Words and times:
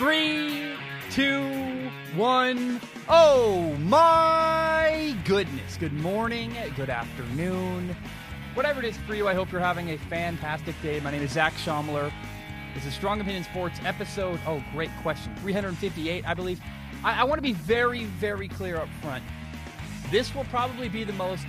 Three, 0.00 0.78
two, 1.10 1.90
one. 2.14 2.80
Oh 3.06 3.76
my 3.80 5.14
goodness. 5.26 5.76
Good 5.76 5.92
morning, 5.92 6.56
good 6.74 6.88
afternoon. 6.88 7.94
Whatever 8.54 8.78
it 8.78 8.86
is 8.86 8.96
for 8.96 9.14
you, 9.14 9.28
I 9.28 9.34
hope 9.34 9.52
you're 9.52 9.60
having 9.60 9.90
a 9.90 9.98
fantastic 9.98 10.74
day. 10.80 11.00
My 11.00 11.10
name 11.10 11.20
is 11.20 11.32
Zach 11.32 11.52
Schomler. 11.52 12.10
This 12.74 12.86
is 12.86 12.94
Strong 12.94 13.20
Opinion 13.20 13.44
Sports 13.44 13.78
episode. 13.84 14.40
Oh, 14.46 14.64
great 14.72 14.88
question. 15.02 15.36
358, 15.36 16.26
I 16.26 16.32
believe. 16.32 16.62
I, 17.04 17.20
I 17.20 17.24
want 17.24 17.36
to 17.36 17.42
be 17.42 17.52
very, 17.52 18.04
very 18.04 18.48
clear 18.48 18.78
up 18.78 18.88
front. 19.02 19.22
This 20.10 20.34
will 20.34 20.44
probably 20.44 20.88
be 20.88 21.04
the 21.04 21.12
most 21.12 21.44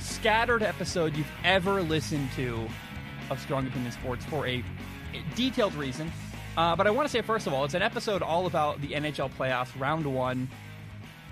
scattered 0.00 0.64
episode 0.64 1.16
you've 1.16 1.30
ever 1.44 1.80
listened 1.80 2.28
to 2.34 2.66
of 3.30 3.38
Strong 3.38 3.68
Opinion 3.68 3.92
Sports 3.92 4.24
for 4.24 4.48
a 4.48 4.64
detailed 5.36 5.76
reason. 5.76 6.10
Uh, 6.56 6.76
but 6.76 6.86
I 6.86 6.90
want 6.90 7.06
to 7.06 7.10
say, 7.10 7.20
first 7.20 7.48
of 7.48 7.52
all, 7.52 7.64
it's 7.64 7.74
an 7.74 7.82
episode 7.82 8.22
all 8.22 8.46
about 8.46 8.80
the 8.80 8.88
NHL 8.88 9.30
playoffs, 9.32 9.78
round 9.78 10.06
one. 10.06 10.48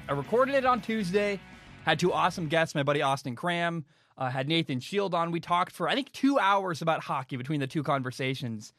I 0.09 0.12
recorded 0.14 0.56
it 0.56 0.64
on 0.64 0.80
Tuesday, 0.80 1.38
had 1.84 2.01
two 2.01 2.12
awesome 2.12 2.48
guests, 2.48 2.74
my 2.74 2.83
buddy 2.83 3.02
Austin 3.02 3.37
Cram, 3.37 3.84
uh, 4.19 4.30
had 4.30 4.48
Nathan 4.48 4.80
Shield 4.80 5.14
on. 5.14 5.30
We 5.30 5.38
talked 5.38 5.73
for, 5.73 5.88
I 5.88 5.95
think, 5.95 6.11
two 6.11 6.41
hours 6.41 6.83
about 6.83 7.05
hockey 7.05 7.37
between 7.37 7.61
the 7.61 7.69
two 7.69 7.84
conversations. 7.84 8.73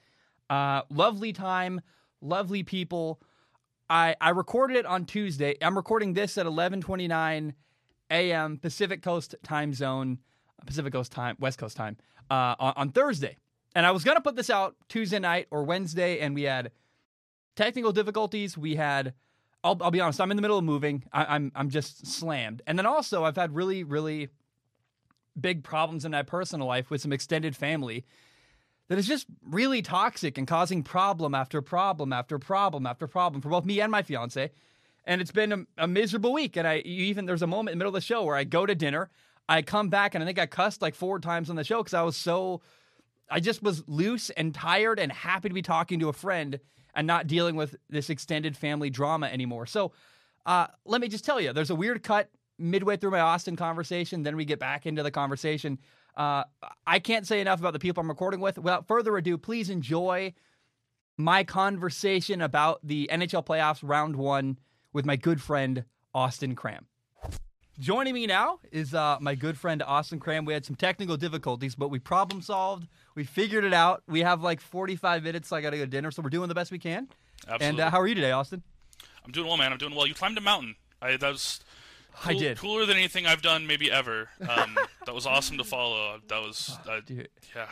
Uh, 0.49 0.81
lovely 0.89 1.31
time, 1.31 1.79
lovely 2.21 2.61
people. 2.61 3.21
I, 3.89 4.17
I 4.19 4.31
recorded 4.31 4.75
it 4.75 4.85
on 4.85 5.05
Tuesday. 5.05 5.55
I'm 5.61 5.77
recording 5.77 6.13
this 6.13 6.37
at 6.37 6.45
11:29 6.45 7.53
a.m. 8.11 8.57
Pacific 8.57 9.01
Coast 9.01 9.35
time 9.43 9.73
zone, 9.73 10.19
Pacific 10.65 10.91
Coast 10.91 11.13
time, 11.13 11.37
West 11.39 11.57
Coast 11.57 11.77
time 11.77 11.95
uh, 12.29 12.55
on, 12.59 12.73
on 12.75 12.89
Thursday. 12.89 13.37
And 13.75 13.85
I 13.85 13.91
was 13.91 14.03
gonna 14.03 14.21
put 14.21 14.35
this 14.35 14.49
out 14.49 14.75
Tuesday 14.87 15.19
night 15.19 15.47
or 15.51 15.63
Wednesday, 15.63 16.19
and 16.19 16.35
we 16.35 16.43
had 16.43 16.71
technical 17.55 17.91
difficulties. 17.91 18.57
We 18.57 18.75
had, 18.75 19.13
I'll, 19.63 19.77
I'll 19.81 19.91
be 19.91 20.01
honest, 20.01 20.21
I'm 20.21 20.31
in 20.31 20.37
the 20.37 20.41
middle 20.41 20.57
of 20.57 20.63
moving. 20.63 21.03
I, 21.11 21.35
I'm 21.35 21.51
I'm 21.55 21.69
just 21.69 22.05
slammed. 22.05 22.61
And 22.67 22.77
then 22.77 22.85
also, 22.85 23.23
I've 23.23 23.35
had 23.35 23.55
really 23.55 23.83
really 23.83 24.29
big 25.39 25.63
problems 25.63 26.05
in 26.05 26.11
my 26.11 26.21
personal 26.21 26.67
life 26.67 26.89
with 26.89 27.01
some 27.01 27.11
extended 27.11 27.55
family 27.55 28.05
that 28.87 28.99
is 28.99 29.07
just 29.07 29.25
really 29.43 29.81
toxic 29.81 30.37
and 30.37 30.47
causing 30.47 30.83
problem 30.83 31.33
after 31.33 31.61
problem 31.61 32.13
after 32.13 32.37
problem 32.37 32.85
after 32.85 33.07
problem 33.07 33.41
for 33.41 33.49
both 33.49 33.65
me 33.65 33.81
and 33.81 33.91
my 33.91 34.01
fiance. 34.01 34.51
And 35.05 35.21
it's 35.21 35.31
been 35.31 35.51
a, 35.51 35.65
a 35.79 35.87
miserable 35.87 36.33
week. 36.33 36.55
And 36.55 36.67
I 36.67 36.77
even 36.79 37.25
there's 37.25 37.41
a 37.41 37.47
moment 37.47 37.73
in 37.73 37.79
the 37.79 37.83
middle 37.83 37.95
of 37.95 38.01
the 38.01 38.05
show 38.05 38.23
where 38.23 38.35
I 38.35 38.43
go 38.43 38.65
to 38.65 38.75
dinner, 38.75 39.09
I 39.49 39.61
come 39.61 39.89
back, 39.89 40.15
and 40.15 40.23
I 40.23 40.27
think 40.27 40.39
I 40.39 40.45
cussed 40.45 40.81
like 40.81 40.95
four 40.95 41.19
times 41.19 41.49
on 41.49 41.55
the 41.55 41.63
show 41.63 41.79
because 41.79 41.93
I 41.93 42.03
was 42.03 42.15
so 42.15 42.61
I 43.33 43.39
just 43.39 43.63
was 43.63 43.83
loose 43.87 44.29
and 44.29 44.53
tired 44.53 44.99
and 44.99 45.11
happy 45.11 45.49
to 45.49 45.55
be 45.55 45.63
talking 45.63 45.99
to 46.01 46.09
a 46.09 46.13
friend 46.13 46.59
and 46.93 47.07
not 47.07 47.25
dealing 47.25 47.55
with 47.55 47.75
this 47.89 48.11
extended 48.11 48.55
family 48.55 48.91
drama 48.91 49.25
anymore. 49.25 49.65
So 49.65 49.91
uh, 50.45 50.67
let 50.85 51.01
me 51.01 51.07
just 51.07 51.25
tell 51.25 51.41
you, 51.41 51.51
there's 51.51 51.71
a 51.71 51.75
weird 51.75 52.03
cut 52.03 52.29
midway 52.59 52.95
through 52.95 53.09
my 53.09 53.21
Austin 53.21 53.55
conversation. 53.55 54.21
Then 54.21 54.35
we 54.35 54.45
get 54.45 54.59
back 54.59 54.85
into 54.85 55.01
the 55.01 55.09
conversation. 55.09 55.79
Uh, 56.15 56.43
I 56.85 56.99
can't 56.99 57.25
say 57.25 57.41
enough 57.41 57.59
about 57.59 57.73
the 57.73 57.79
people 57.79 58.01
I'm 58.01 58.07
recording 58.07 58.39
with. 58.39 58.59
Without 58.59 58.87
further 58.87 59.17
ado, 59.17 59.39
please 59.39 59.71
enjoy 59.71 60.35
my 61.17 61.43
conversation 61.43 62.39
about 62.39 62.81
the 62.83 63.09
NHL 63.11 63.43
playoffs 63.43 63.79
round 63.81 64.15
one 64.15 64.59
with 64.93 65.07
my 65.07 65.15
good 65.15 65.41
friend 65.41 65.85
Austin 66.13 66.53
Cram. 66.53 66.85
Joining 67.79 68.13
me 68.13 68.27
now 68.27 68.59
is 68.71 68.93
uh, 68.93 69.17
my 69.19 69.33
good 69.33 69.57
friend 69.57 69.81
Austin 69.81 70.19
Cram. 70.19 70.45
We 70.45 70.53
had 70.53 70.63
some 70.63 70.75
technical 70.75 71.17
difficulties, 71.17 71.73
but 71.73 71.89
we 71.89 71.97
problem 71.97 72.41
solved. 72.41 72.87
We 73.15 73.23
figured 73.23 73.63
it 73.63 73.73
out. 73.73 74.03
We 74.07 74.19
have 74.19 74.43
like 74.43 74.61
45 74.61 75.23
minutes. 75.23 75.47
So 75.49 75.55
I 75.55 75.61
got 75.61 75.71
to 75.71 75.77
go 75.77 75.83
to 75.83 75.89
dinner, 75.89 76.11
so 76.11 76.21
we're 76.21 76.29
doing 76.29 76.49
the 76.49 76.55
best 76.55 76.71
we 76.71 76.77
can. 76.77 77.07
Absolutely. 77.47 77.67
And 77.67 77.79
uh, 77.79 77.89
how 77.89 77.99
are 77.99 78.07
you 78.07 78.13
today, 78.13 78.31
Austin? 78.31 78.61
I'm 79.25 79.31
doing 79.31 79.47
well, 79.47 79.57
man. 79.57 79.71
I'm 79.71 79.79
doing 79.79 79.95
well. 79.95 80.05
You 80.05 80.13
climbed 80.13 80.37
a 80.37 80.41
mountain. 80.41 80.75
I 81.01 81.17
that 81.17 81.31
was 81.31 81.61
I 82.23 82.33
did. 82.33 82.59
cooler 82.59 82.85
than 82.85 82.95
anything 82.95 83.25
I've 83.25 83.41
done 83.41 83.65
maybe 83.65 83.91
ever. 83.91 84.29
Um, 84.47 84.77
that 85.05 85.15
was 85.15 85.25
awesome 85.25 85.57
to 85.57 85.63
follow. 85.63 86.19
That 86.27 86.41
was 86.43 86.77
uh, 86.87 87.01
Dude, 87.03 87.29
yeah. 87.55 87.69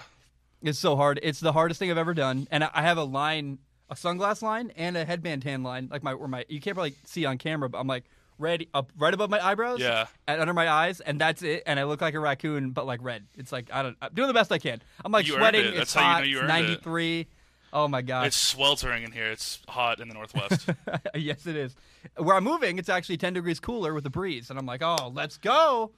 it's 0.63 0.79
so 0.79 0.95
hard. 0.95 1.19
It's 1.21 1.39
the 1.39 1.53
hardest 1.53 1.79
thing 1.79 1.91
I've 1.91 1.97
ever 1.99 2.15
done. 2.15 2.47
And 2.49 2.63
I 2.63 2.81
have 2.81 2.97
a 2.97 3.03
line, 3.03 3.59
a 3.87 3.93
sunglass 3.95 4.41
line, 4.41 4.71
and 4.75 4.97
a 4.97 5.05
headband 5.05 5.43
tan 5.43 5.61
line. 5.61 5.89
Like 5.91 6.01
my, 6.01 6.15
where 6.15 6.27
my 6.27 6.45
you 6.49 6.59
can't 6.59 6.75
really 6.75 6.95
see 7.05 7.25
on 7.25 7.37
camera, 7.37 7.69
but 7.69 7.77
I'm 7.77 7.87
like 7.87 8.05
red 8.41 8.65
up 8.73 8.91
right 8.97 9.13
above 9.13 9.29
my 9.29 9.45
eyebrows. 9.45 9.79
Yeah. 9.79 10.07
And 10.27 10.41
under 10.41 10.53
my 10.53 10.67
eyes, 10.69 10.99
and 10.99 11.19
that's 11.21 11.41
it. 11.43 11.63
And 11.65 11.79
I 11.79 11.83
look 11.83 12.01
like 12.01 12.13
a 12.15 12.19
raccoon, 12.19 12.71
but 12.71 12.85
like 12.85 12.99
red. 13.03 13.25
It's 13.37 13.51
like 13.51 13.69
I 13.71 13.83
don't. 13.83 13.95
I'm 14.01 14.13
doing 14.13 14.27
the 14.27 14.33
best 14.33 14.51
I 14.51 14.57
can. 14.57 14.81
I'm 15.05 15.11
like 15.11 15.27
You 15.27 15.33
earned 15.35 15.41
sweating. 15.43 15.65
it. 15.65 15.67
It's 15.77 15.93
That's 15.93 15.93
how 15.93 16.01
you 16.01 16.07
hot. 16.07 16.19
know 16.19 16.25
you 16.25 16.37
earned 16.39 16.45
it. 16.65 16.67
93. 16.83 17.27
Oh 17.73 17.87
my 17.87 18.01
god. 18.01 18.27
It's 18.27 18.35
sweltering 18.35 19.03
in 19.03 19.11
here. 19.13 19.27
It's 19.31 19.59
hot 19.69 20.01
in 20.01 20.09
the 20.09 20.13
northwest. 20.13 20.67
yes, 21.15 21.47
it 21.47 21.55
is. 21.55 21.73
Where 22.17 22.35
I'm 22.35 22.43
moving, 22.43 22.77
it's 22.77 22.89
actually 22.89 23.15
10 23.17 23.31
degrees 23.33 23.61
cooler 23.61 23.93
with 23.93 24.05
a 24.05 24.09
breeze, 24.09 24.49
and 24.49 24.59
I'm 24.59 24.65
like, 24.65 24.81
oh, 24.83 25.09
let's 25.13 25.37
go. 25.37 25.91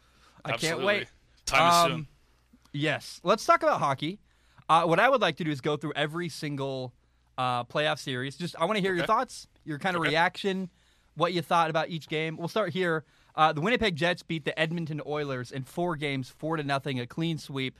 I 0.45 0.51
can't 0.51 0.83
wait. 0.83 1.07
Time 1.47 1.67
is 1.69 1.73
Um, 1.75 1.91
soon. 1.91 2.07
Yes. 2.73 3.19
Let's 3.23 3.45
talk 3.45 3.63
about 3.63 3.79
hockey. 3.79 4.19
Uh, 4.69 4.83
what 4.83 4.99
I 4.99 5.09
would 5.09 5.21
like 5.21 5.37
to 5.37 5.43
do 5.43 5.51
is 5.51 5.61
go 5.61 5.75
through 5.77 5.93
every 5.95 6.29
single 6.29 6.93
uh, 7.37 7.63
playoff 7.63 7.97
series. 7.99 8.35
Just 8.37 8.55
I 8.59 8.65
want 8.65 8.77
to 8.77 8.81
hear 8.81 8.93
your 8.93 9.03
Okay. 9.03 9.07
thoughts, 9.07 9.47
your 9.65 9.79
kind 9.79 9.95
of 9.95 10.01
Okay. 10.01 10.09
reaction, 10.11 10.69
what 11.15 11.33
you 11.33 11.41
thought 11.41 11.69
about 11.69 11.89
each 11.89 12.07
game. 12.07 12.37
We'll 12.37 12.47
start 12.47 12.73
here. 12.73 13.03
Uh, 13.35 13.51
the 13.51 13.61
Winnipeg 13.61 13.95
Jets 13.95 14.23
beat 14.23 14.45
the 14.45 14.57
Edmonton 14.59 15.01
Oilers 15.05 15.51
in 15.51 15.63
four 15.63 15.95
games, 15.95 16.29
four 16.29 16.57
to 16.57 16.63
nothing, 16.63 16.99
a 16.99 17.07
clean 17.07 17.37
sweep. 17.37 17.79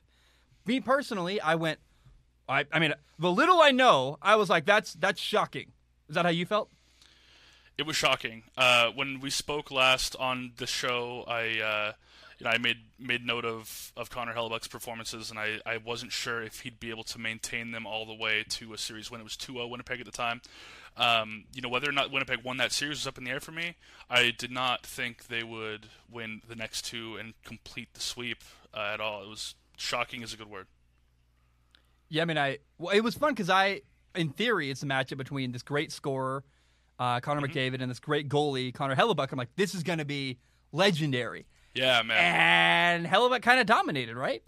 Me 0.66 0.80
personally, 0.80 1.40
I 1.40 1.56
went. 1.56 1.80
I, 2.48 2.66
I 2.72 2.80
mean, 2.80 2.94
the 3.20 3.32
little 3.32 3.62
I 3.62 3.72
know, 3.72 4.18
I 4.22 4.36
was 4.36 4.50
like, 4.50 4.66
that's 4.66 4.94
that's 4.94 5.22
shocking. 5.22 5.72
Is 6.10 6.16
that 6.16 6.26
how 6.26 6.32
you 6.32 6.46
felt? 6.46 6.70
It 7.78 7.86
was 7.88 7.96
shocking. 7.96 8.44
Uh, 8.58 8.90
when 8.94 9.20
we 9.20 9.30
spoke 9.30 9.72
last 9.72 10.16
on 10.18 10.52
the 10.58 10.68
show, 10.68 11.24
I 11.28 11.60
uh, 11.60 11.94
you 12.38 12.46
know 12.46 12.52
I 12.52 12.58
made 12.58 12.78
made 13.00 13.26
note 13.26 13.46
of, 13.46 13.92
of 13.98 14.10
Connor 14.10 14.34
Hellebuyck's 14.34 14.68
performances, 14.68 15.30
and 15.30 15.40
I, 15.40 15.60
I 15.66 15.78
wasn't 15.78 16.12
sure 16.12 16.42
if 16.42 16.62
he'd 16.62 16.80
be 16.80 16.90
able 16.90 17.04
to 17.06 17.20
maintain 17.20 17.72
them 17.72 17.86
all 17.86 18.06
the 18.06 18.14
way 18.14 18.44
to 18.50 18.74
a 18.74 18.78
series 18.78 19.10
when 19.10 19.20
it 19.20 19.24
was 19.24 19.36
2-0 19.36 19.70
Winnipeg 19.70 20.00
at 20.00 20.06
the 20.06 20.12
time. 20.12 20.42
Um, 20.96 21.46
you 21.54 21.62
know 21.62 21.70
whether 21.70 21.90
or 21.90 21.94
not 21.94 22.12
Winnipeg 22.12 22.44
won 22.44 22.58
that 22.58 22.72
series 22.72 23.00
was 23.00 23.08
up 23.08 23.18
in 23.18 23.24
the 23.24 23.32
air 23.32 23.40
for 23.40 23.52
me. 23.52 23.76
I 24.10 24.32
did 24.38 24.52
not 24.52 24.86
think 24.86 25.28
they 25.28 25.44
would 25.44 25.88
win 26.12 26.42
the 26.48 26.56
next 26.56 26.84
two 26.86 27.18
and 27.18 27.34
complete 27.44 27.94
the 27.96 28.00
sweep 28.00 28.44
uh, 28.74 28.92
at 28.94 29.00
all. 29.02 29.24
It 29.24 29.30
was 29.30 29.56
shocking 29.76 30.22
is 30.22 30.34
a 30.34 30.38
good 30.38 30.50
word. 30.50 30.68
Yeah, 32.10 32.22
I 32.22 32.26
mean, 32.26 32.38
I 32.38 32.60
well, 32.78 32.96
it 32.96 33.02
was 33.02 33.16
fun 33.16 33.32
because 33.34 33.50
I, 33.50 33.82
in 34.14 34.30
theory, 34.30 34.70
it's 34.70 34.84
a 34.84 34.86
matchup 34.86 35.18
between 35.18 35.52
this 35.52 35.64
great 35.64 35.92
scorer, 35.92 36.44
uh, 37.00 37.20
Connor 37.22 37.42
Mm-hmm. 37.42 37.58
McDavid, 37.58 37.82
and 37.82 37.90
this 37.90 38.00
great 38.00 38.30
goalie, 38.30 38.72
Connor 38.74 38.96
Hellebuyck. 38.96 39.32
I'm 39.32 39.38
like, 39.38 39.56
this 39.56 39.74
is 39.74 39.82
going 39.82 40.00
to 40.00 40.06
be 40.06 40.38
legendary. 40.72 41.48
Yeah, 41.74 42.04
man. 42.04 42.18
And 43.04 43.08
Hellebuyck 43.08 43.42
kind 43.42 43.60
of 43.60 43.66
dominated, 43.66 44.16
right? 44.16 44.44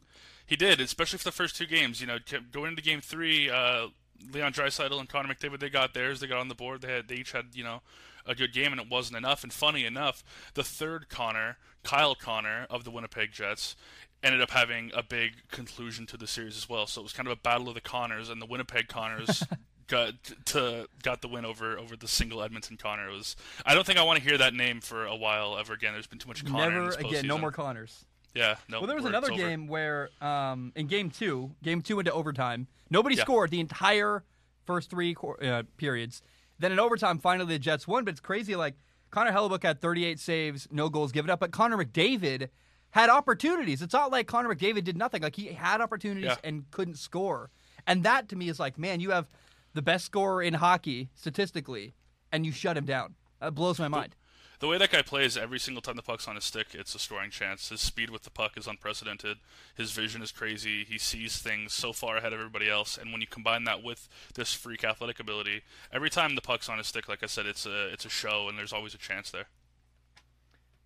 He 0.46 0.56
did, 0.56 0.80
especially 0.80 1.18
for 1.18 1.24
the 1.24 1.32
first 1.32 1.56
two 1.56 1.66
games. 1.66 2.00
You 2.02 2.06
know, 2.06 2.18
going 2.52 2.70
into 2.70 2.84
game 2.84 3.02
three, 3.02 3.50
uh, 3.50 3.88
Leon 4.32 4.54
Draisaitl 4.54 5.00
and 5.00 5.10
Connor 5.10 5.34
McDavid, 5.34 5.60
they 5.60 5.70
got 5.70 5.94
theirs. 5.94 6.20
They 6.20 6.28
got 6.28 6.40
on 6.40 6.48
the 6.48 6.56
board. 6.56 6.82
They 6.82 6.92
had, 6.92 7.08
they 7.08 7.16
each 7.16 7.32
had, 7.32 7.48
you 7.54 7.64
know, 7.64 7.82
a 8.26 8.36
good 8.36 8.54
game, 8.54 8.72
and 8.72 8.82
it 8.82 8.90
wasn't 8.90 9.18
enough. 9.18 9.44
And 9.44 9.54
funny 9.54 9.86
enough, 9.86 10.24
the 10.54 10.64
third 10.64 11.10
Connor, 11.10 11.58
Kyle 11.84 12.16
Connor 12.16 12.68
of 12.70 12.84
the 12.84 12.92
Winnipeg 12.92 13.32
Jets, 13.32 13.76
ended 14.24 14.42
up 14.42 14.52
having 14.52 14.92
a 14.96 15.04
big 15.04 15.50
conclusion 15.52 16.06
to 16.08 16.18
the 16.18 16.28
series 16.28 16.58
as 16.58 16.68
well. 16.68 16.88
So 16.88 17.02
it 17.02 17.04
was 17.04 17.14
kind 17.14 17.28
of 17.28 17.34
a 17.34 17.42
battle 17.42 17.68
of 17.68 17.76
the 17.76 17.82
Connors, 17.82 18.30
and 18.30 18.42
the 18.42 18.46
Winnipeg 18.46 18.88
Connors. 18.88 19.44
Got 19.88 20.14
to 20.46 20.88
got 21.04 21.22
the 21.22 21.28
win 21.28 21.46
over 21.46 21.78
over 21.78 21.96
the 21.96 22.08
single 22.08 22.42
Edmonton 22.42 22.76
Connor. 22.76 23.08
It 23.10 23.14
was 23.14 23.36
I 23.68 23.76
don't 23.76 23.86
think 23.86 24.00
I 24.00 24.02
want 24.02 24.18
to 24.18 24.28
hear 24.28 24.36
that 24.40 24.56
name 24.56 24.82
for 24.82 25.06
a 25.06 25.16
while 25.16 25.60
ever 25.60 25.74
again. 25.74 25.94
There's 25.94 26.08
been 26.08 26.18
too 26.18 26.28
much 26.28 26.44
Connor. 26.44 26.72
Never 26.72 26.90
again. 26.96 27.28
No 27.28 27.38
more 27.38 27.52
Connors. 27.52 28.04
Yeah, 28.36 28.56
no. 28.70 28.80
Well, 28.80 28.88
there 28.88 28.96
was 28.96 29.06
another 29.06 29.30
game 29.30 29.68
where, 29.68 30.10
um, 30.22 30.74
in 30.76 30.88
game 30.88 31.10
two, 31.10 31.56
game 31.64 31.82
two 31.82 32.00
into 32.00 32.12
overtime, 32.12 32.68
nobody 32.90 33.16
Yeah. 33.16 33.24
scored 33.24 33.50
the 33.50 33.60
entire 33.62 34.24
first 34.66 34.90
three 34.90 35.16
uh, 35.42 35.64
periods. 35.78 36.22
Then 36.60 36.72
in 36.72 36.80
overtime, 36.80 37.20
finally 37.20 37.54
the 37.54 37.60
Jets 37.60 37.88
won. 37.88 38.04
But 38.04 38.12
it's 38.12 38.20
crazy. 38.20 38.56
Like 38.56 38.76
Connor 39.12 39.32
Hellebuyck 39.32 39.64
had 39.64 39.82
38 39.82 40.20
saves, 40.20 40.68
no 40.72 40.90
goals 40.90 41.12
given 41.12 41.30
up, 41.32 41.40
but 41.40 41.52
Connor 41.52 41.78
McDavid 41.78 42.50
had 42.92 43.10
opportunities. 43.10 43.82
It's 43.82 43.94
not 43.94 44.12
like 44.12 44.28
Connor 44.28 44.54
McDavid 44.54 44.84
did 44.84 44.98
nothing. 44.98 45.22
Like 45.22 45.36
he 45.36 45.48
had 45.48 45.80
opportunities 45.82 46.26
Yeah. 46.32 46.36
and 46.44 46.70
couldn't 46.72 46.98
score. 46.98 47.52
And 47.88 48.04
that 48.04 48.28
to 48.30 48.36
me 48.36 48.50
is 48.50 48.60
like, 48.60 48.78
man, 48.78 49.00
you 49.00 49.12
have 49.12 49.28
the 49.74 49.82
best 49.82 50.06
scorer 50.06 50.42
in 50.42 50.56
hockey 50.56 51.10
statistically, 51.16 51.94
and 52.32 52.46
you 52.46 52.52
shut 52.52 52.76
him 52.78 52.86
down. 52.86 53.16
That 53.42 53.54
blows 53.54 53.80
my 53.80 53.88
mind. 53.90 54.16
The 54.60 54.68
way 54.68 54.78
that 54.78 54.92
guy 54.92 55.02
plays, 55.02 55.38
every 55.38 55.60
single 55.60 55.82
time 55.82 55.96
the 55.96 56.02
puck's 56.02 56.28
on 56.28 56.36
his 56.36 56.44
stick, 56.44 56.68
it's 56.74 56.96
a 56.96 57.00
scoring 57.00 57.30
chance. 57.30 57.70
His 57.70 57.82
speed 57.82 58.10
with 58.10 58.24
the 58.24 58.30
puck 58.30 58.58
is 58.58 58.68
unprecedented. 58.68 59.38
His 59.76 59.92
vision 59.92 60.22
is 60.22 60.32
crazy. 60.32 60.84
He 60.86 60.98
sees 60.98 61.38
things 61.40 61.74
so 61.74 61.92
far 61.94 62.18
ahead 62.18 62.34
of 62.34 62.40
everybody 62.40 62.70
else. 62.70 62.98
And 62.98 63.12
when 63.12 63.22
you 63.22 63.28
combine 63.28 63.66
that 63.66 63.84
with 63.84 64.08
this 64.36 64.54
freak 64.54 64.84
athletic 64.84 65.20
ability, 65.20 65.62
every 65.92 66.10
time 66.10 66.36
the 66.36 66.42
puck's 66.42 66.70
on 66.70 66.78
his 66.78 66.88
stick, 66.88 67.08
like 67.10 67.24
I 67.24 67.28
said, 67.28 67.46
it's 67.46 67.66
a 67.66 67.88
it's 67.90 68.06
a 68.06 68.10
show, 68.10 68.48
and 68.50 68.58
there's 68.58 68.74
always 68.74 68.94
a 68.94 68.98
chance 68.98 69.32
there. 69.32 69.48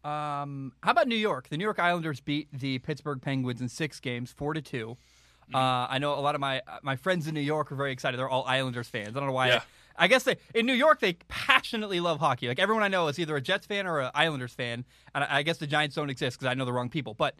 Um, 0.04 0.72
how 0.81 0.92
about 0.92 1.07
New 1.07 1.15
York? 1.15 1.50
The 1.50 1.57
New 1.57 1.65
York 1.65 1.80
Islanders 1.80 2.22
beat 2.22 2.48
the 2.54 2.80
Pittsburgh 2.80 3.22
Penguins 3.22 3.60
in 3.60 3.68
six 3.68 4.00
games, 4.00 4.31
four 4.31 4.54
to 4.54 4.62
2 4.62 4.98
Uh, 5.54 5.57
I 5.89 5.98
know 5.98 6.13
a 6.13 6.22
lot 6.22 6.36
of 6.36 6.42
my 6.42 6.62
my 6.83 6.95
friends 6.95 7.27
in 7.27 7.33
New 7.33 7.42
York 7.42 7.72
are 7.72 7.75
very 7.75 7.92
excited. 7.92 8.18
They're 8.18 8.30
all 8.30 8.45
Islanders 8.45 8.88
fans. 8.88 9.10
I 9.10 9.19
don't 9.19 9.27
know 9.27 9.33
why. 9.33 9.48
Yeah. 9.50 9.62
I 10.00 10.07
guess 10.07 10.24
they 10.24 10.38
in 10.56 10.66
New 10.66 10.74
York 10.74 11.01
they 11.01 11.13
passionately 11.28 12.00
love 12.00 12.19
hockey. 12.19 12.48
Like 12.48 12.57
everyone 12.57 12.84
I 12.84 12.88
know 12.88 13.07
is 13.10 13.19
either 13.19 13.36
a 13.36 13.42
Jets 13.42 13.68
fan 13.68 13.86
or 13.86 14.00
an 14.00 14.12
Islanders 14.16 14.54
fan, 14.54 14.86
and 15.13 15.24
I, 15.24 15.40
I 15.40 15.44
guess 15.44 15.57
the 15.57 15.68
Giants 15.68 15.96
don't 15.96 16.10
exist 16.10 16.40
because 16.40 16.50
I 16.50 16.56
know 16.56 16.66
the 16.66 16.74
wrong 16.74 16.90
people. 16.90 17.13
But 17.13 17.36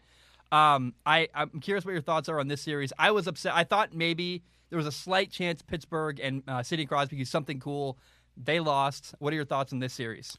um, 0.52 0.94
I 1.06 1.28
I'm 1.34 1.60
curious 1.60 1.84
what 1.84 1.92
your 1.92 2.02
thoughts 2.02 2.28
are 2.28 2.38
on 2.38 2.48
this 2.48 2.60
series. 2.60 2.92
I 2.98 3.10
was 3.10 3.26
upset. 3.26 3.54
I 3.54 3.64
thought 3.64 3.94
maybe 3.94 4.42
there 4.68 4.76
was 4.76 4.86
a 4.86 4.92
slight 4.92 5.30
chance 5.30 5.62
Pittsburgh 5.62 6.20
and 6.20 6.42
uh, 6.46 6.62
Sidney 6.62 6.86
Crosby 6.86 7.16
could 7.16 7.22
do 7.22 7.24
something 7.24 7.58
cool. 7.58 7.98
They 8.36 8.60
lost. 8.60 9.14
What 9.18 9.32
are 9.32 9.36
your 9.36 9.44
thoughts 9.44 9.72
on 9.72 9.80
this 9.80 9.92
series? 9.92 10.36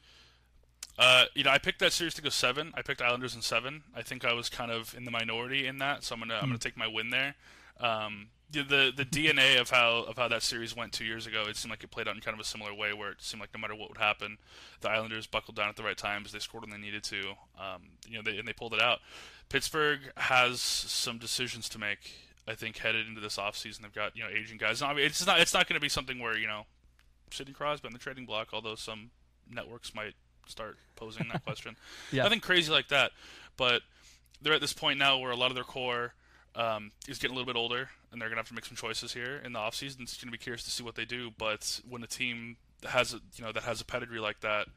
Uh, 0.98 1.24
you 1.34 1.42
know, 1.42 1.50
I 1.50 1.58
picked 1.58 1.78
that 1.80 1.92
series 1.92 2.14
to 2.14 2.22
go 2.22 2.28
seven. 2.28 2.72
I 2.74 2.82
picked 2.82 3.00
Islanders 3.00 3.34
in 3.34 3.42
seven. 3.42 3.82
I 3.94 4.02
think 4.02 4.24
I 4.24 4.34
was 4.34 4.48
kind 4.48 4.70
of 4.70 4.94
in 4.94 5.04
the 5.04 5.10
minority 5.10 5.66
in 5.66 5.78
that, 5.78 6.04
so 6.04 6.14
I'm 6.14 6.20
gonna 6.20 6.34
I'm 6.34 6.48
gonna 6.48 6.58
take 6.58 6.76
my 6.76 6.86
win 6.86 7.10
there. 7.10 7.34
Um, 7.80 8.28
the, 8.52 8.92
the 8.94 9.04
DNA 9.04 9.60
of 9.60 9.70
how 9.70 10.04
of 10.08 10.16
how 10.16 10.28
that 10.28 10.42
series 10.42 10.76
went 10.76 10.92
two 10.92 11.04
years 11.04 11.26
ago, 11.26 11.44
it 11.48 11.56
seemed 11.56 11.70
like 11.70 11.82
it 11.82 11.90
played 11.90 12.08
out 12.08 12.14
in 12.14 12.20
kind 12.20 12.34
of 12.34 12.40
a 12.40 12.44
similar 12.44 12.74
way, 12.74 12.92
where 12.92 13.10
it 13.10 13.22
seemed 13.22 13.40
like 13.40 13.50
no 13.54 13.60
matter 13.60 13.74
what 13.74 13.88
would 13.88 13.98
happen, 13.98 14.38
the 14.80 14.90
Islanders 14.90 15.26
buckled 15.26 15.56
down 15.56 15.68
at 15.68 15.76
the 15.76 15.82
right 15.82 15.96
times. 15.96 16.32
They 16.32 16.38
scored 16.38 16.62
when 16.62 16.70
they 16.70 16.84
needed 16.84 17.02
to. 17.04 17.30
Um, 17.58 17.82
you 18.06 18.16
know, 18.16 18.22
they, 18.22 18.38
and 18.38 18.46
they 18.46 18.52
pulled 18.52 18.74
it 18.74 18.80
out. 18.80 19.00
Pittsburgh 19.48 20.00
has 20.16 20.60
some 20.60 21.18
decisions 21.18 21.68
to 21.70 21.78
make. 21.78 22.12
I 22.46 22.54
think 22.54 22.78
headed 22.78 23.06
into 23.06 23.20
this 23.20 23.36
offseason, 23.36 23.82
they've 23.82 23.94
got 23.94 24.16
you 24.16 24.24
know 24.24 24.28
aging 24.28 24.58
guys. 24.58 24.82
I 24.82 24.92
mean, 24.92 25.06
it's 25.06 25.24
not 25.26 25.40
it's 25.40 25.54
not 25.54 25.68
going 25.68 25.76
to 25.78 25.80
be 25.80 25.88
something 25.88 26.18
where 26.18 26.36
you 26.36 26.46
know 26.46 26.66
Sidney 27.30 27.52
Crosby 27.54 27.86
on 27.86 27.92
the 27.92 27.98
trading 27.98 28.26
block, 28.26 28.48
although 28.52 28.74
some 28.74 29.10
networks 29.50 29.94
might 29.94 30.14
start 30.46 30.76
posing 30.96 31.28
that 31.32 31.44
question. 31.46 31.76
yeah. 32.10 32.24
Nothing 32.24 32.40
crazy 32.40 32.70
like 32.72 32.88
that, 32.88 33.12
but 33.56 33.82
they're 34.40 34.52
at 34.52 34.60
this 34.60 34.72
point 34.72 34.98
now 34.98 35.18
where 35.18 35.30
a 35.30 35.36
lot 35.36 35.50
of 35.50 35.54
their 35.54 35.64
core 35.64 36.14
um, 36.54 36.90
is 37.08 37.18
getting 37.18 37.34
a 37.34 37.38
little 37.38 37.52
bit 37.52 37.58
older, 37.58 37.90
and 38.12 38.20
they're 38.20 38.28
gonna 38.28 38.40
have 38.40 38.48
to 38.48 38.54
make 38.54 38.66
some 38.66 38.76
choices 38.76 39.14
here 39.14 39.40
in 39.44 39.52
the 39.52 39.58
offseason. 39.58 40.02
It's 40.02 40.22
gonna 40.22 40.30
be 40.30 40.38
curious 40.38 40.62
to 40.64 40.70
see 40.70 40.82
what 40.82 40.94
they 40.94 41.04
do. 41.04 41.30
But 41.36 41.80
when 41.88 42.02
a 42.02 42.06
team 42.06 42.56
has 42.84 43.14
a 43.14 43.20
you 43.36 43.44
know 43.44 43.52
that 43.52 43.62
has 43.64 43.80
a 43.80 43.84
pedigree 43.84 44.20
like 44.20 44.40
that, 44.40 44.68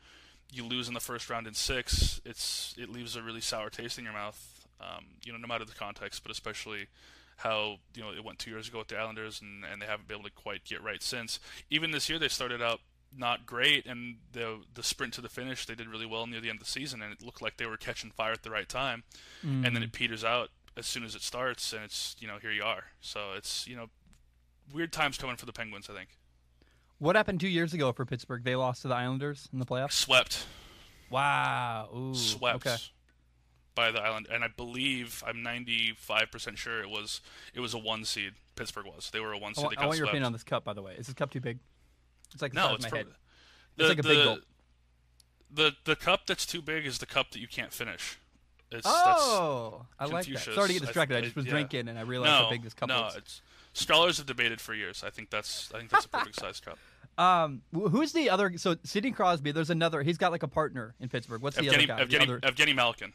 you 0.51 0.63
lose 0.65 0.87
in 0.87 0.93
the 0.93 0.99
first 0.99 1.29
round 1.29 1.47
in 1.47 1.53
six, 1.53 2.21
it's 2.25 2.73
it 2.77 2.89
leaves 2.89 3.15
a 3.15 3.21
really 3.21 3.41
sour 3.41 3.69
taste 3.69 3.97
in 3.97 4.03
your 4.03 4.13
mouth. 4.13 4.67
Um, 4.79 5.05
you 5.23 5.31
know, 5.31 5.37
no 5.37 5.47
matter 5.47 5.65
the 5.65 5.73
context, 5.73 6.23
but 6.23 6.31
especially 6.31 6.87
how 7.37 7.77
you 7.93 8.01
know 8.01 8.11
it 8.11 8.23
went 8.23 8.39
two 8.39 8.51
years 8.51 8.67
ago 8.67 8.79
with 8.79 8.87
the 8.87 8.97
Islanders, 8.97 9.41
and, 9.41 9.63
and 9.65 9.81
they 9.81 9.85
haven't 9.85 10.07
been 10.07 10.17
able 10.17 10.29
to 10.29 10.35
quite 10.35 10.63
get 10.63 10.81
right 10.81 11.03
since. 11.03 11.39
Even 11.69 11.91
this 11.91 12.09
year, 12.09 12.19
they 12.19 12.27
started 12.27 12.61
out 12.61 12.79
not 13.17 13.45
great, 13.45 13.85
and 13.85 14.17
the 14.33 14.61
the 14.73 14.83
sprint 14.83 15.13
to 15.13 15.21
the 15.21 15.29
finish 15.29 15.65
they 15.65 15.75
did 15.75 15.87
really 15.87 16.05
well 16.05 16.27
near 16.27 16.41
the 16.41 16.49
end 16.49 16.59
of 16.59 16.65
the 16.65 16.71
season, 16.71 17.01
and 17.01 17.11
it 17.11 17.21
looked 17.23 17.41
like 17.41 17.57
they 17.57 17.65
were 17.65 17.77
catching 17.77 18.11
fire 18.11 18.31
at 18.31 18.43
the 18.43 18.49
right 18.49 18.69
time, 18.69 19.03
mm. 19.45 19.65
and 19.65 19.75
then 19.75 19.83
it 19.83 19.91
peters 19.91 20.23
out 20.23 20.49
as 20.77 20.85
soon 20.85 21.03
as 21.03 21.15
it 21.15 21.21
starts, 21.21 21.73
and 21.73 21.83
it's 21.83 22.15
you 22.19 22.27
know 22.27 22.37
here 22.41 22.51
you 22.51 22.63
are. 22.63 22.85
So 23.01 23.33
it's 23.35 23.67
you 23.67 23.75
know 23.75 23.89
weird 24.73 24.91
times 24.91 25.17
coming 25.17 25.37
for 25.37 25.45
the 25.45 25.53
Penguins, 25.53 25.89
I 25.89 25.93
think. 25.93 26.09
What 26.99 27.15
happened 27.15 27.39
two 27.39 27.49
years 27.49 27.73
ago 27.73 27.91
for 27.91 28.05
Pittsburgh? 28.05 28.43
They 28.43 28.55
lost 28.55 28.83
to 28.83 28.87
the 28.87 28.95
Islanders 28.95 29.49
in 29.51 29.59
the 29.59 29.65
playoffs. 29.65 29.93
Swept. 29.93 30.45
Wow. 31.09 31.89
Ooh, 31.95 32.15
Swept. 32.15 32.65
Okay. 32.65 32.77
By 33.75 33.91
the 33.91 33.99
Island, 34.01 34.27
and 34.31 34.41
I 34.41 34.47
believe 34.47 35.21
I'm 35.27 35.43
95 35.43 36.31
percent 36.31 36.57
sure 36.57 36.81
it 36.81 36.89
was 36.89 37.19
it 37.53 37.59
was 37.59 37.73
a 37.73 37.77
one 37.77 38.05
seed. 38.05 38.33
Pittsburgh 38.55 38.85
was. 38.85 39.09
They 39.11 39.19
were 39.19 39.33
a 39.33 39.37
one 39.37 39.53
seed. 39.53 39.65
I 39.65 39.67
want, 39.67 39.77
I 39.79 39.85
want 39.87 39.97
your 39.97 40.07
opinion 40.07 40.23
on 40.23 40.31
this 40.31 40.43
cup, 40.43 40.63
by 40.63 40.73
the 40.73 40.81
way. 40.81 40.95
Is 40.97 41.07
this 41.07 41.13
cup 41.13 41.31
too 41.31 41.41
big? 41.41 41.59
It's 42.33 42.41
like 42.41 42.53
no, 42.53 42.75
it's, 42.75 42.85
the, 42.85 43.05
it's 43.77 43.89
like 43.89 43.99
a 43.99 44.01
the, 44.01 44.09
big 44.09 44.23
gulp. 44.23 44.39
The 45.51 45.71
the 45.83 45.95
cup 45.97 46.21
that's 46.25 46.45
too 46.45 46.61
big 46.61 46.85
is 46.85 46.99
the 46.99 47.05
cup 47.05 47.31
that 47.31 47.39
you 47.39 47.47
can't 47.47 47.73
finish. 47.73 48.17
It's, 48.75 48.87
oh, 48.87 49.85
I 49.99 50.05
like 50.05 50.25
that. 50.27 50.39
Sorry 50.39 50.67
to 50.67 50.73
get 50.73 50.81
distracted. 50.83 51.15
I, 51.15 51.19
I 51.19 51.21
just 51.21 51.35
was 51.35 51.45
yeah. 51.45 51.51
drinking 51.51 51.87
and 51.87 51.97
I 51.97 52.01
realized 52.01 52.31
no, 52.31 52.43
how 52.45 52.49
big 52.49 52.63
this 52.63 52.73
cup 52.73 52.89
no, 52.89 53.01
was. 53.01 53.13
No, 53.13 53.17
it's 53.19 53.41
scholars 53.73 54.17
have 54.17 54.25
debated 54.25 54.61
for 54.61 54.73
years. 54.73 55.03
I 55.05 55.09
think 55.09 55.29
that's 55.29 55.71
I 55.73 55.79
think 55.79 55.89
that's 55.89 56.05
a 56.05 56.09
perfect 56.09 56.39
size 56.39 56.59
cup. 56.59 56.77
Um, 57.17 57.61
who's 57.71 58.11
the 58.11 58.29
other? 58.29 58.51
So 58.57 58.75
Sidney 58.83 59.11
Crosby. 59.11 59.53
There's 59.53 59.69
another. 59.69 60.03
He's 60.03 60.17
got 60.17 60.33
like 60.33 60.43
a 60.43 60.49
partner 60.49 60.95
in 60.99 61.07
Pittsburgh. 61.07 61.41
What's 61.41 61.55
the 61.55 61.61
Evgeny, 61.63 61.89
other 61.89 62.05
guy? 62.05 62.17
Evgeny, 62.17 62.21
other... 62.23 62.39
Evgeny 62.41 62.75
Malkin. 62.75 63.13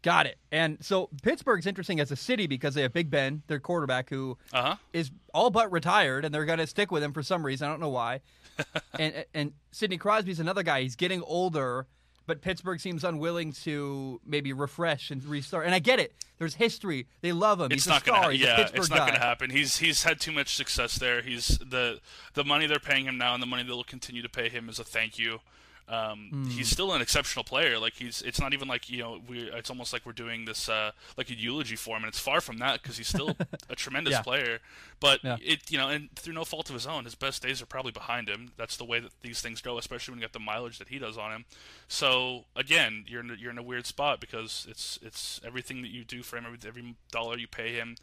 Got 0.00 0.26
it. 0.26 0.38
And 0.52 0.78
so 0.82 1.10
Pittsburgh's 1.22 1.66
interesting 1.66 2.00
as 2.00 2.10
a 2.10 2.16
city 2.16 2.46
because 2.46 2.74
they 2.74 2.82
have 2.82 2.92
Big 2.92 3.10
Ben, 3.10 3.42
their 3.46 3.58
quarterback, 3.58 4.08
who 4.08 4.38
uh-huh. 4.52 4.76
is 4.92 5.10
all 5.34 5.50
but 5.50 5.70
retired, 5.72 6.24
and 6.24 6.34
they're 6.34 6.44
going 6.44 6.60
to 6.60 6.66
stick 6.66 6.90
with 6.90 7.02
him 7.02 7.12
for 7.12 7.22
some 7.22 7.44
reason. 7.44 7.66
I 7.66 7.70
don't 7.72 7.80
know 7.80 7.88
why. 7.88 8.20
and 8.98 9.24
and 9.34 9.52
Sidney 9.70 9.98
Crosby's 9.98 10.40
another 10.40 10.62
guy. 10.62 10.82
He's 10.82 10.96
getting 10.96 11.22
older, 11.22 11.86
but 12.26 12.42
Pittsburgh 12.42 12.80
seems 12.80 13.04
unwilling 13.04 13.52
to 13.64 14.20
maybe 14.26 14.52
refresh 14.52 15.10
and 15.10 15.24
restart. 15.24 15.66
And 15.66 15.74
I 15.74 15.78
get 15.78 16.00
it. 16.00 16.12
There's 16.38 16.54
history. 16.54 17.06
They 17.22 17.32
love 17.32 17.60
him. 17.60 17.66
It's 17.66 17.84
he's 17.84 17.86
not. 17.86 18.04
Gonna, 18.04 18.32
he's 18.32 18.40
yeah, 18.40 18.68
it's 18.74 18.90
not 18.90 18.98
going 18.98 19.14
to 19.14 19.18
happen. 19.18 19.50
He's 19.50 19.78
he's 19.78 20.02
had 20.02 20.20
too 20.20 20.32
much 20.32 20.54
success 20.54 20.96
there. 20.96 21.22
He's 21.22 21.58
the 21.58 22.00
the 22.34 22.44
money 22.44 22.66
they're 22.66 22.78
paying 22.78 23.06
him 23.06 23.16
now 23.16 23.32
and 23.34 23.42
the 23.42 23.46
money 23.46 23.62
they'll 23.62 23.84
continue 23.84 24.22
to 24.22 24.28
pay 24.28 24.48
him 24.48 24.68
is 24.68 24.78
a 24.78 24.84
thank 24.84 25.18
you. 25.18 25.40
Um, 25.88 26.30
mm. 26.32 26.50
He's 26.50 26.68
still 26.68 26.92
an 26.92 27.00
exceptional 27.00 27.44
player. 27.44 27.78
Like 27.78 27.94
he's, 27.94 28.20
it's 28.22 28.40
not 28.40 28.52
even 28.52 28.66
like 28.66 28.90
you 28.90 28.98
know, 28.98 29.20
we. 29.28 29.50
It's 29.52 29.70
almost 29.70 29.92
like 29.92 30.04
we're 30.04 30.12
doing 30.12 30.44
this 30.44 30.68
uh, 30.68 30.90
like 31.16 31.30
a 31.30 31.34
eulogy 31.34 31.76
for 31.76 31.96
him, 31.96 32.02
and 32.02 32.08
it's 32.08 32.18
far 32.18 32.40
from 32.40 32.58
that 32.58 32.82
because 32.82 32.96
he's 32.96 33.06
still 33.08 33.36
a 33.70 33.76
tremendous 33.76 34.12
yeah. 34.12 34.22
player. 34.22 34.58
But 34.98 35.22
yeah. 35.22 35.36
it, 35.40 35.70
you 35.70 35.78
know, 35.78 35.88
and 35.88 36.10
through 36.16 36.34
no 36.34 36.44
fault 36.44 36.68
of 36.70 36.74
his 36.74 36.86
own, 36.86 37.04
his 37.04 37.14
best 37.14 37.42
days 37.42 37.62
are 37.62 37.66
probably 37.66 37.92
behind 37.92 38.28
him. 38.28 38.50
That's 38.56 38.76
the 38.76 38.84
way 38.84 38.98
that 38.98 39.12
these 39.22 39.40
things 39.40 39.60
go, 39.60 39.78
especially 39.78 40.12
when 40.12 40.20
you 40.20 40.24
got 40.24 40.32
the 40.32 40.40
mileage 40.40 40.78
that 40.78 40.88
he 40.88 40.98
does 40.98 41.16
on 41.16 41.30
him. 41.30 41.44
So 41.86 42.46
again, 42.56 43.04
you're 43.06 43.20
in 43.20 43.30
a, 43.30 43.34
you're 43.34 43.52
in 43.52 43.58
a 43.58 43.62
weird 43.62 43.86
spot 43.86 44.20
because 44.20 44.66
it's 44.68 44.98
it's 45.02 45.40
everything 45.46 45.82
that 45.82 45.90
you 45.90 46.04
do 46.04 46.22
for 46.22 46.36
him, 46.36 46.46
every, 46.46 46.58
every 46.66 46.96
dollar 47.12 47.38
you 47.38 47.46
pay 47.46 47.74
him, 47.74 47.96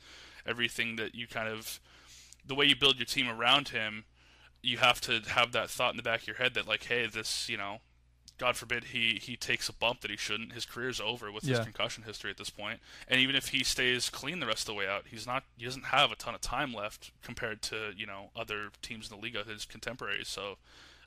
everything 0.46 0.96
that 0.96 1.16
you 1.16 1.28
kind 1.28 1.50
of, 1.50 1.82
the 2.46 2.56
way 2.56 2.66
you 2.66 2.76
build 2.78 2.98
your 2.98 3.06
team 3.06 3.28
around 3.28 3.70
him 3.70 4.06
you 4.64 4.78
have 4.78 5.02
to 5.02 5.22
have 5.28 5.52
that 5.52 5.70
thought 5.70 5.92
in 5.92 5.98
the 5.98 6.04
back 6.04 6.22
of 6.22 6.28
your 6.28 6.38
head 6.38 6.54
that 6.56 6.68
like, 6.68 6.86
hey, 6.86 7.06
this, 7.06 7.50
you 7.50 7.58
know, 7.58 7.82
God 8.40 8.56
forbid 8.56 8.86
he 8.86 9.20
he 9.22 9.36
takes 9.36 9.70
a 9.70 9.74
bump 9.74 10.02
that 10.02 10.10
he 10.10 10.18
shouldn't. 10.18 10.54
His 10.54 10.66
career's 10.66 11.00
over 11.00 11.32
with 11.32 11.44
yeah. 11.44 11.58
his 11.58 11.66
concussion 11.66 12.04
history 12.04 12.32
at 12.32 12.38
this 12.38 12.50
point. 12.50 12.80
And 13.08 13.22
even 13.22 13.36
if 13.36 13.50
he 13.50 13.64
stays 13.64 14.10
clean 14.10 14.40
the 14.40 14.48
rest 14.48 14.62
of 14.62 14.66
the 14.68 14.74
way 14.74 14.88
out, 14.88 15.04
he's 15.06 15.28
not. 15.28 15.44
He 15.56 15.66
doesn't 15.66 15.86
have 15.86 16.12
a 16.12 16.16
ton 16.16 16.34
of 16.34 16.42
time 16.42 16.74
left 16.74 17.12
compared 17.22 17.62
to 17.64 17.92
you 17.96 18.08
know 18.08 18.32
other 18.36 18.70
teams 18.82 19.12
in 19.12 19.18
the 19.18 19.22
league, 19.22 19.36
of 19.36 19.48
his 19.48 19.66
contemporaries. 19.66 20.28
So 20.28 20.58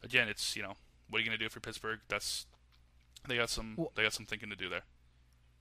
again, 0.04 0.28
it's 0.28 0.54
you 0.54 0.62
know 0.62 0.74
what 1.10 1.18
are 1.18 1.22
you 1.22 1.26
going 1.26 1.38
to 1.38 1.44
do 1.44 1.48
for 1.48 1.60
Pittsburgh? 1.60 1.98
That's 2.08 2.46
they 3.26 3.36
got 3.36 3.50
some 3.50 3.74
well, 3.76 3.92
they 3.96 4.04
got 4.04 4.12
some 4.12 4.26
thinking 4.26 4.50
to 4.50 4.56
do 4.56 4.68
there. 4.68 4.82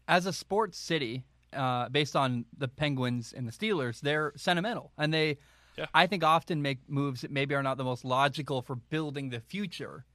As 0.08 0.28
a 0.28 0.34
sports 0.34 0.78
city, 0.78 1.24
uh, 1.52 1.90
based 1.90 2.16
on 2.16 2.46
the 2.56 2.68
Penguins 2.68 3.34
and 3.36 3.48
the 3.48 3.52
Steelers, 3.52 4.02
they're 4.02 4.34
sentimental 4.36 4.92
and 4.98 5.12
they 5.12 5.40
yeah. 5.78 5.86
I 5.94 6.08
think 6.08 6.24
often 6.24 6.62
make 6.62 6.80
moves 6.88 7.22
that 7.22 7.32
maybe 7.32 7.56
are 7.56 7.64
not 7.64 7.78
the 7.78 7.84
most 7.84 8.06
logical 8.06 8.62
for 8.62 8.76
building 8.76 9.30
the 9.30 9.40
future 9.40 10.06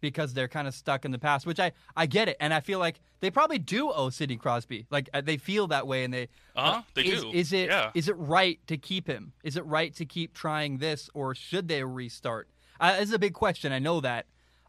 because 0.00 0.32
they're 0.32 0.48
kind 0.48 0.66
of 0.66 0.74
stuck 0.74 1.04
in 1.04 1.10
the 1.10 1.18
past, 1.18 1.46
which 1.46 1.60
I, 1.60 1.72
I 1.96 2.06
get 2.06 2.28
it. 2.28 2.36
And 2.40 2.54
I 2.54 2.60
feel 2.60 2.78
like 2.78 3.00
they 3.20 3.30
probably 3.30 3.58
do 3.58 3.90
owe 3.90 4.10
Sidney 4.10 4.36
Crosby. 4.36 4.86
Like 4.90 5.10
uh, 5.12 5.20
they 5.20 5.36
feel 5.36 5.66
that 5.68 5.86
way 5.86 6.04
and 6.04 6.12
they 6.12 6.28
uh-huh, 6.56 6.78
uh, 6.78 6.82
they 6.94 7.02
is, 7.02 7.22
do. 7.22 7.30
Is 7.32 7.52
it 7.52 7.68
yeah. 7.68 7.90
is 7.94 8.08
it 8.08 8.16
right 8.16 8.58
to 8.66 8.76
keep 8.76 9.06
him? 9.06 9.32
Is 9.44 9.56
it 9.56 9.64
right 9.66 9.94
to 9.96 10.04
keep 10.04 10.34
trying 10.34 10.78
this 10.78 11.10
or 11.14 11.34
should 11.34 11.68
they 11.68 11.84
restart? 11.84 12.48
Uh, 12.80 12.92
this 12.92 13.08
is 13.08 13.14
a 13.14 13.18
big 13.18 13.34
question. 13.34 13.72
I 13.72 13.78
know 13.78 14.00
that. 14.00 14.26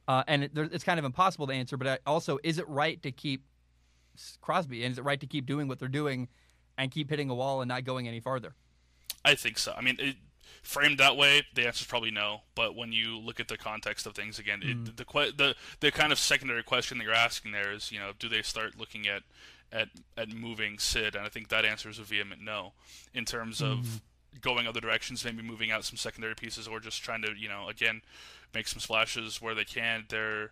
Uh, 0.07 0.23
and 0.27 0.43
it, 0.43 0.51
it's 0.55 0.83
kind 0.83 0.99
of 0.99 1.05
impossible 1.05 1.47
to 1.47 1.53
answer, 1.53 1.77
but 1.77 1.87
uh, 1.87 1.97
also, 2.05 2.37
is 2.43 2.57
it 2.57 2.67
right 2.67 3.01
to 3.03 3.11
keep 3.11 3.43
Crosby? 4.41 4.83
And 4.83 4.91
is 4.91 4.97
it 4.97 5.03
right 5.03 5.19
to 5.19 5.27
keep 5.27 5.45
doing 5.45 5.67
what 5.67 5.79
they're 5.79 5.87
doing 5.87 6.27
and 6.77 6.91
keep 6.91 7.09
hitting 7.09 7.29
a 7.29 7.35
wall 7.35 7.61
and 7.61 7.69
not 7.69 7.85
going 7.85 8.07
any 8.07 8.19
farther? 8.19 8.53
I 9.23 9.35
think 9.35 9.57
so. 9.57 9.73
I 9.77 9.81
mean, 9.81 9.95
it, 9.99 10.15
framed 10.61 10.97
that 10.99 11.17
way, 11.17 11.43
the 11.53 11.65
answer 11.67 11.83
is 11.83 11.87
probably 11.87 12.11
no. 12.11 12.41
But 12.55 12.75
when 12.75 12.91
you 12.91 13.17
look 13.17 13.39
at 13.39 13.47
the 13.47 13.57
context 13.57 14.05
of 14.05 14.13
things 14.13 14.39
again, 14.39 14.61
mm. 14.61 14.87
it, 14.87 14.97
the, 14.97 15.33
the 15.35 15.55
the 15.79 15.91
kind 15.91 16.11
of 16.11 16.19
secondary 16.19 16.63
question 16.63 16.97
that 16.97 17.03
you're 17.03 17.13
asking 17.13 17.51
there 17.51 17.71
is, 17.71 17.91
you 17.91 17.99
know, 17.99 18.11
do 18.17 18.29
they 18.29 18.41
start 18.41 18.79
looking 18.79 19.07
at 19.07 19.23
at 19.71 19.89
at 20.17 20.29
moving 20.29 20.79
Sid? 20.79 21.15
And 21.15 21.25
I 21.25 21.29
think 21.29 21.49
that 21.49 21.65
answer 21.65 21.89
is 21.89 21.99
a 21.99 22.03
vehement 22.03 22.41
no. 22.41 22.73
In 23.13 23.25
terms 23.25 23.61
mm. 23.61 23.71
of 23.71 23.77
mm-hmm. 23.79 24.39
going 24.41 24.67
other 24.67 24.81
directions, 24.81 25.25
maybe 25.25 25.41
moving 25.41 25.71
out 25.71 25.83
some 25.83 25.97
secondary 25.97 26.35
pieces, 26.35 26.67
or 26.67 26.79
just 26.79 27.01
trying 27.03 27.21
to, 27.23 27.33
you 27.37 27.49
know, 27.49 27.67
again, 27.69 28.01
make 28.53 28.67
some 28.67 28.79
splashes 28.79 29.41
where 29.41 29.55
they 29.55 29.65
can. 29.65 30.05
They're, 30.09 30.51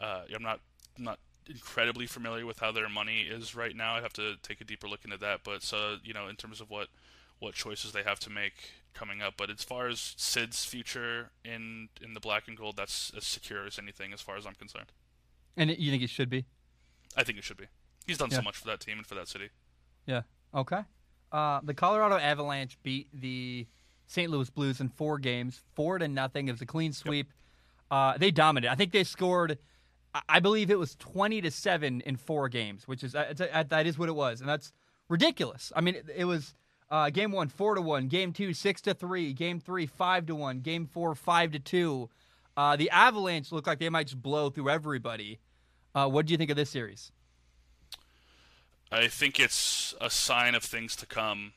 uh, 0.00 0.22
I'm 0.34 0.42
not 0.42 0.60
I'm 0.96 1.04
not 1.04 1.18
incredibly 1.48 2.06
familiar 2.06 2.44
with 2.44 2.58
how 2.58 2.72
their 2.72 2.88
money 2.88 3.22
is 3.22 3.54
right 3.54 3.74
now. 3.74 3.94
I'd 3.94 4.02
have 4.02 4.12
to 4.14 4.36
take 4.42 4.60
a 4.60 4.64
deeper 4.64 4.88
look 4.88 5.04
into 5.04 5.16
that. 5.18 5.40
But 5.44 5.62
so 5.62 5.96
you 6.04 6.14
know, 6.14 6.28
in 6.28 6.36
terms 6.36 6.60
of 6.60 6.70
what 6.70 6.88
what 7.38 7.54
choices 7.54 7.92
they 7.92 8.02
have 8.02 8.18
to 8.20 8.30
make 8.30 8.72
coming 8.98 9.22
up. 9.22 9.34
But 9.36 9.50
as 9.50 9.62
far 9.62 9.86
as 9.86 10.14
Sid's 10.16 10.64
future 10.64 11.30
in 11.44 11.88
in 12.02 12.14
the 12.14 12.20
black 12.20 12.48
and 12.48 12.56
gold, 12.56 12.76
that's 12.76 13.12
as 13.16 13.24
secure 13.24 13.66
as 13.66 13.78
anything, 13.78 14.12
as 14.12 14.20
far 14.20 14.36
as 14.36 14.46
I'm 14.46 14.54
concerned. 14.54 14.92
And 15.56 15.70
you 15.70 15.90
think 15.90 16.02
it 16.02 16.10
should 16.10 16.30
be? 16.30 16.44
I 17.16 17.24
think 17.24 17.38
it 17.38 17.44
should 17.44 17.56
be. 17.56 17.66
He's 18.06 18.18
done 18.18 18.30
yeah. 18.30 18.38
so 18.38 18.42
much 18.42 18.56
for 18.56 18.66
that 18.66 18.80
team 18.80 18.98
and 18.98 19.06
for 19.06 19.14
that 19.14 19.28
city. 19.28 19.50
Yeah. 20.06 20.22
Okay. 20.54 20.80
Uh, 21.30 21.60
the 21.62 21.74
Colorado 21.74 22.16
Avalanche 22.16 22.78
beat 22.82 23.08
the 23.12 23.66
St. 24.06 24.30
Louis 24.30 24.48
Blues 24.48 24.80
in 24.80 24.88
four 24.88 25.18
games, 25.18 25.60
four 25.74 25.98
to 25.98 26.08
nothing. 26.08 26.48
It 26.48 26.52
was 26.52 26.62
a 26.62 26.66
clean 26.66 26.92
sweep. 26.92 27.28
Yep. 27.28 27.34
Uh, 27.90 28.18
they 28.18 28.30
dominated. 28.30 28.72
I 28.72 28.74
think 28.74 28.92
they 28.92 29.04
scored. 29.04 29.58
I 30.28 30.40
believe 30.40 30.70
it 30.70 30.78
was 30.78 30.94
twenty 30.96 31.40
to 31.42 31.50
seven 31.50 32.00
in 32.02 32.16
four 32.16 32.48
games, 32.48 32.88
which 32.88 33.04
is 33.04 33.14
uh, 33.14 33.64
that 33.68 33.86
is 33.86 33.98
what 33.98 34.08
it 34.08 34.14
was, 34.14 34.40
and 34.40 34.48
that's 34.48 34.72
ridiculous. 35.08 35.70
I 35.76 35.82
mean, 35.82 35.96
it, 35.96 36.06
it 36.16 36.24
was 36.24 36.54
uh, 36.90 37.10
game 37.10 37.32
one, 37.32 37.48
four 37.48 37.74
to 37.74 37.82
one. 37.82 38.08
Game 38.08 38.32
two, 38.32 38.52
six 38.52 38.80
to 38.82 38.94
three. 38.94 39.32
Game 39.32 39.60
three, 39.60 39.86
five 39.86 40.26
to 40.26 40.34
one. 40.34 40.60
Game 40.60 40.86
four, 40.86 41.14
five 41.14 41.52
to 41.52 41.58
two. 41.58 42.08
Uh, 42.56 42.76
the 42.76 42.90
Avalanche 42.90 43.52
look 43.52 43.66
like 43.66 43.78
they 43.78 43.88
might 43.88 44.08
just 44.08 44.22
blow 44.22 44.50
through 44.50 44.68
everybody. 44.68 45.38
Uh, 45.94 46.08
what 46.08 46.26
do 46.26 46.32
you 46.32 46.38
think 46.38 46.50
of 46.50 46.56
this 46.56 46.70
series? 46.70 47.12
I 48.90 49.08
think 49.08 49.38
it's 49.38 49.94
a 50.00 50.10
sign 50.10 50.54
of 50.54 50.62
things 50.62 50.96
to 50.96 51.06
come 51.06 51.52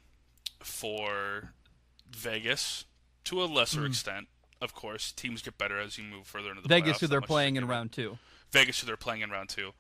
for 0.60 1.54
Vegas 2.10 2.86
to 3.26 3.42
a 3.42 3.46
lesser 3.46 3.82
mm. 3.82 3.88
extent. 3.88 4.28
Of 4.62 4.76
course, 4.76 5.12
teams 5.12 5.42
get 5.42 5.58
better 5.58 5.80
as 5.80 5.98
you 5.98 6.04
move 6.04 6.28
further 6.28 6.50
into 6.50 6.62
the 6.62 6.68
Vegas, 6.68 6.98
playoffs, 6.98 7.00
who 7.00 7.08
they're 7.08 7.22
playing 7.22 7.56
in 7.56 7.68
round 7.68 7.92
two. 7.92 8.20
Vegas, 8.52 8.80
who 8.80 8.86
they're 8.86 8.98
playing 8.98 9.22
in 9.22 9.32
round 9.32 9.50
two. 9.50 9.72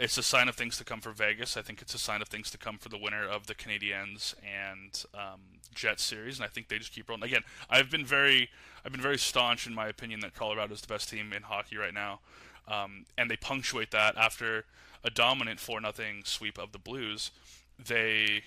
It's 0.00 0.16
a 0.16 0.22
sign 0.22 0.48
of 0.48 0.54
things 0.54 0.78
to 0.78 0.84
come 0.84 1.02
for 1.02 1.12
Vegas. 1.12 1.58
I 1.58 1.62
think 1.62 1.82
it's 1.82 1.92
a 1.94 1.98
sign 1.98 2.22
of 2.22 2.28
things 2.28 2.50
to 2.52 2.58
come 2.58 2.78
for 2.78 2.88
the 2.88 2.96
winner 2.96 3.28
of 3.28 3.46
the 3.46 3.54
Canadiens 3.54 4.34
and 4.42 5.04
um, 5.14 5.40
Jets 5.74 6.02
series, 6.02 6.38
and 6.38 6.44
I 6.44 6.48
think 6.48 6.68
they 6.68 6.78
just 6.78 6.92
keep 6.92 7.10
rolling. 7.10 7.22
Again, 7.24 7.42
I've 7.68 7.90
been 7.90 8.06
very, 8.06 8.48
I've 8.82 8.92
been 8.92 9.02
very 9.02 9.18
staunch 9.18 9.66
in 9.66 9.74
my 9.74 9.88
opinion 9.88 10.20
that 10.20 10.34
Colorado 10.34 10.72
is 10.72 10.80
the 10.80 10.86
best 10.86 11.10
team 11.10 11.34
in 11.34 11.42
hockey 11.42 11.76
right 11.76 11.92
now, 11.92 12.20
um, 12.66 13.04
and 13.18 13.30
they 13.30 13.36
punctuate 13.36 13.90
that 13.90 14.16
after 14.16 14.64
a 15.04 15.10
dominant 15.10 15.60
four 15.60 15.82
nothing 15.82 16.22
sweep 16.24 16.58
of 16.58 16.72
the 16.72 16.78
Blues. 16.78 17.30
They 17.78 18.44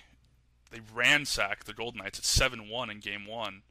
they 0.72 0.80
ransacked 0.92 1.66
the 1.66 1.72
Golden 1.72 2.02
Knights 2.02 2.18
at 2.18 2.24
seven 2.24 2.68
one 2.68 2.90
in 2.90 2.98
Game 2.98 3.26
One. 3.26 3.62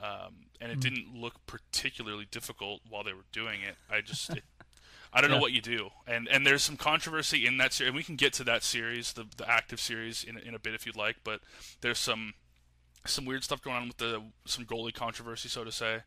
Um, 0.00 0.46
and 0.60 0.70
it 0.70 0.78
mm. 0.78 0.82
didn't 0.82 1.14
look 1.14 1.44
particularly 1.46 2.24
difficult 2.30 2.82
while 2.88 3.02
they 3.02 3.12
were 3.12 3.26
doing 3.32 3.62
it. 3.62 3.74
I 3.90 4.00
just, 4.00 4.30
it, 4.30 4.44
I 5.12 5.20
don't 5.20 5.30
yeah. 5.30 5.36
know 5.36 5.42
what 5.42 5.52
you 5.52 5.60
do, 5.60 5.90
and 6.06 6.28
and 6.28 6.46
there's 6.46 6.62
some 6.62 6.76
controversy 6.76 7.46
in 7.46 7.56
that 7.58 7.72
series, 7.72 7.88
and 7.88 7.96
we 7.96 8.02
can 8.02 8.16
get 8.16 8.32
to 8.34 8.44
that 8.44 8.62
series, 8.62 9.12
the 9.14 9.26
the 9.36 9.48
active 9.48 9.80
series, 9.80 10.24
in 10.24 10.36
in 10.38 10.54
a 10.54 10.58
bit 10.58 10.74
if 10.74 10.86
you'd 10.86 10.96
like. 10.96 11.16
But 11.24 11.40
there's 11.80 11.98
some 11.98 12.34
some 13.06 13.24
weird 13.24 13.44
stuff 13.44 13.62
going 13.62 13.76
on 13.76 13.88
with 13.88 13.98
the 13.98 14.22
some 14.44 14.64
goalie 14.64 14.92
controversy, 14.92 15.48
so 15.48 15.64
to 15.64 15.72
say, 15.72 16.00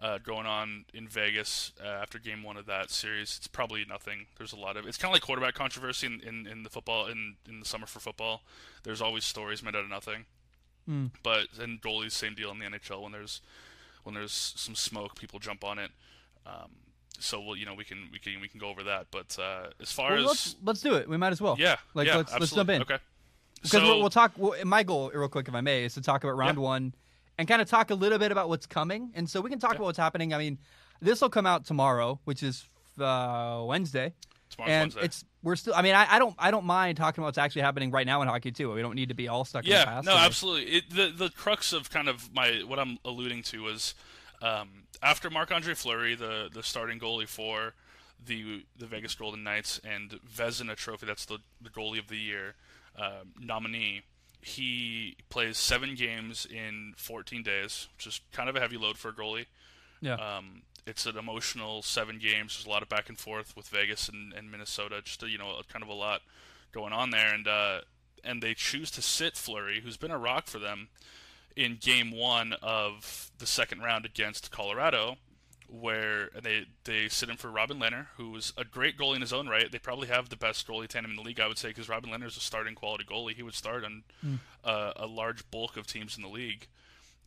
uh, 0.00 0.18
going 0.18 0.46
on 0.46 0.84
in 0.94 1.08
Vegas 1.08 1.72
uh, 1.82 1.86
after 1.86 2.18
Game 2.18 2.42
One 2.42 2.56
of 2.56 2.66
that 2.66 2.90
series. 2.90 3.36
It's 3.36 3.46
probably 3.46 3.84
nothing. 3.88 4.26
There's 4.36 4.52
a 4.52 4.58
lot 4.58 4.76
of 4.76 4.86
it's 4.86 4.96
kind 4.96 5.10
of 5.10 5.14
like 5.14 5.22
quarterback 5.22 5.54
controversy 5.54 6.06
in, 6.06 6.20
in, 6.20 6.46
in 6.46 6.62
the 6.62 6.70
football 6.70 7.06
in 7.06 7.36
in 7.48 7.60
the 7.60 7.66
summer 7.66 7.86
for 7.86 8.00
football. 8.00 8.42
There's 8.82 9.02
always 9.02 9.24
stories 9.24 9.62
made 9.62 9.76
out 9.76 9.84
of 9.84 9.90
nothing. 9.90 10.26
Mm. 10.88 11.10
But 11.22 11.48
and 11.60 11.80
goalies, 11.82 12.12
same 12.12 12.34
deal 12.34 12.50
in 12.50 12.58
the 12.58 12.64
NHL. 12.64 13.02
When 13.02 13.12
there's 13.12 13.40
when 14.04 14.14
there's 14.14 14.32
some 14.56 14.74
smoke, 14.74 15.18
people 15.18 15.38
jump 15.38 15.64
on 15.64 15.78
it. 15.78 15.90
Um, 16.46 16.70
so 17.18 17.40
we'll, 17.40 17.56
you 17.56 17.66
know, 17.66 17.74
we 17.74 17.84
can 17.84 18.08
we 18.12 18.18
can 18.18 18.40
we 18.40 18.48
can 18.48 18.60
go 18.60 18.68
over 18.68 18.84
that. 18.84 19.06
But 19.10 19.36
uh, 19.38 19.68
as 19.80 19.92
far 19.92 20.12
well, 20.12 20.20
as 20.20 20.26
let's, 20.26 20.56
let's 20.62 20.80
do 20.80 20.94
it. 20.94 21.08
We 21.08 21.16
might 21.16 21.32
as 21.32 21.40
well. 21.40 21.56
Yeah. 21.58 21.76
Like 21.94 22.06
yeah, 22.06 22.16
let's 22.16 22.32
absolutely. 22.32 22.40
let's 22.40 22.54
jump 22.54 22.70
in. 22.70 22.82
Okay. 22.82 23.02
Because 23.56 23.70
so, 23.70 23.82
we'll, 23.82 24.00
we'll, 24.00 24.10
talk. 24.10 24.32
Well, 24.36 24.54
my 24.64 24.84
goal, 24.84 25.10
real 25.12 25.28
quick, 25.28 25.48
if 25.48 25.54
I 25.54 25.60
may, 25.60 25.84
is 25.84 25.94
to 25.94 26.00
talk 26.00 26.22
about 26.22 26.36
round 26.36 26.58
yeah. 26.58 26.64
one 26.64 26.94
and 27.38 27.48
kind 27.48 27.60
of 27.60 27.68
talk 27.68 27.90
a 27.90 27.94
little 27.94 28.18
bit 28.18 28.30
about 28.30 28.48
what's 28.48 28.66
coming. 28.66 29.10
And 29.14 29.28
so 29.28 29.40
we 29.40 29.50
can 29.50 29.58
talk 29.58 29.72
yeah. 29.72 29.76
about 29.76 29.86
what's 29.86 29.98
happening. 29.98 30.32
I 30.32 30.38
mean, 30.38 30.58
this 31.00 31.20
will 31.20 31.30
come 31.30 31.46
out 31.46 31.64
tomorrow, 31.64 32.20
which 32.24 32.42
is 32.42 32.68
uh, 33.00 33.64
Wednesday. 33.66 34.14
Tomorrow's 34.50 34.70
and 34.70 34.82
Wednesday. 34.82 35.04
it's 35.04 35.24
we're 35.42 35.56
still. 35.56 35.74
I 35.74 35.82
mean, 35.82 35.94
I, 35.94 36.06
I, 36.08 36.18
don't 36.18 36.34
I 36.38 36.50
don't 36.50 36.64
mind 36.64 36.96
talking 36.96 37.22
about 37.22 37.28
what's 37.28 37.38
actually 37.38 37.62
happening 37.62 37.90
right 37.90 38.06
now 38.06 38.22
in 38.22 38.28
hockey 38.28 38.50
too. 38.50 38.72
We 38.72 38.82
don't 38.82 38.94
need 38.94 39.08
to 39.08 39.14
be 39.14 39.28
all 39.28 39.44
stuck 39.44 39.66
yeah, 39.66 39.74
in 39.74 39.80
the 39.80 39.86
past. 39.86 40.06
no, 40.06 40.16
absolutely. 40.16 40.72
It, 40.72 40.90
the 40.90 41.12
the 41.14 41.30
crux 41.30 41.72
of 41.72 41.90
kind 41.90 42.08
of 42.08 42.32
my 42.32 42.62
what 42.66 42.78
I'm 42.78 42.98
alluding 43.04 43.42
to 43.44 43.62
was 43.62 43.94
um, 44.42 44.84
after 45.02 45.30
Marc 45.30 45.50
Andre 45.50 45.74
Fleury, 45.74 46.14
the 46.14 46.48
the 46.52 46.62
starting 46.62 46.98
goalie 46.98 47.28
for 47.28 47.74
the 48.24 48.64
the 48.76 48.86
Vegas 48.86 49.14
Golden 49.14 49.42
Knights 49.42 49.80
and 49.84 50.18
Vezina 50.26 50.76
Trophy, 50.76 51.06
that's 51.06 51.24
the 51.24 51.38
the 51.60 51.70
goalie 51.70 51.98
of 51.98 52.08
the 52.08 52.16
year 52.16 52.54
uh, 52.98 53.22
nominee. 53.40 54.02
He 54.40 55.16
plays 55.30 55.56
seven 55.56 55.96
games 55.96 56.46
in 56.46 56.94
14 56.96 57.42
days, 57.42 57.88
which 57.96 58.06
is 58.06 58.20
kind 58.32 58.48
of 58.48 58.54
a 58.54 58.60
heavy 58.60 58.76
load 58.76 58.96
for 58.96 59.08
a 59.08 59.12
goalie. 59.12 59.46
Yeah. 60.00 60.14
Um, 60.14 60.62
it's 60.86 61.06
an 61.06 61.18
emotional 61.18 61.82
seven 61.82 62.18
games. 62.18 62.56
There's 62.56 62.66
a 62.66 62.70
lot 62.70 62.82
of 62.82 62.88
back 62.88 63.08
and 63.08 63.18
forth 63.18 63.56
with 63.56 63.68
Vegas 63.68 64.08
and, 64.08 64.32
and 64.32 64.50
Minnesota. 64.50 65.02
Just 65.04 65.22
a, 65.24 65.28
you 65.28 65.38
know, 65.38 65.60
kind 65.70 65.82
of 65.82 65.88
a 65.88 65.94
lot 65.94 66.22
going 66.72 66.92
on 66.92 67.10
there, 67.10 67.34
and 67.34 67.46
uh, 67.48 67.80
and 68.24 68.42
they 68.42 68.54
choose 68.54 68.90
to 68.92 69.02
sit 69.02 69.36
Fleury, 69.36 69.80
who's 69.80 69.96
been 69.96 70.10
a 70.10 70.18
rock 70.18 70.46
for 70.46 70.58
them, 70.58 70.88
in 71.56 71.78
Game 71.80 72.10
One 72.10 72.54
of 72.62 73.30
the 73.38 73.46
second 73.46 73.80
round 73.80 74.04
against 74.04 74.50
Colorado, 74.50 75.16
where 75.68 76.30
they 76.42 76.66
they 76.84 77.08
sit 77.08 77.28
him 77.28 77.36
for 77.36 77.50
Robin 77.50 77.78
Lehner, 77.78 78.06
who's 78.16 78.52
a 78.56 78.64
great 78.64 78.96
goalie 78.96 79.16
in 79.16 79.20
his 79.20 79.32
own 79.32 79.48
right. 79.48 79.70
They 79.70 79.78
probably 79.78 80.08
have 80.08 80.28
the 80.28 80.36
best 80.36 80.66
goalie 80.66 80.88
tandem 80.88 81.10
in 81.10 81.16
the 81.16 81.22
league, 81.22 81.40
I 81.40 81.48
would 81.48 81.58
say, 81.58 81.68
because 81.68 81.88
Robin 81.88 82.10
Lehner 82.10 82.26
is 82.26 82.36
a 82.36 82.40
starting 82.40 82.74
quality 82.74 83.04
goalie. 83.04 83.34
He 83.34 83.42
would 83.42 83.54
start 83.54 83.84
on 83.84 84.04
mm. 84.24 84.38
uh, 84.64 84.92
a 84.96 85.06
large 85.06 85.50
bulk 85.50 85.76
of 85.76 85.86
teams 85.86 86.16
in 86.16 86.22
the 86.22 86.28
league. 86.28 86.66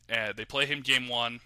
And 0.08 0.36
they 0.36 0.44
play 0.44 0.66
him 0.66 0.80
Game 0.80 1.08
One. 1.08 1.40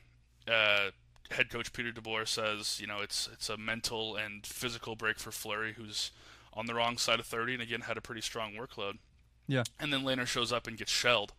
Uh, 0.49 0.91
head 1.31 1.51
coach 1.51 1.73
Peter 1.73 1.91
DeBoer 1.91 2.27
says, 2.27 2.81
you 2.81 2.87
know, 2.87 3.01
it's 3.01 3.29
it's 3.33 3.49
a 3.49 3.57
mental 3.57 4.17
and 4.17 4.47
physical 4.47 4.97
break 4.97 5.19
for 5.19 5.33
Fleury, 5.33 5.75
who's 5.75 6.11
on 6.53 6.67
the 6.67 6.75
wrong 6.75 6.97
side 6.97 7.21
of 7.21 7.27
30, 7.27 7.55
and 7.55 7.63
again 7.63 7.83
had 7.83 7.97
a 7.97 8.01
pretty 8.01 8.21
strong 8.23 8.55
workload. 8.55 8.99
Yeah. 9.47 9.65
And 9.79 9.93
then 9.93 10.03
Lehner 10.03 10.27
shows 10.27 10.53
up 10.53 10.67
and 10.67 10.77
gets 10.77 10.91
shelled, 10.91 11.33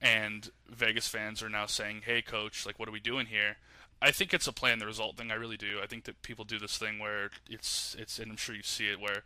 and 0.00 0.50
Vegas 0.68 1.08
fans 1.08 1.42
are 1.42 1.48
now 1.48 1.66
saying, 1.66 2.02
"Hey, 2.04 2.22
coach, 2.22 2.66
like, 2.66 2.78
what 2.78 2.88
are 2.88 2.92
we 2.92 3.00
doing 3.00 3.26
here?" 3.26 3.56
I 4.02 4.12
think 4.12 4.32
it's 4.32 4.46
a 4.46 4.52
plan 4.52 4.78
the 4.78 4.86
result 4.86 5.16
thing. 5.16 5.30
I 5.30 5.34
really 5.34 5.58
do. 5.58 5.78
I 5.82 5.86
think 5.86 6.04
that 6.04 6.22
people 6.22 6.44
do 6.44 6.58
this 6.58 6.78
thing 6.78 6.98
where 6.98 7.30
it's 7.48 7.94
it's, 7.98 8.18
and 8.18 8.30
I'm 8.30 8.36
sure 8.36 8.54
you 8.54 8.62
see 8.62 8.88
it 8.88 9.00
where 9.00 9.22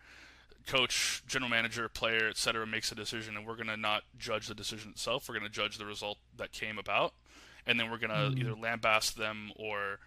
coach, 0.67 1.23
general 1.27 1.51
manager, 1.51 1.89
player, 1.89 2.29
etc., 2.29 2.67
makes 2.67 2.91
a 2.91 2.95
decision, 2.95 3.37
and 3.37 3.47
we're 3.47 3.57
gonna 3.57 3.77
not 3.77 4.05
judge 4.19 4.49
the 4.49 4.55
decision 4.55 4.93
itself. 4.93 5.29
We're 5.29 5.37
gonna 5.37 5.49
judge 5.49 5.79
the 5.79 5.87
result 5.87 6.19
that 6.37 6.53
came 6.53 6.79
about 6.79 7.15
and 7.67 7.79
then 7.79 7.91
we're 7.91 7.99
gonna 7.99 8.31
mm. 8.31 8.39
either 8.39 8.55
lambaste 8.55 9.17
them 9.17 9.53
or 9.57 9.99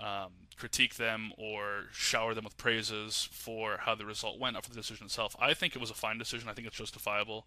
um, 0.00 0.32
critique 0.56 0.96
them 0.96 1.32
or 1.36 1.84
shower 1.92 2.34
them 2.34 2.44
with 2.44 2.56
praises 2.56 3.28
for 3.32 3.78
how 3.80 3.94
the 3.94 4.04
result 4.04 4.38
went, 4.38 4.54
not 4.54 4.64
for 4.64 4.70
the 4.70 4.76
decision 4.76 5.06
itself. 5.06 5.36
I 5.40 5.54
think 5.54 5.76
it 5.76 5.80
was 5.80 5.90
a 5.90 5.94
fine 5.94 6.18
decision. 6.18 6.48
I 6.48 6.52
think 6.52 6.66
it's 6.66 6.76
justifiable. 6.76 7.46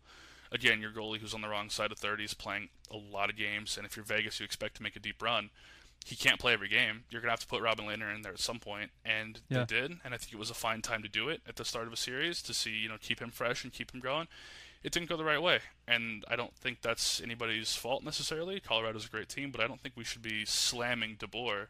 Again, 0.51 0.82
your 0.82 0.92
goalie 0.92 1.20
who's 1.20 1.34
on 1.34 1.42
the 1.42 1.48
wrong 1.48 1.70
side 1.70 1.92
of 1.92 1.98
30 1.98 2.24
is 2.24 2.34
playing 2.34 2.70
a 2.92 2.98
lot 2.98 3.30
of 3.30 3.36
games, 3.36 3.77
and 3.77 3.86
if 3.86 3.96
you're 3.96 4.06
Vegas, 4.06 4.39
you 4.39 4.44
expect 4.46 4.77
to 4.77 4.84
make 4.84 4.96
a 4.96 5.00
deep 5.00 5.22
run. 5.22 5.50
He 6.06 6.16
can't 6.16 6.39
play 6.39 6.54
every 6.54 6.70
game. 6.70 7.04
You're 7.10 7.22
gonna 7.22 7.32
have 7.32 7.42
to 7.42 7.48
put 7.48 7.62
Robin 7.62 7.86
Lehner 7.86 8.13
in 8.13 8.22
there 8.22 8.32
at 8.32 8.39
some 8.39 8.60
point, 8.60 8.92
and 9.04 9.42
yeah. 9.50 9.60
they 9.60 9.66
did. 9.66 9.92
And 10.06 10.13
I 10.13 10.18
think 10.18 10.32
it 10.32 10.39
was 10.39 10.50
a 10.50 10.56
fine 10.56 10.82
time 10.82 11.04
to 11.04 11.10
do 11.10 11.27
it 11.27 11.42
at 11.48 11.58
the 11.58 11.66
start 11.66 11.88
of 11.88 11.94
a 11.94 11.98
series 11.98 12.42
to 12.44 12.54
see, 12.54 12.72
you 12.72 12.88
know, 12.88 12.96
keep 13.00 13.20
him 13.20 13.32
fresh 13.32 13.63
and 13.63 13.74
keep 13.74 13.94
him 13.94 14.00
going 14.00 14.27
it 14.84 14.92
didn't 14.92 15.10
go 15.10 15.18
the 15.18 15.25
right 15.25 15.42
way. 15.42 15.60
And 15.88 16.24
I 16.30 16.36
don't 16.36 16.56
think 16.56 16.82
that's 16.82 17.22
anybody's 17.22 17.75
fault 17.75 18.04
necessarily. 18.04 18.60
Colorado's 18.60 19.06
a 19.06 19.10
great 19.10 19.27
team, 19.27 19.51
but 19.51 19.60
I 19.60 19.68
don't 19.68 19.82
think 19.82 19.96
we 19.98 20.04
should 20.04 20.22
be 20.22 20.46
slamming 20.46 21.18
DeBoer 21.18 21.68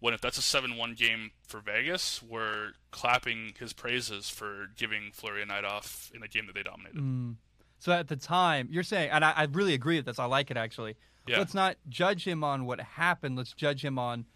when 0.00 0.14
if 0.14 0.20
that's 0.20 0.38
a 0.38 0.40
7-1 0.40 0.96
game 0.96 1.30
for 1.46 1.60
Vegas, 1.60 2.22
we're 2.22 2.72
clapping 2.90 3.54
his 3.58 3.72
praises 3.72 4.30
for 4.30 4.68
giving 4.76 5.10
Fleury 5.12 5.42
a 5.42 5.46
night 5.46 5.64
off 5.64 6.10
in 6.14 6.22
a 6.22 6.28
game 6.28 6.46
that 6.46 6.54
they 6.54 6.62
dominated. 6.62 7.00
Mm. 7.00 7.34
So 7.80 7.92
at 7.92 8.08
the 8.08 8.16
time, 8.16 8.68
you're 8.70 8.82
saying, 8.82 9.10
and 9.10 9.24
I, 9.24 9.32
I, 9.34 9.42
really 9.44 9.74
agree 9.74 9.96
with 9.96 10.06
this. 10.06 10.18
I 10.18 10.26
like 10.26 10.50
it 10.50 10.56
actually. 10.56 10.96
Yeah. 11.26 11.38
Let's 11.38 11.54
not 11.54 11.76
judge 11.88 12.26
him 12.26 12.44
on 12.44 12.64
what 12.64 12.80
happened. 12.80 13.36
Let's 13.36 13.52
judge 13.52 13.84
him 13.84 13.98
on 13.98 14.26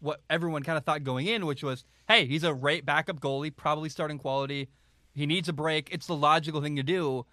what 0.00 0.20
everyone 0.30 0.62
kind 0.62 0.78
of 0.78 0.84
thought 0.84 1.02
going 1.02 1.26
in, 1.26 1.46
which 1.46 1.62
was, 1.62 1.84
hey, 2.08 2.26
he's 2.26 2.44
a 2.44 2.54
rate 2.54 2.86
backup 2.86 3.20
goalie, 3.20 3.54
probably 3.54 3.88
starting 3.88 4.18
quality. 4.18 4.68
He 5.14 5.26
needs 5.26 5.48
a 5.48 5.52
break. 5.52 5.88
It's 5.90 6.06
the 6.06 6.14
logical 6.14 6.60
thing 6.60 6.76
to 6.76 6.82
do 6.82 7.26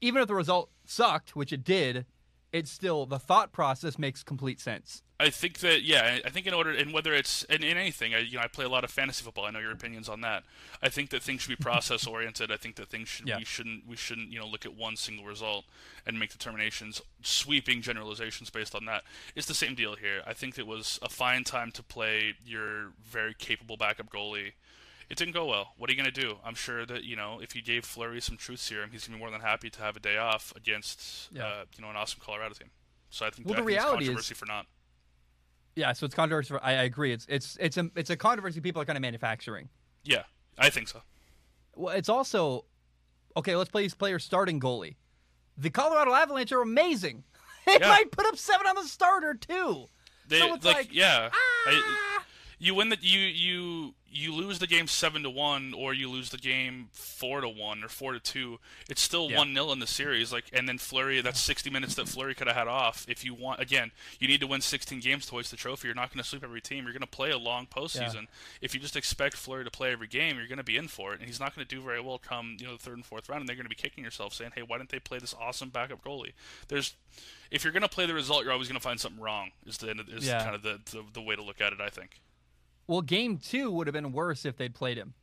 even 0.00 0.22
if 0.22 0.28
the 0.28 0.34
result 0.34 0.70
sucked, 0.84 1.36
which 1.36 1.52
it 1.52 1.64
did, 1.64 2.06
it's 2.52 2.70
still 2.70 3.06
the 3.06 3.18
thought 3.18 3.52
process 3.52 3.98
makes 3.98 4.22
complete 4.22 4.60
sense. 4.60 5.02
I 5.20 5.28
think 5.28 5.58
that 5.58 5.82
yeah, 5.82 6.18
I 6.24 6.30
think 6.30 6.46
in 6.46 6.54
order 6.54 6.70
and 6.70 6.92
whether 6.92 7.12
it's 7.12 7.44
in, 7.44 7.62
in 7.62 7.76
anything, 7.76 8.14
I, 8.14 8.18
you 8.20 8.38
know, 8.38 8.42
I 8.42 8.48
play 8.48 8.64
a 8.64 8.68
lot 8.68 8.84
of 8.84 8.90
fantasy 8.90 9.22
football. 9.22 9.44
I 9.44 9.50
know 9.50 9.58
your 9.58 9.72
opinions 9.72 10.08
on 10.08 10.22
that. 10.22 10.44
I 10.82 10.88
think 10.88 11.10
that 11.10 11.22
things 11.22 11.42
should 11.42 11.56
be 11.56 11.56
process 11.62 12.06
oriented. 12.06 12.50
I 12.50 12.56
think 12.56 12.76
that 12.76 12.88
things 12.88 13.08
should 13.08 13.28
yeah. 13.28 13.36
we 13.36 13.44
shouldn't 13.44 13.86
we 13.86 13.96
shouldn't 13.96 14.32
you 14.32 14.40
know 14.40 14.46
look 14.46 14.64
at 14.64 14.74
one 14.74 14.96
single 14.96 15.26
result 15.26 15.66
and 16.06 16.18
make 16.18 16.30
determinations, 16.30 17.02
sweeping 17.22 17.82
generalizations 17.82 18.48
based 18.48 18.74
on 18.74 18.86
that. 18.86 19.04
It's 19.36 19.46
the 19.46 19.54
same 19.54 19.74
deal 19.74 19.94
here. 19.94 20.22
I 20.26 20.32
think 20.32 20.58
it 20.58 20.66
was 20.66 20.98
a 21.02 21.08
fine 21.08 21.44
time 21.44 21.70
to 21.72 21.82
play 21.82 22.34
your 22.44 22.92
very 23.04 23.34
capable 23.34 23.76
backup 23.76 24.10
goalie 24.10 24.52
it 25.10 25.18
didn't 25.18 25.34
go 25.34 25.44
well. 25.44 25.74
What 25.76 25.90
are 25.90 25.92
you 25.92 26.00
going 26.00 26.12
to 26.12 26.20
do? 26.20 26.36
I'm 26.44 26.54
sure 26.54 26.86
that 26.86 27.02
you 27.02 27.16
know 27.16 27.40
if 27.42 27.56
you 27.56 27.62
gave 27.62 27.84
Fleury 27.84 28.20
some 28.20 28.36
truth 28.36 28.60
serum, 28.60 28.90
he's 28.92 29.06
going 29.06 29.12
to 29.12 29.16
be 29.18 29.20
more 29.20 29.30
than 29.30 29.40
happy 29.40 29.68
to 29.68 29.80
have 29.82 29.96
a 29.96 30.00
day 30.00 30.16
off 30.16 30.52
against 30.56 31.28
yeah. 31.32 31.44
uh, 31.44 31.64
you 31.76 31.82
know 31.82 31.90
an 31.90 31.96
awesome 31.96 32.20
Colorado 32.24 32.54
team. 32.54 32.70
So 33.10 33.26
I 33.26 33.30
think 33.30 33.48
well, 33.48 33.56
that, 33.56 33.62
the 33.62 33.66
reality 33.66 34.04
controversy 34.04 34.32
is, 34.32 34.38
for 34.38 34.46
not. 34.46 34.66
Yeah, 35.74 35.92
so 35.92 36.06
it's 36.06 36.14
controversy. 36.14 36.48
For, 36.48 36.64
I, 36.64 36.70
I 36.70 36.82
agree. 36.84 37.12
It's 37.12 37.26
it's 37.28 37.56
it's 37.60 37.76
a 37.76 37.90
it's 37.96 38.10
a 38.10 38.16
controversy 38.16 38.60
people 38.60 38.80
are 38.80 38.84
kind 38.84 38.96
of 38.96 39.02
manufacturing. 39.02 39.68
Yeah, 40.04 40.22
I 40.56 40.70
think 40.70 40.86
so. 40.88 41.02
Well, 41.74 41.94
it's 41.94 42.08
also 42.08 42.66
okay. 43.36 43.56
Let's 43.56 43.70
play 43.70 43.82
these 43.82 43.94
players 43.94 44.24
starting 44.24 44.60
goalie. 44.60 44.94
The 45.58 45.70
Colorado 45.70 46.12
Avalanche 46.14 46.52
are 46.52 46.62
amazing. 46.62 47.24
They 47.66 47.76
yeah. 47.78 47.88
might 47.88 48.10
put 48.10 48.24
up 48.24 48.38
seven 48.38 48.66
on 48.66 48.74
the 48.74 48.84
starter 48.84 49.34
too. 49.34 49.84
They, 50.26 50.38
so 50.38 50.54
it's 50.54 50.64
like, 50.64 50.76
like 50.76 50.94
yeah. 50.94 51.28
Ah! 51.30 51.36
I, 51.66 52.09
you 52.60 52.74
win 52.74 52.90
the 52.90 52.98
you 53.00 53.18
you 53.20 53.94
you 54.12 54.34
lose 54.34 54.58
the 54.58 54.66
game 54.66 54.86
seven 54.88 55.22
to 55.22 55.30
one 55.30 55.72
or 55.72 55.94
you 55.94 56.10
lose 56.10 56.30
the 56.30 56.36
game 56.36 56.88
four 56.92 57.40
to 57.40 57.48
one 57.48 57.82
or 57.84 57.88
four 57.88 58.12
to 58.12 58.18
two. 58.20 58.58
It's 58.88 59.00
still 59.00 59.30
Yeah. 59.30 59.38
one 59.38 59.54
0 59.54 59.70
in 59.72 59.78
the 59.78 59.86
series. 59.86 60.32
Like 60.32 60.44
and 60.52 60.68
then 60.68 60.76
Fleury, 60.78 61.20
that's 61.22 61.38
sixty 61.40 61.70
minutes 61.70 61.94
that 61.94 62.08
Fleury 62.08 62.34
could 62.34 62.48
have 62.48 62.56
had 62.56 62.68
off. 62.68 63.06
If 63.08 63.24
you 63.24 63.32
want, 63.34 63.60
again, 63.60 63.92
you 64.18 64.28
need 64.28 64.40
to 64.40 64.46
win 64.46 64.60
sixteen 64.60 65.00
games 65.00 65.26
to 65.26 65.30
hoist 65.32 65.50
the 65.52 65.56
trophy. 65.56 65.88
You're 65.88 65.94
not 65.94 66.10
going 66.12 66.22
to 66.22 66.28
sweep 66.28 66.44
every 66.44 66.60
team. 66.60 66.84
You're 66.84 66.92
going 66.92 67.00
to 67.00 67.06
play 67.06 67.30
a 67.30 67.38
long 67.38 67.66
postseason. 67.66 68.26
If 68.60 68.74
you 68.74 68.80
just 68.80 68.96
expect 68.96 69.36
Fleury 69.36 69.64
to 69.64 69.70
play 69.70 69.92
every 69.92 70.08
game, 70.08 70.36
you're 70.36 70.48
going 70.48 70.58
to 70.58 70.64
be 70.64 70.76
in 70.76 70.88
for 70.88 71.12
it. 71.14 71.20
And 71.20 71.28
he's 71.28 71.40
not 71.40 71.54
going 71.54 71.66
to 71.66 71.74
do 71.74 71.80
very 71.80 72.00
well 72.00 72.18
come 72.18 72.56
you 72.60 72.66
know 72.66 72.72
the 72.72 72.82
third 72.82 72.96
and 72.96 73.06
fourth 73.06 73.28
round. 73.28 73.40
And 73.40 73.48
they're 73.48 73.56
going 73.56 73.64
to 73.64 73.70
be 73.70 73.74
kicking 73.76 74.04
yourself, 74.04 74.34
saying, 74.34 74.50
"Hey, 74.54 74.62
why 74.62 74.76
didn't 74.78 74.90
they 74.90 74.98
play 75.00 75.18
this 75.18 75.34
awesome 75.40 75.70
backup 75.70 76.04
goalie?" 76.04 76.32
There's 76.68 76.94
if 77.52 77.62
you're 77.64 77.72
going 77.72 77.82
to 77.82 77.88
play 77.88 78.06
the 78.06 78.14
result, 78.14 78.42
you're 78.44 78.52
always 78.52 78.68
going 78.68 78.78
to 78.78 78.82
find 78.82 79.00
something 79.00 79.22
wrong. 79.22 79.52
Is 79.66 79.78
the 79.78 79.90
is 80.08 80.26
Yeah. 80.26 80.42
kind 80.42 80.54
of 80.56 80.62
the, 80.62 80.80
the 80.90 81.04
the 81.14 81.22
way 81.22 81.36
to 81.36 81.42
look 81.42 81.60
at 81.60 81.72
it. 81.72 81.80
I 81.80 81.88
think. 81.90 82.20
Well, 82.90 83.02
game 83.02 83.38
two 83.38 83.70
would 83.70 83.86
have 83.86 83.94
been 83.94 84.10
worse 84.12 84.44
if 84.44 84.56
they'd 84.56 84.74
played 84.74 84.96
him. 84.98 85.14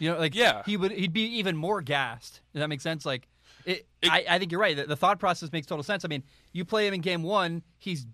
You 0.00 0.10
know, 0.12 0.18
like 0.18 0.34
Yeah. 0.34 0.62
he 0.66 0.76
would 0.76 0.90
he'd 0.92 1.12
be 1.12 1.22
even 1.38 1.56
more 1.56 1.80
gassed. 1.82 2.40
Does 2.52 2.60
that 2.60 2.68
make 2.68 2.80
sense? 2.80 3.06
Like, 3.06 3.28
it, 3.64 3.86
It- 4.02 4.10
I, 4.12 4.24
I 4.28 4.38
think 4.38 4.50
you're 4.52 4.60
right. 4.60 4.76
The, 4.76 4.84
the 4.86 4.96
thought 4.96 5.18
process 5.20 5.52
makes 5.52 5.66
total 5.66 5.82
sense. 5.82 6.04
I 6.04 6.08
mean, 6.08 6.22
you 6.52 6.64
play 6.64 6.86
him 6.86 6.94
in 6.94 7.00
game 7.00 7.22
one, 7.22 7.62
he's 7.78 8.06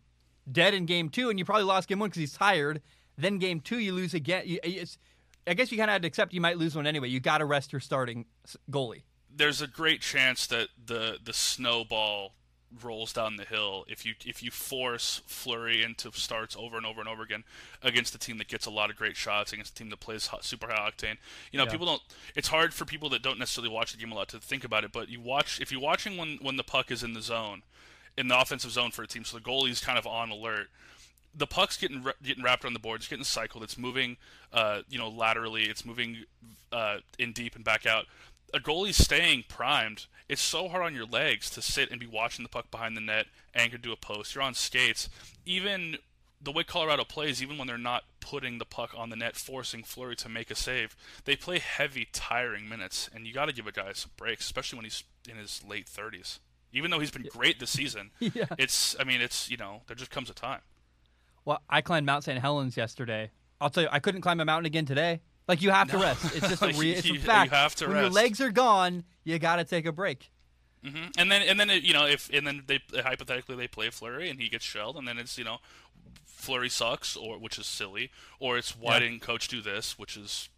dead 0.50 0.74
in 0.74 0.84
game 0.86 1.08
two, 1.08 1.30
and 1.30 1.38
you 1.38 1.44
probably 1.44 1.64
lost 1.64 1.88
game 1.88 1.98
one 1.98 2.08
because 2.10 2.20
he's 2.20 2.32
tired. 2.34 2.82
Then 3.16 3.38
game 3.38 3.60
two, 3.60 3.78
you 3.78 3.92
lose 3.94 4.12
again. 4.14 4.42
You, 4.46 4.58
it's, 4.62 4.98
I 5.46 5.54
guess 5.54 5.70
you 5.72 5.78
kind 5.78 5.88
of 5.90 5.92
had 5.92 6.02
to 6.02 6.08
accept 6.08 6.32
you 6.34 6.40
might 6.40 6.58
lose 6.58 6.74
one 6.76 6.86
anyway. 6.86 7.08
You 7.08 7.20
got 7.20 7.38
to 7.38 7.44
rest 7.46 7.72
your 7.72 7.80
starting 7.80 8.26
goalie. 8.70 9.02
there's 9.34 9.60
a 9.62 9.66
great 9.66 10.00
chance 10.00 10.46
that 10.48 10.68
the 10.86 11.18
the 11.24 11.32
snowball 11.32 12.34
rolls 12.82 13.12
down 13.12 13.36
the 13.36 13.44
hill 13.44 13.84
if 13.88 14.04
you 14.04 14.14
if 14.24 14.42
you 14.42 14.50
force 14.50 15.20
Fleury 15.26 15.82
into 15.82 16.10
starts 16.12 16.56
over 16.56 16.76
and 16.76 16.84
over 16.86 17.00
and 17.00 17.08
over 17.08 17.22
again 17.22 17.44
against 17.82 18.14
a 18.14 18.18
team 18.18 18.38
that 18.38 18.48
gets 18.48 18.66
a 18.66 18.70
lot 18.70 18.90
of 18.90 18.96
great 18.96 19.16
shots 19.16 19.52
against 19.52 19.72
a 19.72 19.74
team 19.76 19.90
that 19.90 20.00
plays 20.00 20.26
hot, 20.28 20.44
super 20.44 20.66
high 20.66 20.90
octane. 20.90 21.16
You 21.52 21.58
know, 21.58 21.64
Yeah. 21.64 21.70
people 21.70 21.86
don't. 21.86 22.02
It's 22.34 22.48
hard 22.48 22.74
for 22.74 22.84
people 22.84 23.08
that 23.10 23.22
don't 23.22 23.38
necessarily 23.38 23.72
watch 23.72 23.92
the 23.92 23.98
game 23.98 24.12
a 24.12 24.14
lot 24.14 24.28
to 24.28 24.40
think 24.40 24.64
about 24.64 24.84
it. 24.84 24.92
But 24.92 25.08
you 25.08 25.20
watch 25.20 25.60
if 25.60 25.70
you're 25.70 25.80
watching 25.80 26.16
when 26.16 26.38
when 26.40 26.56
the 26.56 26.64
puck 26.64 26.90
is 26.90 27.02
in 27.02 27.12
the 27.14 27.22
zone, 27.22 27.62
in 28.16 28.28
the 28.28 28.38
offensive 28.38 28.70
zone 28.70 28.90
for 28.90 29.02
a 29.02 29.06
team, 29.06 29.24
so 29.24 29.36
the 29.36 29.42
goalie's 29.42 29.80
kind 29.80 29.98
of 29.98 30.06
on 30.06 30.30
alert 30.30 30.68
the 31.36 31.48
puck's 31.48 31.76
getting 31.76 32.04
getting 32.22 32.44
wrapped 32.44 32.64
on 32.64 32.74
the 32.74 32.78
board. 32.78 33.00
It's 33.00 33.08
getting 33.08 33.24
cycled. 33.24 33.64
It's 33.64 33.76
moving, 33.76 34.16
uh, 34.52 34.82
you 34.88 34.98
know, 34.98 35.08
laterally. 35.08 35.64
It's 35.64 35.84
moving 35.84 36.18
uh, 36.70 36.98
in 37.18 37.32
deep 37.32 37.56
and 37.56 37.64
back 37.64 37.86
out. 37.86 38.06
A 38.52 38.60
goalie's 38.60 38.96
staying 38.96 39.42
primed. 39.48 40.06
It's 40.28 40.40
so 40.42 40.68
hard 40.68 40.82
on 40.84 40.94
your 40.94 41.06
legs 41.06 41.50
to 41.50 41.60
sit 41.62 41.90
and 41.90 42.00
be 42.00 42.06
watching 42.06 42.42
the 42.42 42.48
puck 42.48 42.70
behind 42.70 42.96
the 42.96 43.00
net, 43.00 43.26
anchored 43.54 43.82
to 43.82 43.92
a 43.92 43.96
post. 43.96 44.34
You're 44.34 44.42
on 44.44 44.54
skates. 44.54 45.08
Even 45.44 45.98
the 46.40 46.50
way 46.52 46.64
Colorado 46.64 47.04
plays, 47.04 47.42
even 47.42 47.58
when 47.58 47.66
they're 47.66 47.76
not 47.78 48.04
putting 48.20 48.58
the 48.58 48.64
puck 48.64 48.94
on 48.96 49.10
the 49.10 49.16
net, 49.16 49.36
forcing 49.36 49.82
Fleury 49.82 50.16
to 50.16 50.28
make 50.28 50.50
a 50.50 50.54
save, 50.54 50.96
they 51.24 51.36
play 51.36 51.58
heavy, 51.58 52.08
tiring 52.12 52.68
minutes, 52.68 53.08
and 53.14 53.26
you 53.26 53.34
got 53.34 53.46
to 53.46 53.52
give 53.52 53.66
a 53.66 53.72
guy 53.72 53.92
some 53.92 54.12
breaks, 54.16 54.44
especially 54.46 54.76
when 54.78 54.84
he's 54.84 55.04
in 55.28 55.36
his 55.36 55.62
late 55.68 55.86
30s. 55.86 56.38
Even 56.72 56.90
though 56.90 57.00
he's 57.00 57.10
been 57.10 57.26
great 57.30 57.60
this 57.60 57.70
season, 57.70 58.10
Yeah. 58.18 58.46
it's. 58.58 58.96
I 58.98 59.04
mean, 59.04 59.20
it's 59.20 59.48
you 59.50 59.56
know, 59.56 59.82
there 59.86 59.94
just 59.96 60.10
comes 60.10 60.28
a 60.30 60.34
time. 60.34 60.60
Well, 61.44 61.60
I 61.68 61.82
climbed 61.82 62.06
Mount 62.06 62.24
St. 62.24 62.40
Helens 62.40 62.76
yesterday. 62.76 63.30
I'll 63.60 63.70
tell 63.70 63.84
you, 63.84 63.88
I 63.92 64.00
couldn't 64.00 64.22
climb 64.22 64.40
a 64.40 64.44
mountain 64.44 64.66
again 64.66 64.84
today. 64.86 65.20
Like 65.48 65.60
you 65.62 65.70
have 65.70 65.90
to 65.90 65.98
rest. 65.98 66.24
It's 66.36 66.48
just 66.48 66.62
a 66.62 66.68
it's 66.68 67.06
You- 67.06 67.12
a 67.12 67.16
you 67.16 67.20
fact. 67.20 67.52
have 67.52 67.74
to 67.76 67.86
when 67.88 67.96
your 67.96 68.10
legs 68.10 68.40
are 68.40 68.50
gone, 68.50 69.04
you 69.24 69.38
got 69.38 69.56
to 69.56 69.64
take 69.64 69.86
a 69.86 69.92
break. 69.92 70.30
hmm 70.84 71.06
And 71.18 71.30
then 71.30 71.42
and 71.42 71.58
then 71.60 71.70
it, 71.70 71.82
you 71.82 71.92
know 71.92 72.06
if 72.06 72.30
and 72.32 72.46
then 72.46 72.62
they 72.66 72.80
hypothetically 73.02 73.56
they 73.56 73.68
play 73.68 73.90
Fleury 73.90 74.28
and 74.30 74.40
he 74.40 74.48
gets 74.48 74.64
shelled 74.64 74.96
and 74.96 75.06
then 75.06 75.18
it's 75.18 75.36
you 75.38 75.44
know 75.44 75.58
Fleury 76.26 76.68
sucks 76.68 77.16
or 77.16 77.38
which 77.38 77.58
is 77.58 77.66
silly 77.66 78.10
or 78.38 78.56
it's 78.58 78.76
why 78.76 78.94
Yeah. 78.94 79.00
didn't 79.00 79.20
coach 79.20 79.48
do 79.48 79.60
this 79.60 79.98
which 79.98 80.16
is 80.16 80.48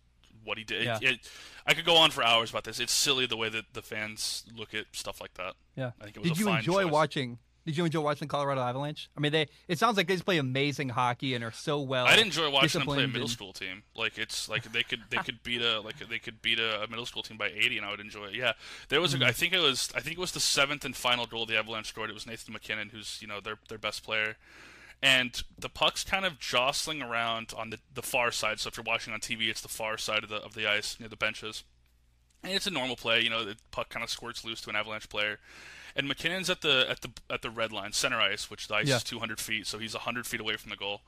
what 0.45 0.59
he 0.59 0.64
did. 0.64 0.85
Yeah. 0.85 0.99
It, 1.02 1.28
I 1.66 1.75
could 1.75 1.85
go 1.85 1.97
on 1.97 2.12
for 2.12 2.23
hours 2.23 2.50
about 2.50 2.62
this. 2.62 2.78
It's 2.78 2.93
silly 2.93 3.26
the 3.26 3.37
way 3.37 3.49
that 3.49 3.64
the 3.73 3.83
fans 3.83 4.45
look 4.57 4.75
at 4.75 4.85
stuff 4.93 5.21
like 5.21 5.35
that. 5.35 5.55
Yeah. 5.75 5.90
I 6.00 6.05
think 6.05 6.16
it 6.19 6.21
was 6.23 6.28
Did 6.31 6.38
you 6.38 6.49
enjoy 6.50 6.85
choice. 6.85 6.93
watching? 6.93 7.38
Did 7.67 7.77
you 7.77 7.85
enjoy 7.85 8.01
watching 8.01 8.29
the 8.29 8.31
Colorado 8.31 8.61
Avalanche? 8.61 9.11
I 9.17 9.21
mean, 9.21 9.33
they. 9.33 9.49
It 9.67 9.81
sounds 9.81 9.97
like 9.97 10.07
they 10.07 10.15
just 10.15 10.25
play 10.25 10.39
amazing 10.39 10.89
hockey 10.91 11.35
and 11.35 11.43
are 11.43 11.51
so 11.51 11.81
well. 11.81 12.07
I'd 12.07 12.21
enjoy 12.21 12.49
watching 12.49 12.79
them 12.79 12.87
play 12.87 13.03
a 13.03 13.09
middle 13.09 13.27
school 13.27 13.53
team. 13.53 13.83
Like 13.97 14.19
it's 14.19 14.49
like 14.49 14.71
they 14.71 14.85
could 14.85 15.01
they 15.11 15.17
could 15.17 15.43
beat 15.43 15.63
a 15.63 15.81
like 15.81 15.99
they 16.09 16.21
could 16.21 16.41
beat 16.41 16.61
a, 16.61 16.87
middle 16.89 17.07
school 17.07 17.25
team 17.25 17.37
by 17.37 17.49
80, 17.49 17.79
and 17.79 17.87
I 17.87 17.91
would 17.91 17.99
enjoy 17.99 18.26
it. 18.26 18.35
Yeah, 18.37 18.52
there 18.89 19.00
was 19.00 19.15
a, 19.15 19.17
Mm-hmm. 19.17 19.25
I 19.25 19.33
think 19.33 19.52
it 19.55 19.61
was 19.61 19.91
I 19.95 20.00
think 20.00 20.19
it 20.19 20.21
was 20.21 20.33
the 20.33 20.41
seventh 20.41 20.85
and 20.85 20.95
final 20.95 21.26
goal 21.26 21.47
the 21.47 21.57
Avalanche 21.57 21.89
scored. 21.89 22.11
It 22.11 22.13
was 22.15 22.26
Nathan 22.26 22.52
MacKinnon, 22.52 22.91
who's 22.91 23.19
you 23.21 23.26
know 23.26 23.41
their 23.41 23.59
their 23.69 23.79
best 23.79 24.05
player, 24.05 24.37
and 25.02 25.43
the 25.59 25.69
puck's 25.69 26.05
kind 26.05 26.25
of 26.25 26.39
jostling 26.39 27.02
around 27.02 27.52
on 27.57 27.71
the 27.71 27.79
the 27.93 28.02
far 28.02 28.31
side. 28.31 28.61
So 28.61 28.69
if 28.69 28.76
you're 28.76 28.85
watching 28.85 29.13
on 29.15 29.21
TV, 29.21 29.49
it's 29.49 29.61
the 29.63 29.69
far 29.69 29.97
side 29.99 30.23
of 30.23 30.29
the 30.29 30.37
of 30.37 30.55
the 30.55 30.69
ice 30.71 31.00
near 31.00 31.09
the 31.09 31.17
benches. 31.17 31.65
And 32.45 32.52
it's 32.52 32.67
a 32.67 32.71
normal 32.71 32.97
play, 32.97 33.23
you 33.23 33.31
know. 33.31 33.45
The 33.45 33.57
puck 33.71 33.89
kind 33.89 34.05
of 34.05 34.11
squirts 34.11 34.45
loose 34.45 34.61
to 34.63 34.71
an 34.71 34.76
Avalanche 34.76 35.09
player, 35.09 35.39
and 35.97 36.06
MacKinnon's 36.06 36.49
at 36.50 36.61
the 36.61 36.87
at 36.89 37.00
the 37.00 37.11
at 37.30 37.43
the 37.43 37.50
red 37.50 37.73
line, 37.73 37.93
center 37.93 38.21
ice, 38.21 38.50
which 38.50 38.69
the 38.69 38.75
ice 38.76 38.87
Yeah. 38.89 38.97
is 38.97 39.04
200 39.04 39.41
feet, 39.41 39.67
so 39.67 39.78
he's 39.78 39.95
100 39.95 40.26
feet 40.26 40.41
away 40.41 40.56
from 40.56 40.71
the 40.71 40.76
goal. 40.76 41.00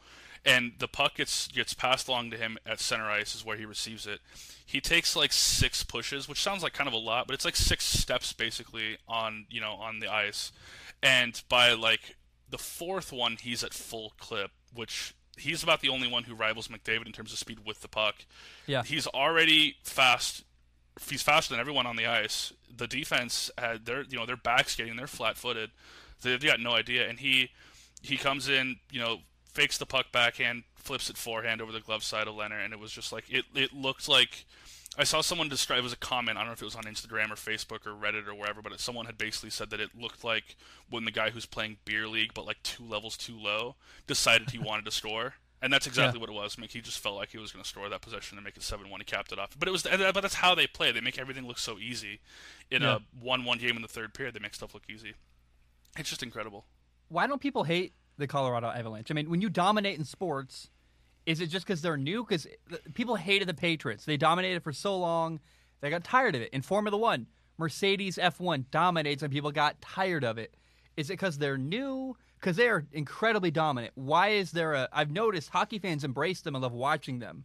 And 0.45 0.73
the 0.79 0.89
puck 0.89 1.17
gets 1.17 1.49
gets 1.49 1.75
passed 1.75 2.09
along 2.09 2.31
to 2.31 2.37
him 2.37 2.59
at 2.65 2.81
center 2.81 3.11
ice, 3.11 3.35
is 3.35 3.45
where 3.45 3.57
he 3.57 3.65
receives 3.65 4.07
it. 4.07 4.21
He 4.65 4.81
takes 4.81 5.15
like 5.17 5.33
six 5.33 5.83
pushes, 5.83 6.29
which 6.29 6.41
sounds 6.41 6.63
like 6.63 6.73
kind 6.73 6.89
of 6.89 6.95
a 6.95 6.99
lot, 6.99 7.27
but 7.27 7.35
it's 7.35 7.45
like 7.45 7.57
six 7.57 7.85
steps 7.85 8.33
basically 8.33 8.99
on 9.09 9.47
you 9.51 9.61
know 9.61 9.73
on 9.75 9.99
the 9.99 10.09
ice. 10.13 10.53
And 11.03 11.41
by 11.49 11.73
like 11.73 12.17
the 12.49 12.59
fourth 12.59 13.13
one, 13.13 13.37
he's 13.41 13.63
at 13.63 13.75
full 13.75 14.13
clip, 14.19 14.51
which 14.73 15.13
he's 15.37 15.63
about 15.63 15.81
the 15.81 15.89
only 15.89 16.09
one 16.09 16.25
who 16.25 16.35
rivals 16.35 16.69
McDavid 16.69 17.07
in 17.07 17.13
terms 17.13 17.33
of 17.33 17.39
speed 17.39 17.59
with 17.67 17.81
the 17.83 17.89
puck. 17.89 18.17
Yeah. 18.67 18.83
He's 18.85 19.07
already 19.07 19.77
fast. 19.83 20.45
He's 21.09 21.23
faster 21.23 21.53
than 21.53 21.61
everyone 21.61 21.87
on 21.87 21.97
the 21.97 22.07
ice. 22.07 22.53
The 22.75 22.87
defense 22.87 23.51
had 23.59 23.87
their 23.87 24.03
you 24.03 24.19
know 24.19 24.27
they're 24.27 24.37
back 24.37 24.69
skating, 24.69 24.97
they're 24.97 25.07
flat 25.07 25.37
footed. 25.37 25.71
They've 26.23 26.43
got 26.43 26.61
no 26.61 26.73
idea, 26.73 27.09
and 27.09 27.21
he 27.21 27.51
he 28.03 28.17
comes 28.17 28.49
in, 28.49 28.77
you 28.91 29.01
know, 29.01 29.19
fakes 29.47 29.79
the 29.79 29.87
puck 29.87 30.07
backhand, 30.13 30.65
flips 30.77 31.11
it 31.11 31.17
forehand 31.17 31.61
over 31.61 31.73
the 31.73 31.81
glove 31.81 32.03
side 32.05 32.29
of 32.29 32.35
Leonard, 32.35 32.63
and 32.63 32.73
it 32.73 32.79
was 32.79 32.93
just 32.93 33.13
like 33.13 33.25
it. 33.29 33.45
It 33.55 33.73
looked 33.73 34.09
like 34.09 34.45
I 34.97 35.05
saw 35.05 35.21
someone 35.21 35.49
describe 35.49 35.79
it 35.79 35.83
was 35.83 35.93
a 35.93 35.97
comment. 35.97 36.37
I 36.37 36.41
don't 36.41 36.49
know 36.49 36.55
if 36.55 36.63
it 36.63 36.65
was 36.65 36.75
on 36.75 36.83
Instagram 36.83 37.31
or 37.31 37.37
Facebook 37.37 37.87
or 37.87 37.93
Reddit 37.93 38.27
or 38.27 38.35
wherever, 38.35 38.61
but 38.61 38.79
someone 38.81 39.07
had 39.07 39.17
basically 39.17 39.51
said 39.51 39.71
that 39.71 39.79
it 39.79 39.91
looked 39.97 40.25
like 40.25 40.57
when 40.91 41.05
the 41.05 41.13
guy 41.13 41.31
who's 41.31 41.47
playing 41.47 41.77
beer 41.85 42.09
league 42.09 42.35
but 42.35 42.47
like 42.47 42.61
two 42.65 42.85
levels 42.85 43.17
too 43.17 43.39
low 43.39 43.77
decided 44.09 44.51
he 44.51 44.59
wanted 44.59 44.85
to 44.87 44.91
score. 44.91 45.35
And 45.61 45.73
that's 45.73 45.87
exactly 45.89 46.21
what 46.21 46.29
it 46.29 46.35
was. 46.35 46.57
He 46.71 46.81
just 46.81 47.01
felt 47.01 47.17
like 47.17 47.31
he 47.31 47.39
was 47.39 47.51
going 47.51 47.63
to 47.65 47.69
score 47.69 47.89
that 47.89 48.01
possession 48.01 48.39
and 48.39 48.45
make 48.45 48.57
it 48.57 48.63
seven-one. 48.63 49.01
He 49.01 49.05
capped 49.05 49.33
it 49.33 49.39
off. 49.41 49.57
But 49.59 49.67
it 49.67 49.73
was, 49.73 49.85
uh, 49.87 50.13
but 50.15 50.21
that's 50.21 50.35
how 50.35 50.55
they 50.55 50.69
play. 50.69 50.93
They 50.93 51.01
make 51.01 51.19
everything 51.19 51.47
look 51.49 51.59
so 51.59 51.79
easy. 51.79 52.21
In 52.71 52.83
Yeah. 52.83 52.97
a 52.97 53.01
one-one 53.21 53.59
game 53.59 53.75
in 53.75 53.83
the 53.83 53.89
third 53.89 54.15
period, 54.15 54.35
they 54.35 54.41
make 54.41 54.55
stuff 54.55 54.73
look 54.73 54.85
easy. 54.89 55.15
It's 55.99 56.09
just 56.11 56.23
incredible. 56.23 56.65
Why 57.09 57.27
don't 57.27 57.41
people 57.41 57.65
hate 57.65 57.93
the 58.19 58.27
Colorado 58.29 58.69
Avalanche? 58.69 59.11
I 59.11 59.15
mean, 59.15 59.29
when 59.31 59.41
you 59.41 59.49
dominate 59.49 59.99
in 59.99 60.05
sports, 60.05 60.71
is 61.27 61.41
it 61.41 61.49
just 61.49 61.67
because 61.67 61.83
they're 61.83 61.97
new? 61.97 62.23
Because 62.23 62.47
uh, 62.73 62.77
people 62.95 63.17
hated 63.17 63.49
the 63.49 63.55
Patriots. 63.55 64.05
They 64.05 64.17
dominated 64.17 64.63
for 64.63 64.73
so 64.73 64.97
long, 64.97 65.41
they 65.81 65.91
got 65.91 66.05
tired 66.05 66.37
of 66.37 66.43
it. 66.43 66.51
In 66.53 66.63
Formula 66.63 66.97
One, 66.97 67.27
Mercedes 67.57 68.17
F1 68.17 68.67
dominates, 68.71 69.23
and 69.25 69.33
people 69.33 69.51
got 69.51 69.81
tired 69.81 70.23
of 70.23 70.39
it. 70.39 70.55
Is 70.97 71.11
it 71.11 71.15
because 71.15 71.39
they're 71.39 71.59
new? 71.59 72.17
Because 72.39 72.57
they 72.57 72.69
are 72.69 72.87
incredibly 72.93 73.51
dominant. 73.51 73.93
Why 73.97 74.29
is 74.29 74.53
there 74.53 74.75
a? 74.75 74.89
I've 74.93 75.11
noticed 75.11 75.51
hockey 75.51 75.79
fans 75.79 76.05
embrace 76.05 76.41
them 76.41 76.55
and 76.55 76.63
love 76.63 76.73
watching 76.73 77.19
them, 77.19 77.45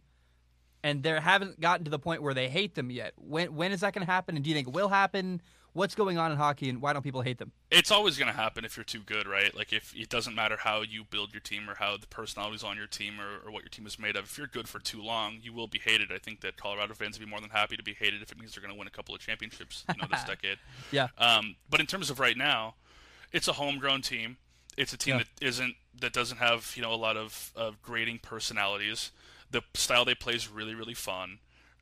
and 0.82 1.02
they 1.02 1.18
haven't 1.18 1.60
gotten 1.60 1.84
to 1.84 1.90
the 1.90 1.98
point 1.98 2.22
where 2.22 2.34
they 2.34 2.48
hate 2.48 2.74
them 2.74 2.90
yet. 2.90 3.12
When 3.16 3.54
when 3.54 3.72
is 3.72 3.80
that 3.80 3.92
going 3.94 4.06
to 4.06 4.12
happen? 4.12 4.36
And 4.36 4.44
do 4.44 4.50
you 4.50 4.56
think 4.56 4.68
it 4.68 4.74
will 4.74 4.88
happen? 4.88 5.40
What's 5.72 5.96
going 5.96 6.18
on 6.18 6.30
in 6.30 6.38
hockey, 6.38 6.68
and 6.68 6.80
why 6.80 6.92
don't 6.92 7.02
people 7.02 7.22
hate 7.22 7.38
them? 7.38 7.50
it's 7.74 7.90
always 7.90 8.16
going 8.16 8.30
to 8.30 8.36
happen 8.36 8.64
if 8.64 8.76
you're 8.76 8.84
too 8.84 9.00
good, 9.00 9.26
right? 9.26 9.54
Like 9.54 9.72
if 9.72 9.94
it 9.96 10.08
doesn't 10.08 10.34
matter 10.34 10.56
how 10.56 10.82
you 10.82 11.04
build 11.04 11.32
your 11.32 11.40
team 11.40 11.68
or 11.68 11.74
how 11.74 11.96
the 11.96 12.06
personalities 12.06 12.62
on 12.62 12.76
your 12.76 12.86
team 12.86 13.14
or, 13.20 13.46
or 13.46 13.50
what 13.50 13.62
your 13.62 13.68
team 13.68 13.86
is 13.86 13.98
made 13.98 14.16
of. 14.16 14.24
If 14.24 14.38
you're 14.38 14.46
good 14.46 14.68
for 14.68 14.78
too 14.78 15.02
long, 15.02 15.38
you 15.42 15.52
will 15.52 15.66
be 15.66 15.78
hated. 15.78 16.12
I 16.12 16.18
think 16.18 16.40
that 16.42 16.56
Colorado 16.56 16.94
fans 16.94 17.18
would 17.18 17.24
be 17.24 17.30
more 17.30 17.40
than 17.40 17.50
happy 17.50 17.76
to 17.76 17.82
be 17.82 17.94
hated 17.94 18.22
if 18.22 18.30
it 18.30 18.38
means 18.38 18.54
they're 18.54 18.62
going 18.62 18.72
to 18.72 18.78
win 18.78 18.86
a 18.86 18.92
couple 18.92 19.14
of 19.14 19.20
championships, 19.20 19.84
you 19.88 20.00
know, 20.00 20.06
this 20.08 20.22
decade. 20.26 20.58
Yeah. 20.92 21.08
Um, 21.18 21.56
but 21.68 21.80
in 21.80 21.86
terms 21.86 22.10
of 22.10 22.20
right 22.20 22.36
now, 22.36 22.76
it's 23.32 23.48
a 23.48 23.54
homegrown 23.54 24.02
team. 24.02 24.36
It's 24.76 24.92
a 24.92 24.96
team 24.96 25.16
Yeah. 25.18 25.24
that 25.24 25.46
isn't 25.46 25.74
that 26.00 26.12
doesn't 26.12 26.38
have 26.38 26.72
you 26.76 26.82
know 26.82 26.92
a 26.92 26.96
lot 26.96 27.16
of, 27.16 27.52
of 27.56 27.80
grading 27.82 28.18
personalities. 28.20 29.10
The 29.50 29.62
style 29.74 30.04
they 30.04 30.14
play 30.14 30.34
is 30.34 30.48
really 30.48 30.74
really 30.74 30.94
fun. 30.94 31.38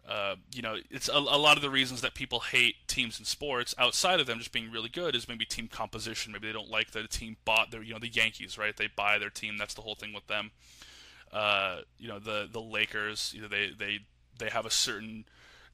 Uh, 0.06 0.34
you 0.52 0.62
know, 0.62 0.76
it's 0.90 1.08
a, 1.08 1.12
a 1.16 1.38
lot 1.38 1.56
of 1.56 1.62
the 1.62 1.70
reasons 1.70 2.00
that 2.00 2.12
people 2.12 2.40
hate 2.40 2.74
teams 2.88 3.20
in 3.20 3.24
sports 3.24 3.72
outside 3.78 4.18
of 4.18 4.26
them 4.26 4.38
just 4.38 4.50
being 4.50 4.68
really 4.68 4.88
good 4.88 5.14
is 5.14 5.28
maybe 5.28 5.44
team 5.44 5.68
composition. 5.68 6.32
Maybe 6.32 6.48
they 6.48 6.52
don't 6.52 6.68
like 6.68 6.90
that 6.90 7.04
a 7.04 7.08
team 7.08 7.36
bought 7.44 7.70
their, 7.70 7.82
you 7.84 7.92
know, 7.92 8.00
the 8.00 8.08
Yankees, 8.08 8.58
right? 8.58 8.76
They 8.76 8.88
buy 8.88 9.18
their 9.18 9.30
team. 9.30 9.58
That's 9.58 9.74
the 9.74 9.82
whole 9.82 9.94
thing 9.94 10.12
with 10.12 10.26
them. 10.26 10.50
Uh, 11.32 11.82
you 11.98 12.08
know, 12.08 12.18
the 12.18 12.48
the 12.52 12.60
Lakers, 12.60 13.32
you 13.34 13.42
know, 13.42 13.48
they 13.48 13.70
they 13.78 14.00
they 14.38 14.50
have 14.50 14.66
a 14.66 14.70
certain 14.70 15.24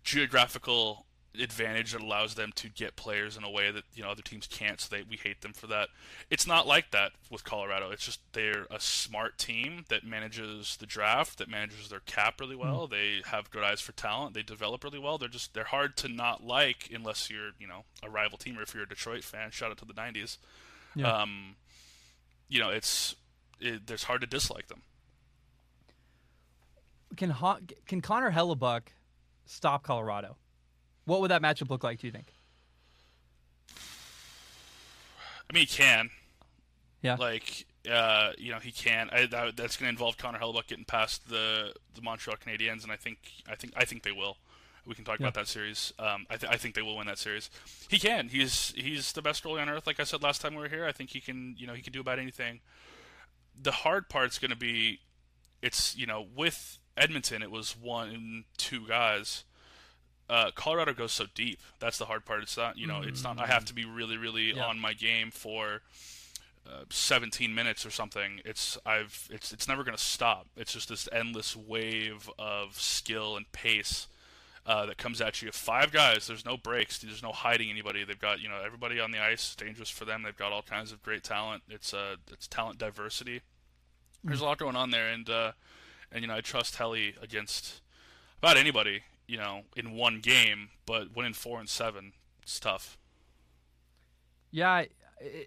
geographical 0.05 1.07
advantage 1.41 1.93
that 1.93 2.01
allows 2.01 2.35
them 2.35 2.53
to 2.57 2.69
get 2.69 2.97
players 2.97 3.37
in 3.37 3.45
a 3.45 3.51
way 3.51 3.71
that 3.71 3.85
you 3.95 4.03
know 4.03 4.11
other 4.11 4.23
teams 4.23 4.47
can't. 4.47 4.81
So 4.81 4.95
they 4.95 5.03
we 5.03 5.17
hate 5.17 5.41
them 5.41 5.53
for 5.53 5.67
that. 5.69 5.89
It's 6.31 6.47
not 6.47 6.67
like 6.67 6.91
that 6.91 7.13
with 7.31 7.45
Colorado. 7.45 7.91
It's 7.91 8.05
just 8.05 8.21
they're 8.33 8.67
a 8.71 8.81
smart 8.81 9.39
team 9.39 9.85
that 9.89 10.05
manages 10.05 10.77
the 10.79 10.87
draft, 10.87 11.39
that 11.39 11.49
manages 11.49 11.89
their 11.89 12.01
cap 12.01 12.41
really 12.41 12.57
well. 12.57 12.87
Mm. 12.87 12.91
They 12.91 13.21
have 13.27 13.51
good 13.51 13.65
eyes 13.65 13.81
for 13.81 13.93
talent. 13.93 14.35
They 14.35 14.43
develop 14.43 14.85
really 14.85 14.99
well. 14.99 15.19
They're 15.19 15.29
just 15.29 15.55
they're 15.55 15.65
hard 15.65 15.97
to 15.99 16.09
not 16.09 16.45
like 16.45 16.91
unless 16.93 17.31
you're 17.31 17.51
you 17.59 17.67
know 17.67 17.85
a 18.03 18.11
rival 18.11 18.39
team 18.39 18.59
or 18.59 18.63
if 18.63 18.75
you're 18.75 18.85
a 18.85 18.89
Detroit 18.89 19.25
fan. 19.25 19.51
Shout 19.51 19.71
out 19.71 19.79
to 19.79 19.85
the 19.85 19.95
'90s. 19.95 20.39
Yeah. 20.95 21.23
Um, 21.23 21.57
you 22.49 22.61
know 22.61 22.71
it's 22.71 23.15
it, 23.61 23.87
there's 23.87 24.05
hard 24.05 24.21
to 24.21 24.27
dislike 24.27 24.69
them. 24.69 24.83
Can 27.17 27.35
can 27.87 28.01
Connor 28.01 28.31
Hellebuyck 28.33 28.83
stop 29.47 29.83
Colorado? 29.83 30.37
What 31.09 31.23
would 31.23 31.31
that 31.31 31.41
matchup 31.41 31.71
look 31.71 31.83
like? 31.83 32.01
Do 32.01 32.07
you 32.07 32.13
think? 32.13 32.27
I 35.51 35.55
mean, 35.55 35.63
he 35.63 35.67
can. 35.67 36.11
Yeah. 37.01 37.17
Like, 37.19 37.65
uh, 37.91 38.33
you 38.37 38.53
know, 38.53 38.59
he 38.59 38.73
can. 38.73 39.09
I, 39.11 39.25
that, 39.25 39.57
that's 39.57 39.79
going 39.79 39.87
to 39.87 39.89
involve 39.89 40.19
Connor 40.19 40.39
Hellebuyck 40.39 40.67
getting 40.67 40.85
past 40.85 41.31
the 41.31 41.73
the 41.95 42.03
Montreal 42.03 42.37
Canadiens, 42.37 42.83
and 42.83 42.93
I 42.93 42.97
think 42.97 43.19
I 43.51 43.55
think 43.55 43.73
I 43.75 43.87
think 43.87 44.03
they 44.03 44.13
will. 44.13 44.37
We 44.85 44.95
can 44.95 45.05
talk 45.05 45.19
yeah. 45.19 45.29
about 45.29 45.35
that 45.35 45.49
series. 45.49 45.95
Um, 45.99 46.27
I, 46.29 46.37
th- 46.37 46.53
I 46.53 46.57
think 46.57 46.75
they 46.75 46.83
will 46.83 46.97
win 46.97 47.07
that 47.07 47.19
series. 47.19 47.49
He 47.89 47.99
can. 47.99 48.29
He's 48.29 48.75
he's 48.77 49.13
the 49.13 49.23
best 49.23 49.43
goalie 49.43 49.63
on 49.63 49.71
earth. 49.71 49.87
Like 49.87 50.01
I 50.01 50.05
said 50.05 50.23
last 50.23 50.43
time 50.43 50.55
we 50.55 50.61
were 50.61 50.69
here, 50.69 50.85
I 50.85 50.93
think 50.93 51.11
he 51.11 51.21
can. 51.21 51.55
You 51.57 51.67
know, 51.67 51.73
he 51.73 51.81
can 51.81 51.95
do 51.95 52.01
about 52.01 52.19
anything. 52.19 52.61
The 53.59 53.73
hard 53.73 54.11
part's 54.11 54.39
going 54.39 54.51
to 54.51 54.57
be, 54.57 55.01
it's 55.63 55.97
you 55.97 56.07
know, 56.07 56.27
with 56.37 56.79
Edmonton, 56.99 57.43
it 57.43 57.51
was 57.51 57.75
one, 57.75 58.45
two 58.59 58.87
guys 58.87 59.45
uh, 60.29 60.51
Colorado 60.55 60.93
goes 60.93 61.13
so 61.13 61.27
deep. 61.35 61.61
That's 61.79 61.99
the 61.99 62.05
hard 62.05 62.25
part. 62.25 62.43
It's 62.43 62.57
not, 62.57 62.77
you 62.77 62.87
know, 62.87 63.01
mm-hmm. 63.01 63.09
it's 63.09 63.25
not. 63.25 63.39
I 63.39 63.47
have 63.47 63.65
to 63.67 63.75
be 63.75 63.85
really, 63.85 64.17
really 64.17 64.55
yeah. 64.55 64.65
on 64.65 64.79
my 64.79 64.93
game 64.93 65.31
for 65.31 65.81
uh, 66.67 66.85
17 66.91 67.55
minutes 67.55 67.87
or 67.87 67.91
something. 67.91 68.41
It's 68.45 68.77
I've 68.85 69.29
it's 69.31 69.53
it's 69.53 69.67
never 69.67 69.85
going 69.85 69.97
to 69.97 70.03
stop. 70.03 70.47
It's 70.57 70.73
just 70.73 70.91
this 70.91 71.09
endless 71.13 71.57
wave 71.57 72.29
of 72.39 72.79
skill 72.79 73.37
and 73.37 73.51
pace 73.53 74.07
uh, 74.67 74.85
that 74.85 74.99
comes 74.99 75.23
at 75.23 75.41
you. 75.41 75.51
Five 75.51 75.93
guys. 75.93 76.27
There's 76.27 76.45
no 76.45 76.59
breaks. 76.59 76.99
There's 76.99 77.23
no 77.23 77.33
hiding 77.33 77.71
anybody. 77.71 78.05
They've 78.05 78.19
got 78.19 78.41
you 78.41 78.51
know 78.51 78.61
everybody 78.65 79.01
on 79.01 79.13
the 79.13 79.19
ice. 79.19 79.55
Dangerous 79.55 79.89
for 79.89 80.05
them. 80.05 80.25
They've 80.25 80.37
got 80.37 80.53
all 80.53 80.63
kinds 80.63 80.93
of 80.93 81.03
great 81.03 81.25
talent. 81.25 81.63
It's 81.71 81.95
uh 81.95 82.17
it's 82.31 82.47
talent 82.47 82.79
diversity. 82.79 83.41
There's 84.23 84.43
a 84.43 84.45
lot 84.45 84.59
going 84.59 84.77
on 84.77 84.91
there, 84.91 85.09
and 85.09 85.31
uh, 85.31 85.53
and 86.13 86.21
you 86.21 86.29
know 86.29 86.35
I 86.35 86.43
trust 86.43 86.77
Helly 86.77 87.15
against 87.23 87.81
about 88.43 88.59
anybody 88.59 89.05
you 89.29 89.37
know, 89.37 89.63
in 89.77 89.93
one 89.93 90.21
game, 90.21 90.71
but 90.87 91.15
winning 91.15 91.35
four 91.35 91.61
and 91.61 91.69
seven, 91.69 92.15
it's 92.43 92.59
tough. 92.59 92.99
Yeah, 94.51 94.85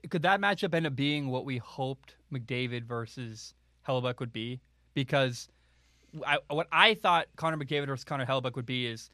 could 0.10 0.22
that 0.22 0.39
matchup 0.39 0.74
end 0.74 0.86
up 0.86 0.96
being 0.96 1.30
what 1.30 1.44
we 1.44 1.58
hoped 1.58 2.15
McDavid 2.32 2.84
versus 2.84 3.56
Hellebuyck 3.88 4.20
would 4.20 4.32
be? 4.32 4.62
Because 4.94 5.50
I, 6.26 6.38
what 6.50 6.67
I 6.72 6.94
thought 6.94 7.28
Connor 7.36 7.58
McDavid 7.58 7.88
versus 7.88 8.04
Connor 8.04 8.26
Hellebuyck 8.26 8.56
would 8.56 8.65
be 8.65 8.86
is 8.86 9.10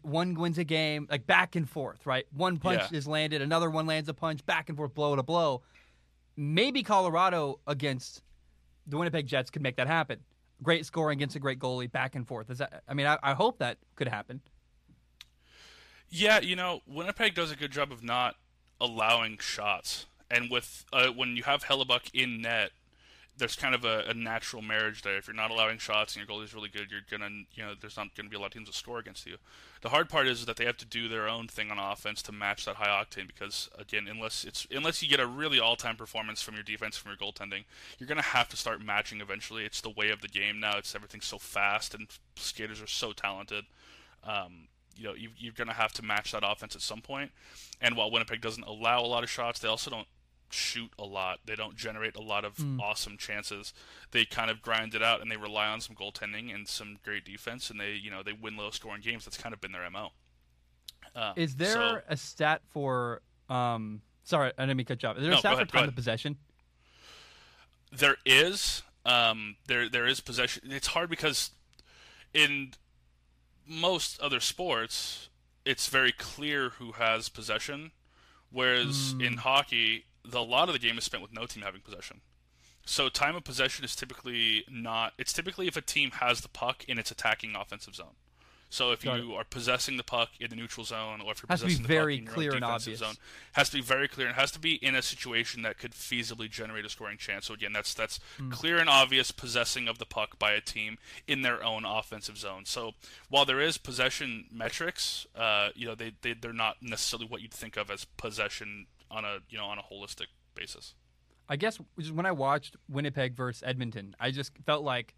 one 0.00 0.34
wins 0.34 0.56
a 0.58 0.64
game, 0.64 1.06
like 1.10 1.26
back 1.26 1.54
and 1.54 1.68
forth, 1.68 2.06
right? 2.06 2.26
One 2.34 2.56
punch 2.56 2.80
yeah. 2.90 2.96
is 2.96 3.06
landed, 3.06 3.42
another 3.42 3.68
one 3.68 3.86
lands 3.86 4.08
a 4.08 4.14
punch, 4.14 4.44
back 4.46 4.68
and 4.70 4.78
forth, 4.78 4.94
blow 4.94 5.14
to 5.16 5.22
blow. 5.22 5.62
Maybe 6.36 6.82
Colorado 6.82 7.58
against 7.66 8.22
the 8.86 8.96
Winnipeg 8.96 9.26
Jets 9.26 9.50
could 9.50 9.62
make 9.62 9.76
that 9.76 9.86
happen 9.86 10.20
great 10.62 10.86
scoring 10.86 11.18
against 11.18 11.36
a 11.36 11.38
great 11.38 11.58
goalie, 11.58 11.90
back 11.90 12.14
and 12.14 12.26
forth. 12.26 12.50
Is 12.50 12.58
that? 12.58 12.82
I 12.88 12.94
mean, 12.94 13.06
I, 13.06 13.18
I 13.22 13.34
hope 13.34 13.58
that 13.58 13.78
could 13.96 14.08
happen. 14.08 14.40
Yeah, 16.08 16.40
you 16.40 16.56
know, 16.56 16.80
Winnipeg 16.86 17.34
does 17.34 17.50
a 17.50 17.56
good 17.56 17.72
job 17.72 17.90
of 17.90 18.02
not 18.02 18.36
allowing 18.80 19.38
shots, 19.38 20.06
and 20.30 20.50
with 20.50 20.84
uh, 20.92 21.08
when 21.08 21.36
you 21.36 21.42
have 21.44 21.64
Hellebuyck 21.64 22.10
in 22.12 22.42
net, 22.42 22.70
there's 23.36 23.56
kind 23.56 23.74
of 23.74 23.84
a, 23.84 24.04
a, 24.08 24.14
natural 24.14 24.60
marriage 24.60 25.02
there. 25.02 25.16
If 25.16 25.26
you're 25.26 25.34
not 25.34 25.50
allowing 25.50 25.78
shots 25.78 26.14
and 26.14 26.26
your 26.26 26.36
goalie's 26.36 26.54
really 26.54 26.68
good, 26.68 26.90
you're 26.90 27.00
gonna, 27.10 27.30
you 27.54 27.62
know, 27.62 27.74
there's 27.80 27.96
not 27.96 28.14
gonna 28.14 28.28
be 28.28 28.36
a 28.36 28.38
lot 28.38 28.46
of 28.46 28.52
teams 28.52 28.68
that 28.68 28.74
score 28.74 28.98
against 28.98 29.26
you. 29.26 29.36
The 29.80 29.88
hard 29.88 30.08
part 30.08 30.28
is 30.28 30.44
that 30.44 30.56
they 30.56 30.66
have 30.66 30.76
to 30.78 30.84
do 30.84 31.08
their 31.08 31.28
own 31.28 31.48
thing 31.48 31.70
on 31.70 31.78
offense 31.78 32.20
to 32.22 32.32
match 32.32 32.66
that 32.66 32.76
high 32.76 32.88
octane. 32.88 33.26
Because 33.26 33.70
again, 33.78 34.06
unless 34.08 34.44
it's 34.44 34.66
unless 34.70 35.02
you 35.02 35.08
get 35.08 35.18
a 35.18 35.26
really 35.26 35.58
all-time 35.58 35.96
performance 35.96 36.42
from 36.42 36.54
your 36.54 36.62
defense, 36.62 36.96
from 36.96 37.10
your 37.10 37.16
goaltending, 37.16 37.64
you're 37.98 38.08
gonna 38.08 38.22
have 38.22 38.48
to 38.50 38.56
start 38.56 38.84
matching 38.84 39.20
eventually. 39.20 39.64
It's 39.64 39.80
the 39.80 39.90
way 39.90 40.10
of 40.10 40.20
the 40.20 40.28
game 40.28 40.60
now. 40.60 40.76
It's 40.76 40.94
everything's 40.94 41.26
so 41.26 41.38
fast 41.38 41.94
and 41.94 42.08
skaters 42.36 42.82
are 42.82 42.86
so 42.86 43.12
talented. 43.12 43.64
Um, 44.24 44.68
you 44.96 45.04
know, 45.04 45.14
you, 45.14 45.30
you're 45.38 45.54
going 45.54 45.68
to 45.68 45.74
have 45.74 45.92
to 45.94 46.02
match 46.02 46.32
that 46.32 46.42
offense 46.46 46.74
at 46.74 46.82
some 46.82 47.00
point. 47.00 47.30
And 47.80 47.96
while 47.96 48.10
Winnipeg 48.10 48.40
doesn't 48.40 48.64
allow 48.64 49.00
a 49.00 49.06
lot 49.06 49.24
of 49.24 49.30
shots, 49.30 49.58
they 49.58 49.68
also 49.68 49.90
don't 49.90 50.06
shoot 50.52 50.90
a 50.98 51.04
lot. 51.04 51.40
They 51.44 51.54
don't 51.54 51.76
generate 51.76 52.16
a 52.16 52.22
lot 52.22 52.44
of 52.44 52.56
mm. 52.56 52.80
awesome 52.80 53.16
chances. 53.16 53.72
They 54.10 54.24
kind 54.24 54.50
of 54.50 54.62
grind 54.62 54.94
it 54.94 55.02
out 55.02 55.20
and 55.20 55.30
they 55.30 55.36
rely 55.36 55.66
on 55.66 55.80
some 55.80 55.96
goaltending 55.96 56.54
and 56.54 56.66
some 56.68 56.98
great 57.04 57.24
defense, 57.24 57.70
and 57.70 57.80
they 57.80 57.92
you 57.92 58.10
know 58.10 58.22
they 58.22 58.32
win 58.32 58.56
low 58.56 58.70
scoring 58.70 59.02
games. 59.02 59.24
That's 59.24 59.38
kind 59.38 59.52
of 59.52 59.60
been 59.60 59.72
their 59.72 59.88
mo. 59.90 60.10
Uh, 61.14 61.32
is 61.36 61.56
there 61.56 61.72
so, 61.72 62.00
a 62.08 62.16
stat 62.16 62.62
for? 62.68 63.20
Um, 63.48 64.02
sorry, 64.24 64.52
I 64.56 64.62
didn't 64.62 64.76
mean 64.76 64.86
cut 64.86 65.02
you 65.02 65.08
off. 65.08 65.16
Is 65.16 65.22
there 65.22 65.32
no, 65.32 65.36
a 65.36 65.40
stat 65.40 65.54
ahead, 65.54 65.70
for 65.70 65.78
time 65.78 65.88
of 65.88 65.94
possession? 65.94 66.36
There 67.90 68.16
is. 68.24 68.82
Um, 69.04 69.56
there 69.66 69.88
there 69.88 70.06
is 70.06 70.20
possession. 70.20 70.70
It's 70.70 70.88
hard 70.88 71.10
because 71.10 71.50
in 72.32 72.72
most 73.66 74.20
other 74.20 74.40
sports, 74.40 75.28
it's 75.64 75.88
very 75.88 76.12
clear 76.12 76.70
who 76.70 76.92
has 76.92 77.28
possession. 77.28 77.92
Whereas 78.50 79.14
mm. 79.14 79.26
in 79.26 79.36
hockey, 79.38 80.04
the, 80.24 80.38
a 80.38 80.40
lot 80.40 80.68
of 80.68 80.72
the 80.72 80.78
game 80.78 80.98
is 80.98 81.04
spent 81.04 81.22
with 81.22 81.32
no 81.32 81.46
team 81.46 81.62
having 81.62 81.80
possession. 81.80 82.20
So 82.84 83.08
time 83.08 83.36
of 83.36 83.44
possession 83.44 83.84
is 83.84 83.94
typically 83.94 84.64
not. 84.68 85.12
It's 85.18 85.32
typically 85.32 85.68
if 85.68 85.76
a 85.76 85.80
team 85.80 86.10
has 86.12 86.40
the 86.40 86.48
puck 86.48 86.84
in 86.88 86.98
its 86.98 87.10
attacking 87.10 87.54
offensive 87.54 87.94
zone. 87.94 88.14
So 88.72 88.90
if 88.90 89.04
Got 89.04 89.18
you 89.18 89.34
it. 89.34 89.36
are 89.36 89.44
possessing 89.44 89.98
the 89.98 90.02
puck 90.02 90.30
in 90.40 90.48
the 90.48 90.56
neutral 90.56 90.86
zone, 90.86 91.20
or 91.20 91.32
if 91.32 91.42
you're 91.42 91.46
has 91.50 91.60
possessing 91.60 91.82
the 91.82 91.88
puck 91.94 92.08
in 92.08 92.42
your 92.42 92.58
defensive 92.58 92.96
zone, 92.96 93.16
has 93.52 93.68
to 93.68 93.76
be 93.76 93.82
very 93.82 94.08
clear 94.08 94.26
and 94.26 94.34
has 94.34 94.50
to 94.52 94.58
be 94.58 94.76
in 94.76 94.94
a 94.94 95.02
situation 95.02 95.60
that 95.60 95.76
could 95.76 95.92
feasibly 95.92 96.48
generate 96.48 96.86
a 96.86 96.88
scoring 96.88 97.18
chance. 97.18 97.44
So 97.44 97.54
again, 97.54 97.74
that's 97.74 97.92
that's 97.92 98.18
mm. 98.40 98.50
clear 98.50 98.78
and 98.78 98.88
obvious 98.88 99.30
possessing 99.30 99.88
of 99.88 99.98
the 99.98 100.06
puck 100.06 100.38
by 100.38 100.52
a 100.52 100.62
team 100.62 100.96
in 101.26 101.42
their 101.42 101.62
own 101.62 101.84
offensive 101.84 102.38
zone. 102.38 102.64
So 102.64 102.92
while 103.28 103.44
there 103.44 103.60
is 103.60 103.76
possession 103.76 104.46
metrics, 104.50 105.26
uh, 105.36 105.68
you 105.74 105.86
know 105.86 105.94
they, 105.94 106.14
they 106.22 106.32
they're 106.32 106.54
not 106.54 106.78
necessarily 106.80 107.26
what 107.26 107.42
you'd 107.42 107.52
think 107.52 107.76
of 107.76 107.90
as 107.90 108.06
possession 108.06 108.86
on 109.12 109.24
a 109.24 109.38
you 109.48 109.58
know 109.58 109.66
on 109.66 109.78
a 109.78 109.82
holistic 109.82 110.26
basis. 110.54 110.94
I 111.48 111.56
guess 111.56 111.78
when 112.12 112.26
I 112.26 112.32
watched 112.32 112.76
Winnipeg 112.88 113.34
versus 113.34 113.62
Edmonton, 113.66 114.16
I 114.18 114.30
just 114.30 114.52
felt 114.64 114.84
like 114.84 115.14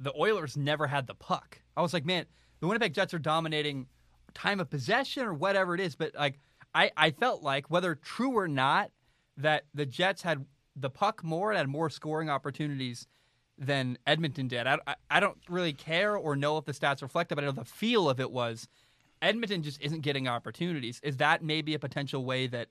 the 0.00 0.12
Oilers 0.18 0.56
never 0.56 0.86
had 0.86 1.06
the 1.06 1.14
puck. 1.14 1.60
I 1.76 1.82
was 1.82 1.92
like, 1.92 2.06
man, 2.06 2.26
the 2.60 2.66
Winnipeg 2.66 2.94
Jets 2.94 3.12
are 3.14 3.18
dominating 3.18 3.86
time 4.32 4.60
of 4.60 4.70
possession 4.70 5.24
or 5.24 5.34
whatever 5.34 5.74
it 5.74 5.80
is, 5.80 5.96
but 5.96 6.14
like 6.14 6.38
I, 6.74 6.90
I 6.96 7.10
felt 7.10 7.42
like 7.42 7.70
whether 7.70 7.94
true 7.94 8.32
or 8.32 8.48
not 8.48 8.90
that 9.36 9.64
the 9.74 9.86
Jets 9.86 10.22
had 10.22 10.44
the 10.76 10.90
puck 10.90 11.24
more 11.24 11.50
and 11.50 11.58
had 11.58 11.68
more 11.68 11.90
scoring 11.90 12.30
opportunities 12.30 13.06
than 13.58 13.98
Edmonton 14.06 14.46
did. 14.46 14.66
I, 14.66 14.78
I, 14.86 14.94
I 15.10 15.20
don't 15.20 15.38
really 15.48 15.72
care 15.72 16.16
or 16.16 16.36
know 16.36 16.58
if 16.58 16.64
the 16.64 16.72
stats 16.72 17.02
reflect 17.02 17.32
it, 17.32 17.34
but 17.34 17.44
I 17.44 17.48
know 17.48 17.52
the 17.52 17.64
feel 17.64 18.08
of 18.08 18.20
it 18.20 18.30
was 18.30 18.68
Edmonton 19.22 19.62
just 19.62 19.80
isn't 19.80 20.00
getting 20.00 20.28
opportunities. 20.28 21.00
Is 21.02 21.16
that 21.18 21.42
maybe 21.42 21.74
a 21.74 21.78
potential 21.78 22.24
way 22.24 22.46
that 22.48 22.68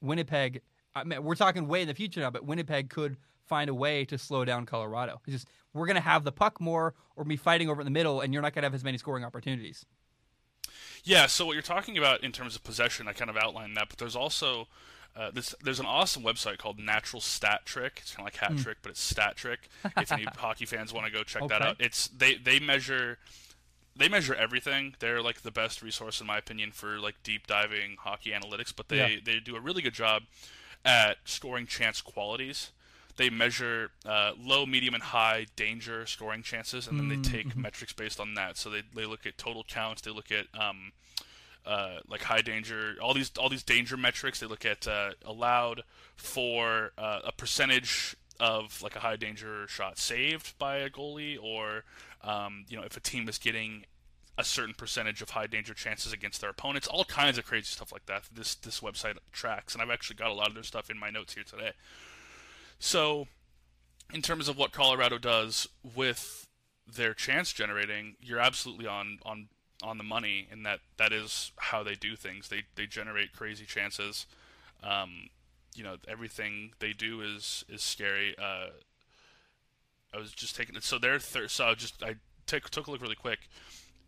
Winnipeg? 0.00 0.62
I 0.94 1.04
mean, 1.04 1.22
we're 1.22 1.34
talking 1.34 1.68
way 1.68 1.82
in 1.82 1.88
the 1.88 1.94
future 1.94 2.20
now, 2.20 2.30
but 2.30 2.44
Winnipeg 2.44 2.90
could 2.90 3.16
find 3.44 3.70
a 3.70 3.74
way 3.74 4.04
to 4.06 4.18
slow 4.18 4.44
down 4.44 4.66
Colorado. 4.66 5.20
It's 5.26 5.32
just 5.32 5.48
we're 5.72 5.86
going 5.86 5.96
to 5.96 6.02
have 6.02 6.24
the 6.24 6.32
puck 6.32 6.60
more, 6.60 6.94
or 7.16 7.24
be 7.24 7.36
fighting 7.36 7.68
over 7.68 7.80
in 7.80 7.84
the 7.84 7.90
middle, 7.90 8.20
and 8.20 8.32
you're 8.32 8.42
not 8.42 8.54
going 8.54 8.62
to 8.62 8.66
have 8.66 8.74
as 8.74 8.84
many 8.84 8.98
scoring 8.98 9.24
opportunities. 9.24 9.84
Yeah. 11.04 11.26
So 11.26 11.46
what 11.46 11.52
you're 11.52 11.62
talking 11.62 11.96
about 11.96 12.24
in 12.24 12.32
terms 12.32 12.56
of 12.56 12.64
possession, 12.64 13.08
I 13.08 13.12
kind 13.12 13.30
of 13.30 13.36
outlined 13.36 13.76
that, 13.76 13.88
but 13.88 13.98
there's 13.98 14.16
also 14.16 14.68
uh, 15.16 15.30
this, 15.30 15.54
there's 15.62 15.80
an 15.80 15.86
awesome 15.86 16.22
website 16.22 16.58
called 16.58 16.78
Natural 16.78 17.20
Stat 17.20 17.64
Trick. 17.64 18.00
It's 18.02 18.14
kind 18.14 18.28
of 18.28 18.34
like 18.34 18.36
Hat 18.36 18.52
mm. 18.52 18.62
Trick, 18.62 18.78
but 18.82 18.90
it's 18.90 19.00
Stat 19.00 19.36
Trick. 19.36 19.70
If 19.96 20.12
any 20.12 20.24
hockey 20.36 20.66
fans 20.66 20.92
want 20.92 21.06
to 21.06 21.12
go 21.12 21.22
check 21.22 21.42
okay. 21.42 21.54
that 21.54 21.62
out, 21.62 21.76
it's 21.78 22.08
they 22.08 22.34
they 22.34 22.60
measure 22.60 23.18
they 23.96 24.08
measure 24.08 24.34
everything. 24.34 24.94
They're 24.98 25.22
like 25.22 25.42
the 25.42 25.50
best 25.50 25.82
resource 25.82 26.20
in 26.20 26.26
my 26.26 26.38
opinion 26.38 26.72
for 26.72 26.98
like 26.98 27.16
deep 27.22 27.46
diving 27.46 27.96
hockey 27.98 28.30
analytics, 28.30 28.72
but 28.74 28.88
they 28.88 28.96
yeah. 28.96 29.20
they 29.24 29.40
do 29.40 29.56
a 29.56 29.60
really 29.60 29.82
good 29.82 29.94
job 29.94 30.22
at 30.84 31.18
scoring 31.24 31.66
chance 31.66 32.00
qualities. 32.00 32.70
They 33.16 33.30
measure 33.30 33.92
uh, 34.04 34.32
low, 34.38 34.66
medium, 34.66 34.92
and 34.92 35.02
high 35.02 35.46
danger 35.56 36.04
scoring 36.04 36.42
chances, 36.42 36.86
and 36.86 37.00
then 37.00 37.08
they 37.08 37.16
take 37.16 37.48
mm-hmm. 37.48 37.62
metrics 37.62 37.94
based 37.94 38.20
on 38.20 38.34
that. 38.34 38.58
So 38.58 38.68
they, 38.68 38.82
they 38.94 39.06
look 39.06 39.24
at 39.24 39.38
total 39.38 39.64
counts. 39.64 40.02
They 40.02 40.10
look 40.10 40.30
at 40.30 40.46
um, 40.58 40.92
uh, 41.64 42.00
like 42.08 42.22
high 42.22 42.42
danger, 42.42 42.96
all 43.02 43.14
these 43.14 43.32
all 43.38 43.48
these 43.48 43.62
danger 43.62 43.96
metrics. 43.96 44.40
They 44.40 44.46
look 44.46 44.66
at 44.66 44.86
uh, 44.86 45.12
allowed 45.24 45.82
for 46.14 46.92
uh, 46.98 47.20
a 47.24 47.32
percentage 47.32 48.16
of 48.40 48.82
like 48.82 48.96
a 48.96 49.00
high 49.00 49.16
danger 49.16 49.66
shot 49.68 49.98
saved 49.98 50.58
by 50.58 50.76
a 50.76 50.90
goalie, 50.90 51.38
or 51.42 51.84
um, 52.22 52.64
you 52.68 52.76
know 52.76 52.84
if 52.84 52.96
a 52.96 53.00
team 53.00 53.28
is 53.28 53.38
getting 53.38 53.84
a 54.38 54.44
certain 54.44 54.74
percentage 54.74 55.22
of 55.22 55.30
high 55.30 55.46
danger 55.46 55.72
chances 55.72 56.12
against 56.12 56.40
their 56.40 56.50
opponents. 56.50 56.86
All 56.86 57.04
kinds 57.04 57.38
of 57.38 57.46
crazy 57.46 57.66
stuff 57.66 57.92
like 57.92 58.06
that. 58.06 58.24
This 58.32 58.54
this 58.54 58.80
website 58.80 59.16
tracks, 59.32 59.74
and 59.74 59.82
I've 59.82 59.90
actually 59.90 60.16
got 60.16 60.30
a 60.30 60.34
lot 60.34 60.48
of 60.48 60.54
their 60.54 60.62
stuff 60.62 60.90
in 60.90 60.98
my 60.98 61.10
notes 61.10 61.34
here 61.34 61.44
today. 61.44 61.72
So, 62.78 63.26
in 64.12 64.22
terms 64.22 64.48
of 64.48 64.58
what 64.58 64.72
Colorado 64.72 65.18
does 65.18 65.68
with 65.94 66.46
their 66.86 67.14
chance 67.14 67.52
generating, 67.52 68.16
you're 68.20 68.40
absolutely 68.40 68.86
on 68.86 69.18
on 69.24 69.48
on 69.82 69.98
the 69.98 70.04
money 70.04 70.48
in 70.50 70.62
that 70.62 70.80
that 70.96 71.12
is 71.12 71.52
how 71.56 71.82
they 71.82 71.94
do 71.94 72.16
things. 72.16 72.48
They 72.48 72.64
they 72.74 72.86
generate 72.86 73.32
crazy 73.32 73.64
chances. 73.64 74.26
Um, 74.82 75.30
you 75.76 75.84
know, 75.84 75.96
everything 76.08 76.72
they 76.78 76.92
do 76.92 77.20
is 77.20 77.64
is 77.68 77.82
scary. 77.82 78.34
Uh, 78.38 78.68
I 80.14 80.18
was 80.18 80.32
just 80.32 80.56
taking 80.56 80.76
it. 80.76 80.84
So 80.84 80.98
they're 80.98 81.18
thir- 81.18 81.48
so 81.48 81.66
I 81.66 81.74
just 81.74 82.02
I 82.02 82.16
took 82.46 82.70
took 82.70 82.86
a 82.86 82.90
look 82.90 83.02
really 83.02 83.14
quick. 83.14 83.48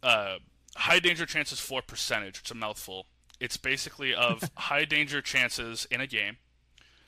Uh, 0.02 0.36
high 0.76 0.98
danger 0.98 1.26
chances 1.26 1.60
for 1.60 1.82
percentage. 1.82 2.40
It's 2.40 2.50
a 2.50 2.54
mouthful. 2.54 3.06
It's 3.40 3.56
basically 3.56 4.14
of 4.14 4.50
high 4.56 4.84
danger 4.84 5.20
chances 5.20 5.86
in 5.90 6.00
a 6.00 6.06
game. 6.06 6.38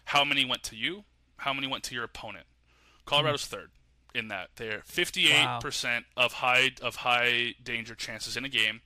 How 0.06 0.24
many 0.24 0.44
went 0.44 0.62
to 0.64 0.76
you? 0.76 1.04
How 1.38 1.52
many 1.52 1.66
went 1.66 1.84
to 1.84 1.94
your 1.94 2.04
opponent? 2.04 2.46
Colorado's 3.06 3.44
mm-hmm. 3.44 3.56
third 3.56 3.70
in 4.14 4.28
that. 4.28 4.50
They're 4.56 4.80
58% 4.80 5.24
wow. 5.44 5.60
of 6.16 6.32
high 6.34 6.70
of 6.82 6.96
high 6.96 7.54
danger 7.62 7.94
chances 7.94 8.36
in 8.36 8.44
a 8.44 8.48
game 8.48 8.80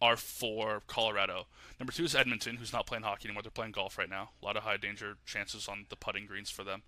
are 0.00 0.16
for 0.16 0.82
Colorado. 0.86 1.46
Number 1.78 1.92
two 1.92 2.04
is 2.04 2.14
Edmonton, 2.14 2.56
who's 2.56 2.72
not 2.72 2.86
playing 2.86 3.04
hockey 3.04 3.28
anymore. 3.28 3.42
They're 3.42 3.50
playing 3.50 3.72
golf 3.72 3.98
right 3.98 4.08
now. 4.08 4.30
A 4.42 4.44
lot 4.44 4.56
of 4.56 4.62
high 4.62 4.76
danger 4.76 5.16
chances 5.26 5.68
on 5.68 5.86
the 5.88 5.96
putting 5.96 6.26
greens 6.26 6.50
for 6.50 6.64
them, 6.64 6.82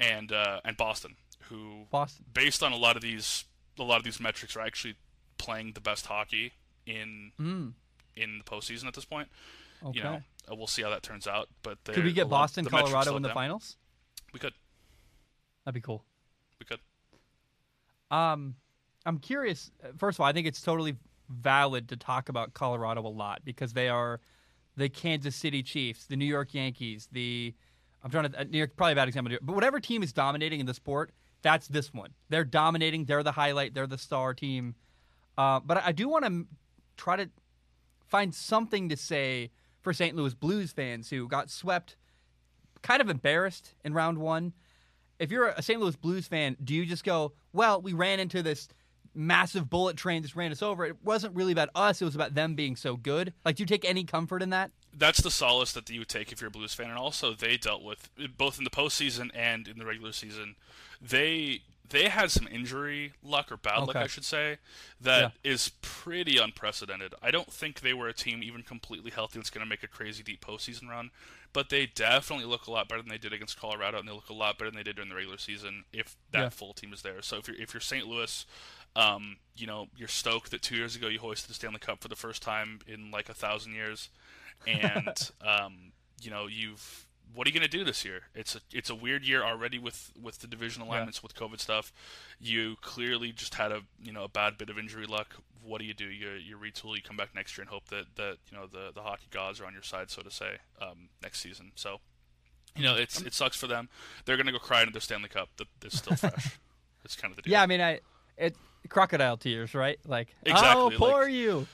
and 0.00 0.32
uh, 0.32 0.60
and 0.64 0.76
Boston, 0.76 1.16
who 1.48 1.86
Boston. 1.90 2.24
based 2.32 2.62
on 2.62 2.72
a 2.72 2.76
lot 2.76 2.96
of 2.96 3.02
these 3.02 3.44
a 3.78 3.82
lot 3.82 3.98
of 3.98 4.04
these 4.04 4.20
metrics 4.20 4.56
are 4.56 4.60
actually 4.60 4.94
playing 5.38 5.72
the 5.72 5.80
best 5.80 6.06
hockey 6.06 6.52
in 6.86 7.32
mm. 7.40 7.72
in 8.16 8.38
the 8.38 8.44
postseason 8.44 8.86
at 8.86 8.94
this 8.94 9.04
point. 9.04 9.28
Okay. 9.84 9.98
You 9.98 10.04
know, 10.04 10.22
uh, 10.50 10.54
we'll 10.54 10.66
see 10.66 10.82
how 10.82 10.90
that 10.90 11.02
turns 11.02 11.26
out. 11.26 11.48
But 11.62 11.78
could 11.84 12.04
we 12.04 12.12
get 12.12 12.28
Boston, 12.28 12.64
lot, 12.64 12.84
Colorado 12.84 13.16
in 13.16 13.22
the 13.22 13.28
down. 13.28 13.34
finals? 13.34 13.76
We 14.32 14.40
could. 14.40 14.54
That'd 15.64 15.74
be 15.74 15.84
cool. 15.84 16.04
We 16.58 16.66
could. 16.66 16.80
Um, 18.14 18.54
I'm 19.06 19.18
curious. 19.18 19.70
First 19.98 20.16
of 20.16 20.20
all, 20.20 20.26
I 20.26 20.32
think 20.32 20.46
it's 20.46 20.60
totally 20.60 20.96
valid 21.28 21.88
to 21.88 21.96
talk 21.96 22.28
about 22.28 22.54
Colorado 22.54 23.06
a 23.06 23.08
lot 23.08 23.42
because 23.44 23.72
they 23.72 23.88
are 23.88 24.20
the 24.76 24.88
Kansas 24.88 25.36
City 25.36 25.62
Chiefs, 25.62 26.06
the 26.06 26.16
New 26.16 26.24
York 26.24 26.54
Yankees, 26.54 27.08
the 27.12 27.54
I'm 28.02 28.10
trying 28.10 28.30
to 28.30 28.40
uh, 28.40 28.44
New 28.44 28.58
York 28.58 28.76
probably 28.76 28.92
a 28.92 28.96
bad 28.96 29.08
example, 29.08 29.36
but 29.40 29.54
whatever 29.54 29.80
team 29.80 30.02
is 30.02 30.12
dominating 30.12 30.60
in 30.60 30.66
the 30.66 30.74
sport, 30.74 31.12
that's 31.42 31.68
this 31.68 31.92
one. 31.92 32.10
They're 32.28 32.44
dominating. 32.44 33.06
They're 33.06 33.22
the 33.22 33.32
highlight. 33.32 33.74
They're 33.74 33.86
the 33.86 33.98
star 33.98 34.34
team. 34.34 34.74
Uh, 35.38 35.60
but 35.60 35.82
I 35.84 35.92
do 35.92 36.08
want 36.08 36.24
to 36.24 36.46
try 36.96 37.16
to 37.16 37.28
find 38.06 38.34
something 38.34 38.88
to 38.90 38.96
say 38.96 39.50
for 39.80 39.92
St. 39.92 40.14
Louis 40.16 40.34
Blues 40.34 40.72
fans 40.72 41.10
who 41.10 41.28
got 41.28 41.50
swept, 41.50 41.96
kind 42.82 43.00
of 43.00 43.08
embarrassed 43.08 43.74
in 43.84 43.94
round 43.94 44.18
one. 44.18 44.52
If 45.18 45.30
you're 45.30 45.48
a 45.48 45.62
St. 45.62 45.80
Louis 45.80 45.96
Blues 45.96 46.26
fan, 46.26 46.56
do 46.62 46.74
you 46.74 46.86
just 46.86 47.04
go, 47.04 47.32
well, 47.52 47.80
we 47.80 47.92
ran 47.92 48.20
into 48.20 48.42
this 48.42 48.68
massive 49.14 49.70
bullet 49.70 49.96
train 49.96 50.22
just 50.22 50.36
ran 50.36 50.52
us 50.52 50.62
over. 50.62 50.84
It 50.84 50.96
wasn't 51.04 51.34
really 51.34 51.52
about 51.52 51.70
us. 51.74 52.00
It 52.00 52.04
was 52.04 52.14
about 52.14 52.34
them 52.34 52.54
being 52.54 52.76
so 52.76 52.96
good. 52.96 53.32
Like, 53.44 53.56
do 53.56 53.62
you 53.62 53.66
take 53.66 53.84
any 53.84 54.04
comfort 54.04 54.42
in 54.42 54.50
that? 54.50 54.70
That's 54.96 55.20
the 55.20 55.30
solace 55.30 55.72
that 55.72 55.88
you 55.90 56.00
would 56.00 56.08
take 56.08 56.32
if 56.32 56.40
you're 56.40 56.48
a 56.48 56.52
Blues 56.52 56.74
fan, 56.74 56.88
and 56.88 56.98
also 56.98 57.34
they 57.34 57.56
dealt 57.56 57.82
with 57.82 58.08
both 58.36 58.58
in 58.58 58.64
the 58.64 58.70
postseason 58.70 59.30
and 59.34 59.66
in 59.66 59.78
the 59.78 59.86
regular 59.86 60.12
season. 60.12 60.56
They 61.00 61.62
they 61.90 62.08
had 62.08 62.30
some 62.30 62.48
injury 62.50 63.12
luck 63.22 63.52
or 63.52 63.56
bad 63.56 63.78
okay. 63.78 63.86
luck, 63.86 63.96
I 63.96 64.06
should 64.06 64.24
say, 64.24 64.58
that 65.00 65.32
yeah. 65.44 65.52
is 65.52 65.70
pretty 65.82 66.38
unprecedented. 66.38 67.14
I 67.22 67.30
don't 67.30 67.52
think 67.52 67.80
they 67.80 67.92
were 67.92 68.08
a 68.08 68.14
team 68.14 68.42
even 68.42 68.62
completely 68.62 69.10
healthy 69.10 69.38
that's 69.38 69.50
going 69.50 69.64
to 69.64 69.68
make 69.68 69.82
a 69.82 69.88
crazy 69.88 70.22
deep 70.22 70.44
postseason 70.44 70.88
run, 70.88 71.10
but 71.52 71.68
they 71.68 71.86
definitely 71.86 72.46
look 72.46 72.66
a 72.66 72.70
lot 72.70 72.88
better 72.88 73.02
than 73.02 73.10
they 73.10 73.18
did 73.18 73.32
against 73.32 73.60
Colorado, 73.60 73.98
and 73.98 74.08
they 74.08 74.12
look 74.12 74.30
a 74.30 74.34
lot 74.34 74.58
better 74.58 74.70
than 74.70 74.76
they 74.76 74.82
did 74.82 74.96
during 74.96 75.10
the 75.10 75.14
regular 75.14 75.38
season 75.38 75.84
if 75.92 76.16
that 76.32 76.40
yeah. 76.40 76.48
full 76.48 76.72
team 76.72 76.92
is 76.92 77.02
there. 77.02 77.20
So 77.20 77.36
if 77.36 77.48
you're 77.48 77.56
if 77.58 77.74
you're 77.74 77.80
St. 77.80 78.06
Louis, 78.06 78.46
um, 78.96 79.36
you 79.56 79.66
know, 79.66 79.86
you're 79.96 80.08
stoked 80.08 80.50
that 80.50 80.62
two 80.62 80.76
years 80.76 80.96
ago 80.96 81.08
you 81.08 81.18
hoisted 81.18 81.50
the 81.50 81.54
Stanley 81.54 81.78
Cup 81.78 82.00
for 82.00 82.08
the 82.08 82.16
first 82.16 82.42
time 82.42 82.80
in 82.86 83.10
like 83.10 83.28
a 83.28 83.34
thousand 83.34 83.74
years, 83.74 84.10
and 84.66 85.30
um, 85.46 85.92
you 86.20 86.30
know 86.30 86.46
you've. 86.46 87.06
What 87.34 87.48
are 87.48 87.50
you 87.50 87.58
going 87.58 87.68
to 87.68 87.78
do 87.78 87.82
this 87.82 88.04
year? 88.04 88.24
It's 88.32 88.54
a 88.54 88.60
it's 88.72 88.90
a 88.90 88.94
weird 88.94 89.24
year 89.24 89.42
already 89.42 89.76
with, 89.76 90.12
with 90.20 90.38
the 90.38 90.46
division 90.46 90.82
alignments 90.82 91.18
yeah. 91.18 91.26
with 91.26 91.34
COVID 91.34 91.58
stuff. 91.58 91.92
You 92.38 92.76
clearly 92.80 93.32
just 93.32 93.54
had 93.54 93.72
a 93.72 93.80
you 94.00 94.12
know 94.12 94.22
a 94.22 94.28
bad 94.28 94.56
bit 94.56 94.70
of 94.70 94.78
injury 94.78 95.06
luck. 95.06 95.34
What 95.64 95.80
do 95.80 95.84
you 95.84 95.94
do? 95.94 96.04
You 96.04 96.30
you 96.32 96.56
retool. 96.56 96.94
You 96.94 97.02
come 97.02 97.16
back 97.16 97.34
next 97.34 97.56
year 97.58 97.62
and 97.62 97.70
hope 97.70 97.88
that, 97.88 98.04
that 98.14 98.36
you 98.52 98.56
know 98.56 98.66
the, 98.66 98.92
the 98.94 99.02
hockey 99.02 99.26
gods 99.32 99.60
are 99.60 99.66
on 99.66 99.72
your 99.72 99.82
side, 99.82 100.10
so 100.10 100.22
to 100.22 100.30
say, 100.30 100.58
um, 100.80 101.08
next 101.24 101.40
season. 101.40 101.72
So, 101.74 101.98
you 102.76 102.84
know, 102.84 102.94
it's 102.94 103.20
it 103.20 103.34
sucks 103.34 103.56
for 103.56 103.66
them. 103.66 103.88
They're 104.26 104.36
going 104.36 104.46
to 104.46 104.52
go 104.52 104.58
cry 104.60 104.82
into 104.82 104.92
their 104.92 105.00
Stanley 105.00 105.28
Cup. 105.28 105.48
That 105.56 105.66
is 105.84 105.98
still 105.98 106.16
fresh. 106.16 106.60
it's 107.04 107.16
kind 107.16 107.32
of 107.32 107.36
the 107.36 107.42
deal. 107.42 107.52
Yeah, 107.52 107.62
I 107.62 107.66
mean, 107.66 107.80
I 107.80 107.98
it 108.36 108.54
crocodile 108.88 109.36
tears, 109.36 109.74
right? 109.74 109.98
Like, 110.06 110.28
exactly, 110.44 110.94
oh, 110.96 110.98
poor 110.98 111.24
like, 111.24 111.32
you. 111.32 111.66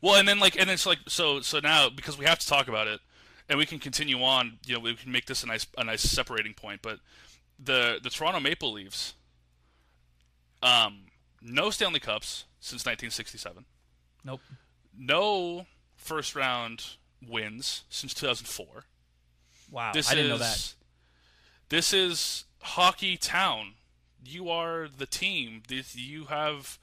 Well, 0.00 0.16
and 0.16 0.26
then 0.26 0.38
like, 0.40 0.58
and 0.58 0.68
it's 0.70 0.86
like, 0.86 0.98
so 1.08 1.40
so 1.40 1.60
now 1.60 1.88
because 1.88 2.18
we 2.18 2.24
have 2.24 2.38
to 2.40 2.46
talk 2.46 2.68
about 2.68 2.88
it, 2.88 3.00
and 3.48 3.58
we 3.58 3.66
can 3.66 3.78
continue 3.78 4.22
on. 4.22 4.58
You 4.66 4.74
know, 4.74 4.80
we 4.80 4.94
can 4.94 5.12
make 5.12 5.26
this 5.26 5.42
a 5.44 5.46
nice 5.46 5.66
a 5.78 5.84
nice 5.84 6.02
separating 6.02 6.54
point. 6.54 6.80
But 6.82 6.98
the 7.62 7.98
the 8.02 8.10
Toronto 8.10 8.40
Maple 8.40 8.72
Leafs, 8.72 9.14
um, 10.62 11.02
no 11.40 11.70
Stanley 11.70 12.00
Cups 12.00 12.44
since 12.60 12.82
1967. 12.82 13.64
Nope. 14.24 14.40
No 14.96 15.66
first 15.94 16.34
round 16.34 16.96
wins 17.26 17.84
since 17.88 18.12
2004. 18.14 18.84
Wow, 19.70 19.92
this 19.94 20.10
I 20.10 20.14
didn't 20.14 20.32
is, 20.32 20.40
know 20.40 20.44
that. 20.44 20.74
This 21.68 21.92
is 21.92 22.44
hockey 22.60 23.16
town 23.16 23.74
you 24.24 24.50
are 24.50 24.88
the 24.88 25.06
team. 25.06 25.62
You 25.68 26.24
have 26.24 26.78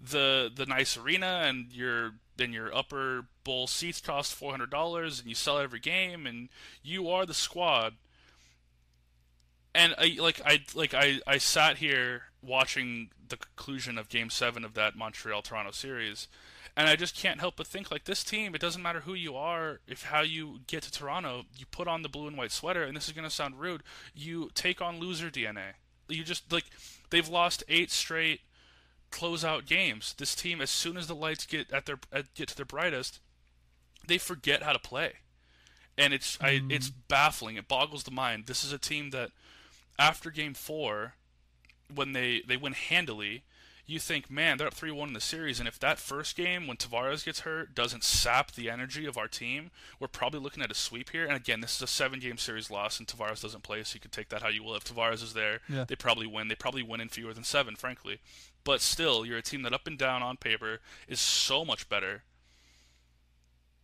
the 0.00 0.50
the 0.54 0.66
nice 0.66 0.96
arena, 0.96 1.42
and 1.44 1.72
your 1.72 2.14
then 2.36 2.52
your 2.52 2.74
upper 2.74 3.26
bowl 3.44 3.66
seats 3.66 4.00
cost 4.00 4.34
four 4.34 4.50
hundred 4.50 4.70
dollars, 4.70 5.20
and 5.20 5.28
you 5.28 5.34
sell 5.34 5.58
every 5.58 5.80
game, 5.80 6.26
and 6.26 6.48
you 6.82 7.08
are 7.08 7.26
the 7.26 7.34
squad. 7.34 7.94
And 9.74 9.94
I 9.98 10.16
like 10.18 10.40
I 10.44 10.60
like 10.74 10.94
I 10.94 11.20
I 11.26 11.38
sat 11.38 11.78
here 11.78 12.24
watching 12.42 13.10
the 13.28 13.36
conclusion 13.36 13.98
of 13.98 14.08
Game 14.08 14.30
Seven 14.30 14.64
of 14.64 14.74
that 14.74 14.96
Montreal 14.96 15.42
Toronto 15.42 15.72
series, 15.72 16.28
and 16.76 16.88
I 16.88 16.96
just 16.96 17.16
can't 17.16 17.40
help 17.40 17.56
but 17.56 17.66
think 17.66 17.90
like 17.90 18.04
this 18.04 18.24
team. 18.24 18.54
It 18.54 18.60
doesn't 18.60 18.82
matter 18.82 19.00
who 19.00 19.14
you 19.14 19.36
are, 19.36 19.80
if 19.86 20.04
how 20.04 20.22
you 20.22 20.60
get 20.66 20.84
to 20.84 20.92
Toronto, 20.92 21.44
you 21.56 21.66
put 21.66 21.88
on 21.88 22.02
the 22.02 22.08
blue 22.08 22.28
and 22.28 22.36
white 22.36 22.52
sweater, 22.52 22.84
and 22.84 22.96
this 22.96 23.08
is 23.08 23.14
gonna 23.14 23.30
sound 23.30 23.60
rude. 23.60 23.82
You 24.14 24.50
take 24.54 24.80
on 24.80 24.98
loser 25.00 25.30
DNA 25.30 25.74
you 26.08 26.24
just 26.24 26.52
like 26.52 26.64
they've 27.10 27.28
lost 27.28 27.64
eight 27.68 27.90
straight 27.90 28.40
closeout 29.10 29.66
games. 29.66 30.14
This 30.18 30.34
team, 30.34 30.60
as 30.60 30.70
soon 30.70 30.96
as 30.96 31.06
the 31.06 31.14
lights 31.14 31.46
get 31.46 31.72
at 31.72 31.86
their 31.86 31.98
at, 32.12 32.34
get 32.34 32.48
to 32.48 32.56
their 32.56 32.66
brightest, 32.66 33.20
they 34.06 34.18
forget 34.18 34.62
how 34.62 34.72
to 34.72 34.78
play, 34.78 35.12
and 35.96 36.12
it's 36.12 36.36
mm. 36.38 36.46
I, 36.46 36.60
it's 36.72 36.90
baffling. 36.90 37.56
It 37.56 37.68
boggles 37.68 38.04
the 38.04 38.10
mind. 38.10 38.46
This 38.46 38.64
is 38.64 38.72
a 38.72 38.78
team 38.78 39.10
that, 39.10 39.30
after 39.98 40.30
Game 40.30 40.54
Four, 40.54 41.14
when 41.94 42.12
they 42.12 42.42
they 42.46 42.56
win 42.56 42.72
handily, 42.72 43.44
you 43.88 43.98
think, 43.98 44.30
man, 44.30 44.58
they're 44.58 44.66
up 44.66 44.74
3 44.74 44.90
1 44.90 45.08
in 45.08 45.14
the 45.14 45.20
series. 45.20 45.58
And 45.58 45.66
if 45.66 45.80
that 45.80 45.98
first 45.98 46.36
game, 46.36 46.66
when 46.66 46.76
Tavares 46.76 47.24
gets 47.24 47.40
hurt, 47.40 47.74
doesn't 47.74 48.04
sap 48.04 48.52
the 48.52 48.68
energy 48.68 49.06
of 49.06 49.16
our 49.16 49.28
team, 49.28 49.70
we're 49.98 50.08
probably 50.08 50.40
looking 50.40 50.62
at 50.62 50.70
a 50.70 50.74
sweep 50.74 51.10
here. 51.10 51.24
And 51.24 51.34
again, 51.34 51.62
this 51.62 51.76
is 51.76 51.82
a 51.82 51.86
seven 51.86 52.20
game 52.20 52.36
series 52.36 52.70
loss, 52.70 52.98
and 52.98 53.08
Tavares 53.08 53.40
doesn't 53.40 53.62
play, 53.62 53.82
so 53.82 53.94
you 53.94 54.00
can 54.00 54.10
take 54.10 54.28
that 54.28 54.42
how 54.42 54.48
you 54.48 54.62
will. 54.62 54.74
If 54.74 54.84
Tavares 54.84 55.22
is 55.22 55.32
there, 55.32 55.60
yeah. 55.70 55.86
they 55.88 55.96
probably 55.96 56.26
win. 56.26 56.48
They 56.48 56.54
probably 56.54 56.82
win 56.82 57.00
in 57.00 57.08
fewer 57.08 57.32
than 57.32 57.44
seven, 57.44 57.76
frankly. 57.76 58.20
But 58.62 58.82
still, 58.82 59.24
you're 59.24 59.38
a 59.38 59.42
team 59.42 59.62
that 59.62 59.72
up 59.72 59.86
and 59.86 59.96
down 59.96 60.22
on 60.22 60.36
paper 60.36 60.80
is 61.08 61.18
so 61.18 61.64
much 61.64 61.88
better. 61.88 62.24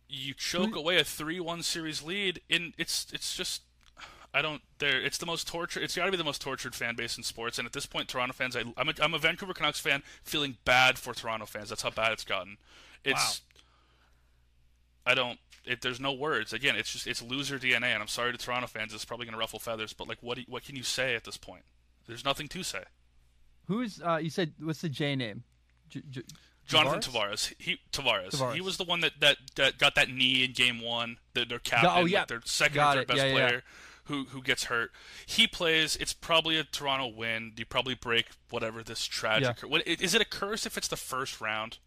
You 0.07 0.35
choke 0.35 0.75
away 0.75 0.99
a 0.99 1.03
3 1.03 1.39
1 1.39 1.63
series 1.63 2.03
lead, 2.03 2.41
and 2.47 2.73
it's 2.77 3.07
it's 3.11 3.35
just 3.35 3.63
I 4.35 4.41
don't. 4.41 4.61
There, 4.79 5.01
it's 5.01 5.17
the 5.17 5.25
most 5.25 5.47
tortured. 5.47 5.81
It's 5.81 5.95
got 5.95 6.05
to 6.05 6.11
be 6.11 6.17
the 6.17 6.23
most 6.25 6.41
tortured 6.41 6.75
fan 6.75 6.95
base 6.95 7.15
in 7.15 7.23
sports. 7.23 7.57
And 7.57 7.65
at 7.65 7.71
this 7.71 7.85
point, 7.85 8.09
Toronto 8.09 8.33
fans, 8.33 8.57
I, 8.57 8.65
am 8.77 8.89
a, 8.89 8.93
I'm 9.01 9.13
a 9.13 9.17
Vancouver 9.17 9.53
Canucks 9.53 9.79
fan, 9.79 10.03
feeling 10.23 10.57
bad 10.65 10.99
for 10.99 11.13
Toronto 11.13 11.45
fans. 11.45 11.69
That's 11.69 11.81
how 11.81 11.89
bad 11.89 12.11
it's 12.11 12.25
gotten. 12.25 12.57
It's. 13.05 13.41
Wow. 15.05 15.11
I 15.11 15.15
don't. 15.15 15.39
It, 15.63 15.81
there's 15.81 16.01
no 16.01 16.11
words. 16.11 16.51
Again, 16.51 16.75
it's 16.75 16.91
just 16.91 17.07
it's 17.07 17.21
loser 17.21 17.57
DNA, 17.57 17.85
and 17.85 18.01
I'm 18.01 18.09
sorry 18.09 18.33
to 18.33 18.37
Toronto 18.37 18.67
fans. 18.67 18.93
It's 18.93 19.05
probably 19.05 19.25
going 19.25 19.35
to 19.35 19.39
ruffle 19.39 19.57
feathers, 19.57 19.93
but 19.93 20.09
like, 20.09 20.17
what 20.19 20.37
what 20.49 20.65
can 20.65 20.75
you 20.75 20.83
say 20.83 21.15
at 21.15 21.23
this 21.23 21.37
point? 21.37 21.63
There's 22.05 22.25
nothing 22.25 22.49
to 22.49 22.61
say. 22.61 22.83
Who's 23.67 24.01
uh, 24.05 24.17
you 24.17 24.29
said? 24.29 24.51
What's 24.61 24.81
the 24.81 24.89
J 24.89 25.15
name? 25.15 25.43
J- 25.89 26.03
J- 26.09 26.23
Jonathan 26.67 26.99
Tavares. 26.99 27.53
He 27.57 27.79
Tavares. 27.93 28.31
Tavares. 28.31 28.53
He 28.53 28.61
was 28.61 28.75
the 28.75 28.83
one 28.83 28.99
that, 28.99 29.13
that, 29.21 29.37
that 29.55 29.77
got 29.77 29.95
that 29.95 30.09
knee 30.09 30.43
in 30.43 30.51
game 30.51 30.81
one. 30.81 31.17
The, 31.35 31.45
their 31.45 31.59
captain, 31.59 31.91
oh, 31.93 32.05
yeah. 32.05 32.25
their 32.25 32.41
second 32.43 32.75
got 32.75 32.97
or 32.97 32.99
third 32.99 33.01
it. 33.01 33.07
best 33.07 33.19
yeah, 33.19 33.31
player. 33.31 33.53
Yeah 33.53 33.59
who 34.05 34.25
who 34.25 34.41
gets 34.41 34.65
hurt. 34.65 34.91
He 35.25 35.47
plays. 35.47 35.95
It's 35.95 36.13
probably 36.13 36.57
a 36.57 36.63
Toronto 36.63 37.07
win. 37.07 37.53
You 37.57 37.65
probably 37.65 37.95
break 37.95 38.27
whatever 38.49 38.83
this 38.83 39.05
tragic. 39.05 39.61
Yeah. 39.61 39.69
What, 39.69 39.87
is 39.87 40.13
it 40.13 40.21
a 40.21 40.25
curse 40.25 40.65
if 40.65 40.77
it's 40.77 40.87
the 40.87 40.97
first 40.97 41.41
round? 41.41 41.77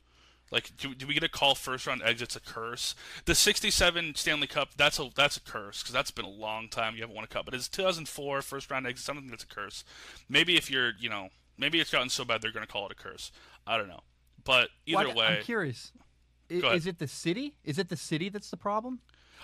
Like, 0.50 0.76
do, 0.78 0.94
do 0.94 1.06
we 1.06 1.12
get 1.12 1.22
a 1.22 1.28
call 1.28 1.54
first 1.54 1.86
round 1.86 2.02
exits 2.02 2.34
a 2.34 2.40
curse? 2.40 2.94
The 3.26 3.34
'67 3.34 4.14
Stanley 4.14 4.46
Cup 4.46 4.70
that's 4.76 4.98
a 4.98 5.10
that's 5.14 5.36
a 5.36 5.40
curse 5.40 5.82
because 5.82 5.92
that's 5.92 6.10
been 6.10 6.24
a 6.24 6.30
long 6.30 6.68
time 6.68 6.94
you 6.94 7.02
haven't 7.02 7.14
won 7.14 7.24
a 7.24 7.28
cup. 7.28 7.44
But 7.44 7.54
it's 7.54 7.68
2004 7.68 8.42
first 8.42 8.70
round 8.70 8.86
exits. 8.86 9.04
Something 9.04 9.28
that's 9.28 9.44
a 9.44 9.48
curse. 9.48 9.84
Maybe 10.28 10.56
if 10.56 10.70
you're 10.70 10.92
you 10.98 11.08
know 11.08 11.28
maybe 11.56 11.80
it's 11.80 11.90
gotten 11.90 12.08
so 12.08 12.24
bad 12.24 12.42
they're 12.42 12.52
going 12.52 12.66
to 12.66 12.72
call 12.72 12.86
it 12.86 12.92
a 12.92 12.94
curse. 12.94 13.30
I 13.66 13.76
don't 13.76 13.88
know. 13.88 14.00
But 14.44 14.70
either 14.86 15.08
Why- 15.08 15.14
way, 15.14 15.26
I'm 15.26 15.42
curious. 15.42 15.92
I- 15.94 16.04
Go 16.50 16.68
ahead. 16.68 16.78
Is 16.78 16.86
it 16.86 16.98
the 16.98 17.08
city? 17.08 17.56
Is 17.62 17.78
it 17.78 17.90
the 17.90 17.96
city 17.96 18.30
that's 18.30 18.48
the 18.48 18.56
problem? 18.56 19.00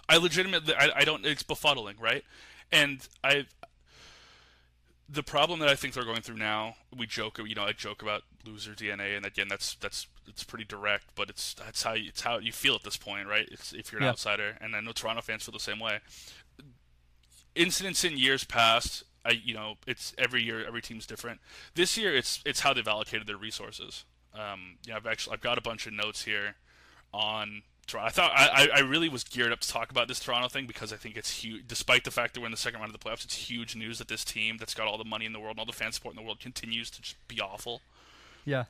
I 0.08 0.16
legitimately 0.16 0.74
I, 0.74 0.90
I 0.96 1.04
don't 1.04 1.24
it's 1.26 1.42
befuddling, 1.42 2.00
right? 2.00 2.24
And 2.72 3.06
I 3.22 3.46
the 5.08 5.22
problem 5.22 5.60
that 5.60 5.68
I 5.68 5.74
think 5.74 5.92
they're 5.94 6.04
going 6.04 6.22
through 6.22 6.38
now, 6.38 6.76
we 6.96 7.06
joke, 7.06 7.38
you 7.44 7.54
know, 7.54 7.64
I 7.64 7.72
joke 7.72 8.02
about 8.02 8.22
loser 8.44 8.72
DNA, 8.72 9.16
and 9.16 9.26
again, 9.26 9.48
that's 9.48 9.74
that's 9.76 10.06
it's 10.26 10.44
pretty 10.44 10.64
direct, 10.64 11.14
but 11.14 11.28
it's 11.28 11.54
that's 11.54 11.82
how 11.82 11.92
you, 11.92 12.08
it's 12.08 12.22
how 12.22 12.38
you 12.38 12.52
feel 12.52 12.74
at 12.74 12.82
this 12.82 12.96
point, 12.96 13.28
right? 13.28 13.46
It's 13.50 13.72
if 13.72 13.92
you're 13.92 14.00
an 14.00 14.04
Yeah. 14.04 14.10
outsider, 14.10 14.56
and 14.60 14.74
I 14.74 14.80
know 14.80 14.92
Toronto 14.92 15.20
fans 15.22 15.44
feel 15.44 15.52
the 15.52 15.60
same 15.60 15.78
way. 15.78 16.00
Incidents 17.54 18.02
in 18.02 18.16
years 18.18 18.42
past, 18.44 19.04
I 19.24 19.30
you 19.30 19.54
know, 19.54 19.74
it's 19.86 20.12
every 20.18 20.42
year, 20.42 20.64
every 20.66 20.82
team's 20.82 21.06
different. 21.06 21.40
This 21.74 21.96
year, 21.96 22.14
it's 22.16 22.40
it's 22.44 22.60
how 22.60 22.72
they've 22.72 22.88
allocated 22.88 23.26
their 23.26 23.36
resources. 23.36 24.04
Um, 24.34 24.78
know, 24.92 24.96
I've 24.96 25.06
actually 25.06 25.34
I've 25.34 25.40
got 25.40 25.58
a 25.58 25.60
bunch 25.62 25.86
of 25.86 25.92
notes 25.92 26.24
here 26.24 26.56
on 27.12 27.62
Toronto. 27.86 28.06
I 28.08 28.10
thought 28.10 28.32
I, 28.34 28.68
I- 28.76 28.80
really 28.80 29.08
was 29.08 29.24
geared 29.24 29.52
up 29.52 29.60
to 29.60 29.68
talk 29.68 29.90
about 29.90 30.08
this 30.08 30.18
Toronto 30.20 30.48
thing 30.48 30.66
because 30.66 30.92
I 30.92 30.96
think 30.96 31.16
it's 31.16 31.30
huge. 31.42 31.66
Despite 31.66 32.04
the 32.04 32.10
fact 32.10 32.34
that 32.34 32.40
we're 32.40 32.46
in 32.46 32.52
the 32.52 32.56
second 32.58 32.80
round 32.80 32.94
of 32.94 32.98
the 33.00 33.04
playoffs, 33.08 33.24
it's 33.24 33.34
huge 33.50 33.74
news 33.76 33.98
that 33.98 34.08
this 34.08 34.24
team 34.24 34.56
that's 34.58 34.74
got 34.74 34.86
all 34.86 34.98
the 34.98 35.04
money 35.04 35.24
in 35.26 35.32
the 35.32 35.40
world 35.40 35.52
and 35.52 35.60
all 35.60 35.66
the 35.66 35.72
fan 35.72 35.92
support 35.92 36.14
in 36.14 36.16
the 36.16 36.26
world 36.26 36.40
continues 36.40 36.90
to 36.90 37.02
just 37.02 37.16
be 37.28 37.40
awful. 37.40 37.80
Yeah. 38.44 38.64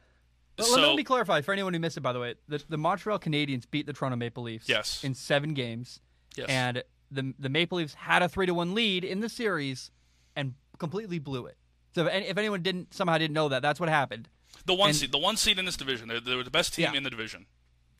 Well, 0.58 0.66
So- 0.68 0.80
let 0.80 0.96
me 0.96 1.04
clarify 1.04 1.40
for 1.40 1.52
anyone 1.52 1.72
who 1.74 1.80
missed 1.80 1.96
it. 1.96 2.00
By 2.02 2.12
the 2.12 2.20
way, 2.20 2.34
the, 2.48 2.62
the 2.68 2.76
Montreal 2.78 3.18
Canadiens 3.18 3.64
beat 3.70 3.86
the 3.86 3.92
Toronto 3.92 4.16
Maple 4.16 4.42
Leafs. 4.42 4.68
Yes. 4.68 5.02
In 5.02 5.14
seven 5.14 5.54
games, 5.54 6.00
Yes. 6.36 6.48
and 6.48 6.82
the 7.10 7.34
the 7.38 7.48
Maple 7.48 7.78
Leafs 7.78 7.94
had 7.94 8.22
a 8.22 8.28
three 8.28 8.46
to 8.46 8.54
one 8.54 8.74
lead 8.74 9.04
in 9.04 9.20
the 9.20 9.28
series, 9.28 9.90
and 10.36 10.54
completely 10.78 11.18
blew 11.18 11.46
it. 11.46 11.56
So 11.94 12.06
if, 12.06 12.30
if 12.30 12.38
anyone 12.38 12.62
didn't 12.62 12.92
somehow 12.94 13.18
didn't 13.18 13.34
know 13.34 13.48
that, 13.50 13.62
that's 13.62 13.78
what 13.78 13.88
happened. 13.88 14.28
the 14.66 14.74
one 14.74 14.88
and- 14.90 14.96
seed, 14.96 15.12
the 15.12 15.18
one 15.18 15.36
seed 15.36 15.58
in 15.58 15.64
this 15.64 15.76
division, 15.76 16.08
they're, 16.08 16.20
they're 16.20 16.42
the 16.42 16.50
best 16.50 16.74
team 16.74 16.88
Yeah. 16.92 16.96
in 16.98 17.02
the 17.04 17.10
division. 17.10 17.46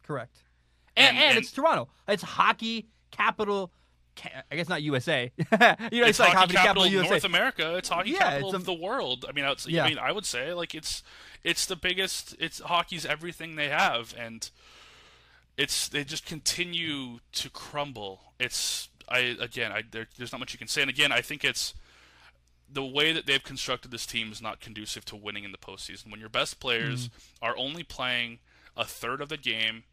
Correct. 0.02 0.38
And, 0.96 1.16
And- 1.16 1.26
and, 1.26 1.38
it's 1.38 1.52
Toronto. 1.52 1.88
It's 2.08 2.22
hockey 2.22 2.88
capital. 3.10 3.72
I 4.50 4.54
guess 4.54 4.68
not 4.68 4.82
USA. 4.82 5.32
you 5.36 5.44
know, 5.50 5.76
It's, 5.90 6.20
like 6.20 6.32
hockey 6.32 6.52
capital, 6.52 6.86
USA. 6.86 7.10
North 7.10 7.24
America. 7.24 7.76
It's 7.76 7.88
hockey 7.88 8.10
Yeah, 8.10 8.18
capital 8.18 8.48
it's 8.50 8.54
a- 8.54 8.58
of 8.58 8.64
the 8.64 8.74
world. 8.74 9.24
I 9.28 9.32
mean, 9.32 9.44
outs 9.44 9.66
Yeah. 9.66 9.84
I 9.84 9.88
mean, 9.88 9.98
I 9.98 10.12
would 10.12 10.24
say 10.24 10.52
like 10.52 10.74
it's 10.74 11.02
it's 11.42 11.66
the 11.66 11.76
biggest. 11.76 12.36
It's 12.38 12.60
hockey's 12.60 13.04
everything 13.04 13.56
they 13.56 13.68
have, 13.68 14.14
and 14.16 14.48
it's 15.56 15.88
they 15.88 16.04
just 16.04 16.24
continue 16.24 17.18
to 17.32 17.50
crumble. 17.50 18.32
It's 18.38 18.88
I 19.08 19.36
again, 19.40 19.72
I 19.72 19.82
there, 19.88 20.06
there's 20.16 20.32
not 20.32 20.38
much 20.38 20.52
you 20.52 20.58
can 20.58 20.68
say, 20.68 20.82
and 20.82 20.90
again, 20.90 21.12
I 21.12 21.20
think 21.20 21.44
it's 21.44 21.74
the 22.70 22.84
way 22.84 23.12
that 23.12 23.26
they've 23.26 23.42
constructed 23.42 23.90
this 23.90 24.06
team 24.06 24.32
is 24.32 24.40
not 24.40 24.60
conducive 24.60 25.04
to 25.06 25.16
winning 25.16 25.44
in 25.44 25.52
the 25.52 25.58
postseason. 25.58 26.10
When 26.10 26.20
your 26.20 26.28
best 26.28 26.60
players 26.60 27.08
mm. 27.08 27.12
are 27.42 27.56
only 27.56 27.82
playing 27.82 28.38
a 28.76 28.84
third 28.84 29.20
of 29.20 29.28
the 29.28 29.36
game, 29.36 29.84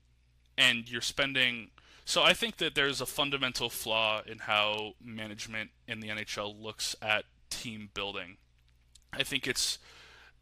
and 0.62 0.90
you're 0.90 1.02
spending. 1.02 1.70
So 2.06 2.24
I 2.24 2.34
think 2.34 2.58
that 2.58 2.76
there's 2.76 3.02
a 3.02 3.06
fundamental 3.06 3.70
flaw 3.70 4.22
in 4.26 4.40
how 4.40 4.94
management 5.04 5.72
in 5.88 6.00
the 6.00 6.10
NHL 6.10 6.62
looks 6.62 6.96
at 7.02 7.26
team 7.50 7.90
building. 7.94 8.38
I 9.14 9.24
think 9.24 9.48
it's 9.48 9.80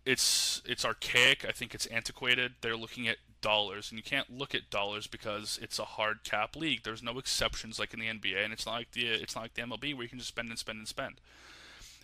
it's 0.06 0.62
it's 0.66 0.86
archaic. 0.86 1.46
I 1.48 1.52
think 1.52 1.74
it's 1.74 1.86
antiquated. 1.88 2.54
They're 2.62 2.76
looking 2.76 3.08
at 3.08 3.18
dollars, 3.42 3.92
and 3.92 3.98
you 3.98 4.04
can't 4.04 4.30
look 4.30 4.54
at 4.54 4.70
dollars 4.70 5.08
because 5.08 5.60
it's 5.62 5.80
a 5.80 5.86
hard 5.86 6.24
cap 6.24 6.56
league. 6.56 6.84
There's 6.84 7.04
no 7.04 7.18
exceptions 7.18 7.80
like 7.80 7.94
in 7.94 8.00
the 8.00 8.08
NBA, 8.08 8.44
and 8.44 8.54
it's 8.54 8.66
not 8.66 8.74
like 8.74 8.92
the 8.92 9.06
it's 9.08 9.36
not 9.36 9.44
like 9.44 9.54
the 9.54 9.62
MLB 9.62 9.94
where 9.94 10.04
you 10.04 10.10
can 10.10 10.20
just 10.20 10.30
spend 10.30 10.50
and 10.50 10.60
spend 10.60 10.80
and 10.80 10.88
spend. 10.88 11.22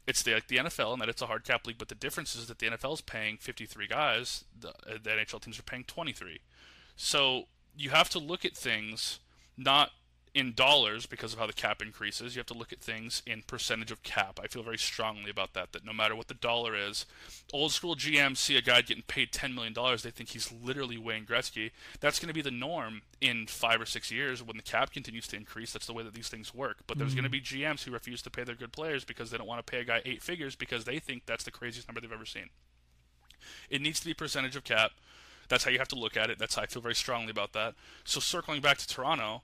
It's 0.08 0.22
the, 0.22 0.36
like 0.36 0.48
the 0.48 0.58
NFL 0.58 0.94
in 0.94 1.00
that 1.00 1.10
it's 1.10 1.24
a 1.24 1.26
hard 1.26 1.44
cap 1.44 1.66
league, 1.66 1.80
but 1.80 1.90
the 1.90 1.96
difference 1.96 2.36
is 2.36 2.46
that 2.48 2.60
the 2.60 2.68
NFL 2.68 2.94
is 2.94 3.02
paying 3.02 3.38
53 3.38 3.88
guys. 3.88 4.44
The, 4.60 4.72
the 4.86 5.10
NHL 5.10 5.42
teams 5.42 5.58
are 5.58 5.64
paying 5.64 5.84
23. 5.86 6.42
So 6.96 7.46
you 7.78 7.90
have 7.92 8.10
to 8.10 8.20
look 8.20 8.46
at 8.46 8.56
things 8.56 9.20
not 9.58 9.92
in 10.36 10.54
dollars 10.54 11.06
because 11.06 11.32
of 11.32 11.40
how 11.40 11.48
the 11.48 11.54
cap 11.54 11.82
increases. 11.82 12.36
You 12.36 12.40
have 12.42 12.46
to 12.48 12.54
look 12.54 12.74
at 12.74 12.82
things 12.82 13.24
in 13.26 13.42
percentage 13.48 13.90
of 13.90 14.04
cap. 14.04 14.38
I 14.44 14.48
feel 14.48 14.64
very 14.64 14.78
strongly 14.78 15.32
about 15.32 15.54
that. 15.54 15.72
That 15.72 15.86
no 15.86 15.94
matter 15.94 16.14
what 16.14 16.28
the 16.28 16.34
dollar 16.34 16.76
is, 16.76 17.06
old 17.54 17.72
school 17.72 17.96
GMs 17.96 18.38
see 18.38 18.58
a 18.58 18.62
guy 18.62 18.82
getting 18.82 19.04
paid 19.04 19.32
ten 19.32 19.56
million 19.56 19.72
dollars, 19.72 20.04
they 20.04 20.12
think 20.12 20.30
he's 20.30 20.52
literally 20.52 20.98
Wayne 20.98 21.26
Gretzky. 21.26 21.72
That's 22.02 22.20
going 22.20 22.28
to 22.28 22.34
be 22.34 22.42
the 22.42 22.52
norm 22.52 23.04
in 23.22 23.48
five 23.48 23.80
or 23.80 23.86
six 23.86 24.12
years 24.12 24.44
when 24.44 24.58
the 24.58 24.64
cap 24.64 24.92
continues 24.92 25.26
to 25.30 25.38
increase. 25.38 25.72
That's 25.72 25.88
the 25.88 25.94
way 25.94 26.04
that 26.04 26.14
these 26.14 26.30
things 26.30 26.54
work. 26.54 26.80
But 26.86 26.98
there's 26.98 27.16
going 27.16 27.24
to 27.24 27.30
mm-hmm. 27.30 27.58
be 27.58 27.64
GMs 27.64 27.86
who 27.86 27.92
refuse 27.92 28.22
to 28.24 28.30
pay 28.30 28.44
their 28.44 28.56
good 28.56 28.74
players 28.74 29.06
because 29.06 29.32
they 29.32 29.38
don't 29.38 29.48
want 29.48 29.66
to 29.66 29.72
pay 29.72 29.80
a 29.80 29.86
guy 29.86 30.02
eight 30.04 30.22
figures 30.22 30.56
because 30.56 30.84
they 30.84 31.00
think 31.00 31.26
that's 31.26 31.46
the 31.46 31.52
craziest 31.52 31.88
number 31.88 32.02
they've 32.02 32.12
ever 32.12 32.26
seen. 32.26 32.50
It 33.70 33.82
needs 33.82 34.02
to 34.02 34.06
be 34.06 34.14
percentage 34.14 34.58
of 34.58 34.66
cap. 34.66 34.92
That's 35.50 35.64
how 35.64 35.72
you 35.72 35.80
have 35.80 35.88
to 35.90 35.96
look 35.96 36.18
at 36.18 36.30
it. 36.30 36.40
That's 36.40 36.56
how 36.56 36.64
I 36.64 36.66
feel 36.66 36.82
very 36.82 36.96
strongly 36.96 37.32
about 37.32 37.54
that. 37.54 37.76
So 38.04 38.20
circling 38.20 38.62
back 38.62 38.78
to 38.78 38.88
Toronto, 38.88 39.44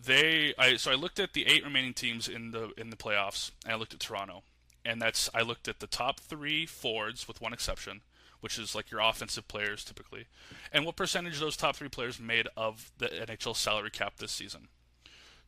they 0.00 0.54
I 0.58 0.76
so 0.76 0.90
I 0.90 0.94
looked 0.94 1.20
at 1.20 1.32
the 1.32 1.46
eight 1.46 1.64
remaining 1.64 1.94
teams 1.94 2.28
in 2.28 2.50
the 2.50 2.72
in 2.76 2.90
the 2.90 2.96
playoffs, 2.96 3.50
and 3.64 3.72
I 3.72 3.76
looked 3.76 3.94
at 3.94 4.00
Toronto, 4.00 4.42
and 4.84 5.00
that's 5.00 5.28
I 5.34 5.42
looked 5.42 5.68
at 5.68 5.80
the 5.80 5.86
top 5.86 6.20
three 6.20 6.66
forwards 6.66 7.28
with 7.28 7.40
one 7.40 7.52
exception, 7.52 8.00
which 8.40 8.58
is 8.58 8.74
like 8.74 8.90
your 8.90 9.00
offensive 9.00 9.48
players 9.48 9.84
typically, 9.84 10.26
and 10.72 10.84
what 10.86 10.96
percentage 10.96 11.40
those 11.40 11.56
top 11.56 11.76
three 11.76 11.88
players 11.88 12.18
made 12.18 12.48
of 12.56 12.92
the 12.98 13.08
NHL 13.08 13.56
salary 13.56 13.90
cap 13.90 14.14
this 14.18 14.32
season. 14.32 14.68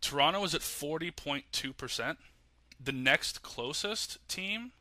Toronto 0.01 0.45
is 0.45 0.55
at 0.55 0.63
forty 0.63 1.11
point 1.11 1.47
two 1.53 1.73
percent. 1.73 2.19
The 2.83 2.93
next 2.93 3.43
closest 3.43 4.19
team 4.29 4.73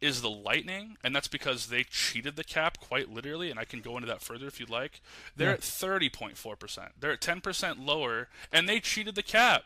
is 0.00 0.22
the 0.22 0.30
Lightning, 0.30 0.96
and 1.02 1.14
that's 1.14 1.28
because 1.28 1.66
they 1.66 1.84
cheated 1.84 2.36
the 2.36 2.44
cap 2.44 2.78
quite 2.78 3.12
literally, 3.12 3.50
and 3.50 3.58
I 3.58 3.64
can 3.64 3.80
go 3.80 3.96
into 3.96 4.06
that 4.06 4.22
further 4.22 4.46
if 4.46 4.60
you'd 4.60 4.70
like. 4.70 5.00
They're 5.36 5.48
Yeah. 5.48 5.54
at 5.54 5.60
30.4%. 5.62 6.92
They're 7.00 7.12
at 7.12 7.20
10% 7.20 7.78
lower, 7.84 8.28
and 8.52 8.68
they 8.68 8.78
cheated 8.80 9.14
the 9.16 9.22
cap. 9.22 9.64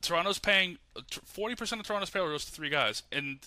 Toronto's 0.00 0.38
paying 0.38 0.78
40% 0.96 1.78
of 1.80 1.86
Toronto's 1.86 2.10
payroll 2.10 2.30
goes 2.30 2.44
to 2.44 2.50
three 2.52 2.70
guys, 2.70 3.02
and 3.12 3.38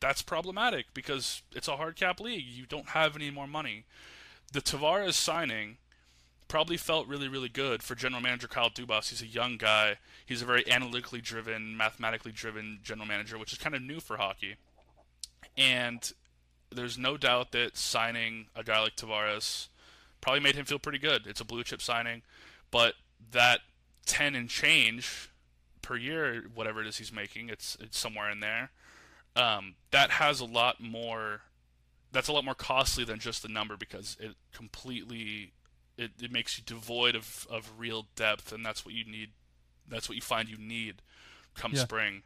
that's 0.00 0.20
problematic 0.22 0.92
because 0.94 1.42
it's 1.52 1.68
a 1.68 1.76
hard 1.76 1.96
cap 1.96 2.20
league. 2.20 2.44
You 2.44 2.66
don't 2.66 2.90
have 2.90 3.16
any 3.16 3.30
more 3.30 3.46
money. 3.46 3.84
The 4.52 4.60
Tavares 4.60 5.14
signing 5.14 5.78
probably 6.50 6.76
felt 6.76 7.06
really, 7.06 7.28
really 7.28 7.48
good 7.48 7.80
for 7.80 7.94
general 7.94 8.20
manager 8.20 8.48
Kyle 8.48 8.68
Dubas. 8.68 9.10
He's 9.10 9.22
a 9.22 9.26
young 9.26 9.56
guy. 9.56 9.98
He's 10.26 10.42
a 10.42 10.44
very 10.44 10.68
analytically 10.68 11.20
driven, 11.20 11.76
mathematically 11.76 12.32
driven 12.32 12.80
general 12.82 13.06
manager, 13.06 13.38
which 13.38 13.52
is 13.52 13.58
kind 13.58 13.74
of 13.74 13.80
new 13.80 14.00
for 14.00 14.16
hockey. 14.16 14.56
And 15.56 16.12
there's 16.74 16.98
no 16.98 17.16
doubt 17.16 17.52
that 17.52 17.76
signing 17.76 18.46
a 18.56 18.64
guy 18.64 18.80
like 18.80 18.96
Tavares 18.96 19.68
probably 20.20 20.40
made 20.40 20.56
him 20.56 20.64
feel 20.64 20.80
pretty 20.80 20.98
good. 20.98 21.24
It's 21.28 21.40
a 21.40 21.44
blue 21.44 21.62
chip 21.62 21.80
signing, 21.80 22.22
but 22.72 22.94
that 23.30 23.60
10 24.06 24.34
and 24.34 24.48
change 24.48 25.30
per 25.82 25.96
year, 25.96 26.46
whatever 26.52 26.80
it 26.80 26.88
is 26.88 26.98
he's 26.98 27.12
making, 27.12 27.48
it's 27.48 27.76
it's 27.80 27.98
somewhere 27.98 28.28
in 28.28 28.40
there. 28.40 28.70
Um, 29.36 29.76
that 29.92 30.10
has 30.10 30.40
a 30.40 30.44
lot 30.46 30.80
more. 30.80 31.42
That's 32.10 32.26
a 32.26 32.32
lot 32.32 32.44
more 32.44 32.56
costly 32.56 33.04
than 33.04 33.20
just 33.20 33.42
the 33.42 33.48
number 33.48 33.76
because 33.76 34.16
it 34.18 34.32
completely 34.52 35.52
it, 36.00 36.10
it 36.22 36.32
makes 36.32 36.56
you 36.58 36.64
devoid 36.64 37.14
of, 37.14 37.46
of 37.50 37.70
real 37.78 38.06
depth, 38.16 38.52
and 38.52 38.64
that's 38.64 38.84
what 38.84 38.94
you 38.94 39.04
need. 39.04 39.30
That's 39.88 40.08
what 40.08 40.16
you 40.16 40.22
find 40.22 40.48
you 40.48 40.56
need 40.58 41.02
come 41.54 41.72
Yeah. 41.74 41.80
spring. 41.82 42.22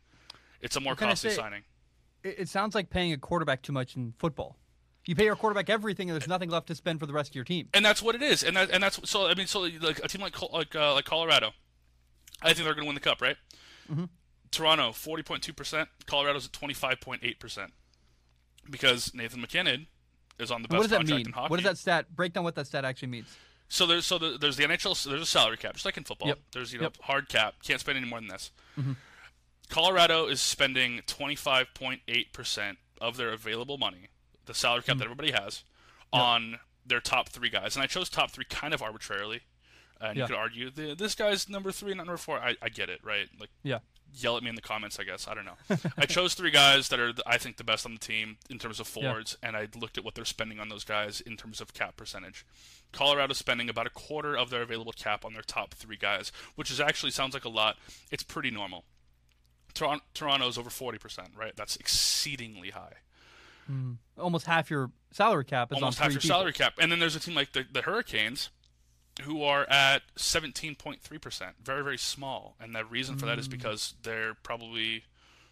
It's 0.61 0.77
a 0.77 0.81
more 0.81 0.95
costly 0.95 1.31
say- 1.31 1.37
signing. 1.37 1.65
It, 2.23 2.37
it 2.41 2.49
sounds 2.49 2.75
like 2.75 2.89
paying 2.91 3.13
a 3.13 3.19
quarterback 3.19 3.63
too 3.63 3.73
much 3.73 3.97
in 3.97 4.15
football. 4.19 4.57
You 5.07 5.15
pay 5.15 5.25
your 5.25 5.37
quarterback 5.37 5.69
everything, 5.69 6.09
and 6.09 6.19
there's 6.19 6.29
nothing 6.29 6.49
left 6.49 6.67
to 6.69 6.75
spend 6.75 6.99
for 7.01 7.05
the 7.07 7.13
rest 7.13 7.31
of 7.31 7.35
your 7.35 7.45
team. 7.45 7.69
and 7.75 7.85
that's 7.85 8.01
what 8.03 8.15
it 8.15 8.23
is, 8.23 8.43
and 8.43 8.57
that 8.57 8.71
and 8.71 8.83
that's 8.83 8.99
so. 9.11 9.27
I 9.27 9.35
mean, 9.35 9.47
so 9.47 9.61
like 9.61 9.99
a 10.03 10.09
team 10.09 10.23
like 10.23 10.41
like 10.53 10.75
uh, 10.75 10.95
like 10.95 11.05
Colorado, 11.05 11.51
I 12.41 12.55
think 12.55 12.65
they're 12.65 12.73
going 12.75 12.85
to 12.85 12.89
win 12.89 12.95
the 12.95 13.01
cup, 13.03 13.21
right? 13.21 13.37
Mm-hmm. 13.93 14.05
Toronto 14.51 14.93
forty 14.93 15.23
point 15.23 15.43
two 15.43 15.53
percent, 15.53 15.91
Colorado's 16.07 16.47
at 16.47 16.53
twenty 16.55 16.73
five 16.73 17.01
point 17.03 17.21
eight 17.23 17.39
percent, 17.39 17.73
because 18.71 19.13
Nathan 19.15 19.41
MacKinnon 19.43 19.87
is 20.39 20.51
on 20.51 20.63
the 20.63 20.69
best 20.69 20.79
What 20.79 20.83
does 20.85 20.91
that 20.91 20.97
contract 20.99 21.19
mean? 21.19 21.27
in 21.27 21.33
hockey. 21.33 21.51
What 21.51 21.57
does 21.59 21.65
that 21.65 21.79
stat? 21.79 22.07
Break 22.17 22.33
down 22.33 22.45
what 22.45 22.55
that 22.55 22.67
stat 22.67 22.85
actually 22.87 23.09
means. 23.09 23.29
So 23.69 23.87
there's 23.87 24.07
so 24.07 24.19
the, 24.19 24.37
there's 24.39 24.57
the 24.57 24.65
NHL. 24.65 24.95
so 24.95 25.11
There's 25.11 25.23
a 25.23 25.27
salary 25.27 25.57
cap, 25.57 25.73
just 25.75 25.85
like 25.85 25.97
in 25.97 26.05
football. 26.05 26.29
Yep. 26.29 26.39
There's 26.53 26.73
you 26.73 26.79
know 26.79 26.85
Yep. 26.85 26.93
Mm-hmm. 26.95 27.03
hard 27.13 27.29
cap. 27.29 27.55
Can't 27.63 27.81
spend 27.81 27.99
any 27.99 28.07
more 28.07 28.21
than 28.21 28.29
this. 28.29 28.51
Colorado 29.71 30.27
is 30.27 30.41
spending 30.41 31.01
25.8 31.07 32.33
percent 32.33 32.79
of 33.01 33.17
their 33.17 33.33
available 33.33 33.79
money, 33.79 34.09
the 34.47 34.55
salary 34.55 34.83
cap 34.83 34.99
that 34.99 35.05
everybody 35.05 35.33
has, 35.33 35.65
on 36.13 36.59
their 36.87 37.01
top 37.01 37.29
three 37.31 37.49
guys. 37.51 37.75
And 37.75 37.83
I 37.83 37.87
chose 37.87 38.09
top 38.09 38.31
three 38.31 38.45
kind 38.49 38.75
of 38.75 38.83
arbitrarily. 38.83 39.41
And 40.01 40.17
Yeah. 40.17 40.25
you 40.25 40.29
could 40.29 40.37
argue 40.37 40.71
this 40.95 41.15
guy's 41.15 41.49
number 41.49 41.73
three, 41.73 41.91
not 41.95 42.07
number 42.07 42.19
four. 42.19 42.39
I, 42.39 42.57
I 42.61 42.69
get 42.69 42.91
it, 42.91 43.01
right? 43.03 43.29
Like 43.41 43.51
Yeah. 43.63 43.79
Yell 44.17 44.37
at 44.37 44.43
me 44.43 44.49
in 44.49 44.55
the 44.55 44.63
comments. 44.63 44.99
I 44.99 45.05
guess 45.05 45.27
I 45.29 45.35
don't 45.35 45.45
know. 45.45 45.77
I 45.99 46.07
chose 46.07 46.35
three 46.35 46.51
guys 46.51 46.89
that 46.89 47.01
are 47.01 47.13
I 47.27 47.39
think 47.39 47.57
the 47.57 47.65
best 47.65 47.87
on 47.87 47.93
the 47.93 47.99
team 47.99 48.37
in 48.49 48.59
terms 48.59 48.81
of 48.81 48.87
forwards, 48.87 49.37
yeah. 49.43 49.49
and 49.49 49.57
I 49.57 49.69
looked 49.79 49.99
at 49.99 50.05
what 50.05 50.15
they're 50.15 50.25
spending 50.25 50.61
on 50.61 50.69
those 50.69 50.85
guys 50.85 51.21
in 51.21 51.37
terms 51.37 51.61
of 51.61 51.75
cap 51.75 51.97
percentage. 51.97 52.47
Colorado's 52.93 53.39
spending 53.39 53.69
about 53.69 53.87
a 53.87 53.91
quarter 53.91 54.37
of 54.37 54.51
their 54.51 54.63
available 54.63 54.93
cap 54.93 55.25
on 55.25 55.33
their 55.33 55.43
top 55.43 55.75
three 55.75 55.97
guys, 55.97 56.31
which 56.55 56.71
is 56.71 56.81
actually 56.81 57.11
sounds 57.11 57.35
like 57.35 57.45
a 57.45 57.49
lot. 57.49 57.77
It's 58.11 58.23
pretty 58.23 58.51
normal. 58.51 58.85
Toronto, 59.75 60.05
Toronto's 60.15 60.57
over 60.57 60.71
forty 60.71 60.99
percent, 60.99 61.31
right? 61.37 61.55
That's 61.57 61.77
exceedingly 61.77 62.71
high. 62.71 62.95
Mm. 63.71 63.97
Almost 64.19 64.47
half 64.47 64.71
your 64.71 64.91
salary 65.11 65.45
cap 65.45 65.73
is 65.73 65.77
almost 65.77 65.99
half 65.99 66.13
your 66.13 66.21
people. 66.21 66.37
salary 66.37 66.53
cap, 66.53 66.75
and 66.79 66.93
then 66.93 66.99
there's 66.99 67.17
a 67.17 67.21
team 67.21 67.35
like 67.35 67.53
the, 67.53 67.65
the 67.71 67.83
Hurricanes 67.83 68.51
who 69.23 69.43
are 69.43 69.65
at 69.71 70.03
17.3%. 70.17 71.53
Very, 71.63 71.83
very 71.83 71.99
small. 71.99 72.57
And 72.61 72.75
the 72.75 72.85
reason 72.85 73.17
for 73.17 73.27
that 73.27 73.39
is 73.39 73.49
mm. 73.49 73.53
because 73.53 73.95
they're 74.03 74.35
probably 74.35 75.05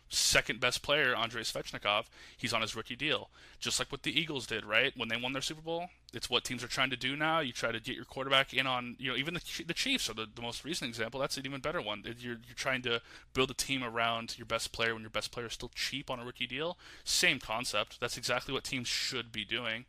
second 0.09 0.61
best 0.61 0.83
player, 0.83 1.15
Andrei 1.15 1.43
Svechnikov. 1.43 2.05
He's 2.37 2.53
on 2.53 2.61
his 2.61 2.77
rookie 2.77 2.97
deal. 2.97 3.31
Just 3.59 3.79
like 3.79 3.91
what 3.91 4.03
the 4.03 4.19
Eagles 4.19 4.47
did, 4.47 4.65
right? 4.65 4.93
When 4.97 5.09
they 5.09 5.17
won 5.17 5.33
their 5.33 5.43
Super 5.43 5.63
Bowl, 5.63 5.89
it's 6.13 6.29
what 6.29 6.45
teams 6.45 6.63
are 6.63 6.69
trying 6.69 6.91
to 6.91 6.97
do 6.97 7.17
now. 7.17 7.41
You 7.41 7.53
try 7.53 7.73
to 7.73 7.81
get 7.81 7.97
your 7.97 8.05
quarterback 8.05 8.53
in 8.53 8.67
on, 8.67 8.97
you 8.99 9.11
know, 9.11 9.17
even 9.17 9.35
the, 9.35 9.65
the 9.67 9.75
Chiefs 9.75 10.11
are 10.11 10.15
the, 10.15 10.27
the 10.33 10.43
most 10.43 10.65
recent 10.65 10.89
example. 10.89 11.21
That's 11.21 11.37
an 11.37 11.47
even 11.47 11.61
better 11.61 11.81
one. 11.81 12.03
You're, 12.05 12.39
you're 12.47 12.55
trying 12.55 12.83
to 12.83 13.01
build 13.33 13.51
a 13.51 13.55
team 13.55 13.83
around 13.83 14.37
your 14.37 14.47
best 14.47 14.73
player 14.73 14.93
when 14.93 15.03
your 15.03 15.11
best 15.11 15.33
player 15.33 15.47
is 15.47 15.55
still 15.55 15.71
cheap 15.75 16.11
on 16.11 16.21
a 16.21 16.25
rookie 16.25 16.47
deal. 16.47 16.79
Same 17.05 17.39
concept. 17.39 17.99
That's 18.01 18.19
exactly 18.19 18.53
what 18.53 18.65
teams 18.65 18.89
should 18.89 19.33
be 19.33 19.45
doing. 19.45 19.87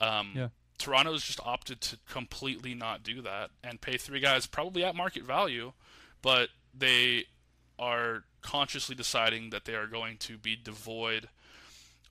Um, 0.00 0.32
yeah. 0.34 0.48
Toronto's 0.78 1.24
just 1.24 1.40
opted 1.44 1.80
to 1.80 1.98
completely 2.08 2.74
not 2.74 3.02
do 3.02 3.20
that 3.22 3.50
and 3.62 3.80
pay 3.80 3.96
three 3.96 4.20
guys 4.20 4.46
probably 4.46 4.84
at 4.84 4.94
market 4.94 5.24
value, 5.24 5.72
but 6.22 6.48
they 6.76 7.24
are 7.78 8.24
consciously 8.42 8.94
deciding 8.94 9.50
that 9.50 9.64
they 9.64 9.74
are 9.74 9.86
going 9.86 10.16
to 10.16 10.38
be 10.38 10.56
devoid 10.56 11.28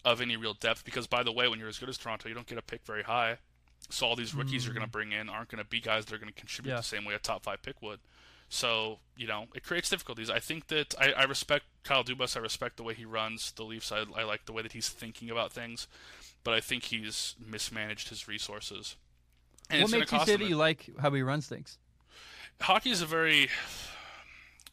of 0.05 0.21
any 0.21 0.37
real 0.37 0.53
depth 0.53 0.85
because 0.85 1.07
by 1.07 1.23
the 1.23 1.31
way 1.31 1.47
when 1.47 1.59
you're 1.59 1.67
as 1.67 1.79
good 1.79 1.89
as 1.89 1.97
Toronto 1.97 2.29
you 2.29 2.35
don't 2.35 2.47
get 2.47 2.57
a 2.57 2.61
pick 2.61 2.85
very 2.85 3.03
high. 3.03 3.37
So 3.89 4.05
all 4.05 4.15
these 4.15 4.35
rookies 4.35 4.63
mm. 4.63 4.65
you're 4.65 4.73
going 4.73 4.85
to 4.85 4.91
bring 4.91 5.13
in 5.13 5.29
aren't 5.29 5.49
going 5.49 5.63
to 5.63 5.69
be 5.69 5.79
guys 5.79 6.05
that 6.05 6.13
are 6.13 6.17
going 6.17 6.31
to 6.31 6.39
contribute 6.39 6.71
yeah. 6.71 6.77
the 6.77 6.83
same 6.83 7.05
way 7.05 7.13
a 7.13 7.19
top 7.19 7.43
five 7.43 7.61
pick 7.61 7.81
would. 7.81 7.99
So 8.49 8.99
you 9.15 9.27
know 9.27 9.45
it 9.55 9.63
creates 9.63 9.89
difficulties. 9.89 10.29
I 10.29 10.39
think 10.39 10.67
that 10.67 10.93
I, 10.99 11.11
I 11.11 11.23
respect 11.23 11.65
Kyle 11.83 12.03
Dubas. 12.03 12.37
I 12.37 12.39
respect 12.39 12.77
the 12.77 12.83
way 12.83 12.93
he 12.93 13.05
runs 13.05 13.51
the 13.51 13.63
Leafs. 13.63 13.91
I, 13.91 14.03
I 14.15 14.23
like 14.23 14.45
the 14.45 14.53
way 14.53 14.61
that 14.61 14.73
he's 14.73 14.89
thinking 14.89 15.29
about 15.29 15.51
things 15.51 15.87
but 16.47 16.53
I 16.53 16.61
think 16.61 16.83
he's 16.83 17.35
mismanaged 17.45 18.07
his 18.07 18.25
resources. 18.25 18.95
And 19.69 19.81
what 19.81 19.91
makes 19.91 20.13
you 20.13 20.19
say 20.23 20.37
that 20.37 20.47
you 20.47 20.55
like 20.55 20.89
how 20.97 21.11
he 21.11 21.21
runs 21.21 21.45
things? 21.45 21.77
Hockey 22.61 22.89
is 22.89 23.01
a 23.01 23.05
very 23.05 23.49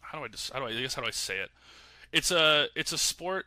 how 0.01 0.21
do 0.21 0.25
I 0.25 0.29
just 0.29 0.53
how 0.53 0.61
do 0.61 0.67
I, 0.67 0.69
I 0.69 0.81
guess 0.81 0.95
how 0.95 1.03
do 1.03 1.09
I 1.09 1.11
say 1.11 1.39
it? 1.39 1.51
It's 2.13 2.31
a 2.31 2.69
it's 2.77 2.93
a 2.93 2.97
sport 2.97 3.47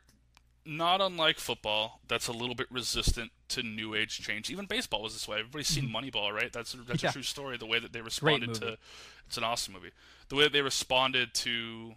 not 0.65 0.99
unlike 0.99 1.39
football 1.39 2.01
that's 2.09 2.27
a 2.27 2.33
little 2.33 2.53
bit 2.53 2.67
resistant 2.69 3.31
to 3.47 3.63
new 3.63 3.95
age 3.95 4.19
change. 4.19 4.49
Even 4.49 4.65
baseball 4.65 5.03
was 5.03 5.13
this 5.13 5.25
way. 5.25 5.39
Everybody's 5.39 5.67
seen 5.67 5.85
mm-hmm. 5.85 5.95
Moneyball, 5.95 6.33
right? 6.33 6.51
That's 6.51 6.75
that's 6.85 7.03
yeah. 7.03 7.11
a 7.11 7.13
true 7.13 7.23
story. 7.23 7.55
The 7.55 7.65
way 7.65 7.79
that 7.79 7.93
they 7.93 8.01
responded 8.01 8.55
to 8.55 8.77
it's 9.25 9.37
an 9.37 9.45
awesome 9.45 9.73
movie. 9.73 9.91
The 10.27 10.35
way 10.35 10.43
that 10.43 10.51
they 10.51 10.61
responded 10.61 11.33
to 11.35 11.93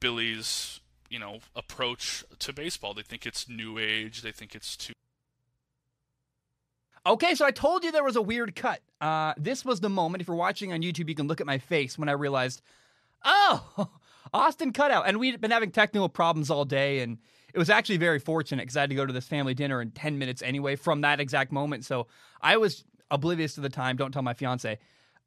Billy's 0.00 0.80
you 1.08 1.20
know 1.20 1.38
approach 1.54 2.24
to 2.40 2.52
baseball. 2.52 2.94
They 2.94 3.02
think 3.02 3.26
it's 3.26 3.48
new 3.48 3.78
age. 3.78 4.22
They 4.22 4.32
think 4.32 4.56
it's 4.56 4.76
too 4.76 4.92
Okay, 7.04 7.34
so 7.34 7.44
I 7.44 7.50
told 7.50 7.82
you 7.82 7.90
there 7.90 8.04
was 8.04 8.16
a 8.16 8.22
weird 8.22 8.54
cut. 8.54 8.80
Uh, 9.00 9.34
this 9.36 9.64
was 9.64 9.80
the 9.80 9.88
moment. 9.88 10.22
If 10.22 10.28
you're 10.28 10.36
watching 10.36 10.72
on 10.72 10.82
YouTube, 10.82 11.08
you 11.08 11.16
can 11.16 11.26
look 11.26 11.40
at 11.40 11.46
my 11.46 11.58
face 11.58 11.98
when 11.98 12.08
I 12.08 12.12
realized, 12.12 12.62
oh, 13.24 13.88
Austin 14.32 14.72
cut 14.72 14.92
out. 14.92 15.08
And 15.08 15.18
we'd 15.18 15.40
been 15.40 15.50
having 15.50 15.72
technical 15.72 16.08
problems 16.08 16.48
all 16.48 16.64
day, 16.64 17.00
and 17.00 17.18
it 17.52 17.58
was 17.58 17.70
actually 17.70 17.96
very 17.96 18.20
fortunate 18.20 18.62
because 18.62 18.76
I 18.76 18.82
had 18.82 18.90
to 18.90 18.96
go 18.96 19.04
to 19.04 19.12
this 19.12 19.26
family 19.26 19.52
dinner 19.52 19.82
in 19.82 19.90
10 19.90 20.16
minutes 20.16 20.42
anyway 20.42 20.76
from 20.76 21.00
that 21.00 21.18
exact 21.18 21.50
moment. 21.50 21.84
So 21.84 22.06
I 22.40 22.56
was 22.56 22.84
oblivious 23.10 23.54
to 23.56 23.60
the 23.60 23.68
time. 23.68 23.96
Don't 23.96 24.12
tell 24.12 24.22
my 24.22 24.34
fiance. 24.34 24.78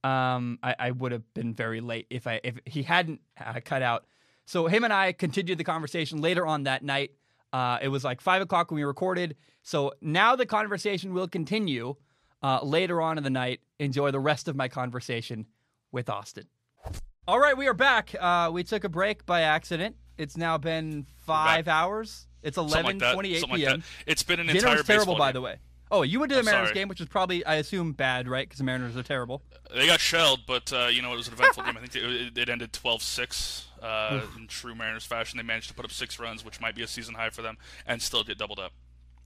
Um, 0.03 0.59
I, 0.63 0.75
I 0.79 0.91
would 0.91 1.11
have 1.11 1.33
been 1.33 1.53
very 1.53 1.81
late 1.81 2.07
if 2.09 2.27
I 2.27 2.39
if 2.43 2.59
he 2.65 2.83
hadn't 2.83 3.21
uh, 3.43 3.59
cut 3.65 3.81
out. 3.81 4.05
So 4.45 4.67
him 4.67 4.83
and 4.83 4.93
I 4.93 5.11
continued 5.11 5.57
the 5.57 5.63
conversation 5.63 6.21
later 6.21 6.45
on 6.45 6.63
that 6.63 6.83
night. 6.83 7.11
Uh, 7.53 7.77
it 7.81 7.87
was 7.87 8.03
like 8.03 8.21
five 8.21 8.41
o'clock 8.41 8.71
when 8.71 8.75
we 8.75 8.83
recorded. 8.83 9.35
So 9.63 9.93
now 10.01 10.35
the 10.35 10.45
conversation 10.45 11.13
will 11.13 11.27
continue 11.27 11.95
uh, 12.43 12.59
later 12.63 13.01
on 13.01 13.17
in 13.17 13.23
the 13.23 13.29
night. 13.29 13.61
Enjoy 13.79 14.11
the 14.11 14.19
rest 14.19 14.47
of 14.47 14.55
my 14.55 14.67
conversation 14.67 15.45
with 15.91 16.09
Austin. 16.09 16.45
All 17.27 17.39
right, 17.39 17.57
we 17.57 17.67
are 17.67 17.73
back. 17.73 18.13
Uh, 18.19 18.51
we 18.53 18.63
took 18.63 18.83
a 18.83 18.89
break 18.89 19.25
by 19.25 19.41
accident. 19.41 19.95
It's 20.17 20.37
now 20.37 20.57
been 20.57 21.07
five 21.25 21.67
hours. 21.67 22.27
It's 22.43 22.57
eleven 22.57 22.99
like 22.99 23.13
twenty 23.13 23.35
eight 23.35 23.45
p.m. 23.49 23.77
Like 23.77 23.83
it's 24.05 24.21
been 24.21 24.39
an 24.39 24.47
Dinner 24.47 24.59
entire 24.59 24.77
was 24.77 24.85
terrible, 24.85 25.17
by 25.17 25.29
game. 25.29 25.33
the 25.33 25.41
way. 25.41 25.55
Oh, 25.95 26.01
you 26.01 26.19
went 26.19 26.29
to 26.31 26.35
the 26.35 26.39
I'm 26.39 26.45
Mariners 26.45 26.67
sorry. 26.69 26.75
game, 26.75 26.87
which 26.89 26.99
was 26.99 27.07
probably, 27.07 27.45
I 27.45 27.55
assume, 27.55 27.93
bad, 27.93 28.27
right? 28.27 28.45
Because 28.45 28.57
the 28.57 28.65
Mariners 28.65 28.97
are 28.97 29.03
terrible. 29.03 29.41
They 29.73 29.87
got 29.87 30.01
shelled, 30.01 30.41
but 30.45 30.73
uh, 30.73 30.87
you 30.91 31.01
know 31.01 31.13
it 31.13 31.15
was 31.15 31.27
an 31.29 31.35
eventful 31.35 31.63
game. 31.65 31.77
I 31.77 31.85
think 31.85 31.95
it, 31.95 32.37
it 32.37 32.49
ended 32.49 32.73
12-6 32.73 33.63
uh, 33.81 34.21
in 34.37 34.47
true 34.47 34.75
Mariners 34.75 35.05
fashion. 35.05 35.37
They 35.37 35.43
managed 35.43 35.69
to 35.69 35.73
put 35.73 35.85
up 35.85 35.91
six 35.91 36.19
runs, 36.19 36.43
which 36.43 36.59
might 36.59 36.75
be 36.75 36.81
a 36.81 36.87
season 36.87 37.15
high 37.15 37.29
for 37.29 37.41
them, 37.41 37.57
and 37.87 38.01
still 38.01 38.25
get 38.25 38.37
doubled 38.37 38.59
up. 38.59 38.73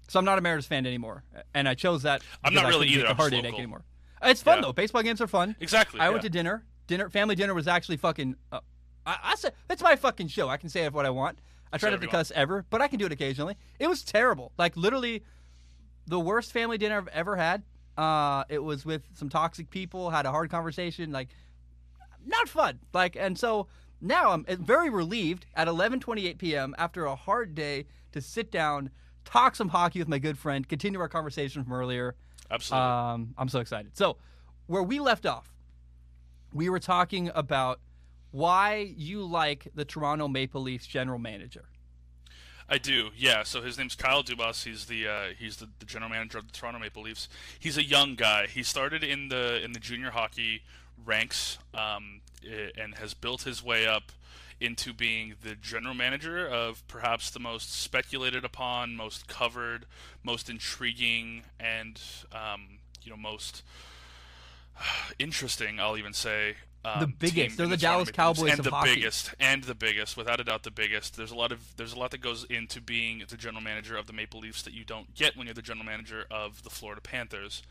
So 0.09 0.19
I'm 0.19 0.25
not 0.25 0.37
a 0.37 0.41
Mariners 0.41 0.67
fan 0.67 0.85
anymore, 0.85 1.23
and 1.55 1.67
I 1.67 1.73
chose 1.73 2.03
that. 2.03 2.21
I'm 2.43 2.53
not 2.53 2.67
really 2.67 2.87
either. 2.87 3.07
The 3.07 3.15
heartache 3.15 3.45
anymore. 3.45 3.83
It's 4.21 4.43
fun 4.43 4.59
yeah. 4.59 4.61
though. 4.65 4.73
Baseball 4.73 5.01
games 5.01 5.21
are 5.21 5.27
fun. 5.27 5.55
Exactly. 5.59 5.99
I 5.99 6.05
yeah. 6.05 6.09
went 6.11 6.21
to 6.21 6.29
dinner. 6.29 6.65
Dinner, 6.85 7.09
family 7.09 7.35
dinner 7.35 7.55
was 7.55 7.67
actually 7.67 7.97
fucking. 7.97 8.35
Uh, 8.51 8.59
I, 9.07 9.17
I 9.23 9.35
said 9.35 9.53
it's 9.71 9.81
my 9.81 9.95
fucking 9.95 10.27
show. 10.27 10.49
I 10.49 10.57
can 10.57 10.69
say 10.69 10.87
what 10.89 11.05
I 11.05 11.09
want. 11.09 11.39
I 11.71 11.77
try 11.77 11.89
not 11.89 12.01
to 12.01 12.07
cuss 12.07 12.31
ever, 12.33 12.65
but 12.69 12.81
I 12.81 12.87
can 12.87 12.99
do 12.99 13.05
it 13.05 13.11
occasionally. 13.11 13.55
It 13.79 13.87
was 13.87 14.03
terrible. 14.03 14.51
Like 14.57 14.75
literally, 14.75 15.23
the 16.09 16.19
worst 16.19 16.51
family 16.51 16.77
dinner 16.77 16.97
I've 16.97 17.07
ever 17.09 17.35
had. 17.35 17.63
Uh, 17.97 18.43
it 18.49 18.59
was 18.59 18.85
with 18.85 19.03
some 19.13 19.29
toxic 19.29 19.69
people. 19.69 20.09
Had 20.09 20.25
a 20.25 20.31
hard 20.31 20.49
conversation. 20.49 21.11
Like, 21.11 21.29
not 22.25 22.49
fun. 22.49 22.79
Like, 22.93 23.15
and 23.15 23.37
so 23.37 23.67
now 24.01 24.31
I'm 24.31 24.45
very 24.45 24.89
relieved 24.89 25.45
at 25.55 25.67
11:28 25.67 26.37
p.m. 26.37 26.75
after 26.77 27.05
a 27.05 27.15
hard 27.15 27.53
day 27.55 27.85
to 28.11 28.21
sit 28.21 28.51
down, 28.51 28.89
talk 29.23 29.55
some 29.55 29.69
hockey 29.69 29.99
with 29.99 30.07
my 30.07 30.19
good 30.19 30.37
friend, 30.37 30.67
continue 30.67 30.99
our 30.99 31.09
conversation 31.09 31.63
from 31.63 31.73
earlier. 31.73 32.15
Absolutely. 32.49 32.87
Um, 32.87 33.33
I'm 33.37 33.49
so 33.49 33.59
excited. 33.59 33.95
So, 33.95 34.17
where 34.65 34.83
we 34.83 34.99
left 34.99 35.25
off, 35.25 35.53
we 36.53 36.69
were 36.69 36.79
talking 36.79 37.29
about 37.35 37.79
why 38.31 38.93
you 38.97 39.23
like 39.23 39.67
the 39.75 39.85
Toronto 39.85 40.27
Maple 40.27 40.61
Leafs 40.61 40.87
general 40.87 41.19
manager. 41.19 41.65
I 42.71 42.77
do, 42.77 43.09
yeah. 43.17 43.41
So 43.43 43.61
his 43.61 43.79
name's 43.79 43.95
Kyle 43.95 44.23
Dubas. 44.23 44.63
He's 44.63 44.85
the 44.85 45.07
uh, 45.07 45.23
he's 45.37 45.57
the, 45.57 45.69
the, 45.79 45.85
general 45.85 46.11
manager 46.11 46.37
of 46.37 46.45
the 46.45 46.53
Toronto 46.53 46.79
Maple 46.79 47.01
Leafs. 47.01 47.27
He's 47.57 47.77
a 47.77 47.83
young 47.83 48.13
guy. 48.13 48.45
He 48.45 48.61
started 48.61 49.03
in 49.03 49.29
the 49.29 49.63
in 49.63 49.71
the 49.71 49.79
junior 49.79 50.11
hockey 50.11 50.61
ranks 51.03 51.57
um, 51.73 52.21
and 52.77 52.95
has 52.95 53.15
built 53.15 53.41
his 53.41 53.63
way 53.63 53.87
up 53.87 54.11
into 54.61 54.93
being 54.93 55.35
the 55.41 55.55
general 55.55 55.95
manager 55.95 56.47
of 56.47 56.85
perhaps 56.87 57.31
the 57.31 57.39
most 57.39 57.73
speculated 57.73 58.43
upon, 58.43 58.95
most 58.95 59.27
covered, 59.27 59.85
most 60.23 60.49
intriguing, 60.49 61.43
and 61.59 61.99
um, 62.31 62.79
you 63.01 63.09
know 63.09 63.17
most 63.17 63.63
interesting. 65.19 65.79
I'll 65.79 65.97
even 65.97 66.13
say 66.13 66.57
um, 66.85 67.01
the 67.01 67.07
biggest. 67.07 67.57
They're 67.57 67.67
the, 67.67 67.77
Dallas 67.77 68.11
Cowboys 68.11 68.53
and 68.53 68.63
the 68.63 68.69
hockey. 68.69 68.95
biggest, 68.95 69.33
and 69.39 69.63
the 69.63 69.75
biggest, 69.75 70.15
without 70.15 70.39
a 70.39 70.43
doubt, 70.43 70.63
the 70.63 70.71
biggest. 70.71 71.17
There's 71.17 71.31
a 71.31 71.35
lot 71.35 71.51
of 71.51 71.75
there's 71.75 71.93
a 71.93 71.99
lot 71.99 72.11
that 72.11 72.21
goes 72.21 72.45
into 72.45 72.81
being 72.81 73.23
the 73.27 73.37
general 73.37 73.61
manager 73.61 73.97
of 73.97 74.07
the 74.07 74.13
Maple 74.13 74.39
Leafs 74.39 74.61
that 74.63 74.73
you 74.73 74.85
don't 74.85 75.13
get 75.13 75.35
when 75.35 75.47
you're 75.47 75.53
the 75.53 75.61
general 75.61 75.85
manager 75.85 76.25
of 76.31 76.63
the 76.63 76.69
Florida 76.69 77.01
Panthers. 77.01 77.63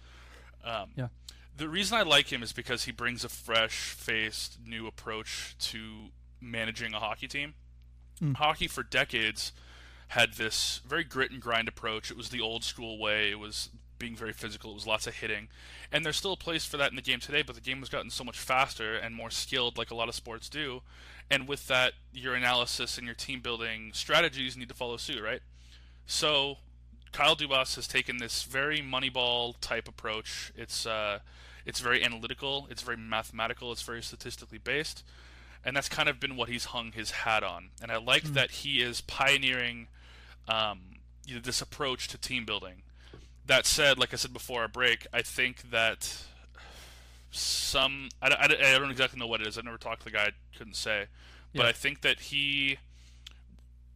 Um, 0.65 0.91
yeah. 0.95 1.09
The 1.57 1.69
reason 1.69 1.99
I 1.99 2.03
like 2.03 2.33
him 2.33 2.43
is 2.43 2.53
because 2.53 2.85
he 2.85 2.93
brings 2.93 3.25
a 3.25 3.29
fresh-faced, 3.29 4.59
new 4.65 4.87
approach 4.87 5.57
to 5.59 6.11
managing 6.41 6.95
a 6.95 7.01
hockey 7.01 7.27
team. 7.27 7.55
Mm. 8.23 8.37
Hockey 8.37 8.69
for 8.69 8.83
decades 8.85 9.53
had 10.09 10.35
this 10.35 10.81
very 10.87 11.05
grit 11.05 11.31
and 11.31 11.41
grind 11.41 11.69
approach. 11.69 12.11
It 12.11 12.17
was 12.17 12.29
the 12.29 12.41
old 12.41 12.65
school 12.65 12.99
way. 12.99 13.31
It 13.31 13.39
was 13.39 13.71
being 13.99 14.17
very 14.17 14.33
physical. 14.33 14.71
It 14.71 14.75
was 14.75 14.87
lots 14.87 15.07
of 15.07 15.15
hitting, 15.15 15.49
and 15.93 16.05
there's 16.05 16.17
still 16.17 16.33
a 16.33 16.37
place 16.37 16.65
for 16.65 16.77
that 16.77 16.91
in 16.91 16.97
the 16.97 17.03
game 17.03 17.21
today. 17.21 17.43
But 17.43 17.55
the 17.55 17.61
game 17.61 17.79
has 17.79 17.89
gotten 17.89 18.11
so 18.11 18.25
much 18.25 18.39
faster 18.39 18.95
and 18.95 19.15
more 19.15 19.31
skilled, 19.31 19.79
like 19.79 19.91
a 19.91 19.95
lot 19.95 20.09
of 20.09 20.15
sports 20.15 20.49
do. 20.49 20.83
And 21.31 21.47
with 21.47 21.67
that, 21.67 21.93
your 22.13 22.35
analysis 22.35 22.97
and 22.97 23.07
your 23.07 23.15
team 23.15 23.41
building 23.41 23.91
strategies 23.93 24.57
need 24.57 24.69
to 24.69 24.75
follow 24.75 24.97
suit, 24.97 25.23
right? 25.23 25.41
So, 26.07 26.57
Kyle 27.13 27.37
Dubas 27.37 27.77
has 27.77 27.87
taken 27.87 28.17
this 28.17 28.45
very 28.45 28.81
Moneyball 28.81 29.55
type 29.61 29.89
approach. 29.89 30.53
It's 30.57 30.87
uh, 30.87 31.19
it's 31.67 31.81
very 31.81 32.03
analytical. 32.03 32.67
It's 32.71 32.83
very 32.83 32.97
mathematical. 32.97 33.73
It's 33.73 33.83
very 33.83 34.03
statistically 34.03 34.59
based, 34.59 35.05
and 35.65 35.77
that's 35.77 35.89
kind 35.89 36.09
of 36.09 36.19
been 36.19 36.37
what 36.37 36.49
he's 36.49 36.67
hung 36.67 36.93
his 36.93 37.11
hat 37.11 37.43
on. 37.43 37.71
And 37.83 37.93
I 37.93 37.99
like 37.99 38.25
mm. 38.25 38.35
that 38.35 38.51
he 38.51 38.81
is 38.81 39.01
pioneering 39.03 39.89
um, 40.49 40.81
you 41.27 41.35
know, 41.35 41.41
this 41.41 41.61
approach 41.61 42.09
to 42.09 42.19
team 42.19 42.45
building 42.45 42.83
that 43.49 43.67
said, 43.67 43.99
like 43.99 44.15
I 44.15 44.17
said 44.17 44.33
before 44.33 44.63
our 44.63 44.69
break, 44.69 45.07
I 45.13 45.23
think 45.23 45.71
that 45.71 46.23
some 47.31 48.09
I, 48.23 48.29
I, 48.29 48.45
I 48.45 48.79
don't 48.79 48.91
exactly 48.91 49.19
know 49.19 49.27
what 49.27 49.41
it 49.41 49.47
is. 49.47 49.59
I 49.59 49.63
never 49.63 49.79
talked 49.79 50.01
to 50.01 50.05
the 50.05 50.11
guy, 50.13 50.27
I 50.27 50.57
couldn't 50.57 50.77
say, 50.77 51.07
but 51.55 51.65
yeah. 51.65 51.69
I 51.69 51.73
think 51.73 52.03
that 52.03 52.21
he 52.21 52.79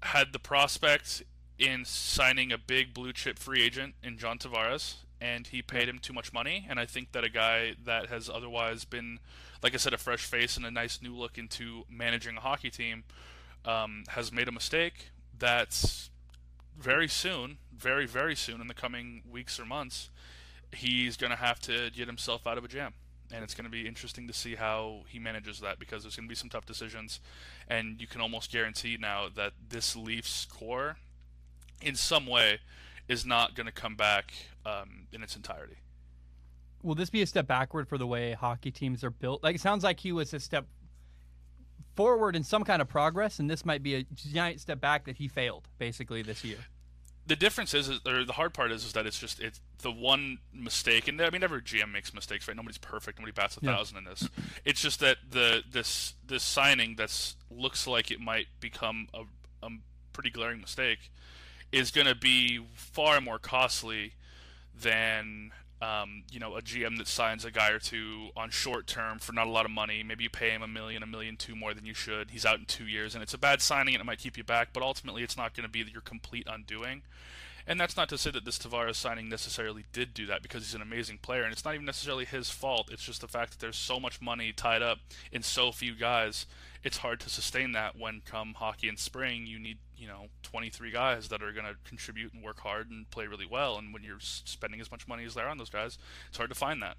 had 0.02 0.32
the 0.32 0.38
prospect 0.38 1.22
in 1.58 1.84
signing 1.84 2.50
a 2.50 2.58
big 2.58 2.92
blue 2.92 3.12
chip 3.12 3.38
free 3.38 3.62
agent 3.62 3.94
in 4.02 4.18
John 4.18 4.38
Tavares, 4.38 4.96
and 5.20 5.46
he 5.46 5.62
paid 5.62 5.88
him 5.88 5.98
too 5.98 6.12
much 6.12 6.32
money. 6.32 6.66
And 6.68 6.80
I 6.80 6.86
think 6.86 7.12
that 7.12 7.22
a 7.22 7.28
guy 7.28 7.74
that 7.84 8.08
has 8.08 8.28
otherwise 8.28 8.84
been, 8.84 9.20
like 9.62 9.74
I 9.74 9.76
said, 9.76 9.92
a 9.92 9.98
fresh 9.98 10.24
face 10.24 10.56
and 10.56 10.66
a 10.66 10.70
nice 10.70 11.00
new 11.00 11.14
look 11.14 11.38
into 11.38 11.84
managing 11.88 12.36
a 12.36 12.40
hockey 12.40 12.70
team, 12.70 13.04
um, 13.64 14.04
has 14.08 14.32
made 14.32 14.48
a 14.48 14.52
mistake. 14.52 15.10
That's 15.38 16.10
very 16.78 17.08
soon, 17.08 17.58
very 17.76 18.06
very 18.06 18.34
soon 18.34 18.60
in 18.60 18.66
the 18.66 18.74
coming 18.74 19.22
weeks 19.30 19.58
or 19.60 19.64
months, 19.64 20.10
he's 20.72 21.16
going 21.16 21.30
to 21.30 21.36
have 21.36 21.60
to 21.60 21.90
get 21.94 22.06
himself 22.06 22.46
out 22.46 22.58
of 22.58 22.64
a 22.64 22.68
jam 22.68 22.94
and 23.32 23.42
it's 23.42 23.54
going 23.54 23.64
to 23.64 23.70
be 23.70 23.86
interesting 23.86 24.26
to 24.26 24.32
see 24.32 24.54
how 24.54 25.00
he 25.08 25.18
manages 25.18 25.60
that 25.60 25.78
because 25.78 26.02
there's 26.02 26.16
going 26.16 26.26
to 26.26 26.28
be 26.28 26.34
some 26.34 26.50
tough 26.50 26.66
decisions, 26.66 27.20
and 27.68 28.00
you 28.00 28.06
can 28.06 28.20
almost 28.20 28.52
guarantee 28.52 28.96
now 29.00 29.28
that 29.34 29.52
this 29.68 29.96
Leafs 29.96 30.44
core, 30.44 30.96
in 31.80 31.94
some 31.94 32.26
way, 32.26 32.60
is 33.08 33.24
not 33.24 33.54
going 33.54 33.66
to 33.66 33.72
come 33.72 33.96
back 33.96 34.32
um, 34.66 35.06
in 35.12 35.22
its 35.22 35.34
entirety. 35.34 35.76
Will 36.82 36.94
this 36.94 37.10
be 37.10 37.22
a 37.22 37.26
step 37.26 37.46
backward 37.46 37.88
for 37.88 37.96
the 37.96 38.06
way 38.06 38.32
hockey 38.32 38.70
teams 38.70 39.02
are 39.02 39.10
built? 39.10 39.42
Like 39.42 39.54
it 39.54 39.60
sounds 39.60 39.84
like 39.84 40.00
he 40.00 40.12
was 40.12 40.34
a 40.34 40.40
step 40.40 40.66
forward 41.94 42.36
in 42.36 42.44
some 42.44 42.64
kind 42.64 42.82
of 42.82 42.88
progress, 42.88 43.38
and 43.38 43.50
this 43.50 43.64
might 43.64 43.82
be 43.82 43.94
a 43.94 44.04
giant 44.14 44.60
step 44.60 44.80
back 44.80 45.04
that 45.04 45.16
he 45.16 45.28
failed 45.28 45.68
basically 45.78 46.22
this 46.22 46.44
year 46.44 46.58
the 47.26 47.36
difference 47.36 47.72
is, 47.72 47.88
or 48.06 48.24
the 48.24 48.32
hard 48.32 48.52
part 48.52 48.72
is, 48.72 48.84
is 48.84 48.92
that 48.94 49.06
it's 49.06 49.18
just 49.18 49.40
it's 49.40 49.60
the 49.78 49.92
one 49.92 50.38
mistake, 50.52 51.06
and 51.06 51.20
I 51.20 51.30
mean 51.30 51.42
every 51.42 51.62
GM 51.62 51.92
makes 51.92 52.12
mistakes, 52.12 52.48
right? 52.48 52.56
Nobody's 52.56 52.78
perfect. 52.78 53.18
Nobody 53.18 53.32
bats 53.32 53.56
a 53.56 53.60
yeah. 53.62 53.76
thousand 53.76 53.98
in 53.98 54.04
this. 54.04 54.28
It's 54.64 54.80
just 54.80 55.00
that 55.00 55.18
the 55.30 55.62
this 55.70 56.14
this 56.26 56.42
signing 56.42 56.96
that's 56.96 57.36
looks 57.50 57.86
like 57.86 58.10
it 58.10 58.20
might 58.20 58.46
become 58.60 59.08
a, 59.14 59.22
a 59.64 59.70
pretty 60.12 60.30
glaring 60.30 60.60
mistake 60.60 61.10
is 61.70 61.90
going 61.90 62.06
to 62.06 62.14
be 62.14 62.60
far 62.74 63.20
more 63.20 63.38
costly 63.38 64.14
than 64.74 65.52
um, 65.82 66.22
you 66.30 66.38
know, 66.38 66.54
a 66.54 66.62
GM 66.62 66.96
that 66.98 67.08
signs 67.08 67.44
a 67.44 67.50
guy 67.50 67.70
or 67.70 67.80
two 67.80 68.28
on 68.36 68.50
short 68.50 68.86
term 68.86 69.18
for 69.18 69.32
not 69.32 69.48
a 69.48 69.50
lot 69.50 69.64
of 69.64 69.72
money. 69.72 70.04
Maybe 70.04 70.22
you 70.22 70.30
pay 70.30 70.50
him 70.50 70.62
a 70.62 70.68
million, 70.68 71.02
a 71.02 71.06
million 71.06 71.36
two 71.36 71.56
more 71.56 71.74
than 71.74 71.84
you 71.84 71.92
should. 71.92 72.30
He's 72.30 72.46
out 72.46 72.60
in 72.60 72.66
two 72.66 72.86
years, 72.86 73.14
and 73.14 73.22
it's 73.22 73.34
a 73.34 73.38
bad 73.38 73.60
signing, 73.60 73.94
and 73.94 74.00
it 74.00 74.04
might 74.04 74.20
keep 74.20 74.38
you 74.38 74.44
back. 74.44 74.68
But 74.72 74.84
ultimately, 74.84 75.24
it's 75.24 75.36
not 75.36 75.54
going 75.54 75.64
to 75.64 75.70
be 75.70 75.84
your 75.92 76.00
complete 76.00 76.46
undoing. 76.48 77.02
And 77.66 77.80
that's 77.80 77.96
not 77.96 78.08
to 78.08 78.18
say 78.18 78.30
that 78.30 78.44
this 78.44 78.58
Tavares 78.58 78.96
signing 78.96 79.28
necessarily 79.28 79.84
did 79.92 80.14
do 80.14 80.26
that 80.26 80.42
because 80.42 80.64
he's 80.64 80.74
an 80.74 80.82
amazing 80.82 81.18
player, 81.18 81.42
and 81.42 81.52
it's 81.52 81.64
not 81.64 81.74
even 81.74 81.86
necessarily 81.86 82.24
his 82.24 82.50
fault. 82.50 82.90
It's 82.90 83.04
just 83.04 83.20
the 83.20 83.28
fact 83.28 83.52
that 83.52 83.60
there's 83.60 83.76
so 83.76 84.00
much 84.00 84.20
money 84.20 84.52
tied 84.52 84.82
up 84.82 84.98
in 85.30 85.42
so 85.42 85.70
few 85.72 85.94
guys. 85.94 86.46
It's 86.82 86.98
hard 86.98 87.20
to 87.20 87.30
sustain 87.30 87.72
that 87.72 87.96
when 87.96 88.22
come 88.24 88.54
hockey 88.54 88.88
in 88.88 88.96
spring, 88.96 89.46
you 89.46 89.58
need 89.58 89.78
you 89.96 90.08
know 90.08 90.26
23 90.42 90.90
guys 90.90 91.28
that 91.28 91.42
are 91.42 91.52
going 91.52 91.66
to 91.66 91.76
contribute 91.84 92.32
and 92.32 92.42
work 92.42 92.60
hard 92.60 92.90
and 92.90 93.08
play 93.10 93.26
really 93.26 93.46
well. 93.46 93.78
And 93.78 93.92
when 93.92 94.02
you're 94.02 94.18
spending 94.20 94.80
as 94.80 94.90
much 94.90 95.06
money 95.06 95.24
as 95.24 95.34
there 95.34 95.46
are 95.46 95.50
on 95.50 95.58
those 95.58 95.70
guys, 95.70 95.98
it's 96.28 96.38
hard 96.38 96.50
to 96.50 96.56
find 96.56 96.82
that. 96.82 96.96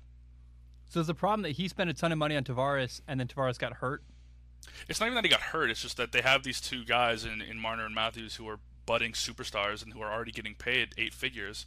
So 0.90 1.00
there's 1.00 1.10
a 1.10 1.14
problem 1.14 1.42
that 1.42 1.54
he 1.54 1.68
spent 1.68 1.90
a 1.90 1.94
ton 1.94 2.12
of 2.12 2.18
money 2.18 2.36
on 2.36 2.44
Tavares, 2.44 3.02
and 3.08 3.20
then 3.20 3.28
Tavares 3.28 3.58
got 3.58 3.74
hurt. 3.74 4.04
It's 4.88 5.00
not 5.00 5.08
even 5.08 5.16
that 5.16 5.26
he 5.26 5.30
got 5.30 5.42
hurt. 5.42 5.70
It's 5.70 5.82
just 5.82 5.98
that 5.98 6.12
they 6.12 6.22
have 6.22 6.44
these 6.44 6.62
two 6.62 6.86
guys 6.86 7.26
in, 7.26 7.42
in 7.42 7.60
Marner 7.60 7.86
and 7.86 7.94
Matthews 7.96 8.36
who 8.36 8.48
are 8.48 8.60
budding 8.86 9.14
superstars 9.14 9.84
and 9.84 9.94
who 9.94 10.02
are 10.02 10.12
already 10.12 10.32
getting 10.32 10.56
paid 10.56 10.94
eight 10.98 11.14
figures. 11.14 11.66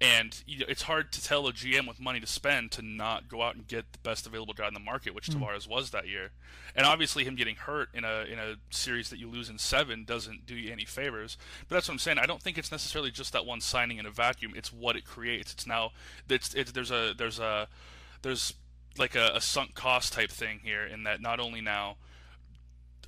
And 0.00 0.42
you 0.46 0.58
know, 0.58 0.66
it's 0.68 0.82
hard 0.82 1.12
to 1.12 1.22
tell 1.22 1.46
a 1.46 1.52
GM 1.52 1.86
with 1.86 2.00
money 2.00 2.18
to 2.18 2.26
spend 2.26 2.72
to 2.72 2.82
not 2.82 3.28
go 3.28 3.42
out 3.42 3.54
and 3.54 3.66
get 3.66 3.92
the 3.92 3.98
best 4.00 4.26
available 4.26 4.52
guy 4.52 4.66
in 4.66 4.74
the 4.74 4.80
market, 4.80 5.14
which 5.14 5.28
mm. 5.28 5.40
Tavares 5.40 5.68
was 5.68 5.90
that 5.90 6.08
year. 6.08 6.30
And 6.74 6.84
obviously, 6.84 7.22
him 7.24 7.36
getting 7.36 7.54
hurt 7.54 7.90
in 7.94 8.04
a 8.04 8.24
in 8.24 8.38
a 8.40 8.56
series 8.70 9.08
that 9.10 9.20
you 9.20 9.28
lose 9.28 9.48
in 9.48 9.58
seven 9.58 10.04
doesn't 10.04 10.46
do 10.46 10.56
you 10.56 10.72
any 10.72 10.84
favors. 10.84 11.38
But 11.68 11.76
that's 11.76 11.88
what 11.88 11.94
I'm 11.94 12.00
saying. 12.00 12.18
I 12.18 12.26
don't 12.26 12.42
think 12.42 12.58
it's 12.58 12.72
necessarily 12.72 13.12
just 13.12 13.32
that 13.34 13.46
one 13.46 13.60
signing 13.60 13.98
in 13.98 14.06
a 14.06 14.10
vacuum. 14.10 14.52
It's 14.56 14.72
what 14.72 14.96
it 14.96 15.04
creates. 15.04 15.52
It's 15.52 15.66
now 15.66 15.92
it's, 16.28 16.54
it's 16.54 16.72
there's 16.72 16.90
a 16.90 17.14
there's 17.16 17.38
a 17.38 17.68
there's 18.22 18.54
like 18.98 19.14
a, 19.14 19.32
a 19.34 19.40
sunk 19.40 19.74
cost 19.74 20.12
type 20.12 20.30
thing 20.30 20.60
here 20.62 20.84
in 20.84 21.04
that 21.04 21.20
not 21.20 21.38
only 21.38 21.60
now 21.60 21.96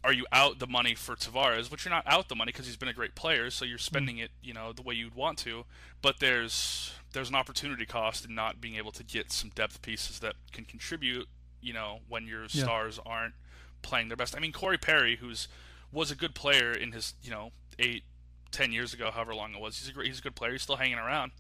are 0.07 0.12
you 0.12 0.24
out 0.30 0.61
the 0.61 0.68
money 0.68 0.94
for 0.94 1.16
Tavares, 1.16 1.68
which 1.68 1.84
you're 1.84 1.92
not 1.92 2.04
out 2.07 2.28
the 2.28 2.36
money 2.36 2.52
because 2.52 2.66
he's 2.66 2.76
been 2.76 2.88
a 2.88 2.92
great 2.92 3.16
player, 3.16 3.50
so 3.50 3.64
you're 3.64 3.76
mm-hmm. 3.76 3.82
spending 3.82 4.18
it, 4.18 4.30
you 4.40 4.54
know, 4.54 4.72
the 4.72 4.80
way 4.80 4.94
you'd 4.94 5.16
want 5.16 5.36
to. 5.38 5.64
But 6.00 6.20
there's 6.20 6.92
there's 7.12 7.28
an 7.28 7.34
opportunity 7.34 7.84
cost 7.86 8.24
in 8.24 8.32
not 8.32 8.61
being 8.61 8.76
able 8.76 8.92
to 8.92 9.02
get 9.02 9.32
some 9.32 9.50
depth 9.50 9.82
pieces 9.82 10.20
that 10.20 10.34
can 10.52 10.64
contribute, 10.64 11.26
you 11.61 11.72
know, 11.72 11.98
when 12.09 12.28
your 12.28 12.42
yeah. 12.42 12.62
stars 12.62 13.00
aren't 13.04 13.34
playing 13.82 14.07
their 14.07 14.16
best. 14.16 14.36
I 14.36 14.40
mean, 14.40 14.52
Corey 14.52 14.78
Perry, 14.78 15.16
who's 15.16 15.48
was 15.90 16.12
a 16.12 16.16
good 16.16 16.36
player 16.36 16.70
in 16.70 16.92
his, 16.92 17.14
you 17.20 17.30
know, 17.30 17.50
eight, 17.80 18.04
ten 18.52 18.70
years 18.70 18.94
ago, 18.94 19.11
however 19.11 19.34
long 19.34 19.54
it 19.54 19.61
was. 19.61 19.78
He's 19.78 19.88
a 19.88 19.92
great, 19.92 20.07
he's 20.07 20.20
a 20.20 20.22
good 20.22 20.36
player. 20.36 20.52
He's 20.52 20.62
still 20.62 20.76
hanging 20.76 20.98
around, 20.98 21.32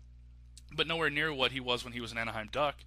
but 0.74 0.88
nowhere 0.88 1.08
near 1.08 1.32
what 1.32 1.52
he 1.52 1.60
was 1.60 1.84
when 1.84 1.92
he 1.92 2.00
was 2.00 2.10
an 2.10 2.18
Anaheim 2.18 2.48
Duck. 2.50 2.78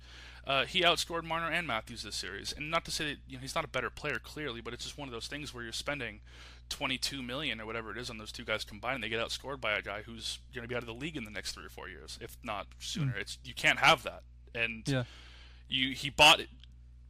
Uh, 0.46 0.66
he 0.66 0.82
outscored 0.82 1.24
Marner 1.24 1.50
and 1.50 1.68
Matthews 1.68 2.04
this 2.04 2.16
series, 2.16 2.54
and 2.54 2.72
not 2.72 2.86
to 2.86 2.92
say 2.92 3.06
that 3.06 3.18
you 3.28 3.38
know 3.38 3.42
he's 3.42 3.56
not 3.56 3.66
a 3.66 3.70
better 3.70 3.90
player 3.90 4.20
clearly, 4.20 4.62
but 4.62 4.74
it's 4.74 4.84
just 4.84 4.98
one 4.98 5.08
of 5.08 5.14
those 5.14 5.28
things 5.28 5.54
where 5.54 5.64
you're 5.64 5.74
spending 5.74 6.22
22 6.70 7.22
million 7.22 7.60
or 7.60 7.66
whatever 7.66 7.92
it 7.92 7.98
is 7.98 8.10
on 8.10 8.18
those 8.18 8.32
two 8.32 8.44
guys 8.44 8.64
combined, 8.64 8.96
and 8.96 9.04
they 9.04 9.10
get 9.10 9.20
outscored 9.20 9.60
by 9.60 9.74
a 9.74 9.82
guy 9.82 10.02
who's 10.02 10.40
going 10.54 10.64
to 10.64 10.68
be 10.68 10.76
out 10.76 10.82
of 10.82 10.88
the 10.88 10.94
league 10.94 11.18
in 11.18 11.24
the 11.24 11.32
next 11.32 11.54
three 11.54 11.66
or 11.66 11.70
four 11.70 11.90
years, 11.90 12.18
if 12.22 12.38
not 12.44 12.68
sooner. 12.80 13.14
Mm. 13.14 13.22
It's 13.22 13.38
you 13.44 13.54
can't 13.54 13.80
have 13.80 14.04
that, 14.04 14.24
and 14.56 14.88
yeah. 14.88 15.04
you 15.68 15.94
he 15.94 16.10
bought 16.10 16.42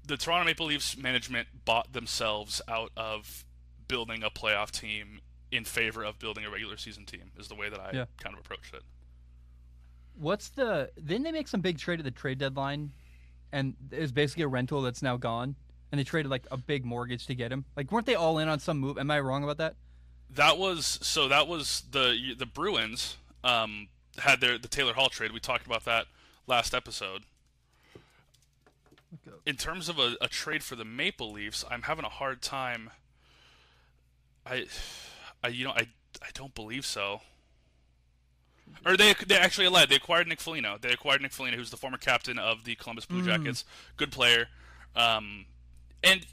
the 0.06 0.18
Toronto 0.18 0.46
Maple 0.46 0.66
Leafs 0.66 0.98
management 0.98 1.48
bought 1.66 1.94
themselves 1.94 2.62
out 2.68 2.92
of 2.98 3.46
building 3.88 4.24
a 4.24 4.30
playoff 4.30 4.72
team 4.72 5.22
in 5.52 5.64
favor 5.64 6.04
of 6.04 6.20
building 6.20 6.46
a 6.46 6.50
regular 6.50 6.78
season 6.78 7.06
team 7.06 7.32
is 7.38 7.48
the 7.48 7.56
way 7.56 7.70
that 7.70 7.80
I 7.80 7.92
yeah. 7.94 8.06
kind 8.22 8.36
of 8.36 8.40
approached 8.40 8.74
it. 8.74 8.84
What's 10.16 10.50
the? 10.50 10.92
Didn't 10.96 11.24
they 11.24 11.32
make 11.32 11.48
some 11.48 11.62
big 11.62 11.78
trade 11.78 12.00
at 12.00 12.06
the 12.06 12.12
trade 12.12 12.40
deadline 12.40 12.92
and 13.52 13.76
was 13.98 14.12
basically 14.12 14.44
a 14.44 14.48
rental 14.48 14.82
that's 14.82 15.02
now 15.02 15.18
gone, 15.18 15.56
and 15.92 16.00
they 16.00 16.04
traded 16.04 16.30
like 16.30 16.46
a 16.52 16.58
big 16.58 16.86
mortgage 16.86 17.26
to 17.28 17.36
get 17.36 17.52
him. 17.52 17.66
Like, 17.76 17.92
weren't 17.92 18.06
they 18.06 18.16
all 18.16 18.38
in 18.40 18.48
on 18.48 18.60
some 18.60 18.80
move? 18.80 18.98
Am 18.98 19.10
I 19.10 19.20
wrong 19.20 19.44
about 19.44 19.58
that? 19.58 19.76
That 20.36 20.58
was 20.58 21.00
so. 21.02 21.28
That 21.28 21.48
was 21.48 21.84
the 21.92 22.36
the 22.38 22.46
Bruins 22.46 23.18
um, 23.44 23.88
had 24.20 24.42
their 24.42 24.58
the 24.58 24.68
Taylor 24.68 24.94
Hall 24.94 25.10
trade. 25.10 25.32
We 25.32 25.40
talked 25.40 25.66
about 25.66 25.86
that 25.86 26.06
last 26.48 26.74
episode. 26.74 27.24
In 29.46 29.56
terms 29.56 29.90
of 29.90 29.98
a, 29.98 30.16
a 30.22 30.28
trade 30.28 30.64
for 30.64 30.76
the 30.76 30.86
Maple 30.86 31.32
Leafs, 31.32 31.66
I'm 31.70 31.84
having 31.84 32.06
a 32.06 32.10
hard 32.10 32.42
time. 32.42 32.92
I, 34.46 34.68
I 35.44 35.48
you 35.48 35.66
know 35.66 35.72
I 35.72 35.88
I 36.22 36.30
don't 36.34 36.54
believe 36.54 36.86
so. 36.86 37.22
Or 38.86 38.96
they 38.96 39.14
they 39.28 39.38
actually 39.38 39.68
led. 39.68 39.90
They 39.90 39.96
acquired 39.96 40.28
Nick 40.28 40.40
Foligno. 40.40 40.78
They 40.80 40.92
acquired 40.92 41.22
Nick 41.22 41.34
Foligno, 41.34 41.58
who's 41.58 41.70
the 41.70 41.78
former 41.78 41.98
captain 41.98 42.40
of 42.40 42.64
the 42.64 42.76
Columbus 42.76 43.06
Blue 43.06 43.22
mm. 43.22 43.26
Jackets. 43.26 43.64
Mm. 43.64 43.98
Good 43.98 44.12
player. 44.12 44.48
Um, 44.96 45.46
and 46.04 46.26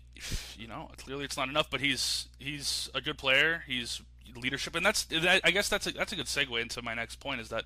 you 0.56 0.68
know, 0.68 0.90
clearly 0.96 1.24
it's 1.24 1.36
not 1.36 1.48
enough, 1.48 1.70
but 1.70 1.80
he's 1.80 2.28
he's 2.38 2.88
a 2.94 3.00
good 3.00 3.18
player. 3.18 3.64
He's 3.66 4.00
leadership, 4.34 4.74
and 4.74 4.84
that's 4.84 5.06
I 5.12 5.50
guess 5.50 5.68
that's 5.68 5.86
a, 5.86 5.92
that's 5.92 6.12
a 6.12 6.16
good 6.16 6.26
segue 6.26 6.60
into 6.60 6.82
my 6.82 6.94
next 6.94 7.16
point 7.16 7.40
is 7.40 7.48
that 7.48 7.64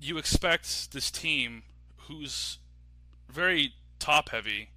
you 0.00 0.18
expect 0.18 0.92
this 0.92 1.10
team 1.10 1.62
who's 2.02 2.58
very 3.28 3.74
top 3.98 4.30
heavy, 4.30 4.70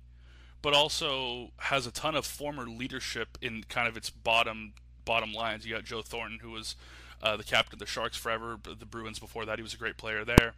but 0.62 0.74
also 0.74 1.52
has 1.58 1.86
a 1.86 1.92
ton 1.92 2.16
of 2.16 2.26
former 2.26 2.68
leadership 2.68 3.38
in 3.42 3.64
kind 3.70 3.88
of 3.88 3.98
its 3.98 4.10
bottom 4.10 4.74
bottom 5.06 5.34
lines. 5.34 5.66
You 5.66 5.76
got 5.76 5.86
Joe 5.86 6.02
Thornton, 6.02 6.40
who 6.42 6.52
was 6.52 6.76
uh, 7.22 7.38
the 7.38 7.44
captain 7.44 7.76
of 7.76 7.80
the 7.80 7.86
Sharks 7.86 8.18
forever. 8.18 8.58
The 8.64 8.86
Bruins 8.86 9.20
before 9.20 9.46
that, 9.46 9.58
he 9.58 9.64
was 9.64 9.74
a 9.74 9.78
great 9.78 9.98
player 9.98 10.26
there. 10.26 10.54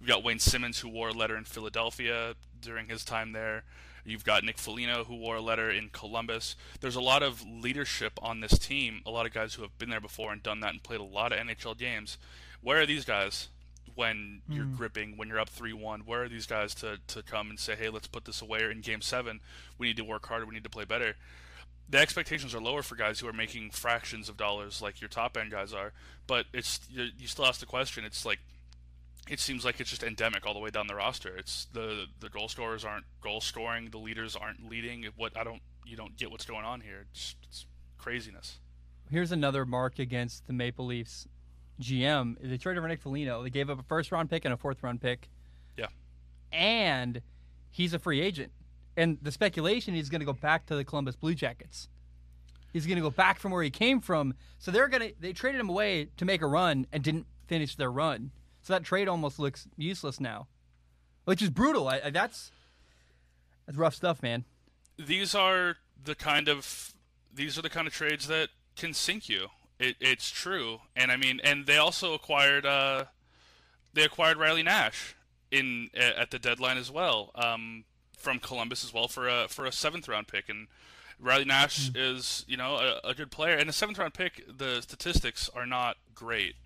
You've 0.00 0.08
got 0.08 0.22
Wayne 0.24 0.38
Simmonds, 0.38 0.80
who 0.80 0.88
wore 0.88 1.08
a 1.08 1.12
letter 1.12 1.36
in 1.36 1.44
Philadelphia 1.44 2.34
during 2.60 2.88
his 2.88 3.04
time 3.04 3.32
there. 3.32 3.64
You've 4.04 4.24
got 4.24 4.44
Nick 4.44 4.58
Foligno, 4.58 5.04
who 5.04 5.16
wore 5.16 5.36
a 5.36 5.40
letter 5.40 5.68
in 5.70 5.88
Columbus. 5.88 6.54
There's 6.80 6.94
a 6.94 7.00
lot 7.00 7.22
of 7.22 7.44
leadership 7.44 8.12
on 8.22 8.40
this 8.40 8.56
team, 8.58 9.00
a 9.04 9.10
lot 9.10 9.26
of 9.26 9.32
guys 9.32 9.54
who 9.54 9.62
have 9.62 9.76
been 9.78 9.90
there 9.90 10.00
before 10.00 10.32
and 10.32 10.42
done 10.42 10.60
that 10.60 10.70
and 10.70 10.82
played 10.82 11.00
a 11.00 11.04
lot 11.04 11.32
of 11.32 11.38
NHL 11.38 11.76
games. 11.76 12.18
Where 12.60 12.80
are 12.80 12.86
these 12.86 13.04
guys 13.04 13.48
when 13.96 14.42
you're 14.48 14.66
mm. 14.66 14.76
gripping, 14.76 15.16
when 15.16 15.28
you're 15.28 15.40
up 15.40 15.48
3 15.48 15.72
1? 15.72 16.00
Where 16.00 16.24
are 16.24 16.28
these 16.28 16.46
guys 16.46 16.74
to, 16.76 16.98
to 17.08 17.22
come 17.22 17.50
and 17.50 17.58
say, 17.58 17.74
hey, 17.74 17.88
let's 17.88 18.06
put 18.06 18.26
this 18.26 18.40
away? 18.40 18.62
Or 18.62 18.70
in 18.70 18.80
game 18.80 19.00
seven, 19.00 19.40
we 19.76 19.88
need 19.88 19.96
to 19.96 20.04
work 20.04 20.26
harder, 20.26 20.46
we 20.46 20.54
need 20.54 20.64
to 20.64 20.70
play 20.70 20.84
better 20.84 21.16
the 21.88 21.98
expectations 21.98 22.54
are 22.54 22.60
lower 22.60 22.82
for 22.82 22.96
guys 22.96 23.20
who 23.20 23.28
are 23.28 23.32
making 23.32 23.70
fractions 23.70 24.28
of 24.28 24.36
dollars 24.36 24.82
like 24.82 25.00
your 25.00 25.08
top 25.08 25.36
end 25.36 25.50
guys 25.50 25.72
are. 25.72 25.92
But 26.26 26.46
it's 26.52 26.80
you, 26.90 27.06
you 27.18 27.26
still 27.28 27.46
ask 27.46 27.60
the 27.60 27.66
question. 27.66 28.04
It's 28.04 28.26
like 28.26 28.40
it 29.28 29.40
seems 29.40 29.64
like 29.64 29.80
it's 29.80 29.90
just 29.90 30.02
endemic 30.02 30.46
all 30.46 30.54
the 30.54 30.60
way 30.60 30.70
down 30.70 30.86
the 30.86 30.94
roster. 30.94 31.36
It's 31.36 31.66
the 31.72 32.06
the 32.20 32.28
goal 32.28 32.48
scorers 32.48 32.84
aren't 32.84 33.04
goal 33.20 33.40
scoring, 33.40 33.90
the 33.90 33.98
leaders 33.98 34.36
aren't 34.36 34.68
leading. 34.68 35.06
What 35.16 35.36
I 35.36 35.44
don't 35.44 35.62
you 35.84 35.96
don't 35.96 36.16
get 36.16 36.30
what's 36.30 36.44
going 36.44 36.64
on 36.64 36.80
here. 36.80 37.06
It's, 37.12 37.36
it's 37.44 37.66
craziness. 37.98 38.58
Here's 39.10 39.30
another 39.30 39.64
mark 39.64 40.00
against 40.00 40.46
the 40.48 40.52
Maple 40.52 40.86
Leafs 40.86 41.28
GM. 41.80 42.36
They 42.42 42.56
traded 42.56 42.82
for 42.82 42.88
Nick 42.88 43.00
Foligno. 43.00 43.44
They 43.44 43.50
gave 43.50 43.70
up 43.70 43.78
a 43.78 43.84
first 43.84 44.10
round 44.10 44.28
pick 44.28 44.44
and 44.44 44.52
a 44.52 44.56
fourth 44.56 44.82
round 44.82 45.00
pick. 45.00 45.28
Yeah. 45.76 45.86
And 46.52 47.22
he's 47.70 47.94
a 47.94 48.00
free 48.00 48.20
agent 48.20 48.50
and 48.96 49.18
the 49.22 49.30
speculation 49.32 49.94
he's 49.94 50.08
going 50.08 50.20
to 50.20 50.26
go 50.26 50.32
back 50.32 50.66
to 50.66 50.76
the 50.76 50.84
Columbus 50.84 51.16
Blue 51.16 51.34
Jackets. 51.34 51.88
He's 52.72 52.86
going 52.86 52.96
to 52.96 53.02
go 53.02 53.10
back 53.10 53.38
from 53.38 53.52
where 53.52 53.62
he 53.62 53.70
came 53.70 54.00
from. 54.00 54.34
So 54.58 54.70
they're 54.70 54.88
going 54.88 55.08
to 55.08 55.14
they 55.18 55.32
traded 55.32 55.60
him 55.60 55.68
away 55.68 56.08
to 56.16 56.24
make 56.24 56.42
a 56.42 56.46
run 56.46 56.86
and 56.92 57.02
didn't 57.02 57.26
finish 57.46 57.76
their 57.76 57.90
run. 57.90 58.32
So 58.62 58.72
that 58.72 58.84
trade 58.84 59.08
almost 59.08 59.38
looks 59.38 59.68
useless 59.76 60.20
now, 60.20 60.48
which 61.24 61.40
is 61.40 61.50
brutal. 61.50 61.88
I, 61.88 62.00
I, 62.04 62.10
that's 62.10 62.50
that's 63.66 63.78
rough 63.78 63.94
stuff, 63.94 64.22
man. 64.22 64.44
These 64.98 65.34
are 65.34 65.76
the 66.02 66.14
kind 66.14 66.48
of 66.48 66.94
these 67.32 67.58
are 67.58 67.62
the 67.62 67.70
kind 67.70 67.86
of 67.86 67.92
trades 67.92 68.26
that 68.28 68.48
can 68.76 68.92
sink 68.92 69.28
you. 69.28 69.48
It, 69.78 69.96
it's 70.00 70.30
true, 70.30 70.78
and 70.94 71.12
I 71.12 71.16
mean, 71.16 71.40
and 71.44 71.66
they 71.66 71.76
also 71.76 72.14
acquired 72.14 72.64
uh, 72.64 73.04
they 73.92 74.02
acquired 74.02 74.38
Riley 74.38 74.62
Nash 74.62 75.14
in 75.50 75.90
at 75.94 76.30
the 76.30 76.38
deadline 76.38 76.76
as 76.76 76.90
well 76.90 77.30
um, 77.34 77.84
from 78.26 78.40
Columbus 78.40 78.82
as 78.82 78.92
well 78.92 79.06
for 79.06 79.28
a 79.28 79.46
for 79.46 79.66
a 79.66 79.72
seventh 79.72 80.08
round 80.08 80.26
pick, 80.26 80.48
and 80.48 80.66
Riley 81.20 81.44
Nash 81.44 81.90
mm 81.90 81.96
is 81.96 82.44
you 82.48 82.56
know 82.56 82.74
a, 82.74 83.10
a, 83.10 83.14
good 83.14 83.30
player, 83.30 83.54
and 83.54 83.70
a 83.70 83.72
seventh 83.72 84.00
round 84.00 84.14
pick. 84.14 84.42
The 84.48 84.80
statistics 84.80 85.48
are 85.54 85.64
not 85.64 85.96
great. 86.12 86.56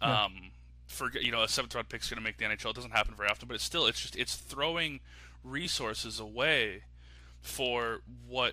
Yeah. 0.00 0.26
Um, 0.26 0.52
for 0.86 1.10
you 1.20 1.32
know 1.32 1.42
a 1.42 1.48
seventh 1.48 1.74
round 1.74 1.88
pick 1.88 2.02
is 2.02 2.08
going 2.08 2.18
to 2.18 2.22
make 2.22 2.38
the 2.38 2.44
NHL. 2.44 2.70
It 2.70 2.76
doesn't 2.76 2.92
happen 2.92 3.14
very 3.16 3.28
often, 3.28 3.48
but 3.48 3.56
it's 3.56 3.64
still 3.64 3.86
it's 3.86 4.00
just 4.00 4.14
it's 4.14 4.36
throwing 4.36 5.00
resources 5.42 6.20
away 6.20 6.84
for 7.40 8.02
what 8.28 8.52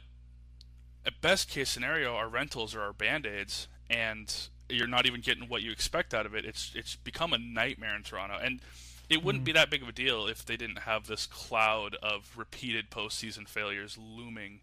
at 1.06 1.22
best 1.22 1.52
case 1.52 1.70
scenario 1.70 2.16
are 2.16 2.28
rentals 2.28 2.74
or 2.74 2.82
our 2.82 2.94
band-aids 2.94 3.68
and 3.88 4.48
you're 4.68 4.88
not 4.88 5.06
even 5.06 5.20
getting 5.22 5.48
what 5.48 5.62
you 5.62 5.70
expect 5.70 6.14
out 6.14 6.26
of 6.26 6.34
it 6.34 6.46
it's 6.46 6.72
it's 6.74 6.96
become 6.96 7.34
a 7.34 7.38
nightmare 7.38 7.94
in 7.94 8.04
Toronto 8.04 8.38
and 8.42 8.62
it 9.10 9.24
wouldn't 9.24 9.44
mm. 9.44 9.48
be 9.48 9.52
that 9.54 9.70
big 9.70 9.82
of 9.82 9.90
a 9.90 9.94
deal 9.94 10.28
if 10.28 10.46
they 10.46 10.58
didn't 10.58 10.80
have 10.80 11.08
this 11.08 11.26
cloud 11.26 11.96
of 12.02 12.32
repeated 12.36 12.90
postseason 12.90 13.48
failures 13.48 13.98
looming 13.98 14.62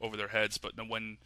over 0.00 0.16
their 0.16 0.28
heads 0.28 0.58
but 0.58 0.72
when 0.88 1.18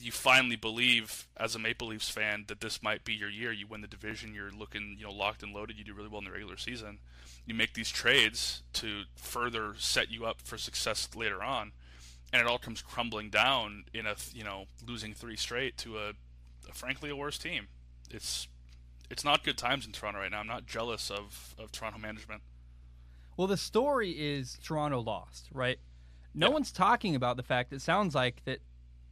you 0.00 0.10
finally 0.10 0.56
believe 0.56 1.28
as 1.36 1.54
a 1.54 1.58
Maple 1.58 1.86
Leafs 1.86 2.10
fan 2.10 2.44
that 2.48 2.60
this 2.60 2.82
might 2.82 3.04
be 3.04 3.12
your 3.12 3.30
year. 3.30 3.52
You 3.52 3.68
win 3.68 3.80
the 3.80 3.86
division. 3.86 4.34
You're 4.34 4.50
looking, 4.50 4.96
you 4.98 5.04
know, 5.04 5.12
locked 5.12 5.44
and 5.44 5.52
loaded. 5.52 5.78
You 5.78 5.84
do 5.84 5.94
really 5.94 6.08
well 6.08 6.18
in 6.18 6.24
the 6.24 6.32
regular 6.32 6.56
season 6.56 6.98
you 7.46 7.54
make 7.54 7.74
these 7.74 7.90
trades 7.90 8.62
to 8.74 9.02
further 9.16 9.74
set 9.78 10.10
you 10.10 10.24
up 10.24 10.40
for 10.40 10.56
success 10.56 11.08
later 11.14 11.42
on, 11.42 11.72
and 12.32 12.40
it 12.40 12.48
all 12.48 12.58
comes 12.58 12.82
crumbling 12.82 13.30
down 13.30 13.84
in 13.92 14.06
a 14.06 14.14
you 14.32 14.44
know 14.44 14.64
losing 14.86 15.14
three 15.14 15.36
straight 15.36 15.76
to 15.78 15.98
a, 15.98 16.08
a 16.68 16.72
frankly 16.72 17.10
a 17.10 17.16
worse 17.16 17.38
team. 17.38 17.68
It's 18.10 18.48
it's 19.10 19.24
not 19.24 19.44
good 19.44 19.58
times 19.58 19.86
in 19.86 19.92
Toronto 19.92 20.20
right 20.20 20.30
now. 20.30 20.40
I'm 20.40 20.46
not 20.46 20.66
jealous 20.66 21.10
of 21.10 21.54
of 21.58 21.72
Toronto 21.72 21.98
management. 21.98 22.42
Well, 23.36 23.46
the 23.46 23.56
story 23.56 24.10
is 24.12 24.58
Toronto 24.62 25.00
lost, 25.00 25.48
right? 25.52 25.78
No 26.34 26.48
yeah. 26.48 26.52
one's 26.52 26.72
talking 26.72 27.14
about 27.14 27.36
the 27.36 27.42
fact 27.42 27.72
it 27.72 27.80
sounds 27.82 28.14
like 28.14 28.42
that 28.44 28.60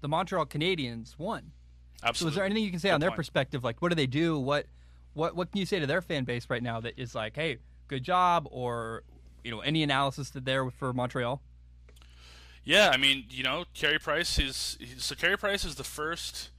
the 0.00 0.08
Montreal 0.08 0.46
Canadiens 0.46 1.18
won. 1.18 1.52
Absolutely. 2.02 2.18
So 2.18 2.28
is 2.28 2.34
there 2.36 2.44
anything 2.44 2.64
you 2.64 2.70
can 2.70 2.80
say 2.80 2.88
Good 2.88 2.94
on 2.94 3.00
their 3.00 3.10
point. 3.10 3.16
perspective? 3.16 3.64
Like, 3.64 3.80
what 3.80 3.90
do 3.90 3.94
they 3.94 4.06
do? 4.06 4.38
What 4.38 4.66
what 5.14 5.36
what 5.36 5.50
can 5.50 5.58
you 5.58 5.66
say 5.66 5.78
to 5.78 5.86
their 5.86 6.02
fan 6.02 6.24
base 6.24 6.48
right 6.48 6.62
now 6.62 6.80
that 6.80 6.94
is 6.96 7.14
like, 7.14 7.34
hey, 7.36 7.58
good 7.88 8.02
job, 8.02 8.48
or 8.50 9.02
you 9.44 9.50
know 9.50 9.60
any 9.60 9.82
analysis 9.82 10.30
that 10.30 10.44
there 10.44 10.68
for 10.70 10.92
Montreal? 10.92 11.40
Yeah, 12.64 12.90
I 12.92 12.96
mean, 12.96 13.24
you 13.28 13.42
know, 13.42 13.64
Carey 13.74 13.98
Price 13.98 14.38
is 14.38 14.78
so 14.98 15.14
Carey 15.14 15.36
Price 15.36 15.64
is 15.64 15.74
the 15.74 15.84
first. 15.84 16.50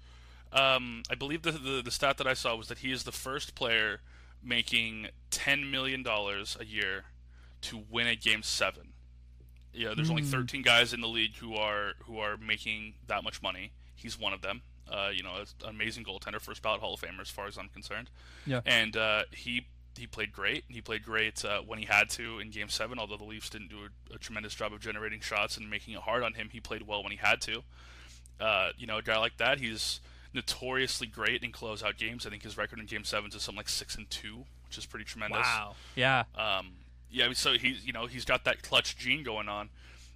Um, 0.53 1.03
I 1.09 1.15
believe 1.15 1.41
the, 1.41 1.51
the 1.51 1.81
the 1.83 1.91
stat 1.91 2.17
that 2.17 2.27
I 2.27 2.33
saw 2.33 2.55
was 2.55 2.67
that 2.67 2.79
he 2.79 2.91
is 2.91 3.03
the 3.03 3.11
first 3.11 3.55
player 3.55 4.01
making 4.43 5.07
ten 5.31 5.69
million 5.71 6.03
dollars 6.03 6.55
a 6.59 6.65
year 6.65 7.05
to 7.61 7.83
win 7.89 8.07
a 8.07 8.15
game 8.15 8.43
seven. 8.43 8.89
Yeah, 9.73 9.93
there's 9.95 10.09
mm. 10.09 10.11
only 10.11 10.23
hmm. 10.23 10.29
13 10.29 10.61
guys 10.61 10.93
in 10.93 11.01
the 11.01 11.07
league 11.07 11.35
who 11.37 11.55
are 11.55 11.93
who 12.05 12.19
are 12.19 12.37
making 12.37 12.93
that 13.07 13.23
much 13.23 13.41
money. 13.41 13.71
He's 13.95 14.19
one 14.19 14.33
of 14.33 14.41
them. 14.41 14.61
Uh, 14.87 15.09
you 15.11 15.23
know, 15.23 15.35
an 15.37 15.69
amazing 15.69 16.03
goaltender, 16.03 16.39
first 16.39 16.61
ballot 16.61 16.81
Hall 16.81 16.93
of 16.93 17.01
Famer, 17.01 17.21
as 17.21 17.29
far 17.29 17.47
as 17.47 17.57
I'm 17.57 17.69
concerned. 17.69 18.11
Yeah. 18.45 18.61
And 18.65 18.95
uh, 18.95 19.23
he 19.31 19.65
he 19.97 20.05
played 20.05 20.31
great. 20.31 20.65
He 20.67 20.81
played 20.81 21.03
great 21.03 21.43
uh, 21.43 21.61
when 21.61 21.79
he 21.79 21.85
had 21.85 22.09
to 22.11 22.39
in 22.39 22.51
Game 22.51 22.69
Seven. 22.69 22.99
Although 22.99 23.17
the 23.17 23.23
Leafs 23.23 23.49
didn't 23.49 23.69
do 23.69 23.77
a, 23.77 24.15
a, 24.15 24.17
tremendous 24.19 24.53
job 24.53 24.73
of 24.73 24.79
generating 24.79 25.21
shots 25.21 25.57
and 25.57 25.69
making 25.69 25.95
it 25.95 26.01
hard 26.01 26.23
on 26.23 26.33
him, 26.33 26.49
he 26.51 26.59
played 26.59 26.83
well 26.83 27.01
when 27.01 27.11
he 27.11 27.17
had 27.17 27.41
to. 27.41 27.63
Uh, 28.39 28.69
you 28.77 28.85
know, 28.85 28.97
a 28.97 29.01
guy 29.01 29.17
like 29.17 29.37
that, 29.37 29.59
he's 29.59 30.01
notoriously 30.33 31.07
great 31.07 31.43
in 31.43 31.51
closeout 31.51 31.97
games. 31.97 32.25
I 32.25 32.29
think 32.29 32.43
his 32.43 32.57
record 32.57 32.79
in 32.79 32.85
Game 32.85 33.03
Sevens 33.03 33.35
is 33.35 33.41
something 33.41 33.57
like 33.57 33.69
six 33.69 33.95
and 33.95 34.09
two, 34.09 34.45
which 34.67 34.77
is 34.77 34.85
pretty 34.85 35.05
tremendous. 35.05 35.39
Wow. 35.39 35.75
Yeah. 35.95 36.23
Um, 36.35 36.73
yeah. 37.09 37.31
So 37.33 37.53
he's 37.53 37.85
you 37.85 37.93
know 37.93 38.07
he's 38.07 38.25
got 38.25 38.45
that 38.45 38.63
clutch 38.63 38.97
gene 38.97 39.23
going 39.23 39.49
on 39.49 39.69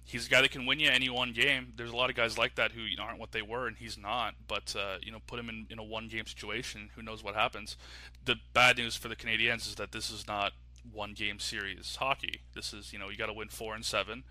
he's 0.08 0.26
a 0.26 0.30
guy 0.30 0.40
that 0.40 0.50
can 0.50 0.64
win 0.66 0.80
you 0.80 0.90
any 0.90 1.10
one 1.10 1.32
game. 1.32 1.74
There's 1.76 1.90
a 1.90 1.96
lot 1.96 2.08
of 2.10 2.16
guys 2.16 2.38
like 2.38 2.54
that 2.56 2.72
who 2.72 2.80
you 2.80 2.96
know 2.96 3.04
aren't 3.04 3.20
what 3.20 3.32
they 3.32 3.42
were, 3.42 3.68
and 3.68 3.76
he's 3.76 3.96
not. 3.96 4.34
But 4.48 4.74
uh, 4.76 4.96
you 5.02 5.12
know, 5.12 5.18
put 5.26 5.38
him 5.38 5.48
in, 5.48 5.66
in 5.70 5.78
a 5.78 5.84
one 5.84 6.08
game 6.08 6.26
situation, 6.26 6.90
who 6.96 7.02
knows 7.02 7.22
what 7.22 7.34
happens. 7.34 7.76
The 8.24 8.36
bad 8.54 8.78
news 8.78 8.96
for 8.96 9.08
the 9.08 9.16
Canadiens 9.16 9.68
is 9.68 9.76
that 9.76 9.92
this 9.92 10.10
is 10.10 10.26
not 10.26 10.52
one 10.90 11.12
game 11.12 11.38
series 11.38 11.96
hockey. 11.96 12.40
This 12.54 12.72
is 12.72 12.92
you 12.92 12.98
know 12.98 13.10
you 13.10 13.16
got 13.16 13.26
to 13.26 13.32
win 13.32 13.48
four 13.48 13.74
and 13.74 13.84
seven. 13.84 14.24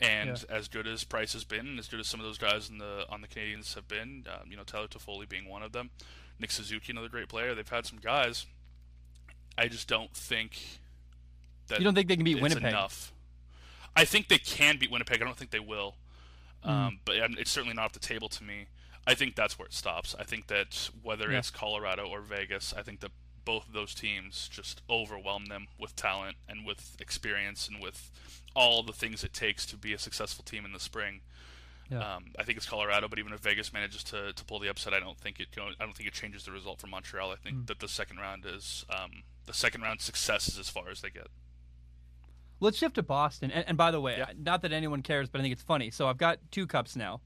And 0.00 0.30
yeah. 0.30 0.56
as 0.56 0.68
good 0.68 0.86
as 0.86 1.04
Price 1.04 1.34
has 1.34 1.44
been, 1.44 1.78
as 1.78 1.88
good 1.88 2.00
as 2.00 2.06
some 2.06 2.20
of 2.20 2.26
those 2.26 2.38
guys 2.38 2.70
in 2.70 2.78
the 2.78 3.04
on 3.10 3.20
the 3.20 3.28
Canadiens 3.28 3.74
have 3.74 3.86
been, 3.86 4.24
um, 4.28 4.50
you 4.50 4.56
know 4.56 4.62
Tyler 4.62 4.88
Toffoli 4.88 5.28
being 5.28 5.48
one 5.48 5.62
of 5.62 5.72
them, 5.72 5.90
Nick 6.38 6.50
Suzuki, 6.50 6.92
another 6.92 7.08
great 7.08 7.28
player. 7.28 7.54
They've 7.54 7.68
had 7.68 7.84
some 7.84 7.98
guys. 7.98 8.46
I 9.58 9.68
just 9.68 9.88
don't 9.88 10.12
think 10.14 10.58
that 11.68 11.78
you 11.78 11.84
don't 11.84 11.94
think 11.94 12.08
they 12.08 12.16
can 12.16 12.24
beat 12.24 12.40
Winnipeg 12.40 12.64
enough. 12.64 13.12
I 13.94 14.04
think 14.04 14.28
they 14.28 14.38
can 14.38 14.78
beat 14.78 14.90
Winnipeg. 14.90 15.20
I 15.20 15.24
don't 15.24 15.36
think 15.36 15.50
they 15.50 15.60
will, 15.60 15.96
mm. 16.64 16.70
um, 16.70 17.00
but 17.04 17.16
it's 17.16 17.50
certainly 17.50 17.74
not 17.74 17.86
off 17.86 17.92
the 17.92 17.98
table 17.98 18.28
to 18.30 18.44
me. 18.44 18.66
I 19.06 19.14
think 19.14 19.34
that's 19.34 19.58
where 19.58 19.66
it 19.66 19.74
stops. 19.74 20.14
I 20.18 20.24
think 20.24 20.46
that 20.46 20.90
whether 21.02 21.30
yeah. 21.30 21.38
it's 21.38 21.50
Colorado 21.50 22.06
or 22.06 22.20
Vegas, 22.20 22.72
I 22.76 22.82
think 22.82 23.00
that 23.00 23.10
both 23.44 23.66
of 23.66 23.72
those 23.72 23.94
teams 23.94 24.48
just 24.48 24.82
overwhelm 24.88 25.46
them 25.46 25.66
with 25.78 25.96
talent 25.96 26.36
and 26.48 26.66
with 26.66 26.96
experience 27.00 27.68
and 27.68 27.82
with 27.82 28.10
all 28.54 28.82
the 28.82 28.92
things 28.92 29.24
it 29.24 29.32
takes 29.32 29.64
to 29.66 29.76
be 29.76 29.92
a 29.92 29.98
successful 29.98 30.44
team 30.44 30.64
in 30.64 30.72
the 30.72 30.80
spring. 30.80 31.20
Yeah. 31.90 32.16
Um, 32.16 32.26
I 32.38 32.44
think 32.44 32.56
it's 32.56 32.66
Colorado, 32.66 33.08
but 33.08 33.18
even 33.18 33.32
if 33.32 33.40
Vegas 33.40 33.72
manages 33.72 34.04
to, 34.04 34.32
to 34.32 34.44
pull 34.44 34.60
the 34.60 34.68
upset, 34.68 34.94
I 34.94 35.00
don't 35.00 35.18
think 35.18 35.40
it 35.40 35.48
I 35.58 35.84
don't 35.84 35.96
think 35.96 36.08
it 36.08 36.14
changes 36.14 36.44
the 36.44 36.52
result 36.52 36.80
for 36.80 36.86
Montreal. 36.86 37.32
I 37.32 37.36
think 37.36 37.56
mm. 37.56 37.66
that 37.66 37.80
the 37.80 37.88
second 37.88 38.18
round 38.18 38.46
is 38.46 38.84
um, 38.90 39.24
the 39.46 39.52
second 39.52 39.82
round 39.82 40.00
success 40.00 40.48
is 40.48 40.58
as 40.58 40.68
far 40.68 40.88
as 40.88 41.00
they 41.00 41.10
get. 41.10 41.26
Let's 42.60 42.76
shift 42.76 42.94
to 42.96 43.02
Boston. 43.02 43.50
And, 43.50 43.64
and 43.66 43.76
by 43.76 43.90
the 43.90 44.00
way, 44.00 44.18
yeah. 44.18 44.26
not 44.38 44.62
that 44.62 44.72
anyone 44.72 45.02
cares, 45.02 45.28
but 45.28 45.40
I 45.40 45.42
think 45.42 45.52
it's 45.52 45.62
funny. 45.62 45.90
So 45.90 46.06
I've 46.06 46.18
got 46.18 46.38
two 46.52 46.66
cups 46.66 46.94
now. 46.94 47.22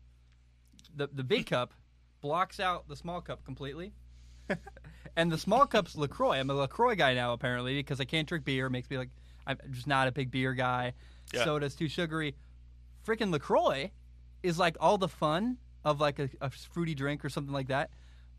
The 0.96 1.08
the 1.12 1.24
big 1.24 1.46
cup 1.50 1.74
blocks 2.22 2.58
out 2.58 2.88
the 2.88 2.96
small 2.96 3.20
cup 3.20 3.44
completely. 3.44 3.92
and 5.16 5.30
the 5.30 5.38
small 5.38 5.66
cup's 5.66 5.96
LaCroix. 5.96 6.38
I'm 6.38 6.50
a 6.50 6.54
LaCroix 6.54 6.94
guy 6.94 7.14
now, 7.14 7.32
apparently, 7.32 7.76
because 7.76 8.00
I 8.00 8.04
can't 8.04 8.28
drink 8.28 8.44
beer. 8.44 8.66
It 8.66 8.70
makes 8.70 8.90
me 8.90 8.98
like, 8.98 9.10
I'm 9.46 9.58
just 9.70 9.86
not 9.86 10.08
a 10.08 10.12
big 10.12 10.30
beer 10.30 10.54
guy. 10.54 10.94
Yeah. 11.32 11.44
Soda's 11.44 11.74
too 11.74 11.88
sugary. 11.88 12.34
Freaking 13.06 13.30
LaCroix 13.30 13.90
is 14.42 14.58
like 14.58 14.76
all 14.80 14.98
the 14.98 15.08
fun 15.08 15.58
of 15.84 16.00
like 16.00 16.18
a, 16.18 16.30
a, 16.40 16.50
fruity 16.50 16.94
drink 16.94 17.24
or 17.24 17.28
something 17.28 17.52
like 17.52 17.68
that, 17.68 17.90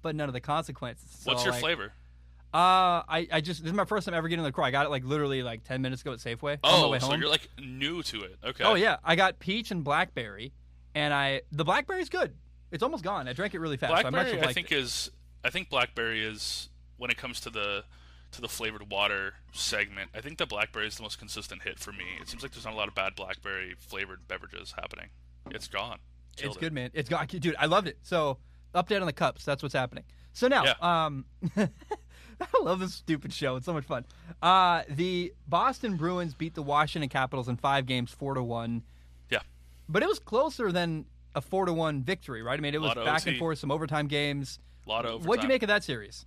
but 0.01 0.15
none 0.15 0.27
of 0.27 0.33
the 0.33 0.41
consequences. 0.41 1.09
So 1.19 1.31
What's 1.31 1.43
your 1.43 1.53
like, 1.53 1.61
flavor? 1.61 1.93
Uh, 2.53 3.03
I, 3.07 3.27
I 3.31 3.41
just 3.41 3.61
this 3.63 3.69
is 3.69 3.75
my 3.75 3.85
first 3.85 4.05
time 4.05 4.15
ever 4.15 4.27
getting 4.27 4.43
LaCroix. 4.43 4.65
I 4.65 4.71
got 4.71 4.85
it 4.85 4.89
like 4.89 5.03
literally 5.03 5.43
like 5.43 5.63
ten 5.63 5.81
minutes 5.81 6.01
ago 6.01 6.13
at 6.13 6.19
Safeway. 6.19 6.57
Oh, 6.63 6.97
so 6.99 7.13
you're 7.15 7.29
like 7.29 7.49
new 7.59 8.01
to 8.03 8.21
it. 8.21 8.37
Okay. 8.43 8.63
Oh 8.63 8.75
yeah, 8.75 8.97
I 9.03 9.15
got 9.15 9.39
peach 9.39 9.71
and 9.71 9.83
blackberry, 9.83 10.53
and 10.93 11.13
I 11.13 11.41
the 11.51 11.65
blackberry's 11.65 12.09
good. 12.09 12.33
It's 12.71 12.81
almost 12.81 13.03
gone. 13.03 13.27
I 13.27 13.33
drank 13.33 13.55
it 13.55 13.59
really 13.59 13.77
fast. 13.77 13.91
Blackberry, 13.91 14.39
so 14.39 14.45
I, 14.45 14.49
I 14.49 14.53
think 14.53 14.71
it. 14.71 14.77
is 14.77 15.11
I 15.45 15.51
think 15.51 15.69
blackberry 15.69 16.25
is 16.25 16.69
when 16.97 17.11
it 17.11 17.17
comes 17.17 17.39
to 17.41 17.49
the 17.51 17.83
to 18.31 18.41
the 18.41 18.47
flavored 18.49 18.91
water 18.91 19.35
segment. 19.53 20.09
I 20.13 20.19
think 20.19 20.39
the 20.39 20.47
blackberry 20.47 20.87
is 20.87 20.97
the 20.97 21.03
most 21.03 21.19
consistent 21.19 21.61
hit 21.61 21.79
for 21.79 21.91
me. 21.91 22.05
It 22.19 22.27
seems 22.27 22.41
like 22.41 22.51
there's 22.51 22.65
not 22.65 22.73
a 22.73 22.77
lot 22.77 22.87
of 22.87 22.95
bad 22.95 23.15
blackberry 23.15 23.75
flavored 23.79 24.27
beverages 24.27 24.73
happening. 24.75 25.09
It's 25.51 25.67
gone. 25.67 25.99
Killed 26.35 26.53
it's 26.53 26.57
it. 26.57 26.59
good, 26.59 26.73
man. 26.73 26.89
It's 26.93 27.07
gone, 27.07 27.27
dude. 27.27 27.55
I 27.59 27.67
loved 27.67 27.87
it. 27.87 27.99
So 28.01 28.39
update 28.73 28.99
on 28.99 29.05
the 29.05 29.13
cups. 29.13 29.45
That's 29.45 29.61
what's 29.61 29.75
happening. 29.75 30.03
So 30.33 30.47
now, 30.47 30.65
yeah. 30.65 31.05
um. 31.05 31.25
I 32.41 32.63
love 32.63 32.79
this 32.79 32.93
stupid 32.93 33.31
show. 33.31 33.55
It's 33.55 33.65
so 33.65 33.71
much 33.71 33.85
fun. 33.85 34.05
Uh, 34.41 34.83
the 34.89 35.33
Boston 35.47 35.95
Bruins 35.95 36.33
beat 36.33 36.53
the 36.53 36.61
Washington 36.61 37.07
Capitals 37.07 37.47
in 37.47 37.55
five 37.55 37.85
games, 37.85 38.11
four 38.11 38.33
to 38.33 38.43
one. 38.43 38.83
Yeah, 39.29 39.39
but 39.87 40.03
it 40.03 40.09
was 40.09 40.19
closer 40.19 40.73
than 40.73 41.05
a 41.33 41.39
four 41.39 41.65
to 41.65 41.71
one 41.71 42.03
victory, 42.03 42.41
right? 42.41 42.59
I 42.59 42.61
mean, 42.61 42.73
it 42.73 42.81
was 42.81 42.93
back 42.95 43.21
OT. 43.21 43.29
and 43.29 43.39
forth, 43.39 43.59
some 43.59 43.71
overtime 43.71 44.07
games. 44.07 44.59
A 44.85 44.89
lot 44.89 45.05
of 45.05 45.11
overtime. 45.11 45.27
What'd 45.27 45.43
you 45.43 45.49
make 45.49 45.63
of 45.63 45.67
that 45.67 45.83
series? 45.83 46.25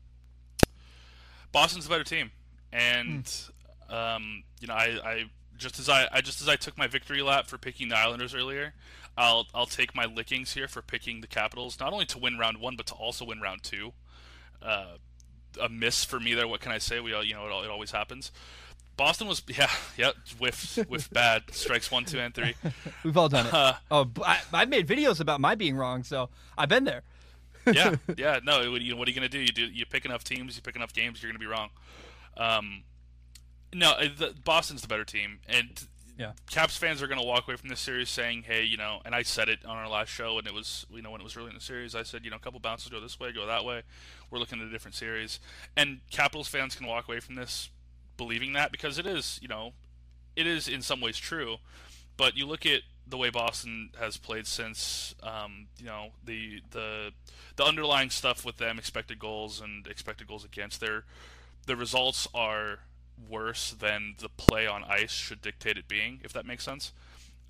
Boston's 1.53 1.87
a 1.87 1.89
better 1.89 2.05
team, 2.05 2.31
and 2.73 3.25
mm. 3.25 3.95
um, 3.95 4.43
you 4.61 4.69
know, 4.69 4.75
I, 4.75 4.99
I 5.03 5.25
just 5.57 5.79
as 5.79 5.89
I, 5.89 6.09
I 6.13 6.21
just 6.21 6.41
as 6.41 6.49
I 6.49 6.57
took 6.57 6.77
my 6.77 6.87
victory 6.87 7.23
lap 7.23 7.47
for 7.47 7.59
picking 7.59 7.89
the 7.89 7.97
Islanders 7.97 8.35
earlier, 8.35 8.75
I'll 9.17 9.47
I'll 9.55 9.67
take 9.67 9.95
my 9.95 10.05
lickings 10.07 10.55
here 10.55 10.69
for 10.69 10.83
picking 10.83 11.21
the 11.21 11.27
Capitals, 11.27 11.79
not 11.81 11.93
only 11.93 12.07
to 12.07 12.19
win 12.19 12.39
round 12.39 12.59
one, 12.59 12.77
but 12.77 12.87
to 12.87 12.95
also 12.95 13.25
win 13.25 13.41
round 13.41 13.63
two. 13.63 13.93
Uh, 14.63 14.97
a 15.61 15.69
miss 15.69 16.05
for 16.05 16.21
me 16.21 16.35
there. 16.35 16.47
What 16.47 16.61
can 16.61 16.73
I 16.73 16.79
say? 16.79 17.01
We 17.01 17.15
all, 17.15 17.25
you 17.25 17.35
know, 17.35 17.47
it, 17.47 17.65
it 17.65 17.71
always 17.71 17.91
happens. 17.91 18.31
Boston 18.97 19.29
was 19.29 19.43
yeah 19.57 19.71
yep 19.97 20.15
whiff 20.39 20.77
whiff 20.89 21.09
bad 21.13 21.45
strikes 21.53 21.91
one 21.91 22.05
two 22.05 22.19
and 22.19 22.35
three. 22.35 22.55
We've 23.05 23.17
all 23.17 23.29
done 23.29 23.47
it. 23.47 23.55
Uh, 23.55 23.75
oh, 23.91 24.11
I, 24.25 24.41
I've 24.53 24.69
made 24.69 24.87
videos 24.87 25.21
about 25.21 25.41
my 25.41 25.55
being 25.55 25.77
wrong, 25.77 26.03
so 26.03 26.29
I've 26.59 26.69
been 26.69 26.85
there. 26.85 27.03
Yeah, 27.75 27.97
yeah. 28.17 28.41
No, 28.43 28.75
it, 28.75 28.83
you 28.83 28.93
know, 28.93 28.99
what 28.99 29.09
are 29.09 29.11
you 29.11 29.15
gonna 29.15 29.29
do? 29.29 29.41
You 29.41 29.53
do 29.53 29.65
you 29.67 29.87
pick 29.87 30.05
enough 30.05 30.25
teams, 30.25 30.57
you 30.57 30.63
pick 30.63 30.77
enough 30.77 30.93
games, 30.93 31.23
you're 31.23 31.31
gonna 31.31 31.39
be 31.39 31.47
wrong. 31.47 31.71
Um, 32.37 32.85
no, 33.75 33.93
uh, 33.93 34.09
the, 34.17 34.35
Boston's 34.45 34.83
the 34.83 34.89
better 34.89 35.05
team, 35.05 35.41
and 35.49 35.87
Yeah. 36.17 36.33
Caps 36.51 36.77
fans 36.77 37.03
are 37.03 37.07
gonna 37.07 37.23
walk 37.23 37.47
away 37.47 37.57
from 37.57 37.69
this 37.69 37.81
series 37.81 38.09
saying, 38.09 38.45
"Hey, 38.45 38.65
you 38.65 38.77
know," 38.77 39.01
and 39.05 39.15
I 39.15 39.23
said 39.23 39.49
it 39.49 39.65
on 39.65 39.77
our 39.77 39.89
last 39.89 40.09
show, 40.09 40.39
and 40.39 40.47
it 40.47 40.55
was 40.55 40.87
you 40.91 41.03
know 41.03 41.11
when 41.11 41.21
it 41.21 41.25
was 41.25 41.37
early 41.37 41.49
in 41.49 41.55
the 41.55 41.61
series, 41.61 41.95
I 41.95 42.03
said, 42.03 42.25
you 42.25 42.31
know, 42.31 42.37
a 42.37 42.41
couple 42.41 42.61
bounces 42.61 42.89
go 42.89 43.01
this 43.01 43.21
way, 43.21 43.33
go 43.33 43.47
that 43.47 43.65
way. 43.65 43.83
We're 44.31 44.39
looking 44.39 44.61
at 44.61 44.67
a 44.67 44.71
different 44.71 44.95
series, 44.95 45.39
and 45.77 46.01
Capitals 46.11 46.49
fans 46.49 46.75
can 46.75 46.87
walk 46.87 47.09
away 47.09 47.21
from 47.21 47.35
this 47.37 47.71
believing 48.17 48.53
that 48.55 48.73
because 48.73 48.99
it 48.99 49.07
is, 49.07 49.39
you 49.41 49.49
know, 49.49 49.73
it 50.35 50.47
is 50.47 50.67
in 50.69 50.83
some 50.83 51.01
ways 51.01 51.17
true. 51.19 51.59
But 52.17 52.37
you 52.37 52.47
look 52.47 52.67
at 52.67 52.81
the 53.09 53.17
way 53.17 53.31
Boston 53.31 53.91
has 53.99 54.17
played 54.17 54.47
since, 54.47 55.15
um, 55.23 55.67
you 55.79 55.87
know, 55.87 56.09
the 56.25 56.61
the 56.71 57.13
the 57.57 57.65
underlying 57.65 58.11
stuff 58.11 58.45
with 58.45 58.59
them, 58.59 58.79
expected 58.79 59.19
goals 59.19 59.61
and 59.61 59.87
expected 59.87 60.27
goals 60.27 60.45
against. 60.45 60.81
Their 60.81 61.05
the 61.67 61.77
results 61.77 62.27
are 62.35 62.81
worse 63.29 63.73
than 63.73 64.15
the 64.19 64.29
play 64.29 64.67
on 64.67 64.85
ice 64.85 65.11
should 65.11 65.43
dictate 65.43 65.77
it 65.77 65.89
being, 65.89 66.21
if 66.23 66.33
that 66.33 66.47
makes 66.47 66.65
sense. 66.65 66.93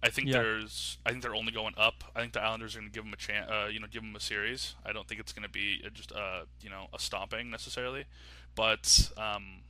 I 0.03 0.11
think 0.11 0.29
Yeah. 0.29 0.35
there's, 0.35 0.97
I 1.05 1.11
think 1.11 1.23
they're 1.23 1.35
only 1.35 1.51
going 1.53 1.75
up. 1.77 2.05
I 2.15 2.21
think 2.21 2.33
the 2.33 2.41
Islanders 2.41 2.77
are 2.77 2.79
going 2.79 2.91
to 2.91 2.95
give 2.95 3.05
them 3.05 3.13
a 3.13 3.17
chance, 3.17 3.51
uh, 3.51 3.69
you 3.71 3.81
know, 3.81 3.87
give 3.91 4.03
them 4.03 4.15
a 4.15 4.21
series. 4.21 4.77
I 4.87 4.93
don't 4.93 5.07
think 5.09 5.21
it's 5.21 5.33
going 5.33 5.43
to 5.43 5.49
be 5.49 5.83
a- 5.85 5.91
just, 5.91 6.13
uh, 6.13 6.45
you 6.63 6.71
know, 6.71 6.87
a 6.95 6.99
stomping 7.01 7.51
necessarily, 7.51 8.05
but 8.55 9.11
um, 9.17 9.63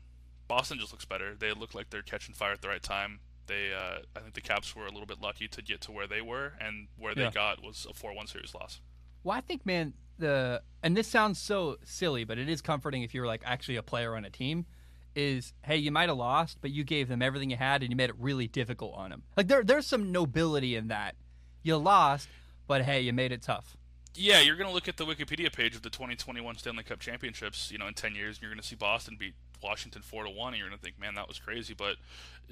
Boston 0.46 0.78
just 0.78 0.92
looks 0.92 1.06
better. 1.06 1.34
They 1.34 1.52
look 1.52 1.74
like 1.74 1.88
they're 1.90 2.02
catching 2.02 2.34
fire 2.34 2.52
at 2.52 2.60
the 2.62 2.68
right 2.68 2.82
time. 2.82 3.20
They, 3.48 3.72
uh, 3.74 3.98
I 4.14 4.20
think 4.20 4.34
the 4.34 4.40
Caps 4.40 4.76
were 4.76 4.86
a 4.86 4.90
little 4.92 5.06
bit 5.06 5.20
lucky 5.20 5.48
to 5.48 5.62
get 5.62 5.80
to 5.82 5.92
where 5.92 6.06
they 6.06 6.20
were, 6.22 6.52
and 6.60 6.86
where 6.96 7.14
they 7.14 7.22
Yeah. 7.24 7.30
got 7.30 7.62
was 7.62 7.86
a 7.90 7.94
four-one 7.94 8.26
series 8.28 8.54
loss. 8.54 8.80
Well, 9.24 9.36
I 9.36 9.40
think, 9.40 9.66
man, 9.66 9.94
the 10.18 10.62
and 10.82 10.96
this 10.96 11.08
sounds 11.08 11.40
so 11.40 11.78
silly, 11.84 12.24
but 12.24 12.38
it 12.38 12.48
is 12.48 12.60
comforting 12.62 13.02
if 13.02 13.12
you're 13.14 13.26
like 13.26 13.42
actually 13.44 13.76
a 13.76 13.82
player 13.82 14.14
on 14.16 14.24
a 14.24 14.30
team. 14.30 14.66
Is 15.14 15.52
hey, 15.64 15.76
you 15.78 15.90
might 15.90 16.08
have 16.08 16.18
lost, 16.18 16.58
but 16.60 16.70
you 16.70 16.84
gave 16.84 17.08
them 17.08 17.22
everything 17.22 17.50
you 17.50 17.56
had, 17.56 17.82
and 17.82 17.90
you 17.90 17.96
made 17.96 18.10
it 18.10 18.16
really 18.18 18.46
difficult 18.46 18.94
on 18.94 19.10
them. 19.10 19.24
Like 19.36 19.48
there, 19.48 19.64
there's 19.64 19.86
some 19.86 20.12
nobility 20.12 20.76
in 20.76 20.88
that. 20.88 21.16
You 21.64 21.76
lost, 21.78 22.28
but 22.68 22.84
hey, 22.84 23.00
you 23.00 23.12
made 23.12 23.32
it 23.32 23.42
tough. 23.42 23.76
Yeah, 24.14 24.40
you're 24.40 24.56
going 24.56 24.68
to 24.68 24.74
look 24.74 24.86
at 24.88 24.96
the 24.96 25.04
Wikipedia 25.06 25.52
page 25.52 25.74
of 25.74 25.82
the 25.82 25.90
2021 25.90 26.56
Stanley 26.58 26.82
Cup 26.84 26.98
Championships, 27.00 27.70
you 27.70 27.78
know, 27.78 27.86
in 27.86 27.94
10 27.94 28.14
years, 28.14 28.36
and 28.36 28.42
you're 28.42 28.50
going 28.50 28.60
to 28.60 28.66
see 28.66 28.74
Boston 28.76 29.16
beat 29.18 29.34
Washington 29.62 30.02
4 30.02 30.24
to 30.24 30.30
1, 30.30 30.48
and 30.52 30.58
you're 30.58 30.68
going 30.68 30.78
to 30.78 30.82
think, 30.84 30.98
man, 31.00 31.14
that 31.14 31.28
was 31.28 31.38
crazy. 31.38 31.74
But 31.74 31.96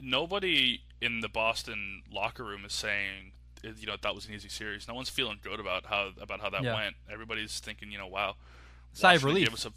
nobody 0.01 0.83
in 1.01 1.21
the 1.21 1.29
Boston 1.29 2.03
locker 2.13 2.45
room 2.45 2.65
is 2.65 2.73
saying, 2.73 3.33
eh, 3.65 3.71
you 3.79 3.87
know, 3.87 3.97
that 4.01 4.15
was 4.15 4.27
an 4.27 4.35
easy 4.35 4.49
series. 4.49 4.87
No 4.89 4.95
one's 4.95 5.11
feeling 5.11 5.39
good 5.43 5.61
about 5.61 5.87
how 5.87 6.11
about 6.21 6.41
how 6.41 6.51
that 6.51 6.63
Yeah. 6.63 6.75
went. 6.75 6.97
Everybody's 7.11 7.61
thinking, 7.61 7.91
you 7.91 7.99
know, 7.99 8.07
wow. 8.07 8.37
Sigh 8.93 9.15
of 9.15 9.25
relief. 9.25 9.49
Gave 9.49 9.55
us 9.55 9.67
a, 9.67 9.73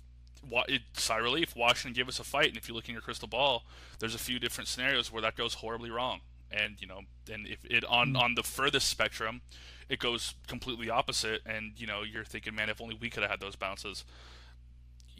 wa- 0.49 0.63
it, 0.67 0.81
sigh 0.93 1.17
of 1.17 1.23
relief. 1.23 1.55
Washington 1.55 1.93
gave 1.93 2.07
us 2.07 2.19
a 2.19 2.23
fight, 2.23 2.47
and 2.49 2.57
if 2.57 2.67
you 2.69 2.73
look 2.75 2.87
in 2.87 2.93
your 2.93 3.01
crystal 3.01 3.27
ball, 3.27 3.63
there's 3.99 4.15
a 4.15 4.19
few 4.19 4.39
different 4.39 4.67
scenarios 4.67 5.11
where 5.11 5.21
that 5.21 5.35
goes 5.35 5.55
horribly 5.55 5.89
wrong. 5.89 6.21
And 6.51 6.81
you 6.81 6.87
know, 6.87 7.01
and 7.31 7.45
if 7.47 7.63
it 7.65 7.83
on 7.85 8.13
Mm. 8.13 8.21
on 8.21 8.35
the 8.35 8.43
furthest 8.43 8.89
spectrum, 8.89 9.41
it 9.87 9.99
goes 9.99 10.33
completely 10.47 10.89
opposite. 10.89 11.41
And 11.45 11.73
you 11.79 11.85
know, 11.85 12.01
you're 12.03 12.23
thinking, 12.25 12.55
man, 12.55 12.69
if 12.69 12.81
only 12.81 12.95
we 12.95 13.09
could 13.09 13.21
have 13.23 13.29
had 13.31 13.39
those 13.39 13.55
bounces. 13.55 14.03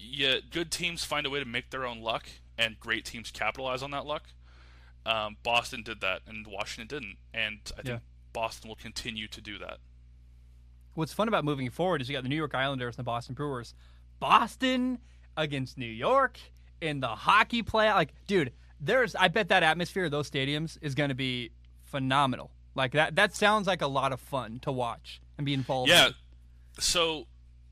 Yeah, 0.02 0.38
good 0.50 0.72
teams 0.72 1.04
find 1.04 1.26
a 1.26 1.30
way 1.30 1.40
to 1.40 1.46
make 1.46 1.70
their 1.70 1.86
own 1.86 2.00
luck, 2.02 2.28
and 2.58 2.80
great 2.80 3.06
teams 3.06 3.32
capitalize 3.32 3.84
on 3.84 3.92
that 3.92 4.06
luck. 4.06 4.24
Um, 5.06 5.38
Boston 5.44 5.84
did 5.84 6.02
that, 6.02 6.22
and 6.28 6.46
Washington 6.48 6.88
didn't. 6.88 7.18
And 7.34 7.60
I 7.74 7.82
think 7.82 7.88
Yeah. 7.88 8.00
Boston 8.34 8.68
will 8.70 8.76
continue 8.76 9.28
to 9.28 9.42
do 9.42 9.58
that. 9.60 9.78
What's 10.94 11.14
fun 11.14 11.28
about 11.28 11.46
moving 11.46 11.70
forward 11.70 12.02
is 12.02 12.10
you 12.10 12.14
got 12.16 12.24
the 12.24 12.30
New 12.30 12.36
York 12.36 12.54
Islanders 12.56 12.96
and 12.96 13.00
the 13.00 13.04
Boston 13.04 13.34
Bruins. 13.36 13.74
Boston 14.20 15.00
against 15.38 15.78
New 15.78 15.86
York 15.86 16.38
in 16.82 17.00
the 17.00 17.08
hockey 17.08 17.64
play. 17.64 17.90
Like, 17.92 18.14
dude, 18.28 18.52
there's 18.80 19.16
I 19.16 19.30
bet 19.30 19.48
that 19.50 19.64
atmosphere 19.64 20.06
of 20.06 20.12
those 20.12 20.30
stadiums 20.30 20.78
is 20.82 20.96
going 20.96 21.10
to 21.10 21.16
be 21.16 21.52
phenomenal. 21.84 22.52
Like 22.76 22.92
that 22.94 23.16
that 23.16 23.36
sounds 23.36 23.68
like 23.68 23.82
a 23.82 23.88
lot 23.88 24.12
of 24.12 24.20
fun 24.20 24.60
to 24.62 24.72
watch 24.72 25.22
and 25.38 25.46
be 25.46 25.54
involved. 25.54 25.90
Yeah. 25.90 26.08
in. 26.08 26.14
So, 26.80 27.28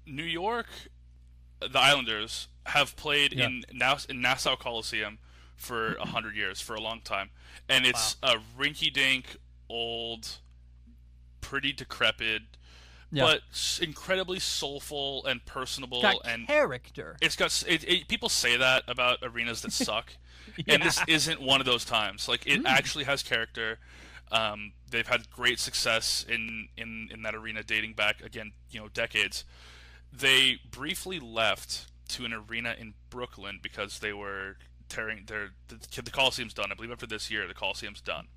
New 0.06 0.24
York, 0.24 0.68
the 1.60 1.80
Islanders 1.80 2.48
have 2.68 2.96
played 2.96 3.34
Yeah. 3.34 3.46
in 3.48 3.64
Nass- 3.72 4.06
in 4.06 4.22
Nassau 4.22 4.56
Coliseum 4.56 5.20
for 5.56 5.96
a 5.96 6.06
hundred 6.08 6.36
years, 6.36 6.62
for 6.62 6.76
a 6.76 6.82
long 6.82 7.02
time, 7.02 7.30
and 7.68 7.86
it's 7.86 8.18
a 8.22 8.36
rinky-dink, 8.58 9.38
old, 9.70 10.28
pretty 11.42 11.72
decrepit, 11.74 12.44
Yeah. 13.12 13.24
but 13.24 13.42
incredibly 13.82 14.40
soulful 14.40 15.26
and 15.26 15.44
personable, 15.46 16.02
got 16.02 16.18
and 16.26 16.46
character. 16.48 17.18
it's 17.22 17.36
got 17.36 17.64
it, 17.68 17.84
it, 17.86 18.08
people 18.08 18.30
say 18.30 18.58
that 18.58 18.84
about 18.88 19.20
arenas 19.24 19.62
that 19.62 19.72
suck, 19.72 20.14
and 20.68 20.84
this 20.84 21.00
Mm. 21.00 21.10
isn't 21.10 21.42
one 21.42 21.60
of 21.60 21.66
those 21.66 21.86
times. 21.86 22.28
Like 22.28 22.46
it 22.46 22.66
actually 22.66 23.06
has 23.06 23.24
character. 23.24 23.80
Um, 24.30 24.74
they've 24.90 25.08
had 25.08 25.30
great 25.32 25.58
success 25.60 26.26
in, 26.28 26.68
in 26.76 27.10
in 27.12 27.22
that 27.24 27.34
arena 27.34 27.64
dating 27.64 27.94
back 27.94 28.22
again, 28.22 28.52
you 28.70 28.80
know, 28.80 28.90
decades. 28.90 29.46
They 30.12 30.60
briefly 30.70 31.20
left 31.20 31.88
to 32.10 32.26
an 32.26 32.34
arena 32.34 32.76
in 32.78 32.94
Brooklyn 33.10 33.60
because 33.62 34.00
they 34.00 34.14
were 34.14 34.58
tearing 34.90 35.26
their 35.28 35.50
the, 35.68 36.02
the 36.02 36.12
Coliseum's 36.12 36.54
done. 36.54 36.72
I 36.72 36.76
believe 36.76 36.92
after 36.92 37.08
this 37.08 37.30
year, 37.30 37.48
the 37.48 37.54
Coliseum's 37.54 38.02
done, 38.02 38.28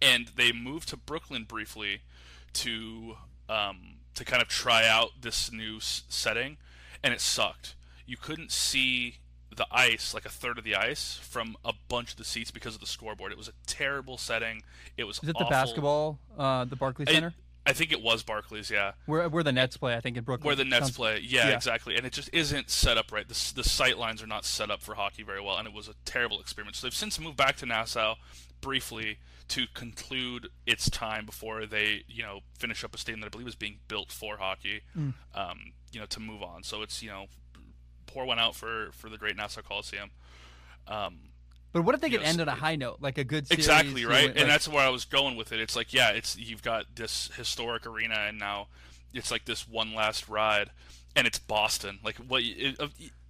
and 0.00 0.28
they 0.36 0.52
moved 0.52 0.88
to 0.90 0.96
Brooklyn 0.96 1.44
briefly 1.44 2.02
to 2.54 3.16
um, 3.48 3.96
to 4.14 4.24
kind 4.24 4.40
of 4.42 4.48
try 4.48 4.86
out 4.86 5.10
this 5.20 5.52
new 5.52 5.76
s- 5.78 6.04
setting, 6.08 6.56
and 7.02 7.12
it 7.12 7.20
sucked. 7.20 7.74
You 8.06 8.16
couldn't 8.16 8.50
see 8.52 9.16
the 9.54 9.66
ice, 9.70 10.14
like 10.14 10.24
a 10.24 10.28
third 10.30 10.58
of 10.58 10.64
the 10.64 10.76
ice, 10.76 11.18
from 11.22 11.56
a 11.64 11.72
bunch 11.88 12.12
of 12.12 12.16
the 12.16 12.24
seats 12.24 12.50
because 12.52 12.74
of 12.74 12.80
the 12.80 12.86
scoreboard. 12.86 13.32
It 13.32 13.38
was 13.38 13.48
a 13.48 13.52
terrible 13.66 14.16
setting. 14.16 14.62
It 14.96 15.04
was 15.04 15.18
Is 15.22 15.28
it 15.28 15.36
the 15.38 15.44
basketball, 15.50 16.18
uh, 16.38 16.64
the 16.64 16.76
Barclays 16.76 17.10
Center? 17.10 17.34
I 17.66 17.72
think 17.74 17.92
it 17.92 18.02
was 18.02 18.22
Barclays, 18.22 18.70
yeah, 18.70 18.92
Where, 19.06 19.28
where 19.28 19.42
the 19.42 19.52
Nets 19.52 19.76
play, 19.76 19.94
I 19.94 20.00
think 20.00 20.16
in 20.16 20.24
Brooklyn. 20.24 20.46
where 20.46 20.56
the 20.56 20.64
Nets 20.64 20.86
Sounds- 20.86 20.96
play. 20.96 21.20
Yeah, 21.22 21.48
yeah. 21.48 21.54
exactly. 21.54 21.96
And 21.96 22.06
it 22.06 22.12
just 22.12 22.30
isn't 22.32 22.70
set 22.70 22.96
up 22.96 23.12
right. 23.12 23.28
The, 23.28 23.52
the 23.54 23.64
sight 23.64 23.98
lines 23.98 24.22
are 24.22 24.26
not 24.26 24.44
set 24.46 24.70
up 24.70 24.80
for 24.82 24.94
hockey 24.94 25.22
very 25.22 25.40
well, 25.42 25.56
and 25.58 25.68
it 25.68 25.74
was 25.74 25.86
a 25.88 25.94
terrible 26.04 26.40
experiment. 26.40 26.76
So 26.76 26.86
they've 26.86 26.94
since 26.94 27.20
moved 27.20 27.36
back 27.36 27.56
to 27.58 27.66
Nassau 27.66 28.14
briefly 28.60 29.18
to 29.48 29.66
conclude 29.74 30.48
its 30.66 30.88
time 30.88 31.26
before 31.26 31.66
they, 31.66 32.04
you 32.08 32.22
know, 32.22 32.40
finish 32.58 32.82
up 32.84 32.94
a 32.94 32.98
stadium 32.98 33.20
that 33.20 33.26
I 33.26 33.30
believe 33.30 33.48
is 33.48 33.56
being 33.56 33.78
built 33.88 34.10
for 34.12 34.36
hockey. 34.38 34.80
Mm. 34.96 35.14
Um, 35.34 35.72
you 35.92 35.98
know, 36.00 36.06
to 36.06 36.20
move 36.20 36.42
on. 36.42 36.62
So 36.62 36.82
it's 36.82 37.02
you 37.02 37.10
know, 37.10 37.26
pour 38.06 38.24
one 38.24 38.38
out 38.38 38.54
for 38.54 38.90
for 38.92 39.08
the 39.10 39.18
great 39.18 39.36
Nassau 39.36 39.60
Coliseum. 39.62 40.10
Um, 40.86 41.29
But 41.72 41.82
what 41.82 41.94
if 41.94 42.00
they 42.00 42.10
could 42.10 42.22
end 42.22 42.40
on 42.40 42.48
a 42.48 42.54
high 42.54 42.76
note, 42.76 42.98
like 43.00 43.18
a 43.18 43.24
good 43.24 43.46
series? 43.46 43.58
exactly 43.66 44.00
you 44.02 44.08
right? 44.08 44.28
win- 44.28 44.38
and 44.38 44.50
that's 44.50 44.66
where 44.66 44.84
i 44.84 44.88
was 44.88 45.04
going 45.04 45.36
with 45.36 45.52
it. 45.52 45.60
It's 45.60 45.76
like 45.76 45.92
yeah 45.92 46.10
it's 46.10 46.36
you've 46.36 46.62
got 46.62 46.96
this 46.96 47.30
historic 47.36 47.86
arena 47.86 48.26
and 48.28 48.38
now 48.38 48.68
it's 49.14 49.30
like 49.30 49.44
this 49.44 49.68
one 49.68 49.94
last 49.94 50.28
ride 50.28 50.70
and 51.14 51.26
it's 51.26 51.38
boston. 51.38 51.98
Like 52.02 52.16
what 52.16 52.42
it, 52.44 52.80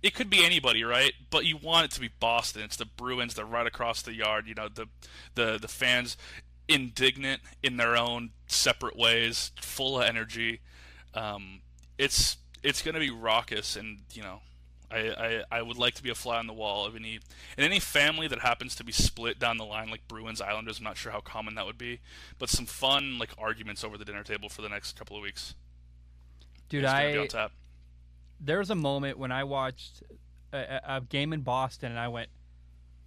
it 0.03 0.15
could 0.15 0.31
be 0.31 0.45
anybody 0.45 0.85
right? 0.85 1.13
But 1.31 1.45
you 1.45 1.57
want 1.57 1.87
it 1.87 1.91
to 1.93 2.01
be 2.01 2.11
boston. 2.21 2.63
It's 2.63 2.77
the 2.77 2.87
bruins 2.87 3.35
they're 3.35 3.45
right 3.45 3.67
across 3.67 4.03
the 4.03 4.15
yard 4.15 4.47
you 4.47 4.55
know 4.55 4.69
the 4.69 4.87
the 5.35 5.59
the 5.61 5.69
fans 5.69 6.17
indignant 6.69 7.43
in 7.63 7.77
their 7.77 7.97
own 7.97 8.31
separate 8.47 8.97
ways 8.97 9.51
full 9.61 10.01
of 10.01 10.07
energy. 10.07 10.61
Um, 11.15 11.61
it's 11.99 12.37
it's 12.63 12.83
going 12.83 12.95
to 12.95 13.01
be 13.01 13.11
raucous 13.11 13.77
and 13.77 13.99
you 14.13 14.23
know 14.23 14.41
I, 14.91 14.99
I, 15.51 15.59
I 15.59 15.63
would 15.63 15.79
like 15.79 15.95
to 15.95 16.03
be 16.03 16.11
a 16.11 16.15
fly 16.15 16.39
on 16.39 16.47
the 16.47 16.53
wall 16.53 16.85
of 16.85 16.97
any 16.97 17.21
in 17.57 17.65
any 17.65 17.81
family 17.81 18.27
that 18.29 18.41
happens 18.41 18.75
to 18.77 18.85
be 18.85 18.93
split 18.93 19.39
down 19.39 19.57
the 19.57 19.65
line 19.65 19.91
like 19.91 20.07
Bruins 20.09 20.41
Islanders. 20.41 20.79
I'm 20.79 20.85
not 20.85 20.97
sure 20.97 21.13
how 21.13 21.21
common 21.21 21.55
that 21.55 21.67
would 21.67 21.79
be, 21.79 22.01
but 22.39 22.49
some 22.49 22.67
fun 22.67 23.19
like 23.19 23.31
arguments 23.39 23.85
over 23.85 23.97
the 23.97 24.05
dinner 24.05 24.25
table 24.25 24.49
for 24.49 24.63
the 24.63 24.69
next 24.69 24.99
couple 24.99 25.17
of 25.17 25.23
weeks. 25.23 25.55
dude, 26.69 26.85
I 26.85 27.17
on 27.17 27.29
tap. 27.29 27.53
there 28.41 28.59
was 28.59 28.71
a 28.71 28.75
moment 28.75 29.19
when 29.19 29.33
I 29.33 29.45
watched 29.45 30.03
a, 30.53 30.81
a 30.97 31.01
game 31.01 31.33
in 31.33 31.43
Boston, 31.43 31.91
and 31.91 32.01
I 32.01 32.09
went, 32.09 32.29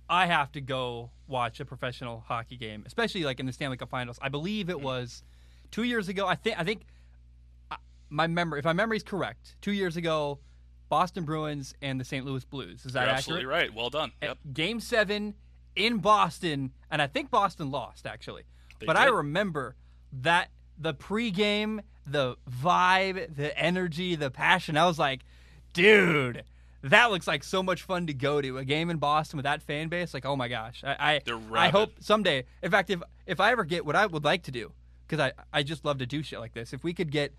I 0.09 0.25
have 0.27 0.51
to 0.53 0.61
go 0.61 1.11
watch 1.27 1.59
a 1.59 1.65
professional 1.65 2.23
hockey 2.27 2.57
game, 2.57 2.83
especially 2.85 3.23
like 3.23 3.39
in 3.39 3.45
the 3.45 3.53
Stanley 3.53 3.77
Cup 3.77 3.89
Finals. 3.89 4.19
I 4.21 4.29
believe 4.29 4.69
it 4.69 4.77
hmm. 4.77 4.83
was 4.83 5.23
two 5.71 5.83
years 5.83 6.07
ago. 6.09 6.27
I 6.27 6.35
think 6.35 6.59
I 6.59 6.63
think 6.63 6.85
my 8.09 8.27
memory, 8.27 8.59
if 8.59 8.65
my 8.65 8.73
memory 8.73 8.97
is 8.97 9.03
correct, 9.03 9.55
two 9.61 9.71
years 9.71 9.97
ago, 9.97 10.39
Boston 10.93 11.23
Bruins 11.23 11.73
and 11.81 11.99
the 11.99 12.05
St. 12.05 12.23
Louis 12.23 12.45
Blues. 12.45 12.85
Is 12.85 12.93
that 12.93 12.99
You're 12.99 13.09
accurate? 13.09 13.17
absolutely 13.17 13.45
right. 13.47 13.73
Well 13.73 13.89
done. 13.89 14.11
Yep. 14.21 14.37
Game 14.53 14.79
seven 14.79 15.33
in 15.75 15.97
Boston, 15.97 16.71
and 16.91 17.01
I 17.01 17.07
think 17.07 17.31
Boston 17.31 17.71
lost 17.71 18.05
actually. 18.05 18.43
They 18.79 18.85
but 18.85 18.95
I 18.95 19.05
remember 19.05 19.75
that 20.21 20.51
the 20.77 20.93
pregame, 20.93 21.79
the 22.05 22.35
vibe, 22.47 23.35
the 23.35 23.57
energy, 23.57 24.13
the 24.13 24.29
passion. 24.29 24.77
I 24.77 24.85
was 24.85 24.99
like, 24.99 25.21
dude, 25.73 26.43
that 26.83 27.09
looks 27.09 27.25
like 27.25 27.43
so 27.43 27.63
much 27.63 27.81
fun 27.81 28.05
to 28.05 28.13
go 28.13 28.39
to. 28.39 28.59
A 28.59 28.63
game 28.63 28.91
in 28.91 28.97
Boston 28.97 29.37
with 29.37 29.45
that 29.45 29.63
fan 29.63 29.87
base, 29.87 30.13
like 30.13 30.27
oh 30.27 30.35
my 30.35 30.47
gosh, 30.47 30.83
I 30.85 31.19
I, 31.25 31.65
I 31.65 31.69
hope 31.69 31.93
someday. 32.01 32.43
In 32.61 32.69
fact, 32.69 32.91
if 32.91 33.01
if 33.25 33.39
I 33.39 33.51
ever 33.51 33.63
get 33.63 33.83
what 33.83 33.95
I 33.95 34.05
would 34.05 34.23
like 34.23 34.43
to 34.43 34.51
do, 34.51 34.71
because 35.07 35.19
I 35.19 35.31
I 35.51 35.63
just 35.63 35.85
love 35.85 35.97
to 35.97 36.05
do 36.05 36.21
shit 36.21 36.39
like 36.39 36.53
this. 36.53 36.71
If 36.71 36.83
we 36.83 36.93
could 36.93 37.11
get 37.11 37.33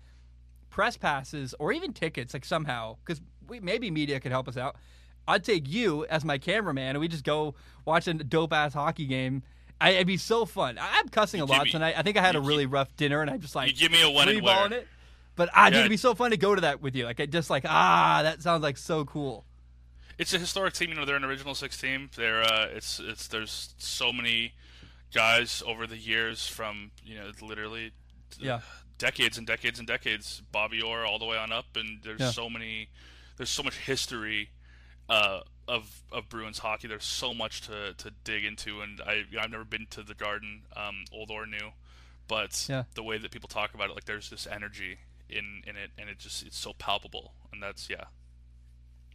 press 0.75 0.97
passes 0.97 1.55
or 1.57 1.71
even 1.71 1.93
tickets, 1.93 2.33
like 2.33 2.43
somehow, 2.43 2.97
because 3.05 3.21
we 3.47 3.59
maybe 3.59 3.91
media 3.91 4.19
could 4.19 4.31
help 4.31 4.47
us 4.47 4.57
out. 4.57 4.75
I'd 5.27 5.43
take 5.43 5.67
you 5.67 6.05
as 6.05 6.23
my 6.23 6.37
cameraman, 6.37 6.89
and 6.91 6.99
we 6.99 7.07
just 7.07 7.23
go 7.23 7.55
watch 7.83 8.07
a 8.07 8.13
dope 8.13 8.53
ass 8.53 8.73
hockey 8.73 9.05
game. 9.07 9.43
I, 9.81 9.91
it'd 9.91 10.07
be 10.07 10.17
so 10.17 10.45
fun. 10.45 10.77
I, 10.77 10.99
I'm 10.99 11.09
cussing 11.09 11.41
a 11.41 11.43
You 11.43 11.47
give 11.47 11.57
lot 11.57 11.65
me- 11.65 11.71
tonight. 11.71 11.95
I 11.97 12.01
think 12.03 12.15
I 12.17 12.21
had 12.21 12.35
a 12.35 12.41
really 12.41 12.65
rough 12.65 12.95
dinner, 12.95 13.21
and 13.21 13.29
I'm 13.29 13.39
just 13.41 13.55
like 13.55 13.69
You 13.69 13.75
give 13.75 13.91
me 13.91 14.01
a 14.03 14.09
when 14.09 14.29
and 14.29 14.41
where. 14.41 14.73
it. 14.73 14.87
But 15.35 15.49
ah, 15.53 15.65
dude, 15.65 15.73
Yeah. 15.73 15.79
it'd 15.81 15.89
be 15.89 15.97
so 15.97 16.15
fun 16.15 16.31
to 16.31 16.37
go 16.37 16.55
to 16.55 16.61
that 16.61 16.81
with 16.81 16.95
you. 16.95 17.03
Like, 17.05 17.29
just 17.29 17.49
like 17.49 17.65
ah, 17.67 18.21
that 18.23 18.41
sounds 18.41 18.63
like 18.63 18.77
so 18.77 19.03
cool. 19.03 19.45
It's 20.17 20.33
a 20.33 20.39
historic 20.39 20.73
team. 20.75 20.89
You 20.89 20.95
know, 20.95 21.03
they're 21.05 21.17
an 21.17 21.25
original 21.25 21.55
six 21.55 21.77
team. 21.77 22.09
They're 22.15 22.41
uh, 22.41 22.67
it's 22.71 22.99
it's 23.03 23.27
there's 23.27 23.73
so 23.77 24.13
many 24.13 24.53
guys 25.13 25.61
over 25.65 25.87
the 25.87 25.97
years 25.97 26.47
from 26.47 26.91
you 27.03 27.15
know 27.17 27.31
literally 27.41 27.91
Yeah. 28.39 28.61
decades 28.97 29.37
and 29.37 29.45
decades 29.45 29.79
and 29.79 29.87
decades. 29.87 30.41
Bobby 30.53 30.81
Orr 30.81 31.05
all 31.05 31.19
the 31.19 31.25
way 31.25 31.37
on 31.37 31.51
up, 31.51 31.65
and 31.75 31.99
there's 32.03 32.21
Yeah. 32.21 32.31
so 32.31 32.49
many 32.49 32.87
there's 33.37 33.49
so 33.49 33.63
much 33.63 33.77
history 33.77 34.49
uh, 35.09 35.41
of 35.67 36.01
of 36.11 36.29
Bruins 36.29 36.59
hockey. 36.59 36.87
There's 36.87 37.05
so 37.05 37.33
much 37.33 37.61
to, 37.61 37.93
to 37.97 38.11
dig 38.23 38.43
into, 38.45 38.81
and 38.81 39.01
I 39.01 39.23
I've 39.39 39.51
never 39.51 39.63
been 39.65 39.87
to 39.91 40.03
the 40.03 40.13
Garden, 40.13 40.61
um, 40.75 41.05
old 41.11 41.29
or 41.31 41.45
new, 41.45 41.71
but 42.27 42.65
Yeah. 42.69 42.83
the 42.95 43.03
way 43.03 43.17
that 43.17 43.31
people 43.31 43.47
talk 43.49 43.73
about 43.73 43.89
it, 43.89 43.93
like 43.93 44.05
there's 44.05 44.29
this 44.29 44.47
energy 44.47 44.97
in 45.29 45.61
in 45.67 45.75
it, 45.75 45.91
and 45.97 46.09
it 46.09 46.17
just 46.19 46.45
it's 46.45 46.57
so 46.57 46.73
palpable, 46.73 47.33
and 47.51 47.61
that's 47.61 47.89
yeah. 47.89 48.05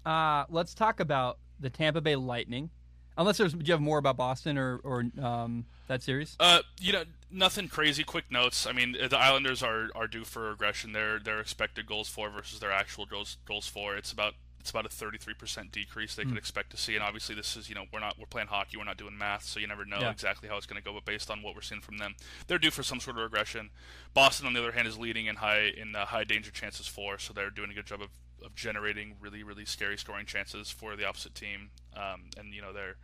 Uh, 0.04 0.44
let's 0.48 0.74
talk 0.74 1.00
about 1.00 1.38
the 1.58 1.70
Tampa 1.70 2.00
Bay 2.00 2.16
Lightning. 2.16 2.70
Unless 3.18 3.36
there's, 3.38 3.52
do 3.52 3.62
you 3.62 3.72
have 3.72 3.82
more 3.82 3.98
about 3.98 4.16
Boston 4.16 4.56
or 4.56 4.80
or 4.82 5.04
um, 5.20 5.66
that 5.88 6.02
series? 6.02 6.36
Uh, 6.40 6.60
you 6.80 6.92
know, 6.92 7.04
nothing 7.30 7.68
crazy. 7.68 8.04
Quick 8.04 8.30
notes. 8.30 8.66
I 8.66 8.72
mean, 8.72 8.92
the 8.92 9.18
Islanders 9.18 9.62
are, 9.62 9.88
are 9.94 10.06
due 10.06 10.24
for 10.24 10.50
regression. 10.50 10.92
Their 10.92 11.18
their 11.18 11.40
expected 11.40 11.86
goals 11.86 12.08
for 12.08 12.30
versus 12.30 12.60
their 12.60 12.72
actual 12.72 13.06
goals 13.06 13.36
goals 13.46 13.66
for. 13.66 13.96
It's 13.96 14.12
about 14.12 14.34
it's 14.60 14.68
about 14.68 14.84
a 14.84 14.90
33% 14.90 15.72
decrease 15.72 16.14
they 16.14 16.24
could 16.24 16.36
expect 16.36 16.68
to 16.70 16.76
see. 16.76 16.94
And 16.94 17.02
obviously, 17.02 17.34
this 17.34 17.56
is 17.56 17.68
you 17.70 17.74
know 17.74 17.84
we're 17.92 18.00
not 18.00 18.18
we're 18.18 18.26
playing 18.26 18.48
hockey. 18.48 18.76
We're 18.76 18.84
not 18.84 18.98
doing 18.98 19.16
math, 19.16 19.44
so 19.44 19.58
you 19.58 19.66
never 19.66 19.86
know 19.86 20.00
Yeah. 20.00 20.10
exactly 20.10 20.50
how 20.50 20.58
it's 20.58 20.66
going 20.66 20.80
to 20.80 20.84
go. 20.84 20.92
But 20.92 21.06
based 21.06 21.30
on 21.30 21.42
what 21.42 21.54
we're 21.54 21.62
seeing 21.62 21.80
from 21.80 21.96
them, 21.96 22.14
they're 22.46 22.58
due 22.58 22.70
for 22.70 22.82
some 22.82 23.00
sort 23.00 23.16
of 23.16 23.22
regression. 23.22 23.70
Boston, 24.12 24.46
on 24.46 24.52
the 24.52 24.60
other 24.60 24.72
hand, 24.72 24.86
is 24.86 24.98
leading 24.98 25.26
in 25.26 25.36
high 25.36 25.72
in 25.76 25.96
uh, 25.96 26.04
high 26.06 26.24
danger 26.24 26.50
chances 26.50 26.86
for, 26.86 27.18
so 27.18 27.32
they're 27.32 27.48
doing 27.50 27.70
a 27.70 27.74
good 27.74 27.86
job 27.86 28.02
of, 28.02 28.10
of 28.44 28.54
generating 28.54 29.14
really 29.18 29.42
really 29.42 29.64
scary 29.64 29.96
scoring 29.96 30.26
chances 30.26 30.70
for 30.70 30.94
the 30.94 31.06
opposite 31.06 31.34
team. 31.34 31.70
Um, 31.96 32.24
and 32.36 32.52
you 32.52 32.60
know 32.60 32.74
they're 32.74 32.96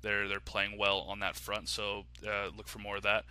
they're 0.00 0.26
they're 0.26 0.40
playing 0.40 0.78
well 0.78 1.00
on 1.00 1.18
that 1.20 1.36
front. 1.36 1.68
So 1.68 2.04
uh, 2.26 2.48
look 2.56 2.66
for 2.66 2.78
more 2.78 2.96
of 2.96 3.02
that. 3.02 3.24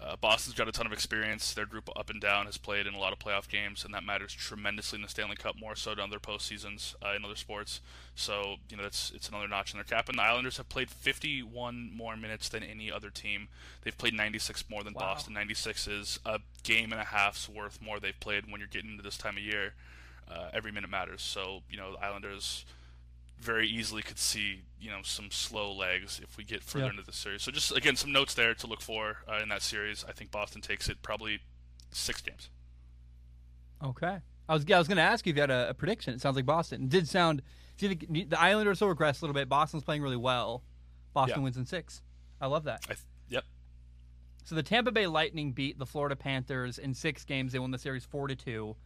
Uh, 0.00 0.16
Boston's 0.16 0.56
got 0.56 0.66
a 0.68 0.72
ton 0.72 0.84
of 0.86 0.92
experience. 0.92 1.54
Their 1.54 1.64
group 1.66 1.88
up 1.96 2.10
and 2.10 2.20
down 2.20 2.46
has 2.46 2.58
played 2.58 2.88
in 2.88 2.94
a 2.94 2.98
lot 2.98 3.12
of 3.12 3.20
playoff 3.20 3.48
games, 3.48 3.84
and 3.84 3.94
that 3.94 4.02
matters 4.02 4.32
tremendously 4.32 4.96
in 4.96 5.02
the 5.02 5.08
Stanley 5.08 5.36
Cup, 5.36 5.54
more 5.60 5.76
so 5.76 5.90
than 5.94 6.00
other 6.00 6.18
postseasons 6.18 6.96
uh, 7.04 7.14
in 7.14 7.24
other 7.24 7.36
sports. 7.36 7.80
So 8.16 8.56
you 8.68 8.76
know 8.76 8.82
it's 8.84 9.12
it's 9.14 9.28
another 9.28 9.46
notch 9.46 9.72
in 9.72 9.78
their 9.78 9.84
cap. 9.84 10.08
And 10.08 10.18
the 10.18 10.22
Islanders 10.22 10.56
have 10.56 10.68
played 10.68 10.90
51 10.90 11.92
more 11.96 12.16
minutes 12.16 12.48
than 12.48 12.64
any 12.64 12.90
other 12.90 13.10
team. 13.10 13.46
They've 13.82 13.96
played 13.96 14.14
96 14.14 14.64
more 14.68 14.82
than 14.82 14.94
Wow. 14.94 15.00
Boston. 15.14 15.34
96 15.34 15.86
is 15.86 16.18
a 16.26 16.40
game 16.64 16.90
and 16.92 17.00
a 17.00 17.04
half's 17.04 17.48
worth 17.48 17.80
more 17.80 18.00
they've 18.00 18.18
played 18.18 18.50
when 18.50 18.60
you're 18.60 18.68
getting 18.68 18.90
into 18.90 19.02
this 19.04 19.16
time 19.16 19.36
of 19.36 19.42
year. 19.42 19.74
Uh, 20.28 20.48
every 20.52 20.72
minute 20.72 20.90
matters. 20.90 21.22
So 21.22 21.62
you 21.70 21.76
know 21.76 21.92
the 21.92 22.04
Islanders 22.04 22.64
very 23.42 23.68
easily 23.68 24.02
could 24.02 24.18
see 24.18 24.62
you 24.80 24.90
know 24.90 25.00
some 25.02 25.30
slow 25.30 25.72
legs 25.72 26.20
if 26.22 26.36
we 26.36 26.44
get 26.44 26.62
further 26.62 26.84
Yeah. 26.86 26.90
into 26.92 27.02
the 27.02 27.12
series. 27.12 27.42
So 27.42 27.50
just 27.52 27.72
again 27.76 27.96
some 27.96 28.12
notes 28.12 28.34
there 28.34 28.54
to 28.54 28.66
look 28.66 28.80
for 28.80 29.18
uh, 29.28 29.40
in 29.42 29.48
that 29.50 29.62
series. 29.62 30.04
I 30.08 30.12
think 30.12 30.30
Boston 30.30 30.60
takes 30.60 30.88
it 30.88 31.02
probably 31.02 31.40
six 31.90 32.20
games. 32.20 32.48
Okay. 33.82 34.18
I 34.48 34.54
was 34.54 34.64
I 34.70 34.78
was 34.78 34.88
going 34.88 34.96
to 34.96 35.02
ask 35.02 35.26
you 35.26 35.30
if 35.30 35.36
you 35.36 35.40
had 35.42 35.50
a, 35.50 35.70
a 35.70 35.74
prediction. 35.74 36.14
It 36.14 36.20
sounds 36.20 36.36
like 36.36 36.46
Boston. 36.46 36.84
It 36.84 36.88
did 36.88 37.08
sound. 37.08 37.42
See, 37.78 37.88
the, 37.94 38.24
the 38.24 38.40
Islanders 38.40 38.80
will 38.80 38.88
regress 38.88 39.20
a 39.20 39.24
little 39.24 39.34
bit. 39.34 39.48
Boston's 39.48 39.82
playing 39.82 40.02
really 40.02 40.16
well. 40.16 40.62
Boston 41.14 41.40
Yeah. 41.40 41.44
wins 41.44 41.56
in 41.56 41.66
six. 41.66 42.02
I 42.40 42.46
love 42.46 42.64
that. 42.64 42.80
I 42.84 42.94
th- 42.94 42.98
yep. 43.28 43.44
So 44.44 44.54
the 44.54 44.62
Tampa 44.62 44.90
Bay 44.92 45.06
Lightning 45.06 45.52
beat 45.52 45.78
the 45.78 45.86
Florida 45.86 46.16
Panthers 46.16 46.78
in 46.78 46.94
six 46.94 47.24
games. 47.24 47.52
They 47.52 47.58
won 47.58 47.70
the 47.70 47.78
series 47.78 48.04
four 48.04 48.28
to 48.28 48.34
two. 48.36 48.76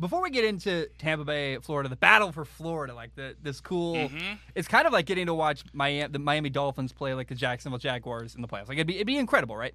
Before 0.00 0.22
we 0.22 0.30
get 0.30 0.44
into 0.44 0.88
Tampa 0.98 1.24
Bay, 1.26 1.58
Florida, 1.58 1.88
the 1.90 1.96
battle 1.96 2.32
for 2.32 2.44
Florida, 2.46 2.94
like 2.94 3.14
the 3.14 3.36
this 3.42 3.60
cool, 3.60 3.94
Mhm. 4.08 4.38
it's 4.54 4.66
kind 4.66 4.86
of 4.86 4.92
like 4.94 5.04
getting 5.06 5.26
to 5.26 5.34
watch 5.34 5.62
Miami, 5.74 6.10
the 6.10 6.18
Miami 6.18 6.48
Dolphins 6.50 6.92
play 6.92 7.12
like 7.14 7.28
the 7.28 7.34
Jacksonville 7.34 7.78
Jaguars 7.78 8.34
in 8.34 8.40
the 8.42 8.48
playoffs. 8.48 8.68
Like 8.68 8.78
it'd 8.78 8.86
be 8.86 8.94
it'd 8.96 9.06
be 9.06 9.18
incredible, 9.18 9.56
right? 9.56 9.74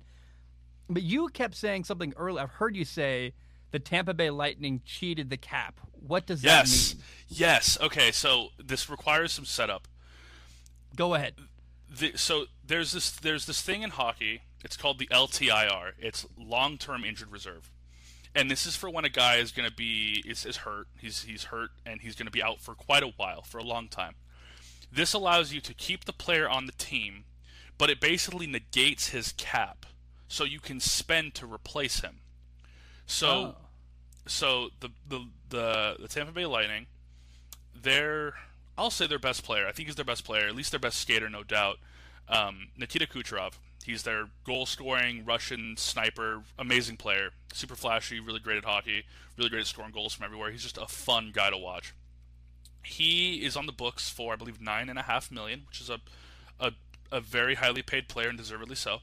But 0.90 1.04
you 1.04 1.28
kept 1.30 1.56
saying 1.56 1.84
something 1.84 2.14
earlier. 2.18 2.42
I've 2.44 2.50
heard 2.52 2.76
you 2.76 2.86
say 2.86 3.34
the 3.72 3.80
Tampa 3.80 4.14
Bay 4.14 4.30
Lightning 4.32 4.82
cheated 4.84 5.30
the 5.30 5.38
cap. 5.38 5.80
What 5.94 6.26
does 6.26 6.44
Yes. 6.44 6.72
that 6.90 6.96
mean? 6.98 7.04
Yes. 7.28 7.40
Yes. 7.40 7.78
Okay. 7.82 8.12
So 8.12 8.50
this 8.58 8.90
requires 8.90 9.32
some 9.32 9.46
setup. 9.46 9.88
Go 10.96 11.14
ahead. 11.14 11.36
the, 11.88 12.14
so 12.18 12.48
there's 12.66 12.92
this 12.94 13.12
there's 13.12 13.46
this 13.46 13.62
thing 13.62 13.82
in 13.84 13.92
hockey. 13.92 14.42
It's 14.64 14.76
called 14.76 14.98
the 15.00 15.08
LTIR. 15.12 15.94
It's 16.00 16.26
long 16.36 16.78
term 16.80 17.06
injured 17.06 17.32
reserve, 17.32 17.70
and 18.36 18.52
this 18.52 18.66
is 18.66 18.76
for 18.76 18.90
when 18.90 19.06
a 19.06 19.10
guy 19.10 19.38
is 19.38 19.52
going 19.52 19.68
to 19.68 19.74
be 19.76 20.24
is, 20.28 20.46
is 20.46 20.58
hurt. 20.58 20.88
He's 21.00 21.24
he's 21.24 21.46
hurt 21.46 21.72
and 21.86 22.02
he's 22.02 22.16
going 22.16 22.28
to 22.28 22.32
be 22.32 22.44
out 22.44 22.60
for 22.60 22.76
quite 22.76 23.04
a 23.04 23.08
while, 23.18 23.42
for 23.42 23.58
a 23.58 23.64
long 23.64 23.88
time. 23.88 24.16
This 24.92 25.14
allows 25.14 25.52
you 25.54 25.62
to 25.62 25.74
keep 25.74 26.06
the 26.06 26.14
player 26.14 26.48
on 26.48 26.66
the 26.68 26.72
team, 26.74 27.24
but 27.78 27.90
it 27.90 28.00
basically 28.00 28.48
negates 28.48 29.10
his 29.10 29.32
cap, 29.34 29.86
so 30.28 30.44
you 30.44 30.60
can 30.60 30.80
spend 30.80 31.34
to 31.36 31.46
replace 31.52 32.02
him. 32.02 32.20
So 33.06 33.28
Oh. 33.28 33.56
so 34.28 34.70
the 34.80 34.90
the 35.08 35.28
the, 35.50 35.96
the 36.02 36.08
Tampa 36.08 36.32
Bay 36.32 36.46
Lightning, 36.46 36.88
their 37.74 38.34
I'll 38.78 38.90
say 38.92 39.08
their 39.08 39.20
best 39.20 39.44
player. 39.44 39.68
I 39.68 39.72
think 39.72 39.88
he's 39.88 39.96
their 39.96 40.06
best 40.06 40.26
player, 40.26 40.48
at 40.48 40.56
least 40.56 40.72
their 40.72 40.80
best 40.80 41.00
skater, 41.00 41.30
no 41.30 41.44
doubt. 41.44 41.78
Um, 42.28 42.70
Nikita 42.78 43.08
Kucherov. 43.08 43.54
He's 43.86 44.04
their 44.04 44.30
goal 44.44 44.66
scoring 44.66 45.26
Russian 45.26 45.76
sniper, 45.78 46.44
amazing 46.58 46.98
player, 46.98 47.30
super 47.54 47.76
flashy, 47.76 48.20
really 48.20 48.40
great 48.40 48.58
at 48.58 48.66
hockey, 48.66 49.06
really 49.38 49.50
great 49.50 49.62
at 49.62 49.68
scoring 49.68 49.92
goals 49.92 50.14
from 50.14 50.26
everywhere. 50.26 50.52
He's 50.52 50.64
just 50.64 50.78
a 50.78 50.88
fun 50.88 51.32
guy 51.34 51.50
to 51.50 51.58
watch. 51.58 51.94
He 52.84 53.44
is 53.46 53.56
on 53.56 53.66
the 53.66 53.72
books 53.72 54.10
for 54.10 54.34
I 54.34 54.36
believe 54.36 54.60
nine 54.62 54.90
and 54.90 55.00
a 55.00 55.04
half 55.04 55.32
million, 55.32 55.64
which 55.68 55.82
is 55.82 55.90
a 55.90 56.00
a, 56.60 56.72
a 57.12 57.20
very 57.20 57.56
highly 57.56 57.82
paid 57.82 58.08
player 58.08 58.30
and 58.30 58.38
deservedly 58.38 58.76
so. 58.76 59.00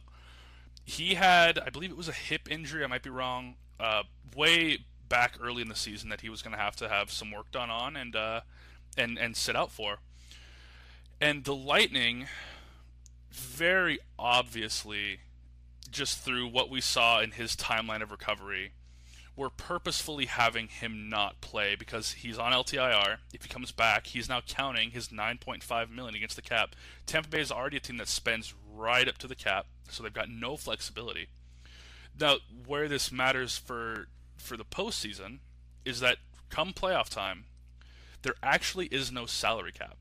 He 0.85 1.15
had, 1.15 1.59
I 1.59 1.71
believe 1.71 1.91
it 1.91 1.97
was 1.97 2.09
a 2.09 2.13
hip 2.13 2.51
injury. 2.51 2.83
I 2.83 2.89
might 2.89 3.03
be 3.03 3.11
wrong. 3.11 3.55
Uh, 3.79 4.03
way 4.37 4.79
back 5.09 5.37
early 5.41 5.63
in 5.63 5.69
the 5.69 5.77
season 5.77 6.09
that 6.09 6.23
he 6.23 6.29
was 6.29 6.43
going 6.43 6.57
to 6.57 6.63
have 6.63 6.75
to 6.77 6.89
have 6.89 7.11
some 7.11 7.31
work 7.31 7.51
done 7.51 7.71
on 7.71 7.97
and 7.97 8.17
uh, 8.17 8.41
and 8.97 9.19
and 9.19 9.37
sit 9.37 9.55
out 9.55 9.71
for. 9.71 9.99
And 11.21 11.45
the 11.45 11.55
Lightning, 11.55 12.27
very 13.33 13.99
obviously, 14.19 15.21
just 15.91 16.19
through 16.19 16.49
what 16.49 16.71
we 16.71 16.81
saw 16.81 17.21
in 17.21 17.33
his 17.33 17.57
timeline 17.57 18.03
of 18.03 18.11
recovery, 18.11 18.73
we're 19.35 19.51
purposefully 19.51 20.27
having 20.27 20.69
him 20.69 21.09
not 21.09 21.41
play 21.41 21.75
because 21.75 22.13
he's 22.13 22.39
on 22.39 22.53
LTIR. 22.53 23.19
If 23.33 23.43
he 23.43 23.49
comes 23.49 23.73
back, 23.73 24.09
he's 24.09 24.29
now 24.29 24.43
counting 24.47 24.91
his 24.91 25.09
9.5 25.09 25.91
million 25.91 26.15
against 26.15 26.37
the 26.37 26.43
cap. 26.43 26.77
Tampa 27.07 27.29
Bay 27.29 27.41
is 27.41 27.51
already 27.51 27.79
a 27.79 27.81
team 27.81 27.97
that 27.97 28.09
spends 28.09 28.55
right 28.75 29.09
up 29.09 29.19
to 29.19 29.27
the 29.27 29.35
cap, 29.35 29.67
so 29.89 30.03
they've 30.03 30.13
got 30.13 30.29
no 30.29 30.57
flexibility. 30.57 31.29
Now, 32.19 32.37
where 32.67 32.89
this 32.89 33.11
matters 33.11 33.57
for 33.57 34.09
for 34.37 34.57
the 34.57 34.65
postseason 34.65 35.39
is 35.85 36.01
that 36.01 36.19
come 36.51 36.73
playoff 36.73 37.09
time, 37.09 37.45
there 38.23 38.35
actually 38.43 38.87
is 38.87 39.13
no 39.13 39.25
salary 39.25 39.73
cap. 39.73 39.97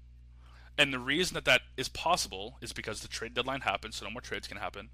And 0.81 0.91
the 0.91 0.97
reason 0.97 1.35
that 1.35 1.45
that 1.45 1.61
is 1.77 1.89
possible 1.89 2.57
is 2.59 2.73
because 2.73 3.01
the 3.01 3.07
trade 3.07 3.35
deadline 3.35 3.61
happens, 3.61 3.97
so 3.97 4.05
no 4.05 4.09
more 4.09 4.19
trades 4.19 4.47
can 4.47 4.57
happen. 4.57 4.89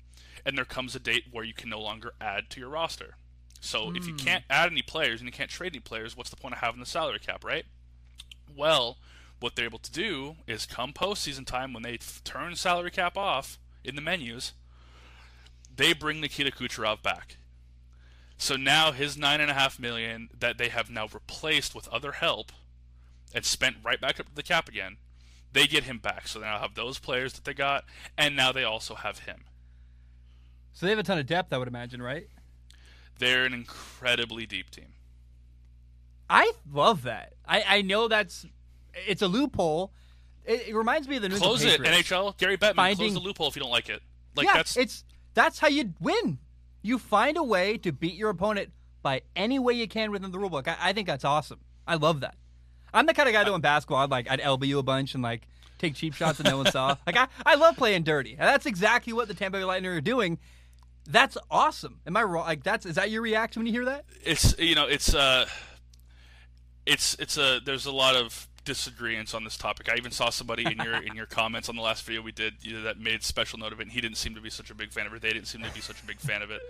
And 0.45 0.57
there 0.57 0.65
comes 0.65 0.93
a 0.97 0.99
date 0.99 1.27
where 1.31 1.45
you 1.45 1.53
can 1.53 1.69
no 1.69 1.79
longer 1.79 2.11
add 2.19 2.49
to 2.49 2.59
your 2.59 2.67
roster. 2.67 3.15
So 3.61 3.95
if 3.95 4.05
you 4.05 4.11
hmm. 4.11 4.17
can't 4.17 4.43
add 4.49 4.69
any 4.69 4.81
players 4.81 5.21
and 5.21 5.29
you 5.29 5.31
can't 5.31 5.49
trade 5.49 5.71
any 5.71 5.79
players, 5.79 6.17
what's 6.17 6.29
the 6.29 6.35
point 6.35 6.55
of 6.55 6.59
having 6.59 6.81
the 6.81 6.85
salary 6.85 7.19
cap, 7.19 7.45
right? 7.45 7.63
Well, 8.53 8.97
what 9.39 9.55
they're 9.55 9.63
able 9.63 9.79
to 9.79 9.89
do 9.89 10.35
is 10.45 10.65
come 10.65 10.91
postseason 10.91 11.45
time 11.45 11.71
when 11.71 11.83
they 11.83 11.93
f- 11.93 12.21
turn 12.25 12.57
salary 12.57 12.91
cap 12.91 13.17
off 13.17 13.57
in 13.85 13.95
the 13.95 14.01
menus, 14.01 14.51
they 15.73 15.93
bring 15.93 16.19
Nikita 16.19 16.51
Kucherov 16.51 17.01
back. 17.01 17.37
So 18.37 18.57
now 18.57 18.91
his 18.91 19.17
nine 19.17 19.39
and 19.39 19.49
a 19.49 19.53
half 19.53 19.79
million 19.79 20.31
that 20.37 20.57
they 20.57 20.67
have 20.67 20.89
now 20.89 21.07
replaced 21.07 21.73
with 21.73 21.87
other 21.87 22.11
help 22.11 22.51
and 23.33 23.45
spent 23.45 23.77
right 23.81 24.01
back 24.01 24.19
up 24.19 24.27
to 24.27 24.35
the 24.35 24.43
cap 24.43 24.67
again, 24.67 24.97
they 25.57 25.67
get 25.67 25.83
him 25.83 25.97
back. 25.97 26.27
So 26.27 26.39
they 26.39 26.45
now 26.45 26.59
have 26.59 26.75
those 26.75 26.99
players 26.99 27.33
that 27.33 27.43
they 27.43 27.53
got, 27.53 27.85
and 28.17 28.35
now 28.35 28.51
they 28.51 28.63
also 28.63 28.95
have 28.95 29.19
him. 29.19 29.45
So 30.73 30.85
they 30.85 30.91
have 30.91 30.99
a 30.99 31.03
ton 31.03 31.17
of 31.17 31.25
depth, 31.25 31.51
I 31.51 31.57
would 31.57 31.67
imagine, 31.67 32.01
right? 32.01 32.27
They're 33.19 33.45
an 33.45 33.53
incredibly 33.53 34.45
deep 34.45 34.69
team. 34.69 34.93
I 36.29 36.51
love 36.71 37.03
that. 37.03 37.33
I, 37.47 37.63
I 37.67 37.81
know 37.81 38.07
that's 38.07 38.45
it's 39.07 39.21
a 39.21 39.27
loophole. 39.27 39.91
It, 40.45 40.69
it 40.69 40.75
reminds 40.75 41.07
me 41.07 41.15
of 41.15 41.23
the 41.23 41.29
New 41.29 41.37
Close 41.37 41.63
it, 41.63 41.81
NHL. 41.81 42.37
Gary 42.37 42.57
Bettman, 42.57 42.75
Finding- 42.75 42.97
close 42.97 43.13
the 43.13 43.19
loophole 43.19 43.47
if 43.47 43.55
you 43.55 43.61
don't 43.61 43.71
like 43.71 43.89
it. 43.89 44.01
Like 44.35 44.45
yeah, 44.45 44.53
that's 44.53 44.77
it's 44.77 45.03
that's 45.33 45.57
how 45.59 45.67
you 45.67 45.93
win. 45.99 46.37
You 46.83 46.99
find 46.99 47.37
a 47.37 47.43
way 47.43 47.77
to 47.79 47.91
beat 47.91 48.13
your 48.13 48.29
opponent 48.29 48.71
by 49.01 49.21
any 49.35 49.57
way 49.57 49.73
you 49.73 49.87
can 49.87 50.11
within 50.11 50.31
the 50.31 50.37
rulebook. 50.37 50.67
I, 50.67 50.75
I 50.79 50.93
think 50.93 51.07
that's 51.07 51.25
awesome. 51.25 51.59
I 51.87 51.95
love 51.95 52.19
that. 52.19 52.35
I'm 52.93 53.05
the 53.05 53.13
kind 53.13 53.27
of 53.29 53.33
guy 53.33 53.43
doing 53.43 53.61
basketball. 53.61 53.97
I'd 53.97 54.09
like 54.09 54.29
I'd 54.29 54.41
elbow 54.41 54.65
you 54.65 54.79
a 54.79 54.83
bunch 54.83 55.13
and 55.13 55.23
like 55.23 55.47
take 55.77 55.95
cheap 55.95 56.13
shots 56.13 56.37
that 56.39 56.45
no 56.45 56.57
one 56.57 56.71
saw. 56.71 56.95
Like 57.05 57.17
I, 57.17 57.27
I 57.45 57.55
love 57.55 57.77
playing 57.77 58.03
dirty. 58.03 58.31
And 58.31 58.41
that's 58.41 58.65
exactly 58.65 59.13
what 59.13 59.27
the 59.27 59.33
Tampa 59.33 59.59
Bay 59.59 59.63
Lightning 59.63 59.91
are 59.91 60.01
doing. 60.01 60.39
That's 61.07 61.37
awesome. 61.49 61.99
Am 62.05 62.17
I 62.17 62.23
wrong? 62.23 62.45
Like 62.45 62.63
that's 62.63 62.85
is 62.85 62.95
that 62.95 63.09
your 63.11 63.21
reaction 63.21 63.61
when 63.61 63.67
you 63.67 63.73
hear 63.73 63.85
that? 63.85 64.05
it's 64.23 64.57
you 64.59 64.75
know 64.75 64.87
it's 64.87 65.13
uh 65.13 65.45
it's 66.85 67.15
it's 67.15 67.37
a 67.37 67.59
there's 67.63 67.85
a 67.85 67.91
lot 67.91 68.15
of 68.15 68.47
disagreements 68.65 69.33
on 69.33 69.43
this 69.45 69.57
topic. 69.57 69.89
I 69.89 69.95
even 69.95 70.11
saw 70.11 70.29
somebody 70.29 70.65
in 70.65 70.77
your 70.83 70.95
in 71.01 71.15
your 71.15 71.25
comments 71.25 71.69
on 71.69 71.75
the 71.75 71.81
last 71.81 72.03
video 72.03 72.21
we 72.21 72.33
did 72.33 72.55
you 72.61 72.73
know, 72.73 72.81
that 72.83 72.99
made 72.99 73.23
special 73.23 73.57
note 73.59 73.71
of 73.71 73.79
it, 73.79 73.83
and 73.83 73.91
he 73.91 74.01
didn't 74.01 74.17
seem 74.17 74.35
to 74.35 74.41
be 74.41 74.49
such 74.49 74.69
a 74.69 74.75
big 74.75 74.91
fan 74.91 75.07
of 75.07 75.13
it. 75.13 75.21
They 75.21 75.31
didn't 75.33 75.47
seem 75.47 75.61
to 75.63 75.71
be 75.71 75.79
such 75.79 76.01
a 76.01 76.05
big 76.05 76.19
fan 76.19 76.41
of 76.41 76.51
it. 76.51 76.61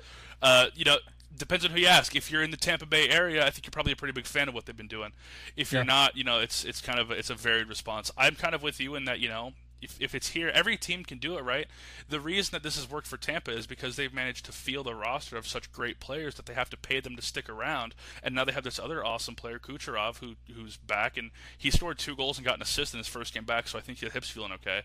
Uh, 0.42 0.68
you 0.76 0.86
know, 0.86 0.98
depends 1.36 1.66
on 1.66 1.72
who 1.72 1.80
you 1.80 1.88
ask. 1.88 2.16
If 2.16 2.32
you're 2.32 2.44
in 2.44 2.52
the 2.52 2.58
Tampa 2.58 2.86
Bay 2.86 3.10
area, 3.10 3.46
I 3.46 3.50
think 3.50 3.66
you're 3.66 3.72
probably 3.72 3.94
a 3.94 3.96
pretty 3.96 4.14
big 4.14 4.26
fan 4.26 4.48
of 4.48 4.54
what 4.54 4.66
they've 4.66 4.78
been 4.78 4.88
doing. 4.88 5.12
If 5.56 5.72
you're 5.72 5.82
Yeah. 5.82 5.88
not, 5.88 6.18
you 6.18 6.24
know, 6.24 6.40
it's 6.40 6.64
it's 6.66 6.82
kind 6.82 7.00
of 7.00 7.12
a, 7.12 7.14
it's 7.14 7.30
a 7.30 7.36
varied 7.36 7.68
response. 7.68 8.12
I'm 8.18 8.36
kind 8.36 8.56
of 8.56 8.64
with 8.64 8.80
you 8.80 8.96
in 8.96 9.06
that 9.06 9.20
you 9.20 9.30
know. 9.30 9.54
If, 9.80 10.02
if 10.02 10.16
it's 10.16 10.30
here, 10.30 10.50
every 10.56 10.76
team 10.76 11.04
can 11.04 11.20
do 11.20 11.38
it, 11.38 11.44
right? 11.44 11.68
The 12.10 12.20
reason 12.20 12.50
that 12.54 12.64
this 12.64 12.78
has 12.78 12.90
worked 12.90 13.06
for 13.06 13.16
Tampa 13.16 13.52
is 13.52 13.68
because 13.68 13.96
they've 13.96 14.12
managed 14.12 14.46
to 14.48 14.52
field 14.52 14.88
a 14.88 14.96
roster 14.96 15.38
of 15.38 15.46
such 15.46 15.72
great 15.72 16.00
players 16.00 16.34
that 16.34 16.48
they 16.48 16.56
have 16.56 16.72
to 16.72 16.78
pay 16.78 17.00
them 17.00 17.16
to 17.16 17.22
stick 17.22 17.48
around. 17.48 17.94
And 18.24 18.34
now 18.34 18.44
they 18.44 18.54
have 18.54 18.64
this 18.64 18.80
other 18.80 19.06
awesome 19.06 19.36
player, 19.36 19.60
Kucherov, 19.60 20.18
who 20.18 20.34
who's 20.52 20.78
back, 20.78 21.16
and 21.16 21.30
he 21.56 21.70
scored 21.70 22.00
two 22.00 22.16
goals 22.16 22.40
and 22.40 22.46
got 22.46 22.56
an 22.56 22.64
assist 22.64 22.96
in 22.96 22.98
his 22.98 23.08
first 23.08 23.36
game 23.36 23.44
back. 23.46 23.68
So 23.68 23.78
I 23.78 23.82
think 23.82 24.00
his 24.00 24.14
hips 24.14 24.32
feeling 24.32 24.52
okay. 24.54 24.82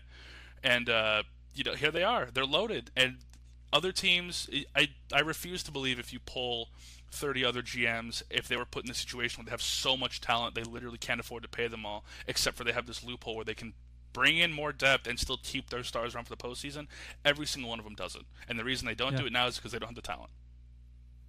And 0.63 0.87
uh, 0.87 1.23
you 1.55 1.63
know, 1.63 1.73
here 1.73 1.89
they 1.89 2.03
are, 2.03 2.27
they're 2.31 2.45
loaded. 2.45 2.91
And 2.95 3.17
other 3.73 3.91
teams, 3.91 4.49
I 4.75 4.89
I 5.11 5.19
refuse 5.19 5.63
to 5.63 5.71
believe 5.71 5.99
if 5.99 6.13
you 6.13 6.19
pull 6.19 6.69
30 7.11 7.43
other 7.43 7.61
GMs, 7.61 8.23
if 8.29 8.47
they 8.47 8.55
were 8.55 8.65
put 8.65 8.83
in 8.83 8.87
the 8.87 8.93
situation 8.95 9.39
where 9.39 9.45
they 9.45 9.51
have 9.51 9.61
so 9.61 9.97
much 9.97 10.21
talent, 10.21 10.55
they 10.55 10.63
literally 10.63 10.97
can't 10.97 11.19
afford 11.19 11.43
to 11.43 11.49
pay 11.49 11.67
them 11.67 11.85
all, 11.85 12.05
except 12.27 12.55
for 12.57 12.63
they 12.63 12.71
have 12.71 12.87
this 12.87 13.03
loophole 13.03 13.35
where 13.35 13.45
they 13.45 13.53
can 13.53 13.73
bring 14.13 14.37
in 14.37 14.51
more 14.51 14.71
depth 14.71 15.07
and 15.07 15.19
still 15.19 15.39
keep 15.43 15.69
their 15.69 15.83
stars 15.83 16.13
around 16.15 16.25
for 16.25 16.35
the 16.35 16.37
postseason. 16.43 16.87
Every 17.25 17.45
single 17.47 17.69
one 17.69 17.79
of 17.79 17.85
them 17.85 17.95
does 17.95 18.15
it, 18.15 18.23
and 18.47 18.57
the 18.59 18.63
reason 18.63 18.85
they 18.87 18.95
don't 18.95 19.13
Yeah. 19.13 19.19
do 19.21 19.25
it 19.25 19.33
now 19.33 19.47
is 19.47 19.57
because 19.57 19.71
they 19.73 19.79
don't 19.79 19.89
have 19.89 19.95
the 19.95 20.01
talent. 20.01 20.29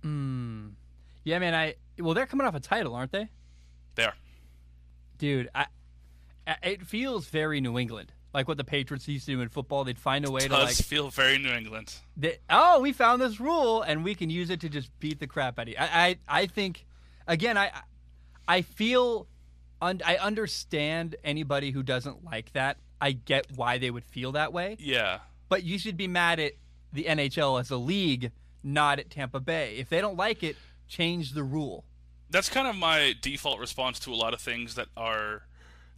Mm. 0.03 0.73
Yeah, 1.25 1.39
man. 1.39 1.55
I 1.55 1.75
well, 1.99 2.15
they're 2.15 2.27
coming 2.27 2.47
off 2.47 2.55
a 2.55 2.61
title, 2.61 2.95
aren't 2.95 3.13
they? 3.13 3.29
They 3.95 4.05
are. 4.05 4.15
Dude, 5.19 5.49
I, 5.55 5.67
I 6.47 6.57
it 6.63 6.87
feels 6.87 7.27
very 7.29 7.61
New 7.61 7.79
England, 7.79 8.13
like 8.35 8.49
what 8.49 8.57
the 8.57 8.65
Patriots 8.65 9.07
used 9.09 9.27
to 9.27 9.33
do 9.33 9.41
in 9.41 9.49
football. 9.49 9.85
They'd 9.85 9.99
find 9.99 10.27
a 10.27 10.31
way 10.31 10.43
It 10.43 10.49
to 10.49 10.55
like, 10.55 10.75
feel 10.75 11.09
very 11.11 11.39
New 11.39 11.53
England. 11.53 11.95
they, 12.17 12.39
oh, 12.51 12.81
we 12.81 12.93
found 12.93 13.23
this 13.23 13.39
rule 13.41 13.83
and 13.83 14.03
we 14.05 14.15
can 14.17 14.29
use 14.29 14.51
it 14.51 14.61
to 14.63 14.69
just 14.69 14.91
beat 14.99 15.21
the 15.21 15.27
crap 15.29 15.59
out 15.59 15.63
of 15.63 15.69
you. 15.69 15.77
I, 15.79 15.87
I, 16.29 16.43
I 16.43 16.47
think, 16.47 16.85
again, 17.29 17.57
I, 17.57 17.71
I 18.49 18.63
feel, 18.63 19.29
un, 19.81 20.01
I 20.05 20.17
understand 20.17 21.17
anybody 21.25 21.71
who 21.71 21.83
doesn't 21.83 22.25
like 22.25 22.53
that. 22.55 22.77
I 23.01 23.13
get 23.13 23.47
why 23.55 23.79
they 23.79 23.91
would 23.91 24.05
feel 24.05 24.33
that 24.33 24.53
way, 24.53 24.77
Yeah. 24.81 25.19
but 25.49 25.63
you 25.63 25.79
should 25.79 25.97
be 25.97 26.09
mad 26.09 26.41
at 26.41 26.53
the 26.93 27.05
NHL 27.05 27.61
as 27.61 27.71
a 27.71 27.77
league, 27.77 28.33
not 28.63 28.99
at 28.99 29.11
Tampa 29.11 29.41
Bay. 29.41 29.77
If 29.77 29.89
they 29.91 30.01
don't 30.01 30.17
like 30.17 30.43
it, 30.43 30.57
change 30.89 31.33
the 31.33 31.43
rule. 31.45 31.85
that's 32.31 32.49
kind 32.49 32.67
of 32.67 32.75
my 32.77 33.15
default 33.21 33.61
response 33.61 33.99
to 34.01 34.13
a 34.13 34.17
lot 34.17 34.33
of 34.35 34.41
things 34.41 34.75
that 34.75 34.89
are 34.97 35.43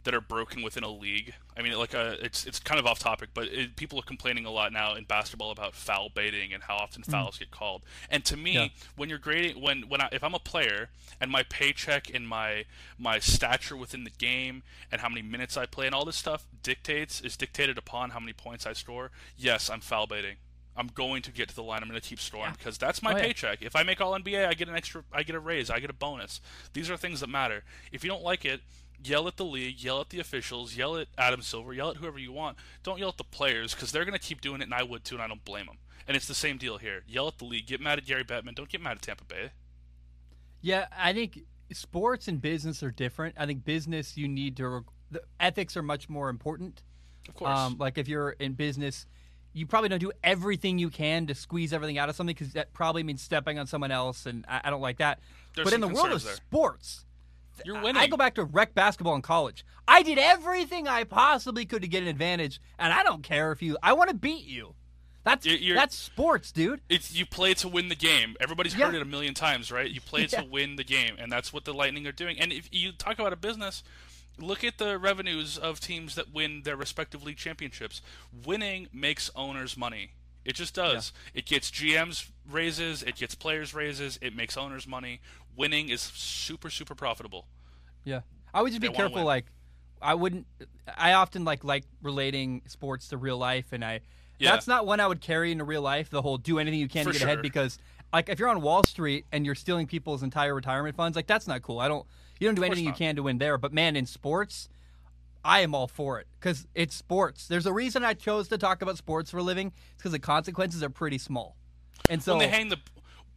that 0.07 0.13
are 0.15 0.21
broken 0.21 0.61
within 0.63 0.85
a 0.85 0.89
league. 0.89 1.33
I 1.57 1.61
mean, 1.61 1.73
like 1.77 1.93
uh, 1.93 2.15
it's 2.21 2.45
it's 2.45 2.59
kind 2.59 2.79
of 2.79 2.85
off 2.85 2.97
topic, 2.99 3.31
but 3.33 3.47
it, 3.49 3.75
people 3.75 3.99
are 3.99 4.03
complaining 4.03 4.45
a 4.45 4.49
lot 4.51 4.71
now 4.71 4.95
in 4.95 5.03
basketball 5.03 5.51
about 5.51 5.75
foul 5.75 6.07
baiting 6.07 6.53
and 6.53 6.63
how 6.63 6.77
often 6.77 7.03
fouls 7.03 7.37
get 7.37 7.51
called. 7.51 7.83
And 8.09 8.23
to 8.23 8.37
me, 8.37 8.53
Yeah. 8.53 8.67
when 8.95 9.09
you're 9.09 9.17
grading, 9.19 9.61
when 9.61 9.81
when 9.89 9.99
I, 9.99 10.07
if 10.13 10.23
I'm 10.23 10.33
a 10.33 10.39
player 10.39 10.89
and 11.19 11.29
my 11.29 11.43
paycheck 11.43 12.09
and 12.13 12.25
my 12.25 12.63
my 12.97 13.19
stature 13.19 13.75
within 13.75 14.05
the 14.05 14.09
game 14.11 14.63
and 14.91 15.01
how 15.01 15.09
many 15.09 15.21
minutes 15.21 15.57
I 15.57 15.65
play 15.65 15.85
and 15.87 15.93
all 15.93 16.05
this 16.05 16.15
stuff 16.15 16.45
dictates 16.63 17.19
is 17.19 17.35
dictated 17.35 17.77
upon 17.77 18.11
how 18.11 18.19
many 18.21 18.31
points 18.33 18.65
I 18.65 18.71
score. 18.71 19.11
Yes, 19.35 19.69
I'm 19.69 19.81
foul 19.81 20.07
baiting. 20.07 20.37
I'm 20.79 20.87
going 20.93 21.23
to 21.23 21.31
get 21.31 21.49
to 21.49 21.55
the 21.55 21.63
line. 21.63 21.81
I'm 21.81 21.89
going 21.89 21.99
to 21.99 22.07
keep 22.07 22.19
scoring 22.19 22.51
Yeah. 22.51 22.55
because 22.55 22.77
that's 22.77 23.01
my 23.01 23.13
Oh, 23.13 23.17
yeah. 23.17 23.23
paycheck. 23.23 23.61
If 23.63 23.75
I 23.75 23.81
make 23.81 23.99
All 23.99 24.13
NBA, 24.13 24.47
I 24.47 24.53
get 24.53 24.69
an 24.69 24.75
extra. 24.75 25.03
I 25.11 25.23
get 25.23 25.35
a 25.35 25.39
raise. 25.39 25.71
I 25.71 25.79
get 25.79 25.89
a 25.89 25.93
bonus. 25.93 26.39
These 26.73 26.91
are 26.91 26.95
things 26.95 27.19
that 27.21 27.29
matter. 27.29 27.63
If 27.91 28.03
you 28.03 28.11
don't 28.11 28.21
like 28.21 28.45
it, 28.45 28.61
yell 29.03 29.27
at 29.27 29.37
the 29.37 29.45
league, 29.45 29.81
yell 29.81 30.01
at 30.01 30.09
the 30.09 30.19
officials, 30.19 30.75
yell 30.75 30.97
at 30.97 31.07
Adam 31.17 31.41
Silver, 31.41 31.73
yell 31.73 31.91
at 31.91 31.97
whoever 31.97 32.19
you 32.19 32.31
want. 32.31 32.57
Don't 32.83 32.99
yell 32.99 33.09
at 33.09 33.17
the 33.17 33.23
players 33.23 33.73
because 33.73 33.91
they're 33.91 34.05
going 34.05 34.17
to 34.17 34.25
keep 34.25 34.41
doing 34.41 34.61
it, 34.61 34.65
and 34.65 34.73
I 34.73 34.83
would 34.83 35.03
too, 35.03 35.15
and 35.15 35.21
I 35.21 35.27
don't 35.27 35.43
blame 35.43 35.65
them. 35.67 35.77
And 36.07 36.15
it's 36.15 36.27
the 36.27 36.35
same 36.35 36.57
deal 36.57 36.77
here. 36.77 37.03
Yell 37.07 37.27
at 37.27 37.37
the 37.37 37.45
league. 37.45 37.67
Get 37.67 37.81
mad 37.81 37.97
at 37.97 38.05
Gary 38.05 38.23
Bettman. 38.23 38.55
Don't 38.55 38.69
get 38.69 38.81
mad 38.81 38.97
at 38.97 39.01
Tampa 39.01 39.25
Bay. 39.25 39.51
Yeah, 40.61 40.87
I 40.97 41.13
think 41.13 41.39
sports 41.73 42.27
and 42.27 42.41
business 42.41 42.81
are 42.81 42.91
different. 42.91 43.35
I 43.37 43.45
think 43.45 43.65
business 43.65 44.17
you 44.17 44.27
need 44.27 44.57
to 44.57 44.85
the 45.11 45.21
ethics 45.39 45.77
are 45.77 45.83
much 45.83 46.09
more 46.09 46.29
important. 46.29 46.81
Of 47.27 47.35
course. 47.35 47.57
Um, 47.57 47.77
like 47.77 47.97
if 47.97 48.07
you're 48.07 48.31
in 48.31 48.53
business, 48.53 49.05
you 49.53 49.65
probably 49.65 49.89
don't 49.89 49.99
do 49.99 50.11
everything 50.23 50.77
you 50.77 50.89
can 50.89 51.27
to 51.27 51.35
squeeze 51.35 51.73
everything 51.73 51.97
out 51.97 52.09
of 52.09 52.15
something 52.15 52.33
because 52.33 52.53
that 52.53 52.73
probably 52.73 53.03
means 53.03 53.21
stepping 53.21 53.59
on 53.59 53.67
someone 53.67 53.91
else, 53.91 54.25
and 54.25 54.45
I, 54.47 54.61
I 54.65 54.69
don't 54.69 54.81
like 54.81 54.97
that. 54.97 55.19
There's 55.55 55.65
but 55.65 55.73
in 55.73 55.81
the 55.81 55.87
world 55.87 56.11
of 56.11 56.23
there. 56.23 56.35
sports, 56.35 57.05
You're 57.65 57.77
I- 57.77 57.83
winning. 57.83 58.01
I 58.01 58.07
go 58.07 58.17
back 58.17 58.35
to 58.35 58.43
rec 58.45 58.73
basketball 58.73 59.15
in 59.15 59.21
college. 59.21 59.65
I 59.87 60.03
did 60.03 60.17
everything 60.17 60.87
I 60.87 61.03
possibly 61.05 61.65
could 61.65 61.81
to 61.81 61.87
get 61.87 62.03
an 62.03 62.09
advantage, 62.09 62.59
and 62.77 62.91
I 62.93 63.03
don't 63.03 63.23
care 63.23 63.51
if 63.51 63.61
you. 63.61 63.77
I 63.81 63.93
want 63.93 64.09
to 64.09 64.15
beat 64.15 64.45
you. 64.45 64.75
That's 65.23 65.45
You're- 65.45 65.59
you're- 65.61 65.77
that's 65.77 65.95
sports, 65.95 66.51
dude. 66.53 66.79
It's 66.87 67.13
you 67.13 67.25
play 67.25 67.53
to 67.55 67.67
win 67.67 67.89
the 67.89 67.95
game. 67.95 68.37
Everybody's 68.39 68.75
Yeah. 68.75 68.85
heard 68.85 68.95
it 68.95 69.01
a 69.01 69.05
million 69.05 69.33
times, 69.33 69.71
right? 69.71 69.89
You 69.89 69.99
play 69.99 70.21
Yeah. 70.31 70.41
to 70.41 70.45
win 70.45 70.77
the 70.77 70.83
game, 70.85 71.15
and 71.19 71.29
that's 71.31 71.51
what 71.51 71.65
the 71.65 71.73
Lightning 71.73 72.07
are 72.07 72.13
doing. 72.13 72.39
And 72.39 72.53
if 72.53 72.69
you 72.71 72.93
talk 72.93 73.19
about 73.19 73.33
a 73.33 73.37
business, 73.37 73.83
look 74.37 74.63
at 74.63 74.77
the 74.77 74.97
revenues 74.97 75.57
of 75.57 75.79
teams 75.81 76.15
that 76.15 76.33
win 76.33 76.61
their 76.63 76.77
respective 76.77 77.23
league 77.23 77.37
championships. 77.37 78.01
Winning 78.45 78.87
makes 78.93 79.29
owners 79.35 79.75
money. 79.75 80.11
It 80.45 80.55
just 80.55 80.73
does. 80.73 81.11
It 81.33 81.45
gets 81.45 81.69
GMs 81.71 82.29
raises, 82.49 83.03
it 83.03 83.15
gets 83.15 83.35
players 83.35 83.73
raises, 83.73 84.17
it 84.21 84.35
makes 84.35 84.57
owners 84.57 84.87
money. 84.87 85.21
Winning 85.55 85.89
is 85.89 86.01
super 86.01 86.69
super 86.69 86.95
profitable. 86.95 87.47
Yeah, 88.03 88.21
I 88.53 88.61
would 88.61 88.69
just 88.71 88.81
be 88.81 88.89
careful. 88.89 89.23
Like, 89.23 89.45
I 90.01 90.13
wouldn't. 90.13 90.45
I 90.97 91.13
often 91.13 91.43
like 91.45 91.63
like 91.63 91.83
relating 92.01 92.61
sports 92.67 93.09
to 93.09 93.17
real 93.17 93.37
life, 93.37 93.73
and 93.73 93.83
I 93.83 94.01
Yeah. 94.39 94.51
that's 94.51 94.67
not 94.67 94.85
one 94.85 94.99
I 94.99 95.07
would 95.07 95.21
carry 95.21 95.51
into 95.51 95.63
real 95.63 95.81
life. 95.81 96.09
The 96.09 96.21
whole 96.21 96.37
do 96.37 96.59
anything 96.59 96.79
you 96.79 96.87
can 96.87 97.05
For 97.05 97.11
to 97.13 97.19
get 97.19 97.25
ahead 97.25 97.41
because 97.41 97.77
like 98.13 98.29
if 98.29 98.39
you're 98.39 98.49
on 98.49 98.61
Wall 98.61 98.83
Street 98.83 99.25
and 99.31 99.45
you're 99.45 99.55
stealing 99.55 99.87
people's 99.87 100.23
entire 100.23 100.53
retirement 100.55 100.95
funds, 100.95 101.15
like 101.15 101.27
that's 101.27 101.47
not 101.47 101.61
cool. 101.61 101.79
I 101.79 101.87
don't. 101.87 102.05
You 102.39 102.47
don't 102.47 102.55
do 102.55 102.63
anything 102.63 102.85
you 102.85 102.93
can 102.93 103.15
to 103.15 103.23
win 103.23 103.39
there. 103.39 103.57
But 103.57 103.73
man, 103.73 103.95
in 103.95 104.05
sports. 104.05 104.69
I 105.45 105.61
am 105.61 105.73
all 105.73 105.87
for 105.87 106.19
it 106.19 106.27
because 106.39 106.67
it's 106.75 106.93
sports. 106.93 107.47
There's 107.47 107.65
a 107.65 107.71
reason 107.71 108.03
I 108.03 108.15
chose 108.15 108.49
to 108.49 108.57
talk 108.57 108.81
about 108.81 108.97
sports 108.97 109.31
for 109.31 109.37
a 109.37 109.43
living. 109.43 109.67
It's 109.67 109.97
because 109.97 110.11
the 110.11 110.19
consequences 110.19 110.83
are 110.83 110.89
pretty 110.89 111.17
small, 111.17 111.55
and 112.09 112.21
so 112.23 112.33
when 112.33 112.39
they 112.39 112.47
hang 112.55 112.69
the 112.69 112.77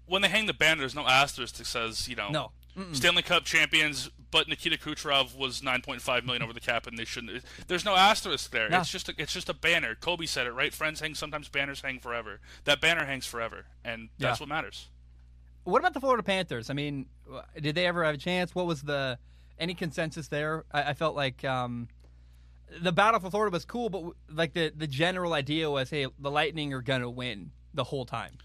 when 0.06 0.22
they 0.22 0.28
hang 0.28 0.46
the 0.46 0.54
banner, 0.54 0.80
there's 0.80 0.94
no 0.94 1.06
asterisk 1.06 1.56
that 1.56 1.66
says 1.66 2.08
you 2.08 2.16
know 2.16 2.30
No. 2.30 2.52
Stanley 2.92 3.22
Cup 3.22 3.44
champions, 3.44 4.08
but 4.30 4.48
Nikita 4.48 4.78
Kucherov 4.78 5.36
was 5.36 5.60
9.5 5.60 6.24
million 6.24 6.42
over 6.42 6.52
the 6.52 6.60
cap, 6.60 6.86
and 6.86 6.96
they 6.96 7.04
shouldn't. 7.04 7.42
There's 7.66 7.84
no 7.84 7.94
asterisk 7.96 8.52
there. 8.52 8.68
It's 8.70 8.88
just 8.90 9.08
a, 9.08 9.14
it's 9.18 9.32
just 9.34 9.48
a 9.50 9.54
banner. 9.54 9.94
Kobe 9.96 10.24
said 10.24 10.46
it 10.46 10.52
right. 10.52 10.72
Friends 10.72 11.00
hang 11.00 11.14
sometimes. 11.14 11.48
Banners 11.48 11.80
hang 11.82 11.98
forever. 11.98 12.40
That 12.64 12.80
banner 12.80 13.04
hangs 13.04 13.26
forever, 13.26 13.66
and 13.84 14.08
that's 14.18 14.38
Yeah. 14.38 14.44
what 14.44 14.48
matters. 14.48 14.88
What 15.64 15.80
about 15.80 15.92
the 15.94 16.00
Florida 16.00 16.22
Panthers? 16.22 16.70
I 16.70 16.74
mean, 16.74 17.06
did 17.60 17.74
they 17.74 17.86
ever 17.86 18.04
have 18.04 18.14
a 18.14 18.18
chance? 18.18 18.54
What 18.54 18.66
was 18.66 18.82
the 18.82 19.18
any 19.58 19.74
consensus 19.74 20.28
there? 20.28 20.64
I, 20.72 20.84
I 20.90 20.94
felt 20.94 21.14
like 21.16 21.44
um, 21.44 21.88
the 22.80 22.92
battle 22.92 23.20
for 23.20 23.30
Florida 23.30 23.52
was 23.52 23.64
cool, 23.64 23.90
but 23.90 24.04
like 24.32 24.54
the 24.54 24.72
the 24.74 24.86
general 24.86 25.32
idea 25.34 25.70
was, 25.70 25.90
hey, 25.90 26.06
the 26.18 26.30
Lightning 26.30 26.72
are 26.72 26.82
gonna 26.82 27.10
win 27.10 27.50
the 27.74 27.84
whole 27.84 28.06
time. 28.06 28.38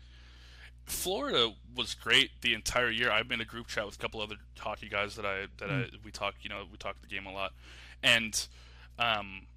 Florida 0.85 1.53
was 1.75 1.93
great 1.95 2.31
the 2.41 2.53
entire 2.53 2.89
year. 2.89 3.11
I've 3.11 3.27
been 3.27 3.41
in 3.41 3.47
a 3.47 3.49
group 3.49 3.67
chat 3.67 3.85
with 3.85 3.95
a 3.95 3.97
couple 3.97 4.21
other 4.21 4.35
hockey 4.57 4.87
guys 4.87 5.15
that 5.15 5.25
I 5.25 5.47
that 5.57 5.69
I 5.69 5.85
we 6.03 6.11
talk 6.11 6.35
you 6.41 6.49
know 6.49 6.63
we 6.71 6.77
talk 6.77 7.01
the 7.01 7.07
game 7.07 7.25
a 7.25 7.33
lot, 7.33 7.53
and 8.03 8.47
um, 8.99 9.47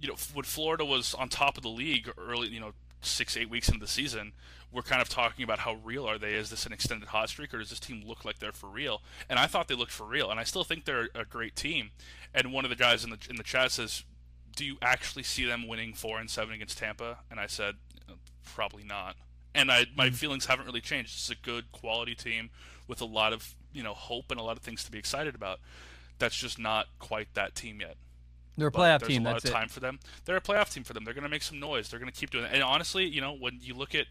you 0.00 0.08
know 0.08 0.16
when 0.32 0.44
Florida 0.44 0.84
was 0.84 1.14
on 1.14 1.28
top 1.28 1.56
of 1.56 1.62
the 1.62 1.68
league 1.68 2.10
early 2.18 2.48
you 2.48 2.60
know 2.60 2.72
six 3.02 3.36
eight 3.36 3.50
weeks 3.50 3.68
into 3.68 3.80
the 3.80 3.86
season, 3.86 4.32
we're 4.72 4.82
kind 4.82 5.02
of 5.02 5.08
talking 5.08 5.44
about 5.44 5.60
how 5.60 5.74
real 5.84 6.08
are 6.08 6.18
they? 6.18 6.34
Is 6.34 6.48
this 6.48 6.64
an 6.64 6.72
extended 6.72 7.08
hot 7.08 7.28
streak 7.28 7.52
or 7.52 7.58
does 7.58 7.70
this 7.70 7.80
team 7.80 8.02
look 8.06 8.24
like 8.24 8.38
they're 8.38 8.52
for 8.52 8.68
real? 8.68 9.02
And 9.28 9.38
I 9.38 9.46
thought 9.46 9.68
they 9.68 9.74
looked 9.74 9.92
for 9.92 10.06
real, 10.06 10.30
and 10.30 10.40
I 10.40 10.44
still 10.44 10.64
think 10.64 10.84
they're 10.84 11.08
a 11.14 11.24
great 11.24 11.54
team. 11.54 11.90
And 12.32 12.52
one 12.52 12.64
of 12.64 12.70
the 12.70 12.76
guys 12.76 13.04
in 13.04 13.10
the 13.10 13.18
in 13.28 13.36
the 13.36 13.42
chat 13.42 13.72
says, 13.72 14.04
"Do 14.56 14.64
you 14.64 14.78
actually 14.80 15.24
see 15.24 15.44
them 15.44 15.68
winning 15.68 15.92
four 15.92 16.18
and 16.18 16.30
seven 16.30 16.54
against 16.54 16.78
Tampa?" 16.78 17.18
And 17.30 17.38
I 17.38 17.46
said, 17.46 17.76
"Probably 18.54 18.84
not." 18.84 19.16
And 19.54 19.70
I 19.70 19.86
my 19.96 20.06
mm-hmm. 20.06 20.14
feelings 20.14 20.46
haven't 20.46 20.66
really 20.66 20.80
changed. 20.80 21.14
It's 21.14 21.30
a 21.30 21.34
good 21.34 21.72
quality 21.72 22.14
team 22.14 22.50
with 22.88 23.00
a 23.00 23.04
lot 23.04 23.32
of 23.32 23.54
you 23.72 23.82
know 23.82 23.94
hope 23.94 24.30
and 24.30 24.38
a 24.40 24.42
lot 24.42 24.56
of 24.56 24.62
things 24.62 24.84
to 24.84 24.90
be 24.90 24.98
excited 24.98 25.34
about. 25.34 25.60
That's 26.18 26.36
just 26.36 26.58
not 26.58 26.86
quite 26.98 27.34
that 27.34 27.54
team 27.54 27.80
yet. 27.80 27.96
They're 28.56 28.68
a 28.68 28.72
playoff 28.72 29.00
there's 29.00 29.12
team. 29.12 29.22
A 29.22 29.24
lot 29.24 29.32
That's 29.34 29.46
of 29.46 29.50
it. 29.50 29.54
time 29.54 29.68
for 29.68 29.80
them. 29.80 29.98
They're 30.24 30.36
a 30.36 30.40
playoff 30.40 30.72
team 30.72 30.84
for 30.84 30.92
them. 30.92 31.04
They're 31.04 31.14
going 31.14 31.24
to 31.24 31.30
make 31.30 31.42
some 31.42 31.58
noise. 31.58 31.88
They're 31.88 31.98
going 31.98 32.12
to 32.12 32.18
keep 32.18 32.30
doing 32.30 32.44
it. 32.44 32.50
And 32.52 32.62
honestly, 32.62 33.06
you 33.06 33.20
know, 33.20 33.32
when 33.32 33.60
you 33.62 33.74
look 33.74 33.94
at 33.94 34.06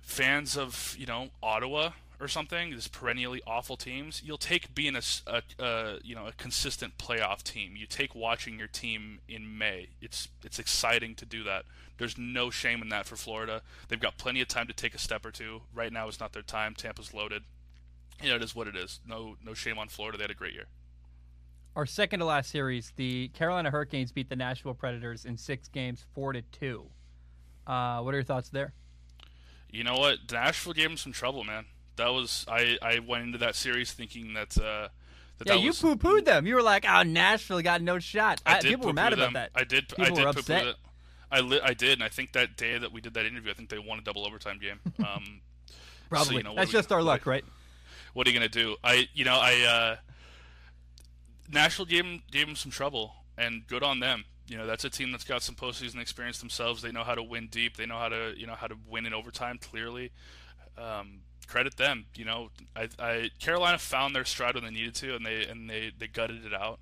fans 0.00 0.56
of 0.56 0.94
you 0.98 1.06
know 1.06 1.28
Ottawa 1.42 1.90
or 2.20 2.28
something, 2.28 2.70
these 2.70 2.88
perennially 2.88 3.40
awful 3.46 3.76
teams, 3.76 4.22
you'll 4.24 4.38
take 4.38 4.74
being 4.74 4.96
a, 4.96 5.02
a- 5.26 5.42
a, 5.62 5.98
you 6.02 6.14
know 6.14 6.26
a 6.26 6.32
consistent 6.32 6.96
playoff 6.98 7.42
team. 7.42 7.74
You 7.76 7.86
take 7.86 8.14
watching 8.14 8.58
your 8.58 8.68
team 8.68 9.20
in 9.28 9.58
May. 9.58 9.88
It's 10.00 10.28
it's 10.44 10.58
exciting 10.58 11.14
to 11.16 11.26
do 11.26 11.42
that. 11.44 11.64
There's 11.98 12.18
no 12.18 12.50
shame 12.50 12.82
in 12.82 12.88
that 12.88 13.06
for 13.06 13.16
Florida. 13.16 13.62
They've 13.88 14.00
got 14.00 14.18
plenty 14.18 14.40
of 14.40 14.48
time 14.48 14.66
to 14.66 14.72
take 14.72 14.94
a 14.94 14.98
step 14.98 15.24
or 15.24 15.30
two. 15.30 15.62
Right 15.74 15.92
now 15.92 16.08
is 16.08 16.18
not 16.20 16.32
their 16.32 16.42
time. 16.42 16.74
Tampa's 16.74 17.14
loaded. 17.14 17.42
You 18.22 18.30
know, 18.30 18.36
it 18.36 18.42
is 18.42 18.54
what 18.54 18.66
it 18.68 18.76
is. 18.76 19.00
No 19.06 19.36
no 19.44 19.54
shame 19.54 19.78
on 19.78 19.88
Florida. 19.88 20.18
They 20.18 20.24
had 20.24 20.30
a 20.30 20.34
great 20.34 20.54
year. 20.54 20.66
Our 21.76 21.86
second 21.86 22.20
to 22.20 22.24
last 22.24 22.50
series, 22.50 22.92
the 22.94 23.28
Carolina 23.28 23.70
Hurricanes 23.70 24.12
beat 24.12 24.28
the 24.28 24.36
Nashville 24.36 24.74
Predators 24.74 25.24
in 25.24 25.36
six 25.36 25.66
games, 25.66 26.04
four 26.14 26.32
to 26.32 26.42
two. 26.42 26.84
Uh, 27.66 28.00
what 28.02 28.14
are 28.14 28.18
your 28.18 28.24
thoughts 28.24 28.48
there? 28.48 28.72
You 29.70 29.82
know 29.82 29.96
what? 29.96 30.18
Nashville 30.30 30.72
gave 30.72 30.88
him 30.88 30.96
some 30.96 31.10
trouble, 31.10 31.42
man. 31.42 31.64
That 31.96 32.08
was 32.12 32.44
I. 32.48 32.76
I 32.82 32.98
went 33.00 33.24
into 33.24 33.38
that 33.38 33.54
series 33.54 33.92
thinking 33.92 34.34
that 34.34 34.56
uh, 34.58 34.88
that 35.38 35.46
Yeah, 35.46 35.54
that 35.54 35.60
you 35.60 35.68
was, 35.68 35.80
poo 35.80 35.96
pooed 35.96 36.24
them. 36.24 36.46
You 36.46 36.56
were 36.56 36.62
like, 36.62 36.84
"Oh, 36.88 37.02
Nashville 37.02 37.62
got 37.62 37.82
no 37.82 37.98
shot." 37.98 38.40
I 38.44 38.56
I- 38.56 38.60
did 38.60 38.68
people 38.70 38.86
were 38.86 38.92
mad 38.92 39.12
them. 39.12 39.20
about 39.20 39.32
that. 39.34 39.50
I 39.54 39.64
did. 39.64 39.84
I 39.92 40.02
People 40.04 40.16
did 40.16 40.22
were 40.24 40.28
upset. 40.30 40.66
it. 40.66 40.76
I 41.30 41.40
li- 41.40 41.60
I 41.62 41.74
did, 41.74 41.92
and 41.94 42.02
I 42.02 42.08
think 42.08 42.32
that 42.32 42.56
day 42.56 42.78
that 42.78 42.92
we 42.92 43.00
did 43.00 43.14
that 43.14 43.26
interview, 43.26 43.50
I 43.50 43.54
think 43.54 43.68
they 43.68 43.78
won 43.78 43.98
a 43.98 44.02
double 44.02 44.24
overtime 44.26 44.58
game. 44.60 44.80
Um, 45.04 45.40
Probably. 46.10 46.36
you 46.36 46.42
know, 46.44 46.54
That's 46.54 46.68
are 46.68 46.76
we- 46.76 46.78
just 46.78 46.92
our 46.92 47.02
luck, 47.02 47.26
right? 47.26 47.44
what 48.12 48.26
are 48.26 48.30
you 48.30 48.36
gonna 48.38 48.48
do? 48.48 48.76
I, 48.84 49.08
you 49.14 49.24
know, 49.24 49.34
I 49.40 49.60
uh, 49.62 49.96
Nashville 51.52 51.86
gave 51.86 52.04
him 52.04 52.22
gave 52.30 52.48
him 52.48 52.56
some 52.56 52.70
trouble, 52.70 53.12
and 53.36 53.66
good 53.66 53.82
on 53.82 54.00
them. 54.00 54.24
You 54.46 54.58
know, 54.58 54.66
that's 54.66 54.84
a 54.84 54.90
team 54.90 55.10
that's 55.10 55.24
got 55.24 55.42
some 55.42 55.54
postseason 55.54 56.00
experience 56.00 56.38
themselves. 56.38 56.82
They 56.82 56.92
know 56.92 57.02
how 57.04 57.14
to 57.14 57.22
win 57.22 57.48
deep. 57.50 57.76
They 57.76 57.86
know 57.86 57.98
how 57.98 58.08
to 58.08 58.34
you 58.36 58.46
know 58.46 58.54
how 58.54 58.66
to 58.66 58.76
win 58.88 59.06
in 59.06 59.14
overtime. 59.14 59.58
Clearly, 59.58 60.12
um, 60.78 61.20
credit 61.44 61.76
them. 61.76 62.06
You 62.14 62.24
know, 62.24 62.50
I, 62.74 62.88
I 62.98 63.30
Carolina 63.38 63.78
found 63.78 64.14
their 64.14 64.24
stride 64.24 64.54
when 64.54 64.64
they 64.64 64.70
needed 64.70 64.94
to, 64.96 65.14
and 65.14 65.24
they 65.24 65.44
and 65.44 65.68
they 65.68 65.92
they 65.96 66.06
gutted 66.06 66.44
it 66.44 66.54
out 66.54 66.80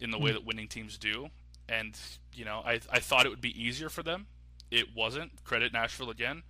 in 0.00 0.10
the 0.10 0.18
way 0.18 0.32
that 0.32 0.44
winning 0.44 0.68
teams 0.68 0.98
do. 0.98 1.28
And 1.68 1.98
you 2.34 2.44
know, 2.44 2.62
I 2.64 2.80
I 2.90 3.00
thought 3.00 3.26
it 3.26 3.30
would 3.30 3.40
be 3.40 3.62
easier 3.62 3.88
for 3.88 4.02
them. 4.02 4.26
It 4.70 4.94
wasn't. 4.94 5.44
Credit 5.44 5.72
Nashville 5.72 6.10
again. 6.10 6.42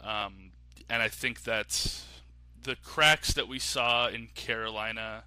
Um, 0.00 0.52
and 0.88 1.02
I 1.02 1.08
think 1.08 1.44
that 1.44 2.02
the 2.62 2.76
cracks 2.76 3.32
that 3.34 3.48
we 3.48 3.58
saw 3.58 4.08
in 4.08 4.28
Carolina 4.34 5.24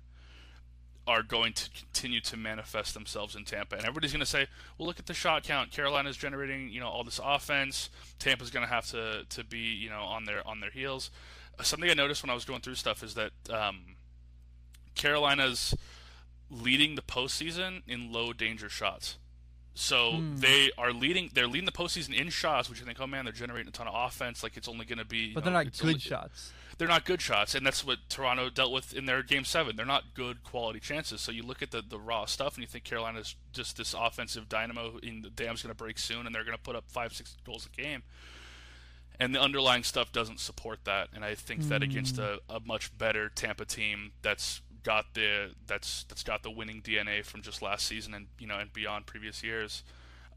are 1.05 1.21
going 1.21 1.51
to 1.53 1.69
continue 1.71 2.21
to 2.21 2.37
manifest 2.37 2.93
themselves 2.93 3.35
in 3.35 3.43
Tampa. 3.43 3.75
And 3.75 3.83
everybody's 3.83 4.13
going 4.13 4.21
to 4.21 4.25
say, 4.25 4.47
"Well, 4.77 4.87
look 4.87 4.99
at 4.99 5.05
the 5.05 5.13
shot 5.13 5.43
count. 5.43 5.71
Carolina's 5.71 6.17
generating, 6.17 6.69
you 6.69 6.79
know, 6.79 6.87
all 6.87 7.03
this 7.03 7.19
offense. 7.23 7.89
Tampa's 8.19 8.49
going 8.49 8.65
to 8.65 8.71
have 8.71 8.87
to 8.91 9.25
to 9.29 9.43
be, 9.43 9.59
you 9.59 9.89
know, 9.89 10.01
on 10.01 10.25
their 10.25 10.45
on 10.47 10.59
their 10.59 10.71
heels." 10.71 11.11
Something 11.61 11.89
I 11.89 11.93
noticed 11.93 12.23
when 12.23 12.29
I 12.29 12.33
was 12.33 12.45
going 12.45 12.61
through 12.61 12.75
stuff 12.75 13.03
is 13.03 13.13
that 13.13 13.31
um, 13.49 13.95
Carolina's 14.95 15.75
leading 16.49 16.95
the 16.95 17.01
postseason 17.01 17.81
in 17.87 18.11
low 18.11 18.33
danger 18.33 18.69
shots. 18.69 19.17
So 19.75 20.21
they 20.35 20.69
are 20.77 20.93
leading. 20.93 21.31
They're 21.33 21.47
leading 21.47 21.65
the 21.65 21.71
postseason 21.71 22.13
in 22.13 22.29
shots, 22.29 22.69
which 22.69 22.79
you 22.79 22.85
think, 22.85 22.99
oh 23.01 23.07
man, 23.07 23.25
they're 23.25 23.33
generating 23.33 23.69
a 23.69 23.71
ton 23.71 23.87
of 23.87 23.93
offense. 23.95 24.43
Like 24.43 24.55
it's 24.55 24.67
only 24.67 24.85
going 24.85 24.99
to 24.99 25.05
be. 25.05 25.33
But 25.33 25.41
know, 25.41 25.51
they're 25.51 25.63
not 25.63 25.75
good 25.77 25.87
only- 25.87 25.99
shots. 25.99 26.51
they're 26.77 26.87
not 26.87 27.05
good 27.05 27.21
shots, 27.21 27.55
and 27.55 27.65
that's 27.65 27.83
what 27.83 27.97
Toronto 28.07 28.51
dealt 28.51 28.71
with 28.71 28.93
in 28.93 29.05
their 29.05 29.23
game 29.23 29.45
seven. 29.45 29.75
They're 29.75 29.85
not 29.85 30.13
good 30.13 30.43
quality 30.43 30.79
chances. 30.79 31.21
So 31.21 31.31
you 31.31 31.41
look 31.41 31.63
at 31.63 31.71
the, 31.71 31.81
the 31.81 31.97
raw 31.97 32.25
stuff, 32.25 32.53
and 32.53 32.61
you 32.61 32.67
think 32.67 32.83
Carolina's 32.83 33.35
just 33.51 33.77
this 33.77 33.95
offensive 33.97 34.47
dynamo. 34.47 34.97
In 35.01 35.23
the 35.23 35.31
dam's 35.31 35.63
going 35.63 35.73
to 35.73 35.75
break 35.83 35.97
soon, 35.97 36.27
and 36.27 36.35
they're 36.35 36.43
going 36.43 36.57
to 36.57 36.61
put 36.63 36.75
up 36.75 36.83
five, 36.87 37.13
six 37.13 37.35
goals 37.43 37.67
a 37.71 37.81
game. 37.81 38.03
And 39.19 39.33
the 39.33 39.41
underlying 39.41 39.83
stuff 39.83 40.11
doesn't 40.11 40.39
support 40.39 40.79
that. 40.85 41.09
And 41.13 41.23
I 41.23 41.35
think 41.35 41.61
that 41.69 41.83
against 41.83 42.17
a, 42.17 42.39
a 42.49 42.59
much 42.59 42.97
better 42.97 43.29
Tampa 43.29 43.65
team 43.65 44.11
that's 44.21 44.61
got 44.83 45.13
the 45.13 45.51
that's 45.65 46.03
that's 46.05 46.23
got 46.23 46.43
the 46.43 46.51
winning 46.51 46.81
DNA 46.81 47.23
from 47.23 47.41
just 47.41 47.61
last 47.61 47.87
season 47.87 48.13
and 48.13 48.27
you 48.37 48.45
know 48.45 48.57
and 48.57 48.73
beyond 48.73 49.05
previous 49.05 49.41
years, 49.43 49.83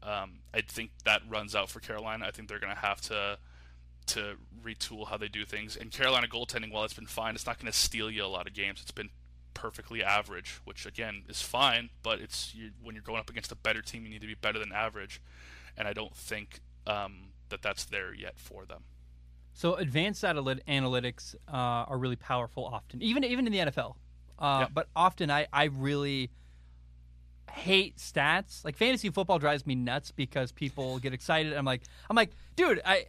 um, 0.03 0.39
I 0.53 0.61
think 0.61 0.91
that 1.05 1.21
runs 1.29 1.55
out 1.55 1.69
for 1.69 1.79
Carolina. 1.79 2.25
I 2.25 2.31
think 2.31 2.47
they're 2.47 2.59
going 2.59 2.73
to 2.73 2.79
have 2.79 3.01
to 3.01 3.37
to 4.07 4.35
retool 4.63 5.07
how 5.07 5.17
they 5.17 5.27
do 5.27 5.45
things. 5.45 5.75
And 5.75 5.91
Carolina 5.91 6.27
goaltending, 6.27 6.71
while 6.71 6.85
it's 6.85 6.93
been 6.93 7.07
fine, 7.07 7.35
it's 7.35 7.45
not 7.45 7.59
going 7.59 7.71
to 7.71 7.77
steal 7.77 8.09
you 8.09 8.23
a 8.23 8.27
lot 8.27 8.47
of 8.47 8.53
games. 8.53 8.79
It's 8.81 8.91
been 8.91 9.09
perfectly 9.53 10.03
average, 10.03 10.61
which 10.63 10.85
again 10.85 11.23
is 11.27 11.41
fine. 11.41 11.89
But 12.03 12.19
it's 12.19 12.55
you, 12.55 12.71
when 12.81 12.95
you're 12.95 13.03
going 13.03 13.19
up 13.19 13.29
against 13.29 13.51
a 13.51 13.55
better 13.55 13.81
team, 13.81 14.03
you 14.03 14.09
need 14.09 14.21
to 14.21 14.27
be 14.27 14.35
better 14.35 14.59
than 14.59 14.71
average. 14.71 15.21
And 15.75 15.87
I 15.87 15.93
don't 15.93 16.15
think 16.15 16.61
um, 16.87 17.31
that 17.49 17.61
that's 17.61 17.85
there 17.85 18.13
yet 18.13 18.37
for 18.37 18.65
them. 18.65 18.83
So 19.53 19.73
advanced 19.75 20.23
analytics 20.23 21.35
uh, 21.47 21.51
are 21.51 21.97
really 21.97 22.15
powerful 22.15 22.65
often, 22.65 23.01
even 23.01 23.23
even 23.23 23.47
in 23.47 23.53
the 23.53 23.71
NFL. 23.71 23.95
Uh, 24.37 24.59
Yeah. 24.61 24.67
But 24.71 24.87
often 24.95 25.31
I, 25.31 25.47
I 25.51 25.65
really 25.65 26.29
hate 27.51 27.97
stats. 27.97 28.63
Like 28.63 28.75
fantasy 28.77 29.09
football 29.09 29.39
drives 29.39 29.65
me 29.65 29.73
nuts 29.75 30.11
because 30.11 30.51
people 30.51 30.99
get 30.99 31.13
excited. 31.13 31.53
I'm 31.53 31.65
like 31.65 31.81
I'm 32.09 32.15
like, 32.15 32.31
dude, 32.55 32.81
I 32.85 33.05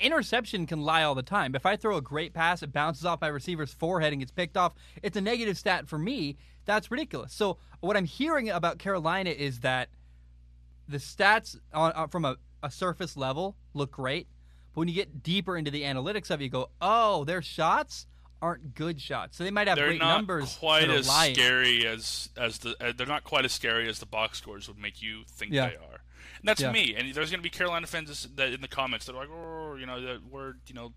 interception 0.00 0.66
can 0.66 0.82
lie 0.82 1.02
all 1.02 1.14
the 1.14 1.22
time. 1.22 1.54
If 1.54 1.66
I 1.66 1.76
throw 1.76 1.96
a 1.96 2.02
great 2.02 2.32
pass, 2.32 2.62
it 2.62 2.72
bounces 2.72 3.04
off 3.04 3.20
my 3.20 3.28
receiver's 3.28 3.72
forehead 3.72 4.12
and 4.12 4.20
gets 4.20 4.30
picked 4.30 4.56
off. 4.56 4.72
It's 5.02 5.16
a 5.16 5.20
negative 5.20 5.58
stat 5.58 5.88
for 5.88 5.98
me. 5.98 6.36
That's 6.64 6.90
ridiculous. 6.90 7.32
So 7.32 7.58
what 7.80 7.96
I'm 7.96 8.04
hearing 8.04 8.48
about 8.48 8.78
Carolina 8.78 9.30
is 9.30 9.60
that 9.60 9.88
the 10.88 10.98
stats 10.98 11.56
on, 11.74 11.92
uh, 11.94 12.06
from 12.06 12.24
a, 12.24 12.36
a 12.62 12.70
surface 12.70 13.16
level 13.16 13.56
look 13.74 13.92
great, 13.92 14.26
but 14.74 14.80
when 14.80 14.88
you 14.88 14.94
get 14.94 15.22
deeper 15.22 15.56
into 15.56 15.70
the 15.70 15.82
analytics 15.82 16.30
of 16.30 16.40
it, 16.40 16.44
you 16.44 16.50
go, 16.50 16.70
oh, 16.80 17.24
their 17.24 17.42
shots 17.42 18.06
aren't 18.40 18.74
good 18.74 19.00
shots. 19.00 19.36
So 19.36 19.44
they 19.44 19.50
might 19.50 19.68
have 19.68 19.76
They're 19.76 19.88
great 19.88 20.00
not 20.00 20.16
numbers. 20.16 20.56
quite 20.58 20.90
as 20.90 21.06
lying. 21.08 21.34
scary 21.34 21.86
as 21.86 22.28
as 22.36 22.58
the. 22.58 22.74
Uh, 22.80 22.92
they're 22.96 23.06
not 23.06 23.22
quite 23.24 23.44
as 23.44 23.52
scary 23.52 23.88
as 23.88 23.98
the 24.00 24.06
box 24.06 24.38
scores 24.38 24.66
would 24.68 24.78
make 24.78 25.00
you 25.02 25.22
think 25.28 25.52
Yeah. 25.52 25.68
they 25.68 25.76
are. 25.76 26.00
And 26.40 26.48
that's 26.48 26.60
Yeah. 26.60 26.72
me. 26.72 26.94
And 26.96 27.14
there's 27.14 27.30
going 27.30 27.38
to 27.38 27.42
be 27.42 27.50
Carolina 27.50 27.86
fans 27.86 28.28
that 28.34 28.52
in 28.52 28.60
the 28.60 28.68
comments 28.68 29.06
that 29.06 29.14
are 29.14 29.18
like, 29.20 29.28
oh, 29.30 29.76
you 29.76 29.86
know, 29.86 30.00
that 30.00 30.22
we're 30.28 30.54
you 30.66 30.74
know, 30.74 30.92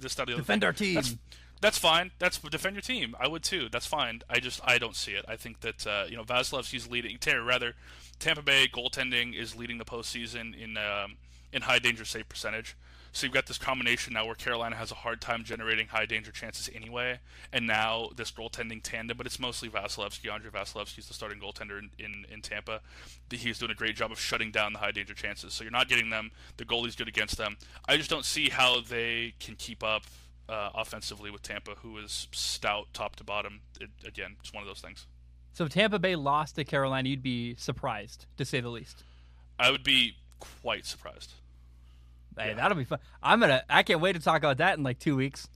this 0.00 0.14
that 0.16 0.26
the 0.26 0.32
other 0.32 0.42
Defend 0.42 0.62
thing." 0.62 0.66
our 0.66 0.72
team. 0.72 0.94
That's, 0.96 1.16
that's 1.60 1.78
fine. 1.78 2.10
That's 2.18 2.38
defend 2.38 2.74
your 2.74 2.82
team. 2.82 3.14
I 3.20 3.28
would 3.28 3.42
too. 3.42 3.68
That's 3.70 3.86
fine. 3.86 4.22
I 4.28 4.40
just 4.40 4.60
I 4.64 4.78
don't 4.78 4.96
see 4.96 5.12
it. 5.12 5.24
I 5.28 5.36
think 5.36 5.60
that 5.60 5.86
uh, 5.86 6.04
you 6.08 6.16
know 6.16 6.24
Vasilevskiy's 6.24 6.90
leading. 6.90 7.18
Terry 7.18 7.42
rather, 7.42 7.74
Tampa 8.18 8.42
Bay 8.42 8.66
goaltending 8.72 9.34
is 9.38 9.56
leading 9.56 9.78
the 9.78 9.84
postseason 9.84 10.58
in 10.58 10.76
um, 10.76 11.16
in 11.52 11.62
high 11.62 11.78
danger 11.78 12.04
save 12.04 12.28
percentage. 12.28 12.76
So 13.12 13.26
you've 13.26 13.34
got 13.34 13.46
this 13.46 13.58
combination 13.58 14.12
now 14.12 14.24
where 14.24 14.36
Carolina 14.36 14.76
has 14.76 14.92
a 14.92 14.94
hard 14.94 15.20
time 15.20 15.42
generating 15.42 15.88
high 15.88 16.06
danger 16.06 16.30
chances 16.30 16.70
anyway, 16.72 17.18
and 17.52 17.66
now 17.66 18.10
this 18.14 18.30
goaltending 18.30 18.80
tandem. 18.82 19.16
But 19.16 19.26
it's 19.26 19.40
mostly 19.40 19.68
Vasilevskiy. 19.68 20.32
Andrei 20.32 20.50
Vasilevskiy's 20.50 21.08
the 21.08 21.14
starting 21.14 21.40
goaltender 21.40 21.78
in, 21.78 21.90
in, 21.98 22.24
in 22.32 22.40
Tampa. 22.40 22.80
He's 23.28 23.58
doing 23.58 23.72
a 23.72 23.74
great 23.74 23.96
job 23.96 24.12
of 24.12 24.20
shutting 24.20 24.52
down 24.52 24.72
the 24.72 24.78
high 24.78 24.92
danger 24.92 25.14
chances. 25.14 25.52
So 25.54 25.64
you're 25.64 25.72
not 25.72 25.88
getting 25.88 26.10
them. 26.10 26.30
The 26.56 26.64
goalie's 26.64 26.94
good 26.94 27.08
against 27.08 27.36
them. 27.36 27.56
I 27.88 27.96
just 27.96 28.10
don't 28.10 28.24
see 28.24 28.48
how 28.48 28.80
they 28.80 29.34
can 29.40 29.56
keep 29.56 29.82
up 29.82 30.04
uh, 30.50 30.70
offensively 30.74 31.30
with 31.30 31.42
Tampa, 31.42 31.76
who 31.82 31.96
is 31.98 32.28
stout 32.32 32.88
top 32.92 33.16
to 33.16 33.24
bottom. 33.24 33.60
It, 33.80 33.90
again, 34.06 34.36
it's 34.40 34.52
one 34.52 34.62
of 34.62 34.68
those 34.68 34.80
things. 34.80 35.06
So 35.52 35.64
if 35.64 35.70
Tampa 35.70 35.98
Bay 35.98 36.16
lost 36.16 36.56
to 36.56 36.64
Carolina, 36.64 37.08
you'd 37.08 37.22
be 37.22 37.54
surprised, 37.56 38.26
to 38.36 38.44
say 38.44 38.60
the 38.60 38.68
least. 38.68 39.04
I 39.58 39.70
would 39.70 39.84
be 39.84 40.16
quite 40.38 40.86
surprised. 40.86 41.34
Hey, 42.38 42.54
that'll 42.54 42.76
be 42.76 42.84
fun. 42.84 43.00
I'm 43.22 43.40
gonna. 43.40 43.62
I 43.68 43.82
can't 43.82 44.00
wait 44.00 44.14
to 44.14 44.20
talk 44.20 44.38
about 44.38 44.58
that 44.58 44.78
in 44.78 44.84
like 44.84 44.98
two 44.98 45.16
weeks. 45.16 45.48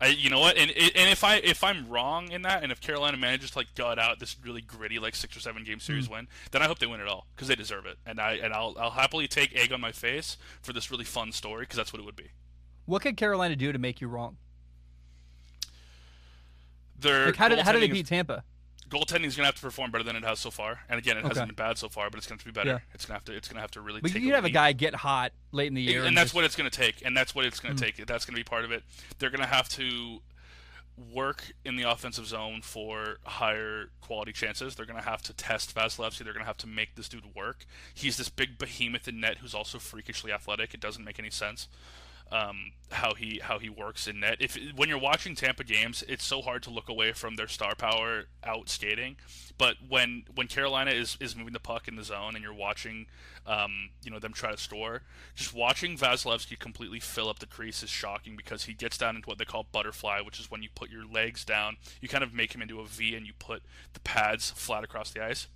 I, 0.00 0.08
you 0.08 0.28
know 0.28 0.40
what, 0.40 0.56
and 0.56 0.70
and 0.70 1.10
if 1.10 1.22
I 1.22 1.36
if 1.36 1.62
I'm 1.62 1.88
wrong 1.88 2.32
in 2.32 2.42
that, 2.42 2.62
and 2.62 2.72
if 2.72 2.80
Carolina 2.80 3.16
manages 3.16 3.52
to 3.52 3.58
like 3.58 3.74
gut 3.74 3.98
out 3.98 4.18
this 4.18 4.36
really 4.42 4.60
gritty 4.60 4.98
like 4.98 5.14
six 5.14 5.36
or 5.36 5.40
seven 5.40 5.62
game 5.62 5.78
series 5.78 6.08
win, 6.08 6.26
then 6.50 6.62
I 6.62 6.66
hope 6.66 6.78
they 6.80 6.86
win 6.86 7.00
it 7.00 7.06
all 7.06 7.26
because 7.34 7.48
they 7.48 7.54
deserve 7.54 7.86
it, 7.86 7.98
and 8.04 8.20
I 8.20 8.32
and 8.34 8.52
I'll 8.52 8.74
I'll 8.78 8.90
happily 8.90 9.28
take 9.28 9.54
egg 9.54 9.72
on 9.72 9.80
my 9.80 9.92
face 9.92 10.36
for 10.62 10.72
this 10.72 10.90
really 10.90 11.04
fun 11.04 11.30
story 11.30 11.62
because 11.62 11.76
that's 11.76 11.92
what 11.92 12.00
it 12.00 12.04
would 12.04 12.16
be. 12.16 12.30
What 12.86 13.02
could 13.02 13.16
Carolina 13.16 13.56
do 13.56 13.72
to 13.72 13.78
make 13.78 14.00
you 14.00 14.08
wrong? 14.08 14.36
Their 16.98 17.26
Like 17.26 17.36
how 17.36 17.48
did 17.48 17.58
how 17.60 17.72
did 17.72 17.82
they 17.82 17.88
beat 17.88 18.06
Tampa? 18.06 18.44
Goaltending 18.88 19.24
is 19.24 19.34
going 19.34 19.44
to 19.44 19.46
have 19.46 19.54
to 19.56 19.62
perform 19.62 19.90
better 19.90 20.04
than 20.04 20.14
it 20.14 20.24
has 20.24 20.38
so 20.38 20.50
far, 20.50 20.80
and 20.88 20.98
again, 20.98 21.16
it 21.16 21.20
Okay. 21.20 21.28
hasn't 21.28 21.48
been 21.48 21.54
bad 21.54 21.78
so 21.78 21.88
far, 21.88 22.10
but 22.10 22.18
it's 22.18 22.26
going 22.26 22.38
to 22.38 22.44
be 22.44 22.50
better. 22.50 22.70
Yeah. 22.70 22.78
It's 22.92 23.06
going 23.06 23.14
to 23.14 23.18
have 23.18 23.24
to 23.24 23.32
it's 23.34 23.48
going 23.48 23.56
to 23.56 23.62
have 23.62 23.70
to 23.72 23.80
really. 23.80 24.00
But 24.00 24.12
take 24.12 24.22
you 24.22 24.34
have 24.34 24.44
a 24.44 24.50
guy 24.50 24.72
get 24.72 24.94
hot 24.94 25.32
late 25.52 25.68
in 25.68 25.74
the 25.74 25.82
year, 25.82 26.04
and 26.04 26.16
that's 26.16 26.26
just- 26.26 26.34
what 26.34 26.44
it's 26.44 26.54
going 26.54 26.70
to 26.70 26.76
take 26.76 27.04
and 27.04 27.16
that's 27.16 27.34
what 27.34 27.44
it's 27.44 27.60
going 27.60 27.74
to 27.74 27.82
mm. 27.82 27.86
take 27.86 28.06
that's 28.06 28.24
going 28.24 28.34
to 28.34 28.40
be 28.40 28.44
part 28.44 28.64
of 28.64 28.72
it 28.72 28.82
they're 29.18 29.30
going 29.30 29.40
to 29.40 29.46
have 29.46 29.68
to 29.70 30.20
work 31.12 31.52
in 31.64 31.74
the 31.74 31.82
offensive 31.82 32.26
zone 32.26 32.60
for 32.62 33.16
higher 33.24 33.86
quality 34.00 34.32
chances 34.32 34.76
they're 34.76 34.86
going 34.86 34.98
to 34.98 35.08
have 35.08 35.22
to 35.22 35.32
test 35.32 35.74
Vasilevskiy 35.74 36.18
they're 36.18 36.32
going 36.32 36.44
to 36.44 36.46
have 36.46 36.56
to 36.58 36.68
make 36.68 36.94
this 36.94 37.08
dude 37.08 37.34
work 37.34 37.66
he's 37.92 38.16
this 38.16 38.28
big 38.28 38.58
behemoth 38.58 39.08
in 39.08 39.18
net 39.18 39.38
who's 39.38 39.54
also 39.54 39.78
freakishly 39.78 40.30
athletic 40.30 40.72
it 40.72 40.80
doesn't 40.80 41.04
make 41.04 41.18
any 41.18 41.30
sense 41.30 41.68
um, 42.32 42.72
how 42.90 43.14
he 43.14 43.40
how 43.42 43.58
he 43.58 43.68
works 43.68 44.06
in 44.06 44.20
net. 44.20 44.36
If 44.40 44.56
when 44.76 44.88
you're 44.88 44.98
watching 44.98 45.34
Tampa 45.34 45.64
games, 45.64 46.02
it's 46.08 46.24
so 46.24 46.42
hard 46.42 46.62
to 46.64 46.70
look 46.70 46.88
away 46.88 47.12
from 47.12 47.36
their 47.36 47.48
star 47.48 47.74
power 47.74 48.24
out 48.42 48.68
skating. 48.68 49.16
But 49.56 49.76
when 49.88 50.24
when 50.34 50.48
Carolina 50.48 50.90
is, 50.90 51.16
is 51.20 51.36
moving 51.36 51.52
the 51.52 51.60
puck 51.60 51.86
in 51.88 51.96
the 51.96 52.04
zone 52.04 52.34
and 52.34 52.42
you're 52.42 52.54
watching, 52.54 53.06
um, 53.46 53.90
you 54.02 54.10
know 54.10 54.18
them 54.18 54.32
try 54.32 54.50
to 54.50 54.56
score, 54.56 55.02
just 55.34 55.54
watching 55.54 55.96
Vasilevskiy 55.96 56.58
completely 56.58 57.00
fill 57.00 57.28
up 57.28 57.38
the 57.38 57.46
crease 57.46 57.82
is 57.82 57.90
shocking 57.90 58.36
because 58.36 58.64
he 58.64 58.72
gets 58.72 58.98
down 58.98 59.16
into 59.16 59.28
what 59.28 59.38
they 59.38 59.44
call 59.44 59.66
butterfly, 59.70 60.20
which 60.20 60.40
is 60.40 60.50
when 60.50 60.62
you 60.62 60.68
put 60.74 60.90
your 60.90 61.06
legs 61.06 61.44
down, 61.44 61.76
you 62.00 62.08
kind 62.08 62.24
of 62.24 62.34
make 62.34 62.54
him 62.54 62.62
into 62.62 62.80
a 62.80 62.86
V 62.86 63.14
and 63.14 63.26
you 63.26 63.32
put 63.38 63.62
the 63.92 64.00
pads 64.00 64.50
flat 64.50 64.84
across 64.84 65.10
the 65.10 65.24
ice 65.24 65.48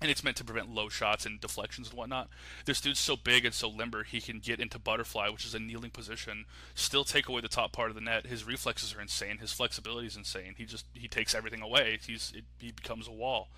and 0.00 0.10
it's 0.10 0.22
meant 0.22 0.36
to 0.36 0.44
prevent 0.44 0.74
low 0.74 0.88
shots 0.88 1.24
and 1.24 1.40
deflections 1.40 1.88
and 1.88 1.96
whatnot. 1.96 2.28
This 2.64 2.80
dude's 2.80 3.00
so 3.00 3.16
big 3.16 3.44
and 3.44 3.54
so 3.54 3.68
limber, 3.68 4.04
he 4.04 4.20
can 4.20 4.40
get 4.40 4.60
into 4.60 4.78
butterfly, 4.78 5.28
which 5.28 5.44
is 5.46 5.54
a 5.54 5.58
kneeling 5.58 5.90
position, 5.90 6.44
still 6.74 7.04
take 7.04 7.28
away 7.28 7.40
the 7.40 7.48
top 7.48 7.72
part 7.72 7.88
of 7.88 7.94
the 7.94 8.00
net. 8.00 8.26
His 8.26 8.46
reflexes 8.46 8.94
are 8.94 9.00
insane. 9.00 9.38
His 9.38 9.52
flexibility 9.52 10.06
is 10.06 10.16
insane. 10.16 10.54
He 10.56 10.64
just 10.64 10.86
he 10.92 11.08
takes 11.08 11.34
everything 11.34 11.62
away. 11.62 11.98
He's 12.06 12.32
it, 12.34 12.44
he 12.58 12.72
becomes 12.72 13.08
a 13.08 13.12
wall, 13.12 13.48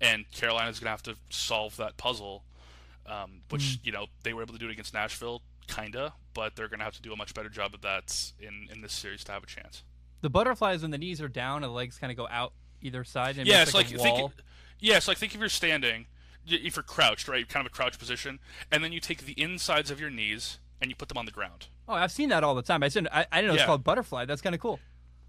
and 0.00 0.30
Carolina's 0.32 0.80
gonna 0.80 0.90
have 0.90 1.02
to 1.04 1.16
solve 1.30 1.76
that 1.76 1.96
puzzle, 1.96 2.44
um, 3.06 3.42
which 3.50 3.62
mm. 3.62 3.86
you 3.86 3.92
know 3.92 4.06
they 4.24 4.32
were 4.32 4.42
able 4.42 4.54
to 4.54 4.58
do 4.58 4.68
it 4.68 4.72
against 4.72 4.94
Nashville, 4.94 5.42
kinda, 5.68 6.14
but 6.34 6.56
they're 6.56 6.68
gonna 6.68 6.84
have 6.84 6.96
to 6.96 7.02
do 7.02 7.12
a 7.12 7.16
much 7.16 7.34
better 7.34 7.48
job 7.48 7.72
of 7.74 7.82
that 7.82 8.32
in 8.40 8.68
in 8.72 8.80
this 8.80 8.92
series 8.92 9.22
to 9.24 9.32
have 9.32 9.44
a 9.44 9.46
chance. 9.46 9.84
The 10.22 10.30
butterflies 10.30 10.82
when 10.82 10.90
the 10.90 10.98
knees 10.98 11.20
are 11.20 11.28
down 11.28 11.62
and 11.62 11.70
the 11.70 11.76
legs 11.76 11.98
kind 11.98 12.10
of 12.10 12.16
go 12.16 12.26
out 12.30 12.54
either 12.80 13.04
side. 13.04 13.38
And 13.38 13.46
yeah, 13.46 13.62
it's 13.62 13.74
like, 13.74 13.90
like 13.90 14.00
think, 14.00 14.32
yeah, 14.78 14.98
so 14.98 15.10
like 15.10 15.18
think 15.18 15.34
if 15.34 15.40
you're 15.40 15.48
standing, 15.48 16.06
if 16.46 16.76
you're 16.76 16.82
crouched, 16.82 17.28
right, 17.28 17.48
kind 17.48 17.66
of 17.66 17.72
a 17.72 17.74
crouch 17.74 17.98
position, 17.98 18.38
and 18.70 18.84
then 18.84 18.92
you 18.92 19.00
take 19.00 19.24
the 19.24 19.40
insides 19.40 19.90
of 19.90 20.00
your 20.00 20.10
knees 20.10 20.58
and 20.80 20.90
you 20.90 20.96
put 20.96 21.08
them 21.08 21.18
on 21.18 21.24
the 21.24 21.32
ground. 21.32 21.66
Oh, 21.88 21.94
I've 21.94 22.12
seen 22.12 22.28
that 22.30 22.44
all 22.44 22.54
the 22.54 22.62
time. 22.62 22.82
I 22.82 22.88
said 22.88 23.08
I, 23.12 23.26
I 23.30 23.40
didn't 23.40 23.48
know 23.48 23.54
it's 23.54 23.64
called 23.64 23.84
butterfly. 23.84 24.24
That's 24.24 24.42
kind 24.42 24.54
of 24.54 24.60
cool. 24.60 24.80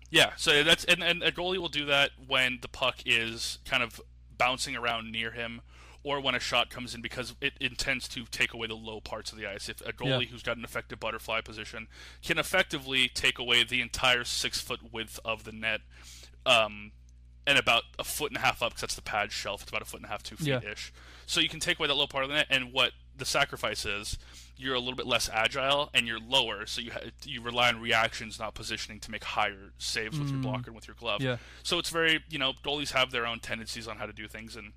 Yeah, 0.09 0.31
so 0.37 0.63
that's 0.63 0.83
and, 0.85 1.03
and 1.03 1.23
a 1.23 1.31
goalie 1.31 1.57
will 1.57 1.69
do 1.69 1.85
that 1.85 2.11
when 2.27 2.59
the 2.61 2.67
puck 2.67 2.97
is 3.05 3.59
kind 3.65 3.83
of 3.83 3.99
bouncing 4.37 4.75
around 4.75 5.11
near 5.11 5.31
him 5.31 5.61
or 6.03 6.21
when 6.21 6.35
a 6.35 6.39
shot 6.39 6.69
comes 6.69 6.93
in 6.93 7.01
because 7.01 7.35
it 7.41 7.53
intends 7.59 8.07
to 8.07 8.25
take 8.25 8.53
away 8.53 8.67
the 8.67 8.75
low 8.75 9.01
parts 9.01 9.31
of 9.31 9.39
the 9.39 9.47
ice. 9.47 9.67
If 9.67 9.81
a 9.81 9.91
goalie 9.91 10.21
yeah. 10.21 10.27
who's 10.27 10.43
got 10.43 10.55
an 10.55 10.63
effective 10.63 10.99
butterfly 10.99 11.41
position 11.41 11.87
can 12.23 12.37
effectively 12.37 13.09
take 13.09 13.39
away 13.39 13.63
the 13.63 13.81
entire 13.81 14.23
six 14.23 14.61
foot 14.61 14.93
width 14.93 15.19
of 15.25 15.45
the 15.45 15.51
net, 15.51 15.81
um, 16.45 16.91
and 17.47 17.57
about 17.57 17.83
a 17.99 18.03
foot 18.03 18.31
and 18.31 18.37
a 18.37 18.41
half 18.41 18.61
up 18.61 18.71
because 18.71 18.81
that's 18.81 18.95
the 18.95 19.01
pad 19.01 19.31
shelf. 19.31 19.61
It's 19.61 19.69
about 19.69 19.81
a 19.81 19.85
foot 19.85 19.99
and 19.99 20.05
a 20.05 20.09
half, 20.09 20.23
two 20.23 20.35
feet 20.35 20.63
ish. 20.63 20.91
Yeah. 20.93 21.01
So 21.27 21.39
you 21.39 21.49
can 21.49 21.59
take 21.59 21.79
away 21.79 21.87
that 21.87 21.95
low 21.95 22.07
part 22.07 22.23
of 22.23 22.29
the 22.29 22.35
net, 22.35 22.47
and 22.49 22.71
what 22.71 22.91
the 23.17 23.25
sacrifice 23.25 23.85
is, 23.85 24.17
you're 24.57 24.75
a 24.75 24.79
little 24.79 24.95
bit 24.95 25.07
less 25.07 25.29
agile 25.31 25.89
and 25.93 26.07
you're 26.07 26.19
lower, 26.19 26.65
so 26.65 26.81
you 26.81 26.91
ha- 26.91 27.09
you 27.23 27.41
rely 27.41 27.69
on 27.69 27.81
reactions, 27.81 28.39
not 28.39 28.53
positioning, 28.53 28.99
to 29.01 29.11
make 29.11 29.23
higher 29.23 29.71
saves 29.77 30.17
with 30.19 30.29
mm. 30.29 30.33
your 30.33 30.41
blocker 30.41 30.67
and 30.67 30.75
with 30.75 30.87
your 30.87 30.95
glove. 30.95 31.21
Yeah. 31.21 31.37
So 31.63 31.79
it's 31.79 31.89
very 31.89 32.23
you 32.29 32.39
know 32.39 32.53
goalies 32.63 32.91
have 32.91 33.11
their 33.11 33.25
own 33.25 33.39
tendencies 33.39 33.87
on 33.87 33.97
how 33.97 34.05
to 34.05 34.13
do 34.13 34.27
things, 34.27 34.55
and 34.55 34.73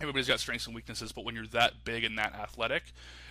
everybody's 0.00 0.28
got 0.28 0.40
strengths 0.40 0.66
and 0.66 0.74
weaknesses. 0.74 1.12
But 1.12 1.24
when 1.24 1.34
you're 1.34 1.46
that 1.48 1.84
big 1.84 2.04
and 2.04 2.16
that 2.18 2.34
athletic, 2.34 2.84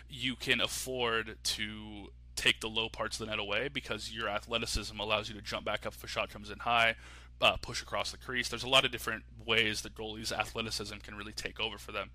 you 0.10 0.36
can 0.36 0.62
afford 0.62 1.38
to 1.44 2.12
take 2.36 2.62
the 2.62 2.70
low 2.70 2.90
parts 2.90 3.20
of 3.20 3.26
the 3.26 3.32
net 3.32 3.40
away 3.40 3.68
because 3.68 4.12
your 4.12 4.28
athleticism 4.28 5.00
allows 5.00 5.30
you 5.30 5.36
to 5.36 5.42
jump 5.42 5.66
back 5.66 5.86
up 5.86 5.94
if 5.94 6.04
a 6.04 6.08
shot 6.08 6.30
comes 6.30 6.50
in 6.50 6.60
high 6.60 6.96
uh, 7.42 7.58
push 7.58 7.82
across 7.82 8.12
the 8.12 8.18
crease. 8.18 8.50
There's 8.50 8.64
a 8.64 8.70
lot 8.70 8.86
of 8.86 8.92
different 8.92 9.24
ways 9.46 9.82
that 9.82 9.96
goalies' 9.96 10.32
athleticism 10.32 10.98
can 10.98 11.16
really 11.16 11.34
take 11.34 11.60
over 11.60 11.78
for 11.78 11.92
them, 11.92 12.12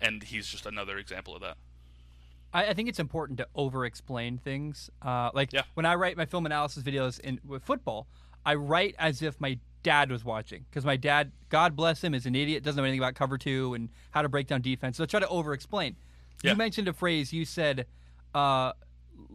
and 0.00 0.22
he's 0.22 0.46
just 0.46 0.66
another 0.66 0.98
example 0.98 1.34
of 1.34 1.42
that. 1.42 1.56
I, 2.52 2.68
I 2.68 2.74
think 2.74 2.88
it's 2.88 2.98
important 2.98 3.38
to 3.38 3.48
over-explain 3.54 4.38
things. 4.38 4.90
Uh, 5.00 5.30
like 5.34 5.52
yeah. 5.52 5.62
when 5.74 5.86
I 5.86 5.94
write 5.94 6.16
my 6.16 6.26
film 6.26 6.46
analysis 6.46 6.82
videos 6.82 7.20
in 7.20 7.40
with 7.46 7.62
football, 7.62 8.06
I 8.44 8.54
write 8.54 8.94
as 8.98 9.22
if 9.22 9.40
my 9.40 9.58
dad 9.82 10.10
was 10.10 10.24
watching 10.24 10.64
because 10.70 10.84
my 10.84 10.96
dad, 10.96 11.32
God 11.48 11.76
bless 11.76 12.02
him, 12.02 12.14
is 12.14 12.26
an 12.26 12.34
idiot, 12.34 12.62
doesn't 12.62 12.76
know 12.76 12.84
anything 12.84 13.00
about 13.00 13.14
cover 13.14 13.38
two 13.38 13.74
and 13.74 13.88
how 14.10 14.22
to 14.22 14.28
break 14.28 14.46
down 14.46 14.62
defense. 14.62 14.96
So 14.96 15.04
I 15.04 15.06
try 15.06 15.20
to 15.20 15.28
over-explain. 15.28 15.96
Yeah. 16.42 16.52
You 16.52 16.56
mentioned 16.56 16.88
a 16.88 16.92
phrase. 16.92 17.32
You 17.32 17.44
said. 17.44 17.86
Uh, 18.34 18.72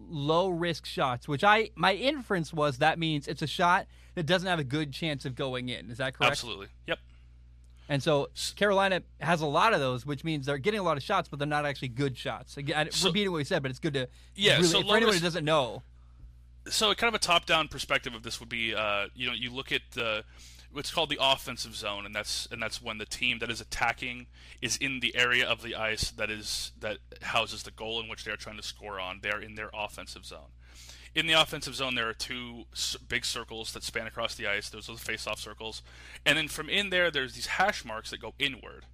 low 0.10 0.48
risk 0.50 0.86
shots, 0.86 1.28
which 1.28 1.44
I 1.44 1.70
my 1.76 1.94
inference 1.94 2.54
was 2.54 2.78
that 2.78 2.98
means 2.98 3.28
it's 3.28 3.42
a 3.42 3.48
shot 3.48 3.86
that 4.18 4.26
doesn't 4.26 4.48
have 4.48 4.58
a 4.58 4.64
good 4.64 4.92
chance 4.92 5.26
of 5.26 5.36
going 5.36 5.70
in. 5.70 5.92
Is 5.92 6.00
that 6.00 6.16
correct? 6.16 6.32
Absolutely. 6.32 6.66
Yep. 6.88 6.98
And 7.88 8.02
so 8.02 8.30
Carolina 8.56 9.04
has 9.22 9.42
a 9.42 9.46
lot 9.46 9.76
of 9.76 9.80
those, 9.80 10.08
which 10.08 10.24
means 10.24 10.48
they're 10.48 10.58
getting 10.58 10.80
a 10.80 10.84
lot 10.84 10.98
of 10.98 11.04
shots, 11.04 11.30
but 11.30 11.38
they're 11.38 11.48
not 11.48 11.68
actually 11.68 11.90
good 11.90 12.18
shots. 12.18 12.58
Again, 12.58 12.90
so, 12.90 13.10
repeating 13.10 13.32
what 13.32 13.38
we 13.38 13.44
said, 13.44 13.62
but 13.62 13.70
it's 13.70 13.80
good 13.80 13.94
to 13.94 14.10
yeah. 14.36 14.56
Really, 14.56 14.68
so 14.68 14.82
for 14.82 14.98
anyone 14.98 15.14
who 15.14 15.20
doesn't 15.20 15.46
know. 15.46 15.84
So 16.68 16.92
kind 16.96 17.14
of 17.14 17.14
a 17.14 17.24
top-down 17.24 17.68
perspective 17.68 18.16
of 18.16 18.24
this 18.24 18.40
would 18.40 18.50
be, 18.50 18.74
uh, 18.74 19.06
you 19.14 19.28
know, 19.28 19.34
you 19.34 19.52
look 19.52 19.72
at 19.72 19.82
the 19.94 20.24
what's 20.72 20.92
called 20.92 21.12
the 21.12 21.20
offensive 21.22 21.76
zone, 21.76 22.08
and 22.08 22.16
that's 22.16 22.48
and 22.52 22.60
that's 22.60 22.82
when 22.82 22.98
the 22.98 23.06
team 23.06 23.38
that 23.38 23.52
is 23.52 23.62
attacking 23.62 24.26
is 24.64 24.78
in 24.78 25.00
the 25.00 25.16
area 25.16 25.48
of 25.48 25.62
the 25.62 25.76
ice 25.76 26.10
that 26.10 26.32
is 26.32 26.72
that 26.80 26.98
houses 27.22 27.62
the 27.62 27.72
goal 27.72 28.02
in 28.02 28.10
which 28.10 28.24
they 28.24 28.32
are 28.32 28.36
trying 28.36 28.58
to 28.58 28.64
score 28.64 29.00
on. 29.00 29.20
They're 29.22 29.40
in 29.40 29.54
their 29.54 29.70
offensive 29.76 30.26
zone. 30.26 30.50
In 31.18 31.26
the 31.26 31.34
offensive 31.34 31.74
zone, 31.74 31.96
there 31.96 32.08
are 32.08 32.14
two 32.14 32.66
big 33.08 33.26
circles 33.26 33.74
that 33.74 33.82
span 33.82 34.06
across 34.06 34.36
the 34.36 34.46
ice. 34.46 34.70
Those 34.70 34.88
are 34.88 34.94
the 34.94 35.00
face-off 35.00 35.40
circles, 35.40 35.82
and 36.24 36.38
then 36.38 36.48
from 36.48 36.70
in 36.70 36.92
there, 36.92 37.10
there's 37.10 37.34
these 37.34 37.48
hash 37.48 37.84
marks 37.84 38.12
that 38.12 38.22
go 38.22 38.36
inward, 38.38 38.86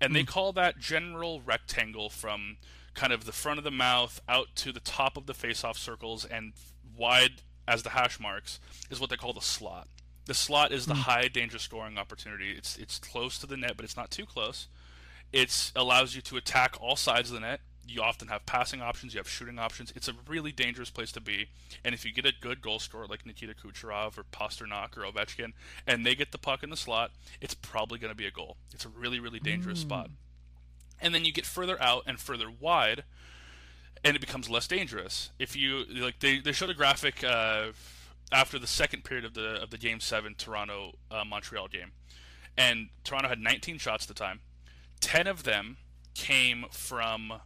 and 0.00 0.10
mm. 0.10 0.14
they 0.14 0.22
hmm. 0.22 0.26
call 0.26 0.52
that 0.54 0.80
general 0.80 1.40
rectangle 1.40 2.10
from 2.10 2.56
kind 2.94 3.12
of 3.12 3.24
the 3.24 3.30
front 3.30 3.58
of 3.58 3.62
the 3.62 3.70
mouth 3.70 4.20
out 4.28 4.48
to 4.56 4.72
the 4.72 4.80
top 4.80 5.16
of 5.16 5.26
the 5.26 5.32
face-off 5.32 5.78
circles 5.78 6.24
and 6.24 6.54
wide 6.96 7.42
as 7.68 7.84
the 7.84 7.90
hash 7.90 8.18
marks 8.18 8.58
is 8.90 8.98
what 8.98 9.08
they 9.08 9.16
call 9.16 9.32
the 9.32 9.40
slot. 9.40 9.86
The 10.24 10.34
slot 10.34 10.72
is 10.72 10.86
the 10.86 10.94
mm. 10.94 11.02
high 11.02 11.28
danger 11.28 11.60
scoring 11.60 11.98
opportunity. 11.98 12.50
It's 12.50 12.78
it's 12.78 12.98
close 12.98 13.38
to 13.38 13.46
the 13.46 13.56
net, 13.56 13.74
but 13.76 13.84
it's 13.84 13.96
not 13.96 14.10
too 14.10 14.26
close. 14.26 14.66
It 15.32 15.70
allows 15.76 16.16
you 16.16 16.22
to 16.22 16.36
attack 16.36 16.74
all 16.80 16.96
sides 16.96 17.30
of 17.30 17.34
the 17.34 17.46
net. 17.46 17.60
You 17.90 18.02
often 18.02 18.28
have 18.28 18.46
passing 18.46 18.80
options, 18.80 19.14
you 19.14 19.18
have 19.18 19.28
shooting 19.28 19.58
options. 19.58 19.92
It's 19.96 20.08
a 20.08 20.12
really 20.28 20.52
dangerous 20.52 20.90
place 20.90 21.10
to 21.12 21.20
be. 21.20 21.48
And 21.84 21.94
if 21.94 22.04
you 22.04 22.12
get 22.12 22.24
a 22.24 22.32
good 22.40 22.60
goal 22.60 22.78
scorer 22.78 23.06
like 23.06 23.26
Nikita 23.26 23.54
Kucherov 23.54 24.16
or 24.16 24.24
Pastrnak 24.24 24.96
or 24.96 25.02
Ovechkin, 25.02 25.52
and 25.86 26.06
they 26.06 26.14
get 26.14 26.32
the 26.32 26.38
puck 26.38 26.62
in 26.62 26.70
the 26.70 26.76
slot, 26.76 27.10
it's 27.40 27.54
probably 27.54 27.98
going 27.98 28.12
to 28.12 28.16
be 28.16 28.26
a 28.26 28.30
goal. 28.30 28.56
It's 28.72 28.84
a 28.84 28.88
really, 28.88 29.18
really 29.18 29.40
dangerous 29.40 29.80
mm. 29.80 29.82
spot. 29.82 30.10
And 31.00 31.14
then 31.14 31.24
you 31.24 31.32
get 31.32 31.46
further 31.46 31.80
out 31.82 32.04
and 32.06 32.20
further 32.20 32.46
wide, 32.50 33.04
and 34.04 34.14
it 34.14 34.20
becomes 34.20 34.48
less 34.48 34.68
dangerous. 34.68 35.30
If 35.38 35.56
you 35.56 35.84
like, 35.88 36.20
they 36.20 36.38
they 36.38 36.52
showed 36.52 36.70
a 36.70 36.74
graphic. 36.74 37.24
Uh, 37.24 37.72
after 38.32 38.58
the 38.58 38.66
second 38.66 39.04
period 39.04 39.24
of 39.24 39.34
the 39.34 39.60
of 39.60 39.70
the 39.70 39.78
game 39.78 40.00
seven 40.00 40.34
Toronto 40.36 40.96
uh, 41.10 41.24
Montreal 41.24 41.68
game, 41.68 41.92
and 42.56 42.88
Toronto 43.04 43.28
had 43.28 43.40
19 43.40 43.78
shots 43.78 44.04
at 44.04 44.08
the 44.08 44.14
time. 44.14 44.40
Ten 45.00 45.26
of 45.26 45.44
them 45.44 45.78
came 46.14 46.66
from 46.70 47.40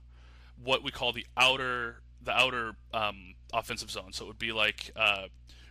what 0.62 0.82
we 0.82 0.90
call 0.90 1.12
the 1.12 1.26
outer 1.36 1.96
the 2.22 2.32
outer 2.32 2.72
um, 2.92 3.34
offensive 3.52 3.90
zone. 3.90 4.12
So 4.12 4.24
it 4.24 4.28
would 4.28 4.38
be 4.38 4.52
like 4.52 4.90
uh, 4.96 5.24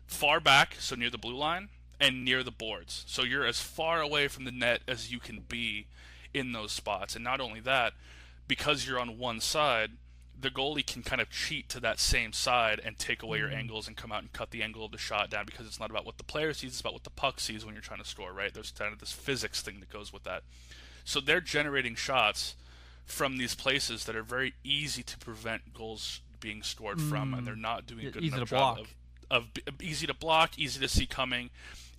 far 0.05 0.39
back, 0.39 0.75
so 0.79 0.95
near 0.95 1.09
the 1.09 1.17
blue 1.17 1.35
line, 1.35 1.69
and 1.99 2.23
near 2.23 2.43
the 2.43 2.51
boards. 2.51 3.03
So 3.07 3.23
you're 3.23 3.45
as 3.45 3.59
far 3.59 4.01
away 4.01 4.27
from 4.27 4.45
the 4.45 4.51
net 4.51 4.81
as 4.87 5.11
you 5.11 5.19
can 5.19 5.41
be 5.47 5.87
in 6.33 6.51
those 6.51 6.71
spots. 6.71 7.15
And 7.15 7.23
not 7.23 7.39
only 7.39 7.59
that, 7.61 7.93
because 8.47 8.87
you're 8.87 8.99
on 8.99 9.17
one 9.17 9.39
side, 9.39 9.91
the 10.39 10.49
goalie 10.49 10.85
can 10.85 11.03
kind 11.03 11.21
of 11.21 11.29
cheat 11.29 11.69
to 11.69 11.79
that 11.79 11.99
same 11.99 12.33
side 12.33 12.81
and 12.83 12.97
take 12.97 13.23
away 13.23 13.37
mm-hmm. 13.39 13.49
your 13.49 13.57
angles 13.57 13.87
and 13.87 13.95
come 13.95 14.11
out 14.11 14.21
and 14.21 14.33
cut 14.33 14.51
the 14.51 14.61
angle 14.61 14.83
of 14.83 14.91
the 14.91 14.97
shot 14.97 15.29
down 15.29 15.45
because 15.45 15.65
it's 15.65 15.79
not 15.79 15.89
about 15.89 16.05
what 16.05 16.17
the 16.17 16.23
player 16.23 16.53
sees, 16.53 16.71
it's 16.71 16.81
about 16.81 16.93
what 16.93 17.03
the 17.03 17.09
puck 17.09 17.39
sees 17.39 17.65
when 17.65 17.73
you're 17.73 17.81
trying 17.81 18.01
to 18.01 18.07
score, 18.07 18.33
right? 18.33 18.53
There's 18.53 18.71
kind 18.71 18.91
of 18.91 18.99
this 18.99 19.13
physics 19.13 19.61
thing 19.61 19.79
that 19.79 19.89
goes 19.89 20.11
with 20.11 20.23
that. 20.23 20.43
So 21.05 21.19
they're 21.19 21.41
generating 21.41 21.95
shots 21.95 22.55
from 23.05 23.37
these 23.37 23.55
places 23.55 24.05
that 24.05 24.15
are 24.15 24.23
very 24.23 24.53
easy 24.63 25.03
to 25.03 25.17
prevent 25.17 25.73
goals 25.73 26.21
being 26.39 26.63
scored 26.63 26.97
mm. 26.97 27.09
from, 27.09 27.33
and 27.33 27.45
they're 27.45 27.55
not 27.55 27.85
doing 27.85 28.05
a 28.05 28.11
good 28.11 28.23
easy 28.23 28.35
enough 28.35 28.49
job 28.49 28.79
of, 28.79 28.95
of, 29.31 29.47
of 29.67 29.81
easy 29.81 30.07
to 30.07 30.13
block, 30.13 30.57
easy 30.57 30.79
to 30.79 30.87
see 30.87 31.05
coming. 31.05 31.49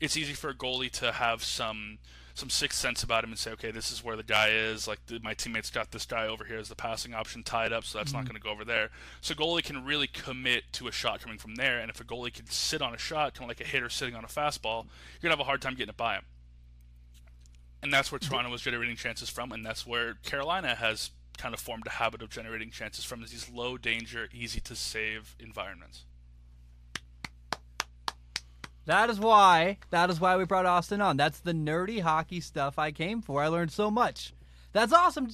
It's 0.00 0.16
easy 0.16 0.34
for 0.34 0.50
a 0.50 0.54
goalie 0.54 0.90
to 0.92 1.12
have 1.12 1.42
some 1.42 1.98
some 2.36 2.50
sixth 2.50 2.80
sense 2.80 3.04
about 3.04 3.22
him 3.22 3.30
and 3.30 3.38
say, 3.38 3.52
okay, 3.52 3.70
this 3.70 3.92
is 3.92 4.02
where 4.02 4.16
the 4.16 4.24
guy 4.24 4.48
is. 4.50 4.88
Like 4.88 4.98
the, 5.06 5.20
my 5.22 5.34
teammates 5.34 5.70
got 5.70 5.92
this 5.92 6.04
guy 6.04 6.26
over 6.26 6.44
here 6.44 6.58
as 6.58 6.68
the 6.68 6.74
passing 6.74 7.14
option 7.14 7.44
tied 7.44 7.72
up, 7.72 7.84
so 7.84 7.98
that's 7.98 8.10
mm-hmm. 8.10 8.18
not 8.18 8.24
going 8.28 8.34
to 8.34 8.42
go 8.42 8.50
over 8.50 8.64
there. 8.64 8.90
So 9.20 9.34
goalie 9.34 9.62
can 9.62 9.84
really 9.84 10.08
commit 10.08 10.64
to 10.72 10.88
a 10.88 10.92
shot 10.92 11.20
coming 11.20 11.38
from 11.38 11.54
there, 11.54 11.78
and 11.78 11.90
if 11.90 12.00
a 12.00 12.04
goalie 12.04 12.32
can 12.32 12.46
sit 12.46 12.82
on 12.82 12.92
a 12.92 12.98
shot, 12.98 13.34
kind 13.34 13.48
of 13.48 13.56
like 13.56 13.66
a 13.66 13.70
hitter 13.70 13.88
sitting 13.88 14.16
on 14.16 14.24
a 14.24 14.28
fastball, 14.28 14.84
you're 14.84 15.22
gonna 15.22 15.32
have 15.32 15.40
a 15.40 15.44
hard 15.44 15.62
time 15.62 15.74
getting 15.74 15.90
it 15.90 15.96
by 15.96 16.14
him. 16.16 16.24
And 17.84 17.92
that's 17.92 18.10
where 18.10 18.18
Toronto 18.18 18.50
was 18.50 18.62
generating 18.62 18.96
chances 18.96 19.28
from, 19.28 19.52
and 19.52 19.64
that's 19.64 19.86
where 19.86 20.14
Carolina 20.22 20.74
has 20.74 21.10
kind 21.36 21.52
of 21.52 21.60
formed 21.60 21.86
a 21.86 21.90
habit 21.90 22.22
of 22.22 22.30
generating 22.30 22.70
chances 22.70 23.04
from 23.04 23.22
is 23.22 23.30
these 23.30 23.50
low 23.50 23.76
danger, 23.76 24.30
easy 24.32 24.58
to 24.60 24.74
save 24.74 25.36
environments. 25.38 26.06
That 28.86 29.10
is 29.10 29.20
why. 29.20 29.76
That 29.90 30.08
is 30.08 30.18
why 30.18 30.34
we 30.38 30.46
brought 30.46 30.64
Austin 30.64 31.02
on. 31.02 31.18
That's 31.18 31.40
the 31.40 31.52
nerdy 31.52 32.00
hockey 32.00 32.40
stuff 32.40 32.78
I 32.78 32.90
came 32.90 33.20
for. 33.20 33.42
I 33.42 33.48
learned 33.48 33.70
so 33.70 33.90
much. 33.90 34.32
That's 34.74 34.92
awesome. 34.92 35.28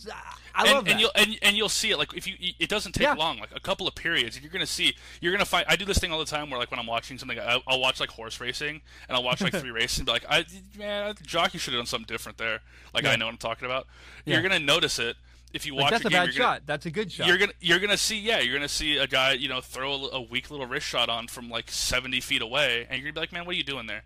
I 0.55 0.65
and, 0.65 0.73
love 0.75 0.85
that. 0.85 0.91
And 0.93 1.01
you'll 1.01 1.11
and, 1.17 1.39
and 1.43 1.57
you'll 1.57 1.69
see 1.69 1.91
it 1.91 1.97
like 1.99 2.15
if 2.15 2.29
you 2.29 2.35
it 2.61 2.69
doesn't 2.69 2.93
take 2.93 3.03
Yeah. 3.05 3.15
long 3.15 3.39
like 3.41 3.51
a 3.57 3.59
couple 3.61 3.89
of 3.89 3.95
periods 3.97 4.37
and 4.37 4.45
you're 4.45 4.53
gonna 4.53 4.67
see 4.67 4.95
you're 5.21 5.33
gonna 5.33 5.45
find 5.45 5.65
I 5.69 5.75
do 5.77 5.85
this 5.85 5.99
thing 5.99 6.13
all 6.13 6.19
the 6.19 6.25
time 6.27 6.51
where 6.51 6.61
like 6.61 6.71
when 6.71 6.79
I'm 6.79 6.87
watching 6.87 7.19
something 7.19 7.39
I, 7.41 7.61
I'll 7.67 7.81
watch 7.81 7.99
like 8.01 8.11
horse 8.11 8.39
racing 8.41 8.83
and 9.09 9.17
I'll 9.17 9.25
watch 9.25 9.41
like 9.41 9.55
three 9.61 9.71
races 9.71 9.99
and 9.99 10.07
be 10.07 10.13
like 10.13 10.25
I 10.29 10.45
man 10.79 11.15
jockey 11.23 11.57
should 11.59 11.73
have 11.73 11.81
done 11.81 11.87
something 11.87 12.07
different 12.07 12.37
there 12.39 12.61
like 12.95 13.05
Yeah. 13.05 13.13
I 13.13 13.17
know 13.17 13.25
what 13.25 13.33
I'm 13.33 13.39
talking 13.39 13.65
about 13.65 13.87
Yeah. 14.27 14.35
you're 14.35 14.43
gonna 14.43 14.59
notice 14.61 14.99
it 14.99 15.17
if 15.55 15.65
you 15.67 15.75
Like, 15.75 15.85
watch 15.85 15.91
that's 15.93 16.05
a 16.05 16.09
a 16.09 16.11
bad 16.11 16.29
you're 16.35 16.39
gonna, 16.39 16.55
shot. 16.57 16.63
That's 16.67 16.87
a 16.87 16.91
good 16.91 17.11
shot. 17.11 17.27
you're 17.27 17.39
gonna 17.39 17.53
you're 17.61 17.79
gonna 17.81 17.97
see 17.97 18.21
yeah 18.21 18.41
you're 18.41 18.55
gonna 18.55 18.69
see 18.69 18.99
a 18.99 19.07
guy 19.07 19.33
you 19.33 19.49
know 19.49 19.61
throw 19.63 19.95
a, 19.95 20.09
a 20.17 20.21
weak 20.21 20.51
little 20.51 20.67
wrist 20.67 20.87
shot 20.87 21.09
on 21.09 21.27
from 21.29 21.49
like 21.49 21.71
70 21.71 22.21
feet 22.21 22.43
away 22.43 22.87
and 22.91 23.01
you're 23.01 23.11
gonna 23.11 23.15
be 23.15 23.21
like 23.21 23.33
man 23.33 23.47
what 23.47 23.55
are 23.55 23.59
you 23.59 23.65
doing 23.65 23.87
there 23.87 24.03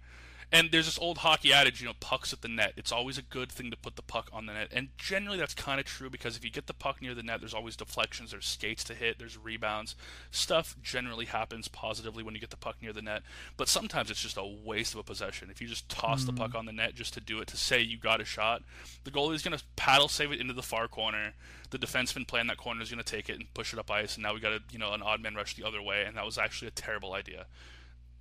and 0.55 0.71
there's 0.71 0.87
this 0.87 1.01
old 1.01 1.19
hockey 1.19 1.53
adage 1.53 1.81
you 1.81 1.87
know 1.87 1.95
pucks 1.99 2.33
at 2.33 2.41
the 2.41 2.49
net. 2.49 2.75
It's 2.77 2.93
always 2.93 3.19
a 3.19 3.23
good 3.23 3.51
thing 3.51 3.73
to 3.73 3.77
put 3.77 3.97
the 3.97 4.03
puck 4.03 4.31
on 4.33 4.47
the 4.47 4.53
net. 4.53 4.69
And 4.71 4.89
generally 4.97 5.37
that's 5.37 5.53
kind 5.53 5.81
of 5.81 5.85
true 5.85 6.09
because 6.09 6.37
if 6.37 6.45
you 6.45 6.51
get 6.51 6.69
the 6.69 6.73
puck 6.73 7.03
near 7.03 7.13
the 7.13 7.25
net 7.25 7.41
there's 7.41 7.53
always 7.53 7.75
deflections 7.75 8.31
there's 8.31 8.47
skates 8.47 8.85
to 8.85 8.95
hit 8.95 9.19
there's 9.19 9.37
rebounds. 9.37 9.97
Stuff 10.31 10.77
generally 10.81 11.27
happens 11.27 11.67
positively 11.67 12.23
when 12.23 12.35
you 12.35 12.41
get 12.41 12.51
the 12.51 12.57
puck 12.57 12.77
near 12.81 12.93
the 12.93 13.03
net 13.03 13.23
but 13.57 13.69
sometimes 13.69 14.11
it's 14.13 14.23
just 14.23 14.37
a 14.37 14.45
waste 14.65 14.95
of 14.95 15.01
a 15.01 15.03
possession. 15.03 15.51
If 15.51 15.61
you 15.61 15.67
just 15.67 15.89
toss 15.89 16.25
the 16.25 16.33
puck 16.33 16.53
mm. 16.53 16.59
on 16.61 16.67
the 16.67 16.73
net 16.73 16.95
just 16.95 17.15
to 17.15 17.21
do 17.21 17.41
it 17.41 17.49
to 17.49 17.57
say 17.57 17.81
you 17.81 17.99
got 17.99 18.21
a 18.21 18.25
shot 18.25 18.63
the 19.03 19.11
goalie's 19.11 19.43
going 19.43 19.59
to 19.59 19.65
paddle 19.75 20.07
save 20.07 20.31
it 20.31 20.41
into 20.41 20.55
the 20.55 20.63
far 20.63 20.87
corner. 20.87 21.33
The 21.71 21.79
defenseman 21.79 22.29
playing 22.29 22.47
that 22.47 22.59
corner 22.59 22.81
is 22.81 22.91
going 22.91 23.03
to 23.03 23.05
take 23.05 23.29
it 23.29 23.35
and 23.35 23.53
push 23.55 23.73
it 23.73 23.81
up 23.81 23.91
ice 23.91 24.15
and 24.15 24.23
now 24.23 24.33
we 24.33 24.39
got 24.39 24.53
a 24.53 24.61
you 24.71 24.79
know 24.79 24.93
an 24.93 25.03
odd 25.03 25.21
man 25.21 25.35
rush 25.35 25.57
the 25.57 25.67
other 25.67 25.83
way 25.83 26.05
and 26.05 26.17
that 26.17 26.25
was 26.25 26.39
actually 26.39 26.69
a 26.69 26.73
terrible 26.73 27.13
idea 27.13 27.47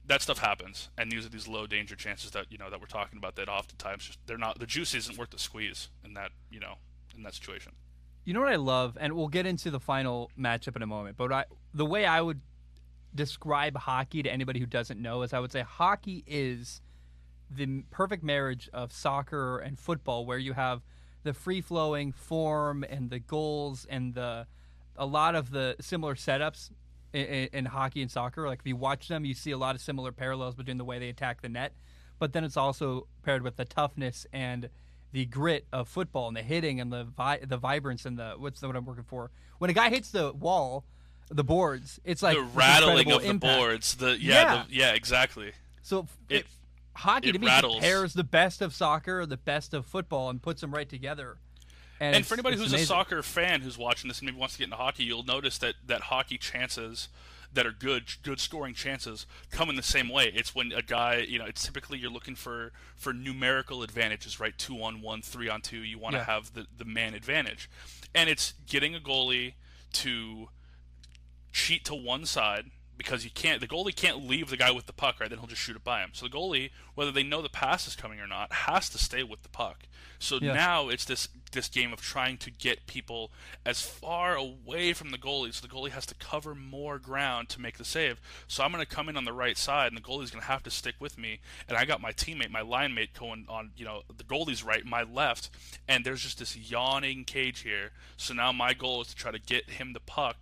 that 0.05 0.21
stuff 0.21 0.39
happens 0.39 0.89
and 0.97 1.11
these 1.11 1.25
are 1.25 1.29
these 1.29 1.47
low 1.47 1.65
danger 1.65 1.95
chances 1.95 2.31
that 2.31 2.45
you 2.51 2.57
know 2.57 2.69
that 2.69 2.79
we're 2.79 2.87
talking 2.87 3.17
about 3.17 3.35
that 3.35 3.47
oftentimes 3.47 4.05
just 4.05 4.19
they're 4.25 4.37
not 4.37 4.59
the 4.59 4.65
juice 4.65 4.93
isn't 4.93 5.17
worth 5.17 5.29
the 5.29 5.39
squeeze 5.39 5.89
in 6.03 6.13
that 6.13 6.31
you 6.51 6.59
know 6.59 6.75
in 7.15 7.23
that 7.23 7.33
situation 7.33 7.71
You 8.25 8.33
know 8.33 8.39
what 8.39 8.53
I 8.53 8.55
love, 8.55 8.97
and 8.99 9.13
we'll 9.13 9.27
get 9.27 9.45
into 9.45 9.69
the 9.69 9.79
final 9.79 10.31
matchup 10.39 10.75
in 10.77 10.81
a 10.81 10.87
moment. 10.87 11.17
But 11.17 11.31
I, 11.31 11.45
the 11.73 11.85
way 11.85 12.05
I 12.05 12.21
would 12.21 12.39
describe 13.13 13.75
hockey 13.77 14.23
to 14.23 14.31
anybody 14.31 14.59
who 14.59 14.65
doesn't 14.65 15.01
know 15.01 15.23
is, 15.23 15.33
I 15.33 15.39
would 15.39 15.51
say 15.51 15.61
hockey 15.61 16.23
is 16.25 16.81
the 17.49 17.83
perfect 17.91 18.23
marriage 18.23 18.69
of 18.73 18.91
soccer 18.93 19.59
and 19.59 19.77
football, 19.77 20.25
where 20.25 20.37
you 20.37 20.53
have 20.53 20.81
the 21.23 21.33
free 21.33 21.61
flowing 21.61 22.13
form 22.13 22.83
and 22.89 23.09
the 23.09 23.19
goals 23.19 23.85
and 23.89 24.13
the 24.13 24.47
a 24.95 25.05
lot 25.05 25.35
of 25.35 25.49
the 25.51 25.75
similar 25.81 26.15
setups 26.15 26.69
in, 27.13 27.49
in, 27.53 27.65
hockey 27.65 28.01
and 28.01 28.09
soccer. 28.11 28.47
Like 28.47 28.59
if 28.59 28.67
you 28.67 28.75
watch 28.75 29.07
them, 29.07 29.23
you 29.25 29.33
see 29.33 29.51
a 29.51 29.57
lot 29.57 29.75
of 29.75 29.81
similar 29.81 30.11
parallels 30.11 30.55
between 30.55 30.77
the 30.77 30.83
way 30.85 30.99
they 30.99 31.09
attack 31.09 31.41
the 31.41 31.49
net, 31.49 31.73
but 32.19 32.33
then 32.33 32.43
it's 32.43 32.57
also 32.57 33.07
paired 33.23 33.43
with 33.43 33.55
the 33.55 33.65
toughness 33.65 34.25
and 34.33 34.69
the 35.11 35.25
grit 35.25 35.67
of 35.71 35.87
football 35.87 36.27
and 36.27 36.35
the 36.35 36.41
hitting 36.41 36.79
and 36.81 36.91
the 36.91 37.03
vi- 37.03 37.39
the 37.47 37.57
vibrance 37.57 38.05
and 38.05 38.17
the 38.17 38.33
what's 38.37 38.59
the 38.59 38.67
what 38.67 38.75
I'm 38.75 38.85
working 38.85 39.03
for. 39.03 39.29
When 39.59 39.69
a 39.69 39.73
guy 39.73 39.89
hits 39.89 40.09
the 40.11 40.33
wall, 40.33 40.85
the 41.29 41.43
boards, 41.43 41.99
it's 42.03 42.23
like 42.23 42.35
the 42.35 42.43
rattling 42.43 43.11
of 43.11 43.21
the 43.21 43.33
boards 43.33 43.95
the 43.95 44.17
yeah 44.19 44.33
Yeah. 44.55 44.63
The, 44.67 44.73
yeah 44.75 44.91
exactly 44.93 45.51
So 45.83 46.07
It- 46.29 46.37
it, 46.37 46.45
hockey 46.95 47.29
it 47.29 47.33
to 47.33 47.39
me 47.39 47.47
rattles. 47.47 47.79
pairs 47.79 48.13
the 48.13 48.23
best 48.23 48.61
of 48.61 48.73
soccer, 48.73 49.25
the 49.25 49.37
best 49.37 49.73
of 49.73 49.85
football, 49.85 50.29
and 50.29 50.41
puts 50.41 50.61
them 50.61 50.71
right 50.71 50.89
together. 50.89 51.37
And, 51.99 52.15
and 52.17 52.25
for 52.25 52.33
anybody 52.33 52.57
who's 52.57 52.73
a 52.73 52.79
soccer 52.79 53.21
fan 53.23 53.61
who's 53.61 53.77
watching 53.77 54.07
this 54.07 54.19
and 54.19 54.25
maybe 54.25 54.37
wants 54.37 54.55
to 54.55 54.59
get 54.59 54.65
into 54.65 54.75
hockey, 54.77 55.03
you'll 55.03 55.23
notice 55.23 55.57
that 55.59 55.75
that 55.85 56.01
hockey 56.01 56.37
chances 56.37 57.07
that 57.53 57.67
are 57.67 57.71
good, 57.71 58.05
good 58.23 58.39
scoring 58.39 58.73
chances 58.73 59.27
come 59.51 59.69
in 59.69 59.75
the 59.75 59.83
same 59.83 60.09
way. 60.09 60.31
It's 60.33 60.55
when 60.55 60.71
a 60.71 60.81
guy, 60.81 61.17
you 61.17 61.37
know, 61.37 61.45
it's 61.45 61.63
typically 61.63 61.99
you're 61.99 62.09
looking 62.11 62.35
for 62.35 62.71
for 62.95 63.13
numerical 63.13 63.83
advantages, 63.83 64.39
right? 64.39 64.57
Two 64.57 64.81
on 64.81 65.01
one, 65.01 65.21
three 65.21 65.49
on 65.49 65.61
two. 65.61 65.77
You 65.77 65.99
want 65.99 66.13
to 66.13 66.19
Yeah. 66.19 66.25
have 66.25 66.53
the 66.53 66.65
the 66.75 66.85
man 66.85 67.13
advantage, 67.13 67.69
and 68.15 68.27
it's 68.29 68.53
getting 68.67 68.95
a 68.95 68.99
goalie 68.99 69.53
to 69.93 70.49
cheat 71.51 71.85
to 71.85 71.93
one 71.95 72.25
side 72.25 72.71
because 72.97 73.23
you 73.23 73.29
can't 73.31 73.61
the 73.61 73.67
goalie 73.67 73.95
can't 73.95 74.25
leave 74.27 74.49
the 74.49 74.57
guy 74.57 74.71
with 74.71 74.85
the 74.87 74.93
puck 74.93 75.19
right 75.19 75.29
then 75.29 75.37
he'll 75.39 75.47
just 75.47 75.61
shoot 75.61 75.75
it 75.75 75.83
by 75.83 75.99
him 76.01 76.09
so 76.13 76.25
the 76.25 76.31
goalie 76.31 76.71
whether 76.95 77.11
they 77.11 77.23
know 77.23 77.41
the 77.41 77.49
pass 77.49 77.87
is 77.87 77.95
coming 77.95 78.19
or 78.19 78.27
not 78.27 78.51
has 78.51 78.89
to 78.89 78.97
stay 78.97 79.21
with 79.23 79.43
the 79.43 79.49
puck 79.49 79.83
so 80.23 80.39
Yeah. 80.41 80.53
now 80.53 80.89
it's 80.89 81.05
this 81.05 81.27
this 81.51 81.67
game 81.69 81.93
of 81.93 82.01
trying 82.01 82.37
to 82.37 82.49
get 82.49 82.87
people 82.87 83.31
as 83.63 83.79
far 83.81 84.35
away 84.35 84.91
from 84.93 85.11
the 85.11 85.17
goalie 85.19 85.53
so 85.53 85.61
the 85.65 85.71
goalie 85.71 85.91
has 85.91 86.05
to 86.07 86.15
cover 86.15 86.55
more 86.55 86.97
ground 86.97 87.47
to 87.49 87.61
make 87.61 87.77
the 87.77 87.85
save 87.85 88.19
so 88.47 88.63
i'm 88.63 88.71
going 88.71 88.83
to 88.83 88.89
come 88.95 89.07
in 89.07 89.15
on 89.17 89.25
the 89.25 89.33
right 89.33 89.57
side 89.57 89.87
and 89.91 89.97
the 89.97 90.01
goalie's 90.01 90.31
going 90.31 90.41
to 90.41 90.47
have 90.47 90.63
to 90.63 90.71
stick 90.71 90.95
with 90.99 91.17
me 91.17 91.39
and 91.67 91.77
i 91.77 91.85
got 91.85 92.01
my 92.01 92.11
teammate 92.11 92.49
my 92.49 92.61
line 92.61 92.93
mate 92.95 93.13
going 93.13 93.45
on 93.47 93.69
you 93.77 93.85
know 93.85 94.01
the 94.17 94.23
goalie's 94.23 94.63
right 94.63 94.85
my 94.85 95.03
left 95.03 95.49
and 95.87 96.03
there's 96.03 96.21
just 96.21 96.39
this 96.39 96.55
yawning 96.57 97.23
cage 97.23 97.59
here 97.59 97.91
so 98.17 98.33
now 98.33 98.51
my 98.51 98.73
goal 98.73 99.01
is 99.01 99.07
to 99.09 99.15
try 99.15 99.29
to 99.31 99.39
get 99.39 99.69
him 99.71 99.93
the 99.93 99.99
puck 99.99 100.37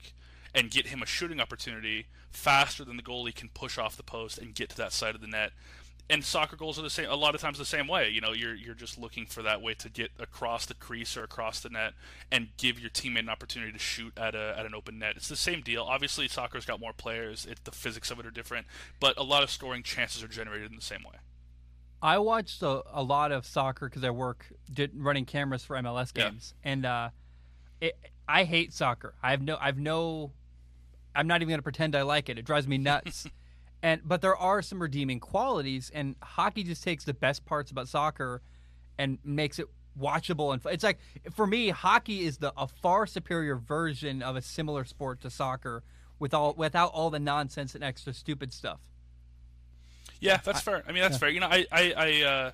and 0.54 0.72
get 0.72 0.88
him 0.88 1.02
a 1.02 1.06
shooting 1.06 1.40
opportunity 1.42 2.08
faster 2.30 2.86
than 2.86 2.96
the 2.98 3.04
goalie 3.04 3.36
can 3.36 3.50
push 3.50 3.78
off 3.78 3.98
the 3.98 4.04
post 4.04 4.38
and 4.38 4.56
get 4.56 4.70
to 4.70 4.78
that 4.78 4.94
side 4.94 5.16
of 5.16 5.22
the 5.22 5.28
net. 5.28 5.52
And 6.12 6.26
soccer 6.26 6.58
goals 6.58 6.78
are 6.78 6.82
the 6.82 6.90
same. 6.90 7.10
A 7.10 7.16
lot 7.16 7.36
of 7.36 7.42
times 7.42 7.58
the 7.58 7.64
same 7.64 7.88
way. 7.88 8.10
You 8.10 8.20
know, 8.20 8.34
you're 8.34 8.54
you're 8.54 8.76
just 8.76 8.98
looking 8.98 9.26
for 9.26 9.42
that 9.44 9.62
way 9.62 9.74
to 9.76 9.90
get 9.90 10.12
across 10.20 10.66
the 10.66 10.74
crease 10.74 11.16
or 11.16 11.24
across 11.24 11.62
the 11.62 11.70
net 11.70 11.94
and 12.30 12.50
give 12.58 12.78
your 12.80 12.90
teammate 12.90 13.20
an 13.20 13.30
opportunity 13.30 13.72
to 13.72 13.80
shoot 13.80 14.12
at 14.18 14.36
a 14.36 14.54
at 14.58 14.66
an 14.66 14.76
open 14.76 15.00
net. 15.00 15.14
It's 15.16 15.30
the 15.30 15.38
same 15.38 15.62
deal. 15.62 15.84
Obviously, 15.84 16.28
soccer's 16.28 16.66
got 16.66 16.82
more 16.82 16.92
players. 16.92 17.46
It, 17.46 17.64
the 17.64 17.72
physics 17.72 18.12
of 18.12 18.20
it 18.20 18.26
are 18.26 18.32
different, 18.32 18.68
but 19.00 19.18
a 19.18 19.24
lot 19.24 19.42
of 19.42 19.50
scoring 19.50 19.84
chances 19.84 20.22
are 20.22 20.28
generated 20.28 20.70
in 20.70 20.76
the 20.76 20.84
same 20.84 21.04
way. 21.04 21.16
I 22.02 22.18
watched 22.18 22.62
a, 22.62 22.82
a 22.92 23.04
lot 23.04 23.32
of 23.32 23.46
soccer 23.46 23.88
because 23.88 24.04
I 24.04 24.10
work 24.10 24.48
did, 24.74 24.92
running 24.96 25.24
cameras 25.24 25.64
for 25.64 25.78
MLS 25.78 26.12
Yeah. 26.14 26.30
games, 26.32 26.54
and 26.64 26.86
uh, 26.86 27.10
it, 27.80 27.96
I 28.28 28.44
hate 28.44 28.74
soccer. 28.74 29.14
I 29.24 29.32
have 29.32 29.42
no, 29.42 29.58
I've 29.62 29.78
no, 29.78 30.32
I'm 31.16 31.28
not 31.28 31.38
even 31.38 31.50
going 31.50 31.60
to 31.60 31.64
pretend 31.64 31.96
I 31.96 32.02
like 32.02 32.28
it. 32.28 32.38
It 32.38 32.44
drives 32.44 32.68
me 32.68 32.78
nuts. 32.78 33.28
and 33.84 34.02
but 34.04 34.22
there 34.22 34.36
are 34.36 34.62
some 34.62 34.82
redeeming 34.82 35.20
qualities, 35.20 35.92
and 35.94 36.16
hockey 36.22 36.64
just 36.64 36.84
takes 36.84 37.04
the 37.04 37.14
best 37.14 37.46
parts 37.46 37.72
about 37.72 37.88
soccer 37.88 38.42
and 38.98 39.18
makes 39.24 39.60
it 39.60 39.68
watchable 40.00 40.54
and 40.54 40.66
it's 40.74 40.86
like 40.86 41.00
for 41.34 41.46
me 41.46 41.68
hockey 41.68 42.22
is 42.22 42.38
the 42.38 42.54
a 42.56 42.66
far 42.66 43.06
superior 43.06 43.58
version 43.58 44.22
of 44.24 44.38
a 44.38 44.42
similar 44.42 44.86
sport 44.86 45.20
to 45.20 45.30
soccer 45.30 45.84
with 46.18 46.34
all 46.34 46.54
without 46.54 46.92
all 46.94 47.10
the 47.10 47.20
nonsense 47.20 47.76
and 47.76 47.84
extra 47.84 48.14
stupid 48.14 48.54
stuff 48.54 48.80
Yeah, 50.22 50.38
that's 50.44 50.62
fair. 50.62 50.84
I 50.88 50.92
mean, 50.92 51.02
that's 51.02 51.18
fair. 51.18 51.30
You 51.30 51.40
know, 51.40 51.48
I, 51.48 51.66
I, 51.72 51.94
I, 51.98 52.22
uh, 52.22 52.52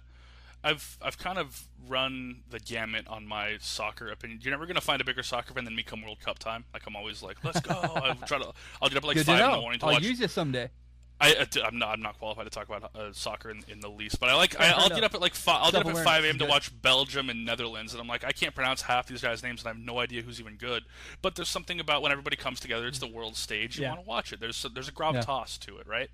I've, 0.63 0.97
I've 1.01 1.17
kind 1.17 1.37
of 1.37 1.67
run 1.87 2.43
the 2.49 2.59
gamut 2.59 3.07
on 3.07 3.27
my 3.27 3.57
soccer 3.59 4.07
opinion. 4.07 4.39
You're 4.41 4.51
never 4.51 4.65
gonna 4.65 4.81
find 4.81 5.01
a 5.01 5.03
bigger 5.03 5.21
soccer 5.21 5.53
fan 5.53 5.65
than 5.65 5.75
me 5.75 5.83
come 5.83 6.01
World 6.01 6.19
Cup 6.21 6.39
time. 6.39 6.63
Like 6.73 6.87
I'm 6.87 6.95
always 6.95 7.21
like, 7.21 7.43
let's 7.43 7.59
go. 7.59 7.73
I'll 7.95 8.15
try 8.15 8.39
to. 8.39 8.53
I'll 8.81 8.89
get 8.89 8.97
up 8.97 9.03
at 9.03 9.07
like 9.07 9.17
good 9.17 9.25
five 9.25 9.43
in 9.43 9.51
the 9.51 9.61
morning 9.61 9.79
to 9.81 9.85
i'll 9.85 9.93
watch. 9.93 10.03
use 10.03 10.19
you 10.19 10.27
someday 10.27 10.69
I, 11.19 11.47
am 11.65 11.79
not. 11.79 11.89
I'm 11.89 12.01
not 12.01 12.19
qualified 12.19 12.45
to 12.45 12.49
talk 12.51 12.67
about 12.69 12.95
uh, 12.95 13.11
soccer 13.11 13.49
in, 13.49 13.63
in 13.67 13.79
the 13.79 13.89
least, 13.89 14.19
but 14.19 14.29
I 14.29 14.35
like. 14.35 14.59
I, 14.59 14.69
I'll 14.69 14.85
enough. 14.85 14.89
get 14.97 15.03
up 15.03 15.15
at 15.15 15.21
like 15.21 15.33
five. 15.33 15.59
I'll 15.63 15.71
get 15.71 15.85
up 15.85 15.95
at 15.95 16.03
five 16.03 16.23
a.m. 16.23 16.37
to 16.37 16.45
watch 16.45 16.71
Belgium 16.81 17.29
and 17.29 17.43
Netherlands, 17.43 17.93
and 17.93 18.01
I'm 18.01 18.07
like, 18.07 18.23
I 18.23 18.31
can't 18.31 18.53
pronounce 18.53 18.83
half 18.83 19.07
these 19.07 19.21
guys' 19.21 19.41
names, 19.41 19.61
and 19.61 19.67
I 19.67 19.71
have 19.71 19.79
no 19.79 19.99
idea 19.99 20.21
who's 20.21 20.39
even 20.39 20.57
good. 20.57 20.83
But 21.21 21.35
there's 21.35 21.49
something 21.49 21.79
about 21.79 22.01
when 22.03 22.11
everybody 22.11 22.35
comes 22.35 22.59
together. 22.59 22.87
It's 22.87 22.99
the 22.99 23.07
world 23.07 23.35
stage. 23.35 23.77
You 23.77 23.83
Yeah. 23.83 23.89
want 23.93 24.03
to 24.03 24.07
watch 24.07 24.33
it. 24.33 24.39
There's 24.39 24.63
there's 24.73 24.87
a 24.87 24.91
gravitas 24.91 25.57
to 25.59 25.77
it, 25.77 25.87
right? 25.87 26.09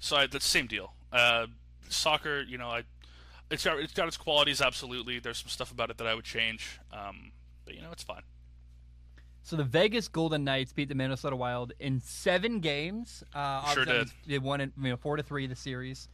So 0.00 0.16
I, 0.16 0.22
that's 0.26 0.44
the 0.44 0.50
same 0.50 0.66
deal. 0.66 0.94
Uh, 1.12 1.46
soccer, 1.88 2.42
you 2.42 2.58
know, 2.58 2.70
I 2.70 2.82
it's 3.50 3.64
got 3.64 3.78
it's 3.78 3.92
got 3.92 4.08
its 4.08 4.16
qualities. 4.16 4.60
Absolutely, 4.60 5.18
there's 5.20 5.38
some 5.38 5.48
stuff 5.48 5.70
about 5.70 5.90
it 5.90 5.98
that 5.98 6.06
I 6.06 6.14
would 6.14 6.24
change. 6.24 6.80
Um, 6.92 7.32
but 7.64 7.74
you 7.74 7.82
know, 7.82 7.90
it's 7.92 8.02
fine. 8.02 8.22
So 9.42 9.56
the 9.56 9.64
Vegas 9.64 10.06
Golden 10.08 10.44
Knights 10.44 10.72
beat 10.72 10.88
the 10.88 10.94
Minnesota 10.94 11.34
Wild 11.34 11.72
in 11.80 12.00
seven 12.00 12.60
games. 12.60 13.24
Uh, 13.34 13.64
Sure 13.72 13.84
did. 13.84 14.08
They 14.26 14.38
won 14.38 14.60
it, 14.60 14.72
you 14.80 14.90
know, 14.90 14.96
four 14.96 15.16
to 15.16 15.22
three 15.22 15.46
the 15.46 15.56
series. 15.56 16.08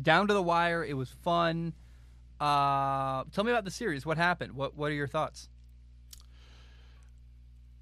Down 0.00 0.28
to 0.28 0.34
the 0.34 0.42
wire. 0.42 0.84
It 0.84 0.94
was 0.94 1.10
fun. 1.10 1.74
Uh, 2.40 3.24
tell 3.32 3.44
me 3.44 3.50
about 3.50 3.64
the 3.64 3.70
series. 3.70 4.06
What 4.06 4.16
happened? 4.16 4.52
What 4.54 4.76
What 4.76 4.90
are 4.90 4.94
your 4.94 5.08
thoughts? 5.08 5.48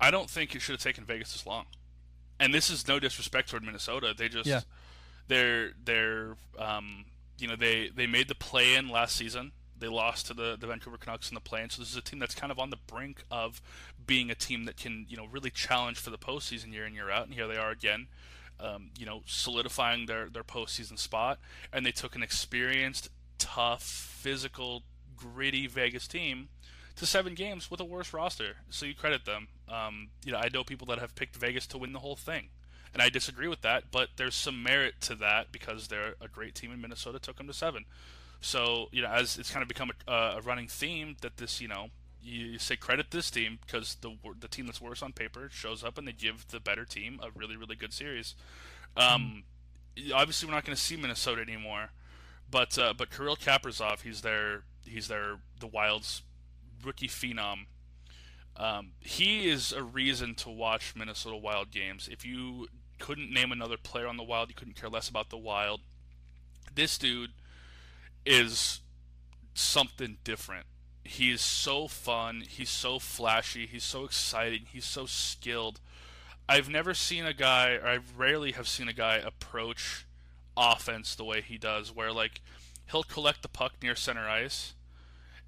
I 0.01 0.11
don't 0.11 0.31
think 0.31 0.55
it 0.55 0.63
should 0.63 0.73
have 0.75 0.83
taken 0.83 1.05
Vegas 1.05 1.33
this 1.33 1.47
long. 1.47 1.67
And 2.41 2.55
this 2.55 2.71
is 2.71 2.87
no 2.87 3.01
disrespect 3.01 3.51
toward 3.51 3.65
Minnesota. 3.65 4.15
They 4.17 4.29
just 4.29 4.47
Yeah. 4.49 4.61
they're 5.27 5.73
they're 5.85 6.37
um, 6.59 7.05
you 7.39 7.49
know 7.49 7.57
they 7.57 7.91
they 7.95 8.07
made 8.07 8.29
the 8.29 8.35
play 8.35 8.75
in 8.75 8.89
last 8.89 9.17
season. 9.17 9.53
They 9.81 9.89
lost 9.89 10.27
to 10.27 10.35
the, 10.35 10.57
the 10.59 10.67
Vancouver 10.67 10.97
Canucks 10.97 11.31
in 11.31 11.35
the 11.35 11.41
play 11.41 11.63
in. 11.63 11.71
So 11.71 11.83
this 11.83 11.91
is 11.91 11.97
a 11.97 12.03
team 12.03 12.19
that's 12.19 12.35
kind 12.35 12.53
of 12.53 12.59
on 12.59 12.71
the 12.71 12.79
brink 12.87 13.23
of 13.31 13.61
being 14.07 14.31
a 14.31 14.35
team 14.35 14.65
that 14.65 14.77
can 14.77 15.07
you 15.09 15.17
know 15.17 15.27
really 15.31 15.51
challenge 15.51 15.99
for 15.99 16.11
the 16.11 16.19
postseason 16.19 16.73
year 16.73 16.87
in 16.87 16.95
year 16.95 17.11
out. 17.11 17.27
And 17.27 17.35
here 17.35 17.47
they 17.47 17.57
are 17.57 17.71
again. 17.71 18.09
Um, 18.61 18.91
you 18.99 19.07
know, 19.07 19.23
solidifying 19.25 20.07
their, 20.07 20.29
their 20.29 20.43
postseason 20.43 20.99
spot, 20.99 21.39
and 21.73 21.87
they 21.87 21.93
took 21.93 22.17
an 22.17 22.25
experienced, 22.25 23.09
tough, 23.39 23.85
physical, 23.85 24.83
gritty 25.17 25.69
Vegas 25.69 26.09
team 26.09 26.49
to 26.97 27.07
seven 27.07 27.35
games 27.35 27.71
with 27.71 27.81
a 27.81 27.85
worse 27.85 28.13
roster. 28.13 28.57
So 28.71 28.87
you 28.87 28.95
credit 28.95 29.25
them. 29.25 29.49
Um, 29.69 30.09
you 30.25 30.33
know, 30.33 30.39
I 30.39 30.49
know 30.53 30.65
people 30.65 30.87
that 30.89 30.99
have 30.99 31.15
picked 31.15 31.37
Vegas 31.37 31.67
to 31.69 31.79
win 31.79 31.93
the 31.93 32.01
whole 32.01 32.17
thing, 32.17 32.49
and 32.93 33.03
I 33.03 33.09
disagree 33.09 33.49
with 33.49 33.61
that. 33.63 33.85
But 33.91 34.11
there's 34.17 34.35
some 34.35 34.63
merit 34.63 34.95
to 35.03 35.15
that 35.17 35.53
because 35.53 35.89
they're 35.89 36.15
a 36.21 36.29
great 36.29 36.55
team, 36.55 36.73
and 36.73 36.83
Minnesota 36.83 37.19
took 37.19 37.37
them 37.37 37.47
to 37.47 37.53
seven. 37.53 37.85
So 38.41 38.89
you 38.93 39.03
know, 39.03 39.09
as 39.09 39.39
it's 39.39 39.51
kind 39.51 39.63
of 39.63 39.69
become 39.69 39.91
a, 40.07 40.13
a 40.13 40.41
running 40.41 40.69
theme 40.69 41.17
that 41.23 41.37
this 41.37 41.61
you 41.61 41.69
know 41.69 41.89
you 42.21 42.59
say 42.59 42.77
credit 42.77 43.11
this 43.11 43.31
team 43.31 43.59
because 43.65 43.97
the 44.01 44.17
the 44.39 44.49
team 44.49 44.67
that's 44.67 44.81
worse 44.81 45.03
on 45.03 45.13
paper 45.13 45.49
shows 45.51 45.83
up 45.83 45.99
and 45.99 46.07
they 46.07 46.13
give 46.13 46.47
the 46.49 46.61
better 46.61 46.85
team 46.85 47.21
a 47.23 47.31
really 47.37 47.57
really 47.57 47.77
good 47.77 47.93
series. 47.93 48.35
Um, 48.97 49.45
obviously, 50.15 50.49
we're 50.49 50.55
not 50.55 50.65
going 50.65 50.77
to 50.77 50.83
see 50.83 50.97
Minnesota 50.97 51.43
anymore, 51.43 51.91
but 52.51 52.79
uh, 52.79 52.95
but 52.97 53.11
Kirill 53.11 53.37
Kaprizov, 53.37 54.03
he's 54.03 54.23
their 54.23 54.63
he's 54.85 55.09
their 55.09 55.37
the 55.61 55.67
Wild's 55.67 56.23
rookie 56.85 57.09
phenom. 57.09 57.67
Um, 58.57 58.93
he 59.01 59.49
is 59.49 59.73
a 59.73 59.83
reason 59.83 60.35
to 60.37 60.51
watch 60.51 60.95
Minnesota 60.97 61.37
Wild 61.37 61.71
games. 61.71 62.09
If 62.11 62.25
you 62.25 62.67
couldn't 62.99 63.33
name 63.33 63.53
another 63.53 63.77
player 63.77 64.09
on 64.09 64.17
the 64.17 64.25
Wild, 64.25 64.49
you 64.49 64.55
couldn't 64.55 64.75
care 64.75 64.89
less 64.89 65.09
about 65.09 65.31
the 65.31 65.37
Wild. 65.37 65.81
This 66.75 66.99
dude 66.99 67.31
is 68.29 68.81
something 69.55 70.19
different. 70.23 70.67
He 71.03 71.31
is 71.31 71.41
so 71.41 71.89
fun. 71.89 72.43
He's 72.47 72.69
so 72.69 72.99
flashy. 72.99 73.67
He's 73.67 73.85
so 73.85 74.05
exciting. 74.05 74.67
He's 74.71 74.85
so 74.85 75.07
skilled. 75.07 75.81
I've 76.47 76.69
never 76.69 76.93
seen 76.93 77.25
a 77.25 77.33
guy, 77.33 77.73
or 77.73 77.87
I 77.87 77.99
rarely 78.17 78.53
have 78.53 78.69
seen 78.69 78.89
a 78.89 78.93
guy 78.93 79.17
approach 79.17 80.07
offense 80.57 81.15
the 81.15 81.25
way 81.25 81.41
he 81.41 81.57
does, 81.57 81.95
where 81.95 82.13
like 82.13 82.43
he'll 82.91 83.03
collect 83.03 83.43
the 83.43 83.49
puck 83.49 83.75
near 83.83 83.95
center 83.95 84.29
ice, 84.29 84.75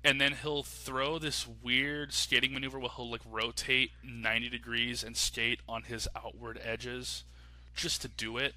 and 0.02 0.19
then 0.19 0.32
he'll 0.43 0.62
throw 0.62 1.19
this 1.19 1.47
weird 1.47 2.15
skating 2.15 2.55
maneuver 2.55 2.78
where 2.78 2.90
he'll 2.97 3.11
like 3.11 3.20
rotate 3.31 3.90
90 4.02 4.48
degrees 4.48 5.05
and 5.05 5.16
skate 5.16 5.61
on 5.69 5.82
his 5.82 6.09
outward 6.16 6.59
edges 6.65 7.24
just 7.74 8.01
to 8.02 8.09
do 8.09 8.39
it. 8.39 8.55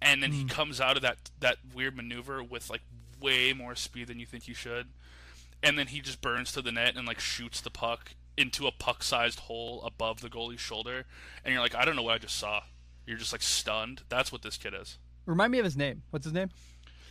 And 0.00 0.22
then 0.22 0.30
mm. 0.30 0.34
he 0.34 0.42
hmm. 0.42 0.48
comes 0.48 0.80
out 0.80 0.96
of 0.96 1.02
that 1.02 1.30
that 1.40 1.56
weird 1.74 1.96
maneuver 1.96 2.42
with 2.42 2.70
like 2.70 2.82
way 3.22 3.52
more 3.52 3.74
speed 3.74 4.08
than 4.08 4.18
you 4.18 4.26
think 4.26 4.48
you 4.48 4.54
should 4.54 4.88
and 5.62 5.78
then 5.78 5.86
he 5.88 6.00
just 6.00 6.20
burns 6.20 6.52
to 6.52 6.62
the 6.62 6.72
net 6.72 6.96
and 6.96 7.06
like 7.06 7.20
shoots 7.20 7.60
the 7.60 7.70
puck 7.70 8.14
into 8.36 8.66
a 8.66 8.72
puck-sized 8.72 9.40
hole 9.40 9.82
above 9.84 10.20
the 10.20 10.28
goalie's 10.28 10.60
shoulder, 10.60 11.04
and 11.44 11.52
you're 11.52 11.62
like, 11.62 11.74
I 11.74 11.84
don't 11.84 11.96
know 11.96 12.02
what 12.02 12.14
I 12.14 12.18
just 12.18 12.36
saw. 12.36 12.62
You're 13.06 13.18
just 13.18 13.32
like 13.32 13.42
stunned. 13.42 14.02
That's 14.08 14.32
what 14.32 14.42
this 14.42 14.56
kid 14.56 14.74
is. 14.80 14.98
Remind 15.26 15.52
me 15.52 15.58
of 15.58 15.64
his 15.64 15.76
name. 15.76 16.02
What's 16.10 16.24
his 16.24 16.32
name? 16.32 16.50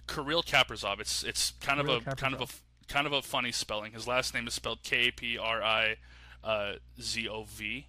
Kirill 0.07 0.43
Kaprizov. 0.43 0.99
It's 0.99 1.23
it's 1.23 1.51
kind 1.61 1.79
Kirill 1.79 1.97
of 1.97 2.07
a 2.07 2.09
Kaprizov. 2.09 2.17
kind 2.17 2.33
of 2.33 2.41
a 2.41 2.47
kind 2.91 3.07
of 3.07 3.13
a 3.13 3.21
funny 3.21 3.51
spelling. 3.51 3.93
His 3.93 4.07
last 4.07 4.33
name 4.33 4.47
is 4.47 4.53
spelled 4.53 4.83
K 4.83 5.11
P 5.11 5.38
R 5.38 5.61
I 5.61 5.97
uh, 6.43 6.73
Z 6.99 7.27
O 7.29 7.43
V. 7.43 7.88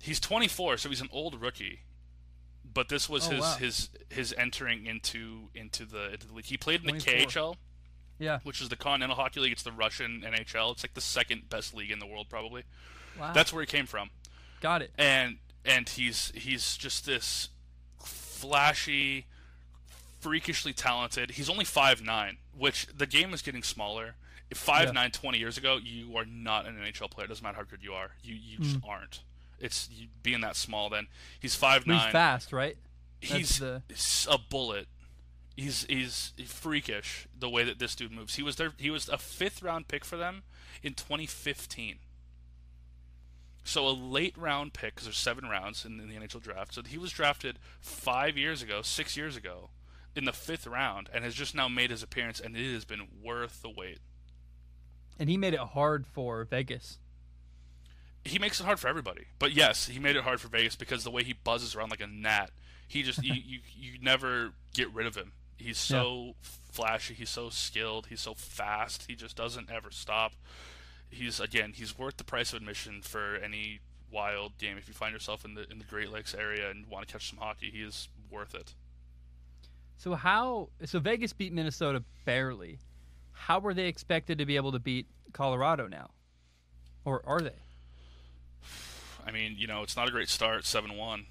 He's 0.00 0.18
24, 0.18 0.78
so 0.78 0.88
he's 0.88 1.00
an 1.00 1.08
old 1.12 1.40
rookie 1.40 1.80
but 2.72 2.88
this 2.88 3.08
was 3.08 3.28
oh, 3.28 3.30
his 3.32 3.40
wow. 3.40 3.56
his 3.58 3.88
his 4.08 4.34
entering 4.36 4.86
into 4.86 5.48
into 5.54 5.84
the 5.84 6.12
into 6.12 6.26
the 6.26 6.34
league. 6.34 6.44
He 6.46 6.56
played 6.56 6.80
in 6.84 6.96
the 6.96 7.00
KHL, 7.00 7.56
yeah, 8.18 8.40
which 8.44 8.60
is 8.60 8.68
the 8.68 8.76
Continental 8.76 9.16
Hockey 9.16 9.40
League. 9.40 9.52
It's 9.52 9.62
the 9.62 9.72
Russian 9.72 10.22
NHL. 10.26 10.72
It's 10.72 10.84
like 10.84 10.94
the 10.94 11.00
second 11.00 11.48
best 11.48 11.74
league 11.74 11.90
in 11.90 11.98
the 11.98 12.06
world, 12.06 12.28
probably. 12.28 12.64
Wow. 13.18 13.32
That's 13.32 13.52
where 13.52 13.62
he 13.62 13.66
came 13.66 13.86
from. 13.86 14.10
Got 14.60 14.82
it. 14.82 14.92
And 14.96 15.38
and 15.64 15.88
he's 15.88 16.32
he's 16.34 16.76
just 16.76 17.06
this 17.06 17.48
flashy, 18.04 19.26
freakishly 20.20 20.72
talented. 20.72 21.32
He's 21.32 21.50
only 21.50 21.64
five 21.64 22.02
nine, 22.02 22.38
which 22.56 22.86
the 22.86 23.06
game 23.06 23.34
is 23.34 23.42
getting 23.42 23.62
smaller. 23.62 24.14
If 24.50 24.58
five 24.58 24.88
yeah. 24.88 24.92
nine 24.92 25.10
20 25.10 25.38
years 25.38 25.56
ago, 25.56 25.78
you 25.82 26.14
are 26.16 26.26
not 26.26 26.66
an 26.66 26.76
NHL 26.76 27.10
player. 27.10 27.24
It 27.24 27.28
doesn't 27.28 27.42
matter 27.42 27.56
how 27.56 27.64
good 27.64 27.82
you 27.82 27.94
are. 27.94 28.10
You 28.22 28.34
you 28.34 28.58
mm. 28.58 28.62
just 28.62 28.78
aren't. 28.86 29.20
It's 29.62 29.88
being 30.22 30.40
that 30.40 30.56
small. 30.56 30.90
Then 30.90 31.06
he's 31.40 31.54
five 31.54 31.86
nine. 31.86 32.00
He's 32.00 32.12
fast, 32.12 32.52
right? 32.52 32.76
That's 33.22 33.34
he's 33.34 33.58
the... 33.58 33.82
a 34.28 34.36
bullet. 34.36 34.88
He's 35.56 35.84
he's 35.84 36.32
freakish 36.46 37.28
the 37.38 37.48
way 37.48 37.62
that 37.64 37.78
this 37.78 37.94
dude 37.94 38.12
moves. 38.12 38.34
He 38.34 38.42
was 38.42 38.56
there. 38.56 38.72
He 38.76 38.90
was 38.90 39.08
a 39.08 39.18
fifth 39.18 39.62
round 39.62 39.88
pick 39.88 40.04
for 40.04 40.16
them 40.16 40.42
in 40.82 40.94
2015. 40.94 41.98
So 43.64 43.86
a 43.86 43.90
late 43.90 44.36
round 44.36 44.72
pick 44.72 44.96
because 44.96 45.06
there's 45.06 45.16
seven 45.16 45.48
rounds 45.48 45.84
in, 45.84 46.00
in 46.00 46.08
the 46.08 46.16
NHL 46.16 46.42
draft. 46.42 46.74
So 46.74 46.82
he 46.82 46.98
was 46.98 47.12
drafted 47.12 47.58
five 47.80 48.36
years 48.36 48.60
ago, 48.60 48.82
six 48.82 49.16
years 49.16 49.36
ago, 49.36 49.70
in 50.16 50.24
the 50.24 50.32
fifth 50.32 50.66
round, 50.66 51.08
and 51.14 51.22
has 51.22 51.34
just 51.34 51.54
now 51.54 51.68
made 51.68 51.90
his 51.90 52.02
appearance, 52.02 52.40
and 52.40 52.56
it 52.56 52.72
has 52.72 52.84
been 52.84 53.06
worth 53.22 53.62
the 53.62 53.70
wait. 53.70 54.00
And 55.16 55.30
he 55.30 55.36
made 55.36 55.54
it 55.54 55.60
hard 55.60 56.06
for 56.08 56.42
Vegas 56.42 56.98
he 58.24 58.38
makes 58.38 58.60
it 58.60 58.64
hard 58.64 58.78
for 58.78 58.88
everybody. 58.88 59.26
But 59.38 59.52
yes, 59.52 59.86
he 59.86 59.98
made 59.98 60.16
it 60.16 60.22
hard 60.22 60.40
for 60.40 60.48
Vegas 60.48 60.76
because 60.76 61.04
the 61.04 61.10
way 61.10 61.24
he 61.24 61.32
buzzes 61.32 61.74
around 61.74 61.90
like 61.90 62.00
a 62.00 62.06
gnat, 62.06 62.50
he 62.86 63.02
just 63.02 63.22
you, 63.22 63.34
you 63.44 63.60
you 63.74 63.92
never 64.00 64.52
get 64.74 64.92
rid 64.92 65.06
of 65.06 65.16
him. 65.16 65.32
He's 65.56 65.78
so 65.78 66.24
yeah. 66.26 66.32
flashy. 66.72 67.14
He's 67.14 67.30
so 67.30 67.48
skilled. 67.50 68.06
He's 68.08 68.20
so 68.20 68.34
fast. 68.34 69.04
He 69.08 69.14
just 69.14 69.36
doesn't 69.36 69.70
ever 69.70 69.90
stop. 69.90 70.32
He's 71.10 71.40
again, 71.40 71.72
he's 71.74 71.98
worth 71.98 72.16
the 72.16 72.24
price 72.24 72.52
of 72.52 72.58
admission 72.58 73.02
for 73.02 73.36
any 73.36 73.80
wild 74.10 74.58
game. 74.58 74.76
If 74.78 74.88
you 74.88 74.94
find 74.94 75.12
yourself 75.12 75.44
in 75.44 75.54
the 75.54 75.70
in 75.70 75.78
the 75.78 75.84
Great 75.84 76.10
Lakes 76.10 76.34
area 76.34 76.70
and 76.70 76.86
want 76.86 77.06
to 77.06 77.12
catch 77.12 77.30
some 77.30 77.38
hockey, 77.38 77.70
he 77.70 77.82
is 77.82 78.08
worth 78.30 78.54
it. 78.54 78.74
So 79.96 80.14
how? 80.14 80.68
So 80.84 80.98
Vegas 81.00 81.32
beat 81.32 81.52
Minnesota 81.52 82.02
barely. 82.24 82.78
How 83.32 83.58
were 83.58 83.74
they 83.74 83.86
expected 83.86 84.38
to 84.38 84.46
be 84.46 84.56
able 84.56 84.72
to 84.72 84.78
beat 84.78 85.06
Colorado 85.32 85.88
now, 85.88 86.10
or 87.04 87.22
are 87.24 87.40
they? 87.40 87.62
I 89.26 89.30
mean, 89.30 89.54
you 89.58 89.66
know, 89.66 89.82
it's 89.82 89.96
not 89.96 90.08
a 90.08 90.10
great 90.10 90.28
start, 90.28 90.64
seven 90.64 90.96
one. 90.96 91.26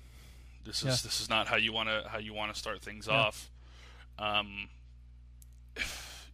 This 0.64 0.80
is 0.80 0.84
yeah. 0.84 0.92
this 0.92 1.20
is 1.22 1.30
not 1.30 1.48
how 1.48 1.56
you 1.56 1.74
want 1.74 1.90
to 1.90 2.08
how 2.08 2.20
you 2.20 2.34
want 2.34 2.54
to 2.54 2.60
start 2.60 2.82
things 2.82 3.08
yeah. 3.08 3.16
off. 3.16 3.50
Um, 4.20 4.70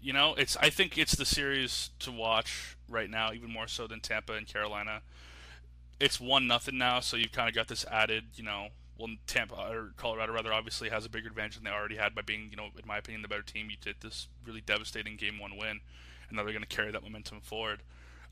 you 0.02 0.14
know, 0.14 0.36
it's 0.36 0.58
I 0.58 0.70
think 0.70 0.98
it's 0.98 1.16
the 1.16 1.26
series 1.26 1.90
to 2.00 2.12
watch 2.12 2.78
right 2.90 3.10
now, 3.10 3.32
even 3.34 3.52
more 3.52 3.68
so 3.68 3.88
than 3.88 4.00
Tampa 4.00 4.34
and 4.34 4.48
Carolina. 4.48 5.02
It's 6.00 6.20
one 6.20 6.48
nothing 6.48 6.78
now, 6.78 7.00
so 7.00 7.18
you've 7.18 7.32
kind 7.32 7.50
of 7.50 7.56
got 7.56 7.68
this 7.68 7.86
added, 7.86 8.26
you 8.36 8.44
know. 8.44 8.68
Well, 9.00 9.10
Tampa 9.28 9.56
or 9.56 9.92
Colorado 9.96 10.34
rather 10.34 10.52
obviously 10.52 10.90
has 10.90 11.06
a 11.06 11.10
bigger 11.10 11.28
advantage 11.28 11.56
than 11.56 11.64
they 11.64 11.70
already 11.70 11.98
had 11.98 12.16
by 12.16 12.24
being, 12.24 12.48
you 12.50 12.58
know, 12.58 12.66
in 12.66 12.88
my 12.88 12.98
opinion, 12.98 13.22
the 13.22 13.28
better 13.28 13.44
team. 13.44 13.70
You 13.70 13.78
did 13.80 13.98
this 14.02 14.28
really 14.46 14.62
devastating 14.62 15.18
game 15.18 15.40
one 15.40 15.56
win, 15.56 15.82
and 16.30 16.36
now 16.36 16.44
they're 16.44 16.54
going 16.54 16.66
to 16.66 16.68
carry 16.68 16.92
that 16.92 17.04
momentum 17.04 17.42
forward. 17.42 17.82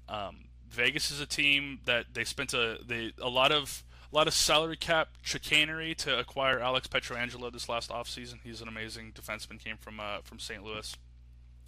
Um, 0.10 0.46
Vegas 0.76 1.12
is 1.12 1.20
a 1.20 1.26
team 1.26 1.80
that 1.86 2.14
they 2.14 2.24
spent 2.24 2.54
a 2.54 2.78
they 2.86 3.14
a 3.22 3.30
lot 3.30 3.52
of 3.52 3.84
a 4.12 4.16
lot 4.16 4.28
of 4.28 4.34
salary 4.34 4.78
cap 4.78 5.10
chicanery 5.22 5.96
to 5.96 6.20
acquire 6.20 6.60
Alex 6.60 6.88
Pietrangelo 6.88 7.52
this 7.52 7.68
last 7.68 7.90
offseason. 7.90 8.36
He's 8.44 8.62
an 8.62 8.68
amazing 8.68 9.14
defenseman. 9.14 9.64
Came 9.64 9.78
from 9.78 10.00
uh, 10.00 10.20
from 10.24 10.40
St. 10.40 10.64
Louis. 10.64 10.96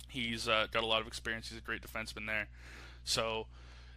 He's 0.10 0.48
uh, 0.48 0.68
got 0.72 0.84
a 0.84 0.86
lot 0.86 1.02
of 1.02 1.08
experience. 1.08 1.50
He's 1.50 1.58
a 1.58 1.62
great 1.62 1.82
defenseman 1.82 2.28
there. 2.28 2.48
So 3.04 3.48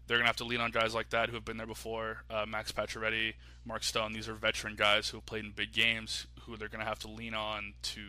they're 0.07 0.19
gonna 0.19 0.29
have 0.29 0.37
to 0.37 0.45
lean 0.45 0.61
on 0.61 0.71
guys 0.71 0.95
like 0.95 1.11
that 1.11 1.29
who 1.29 1.37
have 1.37 1.45
been 1.45 1.57
there 1.57 1.67
before. 1.67 2.25
Uh, 2.29 2.45
Max 2.47 2.73
Pacioretty, 2.73 3.35
Mark 3.65 3.85
Stone. 3.85 4.13
These 4.13 4.29
are 4.29 4.35
veteran 4.35 4.75
guys 4.75 5.09
who 5.09 5.19
have 5.19 5.27
played 5.27 5.45
in 5.45 5.53
big 5.53 5.73
games. 5.73 6.27
Who 6.43 6.57
they're 6.57 6.69
gonna 6.69 6.85
have 6.85 6.99
to 7.01 7.09
lean 7.09 7.35
on 7.35 7.75
to 7.83 8.03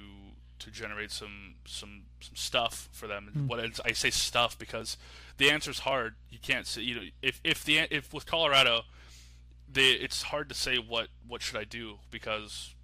to 0.61 0.71
generate 0.71 1.11
some 1.11 1.55
some 1.65 2.03
some 2.19 2.35
stuff 2.35 2.89
for 2.91 3.07
them. 3.07 3.31
Mm. 3.35 3.47
What 3.47 3.59
I 3.85 3.91
say 3.93 4.09
stuff 4.09 4.57
because 4.57 4.97
the 5.38 5.49
answer 5.49 5.71
is 5.71 5.79
hard. 5.79 6.15
You 6.29 6.39
can't 6.41 6.65
say 6.65 6.81
you 6.81 6.95
know 6.95 7.01
if 7.21 7.41
if 7.43 7.63
the 7.63 7.79
if 7.89 8.13
with 8.13 8.25
Colorado, 8.25 8.83
the 9.71 9.91
it's 9.91 10.23
hard 10.23 10.49
to 10.49 10.55
say 10.55 10.77
what 10.77 11.07
what 11.27 11.41
should 11.41 11.57
I 11.57 11.63
do 11.63 11.99
because 12.09 12.75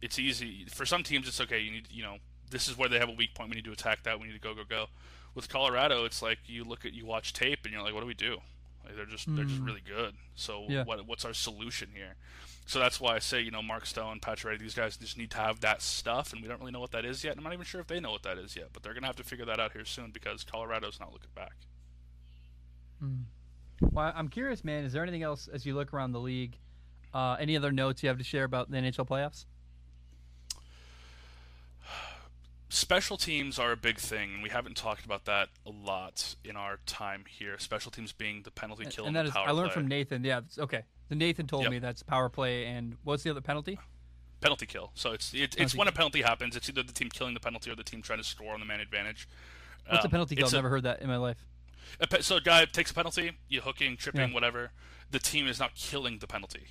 it's 0.00 0.18
easy 0.18 0.66
for 0.70 0.86
some 0.86 1.02
teams. 1.02 1.28
It's 1.28 1.40
okay. 1.40 1.60
You 1.60 1.70
need 1.70 1.88
you 1.90 2.02
know 2.02 2.16
this 2.50 2.68
is 2.68 2.78
where 2.78 2.88
they 2.88 2.98
have 2.98 3.08
a 3.08 3.14
weak 3.14 3.34
point. 3.34 3.50
We 3.50 3.56
need 3.56 3.64
to 3.64 3.72
attack 3.72 4.02
that. 4.04 4.18
We 4.20 4.26
need 4.26 4.34
to 4.34 4.40
go 4.40 4.54
go 4.54 4.64
go. 4.68 4.86
With 5.34 5.50
Colorado, 5.50 6.06
it's 6.06 6.22
like 6.22 6.38
you 6.46 6.64
look 6.64 6.86
at 6.86 6.94
you 6.94 7.04
watch 7.04 7.34
tape 7.34 7.60
and 7.64 7.72
you're 7.72 7.82
like, 7.82 7.92
what 7.92 8.00
do 8.00 8.06
we 8.06 8.14
do? 8.14 8.38
Like 8.84 8.96
they're 8.96 9.04
just 9.04 9.28
mm. 9.28 9.36
they're 9.36 9.44
just 9.44 9.58
hmm. 9.58 9.66
really 9.66 9.82
good. 9.84 10.14
So 10.34 10.64
yeah. 10.68 10.84
what 10.84 11.06
what's 11.06 11.24
our 11.24 11.34
solution 11.34 11.90
here? 11.94 12.14
So 12.68 12.80
that's 12.80 13.00
why 13.00 13.14
I 13.14 13.20
say, 13.20 13.40
you 13.40 13.52
know, 13.52 13.62
Mark 13.62 13.86
Stone, 13.86 14.18
Patrick, 14.20 14.58
these 14.58 14.74
guys 14.74 14.96
just 14.96 15.16
need 15.16 15.30
to 15.30 15.38
have 15.38 15.60
that 15.60 15.80
stuff, 15.80 16.32
and 16.32 16.42
we 16.42 16.48
don't 16.48 16.58
really 16.58 16.72
know 16.72 16.80
what 16.80 16.90
that 16.90 17.04
is 17.04 17.22
yet. 17.22 17.30
And 17.30 17.40
I'm 17.40 17.44
not 17.44 17.52
even 17.52 17.64
sure 17.64 17.80
if 17.80 17.86
they 17.86 18.00
know 18.00 18.10
what 18.10 18.24
that 18.24 18.38
is 18.38 18.56
yet, 18.56 18.70
but 18.72 18.82
they're 18.82 18.92
going 18.92 19.04
to 19.04 19.06
have 19.06 19.16
to 19.16 19.24
figure 19.24 19.44
that 19.44 19.60
out 19.60 19.72
here 19.72 19.84
soon 19.84 20.10
because 20.10 20.42
Colorado's 20.42 20.98
not 20.98 21.12
looking 21.12 21.30
back. 21.34 21.54
Mm. 23.02 23.22
Well, 23.80 24.12
I'm 24.14 24.26
curious, 24.26 24.64
man. 24.64 24.84
Is 24.84 24.92
there 24.92 25.04
anything 25.04 25.22
else 25.22 25.48
as 25.48 25.64
you 25.64 25.76
look 25.76 25.94
around 25.94 26.10
the 26.10 26.20
league? 26.20 26.58
Uh, 27.14 27.36
any 27.38 27.56
other 27.56 27.70
notes 27.70 28.02
you 28.02 28.08
have 28.08 28.18
to 28.18 28.24
share 28.24 28.42
about 28.42 28.68
the 28.68 28.76
NHL 28.78 29.06
playoffs? 29.06 29.44
Special 32.68 33.16
teams 33.16 33.60
are 33.60 33.70
a 33.70 33.76
big 33.76 33.98
thing, 33.98 34.34
and 34.34 34.42
we 34.42 34.48
haven't 34.48 34.76
talked 34.76 35.04
about 35.04 35.24
that 35.26 35.50
a 35.64 35.70
lot 35.70 36.34
in 36.44 36.56
our 36.56 36.80
time 36.84 37.24
here. 37.28 37.60
Special 37.60 37.92
teams 37.92 38.12
being 38.12 38.42
the 38.42 38.50
penalty 38.50 38.86
kill 38.86 39.06
and, 39.06 39.16
and 39.16 39.26
that 39.26 39.30
is, 39.30 39.36
I 39.36 39.52
learned 39.52 39.70
play. 39.70 39.74
from 39.74 39.88
Nathan. 39.88 40.24
Yeah, 40.24 40.40
okay. 40.58 40.82
The 41.08 41.14
Nathan 41.14 41.46
told 41.46 41.62
yep. 41.62 41.70
me 41.70 41.78
that's 41.78 42.02
power 42.02 42.28
play, 42.28 42.66
and 42.66 42.96
what's 43.04 43.22
the 43.22 43.30
other 43.30 43.40
penalty? 43.40 43.78
Penalty 44.40 44.66
kill. 44.66 44.90
So 44.94 45.12
it's 45.12 45.32
it's, 45.34 45.56
it's 45.56 45.74
when 45.74 45.88
a 45.88 45.92
penalty 45.92 46.22
happens. 46.22 46.56
It's 46.56 46.68
either 46.68 46.82
the 46.82 46.92
team 46.92 47.08
killing 47.08 47.34
the 47.34 47.40
penalty 47.40 47.70
or 47.70 47.76
the 47.76 47.84
team 47.84 48.02
trying 48.02 48.18
to 48.18 48.24
score 48.24 48.52
on 48.52 48.60
the 48.60 48.66
man 48.66 48.80
advantage. 48.80 49.28
What's 49.88 50.04
um, 50.04 50.08
a 50.08 50.10
penalty 50.10 50.36
kill? 50.36 50.46
I've 50.46 50.52
never 50.52 50.68
heard 50.68 50.82
that 50.82 51.00
in 51.00 51.08
my 51.08 51.16
life. 51.16 51.46
A, 52.00 52.22
so 52.22 52.36
a 52.36 52.40
guy 52.40 52.64
takes 52.64 52.90
a 52.90 52.94
penalty, 52.94 53.32
you 53.48 53.60
hooking, 53.60 53.96
tripping, 53.96 54.28
yeah. 54.28 54.34
whatever. 54.34 54.72
The 55.10 55.18
team 55.20 55.46
is 55.46 55.60
not 55.60 55.74
killing 55.74 56.18
the 56.18 56.26
penalty 56.26 56.68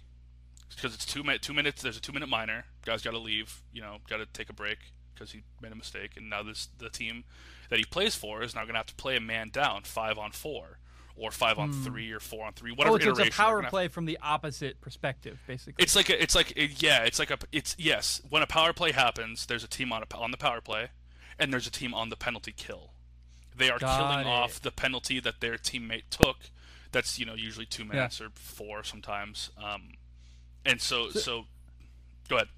because 0.75 0.93
it's 0.93 1.05
two 1.05 1.23
minute 1.23 1.41
two 1.41 1.53
minutes. 1.53 1.81
There's 1.81 1.97
a 1.97 2.01
two 2.01 2.11
minute 2.11 2.29
minor. 2.29 2.65
Guys 2.85 3.01
got 3.01 3.11
to 3.11 3.19
leave. 3.19 3.61
You 3.71 3.81
know, 3.81 3.97
got 4.09 4.17
to 4.17 4.25
take 4.25 4.49
a 4.49 4.53
break. 4.53 4.79
because 5.15 5.31
he 5.31 5.43
made 5.61 5.71
a 5.71 5.75
mistake, 5.75 6.11
and 6.17 6.29
now 6.29 6.43
this 6.43 6.67
the 6.77 6.89
team 6.89 7.23
that 7.69 7.79
he 7.79 7.85
plays 7.85 8.15
for 8.15 8.43
is 8.43 8.53
now 8.53 8.61
going 8.61 8.73
to 8.73 8.79
have 8.79 8.85
to 8.87 8.95
play 8.95 9.15
a 9.15 9.21
man 9.21 9.49
down, 9.49 9.83
five 9.83 10.17
on 10.17 10.31
four, 10.31 10.79
or 11.15 11.31
five 11.31 11.57
on 11.57 11.71
three, 11.71 12.11
or 12.11 12.19
four 12.19 12.45
on 12.45 12.53
three, 12.53 12.71
whatever 12.71 12.95
oh, 12.95 12.99
so 12.99 13.09
it's 13.11 13.19
a 13.19 13.31
power 13.31 13.63
play 13.63 13.87
from 13.87 14.05
the 14.05 14.17
opposite 14.21 14.81
perspective, 14.81 15.39
basically. 15.47 15.81
It's 15.81 15.95
like 15.95 16.09
a, 16.09 16.21
it's 16.21 16.35
like 16.35 16.53
it, 16.55 16.81
yeah, 16.81 17.03
it's 17.03 17.19
like 17.19 17.31
a 17.31 17.37
it's 17.51 17.75
yes. 17.79 18.21
When 18.29 18.41
a 18.41 18.47
power 18.47 18.73
play 18.73 18.91
happens, 18.91 19.45
there's 19.45 19.63
a 19.63 19.67
team 19.67 19.93
on 19.93 20.03
a, 20.03 20.17
on 20.17 20.31
the 20.31 20.37
power 20.37 20.61
play, 20.61 20.89
and 21.39 21.53
there's 21.53 21.67
a 21.67 21.71
team 21.71 21.93
on 21.93 22.09
the 22.09 22.17
penalty 22.17 22.53
kill. 22.55 22.91
They 23.57 23.69
are 23.69 23.79
Got 23.79 23.97
killing 23.97 24.27
it. 24.27 24.29
off 24.29 24.61
the 24.61 24.71
penalty 24.71 25.19
that 25.21 25.39
their 25.39 25.55
teammate 25.55 26.09
took. 26.09 26.37
That's 26.91 27.17
you 27.17 27.25
know 27.25 27.35
usually 27.35 27.65
two 27.65 27.85
minutes 27.85 28.19
or 28.19 28.29
four 28.33 28.83
sometimes. 28.83 29.51
Um, 29.57 29.93
and 30.65 30.81
so 30.81 31.09
so, 31.09 31.45
go 32.27 32.35
ahead. 32.35 32.49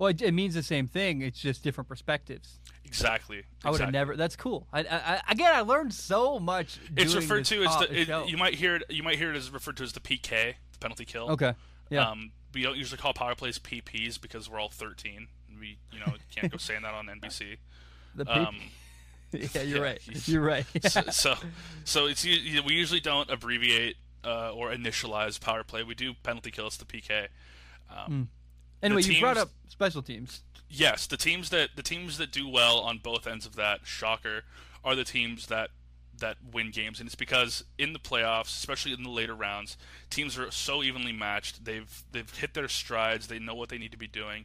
Well, 0.00 0.08
it, 0.08 0.22
it 0.22 0.32
means 0.32 0.54
the 0.54 0.62
same 0.62 0.88
thing. 0.88 1.20
It's 1.20 1.38
just 1.38 1.62
different 1.62 1.86
perspectives. 1.86 2.58
Exactly. 2.86 3.44
I 3.64 3.70
would 3.70 3.80
have 3.80 3.92
never. 3.92 4.16
That's 4.16 4.34
cool. 4.34 4.66
I, 4.72 4.80
I, 4.80 4.86
I, 4.90 5.20
again, 5.28 5.54
I 5.54 5.60
learned 5.60 5.92
so 5.92 6.40
much. 6.40 6.78
It's 6.96 7.14
referred 7.14 7.44
to 7.44 7.62
as 7.64 7.76
the. 7.76 8.00
It, 8.00 8.28
you 8.28 8.36
might 8.38 8.54
hear 8.54 8.76
it. 8.76 8.84
You 8.88 9.02
might 9.02 9.16
hear 9.18 9.30
it 9.30 9.36
as 9.36 9.50
referred 9.50 9.76
to 9.76 9.84
as 9.84 9.92
the 9.92 10.00
PK, 10.00 10.54
the 10.72 10.78
penalty 10.80 11.04
kill. 11.04 11.30
okay. 11.32 11.52
Yeah. 11.90 12.08
Um, 12.08 12.32
we 12.54 12.62
don't 12.62 12.76
usually 12.76 12.98
call 12.98 13.12
power 13.12 13.34
plays 13.34 13.58
PPs 13.58 14.20
because 14.20 14.48
we're 14.50 14.58
all 14.58 14.70
13. 14.70 15.28
We 15.60 15.76
you 15.92 16.00
know 16.00 16.14
can't 16.34 16.50
go 16.50 16.56
saying 16.56 16.82
that 16.82 16.94
on 16.94 17.06
NBC. 17.06 17.58
the 18.14 18.24
peop- 18.24 18.36
Um, 18.36 18.56
yeah, 19.32 19.62
you're 19.62 19.78
yeah, 19.78 19.82
right. 19.82 20.28
You're 20.28 20.42
right. 20.42 20.64
so, 20.88 21.02
so 21.10 21.34
so 21.84 22.06
it's 22.06 22.24
u- 22.24 22.32
you 22.34 22.56
know, 22.56 22.66
we 22.66 22.72
usually 22.74 23.00
don't 23.00 23.30
abbreviate 23.30 23.96
uh, 24.24 24.50
or 24.52 24.70
initialize 24.70 25.38
power 25.40 25.62
play. 25.62 25.82
We 25.82 25.94
do 25.94 26.14
penalty 26.22 26.50
kill. 26.50 26.66
It's 26.68 26.78
the 26.78 26.86
PK. 26.86 27.28
Um, 27.94 28.28
anyway, 28.82 29.02
the 29.02 29.14
you 29.14 29.20
brought 29.20 29.36
up 29.36 29.50
special 29.68 30.02
teams. 30.02 30.42
Yes, 30.68 31.06
the 31.06 31.16
teams 31.16 31.50
that 31.50 31.70
the 31.76 31.82
teams 31.82 32.18
that 32.18 32.30
do 32.30 32.48
well 32.48 32.78
on 32.78 32.98
both 32.98 33.26
ends 33.26 33.46
of 33.46 33.56
that 33.56 33.80
shocker 33.84 34.42
are 34.84 34.94
the 34.94 35.04
teams 35.04 35.46
that 35.46 35.70
that 36.20 36.36
win 36.52 36.70
games, 36.70 37.00
and 37.00 37.06
it's 37.06 37.16
because 37.16 37.64
in 37.78 37.92
the 37.92 37.98
playoffs, 37.98 38.48
especially 38.48 38.92
in 38.92 39.02
the 39.02 39.10
later 39.10 39.34
rounds, 39.34 39.76
teams 40.10 40.38
are 40.38 40.50
so 40.50 40.82
evenly 40.82 41.12
matched. 41.12 41.64
They've 41.64 42.04
they've 42.12 42.30
hit 42.30 42.54
their 42.54 42.68
strides. 42.68 43.26
They 43.26 43.38
know 43.38 43.54
what 43.54 43.68
they 43.68 43.78
need 43.78 43.92
to 43.92 43.98
be 43.98 44.06
doing. 44.06 44.44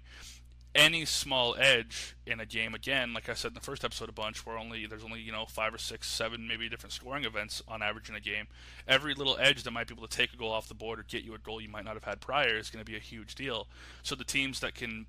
Any 0.76 1.06
small 1.06 1.56
edge 1.58 2.18
in 2.26 2.42
a 2.42 2.46
game, 2.46 2.76
again, 2.76 3.14
like 3.14 3.30
I 3.30 3.34
said 3.34 3.50
in 3.50 3.54
the 3.54 3.62
first 3.62 3.86
episode, 3.86 4.10
a 4.10 4.12
bunch 4.12 4.46
where 4.46 4.58
only 4.58 4.86
there's 4.86 5.06
only 5.06 5.22
you 5.22 5.32
know 5.32 5.46
five 5.46 5.74
or 5.74 5.78
six, 5.78 6.06
seven, 6.08 6.50
maybe 6.50 6.68
different 6.68 6.92
scoring 6.92 7.24
events 7.24 7.64
on 7.66 7.82
average 7.82 8.10
in 8.10 8.16
a 8.16 8.20
game. 8.20 8.48
Every 8.86 9.14
little 9.14 9.38
edge 9.40 9.64
that 9.64 9.72
might 9.72 9.88
be 9.88 9.94
able 9.94 10.06
to 10.06 10.18
take 10.18 10.34
a 10.34 10.38
goal 10.38 10.52
off 10.52 10.68
the 10.68 10.74
board 10.74 11.00
or 11.00 11.04
get 11.04 11.24
you 11.24 11.34
a 11.34 11.38
goal 11.38 11.62
you 11.62 11.70
might 11.70 11.86
not 11.86 11.94
have 11.94 12.04
had 12.04 12.20
prior 12.20 12.58
is 12.58 12.70
going 12.70 12.84
to 12.84 12.92
be 12.92 12.98
a 12.98 13.00
huge 13.00 13.36
deal. 13.36 13.68
So 14.04 14.16
the 14.16 14.26
teams 14.26 14.60
that 14.60 14.76
can 14.76 15.06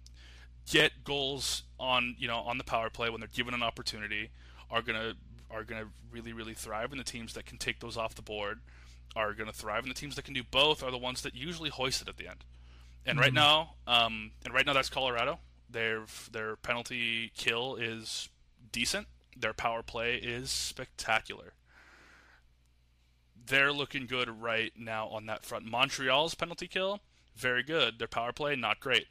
get 0.71 1.05
goals 1.05 1.65
on 1.81 2.15
you 2.19 2.29
know 2.29 2.39
on 2.39 2.59
the 2.59 2.65
power 2.65 2.89
play 2.89 3.11
when 3.11 3.21
they're 3.21 3.29
given 3.29 3.53
an 3.53 3.63
opportunity 3.63 4.31
are 4.71 4.83
gonna 4.83 5.15
are 5.51 5.65
gonna 5.65 5.89
really 6.13 6.33
really 6.33 6.55
thrive, 6.55 6.93
and 6.93 7.01
the 7.01 7.05
teams 7.05 7.35
that 7.35 7.45
can 7.45 7.59
take 7.59 7.81
those 7.81 7.97
off 7.97 8.15
the 8.15 8.23
board 8.23 8.61
are 9.17 9.33
gonna 9.35 9.53
thrive, 9.53 9.83
and 9.83 9.91
the 9.91 9.99
teams 9.99 10.15
that 10.15 10.25
can 10.25 10.35
do 10.35 10.45
both 10.49 10.83
are 10.85 10.93
the 10.93 10.99
ones 10.99 11.23
that 11.23 11.35
usually 11.35 11.71
hoist 11.71 12.03
it 12.03 12.09
at 12.09 12.17
the 12.17 12.29
end. 12.29 12.45
And 13.05 13.19
right 13.19 13.33
now, 13.33 13.75
um, 13.87 14.33
and 14.45 14.53
right 14.53 14.67
now 14.67 14.73
that's 14.73 14.91
Colorado. 14.91 15.39
Their 15.69 16.05
their 16.31 16.57
penalty 16.57 17.33
kill 17.37 17.77
is 17.77 18.29
decent. 18.73 19.09
Their 19.37 19.53
power 19.53 19.83
play 19.83 20.17
is 20.17 20.51
spectacular. 20.51 21.53
They're 23.47 23.73
looking 23.73 24.07
good 24.07 24.43
right 24.43 24.73
now 24.77 25.09
on 25.09 25.27
that 25.27 25.45
front. 25.45 25.67
Montreal's 25.67 26.35
penalty 26.35 26.67
kill, 26.67 27.01
very 27.37 27.63
good. 27.63 27.99
Their 27.99 28.09
power 28.09 28.33
play, 28.33 28.57
not 28.57 28.81
great. 28.81 29.07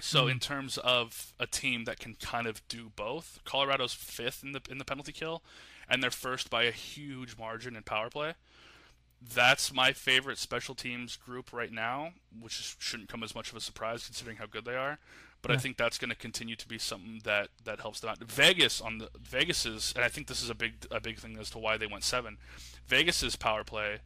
So 0.00 0.24
hmm. 0.24 0.30
in 0.30 0.38
terms 0.38 0.78
of 0.78 1.32
a 1.38 1.46
team 1.46 1.84
that 1.84 1.98
can 1.98 2.14
kind 2.14 2.46
of 2.46 2.66
do 2.68 2.90
both, 2.94 3.40
Colorado's 3.44 3.94
fifth 3.94 4.42
in 4.42 4.52
the 4.52 4.60
in 4.70 4.78
the 4.78 4.84
penalty 4.84 5.12
kill, 5.12 5.42
and 5.88 6.02
they're 6.02 6.10
first 6.10 6.50
by 6.50 6.64
a 6.64 6.72
huge 6.72 7.38
margin 7.38 7.76
in 7.76 7.82
power 7.82 8.10
play. 8.10 8.34
That's 9.20 9.72
my 9.72 9.92
favorite 9.92 10.38
special 10.38 10.74
teams 10.74 11.16
group 11.16 11.52
right 11.52 11.72
now, 11.72 12.12
which 12.40 12.76
shouldn't 12.78 13.08
come 13.08 13.22
as 13.22 13.34
much 13.34 13.50
of 13.50 13.56
a 13.56 13.60
surprise 13.60 14.04
considering 14.04 14.38
how 14.38 14.46
good 14.46 14.64
they 14.64 14.74
are. 14.74 14.98
But 15.42 15.50
I 15.50 15.56
think 15.56 15.76
that's 15.76 15.98
going 15.98 16.10
to 16.10 16.16
continue 16.16 16.54
to 16.54 16.68
be 16.68 16.78
something 16.78 17.20
that, 17.24 17.48
that 17.64 17.80
helps 17.80 17.98
them 17.98 18.10
out. 18.10 18.18
Vegas 18.18 18.80
on 18.80 18.98
the 18.98 19.08
Vegas's, 19.20 19.92
and 19.96 20.04
I 20.04 20.08
think 20.08 20.28
this 20.28 20.40
is 20.40 20.48
a 20.48 20.54
big 20.54 20.86
a 20.90 21.00
big 21.00 21.18
thing 21.18 21.36
as 21.36 21.50
to 21.50 21.58
why 21.58 21.76
they 21.76 21.88
went 21.88 22.04
seven. 22.04 22.38
Vegas's 22.86 23.34
power 23.34 23.64
play 23.64 23.98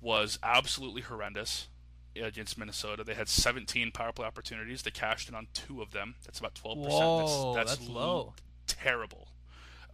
was 0.00 0.38
absolutely 0.42 1.02
horrendous 1.02 1.68
against 2.16 2.56
Minnesota. 2.58 3.04
They 3.04 3.14
had 3.14 3.28
17 3.28 3.92
power 3.92 4.12
play 4.12 4.26
opportunities. 4.26 4.82
They 4.82 4.90
cashed 4.90 5.28
in 5.28 5.34
on 5.34 5.48
two 5.52 5.82
of 5.82 5.92
them. 5.92 6.14
That's 6.24 6.38
about 6.38 6.54
12%. 6.54 6.76
Whoa, 6.76 7.54
that's, 7.54 7.76
that's 7.76 7.88
l- 7.88 7.94
low. 7.94 8.34
Terrible. 8.66 9.28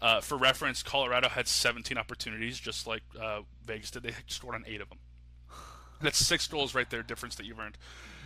Uh, 0.00 0.20
for 0.20 0.36
reference, 0.36 0.82
Colorado 0.82 1.28
had 1.28 1.48
17 1.48 1.96
opportunities, 1.96 2.58
just 2.58 2.86
like 2.86 3.02
uh, 3.20 3.40
Vegas 3.64 3.90
did. 3.90 4.02
They 4.02 4.12
scored 4.26 4.54
on 4.54 4.64
eight 4.66 4.80
of 4.80 4.88
them. 4.88 4.98
That's 6.02 6.18
six 6.18 6.46
goals 6.46 6.74
right 6.74 6.90
there, 6.90 7.02
difference 7.02 7.36
that 7.36 7.46
you've 7.46 7.58
earned. 7.58 7.78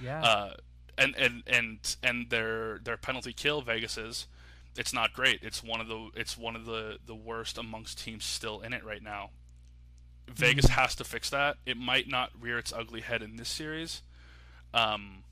Yeah. 0.03 0.23
Uh, 0.23 0.55
and 0.99 1.15
and 1.17 1.43
and 1.47 1.97
and 2.03 2.31
their 2.31 2.79
their 2.83 2.97
penalty 2.97 3.33
kill 3.33 3.63
Vegas 3.63 3.97
is 3.97 4.27
it's 4.77 4.93
not 4.93 5.13
great. 5.13 5.41
It's 5.43 5.63
one 5.63 5.81
of 5.81 5.89
the 5.89 6.11
it's 6.15 6.37
one 6.37 6.55
of 6.57 6.65
the 6.67 6.99
the 7.07 7.15
worst 7.15 7.57
amongst 7.59 7.99
teams 8.03 8.25
still 8.25 8.61
in 8.61 8.73
it 8.73 8.85
right 8.85 9.03
now. 9.03 9.31
Vegas 10.29 10.67
Mm-hmm. 10.67 10.81
has 10.81 10.95
to 10.97 11.05
fix 11.05 11.31
that. 11.31 11.57
It 11.65 11.77
might 11.79 12.07
not 12.09 12.31
rear 12.39 12.59
its 12.59 12.73
ugly 12.73 13.01
head 13.01 13.23
in 13.23 13.37
this 13.37 13.49
series, 13.49 14.03
um, 14.75 15.25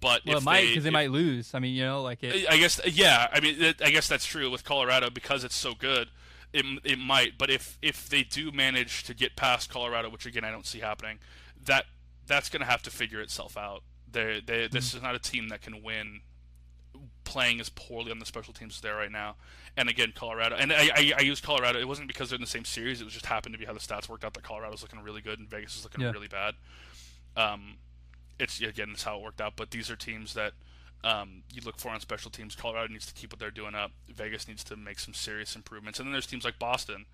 but 0.00 0.22
well, 0.26 0.38
it 0.38 0.44
might 0.44 0.60
they, 0.60 0.68
because 0.68 0.84
they 0.84 0.88
if- 0.90 0.92
might 0.92 1.10
lose. 1.10 1.54
I 1.54 1.58
mean, 1.58 1.74
you 1.74 1.82
know, 1.84 2.02
like 2.02 2.22
it. 2.22 2.46
I 2.48 2.56
guess 2.56 2.80
yeah. 2.86 3.28
I 3.32 3.40
mean, 3.40 3.60
it, 3.60 3.82
I 3.82 3.90
guess 3.90 4.06
that's 4.08 4.26
true 4.26 4.50
with 4.50 4.64
Colorado 4.64 5.10
because 5.10 5.44
it's 5.44 5.56
so 5.56 5.74
good. 5.74 6.08
It, 6.52 6.64
it 6.84 6.98
might, 7.00 7.36
but 7.36 7.50
if 7.50 7.78
if 7.82 8.08
they 8.08 8.22
do 8.22 8.52
manage 8.52 9.02
to 9.04 9.14
get 9.14 9.34
past 9.34 9.70
Colorado, 9.70 10.08
which 10.08 10.24
again 10.24 10.44
I 10.44 10.50
don't 10.52 10.66
see 10.66 10.78
happening, 10.78 11.18
that 11.64 11.86
that's 12.26 12.48
going 12.48 12.60
to 12.60 12.66
have 12.66 12.82
to 12.82 12.90
figure 12.90 13.20
itself 13.20 13.56
out. 13.56 13.82
They 14.14 14.40
they 14.44 14.68
this 14.68 14.94
is 14.94 15.02
not 15.02 15.14
a 15.14 15.18
team 15.18 15.48
that 15.50 15.60
can 15.60 15.82
win 15.82 16.20
playing 17.24 17.58
as 17.60 17.68
poorly 17.68 18.10
on 18.10 18.18
the 18.18 18.26
special 18.26 18.52
teams 18.54 18.76
as 18.76 18.80
they 18.80 18.88
are 18.88 18.96
right 18.96 19.10
now. 19.10 19.36
And 19.76 19.88
again, 19.88 20.12
Colorado, 20.14 20.56
and 20.56 20.72
I, 20.72 20.90
I, 20.94 21.12
I 21.18 21.22
use 21.22 21.40
Colorado. 21.40 21.80
It 21.80 21.88
wasn't 21.88 22.06
because 22.06 22.30
they're 22.30 22.36
in 22.36 22.40
the 22.42 22.46
same 22.46 22.64
series. 22.64 23.00
It 23.00 23.04
was 23.04 23.12
just 23.12 23.26
happened 23.26 23.54
to 23.54 23.58
be 23.58 23.64
how 23.64 23.72
the 23.72 23.80
stats 23.80 24.08
worked 24.08 24.24
out 24.24 24.34
that 24.34 24.44
Colorado's 24.44 24.82
looking 24.82 25.00
really 25.00 25.20
good 25.20 25.38
and 25.40 25.48
Vegas 25.50 25.76
is 25.76 25.82
looking 25.84 26.00
Yeah. 26.02 26.12
really 26.12 26.28
bad. 26.28 26.54
Um, 27.36 27.78
it's 28.38 28.60
again, 28.60 28.90
it's 28.92 29.02
how 29.02 29.16
it 29.16 29.22
worked 29.22 29.40
out. 29.40 29.54
But 29.56 29.70
these 29.72 29.90
are 29.90 29.96
teams 29.96 30.34
that 30.34 30.52
um, 31.02 31.42
you 31.52 31.60
look 31.64 31.78
for 31.78 31.88
on 31.90 31.98
special 32.00 32.30
teams. 32.30 32.54
Colorado 32.54 32.92
needs 32.92 33.06
to 33.06 33.14
keep 33.14 33.32
what 33.32 33.40
they're 33.40 33.50
doing 33.50 33.74
up. 33.74 33.90
Vegas 34.08 34.46
needs 34.46 34.62
to 34.64 34.76
make 34.76 34.98
some 35.00 35.12
serious 35.14 35.56
improvements. 35.56 35.98
And 35.98 36.06
then 36.06 36.12
there's 36.12 36.26
teams 36.26 36.44
like 36.44 36.58
Boston, 36.58 37.06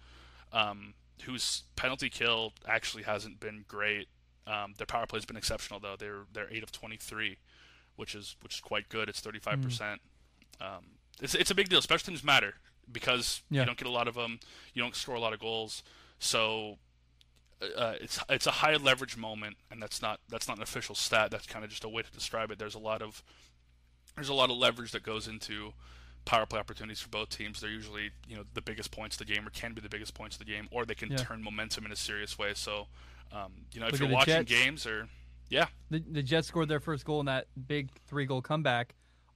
um, 0.53 0.95
whose 1.25 1.63
penalty 1.77 2.11
kill 2.11 2.53
actually 2.69 3.05
hasn't 3.05 3.41
been 3.41 3.65
great. 3.67 4.09
Um, 4.51 4.75
their 4.79 4.87
power 4.87 5.07
play's 5.07 5.25
been 5.25 5.37
exceptional 5.37 5.79
though. 5.81 5.97
They're 5.99 6.25
they're 6.33 6.49
eight 6.53 6.63
of 6.63 6.73
23, 6.73 7.39
which 7.97 8.15
is 8.15 8.37
which 8.43 8.55
is 8.57 8.61
quite 8.61 8.89
good. 8.89 9.09
It's 9.09 9.21
35 9.21 9.63
percent. 9.63 10.01
Um, 10.61 10.85
it's 11.23 11.35
it's 11.35 11.51
a 11.51 11.55
big 11.55 11.69
deal. 11.69 11.81
Special 11.83 12.07
teams 12.11 12.25
matter 12.25 12.55
because 12.91 13.43
Yeah. 13.51 13.61
you 13.61 13.67
don't 13.67 13.79
get 13.79 13.87
a 13.87 13.91
lot 13.93 14.09
of 14.09 14.15
them. 14.15 14.41
You 14.75 14.83
don't 14.83 14.97
score 14.97 15.15
a 15.15 15.21
lot 15.21 15.33
of 15.33 15.41
goals. 15.41 15.83
So 16.19 16.79
uh, 17.77 17.95
it's 18.01 18.19
it's 18.29 18.47
a 18.47 18.51
high 18.51 18.75
leverage 18.77 19.17
moment, 19.17 19.57
and 19.71 19.83
that's 19.83 20.01
not 20.03 20.21
that's 20.29 20.49
not 20.49 20.57
an 20.57 20.63
official 20.63 20.95
stat. 20.95 21.31
That's 21.31 21.47
kind 21.47 21.65
of 21.65 21.71
just 21.71 21.85
a 21.85 21.89
way 21.89 22.03
to 22.03 22.11
describe 22.11 22.51
it. 22.51 22.59
There's 22.59 22.75
a 22.75 22.79
lot 22.79 23.03
of 23.03 23.23
there's 24.17 24.31
a 24.31 24.35
lot 24.35 24.51
of 24.51 24.57
leverage 24.57 24.93
that 24.93 25.03
goes 25.03 25.29
into 25.29 25.73
power 26.25 26.45
play 26.47 26.59
opportunities 26.59 27.01
for 27.01 27.09
both 27.11 27.29
teams. 27.31 27.61
They're 27.61 27.71
usually 27.71 28.11
you 28.27 28.37
know 28.37 28.45
the 28.55 28.63
biggest 28.63 28.91
points 28.91 29.15
of 29.21 29.27
the 29.27 29.33
game, 29.33 29.47
or 29.47 29.51
can 29.51 29.75
be 29.75 29.81
the 29.83 29.89
biggest 29.91 30.15
points 30.15 30.37
of 30.37 30.39
the 30.41 30.51
game, 30.51 30.69
or 30.71 30.85
they 30.87 30.95
can 30.95 31.11
Yeah. 31.11 31.19
turn 31.19 31.43
momentum 31.43 31.85
in 31.87 31.93
a 31.93 31.97
serious 31.97 32.39
way. 32.39 32.55
So 32.55 32.89
um, 33.33 33.53
you 33.73 33.81
know 33.81 33.87
if 33.89 33.99
you're 34.01 34.09
watching 34.09 34.45
Jets. 34.45 34.51
games 34.51 34.87
or 34.87 35.09
yeah, 35.49 35.67
The, 35.91 35.99
the 35.99 36.23
Jets 36.23 36.49
scored 36.49 36.69
their 36.69 36.81
first 36.81 37.05
goal 37.05 37.21
in 37.21 37.27
that 37.27 37.47
big 37.67 37.91
three 38.07 38.25
goal 38.27 38.41
comeback 38.43 38.95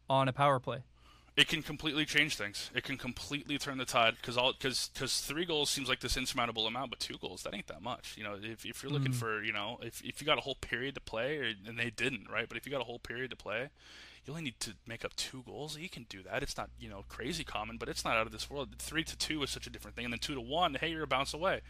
on 0.09 0.29
a 0.29 0.33
power 0.33 0.61
play. 0.61 0.85
it 1.37 1.49
can 1.49 1.61
completely 1.63 2.05
change 2.05 2.37
things. 2.37 2.71
It 2.73 2.85
can 2.85 2.97
completely 2.97 3.59
turn 3.59 3.79
the 3.79 3.85
tide 3.85 4.15
because 4.21 4.37
all 4.37 4.53
because 4.53 4.91
because 4.95 5.21
three 5.21 5.45
goals 5.45 5.71
seems 5.71 5.89
like 5.89 5.99
this 5.99 6.17
insurmountable 6.17 6.67
amount, 6.69 6.91
but 6.91 7.01
two 7.01 7.19
goals 7.19 7.43
that 7.43 7.53
ain't 7.55 7.67
that 7.67 7.83
much. 7.83 8.15
You 8.17 8.23
know, 8.23 8.37
if, 8.41 8.65
if 8.65 8.83
you're 8.83 8.93
looking 8.93 9.13
for 9.13 9.43
you 9.43 9.53
know 9.53 9.79
if 9.83 10.01
if 10.05 10.21
you 10.21 10.27
got 10.27 10.39
a 10.39 10.43
whole 10.43 10.55
period 10.55 10.95
to 10.95 11.01
play, 11.01 11.39
or, 11.39 11.53
and 11.67 11.77
they 11.77 11.91
didn't 11.91 12.31
right, 12.31 12.49
but 12.49 12.57
if 12.57 12.65
you 12.67 12.71
got 12.71 12.81
a 12.81 12.85
whole 12.85 13.01
period 13.01 13.31
to 13.31 13.37
play, 13.37 13.71
you 14.25 14.33
only 14.33 14.43
need 14.45 14.61
to 14.61 14.75
make 14.87 15.05
up 15.05 15.17
two 15.17 15.43
goals. 15.45 15.77
You 15.77 15.89
can 15.89 16.07
do 16.09 16.23
that. 16.23 16.45
It's 16.45 16.57
not 16.57 16.71
you 16.79 16.89
know 16.89 17.05
crazy 17.09 17.43
common, 17.43 17.77
but 17.77 17.89
it's 17.89 18.05
not 18.05 18.17
out 18.17 18.27
of 18.27 18.33
this 18.33 18.49
world. 18.49 18.69
Three 18.79 19.03
to 19.03 19.17
two 19.17 19.43
is 19.43 19.51
such 19.51 19.67
a 19.67 19.71
different 19.71 19.97
thing, 19.97 20.05
and 20.05 20.13
then 20.15 20.21
two 20.21 20.35
to 20.37 20.41
one, 20.41 20.77
hey, 20.77 20.91
you're 20.91 21.03
a 21.03 21.09
bounce 21.09 21.35
away. 21.35 21.63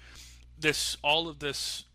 This 0.59 0.99
all 1.03 1.27
of 1.29 1.39
this 1.39 1.87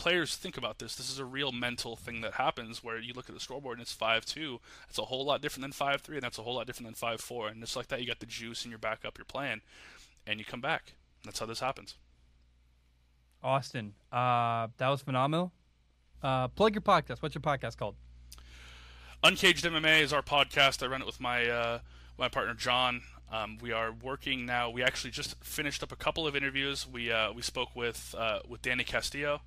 players 0.00 0.34
think 0.34 0.56
about 0.56 0.78
this. 0.78 0.94
This 0.94 1.10
is 1.10 1.18
a 1.18 1.26
real 1.26 1.52
mental 1.52 1.94
thing 1.94 2.22
that 2.22 2.32
happens 2.32 2.82
where 2.82 2.98
you 2.98 3.12
look 3.12 3.28
at 3.28 3.34
the 3.34 3.40
scoreboard 3.40 3.76
and 3.76 3.82
it's 3.82 3.92
five 3.92 4.24
two. 4.24 4.58
That's 4.86 4.98
a 4.98 5.04
whole 5.04 5.26
lot 5.26 5.42
different 5.42 5.62
than 5.62 5.72
five 5.72 6.00
three, 6.00 6.16
and 6.16 6.22
that's 6.22 6.38
a 6.38 6.42
whole 6.42 6.54
lot 6.54 6.66
different 6.66 6.86
than 6.86 6.94
five 6.94 7.20
four. 7.20 7.48
And 7.48 7.62
it's 7.62 7.76
like 7.76 7.88
that, 7.88 8.00
you 8.00 8.06
got 8.06 8.18
the 8.18 8.26
juice 8.26 8.64
in 8.64 8.70
your 8.70 8.78
back 8.78 9.04
up, 9.04 9.18
you're 9.18 9.26
playing, 9.26 9.60
and 10.26 10.38
you 10.38 10.46
come 10.46 10.62
back. 10.62 10.94
That's 11.22 11.38
how 11.38 11.44
this 11.44 11.60
happens. 11.60 11.96
Austin, 13.42 13.92
uh, 14.10 14.68
that 14.78 14.88
was 14.88 15.02
phenomenal. 15.02 15.52
Uh, 16.22 16.48
plug 16.48 16.74
your 16.74 16.82
podcast. 16.82 17.20
What's 17.20 17.34
your 17.34 17.42
podcast 17.42 17.76
called? 17.76 17.96
Uncaged 19.22 19.66
MMA 19.66 20.00
is 20.00 20.14
our 20.14 20.22
podcast. 20.22 20.82
I 20.82 20.86
run 20.86 21.02
it 21.02 21.06
with 21.06 21.20
my 21.20 21.46
uh, 21.46 21.78
my 22.18 22.28
partner 22.28 22.54
John. 22.54 23.02
Um, 23.30 23.58
we 23.60 23.70
are 23.70 23.92
working 23.92 24.46
now. 24.46 24.70
We 24.70 24.82
actually 24.82 25.10
just 25.10 25.44
finished 25.44 25.82
up 25.82 25.92
a 25.92 25.96
couple 25.96 26.26
of 26.26 26.34
interviews. 26.34 26.86
We 26.88 27.12
uh, 27.12 27.32
we 27.32 27.42
spoke 27.42 27.76
with 27.76 28.14
uh, 28.18 28.38
with 28.48 28.62
Danny 28.62 28.82
Castillo, 28.84 29.42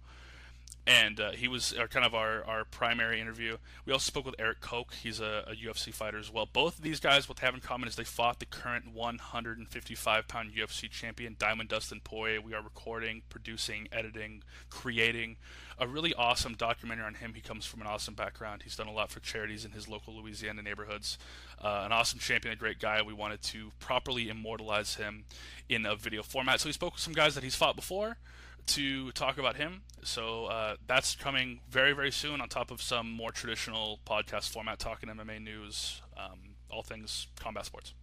and 0.86 1.20
uh, 1.20 1.32
he 1.32 1.48
was 1.48 1.74
our, 1.80 1.88
kind 1.88 2.06
of 2.06 2.14
our, 2.14 2.44
our 2.44 2.66
primary 2.66 3.22
interview. 3.22 3.58
We 3.86 3.94
also 3.94 4.06
spoke 4.06 4.26
with 4.26 4.36
Eric 4.38 4.60
Koch. 4.60 4.94
He's 5.02 5.22
a, 5.22 5.46
a, 5.48 5.56
UFC 5.56 5.94
fighter 5.94 6.18
as 6.18 6.32
well. 6.32 6.46
Both 6.52 6.80
of 6.80 6.84
these 6.84 7.00
guys, 7.00 7.30
what 7.30 7.38
they 7.38 7.46
have 7.48 7.56
in 7.56 7.62
common 7.62 7.88
is 7.88 7.96
they 7.96 8.04
fought 8.04 8.40
the 8.40 8.46
current 8.46 8.94
155 8.94 10.28
pound 10.28 10.52
UFC 10.54 10.90
champion, 10.90 11.38
Diamond 11.40 11.70
Dustin 11.70 12.02
Poirier. 12.04 12.42
We 12.42 12.54
are 12.54 12.62
recording, 12.62 13.22
producing, 13.30 13.88
editing, 13.94 14.44
creating 14.70 15.38
a 15.80 15.88
really 15.88 16.14
awesome 16.16 16.54
documentary 16.54 17.06
on 17.06 17.16
him. 17.16 17.34
He 17.34 17.42
comes 17.42 17.66
from 17.66 17.80
an 17.80 17.88
awesome 17.88 18.14
background. 18.14 18.64
He's 18.64 18.76
done 18.76 18.88
a 18.88 18.94
lot 18.94 19.10
for 19.10 19.22
charities 19.22 19.64
in 19.64 19.72
his 19.72 19.88
local 19.88 20.14
Louisiana 20.14 20.62
neighborhoods. 20.62 21.18
Uh, 21.64 21.84
an 21.86 21.94
awesome 21.94 22.20
champion, 22.20 22.54
a 22.54 22.58
great 22.58 22.80
guy. 22.80 23.02
We 23.02 23.14
wanted 23.14 23.42
to 23.44 23.72
properly 23.80 24.28
immortalize 24.28 24.96
him 24.96 25.24
in 25.70 25.86
a 25.86 25.96
video 25.96 26.24
format. 26.24 26.60
So 26.60 26.68
we 26.68 26.74
spoke 26.74 26.94
with 26.94 27.02
some 27.02 27.14
guys 27.14 27.36
that 27.36 27.44
he's 27.44 27.56
fought 27.56 27.78
before 27.78 28.18
to 28.68 29.12
talk 29.12 29.38
about 29.38 29.56
him. 29.56 29.82
So 30.04 30.46
uh, 30.46 30.76
that's 30.88 31.16
coming 31.16 31.62
very, 31.70 31.94
very 31.94 32.12
soon 32.12 32.42
on 32.42 32.50
top 32.50 32.72
of 32.72 32.82
some 32.82 33.10
more 33.12 33.32
traditional 33.32 34.00
podcast 34.06 34.50
format, 34.50 34.80
talking 34.80 35.10
MMA 35.10 35.42
news, 35.42 36.02
um, 36.18 36.56
all 36.70 36.84
things 36.84 37.28
combat 37.40 37.66
sports. 37.66 37.94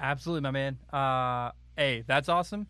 Absolutely, 0.00 0.42
my 0.42 0.50
man. 0.50 0.78
Uh, 0.92 1.52
hey, 1.76 2.04
that's 2.06 2.28
awesome. 2.28 2.66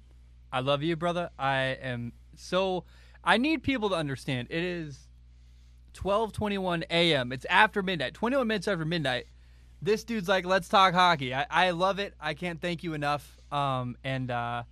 I 0.53 0.61
love 0.61 0.83
you, 0.83 0.97
brother. 0.97 1.31
I 1.39 1.77
am 1.83 2.13
so. 2.37 2.85
I 3.23 3.37
need 3.37 3.63
people 3.63 3.91
to 3.91 3.95
understand. 3.95 4.49
It 4.51 4.63
is 4.63 5.09
12:21 5.95 6.85
a.m. 6.91 7.33
It's 7.33 7.45
after 7.47 7.83
midnight. 7.83 8.15
21 8.15 8.47
minutes 8.47 8.69
after 8.69 8.85
midnight. 8.85 9.27
This 9.83 10.05
dude's 10.05 10.29
like, 10.29 10.47
"Let's 10.47 10.69
talk 10.69 10.95
hockey." 10.95 11.35
I, 11.35 11.47
I 11.51 11.71
love 11.71 11.99
it. 11.99 12.15
I 12.21 12.35
can't 12.35 12.61
thank 12.61 12.83
you 12.83 12.95
enough. 12.95 13.39
Um, 13.53 13.97
and 14.03 14.31
uh, 14.31 14.63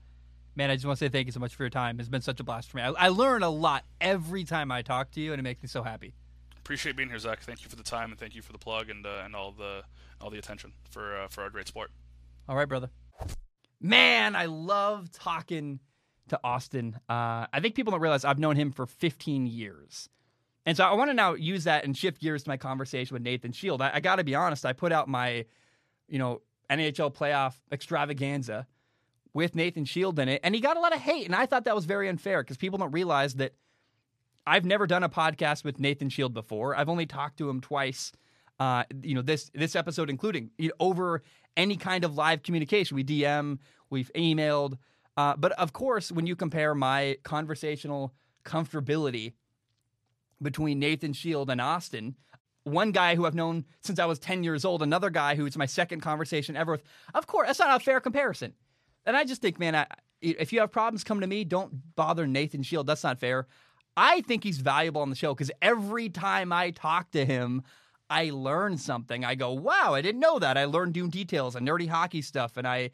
man, 0.56 0.70
I 0.70 0.74
just 0.74 0.86
want 0.86 0.98
to 0.98 1.04
say 1.04 1.08
thank 1.08 1.26
you 1.26 1.32
so 1.32 1.40
much 1.40 1.54
for 1.54 1.62
your 1.62 1.70
time. 1.70 2.00
It's 2.00 2.08
been 2.08 2.22
such 2.22 2.40
a 2.40 2.44
blast 2.44 2.70
for 2.70 2.78
me. 2.78 2.82
I, 2.82 2.90
I 2.90 3.08
learn 3.08 3.42
a 3.42 3.50
lot 3.50 3.84
every 4.00 4.44
time 4.44 4.72
I 4.72 4.82
talk 4.82 5.12
to 5.12 5.20
you, 5.20 5.32
and 5.32 5.38
it 5.38 5.42
makes 5.42 5.62
me 5.62 5.68
so 5.68 5.82
happy. 5.82 6.14
Appreciate 6.58 6.96
being 6.96 7.10
here, 7.10 7.18
Zach. 7.18 7.42
Thank 7.42 7.62
you 7.62 7.70
for 7.70 7.76
the 7.76 7.84
time 7.84 8.10
and 8.10 8.18
thank 8.18 8.34
you 8.34 8.42
for 8.42 8.50
the 8.50 8.58
plug 8.58 8.90
and 8.90 9.06
uh, 9.06 9.22
and 9.24 9.36
all 9.36 9.52
the 9.52 9.82
all 10.20 10.30
the 10.30 10.38
attention 10.38 10.72
for 10.90 11.16
uh, 11.16 11.28
for 11.28 11.42
our 11.42 11.50
great 11.50 11.68
sport. 11.68 11.92
All 12.48 12.56
right, 12.56 12.68
brother. 12.68 12.90
Man, 13.80 14.34
I 14.34 14.46
love 14.46 15.12
talking 15.12 15.80
to 16.28 16.40
Austin. 16.42 16.98
Uh, 17.08 17.46
I 17.52 17.60
think 17.60 17.76
people 17.76 17.92
don't 17.92 18.00
realize 18.00 18.24
I've 18.24 18.38
known 18.38 18.56
him 18.56 18.72
for 18.72 18.86
15 18.86 19.46
years. 19.46 20.08
And 20.64 20.76
so 20.76 20.84
I 20.84 20.94
want 20.94 21.10
to 21.10 21.14
now 21.14 21.34
use 21.34 21.64
that 21.64 21.84
and 21.84 21.96
shift 21.96 22.20
gears 22.20 22.42
to 22.44 22.48
my 22.48 22.56
conversation 22.56 23.14
with 23.14 23.22
Nathan 23.22 23.52
Shield. 23.52 23.80
I, 23.80 23.92
I 23.94 24.00
got 24.00 24.16
to 24.16 24.24
be 24.24 24.34
honest, 24.34 24.66
I 24.66 24.72
put 24.72 24.90
out 24.90 25.08
my, 25.08 25.44
you 26.08 26.18
know, 26.18 26.42
NHL 26.68 27.14
playoff 27.14 27.54
extravaganza 27.70 28.66
with 29.36 29.54
Nathan 29.54 29.84
Shield 29.84 30.18
in 30.18 30.30
it, 30.30 30.40
and 30.42 30.54
he 30.54 30.62
got 30.62 30.78
a 30.78 30.80
lot 30.80 30.94
of 30.94 31.00
hate, 31.00 31.26
and 31.26 31.34
I 31.34 31.44
thought 31.44 31.66
that 31.66 31.74
was 31.74 31.84
very 31.84 32.08
unfair 32.08 32.42
because 32.42 32.56
people 32.56 32.78
don't 32.78 32.90
realize 32.90 33.34
that 33.34 33.52
I've 34.46 34.64
never 34.64 34.86
done 34.86 35.02
a 35.02 35.10
podcast 35.10 35.62
with 35.62 35.78
Nathan 35.78 36.08
Shield 36.08 36.32
before. 36.32 36.74
I've 36.74 36.88
only 36.88 37.04
talked 37.04 37.36
to 37.38 37.50
him 37.50 37.60
twice. 37.60 38.12
Uh, 38.58 38.84
you 39.02 39.14
know 39.14 39.20
this 39.20 39.50
this 39.52 39.76
episode, 39.76 40.08
including 40.08 40.50
you 40.56 40.68
know, 40.68 40.74
over 40.80 41.22
any 41.54 41.76
kind 41.76 42.02
of 42.02 42.16
live 42.16 42.42
communication. 42.42 42.94
We 42.94 43.04
DM, 43.04 43.58
we've 43.90 44.10
emailed, 44.14 44.78
uh, 45.18 45.36
but 45.36 45.52
of 45.52 45.74
course, 45.74 46.10
when 46.10 46.26
you 46.26 46.34
compare 46.34 46.74
my 46.74 47.18
conversational 47.22 48.14
comfortability 48.46 49.34
between 50.40 50.78
Nathan 50.78 51.12
Shield 51.12 51.50
and 51.50 51.60
Austin, 51.60 52.16
one 52.64 52.90
guy 52.90 53.16
who 53.16 53.26
I've 53.26 53.34
known 53.34 53.66
since 53.82 53.98
I 53.98 54.06
was 54.06 54.18
10 54.18 54.44
years 54.44 54.64
old, 54.64 54.82
another 54.82 55.10
guy 55.10 55.34
who 55.34 55.44
it's 55.44 55.58
my 55.58 55.66
second 55.66 56.00
conversation 56.00 56.56
ever 56.56 56.72
with. 56.72 56.82
Of 57.12 57.26
course, 57.26 57.48
that's 57.48 57.58
not 57.58 57.78
a 57.78 57.84
fair 57.84 58.00
comparison. 58.00 58.54
And 59.06 59.16
I 59.16 59.24
just 59.24 59.40
think, 59.40 59.58
man, 59.58 59.76
I, 59.76 59.86
if 60.20 60.52
you 60.52 60.60
have 60.60 60.72
problems, 60.72 61.04
come 61.04 61.20
to 61.20 61.26
me. 61.26 61.44
Don't 61.44 61.94
bother 61.94 62.26
Nathan 62.26 62.62
Shield. 62.62 62.86
That's 62.86 63.04
not 63.04 63.20
fair. 63.20 63.46
I 63.96 64.20
think 64.22 64.44
he's 64.44 64.58
valuable 64.58 65.00
on 65.00 65.10
the 65.10 65.16
show 65.16 65.32
because 65.32 65.50
every 65.62 66.08
time 66.08 66.52
I 66.52 66.70
talk 66.70 67.12
to 67.12 67.24
him, 67.24 67.62
I 68.10 68.30
learn 68.30 68.76
something. 68.78 69.24
I 69.24 69.34
go, 69.36 69.52
wow, 69.52 69.94
I 69.94 70.02
didn't 70.02 70.20
know 70.20 70.38
that. 70.38 70.58
I 70.58 70.64
learned 70.64 70.96
new 70.96 71.08
details 71.08 71.56
and 71.56 71.66
nerdy 71.66 71.88
hockey 71.88 72.20
stuff. 72.20 72.56
And 72.56 72.66
I, 72.66 72.90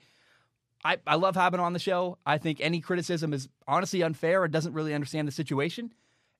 I, 0.84 0.98
I 1.06 1.16
love 1.16 1.34
having 1.34 1.60
him 1.60 1.66
on 1.66 1.72
the 1.72 1.78
show. 1.78 2.18
I 2.24 2.38
think 2.38 2.60
any 2.60 2.80
criticism 2.80 3.32
is 3.32 3.48
honestly 3.66 4.02
unfair. 4.02 4.44
It 4.44 4.52
doesn't 4.52 4.74
really 4.74 4.94
understand 4.94 5.26
the 5.26 5.32
situation. 5.32 5.92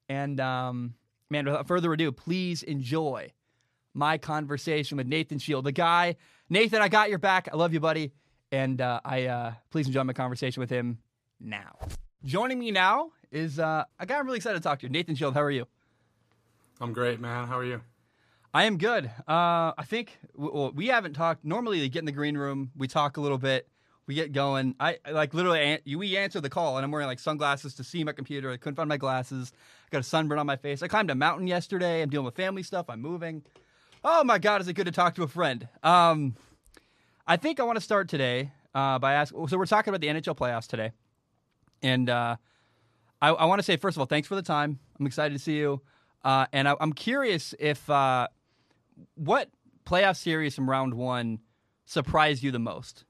And 0.09 0.39
um, 0.39 0.95
man, 1.29 1.47
without 1.47 1.67
further 1.67 1.93
ado, 1.93 2.13
please 2.13 2.63
enjoy 2.63 3.33
my 3.95 4.17
conversation 4.17 4.97
with 4.97 5.07
Nathan 5.07 5.39
Shield, 5.39 5.65
the 5.65 5.73
guy. 5.73 6.17
Nathan, 6.49 6.83
I 6.83 6.89
got 6.89 7.11
your 7.11 7.19
back. 7.19 7.49
I 7.53 7.57
love 7.57 7.73
you, 7.73 7.81
buddy 7.81 8.13
and 8.53 8.81
uh, 8.81 9.01
I 9.05 9.27
uh, 9.27 9.53
please 9.71 9.87
enjoy 9.89 10.05
my 10.05 10.13
conversation 10.13 10.61
with 10.61 10.71
him 10.71 10.99
now. 11.41 11.77
Joining 12.25 12.59
me 12.59 12.71
now 12.71 13.11
is 13.33 13.59
uh, 13.59 13.85
a 13.99 14.07
guy 14.07 14.19
I'm 14.19 14.27
really 14.27 14.37
excited 14.37 14.59
to 14.59 14.63
talk 14.63 14.79
to. 14.81 14.89
Nathan 14.89 15.17
Shield, 15.17 15.35
how 15.35 15.43
are 15.43 15.51
you? 15.51 15.67
I'm 16.81 16.93
great, 16.93 17.19
man. 17.19 17.49
How 17.49 17.59
are 17.59 17.65
you? 17.65 17.81
I 18.55 18.65
am 18.65 18.77
good. 18.77 19.07
Uh, 19.27 19.73
I 19.77 19.85
think 19.87 20.19
well, 20.35 20.71
we 20.73 20.89
haven't 20.89 21.15
talked. 21.15 21.45
Normally, 21.45 21.81
we 21.81 21.89
get 21.89 22.01
in 22.01 22.05
the 22.05 22.13
green 22.13 22.37
room, 22.37 22.71
we 22.77 22.87
talk 22.87 23.17
a 23.17 23.21
little 23.21 23.39
bit, 23.39 23.67
we 24.07 24.15
get 24.15 24.33
going. 24.33 24.75
I 24.79 24.99
like 25.11 25.33
literally 25.33 25.81
we 25.87 26.17
answer 26.19 26.41
the 26.41 26.51
call, 26.51 26.77
and 26.77 26.85
I'm 26.85 26.91
wearing 26.91 27.07
like 27.07 27.19
sunglasses 27.19 27.75
to 27.77 27.85
see 27.85 28.05
my 28.05 28.13
computer. 28.13 28.51
I 28.51 28.59
couldn't 28.59 28.77
find 28.77 28.89
my 28.89 28.99
glasses. 28.99 29.53
I 29.55 29.89
got 29.91 30.01
a 30.01 30.05
sunburn 30.05 30.39
on 30.39 30.47
my 30.47 30.57
face. 30.57 30.83
I 30.83 30.89
climbed 30.89 31.11
a 31.11 31.15
mountain 31.15 31.47
yesterday. 31.47 32.03
I'm 32.03 32.11
dealing 32.11 32.27
with 32.27 32.37
family 32.37 32.63
stuff. 32.63 32.87
I'm 32.91 33.01
moving. 33.01 33.43
Oh 34.05 34.23
my 34.23 34.39
God, 34.39 34.61
is 34.61 34.69
it 34.69 34.75
good 34.75 34.87
to 34.87 34.93
talk 34.93 35.15
to 35.15 35.23
a 35.23 35.29
friend? 35.29 35.67
Um, 35.83 36.35
I 37.27 37.37
think 37.37 37.61
I 37.61 37.63
want 37.63 37.77
to 37.77 37.83
start 37.83 38.09
today 38.09 38.51
uh, 38.75 38.99
by 38.99 39.15
asking. 39.15 39.47
So 39.49 39.59
we're 39.59 39.67
talking 39.67 39.95
about 39.95 40.01
the 40.01 40.09
NHL 40.09 40.37
playoffs 40.37 40.67
today, 40.67 40.93
and 41.83 42.09
uh, 42.11 42.37
I, 43.21 43.29
I 43.29 43.45
want 43.45 43.59
to 43.61 43.63
say 43.63 43.77
first 43.77 43.97
of 43.97 44.01
all, 44.01 44.07
thanks 44.07 44.29
for 44.29 44.35
the 44.35 44.43
time. 44.43 44.79
I'm 44.99 45.07
excited 45.07 45.35
to 45.35 45.43
see 45.43 45.57
you, 45.57 45.83
uh, 46.25 46.47
and 46.53 46.69
I, 46.69 46.75
am 46.81 46.93
curious 46.93 47.55
if 47.59 47.89
uh, 47.89 48.29
what 49.15 49.51
playoff 49.87 50.17
series 50.17 50.55
from 50.55 50.69
round 50.69 50.95
one 50.95 51.39
surprised 51.87 52.43
you 52.43 52.51
the 52.51 52.59
most. 52.59 53.05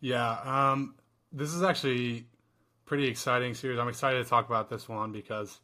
Yeah, 0.00 0.38
um, 0.44 0.94
this 1.32 1.52
is 1.52 1.62
actually 1.62 2.26
pretty 2.86 3.06
exciting 3.08 3.54
series. 3.54 3.78
I'm 3.78 3.88
excited 3.88 4.22
to 4.22 4.28
talk 4.28 4.46
about 4.46 4.70
this 4.70 4.88
one 4.88 5.12
because 5.12 5.60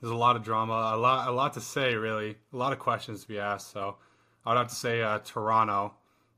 there's 0.00 0.12
a 0.12 0.16
lot 0.16 0.36
of 0.36 0.42
drama, 0.42 0.92
a 0.94 0.96
lot, 0.96 1.28
a 1.28 1.32
lot 1.32 1.52
to 1.54 1.60
say, 1.60 1.94
really, 1.94 2.36
a 2.52 2.56
lot 2.56 2.72
of 2.72 2.78
questions 2.78 3.22
to 3.22 3.28
be 3.28 3.38
asked. 3.38 3.72
So 3.72 3.96
I 4.44 4.50
would 4.50 4.58
have 4.58 4.68
to 4.68 4.74
say 4.74 5.02
uh, 5.02 5.18
Toronto. 5.18 5.94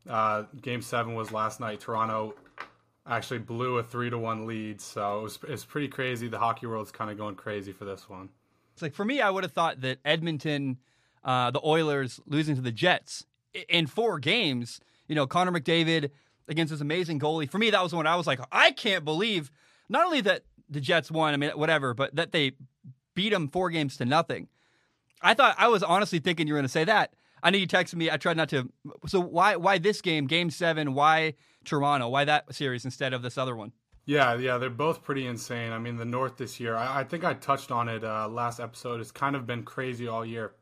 Uh, 0.09 0.45
game 0.61 0.83
seven 0.83 1.15
was 1.15 1.33
last 1.33 1.61
night. 1.61 1.81
Toronto 1.81 2.35
actually 3.07 3.39
blew 3.39 3.79
a 3.79 3.83
three 3.83 4.11
to 4.11 4.19
one 4.19 4.47
lead, 4.47 4.81
so 4.81 5.21
it 5.21 5.23
was 5.23 5.39
it's 5.49 5.65
pretty 5.65 5.89
crazy. 5.89 6.29
The 6.29 6.39
hockey 6.39 6.67
world's 6.67 6.93
kind 6.93 7.11
of 7.11 7.17
going 7.17 7.35
crazy 7.35 7.73
for 7.73 7.85
this 7.85 8.09
one. 8.09 8.29
It's 8.73 8.83
like 8.83 8.95
for 8.95 9.05
me, 9.05 9.21
I 9.21 9.31
would 9.31 9.45
have 9.45 9.53
thought 9.53 9.81
that 9.83 9.99
Edmonton, 10.05 10.79
uh, 11.25 11.51
the 11.51 11.61
Oilers 11.65 12.21
losing 12.27 12.57
to 12.57 12.63
the 12.63 12.73
Jets 12.73 13.27
in 13.69 13.87
four 13.87 14.19
games. 14.19 14.81
You 15.09 15.15
know, 15.15 15.27
Connor 15.27 15.53
McDavid 15.53 16.11
against 16.49 16.71
this 16.71 16.81
amazing 16.81 17.21
goalie. 17.21 17.49
For 17.51 17.59
me, 17.59 17.71
that 17.71 17.83
was 17.83 17.95
when 17.95 18.07
I 18.07 18.17
was 18.17 18.27
like, 18.27 18.41
I 18.51 18.71
can't 18.73 19.05
believe 19.05 19.51
not 19.89 20.07
only 20.07 20.21
that 20.23 20.45
the 20.69 20.81
Jets 20.81 21.11
won, 21.11 21.35
I 21.35 21.37
mean, 21.37 21.51
whatever, 21.51 21.95
but 21.95 22.15
that 22.17 22.33
they 22.33 22.53
beat 23.15 23.31
them 23.31 23.49
four 23.49 23.71
games 23.71 23.97
to 23.99 24.05
nothing. 24.05 24.49
I 25.21 25.35
thought 25.35 25.55
I 25.59 25.69
was 25.69 25.83
honestly 25.83 26.19
thinking 26.19 26.47
you 26.47 26.55
were 26.55 26.59
going 26.59 26.65
to 26.65 26.73
say 26.73 26.85
that. 26.85 27.15
I 27.43 27.51
know 27.51 27.59
you 27.59 27.67
texted 27.67 27.97
me. 27.97 28.11
I 28.11 28.17
tried 28.17 28.37
not 28.37 28.49
to. 28.51 28.71
So 29.07 29.21
why 29.21 29.57
why 29.57 29.79
this 29.79 30.01
game, 30.01 30.27
Game 30.27 30.51
Seven? 30.51 30.95
Why 30.95 31.35
Toronto? 31.65 32.09
Why 32.09 32.25
that 32.25 32.55
series 32.55 32.85
instead 32.85 33.13
of 33.13 33.23
this 33.23 33.37
other 33.37 33.57
one? 33.57 33.73
Yeah, 34.05 34.35
yeah, 34.35 34.59
they're 34.59 34.71
both 34.71 35.03
pretty 35.03 35.27
insane. 35.27 35.73
I 35.73 35.79
mean, 35.79 35.97
the 35.97 36.05
North 36.05 36.37
this 36.37 36.59
year. 36.59 36.77
I, 36.77 37.01
I 37.01 37.05
think 37.05 37.25
I 37.25 37.35
touched 37.35 37.71
on 37.71 37.89
it 37.89 38.03
uh, 38.03 38.29
last 38.29 38.59
episode. 38.59 39.01
It's 39.01 39.13
kind 39.13 39.37
of 39.37 39.47
been 39.47 39.63
crazy 39.63 40.09
all 40.09 40.27
year. 40.27 40.55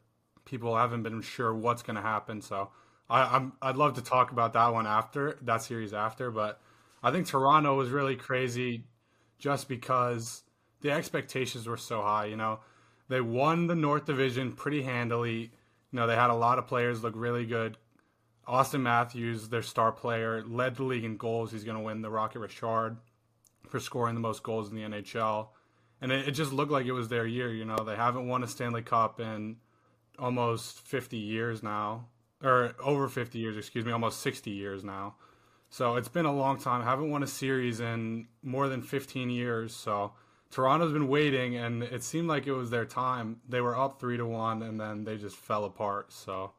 People 0.44 0.76
haven't 0.76 1.02
been 1.02 1.22
sure 1.22 1.54
what's 1.54 1.82
going 1.82 1.96
to 1.96 2.02
happen. 2.02 2.42
So 2.42 2.70
I, 3.08 3.36
I'm 3.36 3.52
I'd 3.62 3.76
love 3.76 3.94
to 3.94 4.02
talk 4.02 4.30
about 4.30 4.52
that 4.54 4.68
one 4.68 4.86
after 4.86 5.38
that 5.42 5.62
series 5.62 5.92
after. 5.92 6.30
But 6.30 6.60
I 7.02 7.10
think 7.10 7.26
Toronto 7.26 7.76
was 7.76 7.90
really 7.90 8.16
crazy, 8.16 8.84
just 9.38 9.68
because 9.68 10.42
the 10.80 10.90
expectations 10.90 11.66
were 11.66 11.76
so 11.76 12.02
high. 12.02 12.26
You 12.26 12.36
know, 12.36 12.60
they 13.08 13.20
won 13.20 13.66
the 13.66 13.74
North 13.74 14.06
Division 14.06 14.52
pretty 14.52 14.82
handily 14.82 15.52
you 15.92 15.98
know, 15.98 16.06
they 16.06 16.14
had 16.14 16.30
a 16.30 16.34
lot 16.34 16.58
of 16.58 16.66
players 16.66 17.02
look 17.02 17.14
really 17.16 17.46
good. 17.46 17.76
Auston 18.48 18.80
Matthews, 18.80 19.48
their 19.48 19.62
star 19.62 19.92
player, 19.92 20.42
led 20.46 20.76
the 20.76 20.82
league 20.82 21.04
in 21.04 21.16
goals. 21.16 21.52
He's 21.52 21.64
going 21.64 21.76
to 21.76 21.82
win 21.82 22.02
the 22.02 22.10
Rocket 22.10 22.40
Richard 22.40 22.96
for 23.68 23.78
scoring 23.78 24.14
the 24.14 24.20
most 24.20 24.42
goals 24.42 24.70
in 24.70 24.76
the 24.76 24.82
NHL. 24.82 25.48
And 26.00 26.10
it, 26.10 26.28
it, 26.28 26.32
just 26.32 26.52
looked 26.52 26.72
like 26.72 26.86
it 26.86 26.92
was 26.92 27.08
their 27.08 27.26
year. 27.26 27.52
You 27.52 27.64
know, 27.64 27.76
they 27.84 27.94
haven't 27.94 28.26
won 28.26 28.42
a 28.42 28.48
Stanley 28.48 28.82
Cup 28.82 29.20
in 29.20 29.56
almost 30.18 30.80
50 30.80 31.16
years 31.16 31.62
now, 31.62 32.06
or 32.42 32.74
over 32.82 33.08
50 33.08 33.38
years, 33.38 33.56
excuse 33.56 33.84
me, 33.84 33.92
almost 33.92 34.20
60 34.20 34.50
years 34.50 34.82
now. 34.82 35.14
So 35.68 35.96
it's 35.96 36.08
been 36.08 36.26
a 36.26 36.34
long 36.34 36.58
time. 36.58 36.82
Haven't 36.82 37.10
won 37.10 37.22
a 37.22 37.28
series 37.28 37.80
in 37.80 38.26
more 38.42 38.68
than 38.68 38.82
15 38.82 39.30
years. 39.30 39.74
So 39.74 40.12
Toronto's 40.50 40.92
been 40.92 41.08
waiting, 41.08 41.56
and 41.56 41.82
it 41.82 42.02
seemed 42.02 42.28
like 42.28 42.46
it 42.46 42.52
was 42.52 42.70
their 42.70 42.84
time. 42.84 43.40
They 43.48 43.60
were 43.60 43.78
up 43.78 44.00
three 44.00 44.16
to 44.16 44.26
one, 44.26 44.62
and 44.62 44.80
then 44.80 45.04
they 45.04 45.16
just 45.16 45.36
fell 45.36 45.64
apart. 45.64 46.12
So 46.12 46.52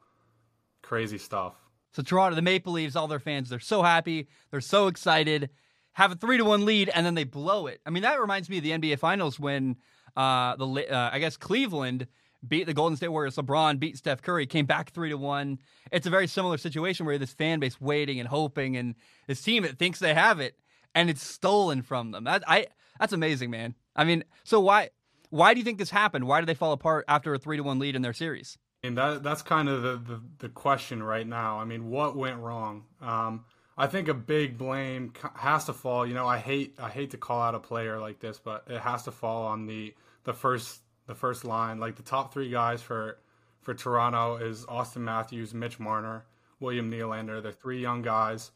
crazy 0.80 1.18
stuff. 1.18 1.54
So 1.92 2.02
Toronto, 2.02 2.34
the 2.34 2.42
Maple 2.42 2.72
Leafs, 2.72 2.96
all 2.96 3.06
their 3.06 3.18
fans, 3.18 3.50
they're 3.50 3.60
so 3.60 3.82
happy, 3.82 4.28
they're 4.50 4.62
so 4.62 4.86
excited, 4.86 5.50
have 5.92 6.10
a 6.10 6.14
three 6.14 6.38
to 6.38 6.44
one 6.44 6.64
lead, 6.64 6.90
and 6.94 7.04
then 7.04 7.14
they 7.14 7.24
blow 7.24 7.66
it. 7.66 7.80
I 7.84 7.90
mean, 7.90 8.02
that 8.02 8.18
reminds 8.18 8.48
me 8.48 8.58
of 8.58 8.64
the 8.64 8.70
NBA 8.70 8.98
Finals 8.98 9.38
when 9.38 9.76
uh, 10.16 10.56
the 10.56 10.66
uh, 10.90 11.10
I 11.12 11.18
guess 11.18 11.36
Cleveland 11.36 12.06
beat 12.46 12.64
the 12.64 12.72
Golden 12.72 12.96
State 12.96 13.08
Warriors. 13.08 13.36
LeBron 13.36 13.78
beat 13.78 13.98
Steph 13.98 14.22
Curry, 14.22 14.46
came 14.46 14.64
back 14.64 14.90
three 14.90 15.10
to 15.10 15.18
one. 15.18 15.58
It's 15.90 16.06
a 16.06 16.10
very 16.10 16.26
similar 16.26 16.56
situation 16.56 17.04
where 17.04 17.18
this 17.18 17.34
fan 17.34 17.60
base 17.60 17.78
waiting 17.78 18.18
and 18.20 18.28
hoping, 18.28 18.76
and 18.76 18.94
this 19.26 19.42
team 19.42 19.64
that 19.64 19.78
thinks 19.78 19.98
they 19.98 20.14
have 20.14 20.40
it, 20.40 20.56
and 20.94 21.10
it's 21.10 21.22
stolen 21.22 21.82
from 21.82 22.10
them. 22.10 22.24
That 22.24 22.42
I 22.48 22.68
that's 22.98 23.12
amazing, 23.12 23.50
man. 23.50 23.74
I 23.96 24.04
mean, 24.04 24.24
so 24.44 24.60
why 24.60 24.90
why 25.30 25.54
do 25.54 25.60
you 25.60 25.64
think 25.64 25.78
this 25.78 25.90
happened? 25.90 26.26
Why 26.26 26.40
did 26.40 26.46
they 26.46 26.54
fall 26.54 26.72
apart 26.72 27.04
after 27.08 27.34
a 27.34 27.38
three 27.38 27.56
to 27.56 27.62
one 27.62 27.78
lead 27.78 27.96
in 27.96 28.02
their 28.02 28.12
series? 28.12 28.58
And 28.84 28.98
that 28.98 29.22
that's 29.22 29.42
kind 29.42 29.68
of 29.68 29.82
the, 29.82 29.96
the, 29.96 30.22
the 30.38 30.48
question 30.48 31.02
right 31.02 31.26
now. 31.26 31.58
I 31.58 31.64
mean, 31.64 31.88
what 31.88 32.16
went 32.16 32.38
wrong? 32.38 32.84
Um, 33.00 33.44
I 33.76 33.86
think 33.86 34.08
a 34.08 34.14
big 34.14 34.58
blame 34.58 35.12
has 35.36 35.64
to 35.66 35.72
fall. 35.72 36.06
You 36.06 36.14
know, 36.14 36.26
I 36.26 36.38
hate 36.38 36.74
I 36.78 36.90
hate 36.90 37.10
to 37.12 37.16
call 37.16 37.40
out 37.40 37.54
a 37.54 37.60
player 37.60 37.98
like 37.98 38.20
this, 38.20 38.38
but 38.38 38.64
it 38.68 38.80
has 38.80 39.04
to 39.04 39.10
fall 39.10 39.46
on 39.46 39.66
the 39.66 39.94
the 40.24 40.34
first 40.34 40.80
the 41.06 41.14
first 41.14 41.44
line. 41.44 41.78
Like 41.78 41.96
the 41.96 42.02
top 42.02 42.32
three 42.32 42.50
guys 42.50 42.82
for 42.82 43.18
for 43.60 43.74
Toronto 43.74 44.36
is 44.36 44.66
Auston 44.66 45.02
Matthews, 45.02 45.54
Mitch 45.54 45.78
Marner, 45.78 46.24
William 46.60 46.90
Nylander. 46.90 47.42
They're 47.42 47.52
three 47.52 47.80
young 47.80 48.02
guys, 48.02 48.50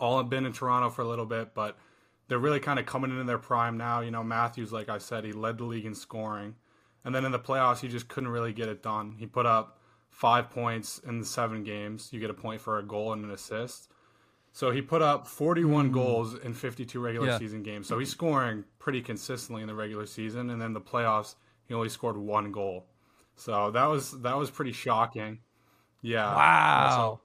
all 0.00 0.18
have 0.18 0.28
been 0.28 0.46
in 0.46 0.52
Toronto 0.52 0.90
for 0.90 1.02
a 1.02 1.08
little 1.08 1.26
bit, 1.26 1.54
but 1.54 1.76
they're 2.28 2.38
really 2.38 2.60
kind 2.60 2.78
of 2.78 2.86
coming 2.86 3.10
into 3.10 3.24
their 3.24 3.38
prime 3.38 3.76
now. 3.76 4.00
You 4.00 4.10
know, 4.10 4.24
Matthews, 4.24 4.72
like 4.72 4.88
I 4.88 4.98
said, 4.98 5.24
he 5.24 5.32
led 5.32 5.58
the 5.58 5.64
league 5.64 5.86
in 5.86 5.94
scoring. 5.94 6.56
And 7.04 7.14
then 7.14 7.24
in 7.24 7.32
the 7.32 7.38
playoffs, 7.38 7.80
he 7.80 7.88
just 7.88 8.08
couldn't 8.08 8.30
really 8.30 8.52
get 8.52 8.68
it 8.68 8.82
done. 8.82 9.16
He 9.18 9.26
put 9.26 9.44
up 9.44 9.78
five 10.08 10.50
points 10.50 11.00
in 11.06 11.18
the 11.18 11.26
seven 11.26 11.64
games. 11.64 12.08
You 12.12 12.20
get 12.20 12.30
a 12.30 12.34
point 12.34 12.60
for 12.60 12.78
a 12.78 12.82
goal 12.82 13.12
and 13.12 13.24
an 13.24 13.30
assist. 13.30 13.88
So 14.52 14.70
he 14.70 14.80
put 14.80 15.02
up 15.02 15.26
41 15.26 15.90
mm. 15.90 15.92
goals 15.92 16.34
in 16.34 16.54
52 16.54 17.00
regular 17.00 17.26
yeah. 17.26 17.38
season 17.38 17.62
games. 17.64 17.88
So 17.88 17.98
he's 17.98 18.10
scoring 18.10 18.64
pretty 18.78 19.02
consistently 19.02 19.62
in 19.62 19.68
the 19.68 19.74
regular 19.74 20.06
season, 20.06 20.48
and 20.48 20.62
then 20.62 20.72
the 20.72 20.80
playoffs, 20.80 21.34
he 21.66 21.74
only 21.74 21.88
scored 21.88 22.16
one 22.16 22.52
goal. 22.52 22.86
So 23.34 23.72
that 23.72 23.86
was 23.86 24.12
that 24.22 24.38
was 24.38 24.52
pretty 24.52 24.70
shocking. 24.70 25.40
Yeah. 26.02 26.32
Wow. 26.32 27.20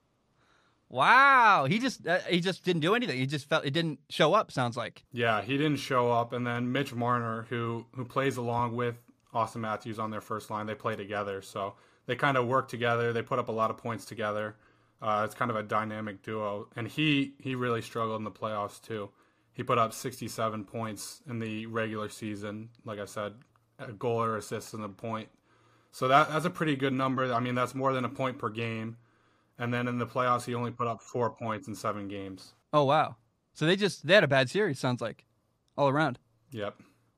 Wow, 0.89 1.67
he 1.69 1.77
just 1.77 2.07
uh, 2.07 2.19
he 2.27 2.39
just 2.39 2.63
didn't 2.63 2.81
do 2.81 2.95
anything. 2.95 3.17
He 3.17 3.27
just 3.27 3.47
felt 3.47 3.63
it 3.63 3.71
didn't 3.71 3.99
show 4.09 4.33
up. 4.33 4.51
Sounds 4.51 4.75
like. 4.75 5.03
Yeah, 5.11 5.41
he 5.41 5.55
didn't 5.55 5.77
show 5.77 6.11
up, 6.11 6.33
and 6.33 6.45
then 6.45 6.71
Mitch 6.71 6.93
Marner, 6.93 7.45
who 7.49 7.85
who 7.95 8.05
plays 8.05 8.37
along 8.37 8.75
with 8.75 8.95
Auston 9.33 9.57
Matthews 9.57 9.99
on 9.99 10.09
their 10.09 10.21
first 10.21 10.49
line. 10.49 10.65
They 10.65 10.75
play 10.75 10.95
together, 10.95 11.43
so 11.43 11.75
they 12.07 12.15
kind 12.15 12.37
of 12.37 12.47
work 12.47 12.67
together. 12.67 13.13
They 13.13 13.21
put 13.21 13.37
up 13.37 13.49
a 13.49 13.51
lot 13.51 13.69
of 13.69 13.77
points 13.77 14.05
together. 14.05 14.55
Uh, 14.99 15.21
it's 15.23 15.35
kind 15.35 15.51
of 15.51 15.57
a 15.57 15.63
dynamic 15.63 16.23
duo, 16.23 16.67
and 16.75 16.87
he 16.87 17.33
he 17.39 17.53
really 17.53 17.83
struggled 17.83 18.17
in 18.17 18.23
the 18.23 18.31
playoffs 18.31 18.81
too. 18.81 19.11
He 19.53 19.63
put 19.63 19.77
up 19.77 19.93
67 19.93 20.63
points 20.63 21.21
in 21.29 21.39
the 21.39 21.65
regular 21.67 22.09
season. 22.09 22.69
Like 22.83 22.97
I 22.97 23.05
said, 23.05 23.33
a 23.77 23.91
goal 23.91 24.23
or 24.23 24.37
assist 24.37 24.73
and 24.73 24.83
a 24.83 24.89
point. 24.89 25.29
So 25.91 26.07
that 26.07 26.29
that's 26.29 26.45
a 26.45 26.49
pretty 26.49 26.75
good 26.75 26.93
number. 26.93 27.31
I 27.31 27.39
mean, 27.39 27.55
that's 27.55 27.75
more 27.75 27.93
than 27.93 28.05
a 28.05 28.09
point 28.09 28.39
per 28.39 28.49
game. 28.49 28.97
And 29.59 29.73
then 29.73 29.87
in 29.87 29.97
the 29.97 30.07
playoffs, 30.07 30.45
he 30.45 30.55
only 30.55 30.71
put 30.71 30.87
up 30.87 31.01
four 31.01 31.29
points 31.29 31.67
in 31.67 31.75
seven 31.75 32.07
games. 32.07 32.53
Oh 32.73 32.85
wow! 32.85 33.17
So 33.53 33.65
they 33.65 33.75
just 33.75 34.07
they 34.07 34.13
had 34.13 34.23
a 34.23 34.27
bad 34.27 34.49
series. 34.49 34.79
Sounds 34.79 35.01
like 35.01 35.25
all 35.77 35.89
around. 35.89 36.17
Yep. 36.51 36.75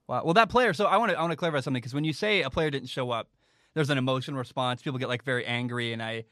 Wow. 0.07 0.23
Well, 0.25 0.33
that 0.33 0.49
player. 0.49 0.73
So 0.73 0.85
I 0.85 0.97
want 0.97 1.11
to 1.11 1.17
I 1.17 1.21
want 1.21 1.31
to 1.31 1.37
clarify 1.37 1.59
something 1.59 1.79
because 1.79 1.93
when 1.93 2.03
you 2.03 2.13
say 2.13 2.41
a 2.41 2.49
player 2.49 2.69
didn't 2.69 2.89
show 2.89 3.11
up, 3.11 3.29
there's 3.73 3.89
an 3.89 3.97
emotion 3.97 4.35
response. 4.35 4.81
People 4.81 4.99
get 4.99 5.07
like 5.07 5.23
very 5.23 5.45
angry, 5.45 5.93
and 5.93 6.01
I, 6.01 6.25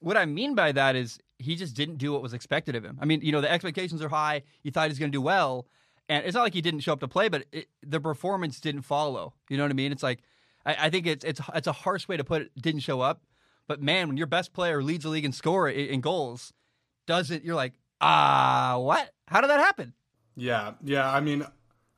what 0.00 0.16
I 0.16 0.24
mean 0.24 0.54
by 0.54 0.72
that 0.72 0.96
is 0.96 1.18
he 1.38 1.56
just 1.56 1.74
didn't 1.74 1.96
do 1.96 2.12
what 2.12 2.22
was 2.22 2.32
expected 2.32 2.76
of 2.76 2.84
him. 2.84 2.98
I 3.00 3.04
mean, 3.04 3.20
you 3.20 3.32
know, 3.32 3.40
the 3.40 3.50
expectations 3.50 4.00
are 4.02 4.08
high. 4.08 4.42
You 4.62 4.70
thought 4.70 4.88
he's 4.88 4.98
going 4.98 5.10
to 5.10 5.16
do 5.16 5.20
well, 5.20 5.66
and 6.08 6.24
it's 6.24 6.34
not 6.34 6.42
like 6.42 6.54
he 6.54 6.60
didn't 6.60 6.80
show 6.80 6.92
up 6.92 7.00
to 7.00 7.08
play, 7.08 7.28
but 7.28 7.44
it, 7.52 7.68
the 7.82 8.00
performance 8.00 8.60
didn't 8.60 8.82
follow. 8.82 9.34
You 9.48 9.56
know 9.56 9.64
what 9.64 9.70
I 9.70 9.74
mean? 9.74 9.92
It's 9.92 10.02
like 10.02 10.20
I, 10.64 10.86
I, 10.86 10.90
think 10.90 11.06
it's 11.06 11.24
it's 11.24 11.40
it's 11.54 11.66
a 11.66 11.72
harsh 11.72 12.08
way 12.08 12.16
to 12.16 12.24
put 12.24 12.42
it. 12.42 12.50
Didn't 12.60 12.80
show 12.80 13.00
up, 13.00 13.22
but 13.66 13.80
man, 13.80 14.08
when 14.08 14.16
your 14.16 14.26
best 14.26 14.52
player 14.52 14.82
leads 14.82 15.04
the 15.04 15.10
league 15.10 15.24
in 15.24 15.32
score 15.32 15.68
in, 15.68 16.00
goals, 16.00 16.52
doesn't 17.06 17.44
you're 17.44 17.54
like 17.54 17.74
ah 18.00 18.76
what? 18.78 19.10
How 19.26 19.40
did 19.40 19.50
that 19.50 19.60
happen? 19.60 19.94
Yeah, 20.36 20.72
yeah. 20.82 21.10
I 21.10 21.20
mean, 21.20 21.46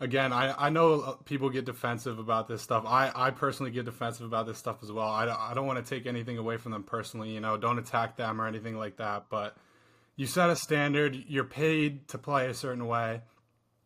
again, 0.00 0.32
I, 0.32 0.66
I 0.66 0.70
know 0.70 1.00
uh, 1.00 1.12
people 1.24 1.50
get 1.50 1.64
defensive 1.64 2.18
about 2.18 2.48
this 2.48 2.62
stuff. 2.62 2.84
I, 2.86 3.10
I 3.14 3.30
personally 3.30 3.72
get 3.72 3.84
defensive 3.84 4.26
about 4.26 4.46
this 4.46 4.58
stuff 4.58 4.82
as 4.82 4.92
well. 4.92 5.08
I, 5.08 5.26
I 5.26 5.54
don't 5.54 5.66
want 5.66 5.84
to 5.84 5.88
take 5.94 6.06
anything 6.06 6.38
away 6.38 6.56
from 6.56 6.72
them 6.72 6.82
personally, 6.82 7.30
you 7.30 7.40
know, 7.40 7.56
don't 7.56 7.78
attack 7.78 8.16
them 8.16 8.40
or 8.40 8.46
anything 8.46 8.76
like 8.76 8.96
that. 8.98 9.26
But 9.30 9.56
you 10.16 10.26
set 10.26 10.50
a 10.50 10.56
standard, 10.56 11.24
you're 11.28 11.44
paid 11.44 12.08
to 12.08 12.18
play 12.18 12.48
a 12.48 12.54
certain 12.54 12.86
way. 12.86 13.22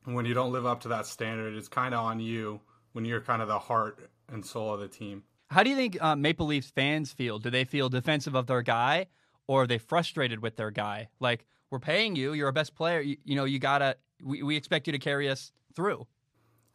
And 0.07 0.15
when 0.15 0.25
you 0.25 0.35
don't 0.35 0.53
live 0.53 0.67
up 0.67 0.81
to 0.83 0.89
that 0.89 1.07
standard, 1.07 1.55
it's 1.55 1.69
kind 1.69 1.95
of 1.95 2.01
on 2.01 2.21
you 2.21 2.61
when 2.93 3.05
you're 3.05 3.21
kind 3.21 3.43
of 3.43 3.49
the 3.49 3.59
heart 3.59 4.11
and 4.29 4.45
soul 4.45 4.75
of 4.75 4.81
the 4.81 4.89
team. 4.89 5.25
How 5.51 5.65
do 5.65 5.71
you 5.71 5.77
think 5.77 6.01
uh, 6.01 6.15
Maple 6.15 6.47
Leafs 6.47 6.71
fans 6.71 7.13
feel? 7.13 7.41
Do 7.41 7.51
they 7.51 7.65
feel 7.65 7.89
defensive 7.89 8.37
of 8.37 8.47
their 8.47 8.63
guy 8.63 9.07
or 9.49 9.65
are 9.65 9.67
they 9.67 9.79
frustrated 9.79 10.41
with 10.41 10.55
their 10.55 10.71
guy? 10.71 11.09
Like, 11.19 11.45
we're 11.71 11.81
paying 11.81 12.15
you, 12.15 12.35
you're 12.35 12.49
a 12.49 12.53
best 12.53 12.77
player, 12.77 13.01
you, 13.01 13.17
you 13.25 13.35
know, 13.35 13.45
you 13.45 13.59
gotta, 13.59 13.97
we, 14.23 14.45
we 14.45 14.57
expect 14.57 14.87
you 14.87 14.93
to 14.93 14.99
carry 14.99 15.29
us 15.29 15.53
through. 15.75 16.07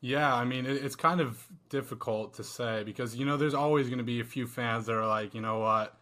Yeah, 0.01 0.33
I 0.33 0.43
mean, 0.43 0.65
it's 0.65 0.95
kind 0.95 1.21
of 1.21 1.47
difficult 1.69 2.33
to 2.35 2.43
say 2.43 2.83
because, 2.83 3.15
you 3.15 3.25
know, 3.25 3.37
there's 3.37 3.53
always 3.53 3.87
going 3.87 3.97
to 3.97 4.03
be 4.03 4.19
a 4.19 4.25
few 4.25 4.45
fans 4.45 4.85
that 4.87 4.93
are 4.93 5.07
like, 5.07 5.33
you 5.33 5.41
know 5.41 5.59
what, 5.59 5.97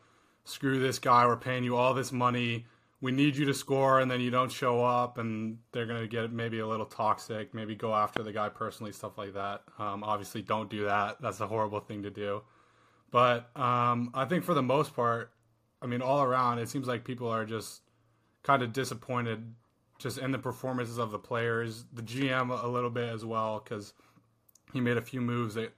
screw 0.45 0.79
this 0.79 0.97
guy, 0.97 1.25
we're 1.27 1.37
paying 1.37 1.63
you 1.63 1.77
all 1.77 1.93
this 1.93 2.11
money, 2.11 2.65
we 3.01 3.11
need 3.11 3.35
you 3.35 3.45
to 3.45 3.53
score, 3.53 3.99
and 3.99 4.09
then 4.09 4.19
you 4.19 4.31
don't 4.31 4.51
show 4.51 4.83
up, 4.83 5.19
and 5.19 5.57
they're 5.73 5.85
going 5.85 6.01
to 6.01 6.07
get 6.07 6.31
maybe 6.31 6.59
a 6.59 6.67
little 6.67 6.85
toxic, 6.85 7.53
maybe 7.53 7.75
go 7.75 7.93
after 7.93 8.23
the 8.23 8.33
guy 8.33 8.49
personally, 8.49 8.91
stuff 8.91 9.17
like 9.17 9.33
that. 9.35 9.61
Um, 9.77 10.03
obviously, 10.03 10.41
don't 10.41 10.69
do 10.69 10.85
that. 10.85 11.21
That's 11.21 11.39
a 11.39 11.47
horrible 11.47 11.79
thing 11.79 12.01
to 12.03 12.09
do. 12.09 12.41
But 13.13 13.55
um, 13.55 14.09
I 14.15 14.25
think 14.25 14.43
for 14.43 14.55
the 14.55 14.63
most 14.63 14.95
part, 14.95 15.31
I 15.83 15.85
mean, 15.85 16.01
all 16.01 16.23
around, 16.23 16.57
it 16.57 16.67
seems 16.67 16.87
like 16.87 17.05
people 17.05 17.27
are 17.27 17.45
just 17.45 17.83
kind 18.41 18.63
of 18.63 18.73
disappointed 18.73 19.53
just 19.99 20.17
in 20.17 20.31
the 20.31 20.39
performances 20.39 20.97
of 20.97 21.11
the 21.11 21.19
players, 21.19 21.85
the 21.93 22.01
GM 22.01 22.49
a 22.63 22.67
little 22.67 22.89
bit 22.89 23.13
as 23.13 23.23
well 23.23 23.61
because 23.63 23.93
he 24.73 24.81
made 24.81 24.97
a 24.97 25.01
few 25.01 25.21
moves 25.21 25.53
that 25.53 25.75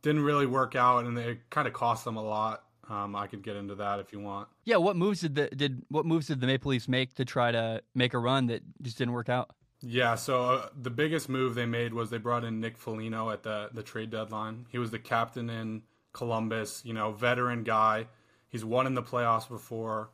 didn't 0.00 0.22
really 0.22 0.46
work 0.46 0.74
out 0.74 1.04
and 1.04 1.18
they 1.18 1.40
kind 1.50 1.68
of 1.68 1.74
cost 1.74 2.06
them 2.06 2.16
a 2.16 2.22
lot. 2.22 2.64
Um, 2.88 3.14
I 3.14 3.26
could 3.26 3.42
get 3.42 3.56
into 3.56 3.74
that 3.74 4.00
if 4.00 4.10
you 4.10 4.18
want. 4.18 4.48
Yeah, 4.64 4.76
what 4.76 4.96
moves 4.96 5.20
did 5.20 5.34
the 5.34 5.48
did 5.48 5.82
what 5.90 6.06
moves 6.06 6.28
did 6.28 6.40
the 6.40 6.46
Maple 6.46 6.70
Leafs 6.70 6.88
make 6.88 7.12
to 7.16 7.26
try 7.26 7.52
to 7.52 7.82
make 7.94 8.14
a 8.14 8.18
run 8.18 8.46
that 8.46 8.62
just 8.80 8.96
didn't 8.96 9.12
work 9.12 9.28
out? 9.28 9.50
Yeah, 9.82 10.14
so 10.14 10.44
uh, 10.44 10.68
the 10.80 10.90
biggest 10.90 11.28
move 11.28 11.54
they 11.54 11.66
made 11.66 11.92
was 11.92 12.08
they 12.08 12.18
brought 12.18 12.42
in 12.42 12.58
Nick 12.58 12.78
Foligno 12.78 13.28
at 13.28 13.42
the 13.42 13.68
the 13.74 13.82
trade 13.82 14.08
deadline. 14.10 14.64
He 14.70 14.78
was 14.78 14.90
the 14.90 14.98
captain 14.98 15.50
in 15.50 15.82
Columbus, 16.12 16.82
you 16.84 16.92
know, 16.92 17.12
veteran 17.12 17.62
guy. 17.62 18.06
He's 18.48 18.64
won 18.64 18.86
in 18.86 18.94
the 18.94 19.02
playoffs 19.02 19.48
before. 19.48 20.10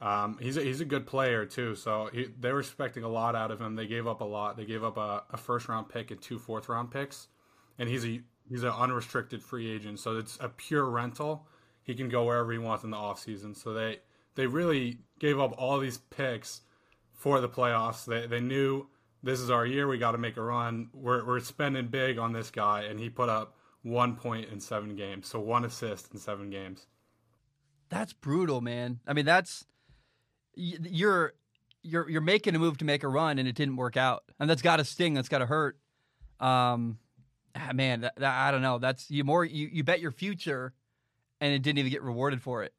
Um, 0.00 0.38
he's 0.40 0.56
a, 0.56 0.62
he's 0.62 0.80
a 0.80 0.86
good 0.86 1.06
player 1.06 1.44
too, 1.44 1.74
so 1.74 2.08
he, 2.12 2.26
they 2.38 2.52
were 2.52 2.60
expecting 2.60 3.04
a 3.04 3.08
lot 3.08 3.36
out 3.36 3.50
of 3.50 3.60
him. 3.60 3.76
They 3.76 3.86
gave 3.86 4.06
up 4.06 4.22
a 4.22 4.24
lot. 4.24 4.56
They 4.56 4.64
gave 4.64 4.82
up 4.82 4.96
a, 4.96 5.24
a 5.30 5.36
first 5.36 5.68
round 5.68 5.90
pick 5.90 6.10
and 6.10 6.20
two 6.20 6.38
fourth 6.38 6.68
round 6.70 6.90
picks, 6.90 7.28
and 7.78 7.88
he's 7.88 8.06
a 8.06 8.20
he's 8.48 8.62
an 8.62 8.70
unrestricted 8.70 9.42
free 9.42 9.70
agent, 9.70 10.00
so 10.00 10.16
it's 10.16 10.38
a 10.40 10.48
pure 10.48 10.86
rental. 10.86 11.46
He 11.82 11.94
can 11.94 12.08
go 12.08 12.24
wherever 12.24 12.50
he 12.50 12.58
wants 12.58 12.82
in 12.82 12.90
the 12.90 12.96
off 12.96 13.20
season. 13.20 13.54
So 13.54 13.74
they 13.74 13.98
they 14.36 14.46
really 14.46 15.00
gave 15.18 15.38
up 15.38 15.54
all 15.58 15.78
these 15.78 15.98
picks 15.98 16.62
for 17.12 17.40
the 17.40 17.48
playoffs. 17.48 18.06
They 18.06 18.26
they 18.26 18.40
knew 18.40 18.86
this 19.22 19.38
is 19.38 19.50
our 19.50 19.66
year. 19.66 19.86
We 19.86 19.98
got 19.98 20.12
to 20.12 20.18
make 20.18 20.38
a 20.38 20.42
run. 20.42 20.88
We're 20.94 21.26
we're 21.26 21.40
spending 21.40 21.88
big 21.88 22.18
on 22.18 22.32
this 22.32 22.50
guy, 22.50 22.82
and 22.82 22.98
he 22.98 23.10
put 23.10 23.28
up 23.28 23.56
one 23.82 24.16
point 24.16 24.48
in 24.50 24.60
seven 24.60 24.96
games, 24.96 25.28
so 25.28 25.40
one 25.40 25.64
assist 25.64 26.12
in 26.12 26.18
seven 26.18 26.50
games. 26.50 26.86
That's 27.88 28.12
brutal, 28.12 28.60
man. 28.60 29.00
I 29.06 29.12
mean, 29.12 29.24
that's 29.24 29.66
you're 30.54 31.32
you're 31.82 32.08
you're 32.08 32.20
making 32.20 32.54
a 32.54 32.58
move 32.58 32.78
to 32.78 32.84
make 32.84 33.02
a 33.02 33.08
run 33.08 33.38
and 33.38 33.48
it 33.48 33.54
didn't 33.54 33.76
work 33.76 33.96
out, 33.96 34.24
and 34.38 34.48
that's 34.48 34.62
got 34.62 34.76
to 34.76 34.84
sting. 34.84 35.14
That's 35.14 35.28
got 35.28 35.38
to 35.38 35.46
hurt. 35.46 35.78
Um, 36.38 36.98
ah, 37.54 37.72
man, 37.74 38.02
that, 38.02 38.16
that, 38.16 38.32
I 38.32 38.50
don't 38.50 38.62
know. 38.62 38.78
That's 38.78 39.10
you 39.10 39.24
more 39.24 39.44
you 39.44 39.68
you 39.72 39.82
bet 39.82 40.00
your 40.00 40.12
future, 40.12 40.72
and 41.40 41.52
it 41.52 41.62
didn't 41.62 41.78
even 41.78 41.90
get 41.90 42.02
rewarded 42.02 42.42
for 42.42 42.62
it. 42.62 42.72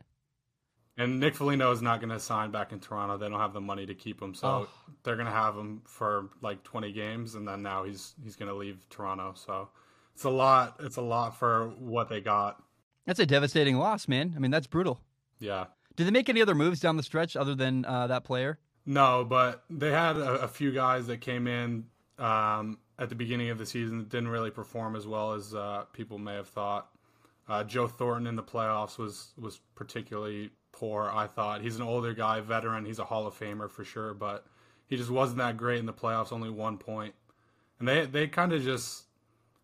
And 0.98 1.19
Nick 1.19 1.36
Foligno 1.36 1.72
is 1.72 1.82
not 1.82 1.99
going 1.99 2.11
to 2.11 2.19
sign 2.19 2.52
back 2.52 2.73
in 2.73 2.80
Toronto. 2.80 3.18
They 3.18 3.28
don't 3.28 3.40
have 3.40 3.53
the 3.53 3.61
money 3.61 3.86
to 3.86 3.95
keep 3.95 4.22
him, 4.22 4.34
so 4.34 4.48
oh. 4.48 4.68
they're 5.03 5.15
going 5.15 5.26
to 5.26 5.32
have 5.32 5.56
him 5.56 5.82
for 5.86 6.30
like 6.41 6.64
20 6.64 6.91
games, 6.91 7.36
and 7.36 7.48
then 7.48 7.64
now 7.64 7.84
he's 7.84 8.14
he's 8.23 8.36
going 8.36 8.49
to 8.49 8.56
leave 8.56 8.88
Toronto. 8.90 9.34
So 9.36 9.69
it's 10.13 10.23
a 10.23 10.29
lot. 10.29 10.77
It's 10.79 10.97
a 10.97 11.01
lot 11.01 11.38
for 11.38 11.67
what 11.79 12.09
they 12.09 12.21
got. 12.21 12.61
That's 13.05 13.19
a 13.19 13.25
devastating 13.25 13.77
loss, 13.77 14.07
man. 14.07 14.33
I 14.35 14.39
mean, 14.39 14.51
that's 14.51 14.67
brutal. 14.67 15.01
Yeah. 15.39 15.65
Did 15.95 16.07
they 16.07 16.11
make 16.11 16.29
any 16.29 16.41
other 16.41 16.55
moves 16.55 16.79
down 16.79 16.97
the 16.97 17.03
stretch 17.03 17.35
other 17.35 17.55
than 17.55 17.83
uh, 17.85 18.07
that 18.07 18.23
player? 18.23 18.59
No, 18.85 19.25
but 19.25 19.63
they 19.69 19.91
had 19.91 20.17
a, 20.17 20.43
a 20.43 20.47
few 20.47 20.71
guys 20.71 21.07
that 21.07 21.21
came 21.21 21.47
in 21.47 21.85
um, 22.17 22.77
at 22.97 23.09
the 23.09 23.15
beginning 23.15 23.49
of 23.49 23.57
the 23.57 23.65
season 23.65 23.97
that 23.99 24.09
didn't 24.09 24.29
really 24.29 24.51
perform 24.51 24.95
as 24.95 25.05
well 25.05 25.33
as 25.33 25.53
uh, 25.53 25.85
people 25.93 26.17
may 26.17 26.35
have 26.35 26.47
thought. 26.47 26.89
Uh, 27.47 27.63
Joe 27.63 27.88
Thornton 27.88 28.27
in 28.27 28.35
the 28.35 28.43
playoffs 28.43 28.97
was 28.97 29.33
was 29.38 29.59
particularly 29.75 30.51
poor. 30.71 31.11
I 31.13 31.27
thought 31.27 31.61
he's 31.61 31.75
an 31.75 31.81
older 31.81 32.13
guy, 32.13 32.39
veteran. 32.39 32.85
He's 32.85 32.99
a 32.99 33.03
Hall 33.03 33.27
of 33.27 33.38
Famer 33.38 33.69
for 33.69 33.83
sure, 33.83 34.13
but 34.13 34.45
he 34.88 34.95
just 34.95 35.09
wasn't 35.09 35.39
that 35.39 35.57
great 35.57 35.79
in 35.79 35.85
the 35.85 35.93
playoffs. 35.93 36.31
Only 36.31 36.49
one 36.49 36.77
point, 36.77 37.13
and 37.79 37.88
they 37.88 38.05
they 38.05 38.27
kind 38.27 38.53
of 38.53 38.63
just. 38.63 39.03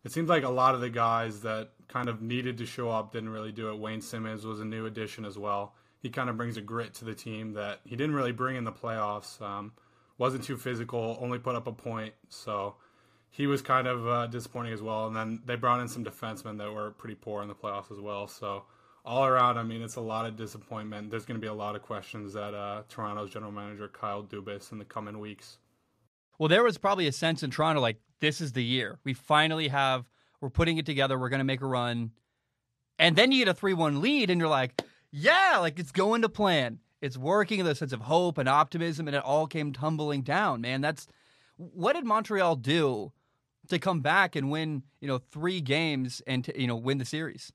It 0.04 0.12
seems 0.12 0.30
like 0.30 0.44
a 0.44 0.50
lot 0.50 0.76
of 0.76 0.82
the 0.82 0.90
guys 0.90 1.42
that 1.42 1.72
kind 1.88 2.10
of 2.10 2.22
needed 2.22 2.58
to 2.60 2.66
show 2.66 2.90
up 2.90 3.12
didn't 3.12 3.30
really 3.30 3.52
do 3.52 3.70
it. 3.70 3.80
Wayne 3.80 4.02
Simmonds 4.02 4.46
was 4.46 4.60
a 4.60 4.66
new 4.66 4.86
addition 4.86 5.26
as 5.26 5.38
well. 5.38 5.74
He 6.00 6.10
kind 6.10 6.30
of 6.30 6.38
brings 6.38 6.58
a 6.58 6.62
grit 6.62 6.94
to 6.96 7.06
the 7.06 7.16
team 7.16 7.54
that 7.54 7.82
he 7.84 7.96
didn't 7.96 8.16
really 8.16 8.32
bring 8.32 8.56
in 8.56 8.64
the 8.64 8.72
playoffs. 8.72 9.42
Um, 9.42 9.74
wasn't 10.18 10.44
too 10.44 10.58
physical, 10.58 11.18
only 11.20 11.40
put 11.40 11.56
up 11.56 11.68
a 11.68 11.72
point. 11.72 12.14
So 12.30 12.76
he 13.30 13.48
was 13.48 13.62
kind 13.62 13.88
of 13.88 14.08
uh, 14.08 14.28
disappointing 14.28 14.74
as 14.74 14.82
well. 14.82 15.08
And 15.08 15.16
then 15.16 15.42
they 15.46 15.56
brought 15.56 15.80
in 15.80 15.88
some 15.88 16.04
defensemen 16.04 16.58
that 16.60 16.72
were 16.72 16.92
pretty 16.92 17.16
poor 17.16 17.42
in 17.42 17.48
the 17.48 17.56
playoffs 17.56 17.92
as 17.92 18.00
well. 18.00 18.28
So 18.28 18.64
all 19.06 19.26
around, 19.26 19.58
I 19.58 19.64
mean, 19.64 19.82
it's 19.82 19.96
a 19.96 20.02
lot 20.02 20.26
of 20.26 20.36
disappointment. 20.36 21.10
There's 21.10 21.26
going 21.26 21.40
to 21.40 21.42
be 21.42 21.48
a 21.48 21.54
lot 21.54 21.76
of 21.76 21.82
questions 21.82 22.36
at 22.36 22.54
uh, 22.54 22.84
Toronto's 22.90 23.30
general 23.30 23.52
manager 23.52 23.88
Kyle 23.88 24.24
Dubas 24.24 24.72
in 24.72 24.78
the 24.78 24.86
coming 24.86 25.20
weeks. 25.20 25.58
Well, 26.40 26.50
there 26.50 26.64
was 26.64 26.78
probably 26.78 27.08
a 27.08 27.12
sense 27.12 27.44
in 27.44 27.52
Toronto 27.52 27.82
like 27.82 27.98
this 28.20 28.42
is 28.42 28.54
the 28.54 28.64
year. 28.64 29.00
We 29.04 29.14
finally 29.14 29.68
have 29.70 30.08
we're 30.42 30.50
putting 30.50 30.78
it 30.78 30.86
together. 30.86 31.18
We're 31.18 31.30
going 31.30 31.40
to 31.40 31.46
make 31.46 31.62
a 31.62 31.66
run. 31.66 32.12
And 33.00 33.16
then 33.16 33.32
you 33.32 33.44
get 33.44 33.58
a 33.58 33.60
3-1 33.60 34.02
lead 34.02 34.30
and 34.30 34.40
you're 34.40 34.50
like, 34.50 34.82
yeah, 35.12 35.58
like 35.60 35.80
it's 35.80 35.92
going 35.92 36.22
to 36.22 36.30
plan. 36.30 36.80
It's 37.02 37.18
working 37.18 37.64
the 37.64 37.76
sense 37.76 37.94
of 37.94 38.02
hope 38.02 38.38
and 38.38 38.50
optimism 38.50 39.08
and 39.08 39.16
it 39.16 39.24
all 39.24 39.48
came 39.48 39.72
tumbling 39.74 40.22
down, 40.22 40.62
man. 40.62 40.82
That's 40.82 41.08
what 41.58 41.94
did 41.94 42.06
Montreal 42.06 42.56
do 42.56 43.12
to 43.70 43.80
come 43.80 44.02
back 44.02 44.36
and 44.36 44.52
win, 44.52 44.84
you 45.02 45.08
know, 45.08 45.18
3 45.18 45.62
games 45.62 46.22
and 46.28 46.44
to, 46.46 46.60
you 46.60 46.68
know, 46.68 46.76
win 46.76 46.98
the 46.98 47.06
series? 47.06 47.52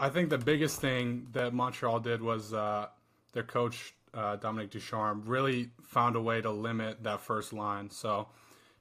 I 0.00 0.08
think 0.08 0.30
the 0.30 0.38
biggest 0.38 0.80
thing 0.80 1.28
that 1.32 1.52
Montreal 1.52 2.00
did 2.00 2.22
was 2.22 2.52
uh, 2.52 2.88
their 3.32 3.42
coach 3.42 3.94
uh, 4.14 4.36
Dominic 4.36 4.70
Ducharme 4.70 5.22
really 5.26 5.70
found 5.82 6.16
a 6.16 6.20
way 6.20 6.40
to 6.40 6.50
limit 6.50 7.02
that 7.02 7.20
first 7.20 7.52
line. 7.52 7.90
So 7.90 8.28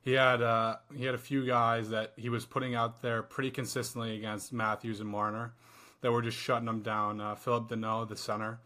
he 0.02 0.14
had 0.14 0.42
uh, 0.42 0.78
he 0.96 1.06
had 1.06 1.16
a 1.16 1.20
few 1.20 1.46
guys 1.46 1.90
that 1.90 2.14
he 2.16 2.30
was 2.30 2.46
putting 2.46 2.76
out 2.76 3.02
there 3.02 3.24
pretty 3.24 3.52
consistently 3.52 4.16
against 4.18 4.54
Matthews 4.54 5.00
and 5.00 5.10
Marner 5.10 5.54
that 6.02 6.12
were 6.12 6.22
just 6.22 6.38
shutting 6.38 6.66
them 6.66 6.82
down. 6.82 7.22
Uh, 7.22 7.36
Phillip 7.36 7.70
Danault, 7.70 8.10
the 8.10 8.18
center, 8.18 8.60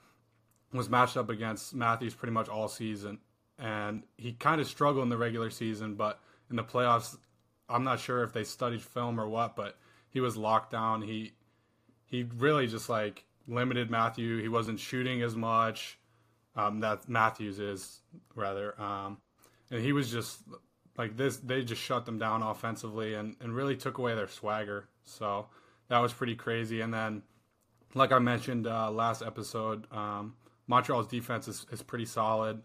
was 0.73 0.89
matched 0.89 1.15
up 1.15 1.29
against 1.29 1.75
Matthews 1.75 2.15
pretty 2.15 2.33
much 2.33 2.49
all 2.49 2.67
season, 2.67 3.19
and 3.59 4.03
he 4.17 4.33
kind 4.33 4.59
of 4.59 4.67
struggled 4.67 5.03
in 5.03 5.09
the 5.09 5.17
regular 5.17 5.51
season, 5.51 5.95
but 5.95 6.19
in 6.49 6.55
the 6.55 6.63
playoffs, 6.63 7.17
I'm 7.69 7.83
not 7.83 7.99
sure 7.99 8.23
if 8.23 8.33
they 8.33 8.43
studied 8.43 8.81
film 8.81 9.19
or 9.19 9.27
what, 9.27 9.55
but 9.55 9.77
he 10.09 10.19
was 10.19 10.37
locked 10.37 10.71
down. 10.71 11.01
He 11.03 11.33
he 12.05 12.23
really 12.37 12.67
just 12.67 12.89
like 12.89 13.25
limited 13.47 13.91
Matthew. 13.91 14.41
He 14.41 14.47
wasn't 14.47 14.79
shooting 14.79 15.21
as 15.21 15.35
much. 15.35 15.99
Um, 16.57 16.79
that 16.79 17.07
Matthews 17.07 17.59
is 17.59 18.01
rather, 18.35 18.79
um, 18.81 19.19
and 19.71 19.81
he 19.81 19.93
was 19.93 20.11
just 20.11 20.39
like 20.97 21.15
this. 21.15 21.37
They 21.37 21.63
just 21.63 21.81
shut 21.81 22.05
them 22.05 22.17
down 22.17 22.41
offensively 22.41 23.13
and 23.13 23.35
and 23.39 23.55
really 23.55 23.75
took 23.77 23.99
away 23.99 24.15
their 24.15 24.27
swagger. 24.27 24.89
So 25.03 25.47
that 25.89 25.99
was 25.99 26.13
pretty 26.13 26.35
crazy. 26.35 26.81
And 26.81 26.93
then, 26.93 27.21
like 27.93 28.11
I 28.11 28.19
mentioned 28.19 28.67
uh, 28.67 28.91
last 28.91 29.21
episode, 29.21 29.85
um, 29.93 30.35
Montreal's 30.67 31.07
defense 31.07 31.47
is, 31.47 31.65
is 31.71 31.81
pretty 31.81 32.05
solid, 32.05 32.61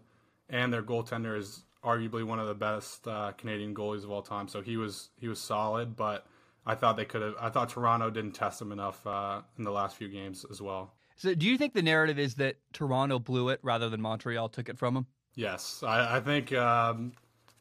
and 0.49 0.73
their 0.73 0.83
goaltender 0.83 1.37
is 1.37 1.63
arguably 1.83 2.23
one 2.23 2.39
of 2.39 2.47
the 2.47 2.55
best 2.55 3.07
uh, 3.07 3.31
Canadian 3.37 3.75
goalies 3.75 4.03
of 4.03 4.11
all 4.11 4.21
time. 4.21 4.47
So 4.47 4.61
he 4.61 4.77
was 4.77 5.09
he 5.19 5.27
was 5.27 5.39
solid, 5.39 5.95
but 5.95 6.25
I 6.65 6.75
thought 6.75 6.97
they 6.97 7.05
could 7.05 7.21
have. 7.21 7.35
I 7.39 7.49
thought 7.49 7.69
Toronto 7.69 8.09
didn't 8.09 8.33
test 8.33 8.61
him 8.61 8.71
enough 8.71 9.05
uh, 9.05 9.41
in 9.57 9.63
the 9.63 9.71
last 9.71 9.97
few 9.97 10.07
games 10.07 10.45
as 10.49 10.61
well. 10.61 10.93
So, 11.15 11.33
do 11.35 11.45
you 11.45 11.57
think 11.57 11.73
the 11.73 11.81
narrative 11.81 12.19
is 12.19 12.35
that 12.35 12.55
Toronto 12.73 13.19
blew 13.19 13.49
it 13.49 13.59
rather 13.63 13.89
than 13.89 14.01
Montreal 14.01 14.49
took 14.49 14.69
it 14.69 14.77
from 14.77 14.93
them? 14.93 15.07
Yes, 15.35 15.83
I, 15.85 16.17
I 16.17 16.19
think 16.19 16.53
um, 16.53 17.13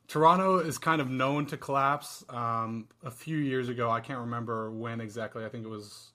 Toronto 0.09 0.59
is 0.59 0.79
kind 0.79 1.01
of 1.01 1.11
known 1.11 1.47
to 1.47 1.57
collapse. 1.57 2.25
Um, 2.29 2.89
a 3.05 3.11
few 3.11 3.37
years 3.37 3.69
ago, 3.69 3.91
I 3.91 4.01
can't 4.01 4.21
remember 4.21 4.71
when 4.71 5.01
exactly. 5.01 5.45
I 5.45 5.49
think 5.49 5.65
it 5.65 5.71
was 5.71 6.13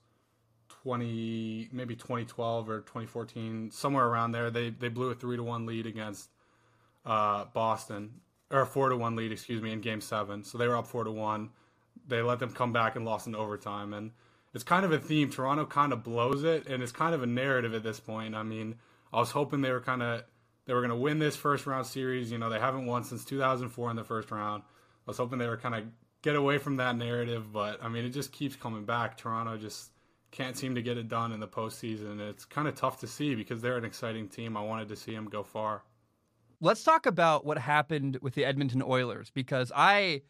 twenty, 0.68 1.68
maybe 1.72 1.96
twenty 1.96 2.24
twelve 2.24 2.68
or 2.68 2.82
twenty 2.82 3.06
fourteen, 3.06 3.70
somewhere 3.70 4.06
around 4.06 4.32
there. 4.32 4.50
They 4.50 4.70
they 4.70 4.88
blew 4.88 5.10
a 5.10 5.14
three 5.14 5.36
to 5.36 5.42
one 5.42 5.66
lead 5.66 5.86
against 5.86 6.30
uh, 7.04 7.46
Boston, 7.52 8.20
or 8.50 8.62
a 8.62 8.66
four 8.66 8.88
to 8.88 8.96
one 8.96 9.16
lead, 9.16 9.32
excuse 9.32 9.62
me, 9.62 9.72
in 9.72 9.80
Game 9.80 10.00
Seven. 10.00 10.44
So 10.44 10.58
they 10.58 10.68
were 10.68 10.76
up 10.76 10.86
four 10.86 11.04
to 11.04 11.12
one 11.12 11.50
they 12.08 12.22
let 12.22 12.38
them 12.38 12.50
come 12.50 12.72
back 12.72 12.96
and 12.96 13.04
lost 13.04 13.26
in 13.26 13.34
overtime. 13.34 13.92
And 13.92 14.12
it's 14.54 14.64
kind 14.64 14.84
of 14.84 14.92
a 14.92 14.98
theme. 14.98 15.30
Toronto 15.30 15.66
kind 15.66 15.92
of 15.92 16.02
blows 16.02 16.44
it, 16.44 16.66
and 16.66 16.82
it's 16.82 16.92
kind 16.92 17.14
of 17.14 17.22
a 17.22 17.26
narrative 17.26 17.74
at 17.74 17.82
this 17.82 18.00
point. 18.00 18.34
I 18.34 18.42
mean, 18.42 18.76
I 19.12 19.18
was 19.18 19.30
hoping 19.30 19.60
they 19.60 19.72
were 19.72 19.80
kind 19.80 20.02
of 20.02 20.24
they 20.66 20.74
were 20.74 20.80
going 20.80 20.90
to 20.90 20.96
win 20.96 21.18
this 21.18 21.36
first 21.36 21.66
round 21.66 21.86
series. 21.86 22.30
You 22.30 22.38
know, 22.38 22.50
they 22.50 22.60
haven't 22.60 22.86
won 22.86 23.04
since 23.04 23.24
2004 23.24 23.90
in 23.90 23.96
the 23.96 24.04
first 24.04 24.30
round. 24.30 24.62
I 24.62 25.10
was 25.10 25.16
hoping 25.16 25.38
they 25.38 25.48
were 25.48 25.56
kind 25.56 25.74
of 25.74 25.84
get 26.22 26.36
away 26.36 26.58
from 26.58 26.76
that 26.76 26.96
narrative, 26.96 27.52
but 27.52 27.82
I 27.82 27.88
mean, 27.88 28.04
it 28.04 28.10
just 28.10 28.32
keeps 28.32 28.56
coming 28.56 28.84
back. 28.84 29.16
Toronto 29.16 29.56
just 29.56 29.92
can't 30.30 30.56
seem 30.56 30.74
to 30.74 30.82
get 30.82 30.98
it 30.98 31.08
done 31.08 31.32
in 31.32 31.40
the 31.40 31.48
postseason. 31.48 32.20
It's 32.20 32.44
kind 32.44 32.68
of 32.68 32.74
tough 32.74 33.00
to 33.00 33.06
see 33.06 33.34
because 33.34 33.62
they're 33.62 33.78
an 33.78 33.84
exciting 33.84 34.28
team. 34.28 34.56
I 34.56 34.62
wanted 34.62 34.88
to 34.88 34.96
see 34.96 35.14
them 35.14 35.26
go 35.26 35.42
far. 35.42 35.82
Let's 36.60 36.82
talk 36.82 37.06
about 37.06 37.46
what 37.46 37.56
happened 37.56 38.18
with 38.20 38.34
the 38.34 38.44
Edmonton 38.44 38.82
Oilers 38.82 39.30
because 39.30 39.70
I 39.74 40.22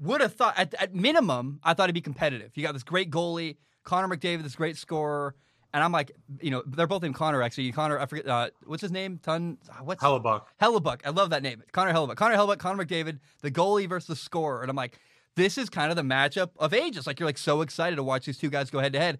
would 0.00 0.20
have 0.20 0.34
thought 0.34 0.58
at, 0.58 0.74
at 0.74 0.94
minimum 0.94 1.60
I 1.62 1.74
thought 1.74 1.84
it'd 1.84 1.94
be 1.94 2.00
competitive. 2.00 2.52
You 2.54 2.62
got 2.62 2.72
this 2.72 2.82
great 2.82 3.10
goalie, 3.10 3.56
Connor 3.84 4.14
McDavid, 4.14 4.42
this 4.42 4.54
great 4.54 4.76
scorer, 4.76 5.34
and 5.74 5.82
I'm 5.82 5.92
like, 5.92 6.12
you 6.40 6.50
know, 6.50 6.62
they're 6.66 6.86
both 6.86 7.02
named 7.02 7.14
Connor 7.14 7.42
actually. 7.42 7.70
Connor, 7.72 7.98
I 7.98 8.06
forget 8.06 8.28
uh, 8.28 8.50
what's 8.64 8.82
his 8.82 8.92
name. 8.92 9.18
Ton, 9.22 9.58
what's 9.82 10.02
Hellebuyck. 10.02 10.42
Hellebuyck. 10.60 11.00
I 11.04 11.10
love 11.10 11.30
that 11.30 11.42
name. 11.42 11.62
Connor 11.72 11.92
Hellebuyck. 11.92 12.16
Connor 12.16 12.36
Hellebuyck. 12.36 12.58
Connor 12.58 12.84
McDavid, 12.84 13.18
the 13.42 13.50
goalie 13.50 13.88
versus 13.88 14.08
the 14.08 14.16
scorer, 14.16 14.62
and 14.62 14.70
I'm 14.70 14.76
like, 14.76 14.98
this 15.36 15.58
is 15.58 15.68
kind 15.70 15.90
of 15.90 15.96
the 15.96 16.02
matchup 16.02 16.50
of 16.58 16.72
ages. 16.72 17.06
Like 17.06 17.20
you're 17.20 17.28
like 17.28 17.38
so 17.38 17.60
excited 17.60 17.96
to 17.96 18.02
watch 18.02 18.26
these 18.26 18.38
two 18.38 18.50
guys 18.50 18.70
go 18.70 18.78
head 18.80 18.92
to 18.94 18.98
head, 19.00 19.18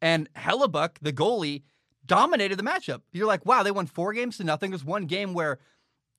and 0.00 0.32
Hellebuyck, 0.34 0.96
the 1.02 1.12
goalie, 1.12 1.62
dominated 2.06 2.58
the 2.58 2.62
matchup. 2.62 3.02
You're 3.12 3.26
like, 3.26 3.44
wow, 3.46 3.62
they 3.62 3.70
won 3.70 3.86
four 3.86 4.12
games 4.12 4.36
to 4.38 4.44
nothing. 4.44 4.70
There's 4.70 4.84
one 4.84 5.06
game 5.06 5.34
where 5.34 5.58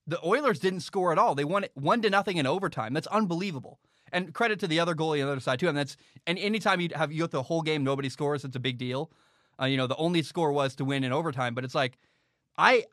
the 0.08 0.20
Oilers 0.26 0.60
didn't 0.60 0.82
score 0.82 1.12
at 1.12 1.18
all. 1.18 1.36
They 1.36 1.44
won 1.44 1.66
one 1.74 2.02
to 2.02 2.10
nothing 2.10 2.38
in 2.38 2.46
overtime. 2.46 2.94
That's 2.94 3.08
unbelievable. 3.08 3.80
And 4.12 4.34
credit 4.34 4.60
to 4.60 4.68
the 4.68 4.80
other 4.80 4.94
goalie 4.94 5.22
on 5.22 5.28
the 5.28 5.32
other 5.32 5.42
side 5.42 5.60
too. 5.60 5.70
And 5.70 5.78
that's 5.78 5.96
and 6.28 6.38
anytime 6.38 6.82
you 6.82 6.90
have 6.96 7.12
you 7.12 7.22
go 7.22 7.28
the 7.28 7.44
whole 7.44 7.62
game, 7.62 7.84
nobody 7.84 8.10
scores. 8.10 8.44
It's 8.44 8.56
a 8.56 8.60
big 8.60 8.78
deal. 8.78 9.12
Uh, 9.62 9.66
you 9.66 9.78
know, 9.78 9.88
the 9.88 9.96
only 9.96 10.22
score 10.24 10.52
was 10.52 10.76
to 10.76 10.86
win 10.86 11.04
in 11.04 11.12
overtime, 11.12 11.54
but 11.54 11.64
it's 11.64 11.76
like 11.76 11.98
I 12.58 12.86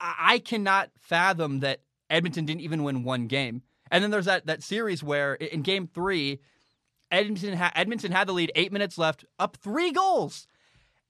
I 0.00 0.38
cannot 0.38 0.90
fathom 0.98 1.60
that 1.60 1.80
Edmonton 2.10 2.44
didn't 2.44 2.62
even 2.62 2.82
win 2.82 3.04
one 3.04 3.26
game. 3.26 3.62
And 3.90 4.02
then 4.02 4.10
there's 4.10 4.24
that 4.24 4.46
that 4.46 4.62
series 4.62 5.02
where 5.02 5.34
in 5.34 5.62
Game 5.62 5.86
Three, 5.86 6.40
Edmonton 7.10 7.56
ha- 7.56 7.72
Edmonton 7.74 8.12
had 8.12 8.26
the 8.26 8.32
lead, 8.32 8.50
eight 8.54 8.72
minutes 8.72 8.98
left, 8.98 9.24
up 9.38 9.56
three 9.58 9.92
goals, 9.92 10.46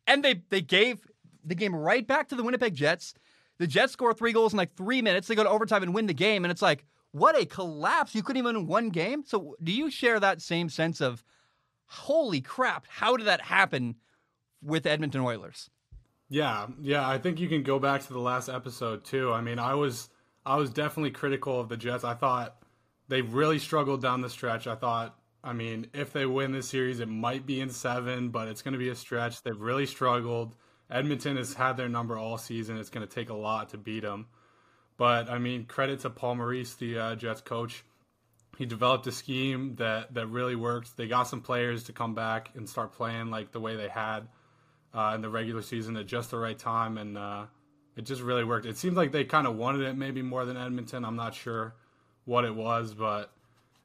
and 0.06 0.24
they 0.24 0.42
they 0.50 0.60
gave 0.60 1.06
the 1.44 1.54
game 1.54 1.74
right 1.74 2.06
back 2.06 2.28
to 2.28 2.34
the 2.34 2.42
Winnipeg 2.42 2.74
Jets. 2.74 3.14
The 3.58 3.66
Jets 3.66 3.92
score 3.92 4.12
three 4.12 4.32
goals 4.32 4.52
in 4.52 4.56
like 4.56 4.74
three 4.74 5.02
minutes. 5.02 5.28
They 5.28 5.34
go 5.34 5.44
to 5.44 5.48
overtime 5.48 5.82
and 5.82 5.94
win 5.94 6.06
the 6.06 6.14
game, 6.14 6.44
and 6.44 6.50
it's 6.50 6.62
like 6.62 6.84
what 7.12 7.40
a 7.40 7.46
collapse. 7.46 8.14
You 8.14 8.22
couldn't 8.22 8.38
even 8.38 8.56
win 8.56 8.66
one 8.66 8.88
game. 8.88 9.24
So, 9.26 9.56
do 9.62 9.72
you 9.72 9.90
share 9.90 10.18
that 10.20 10.42
same 10.42 10.68
sense 10.68 11.00
of, 11.00 11.24
holy 11.86 12.40
crap, 12.40 12.86
how 12.88 13.16
did 13.16 13.26
that 13.26 13.42
happen 13.42 13.96
with 14.62 14.86
Edmonton 14.86 15.20
Oilers? 15.20 15.70
Yeah, 16.28 16.68
yeah, 16.80 17.06
I 17.06 17.18
think 17.18 17.38
you 17.38 17.48
can 17.48 17.62
go 17.62 17.78
back 17.78 18.02
to 18.06 18.12
the 18.12 18.18
last 18.18 18.48
episode 18.48 19.04
too. 19.04 19.30
I 19.30 19.42
mean, 19.42 19.58
I 19.58 19.74
was 19.74 20.08
I 20.46 20.56
was 20.56 20.70
definitely 20.70 21.10
critical 21.10 21.60
of 21.60 21.68
the 21.68 21.76
Jets. 21.76 22.04
I 22.04 22.14
thought 22.14 22.56
they 23.08 23.20
really 23.20 23.58
struggled 23.58 24.00
down 24.00 24.22
the 24.22 24.30
stretch. 24.30 24.66
I 24.66 24.74
thought, 24.74 25.18
I 25.44 25.52
mean, 25.52 25.88
if 25.92 26.12
they 26.12 26.24
win 26.24 26.52
this 26.52 26.68
series, 26.68 27.00
it 27.00 27.08
might 27.08 27.44
be 27.44 27.60
in 27.60 27.68
7, 27.68 28.30
but 28.30 28.48
it's 28.48 28.62
going 28.62 28.72
to 28.72 28.78
be 28.78 28.88
a 28.88 28.94
stretch. 28.94 29.42
They've 29.42 29.60
really 29.60 29.84
struggled. 29.86 30.56
Edmonton 30.90 31.36
has 31.36 31.54
had 31.54 31.76
their 31.76 31.88
number 31.88 32.16
all 32.16 32.38
season. 32.38 32.78
It's 32.78 32.90
going 32.90 33.06
to 33.06 33.14
take 33.14 33.28
a 33.28 33.34
lot 33.34 33.68
to 33.70 33.78
beat 33.78 34.02
them. 34.02 34.26
But 34.96 35.30
I 35.30 35.38
mean, 35.38 35.64
credit 35.64 36.00
to 36.00 36.10
Paul 36.10 36.36
Maurice, 36.36 36.74
the 36.74 36.98
uh, 36.98 37.14
Jets 37.16 37.40
coach. 37.40 37.84
He 38.58 38.66
developed 38.66 39.06
a 39.06 39.12
scheme 39.12 39.76
that 39.76 40.14
that 40.14 40.26
really 40.26 40.56
worked. 40.56 40.96
They 40.96 41.08
got 41.08 41.24
some 41.24 41.40
players 41.40 41.84
to 41.84 41.92
come 41.92 42.14
back 42.14 42.50
and 42.54 42.68
start 42.68 42.92
playing 42.92 43.30
like 43.30 43.52
the 43.52 43.60
way 43.60 43.76
they 43.76 43.88
had 43.88 44.28
uh, 44.94 45.12
in 45.14 45.22
the 45.22 45.30
regular 45.30 45.62
season 45.62 45.96
at 45.96 46.06
just 46.06 46.30
the 46.30 46.38
right 46.38 46.58
time, 46.58 46.98
and 46.98 47.16
uh, 47.16 47.46
it 47.96 48.02
just 48.02 48.22
really 48.22 48.44
worked. 48.44 48.66
It 48.66 48.76
seemed 48.76 48.96
like 48.96 49.12
they 49.12 49.24
kind 49.24 49.46
of 49.46 49.56
wanted 49.56 49.82
it 49.82 49.96
maybe 49.96 50.22
more 50.22 50.44
than 50.44 50.56
Edmonton. 50.56 51.04
I'm 51.04 51.16
not 51.16 51.34
sure 51.34 51.74
what 52.24 52.44
it 52.44 52.54
was, 52.54 52.94
but 52.94 53.32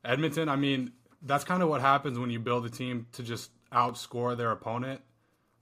Edmonton. 0.03 0.49
I 0.49 0.57
mean, 0.57 0.91
that's 1.21 1.43
kind 1.43 1.63
of 1.63 1.69
what 1.69 1.81
happens 1.81 2.19
when 2.19 2.29
you 2.29 2.39
build 2.39 2.65
a 2.65 2.69
team 2.69 3.07
to 3.13 3.23
just 3.23 3.51
outscore 3.71 4.35
their 4.35 4.51
opponent. 4.51 5.01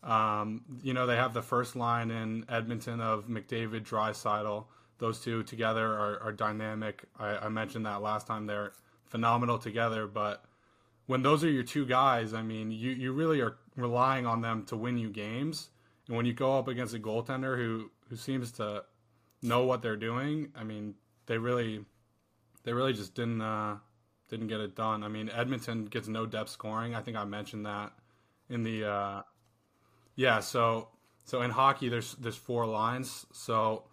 Um, 0.04 0.64
you 0.84 0.94
know, 0.94 1.08
they 1.08 1.16
have 1.16 1.34
the 1.34 1.42
first 1.42 1.76
line 1.76 2.12
in 2.12 2.46
Edmonton 2.50 3.02
of 3.02 3.28
McDavid, 3.28 3.84
Draisaitl 3.88 4.66
those 5.06 5.20
two 5.20 5.44
together 5.44 5.86
are, 5.86 6.22
are 6.22 6.32
dynamic. 6.32 7.04
I, 7.20 7.38
I, 7.38 7.50
mentioned 7.50 7.86
that 7.86 8.02
last 8.02 8.28
time 8.28 8.46
they're 8.46 8.74
phenomenal 9.06 9.58
together, 9.58 10.08
but 10.08 10.44
when 11.06 11.22
those 11.22 11.44
are 11.44 11.50
your 11.50 11.64
two 11.64 11.86
guys, 11.86 12.34
I 12.34 12.42
mean, 12.42 12.72
you, 12.72 12.92
you 12.92 13.12
really 13.12 13.42
are 13.42 13.58
relying 13.76 14.26
on 14.26 14.42
them 14.42 14.64
to 14.66 14.76
win 14.76 14.98
you 14.98 15.10
games. 15.10 15.70
And 16.08 16.18
when 16.18 16.26
you 16.26 16.34
go 16.34 16.58
up 16.58 16.68
against 16.68 16.94
a 16.94 17.00
goaltender 17.00 17.58
who, 17.58 17.92
who 18.10 18.16
seems 18.16 18.52
to 18.54 18.84
know 19.46 19.64
what 19.64 19.82
they're 19.82 19.96
doing. 19.96 20.50
I 20.56 20.64
mean, 20.64 20.96
they 21.28 21.38
really 21.38 21.86
they 22.64 22.74
really 22.74 22.94
just 22.94 23.14
didn't 23.16 23.42
uh, 23.42 23.78
didn't 24.30 24.48
get 24.48 24.60
it 24.60 24.76
done. 24.76 25.04
I 25.04 25.08
mean, 25.08 25.30
Edmonton 25.30 25.86
gets 25.86 26.08
no 26.08 26.26
depth 26.26 26.50
scoring. 26.50 26.96
I 26.96 27.02
think 27.02 27.16
I 27.18 27.26
mentioned 27.26 27.66
that 27.66 27.94
in 28.50 28.64
the 28.64 28.86
uh, 28.86 29.22
yeah. 30.16 30.40
So 30.40 30.90
so 31.24 31.42
in 31.42 31.52
hockey, 31.52 31.90
there's 31.90 32.16
there's 32.16 32.36
four 32.36 32.66
lines. 32.66 33.26
So 33.32 33.84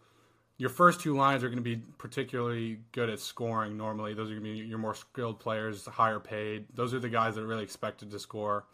your 0.62 0.70
first 0.70 1.00
two 1.00 1.16
lines 1.16 1.42
are 1.42 1.48
going 1.48 1.56
to 1.56 1.60
be 1.60 1.82
particularly 1.98 2.78
good 2.92 3.10
at 3.10 3.18
scoring. 3.18 3.76
Normally, 3.76 4.14
those 4.14 4.30
are 4.30 4.34
going 4.34 4.44
to 4.44 4.52
be 4.52 4.58
your 4.58 4.78
more 4.78 4.94
skilled 4.94 5.40
players, 5.40 5.86
higher 5.86 6.20
paid. 6.20 6.66
Those 6.72 6.94
are 6.94 7.00
the 7.00 7.08
guys 7.08 7.34
that 7.34 7.40
are 7.40 7.48
really 7.48 7.64
expected 7.64 8.12
to 8.12 8.20
score. 8.20 8.64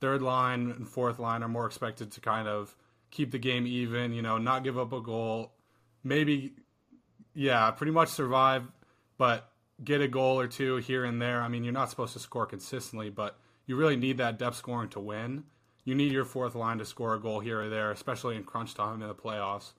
Third 0.00 0.22
line 0.22 0.70
and 0.70 0.88
fourth 0.88 1.18
line 1.18 1.42
are 1.42 1.48
more 1.48 1.66
expected 1.66 2.12
to 2.12 2.20
kind 2.20 2.46
of 2.46 2.76
keep 3.10 3.32
the 3.32 3.40
game 3.40 3.66
even. 3.66 4.12
You 4.12 4.22
know, 4.22 4.38
not 4.38 4.62
give 4.62 4.78
up 4.78 4.92
a 4.92 5.00
goal. 5.00 5.50
Maybe, 6.04 6.52
yeah, 7.34 7.68
pretty 7.72 7.90
much 7.90 8.10
survive, 8.10 8.70
but 9.18 9.50
get 9.82 10.00
a 10.00 10.06
goal 10.06 10.38
or 10.38 10.46
two 10.46 10.76
here 10.76 11.04
and 11.04 11.20
there. 11.20 11.42
I 11.42 11.48
mean, 11.48 11.64
you're 11.64 11.72
not 11.72 11.90
supposed 11.90 12.12
to 12.12 12.20
score 12.20 12.46
consistently, 12.46 13.10
but 13.10 13.36
you 13.66 13.74
really 13.74 13.96
need 13.96 14.18
that 14.18 14.38
depth 14.38 14.58
scoring 14.58 14.90
to 14.90 15.00
win. 15.00 15.42
You 15.84 15.96
need 15.96 16.12
your 16.12 16.26
fourth 16.26 16.54
line 16.54 16.78
to 16.78 16.84
score 16.84 17.12
a 17.14 17.20
goal 17.20 17.40
here 17.40 17.60
or 17.60 17.68
there, 17.68 17.90
especially 17.90 18.36
in 18.36 18.44
crunch 18.44 18.74
time 18.74 19.02
in 19.02 19.08
the 19.08 19.16
playoffs. 19.16 19.72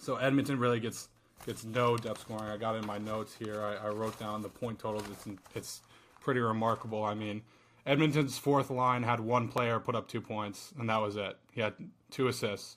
So 0.00 0.16
Edmonton 0.16 0.58
really 0.58 0.80
gets 0.80 1.08
gets 1.46 1.64
no 1.64 1.96
depth 1.96 2.20
scoring. 2.20 2.44
I 2.44 2.56
got 2.56 2.76
in 2.76 2.86
my 2.86 2.98
notes 2.98 3.34
here. 3.34 3.62
I, 3.62 3.86
I 3.86 3.88
wrote 3.90 4.18
down 4.18 4.42
the 4.42 4.48
point 4.48 4.78
totals. 4.78 5.04
It's 5.10 5.26
it's 5.54 5.82
pretty 6.20 6.40
remarkable. 6.40 7.04
I 7.04 7.14
mean, 7.14 7.42
Edmonton's 7.86 8.38
fourth 8.38 8.70
line 8.70 9.02
had 9.02 9.20
one 9.20 9.48
player 9.48 9.78
put 9.80 9.94
up 9.94 10.08
two 10.08 10.20
points, 10.20 10.72
and 10.78 10.88
that 10.88 11.00
was 11.00 11.16
it. 11.16 11.36
He 11.52 11.60
had 11.60 11.74
two 12.10 12.28
assists. 12.28 12.76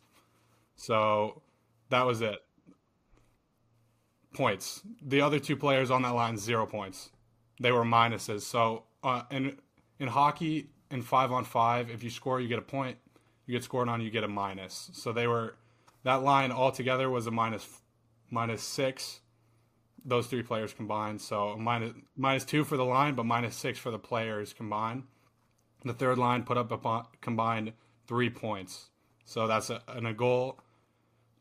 So 0.76 1.42
that 1.90 2.06
was 2.06 2.22
it. 2.22 2.40
Points. 4.34 4.82
The 5.02 5.22
other 5.22 5.40
two 5.40 5.58
players 5.58 5.92
on 5.92 6.02
that 6.04 6.16
line 6.16 6.38
zero 6.38 6.66
points. 6.66 7.10
They 7.60 7.72
were 7.72 7.84
minuses. 7.84 8.42
So 8.42 8.84
uh, 9.04 9.24
in 9.30 9.58
in 10.00 10.08
hockey, 10.08 10.70
in 10.90 11.02
five 11.02 11.32
on 11.32 11.44
five, 11.44 11.90
if 11.90 12.04
you 12.04 12.10
score, 12.10 12.40
you 12.40 12.48
get 12.48 12.60
a 12.60 12.64
point. 12.64 12.98
You 13.46 13.54
get 13.54 13.64
scored 13.64 13.90
on, 13.90 14.02
you 14.02 14.10
get 14.10 14.24
a 14.24 14.28
minus. 14.28 14.92
So 14.94 15.12
they 15.12 15.28
were 15.28 15.56
that 16.04 16.24
line 16.24 16.52
altogether 16.52 17.10
was 17.10 17.28
a 17.28 17.32
minus 17.32 17.68
minus 18.30 18.64
six. 18.64 19.22
Those 20.04 20.26
three 20.28 20.42
players 20.42 20.74
combined, 20.74 21.22
so 21.22 21.56
minus 21.60 21.94
minus 22.18 22.44
two 22.44 22.64
for 22.64 22.76
the 22.76 22.86
line, 22.86 23.14
but 23.14 23.26
minus 23.26 23.56
six 23.56 23.78
for 23.78 23.92
the 23.92 24.00
players 24.00 24.52
combined. 24.52 25.04
The 25.86 25.94
third 25.94 26.18
line 26.18 26.44
put 26.44 26.58
up 26.58 26.72
a 26.72 27.04
combined 27.22 27.74
three 28.08 28.30
points, 28.30 28.90
so 29.26 29.48
that's 29.48 29.70
a, 29.70 29.82
and 29.88 30.08
a 30.08 30.14
goal, 30.14 30.60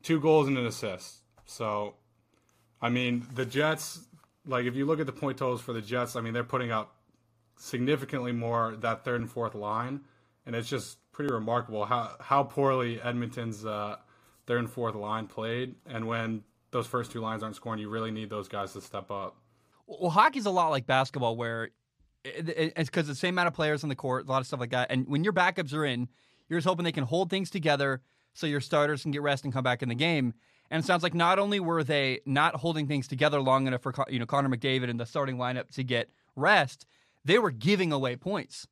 two 0.03 0.19
goals 0.19 0.47
and 0.47 0.57
an 0.57 0.65
assist. 0.65 1.23
So, 1.45 1.95
I 2.81 2.89
mean, 2.89 3.25
the 3.33 3.45
Jets, 3.45 4.01
like 4.45 4.65
if 4.65 4.75
you 4.75 4.85
look 4.85 4.99
at 4.99 5.07
the 5.07 5.11
point 5.11 5.37
totals 5.37 5.61
for 5.61 5.73
the 5.73 5.81
Jets, 5.81 6.15
I 6.15 6.21
mean 6.21 6.33
they're 6.33 6.43
putting 6.43 6.71
up 6.71 6.95
significantly 7.57 8.31
more 8.31 8.75
that 8.81 9.03
third 9.03 9.21
and 9.21 9.29
fourth 9.29 9.55
line, 9.55 10.01
and 10.45 10.55
it's 10.55 10.69
just 10.69 10.97
pretty 11.11 11.33
remarkable 11.33 11.85
how 11.85 12.15
how 12.19 12.43
poorly 12.43 13.01
Edmonton's 13.01 13.65
uh, 13.65 13.97
third 14.51 14.59
and 14.59 14.69
fourth 14.69 14.95
line 14.95 15.27
played, 15.27 15.75
and 15.85 16.05
when 16.05 16.43
those 16.71 16.85
first 16.85 17.09
two 17.09 17.21
lines 17.21 17.41
aren't 17.41 17.55
scoring, 17.55 17.79
you 17.79 17.87
really 17.87 18.11
need 18.11 18.29
those 18.29 18.49
guys 18.49 18.73
to 18.73 18.81
step 18.81 19.09
up. 19.09 19.37
Well, 19.87 20.11
hockey's 20.11 20.45
a 20.45 20.49
lot 20.51 20.71
like 20.71 20.85
basketball, 20.85 21.37
where 21.37 21.69
it's 22.25 22.89
because 22.89 23.07
the 23.07 23.15
same 23.15 23.35
amount 23.35 23.47
of 23.47 23.53
players 23.53 23.81
on 23.83 23.89
the 23.89 23.95
court, 23.95 24.27
a 24.27 24.29
lot 24.29 24.41
of 24.41 24.47
stuff 24.47 24.59
like 24.59 24.71
that. 24.71 24.91
And 24.91 25.07
when 25.07 25.23
your 25.23 25.31
backups 25.31 25.73
are 25.73 25.85
in, 25.85 26.09
you're 26.49 26.59
just 26.59 26.67
hoping 26.67 26.83
they 26.83 26.91
can 26.91 27.05
hold 27.05 27.29
things 27.29 27.49
together 27.49 28.01
so 28.33 28.45
your 28.45 28.59
starters 28.59 29.03
can 29.03 29.11
get 29.11 29.21
rest 29.21 29.45
and 29.45 29.53
come 29.53 29.63
back 29.63 29.81
in 29.81 29.87
the 29.87 29.95
game. 29.95 30.33
And 30.69 30.83
it 30.83 30.85
sounds 30.85 31.01
like 31.01 31.13
not 31.13 31.39
only 31.39 31.61
were 31.61 31.81
they 31.81 32.19
not 32.25 32.55
holding 32.55 32.89
things 32.89 33.07
together 33.07 33.39
long 33.39 33.67
enough 33.67 33.81
for 33.81 33.93
you 34.09 34.19
know 34.19 34.25
Connor 34.25 34.49
McDavid 34.49 34.89
and 34.89 34.99
the 34.99 35.05
starting 35.05 35.37
lineup 35.37 35.69
to 35.75 35.83
get 35.85 36.09
rest, 36.35 36.85
they 37.23 37.39
were 37.39 37.51
giving 37.51 37.93
away 37.93 38.17
points. 38.17 38.67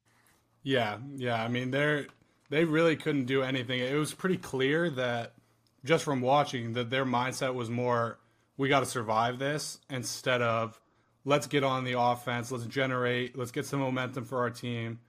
Yeah, 0.62 0.98
yeah. 1.16 1.42
I 1.42 1.48
mean, 1.48 1.72
they're 1.72 2.08
they 2.50 2.66
really 2.66 2.98
couldn't 2.98 3.26
do 3.26 3.44
anything. 3.44 3.80
It 3.80 3.96
was 3.96 4.14
pretty 4.14 4.38
clear 4.38 4.90
that 4.90 5.36
just 5.84 6.04
from 6.04 6.22
watching 6.22 6.74
that 6.74 6.90
their 6.90 7.06
mindset 7.06 7.54
was 7.54 7.70
more 7.70 8.20
we 8.58 8.68
got 8.68 8.82
to 8.82 8.86
survive 8.86 9.40
this 9.40 9.80
instead 9.90 10.42
of 10.42 10.80
let's 11.24 11.48
get 11.48 11.64
on 11.64 11.86
the 11.86 11.98
offense, 11.98 12.52
let's 12.52 12.66
generate, 12.66 13.38
let's 13.38 13.52
get 13.52 13.66
some 13.66 13.80
momentum 13.80 14.26
for 14.26 14.40
our 14.40 14.50
team. 14.50 15.00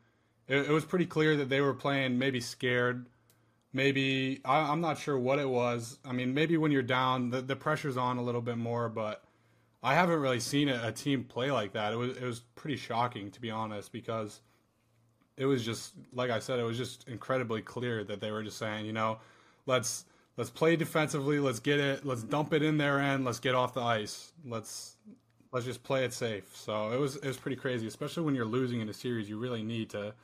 It, 0.47 0.59
it 0.59 0.71
was 0.71 0.85
pretty 0.85 1.07
clear 1.07 1.37
that 1.37 1.49
they 1.49 1.61
were 1.61 1.75
playing 1.75 2.19
maybe 2.19 2.41
scared. 2.41 3.07
Maybe 3.73 4.41
I, 4.45 4.73
am 4.73 4.81
not 4.81 4.99
sure 4.99 5.19
what 5.19 5.39
it 5.39 5.49
was. 5.49 5.99
I 6.05 6.13
mean, 6.13 6.33
maybe 6.33 6.57
when 6.57 6.71
you're 6.71 6.83
down, 6.83 7.31
the, 7.31 7.41
the 7.41 7.57
pressure's 7.57 7.97
on 7.97 8.19
a 8.19 8.23
little 8.23 8.41
bit 8.41 8.57
more, 8.57 8.89
but 8.89 9.25
I 9.83 9.95
haven't 9.95 10.21
really 10.21 10.41
seen 10.41 10.69
a, 10.69 10.89
a 10.89 10.93
team 10.93 11.25
play 11.25 11.51
like 11.51 11.73
that. 11.73 11.93
It 11.93 11.97
was 11.97 12.17
it 12.17 12.25
was 12.25 12.41
pretty 12.55 12.77
shocking 12.77 13.31
to 13.31 13.41
be 13.41 13.51
honest 13.51 13.93
because 13.93 14.41
it 15.37 15.47
was 15.47 15.65
just 15.65 15.95
like 16.13 16.31
I 16.31 16.39
said, 16.39 16.59
it 16.59 16.65
was 16.65 16.77
just 16.77 17.09
incredibly 17.09 17.63
clear 17.63 18.05
that 18.05 18.21
they 18.21 18.31
were 18.31 18.43
just 18.43 18.59
saying, 18.59 18.87
you 18.87 18.93
know, 18.93 19.19
let's 19.67 20.05
let's 20.41 20.49
play 20.49 20.75
defensively, 20.75 21.39
let's 21.39 21.61
get 21.61 21.79
it, 21.79 22.07
let's 22.07 22.23
dump 22.23 22.55
it 22.55 22.63
in 22.63 22.79
their 22.79 22.99
end, 22.99 23.27
let's 23.27 23.39
get 23.39 23.55
off 23.55 23.75
the 23.75 23.83
ice. 23.83 24.33
Let's 24.47 24.97
let's 25.53 25.67
just 25.67 25.83
play 25.83 26.03
it 26.07 26.15
safe. 26.15 26.57
So 26.57 26.93
it 26.93 26.99
was 26.99 27.17
it 27.17 27.27
was 27.27 27.37
pretty 27.37 27.59
crazy, 27.59 27.87
especially 27.87 28.23
when 28.23 28.35
you're 28.35 28.47
losing 28.47 28.81
in 28.81 28.89
a 28.89 28.95
series, 28.95 29.29
you 29.29 29.39
really 29.39 29.63
need 29.63 29.91
to 29.91 30.15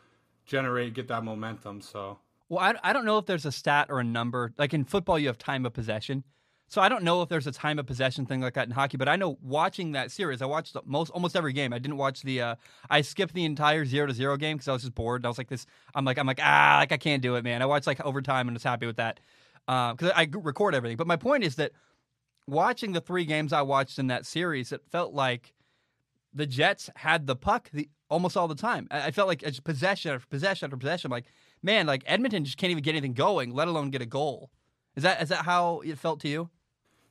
generate 0.47 0.94
get 0.94 1.06
that 1.09 1.22
momentum. 1.22 1.82
So 1.82 2.18
well, 2.48 2.60
I, 2.60 2.76
I 2.82 2.93
don't 2.94 3.05
know 3.05 3.18
if 3.18 3.26
there's 3.26 3.44
a 3.44 3.52
stat 3.52 3.88
or 3.90 4.01
a 4.01 4.05
number. 4.05 4.55
Like 4.56 4.72
in 4.72 4.84
football, 4.84 5.18
you 5.18 5.26
have 5.26 5.36
time 5.36 5.66
of 5.66 5.74
possession. 5.74 6.24
So 6.68 6.80
I 6.80 6.88
don't 6.88 7.05
know 7.05 7.20
if 7.20 7.28
there's 7.28 7.47
a 7.47 7.52
time 7.52 7.78
of 7.78 7.84
possession 7.84 8.24
thing 8.24 8.40
like 8.40 8.55
that 8.55 8.66
in 8.66 8.72
hockey, 8.72 8.97
but 8.97 9.10
I 9.10 9.16
know 9.16 9.36
watching 9.43 9.93
that 9.93 10.10
series, 10.10 10.40
I 10.40 10.47
watched 10.47 10.76
most 10.86 11.10
almost 11.10 11.36
every 11.36 11.52
game. 11.52 11.74
I 11.74 11.78
didn't 11.78 11.98
watch 11.98 12.22
the. 12.22 12.40
Uh, 12.40 12.55
I 12.88 13.02
skipped 13.02 13.34
the 13.34 13.44
entire 13.44 13.84
zero 13.84 14.06
to 14.06 14.14
zero 14.14 14.38
game 14.38 14.56
because 14.56 14.68
I 14.68 14.72
was 14.72 14.80
just 14.80 14.94
bored. 14.94 15.20
And 15.20 15.26
I 15.26 15.28
was 15.28 15.36
like 15.36 15.48
this. 15.48 15.66
I'm 15.94 16.06
like 16.06 16.16
I'm 16.16 16.26
like 16.26 16.40
ah 16.43 16.76
like 16.78 16.93
I 16.93 16.97
can't 16.97 17.20
do 17.20 17.34
it, 17.36 17.44
man. 17.44 17.60
I 17.60 17.66
watched 17.66 17.86
like 17.86 18.01
overtime 18.01 18.48
and 18.48 18.55
was 18.55 18.62
happy 18.62 18.86
with 18.86 18.97
that 18.97 19.20
because 19.66 20.10
uh, 20.10 20.12
I 20.14 20.28
record 20.32 20.74
everything. 20.74 20.97
But 20.97 21.06
my 21.06 21.16
point 21.16 21.44
is 21.44 21.56
that 21.56 21.72
watching 22.47 22.93
the 22.93 23.01
three 23.01 23.24
games 23.24 23.52
I 23.52 23.62
watched 23.62 23.98
in 23.98 24.06
that 24.09 24.26
series, 24.26 24.72
it 24.72 24.82
felt 24.90 25.12
like 25.12 25.55
the 26.32 26.47
Jets 26.47 26.90
had 26.97 27.26
the 27.26 27.36
puck 27.36 27.70
the, 27.72 27.88
almost 28.09 28.36
all 28.36 28.48
the 28.48 28.55
time. 28.55 28.86
I, 28.90 29.06
I 29.06 29.10
felt 29.10 29.28
like 29.28 29.43
it's 29.43 29.60
possession 29.60 30.12
after 30.12 30.26
possession 30.28 30.66
after 30.66 30.76
possession. 30.76 31.09
I'm 31.09 31.16
like 31.16 31.26
man, 31.62 31.86
like 31.86 32.02
Edmonton 32.06 32.44
just 32.44 32.56
can't 32.56 32.70
even 32.70 32.82
get 32.82 32.93
anything 32.93 33.12
going, 33.12 33.52
let 33.52 33.68
alone 33.68 33.90
get 33.90 34.02
a 34.02 34.06
goal. 34.06 34.51
Is 34.94 35.02
that 35.02 35.22
is 35.22 35.28
that 35.28 35.44
how 35.44 35.80
it 35.80 35.98
felt 35.98 36.20
to 36.20 36.28
you? 36.28 36.51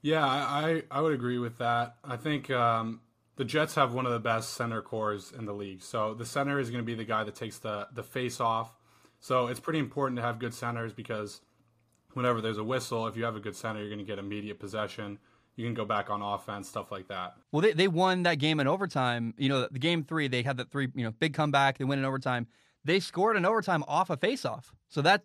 Yeah, 0.01 0.25
I, 0.25 0.83
I 0.91 1.01
would 1.01 1.13
agree 1.13 1.39
with 1.39 1.57
that. 1.57 1.95
I 2.03 2.15
think 2.15 2.49
um, 2.51 3.01
the 3.37 3.45
Jets 3.45 3.75
have 3.75 3.93
one 3.93 4.05
of 4.05 4.11
the 4.11 4.19
best 4.19 4.53
center 4.53 4.81
cores 4.81 5.33
in 5.35 5.45
the 5.45 5.53
league. 5.53 5.81
So 5.81 6.13
the 6.13 6.25
center 6.25 6.59
is 6.59 6.69
going 6.69 6.83
to 6.83 6.85
be 6.85 6.93
the 6.93 7.05
guy 7.05 7.23
that 7.23 7.35
takes 7.35 7.59
the 7.59 7.87
the 7.93 8.03
face 8.03 8.39
off. 8.39 8.73
So 9.19 9.47
it's 9.47 9.59
pretty 9.59 9.79
important 9.79 10.17
to 10.17 10.23
have 10.23 10.39
good 10.39 10.53
centers 10.53 10.93
because 10.93 11.41
whenever 12.15 12.41
there's 12.41 12.57
a 12.57 12.63
whistle, 12.63 13.07
if 13.07 13.15
you 13.15 13.23
have 13.23 13.35
a 13.35 13.39
good 13.39 13.55
center, 13.55 13.79
you're 13.79 13.89
going 13.89 13.99
to 13.99 14.05
get 14.05 14.19
immediate 14.19 14.59
possession. 14.59 15.19
You 15.55 15.65
can 15.65 15.73
go 15.73 15.85
back 15.85 16.09
on 16.09 16.21
offense, 16.21 16.67
stuff 16.67 16.91
like 16.91 17.07
that. 17.07 17.35
Well, 17.51 17.61
they, 17.61 17.73
they 17.73 17.87
won 17.87 18.23
that 18.23 18.39
game 18.39 18.59
in 18.59 18.67
overtime. 18.67 19.33
You 19.37 19.49
know, 19.49 19.67
the 19.71 19.79
game 19.79 20.03
three, 20.03 20.27
they 20.27 20.43
had 20.43 20.57
that 20.57 20.71
three, 20.71 20.89
you 20.95 21.03
know, 21.05 21.11
big 21.11 21.33
comeback. 21.33 21.77
They 21.77 21.85
win 21.85 21.99
in 21.99 22.05
overtime. 22.05 22.47
They 22.83 22.99
scored 22.99 23.37
in 23.37 23.45
overtime 23.45 23.83
off 23.87 24.09
a 24.09 24.17
faceoff. 24.17 24.65
So 24.89 25.01
that 25.01 25.23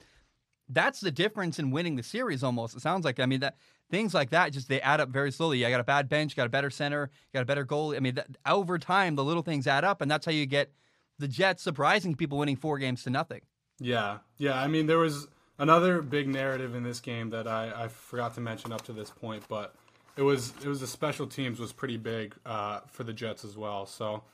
that's 0.69 1.01
the 1.01 1.11
difference 1.11 1.59
in 1.59 1.73
winning 1.73 1.97
the 1.97 2.03
series. 2.03 2.45
Almost, 2.45 2.77
it 2.77 2.81
sounds 2.81 3.05
like. 3.05 3.19
I 3.19 3.27
mean, 3.27 3.41
that 3.41 3.57
things 3.91 4.15
like 4.15 4.31
that 4.31 4.53
just 4.53 4.69
they 4.69 4.81
add 4.81 5.01
up 5.01 5.09
very 5.09 5.33
slowly. 5.33 5.67
I 5.67 5.71
got 5.71 5.81
a 5.81 5.85
bad 5.85 6.09
bench, 6.09 6.37
got 6.37 6.47
a 6.47 6.51
better 6.51 6.71
center, 6.71 7.11
got 7.35 7.43
a 7.43 7.45
better 7.47 7.65
goal. 7.65 7.95
I 7.95 8.01
mean, 8.01 8.15
that, 8.15 8.29
over 8.47 8.79
time, 8.79 9.17
the 9.17 9.25
little 9.25 9.43
things 9.43 9.67
add 9.67 9.85
up, 9.85 10.01
and 10.01 10.11
that's 10.11 10.25
how 10.25 10.33
you 10.33 10.47
get 10.47 10.73
the 11.19 11.29
Jets 11.29 11.63
surprising 11.63 12.15
people 12.15 12.39
winning 12.39 12.57
four 12.57 12.79
games 12.79 13.03
to 13.03 13.11
nothing. 13.11 13.41
Yeah, 13.81 14.19
yeah. 14.39 14.61
I 14.61 14.69
mean, 14.69 14.87
there 14.87 14.99
was 14.99 15.27
another 15.61 16.03
big 16.03 16.27
narrative 16.27 16.75
in 16.75 16.83
this 16.83 16.99
game 16.99 17.31
that 17.31 17.47
I, 17.47 17.85
I 17.85 17.89
forgot 17.89 18.35
to 18.35 18.41
mention 18.41 18.73
up 18.73 18.83
to 18.83 18.93
this 18.93 19.11
point, 19.11 19.45
but 19.49 19.75
it 20.17 20.23
was 20.23 20.53
it 20.63 20.67
was 20.67 20.81
the 20.81 20.87
special 20.89 21.29
teams 21.29 21.61
was 21.61 21.73
pretty 21.73 21.97
big 21.97 22.35
uh, 22.45 22.81
for 22.89 23.05
the 23.05 23.13
Jets 23.13 23.45
as 23.45 23.57
well. 23.57 23.87
So 23.87 24.25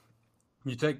you 0.65 0.77
take 0.77 0.99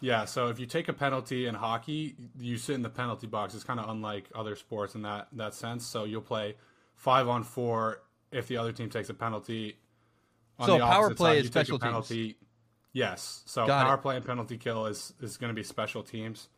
yeah, 0.00 0.26
so 0.26 0.48
if 0.48 0.60
you 0.60 0.66
take 0.66 0.88
a 0.88 0.92
penalty 0.92 1.46
in 1.46 1.54
hockey, 1.54 2.16
you 2.38 2.58
sit 2.58 2.74
in 2.74 2.82
the 2.82 2.90
penalty 2.90 3.26
box. 3.26 3.54
It's 3.54 3.64
kind 3.64 3.80
of 3.80 3.88
unlike 3.88 4.26
other 4.34 4.54
sports 4.56 4.94
in 4.94 5.02
that 5.02 5.28
that 5.32 5.54
sense. 5.54 5.86
So 5.86 6.04
you'll 6.04 6.20
play 6.20 6.56
five 6.96 7.28
on 7.28 7.44
four 7.44 8.02
if 8.30 8.48
the 8.48 8.58
other 8.58 8.72
team 8.72 8.90
takes 8.90 9.08
a 9.08 9.14
penalty. 9.14 9.78
On 10.58 10.66
so 10.66 10.78
the 10.78 10.84
power 10.84 11.14
play 11.14 11.36
side, 11.36 11.44
is 11.44 11.46
special 11.46 11.78
penalty. 11.78 12.24
Teams. 12.24 12.34
Yes. 12.92 13.42
So 13.46 13.66
Got 13.66 13.86
power 13.86 13.94
it. 13.94 13.98
play 13.98 14.16
and 14.16 14.24
penalty 14.24 14.58
kill 14.58 14.86
is 14.86 15.14
is 15.20 15.36
going 15.36 15.50
to 15.50 15.54
be 15.54 15.62
special 15.62 16.02
teams. 16.02 16.48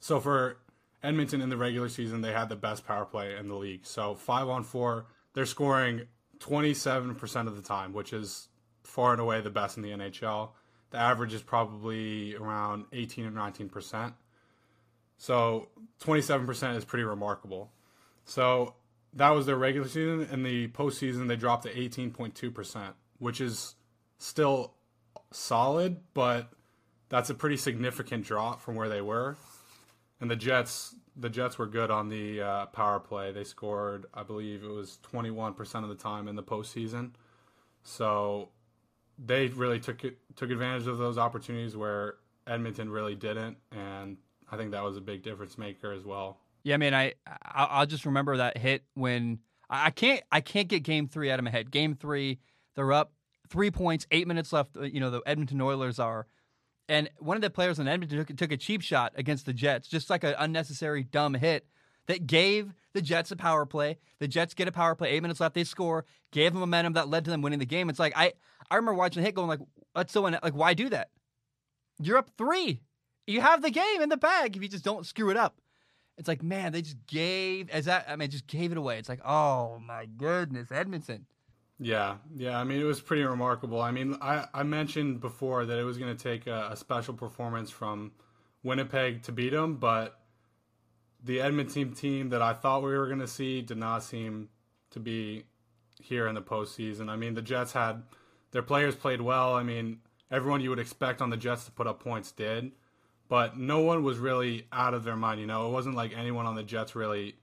So 0.00 0.20
for 0.20 0.58
Edmonton 1.06 1.40
in 1.40 1.48
the 1.48 1.56
regular 1.56 1.88
season, 1.88 2.20
they 2.20 2.32
had 2.32 2.48
the 2.48 2.56
best 2.56 2.84
power 2.86 3.04
play 3.04 3.36
in 3.36 3.48
the 3.48 3.54
league. 3.54 3.86
So 3.86 4.14
five 4.14 4.48
on 4.48 4.64
four, 4.64 5.06
they're 5.34 5.46
scoring 5.46 6.02
twenty 6.40 6.74
seven 6.74 7.14
percent 7.14 7.48
of 7.48 7.56
the 7.56 7.62
time, 7.62 7.92
which 7.92 8.12
is 8.12 8.48
far 8.82 9.12
and 9.12 9.20
away 9.20 9.40
the 9.40 9.50
best 9.50 9.76
in 9.76 9.82
the 9.82 9.90
NHL. 9.90 10.50
The 10.90 10.98
average 10.98 11.32
is 11.32 11.42
probably 11.42 12.34
around 12.34 12.86
eighteen 12.92 13.24
or 13.24 13.30
nineteen 13.30 13.68
percent. 13.68 14.14
So 15.16 15.68
twenty 16.00 16.22
seven 16.22 16.46
percent 16.46 16.76
is 16.76 16.84
pretty 16.84 17.04
remarkable. 17.04 17.70
So 18.24 18.74
that 19.14 19.30
was 19.30 19.46
their 19.46 19.56
regular 19.56 19.88
season. 19.88 20.28
In 20.32 20.42
the 20.42 20.68
postseason, 20.68 21.28
they 21.28 21.36
dropped 21.36 21.62
to 21.62 21.72
18.2%, 21.72 22.92
which 23.18 23.40
is 23.40 23.76
still 24.18 24.74
solid, 25.30 25.98
but 26.12 26.50
that's 27.08 27.30
a 27.30 27.34
pretty 27.34 27.56
significant 27.56 28.26
drop 28.26 28.60
from 28.60 28.74
where 28.74 28.88
they 28.88 29.00
were. 29.00 29.36
And 30.20 30.30
the 30.30 30.36
Jets, 30.36 30.94
the 31.16 31.28
Jets 31.28 31.58
were 31.58 31.66
good 31.66 31.90
on 31.90 32.08
the 32.08 32.40
uh, 32.40 32.66
power 32.66 32.98
play. 32.98 33.32
They 33.32 33.44
scored, 33.44 34.06
I 34.14 34.22
believe, 34.22 34.64
it 34.64 34.70
was 34.70 34.98
21% 35.12 35.82
of 35.82 35.88
the 35.88 35.94
time 35.94 36.26
in 36.26 36.36
the 36.36 36.42
postseason. 36.42 37.12
So 37.82 38.48
they 39.18 39.48
really 39.48 39.80
took 39.80 40.04
it, 40.04 40.18
took 40.34 40.50
advantage 40.50 40.86
of 40.86 40.98
those 40.98 41.18
opportunities 41.18 41.76
where 41.76 42.16
Edmonton 42.46 42.90
really 42.90 43.14
didn't, 43.14 43.56
and 43.72 44.16
I 44.50 44.56
think 44.56 44.70
that 44.72 44.82
was 44.82 44.96
a 44.96 45.00
big 45.00 45.22
difference 45.22 45.58
maker 45.58 45.92
as 45.92 46.04
well. 46.04 46.38
Yeah, 46.62 46.74
I 46.74 46.78
mean, 46.78 46.94
I 46.94 47.14
I'll 47.44 47.86
just 47.86 48.06
remember 48.06 48.36
that 48.38 48.58
hit 48.58 48.82
when 48.94 49.38
I 49.70 49.90
can't 49.90 50.22
I 50.32 50.40
can't 50.40 50.68
get 50.68 50.82
Game 50.82 51.06
Three 51.06 51.30
out 51.30 51.38
of 51.38 51.44
my 51.44 51.50
head. 51.50 51.70
Game 51.70 51.94
Three, 51.94 52.40
they're 52.74 52.92
up 52.92 53.12
three 53.48 53.70
points, 53.70 54.06
eight 54.10 54.26
minutes 54.26 54.52
left. 54.52 54.76
Uh, 54.76 54.82
you 54.82 55.00
know, 55.00 55.10
the 55.10 55.22
Edmonton 55.26 55.60
Oilers 55.60 55.98
are, 55.98 56.26
and 56.88 57.10
one 57.18 57.36
of 57.36 57.42
the 57.42 57.50
players 57.50 57.78
in 57.78 57.88
Edmonton 57.88 58.18
took, 58.18 58.36
took 58.36 58.52
a 58.52 58.56
cheap 58.56 58.80
shot 58.80 59.12
against 59.16 59.46
the 59.46 59.52
Jets, 59.52 59.88
just 59.88 60.08
like 60.08 60.24
an 60.24 60.34
unnecessary 60.38 61.02
dumb 61.02 61.34
hit 61.34 61.66
that 62.06 62.26
gave 62.26 62.72
the 62.92 63.02
Jets 63.02 63.30
a 63.30 63.36
power 63.36 63.66
play. 63.66 63.98
The 64.20 64.28
Jets 64.28 64.54
get 64.54 64.68
a 64.68 64.72
power 64.72 64.94
play, 64.94 65.10
eight 65.10 65.22
minutes 65.22 65.40
left, 65.40 65.54
they 65.54 65.64
score, 65.64 66.04
gave 66.30 66.52
them 66.52 66.60
momentum 66.60 66.94
that 66.94 67.08
led 67.08 67.24
to 67.24 67.30
them 67.30 67.42
winning 67.42 67.58
the 67.58 67.66
game. 67.66 67.90
It's 67.90 67.98
like 67.98 68.12
I 68.16 68.32
I 68.70 68.76
remember 68.76 68.94
watching 68.94 69.22
the 69.22 69.26
hit 69.26 69.34
going 69.34 69.48
like, 69.48 69.60
that's 69.94 70.12
so 70.12 70.22
like 70.22 70.54
why 70.54 70.74
do 70.74 70.88
that? 70.90 71.10
You're 72.00 72.18
up 72.18 72.30
three. 72.38 72.82
You 73.26 73.40
have 73.40 73.62
the 73.62 73.70
game 73.70 74.00
in 74.00 74.08
the 74.08 74.16
bag 74.16 74.56
if 74.56 74.62
you 74.62 74.68
just 74.68 74.84
don't 74.84 75.06
screw 75.06 75.30
it 75.30 75.36
up. 75.36 75.60
It's 76.18 76.28
like, 76.28 76.42
man, 76.42 76.72
they 76.72 76.82
just 76.82 77.04
gave 77.06 77.68
as 77.70 77.86
that 77.86 78.06
I 78.08 78.16
mean 78.16 78.30
just 78.30 78.46
gave 78.46 78.70
it 78.70 78.78
away. 78.78 78.98
It's 78.98 79.08
like, 79.08 79.24
oh 79.24 79.80
my 79.84 80.06
goodness, 80.06 80.70
Edmonton. 80.70 81.26
Yeah, 81.78 82.16
yeah. 82.34 82.58
I 82.58 82.64
mean, 82.64 82.80
it 82.80 82.84
was 82.84 83.00
pretty 83.00 83.22
remarkable. 83.22 83.82
I 83.82 83.90
mean, 83.90 84.16
I, 84.22 84.46
I 84.54 84.62
mentioned 84.62 85.20
before 85.20 85.66
that 85.66 85.78
it 85.78 85.84
was 85.84 85.98
going 85.98 86.16
to 86.16 86.22
take 86.22 86.46
a, 86.46 86.70
a, 86.72 86.76
special 86.76 87.12
performance 87.12 87.70
from 87.70 88.12
Winnipeg 88.62 89.22
to 89.24 89.32
beat 89.32 89.50
them, 89.50 89.76
but 89.76 90.18
the 91.22 91.40
Edmonton 91.40 91.92
team 91.92 92.30
that 92.30 92.40
I 92.40 92.54
thought 92.54 92.82
we 92.82 92.96
were 92.96 93.06
going 93.06 93.20
to 93.20 93.28
see 93.28 93.60
did 93.60 93.76
not 93.76 94.02
seem 94.02 94.48
to 94.90 95.00
be 95.00 95.44
here 96.00 96.26
in 96.28 96.34
the 96.34 96.42
postseason. 96.42 97.10
I 97.10 97.16
mean, 97.16 97.34
the 97.34 97.42
Jets 97.42 97.72
had 97.72 98.04
their 98.52 98.62
players 98.62 98.94
played 98.94 99.20
well. 99.20 99.54
I 99.54 99.62
mean, 99.62 99.98
everyone 100.30 100.62
you 100.62 100.70
would 100.70 100.78
expect 100.78 101.20
on 101.20 101.28
the 101.28 101.36
Jets 101.36 101.64
to 101.66 101.72
put 101.72 101.86
up 101.86 102.02
points 102.02 102.32
did, 102.32 102.72
but 103.28 103.58
no 103.58 103.80
one 103.80 104.02
was 104.02 104.18
really 104.18 104.66
out 104.72 104.94
of 104.94 105.04
their 105.04 105.16
mind. 105.16 105.40
You 105.40 105.46
know, 105.46 105.68
it 105.68 105.72
wasn't 105.72 105.94
like 105.94 106.16
anyone 106.16 106.46
on 106.46 106.54
the 106.54 106.62
Jets 106.62 106.94
really 106.94 107.36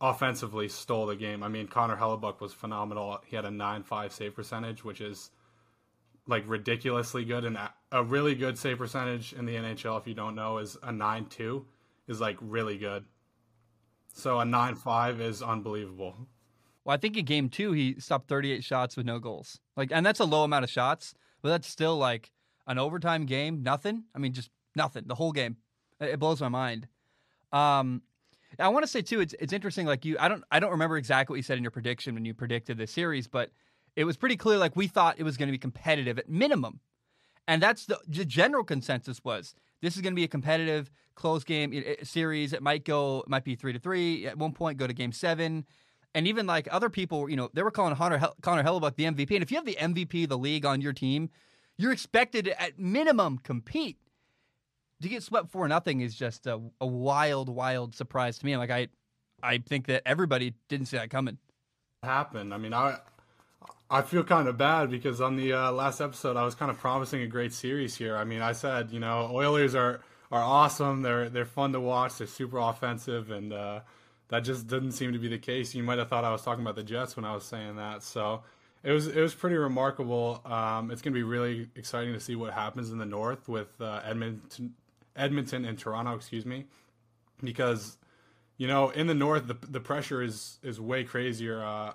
offensively 0.00 0.68
stole 0.68 1.06
the 1.06 1.16
game. 1.16 1.42
I 1.42 1.48
mean, 1.48 1.68
Connor 1.68 1.96
Hellebuyck 1.96 2.40
was 2.40 2.52
phenomenal. 2.52 3.20
He 3.26 3.36
had 3.36 3.44
a 3.44 3.50
9-5 3.50 4.12
save 4.12 4.34
percentage, 4.34 4.84
which 4.84 5.00
is 5.00 5.30
like 6.26 6.44
ridiculously 6.46 7.24
good 7.24 7.44
and 7.44 7.56
a 7.92 8.02
really 8.02 8.34
good 8.34 8.58
save 8.58 8.78
percentage 8.78 9.32
in 9.32 9.46
the 9.46 9.54
NHL 9.54 10.00
if 10.00 10.06
you 10.06 10.14
don't 10.14 10.34
know 10.34 10.58
is 10.58 10.76
a 10.82 10.90
9-2 10.90 11.64
is 12.08 12.20
like 12.20 12.36
really 12.40 12.78
good. 12.78 13.04
So 14.12 14.40
a 14.40 14.44
9-5 14.44 15.20
is 15.20 15.42
unbelievable. 15.42 16.16
Well, 16.84 16.94
I 16.94 16.96
think 16.96 17.16
in 17.16 17.24
game 17.24 17.48
2 17.48 17.72
he 17.72 17.96
stopped 17.98 18.28
38 18.28 18.64
shots 18.64 18.96
with 18.96 19.06
no 19.06 19.18
goals. 19.18 19.60
Like 19.76 19.90
and 19.92 20.04
that's 20.04 20.20
a 20.20 20.24
low 20.24 20.42
amount 20.42 20.64
of 20.64 20.70
shots, 20.70 21.14
but 21.42 21.50
that's 21.50 21.68
still 21.68 21.96
like 21.96 22.32
an 22.66 22.78
overtime 22.78 23.24
game, 23.24 23.62
nothing. 23.62 24.04
I 24.14 24.18
mean 24.18 24.32
just 24.32 24.50
nothing 24.74 25.04
the 25.06 25.14
whole 25.14 25.32
game. 25.32 25.56
It 26.00 26.18
blows 26.18 26.40
my 26.40 26.48
mind. 26.48 26.88
Um 27.52 28.02
I 28.58 28.68
want 28.68 28.84
to 28.84 28.90
say 28.90 29.02
too, 29.02 29.20
it's 29.20 29.34
it's 29.38 29.52
interesting. 29.52 29.86
Like 29.86 30.04
you, 30.04 30.16
I 30.18 30.28
don't 30.28 30.44
I 30.50 30.60
don't 30.60 30.70
remember 30.70 30.96
exactly 30.96 31.34
what 31.34 31.36
you 31.38 31.42
said 31.42 31.58
in 31.58 31.64
your 31.64 31.70
prediction 31.70 32.14
when 32.14 32.24
you 32.24 32.34
predicted 32.34 32.78
the 32.78 32.86
series, 32.86 33.26
but 33.26 33.50
it 33.96 34.04
was 34.04 34.16
pretty 34.16 34.36
clear. 34.36 34.58
Like 34.58 34.76
we 34.76 34.86
thought 34.86 35.18
it 35.18 35.24
was 35.24 35.36
going 35.36 35.48
to 35.48 35.52
be 35.52 35.58
competitive 35.58 36.18
at 36.18 36.28
minimum, 36.28 36.80
and 37.48 37.62
that's 37.62 37.86
the, 37.86 37.98
the 38.06 38.24
general 38.24 38.64
consensus 38.64 39.22
was 39.24 39.54
this 39.82 39.96
is 39.96 40.02
going 40.02 40.12
to 40.12 40.16
be 40.16 40.24
a 40.24 40.28
competitive, 40.28 40.90
close 41.14 41.44
game 41.44 41.84
series. 42.02 42.52
It 42.52 42.62
might 42.62 42.84
go, 42.84 43.20
it 43.20 43.28
might 43.28 43.44
be 43.44 43.54
three 43.54 43.72
to 43.72 43.78
three 43.78 44.26
at 44.26 44.38
one 44.38 44.52
point, 44.52 44.78
go 44.78 44.86
to 44.86 44.92
game 44.92 45.12
seven. 45.12 45.66
And 46.14 46.26
even 46.26 46.46
like 46.46 46.66
other 46.70 46.88
people, 46.88 47.28
you 47.28 47.36
know, 47.36 47.50
they 47.52 47.62
were 47.62 47.70
calling 47.70 47.94
Connor, 47.94 48.18
Connor 48.40 48.62
Hellebuyck 48.62 48.96
the 48.96 49.04
MVP. 49.04 49.32
And 49.32 49.42
if 49.42 49.50
you 49.50 49.58
have 49.58 49.66
the 49.66 49.76
MVP 49.76 50.24
of 50.24 50.30
the 50.30 50.38
league 50.38 50.64
on 50.64 50.80
your 50.80 50.94
team, 50.94 51.28
you're 51.76 51.92
expected 51.92 52.46
to, 52.46 52.62
at 52.62 52.78
minimum, 52.78 53.38
compete 53.38 53.98
to 55.02 55.08
get 55.08 55.22
swept 55.22 55.50
for 55.50 55.66
nothing 55.68 56.00
is 56.00 56.14
just 56.14 56.46
a, 56.46 56.60
a 56.80 56.86
wild, 56.86 57.48
wild 57.48 57.94
surprise 57.94 58.38
to 58.38 58.46
me. 58.46 58.56
Like 58.56 58.70
I, 58.70 58.88
I 59.42 59.58
think 59.58 59.86
that 59.86 60.02
everybody 60.06 60.54
didn't 60.68 60.86
see 60.86 60.96
that 60.96 61.10
coming. 61.10 61.38
Happened. 62.02 62.54
I 62.54 62.58
mean, 62.58 62.72
I, 62.72 62.98
I 63.90 64.02
feel 64.02 64.24
kind 64.24 64.48
of 64.48 64.56
bad 64.56 64.90
because 64.90 65.20
on 65.20 65.36
the 65.36 65.52
uh, 65.52 65.72
last 65.72 66.00
episode 66.00 66.36
I 66.36 66.44
was 66.44 66.54
kind 66.54 66.70
of 66.70 66.78
promising 66.78 67.22
a 67.22 67.26
great 67.26 67.52
series 67.52 67.96
here. 67.96 68.16
I 68.16 68.24
mean, 68.24 68.42
I 68.42 68.52
said 68.52 68.90
you 68.90 69.00
know 69.00 69.30
Oilers 69.32 69.74
are 69.74 70.00
are 70.32 70.42
awesome. 70.42 71.02
They're 71.02 71.28
they're 71.28 71.44
fun 71.44 71.72
to 71.72 71.80
watch. 71.80 72.18
They're 72.18 72.26
super 72.26 72.58
offensive, 72.58 73.30
and 73.30 73.52
uh, 73.52 73.80
that 74.28 74.40
just 74.40 74.66
didn't 74.66 74.92
seem 74.92 75.12
to 75.12 75.18
be 75.18 75.28
the 75.28 75.38
case. 75.38 75.74
You 75.74 75.82
might 75.82 75.98
have 75.98 76.08
thought 76.08 76.24
I 76.24 76.32
was 76.32 76.42
talking 76.42 76.62
about 76.62 76.76
the 76.76 76.82
Jets 76.82 77.16
when 77.16 77.24
I 77.24 77.34
was 77.34 77.44
saying 77.44 77.76
that. 77.76 78.02
So 78.02 78.42
it 78.82 78.92
was 78.92 79.06
it 79.06 79.20
was 79.20 79.34
pretty 79.34 79.56
remarkable. 79.56 80.40
Um, 80.44 80.90
it's 80.90 81.02
going 81.02 81.12
to 81.12 81.18
be 81.18 81.22
really 81.22 81.68
exciting 81.76 82.12
to 82.12 82.20
see 82.20 82.34
what 82.34 82.52
happens 82.52 82.90
in 82.90 82.98
the 82.98 83.06
North 83.06 83.48
with 83.48 83.68
uh, 83.80 84.00
Edmonton 84.04 84.74
Edmonton 85.16 85.64
and 85.64 85.78
Toronto, 85.78 86.14
excuse 86.14 86.46
me, 86.46 86.66
because 87.42 87.98
you 88.56 88.66
know 88.68 88.90
in 88.90 89.06
the 89.06 89.14
North 89.14 89.46
the 89.46 89.56
the 89.68 89.80
pressure 89.80 90.22
is 90.22 90.58
is 90.62 90.80
way 90.80 91.04
crazier. 91.04 91.62
Uh, 91.62 91.92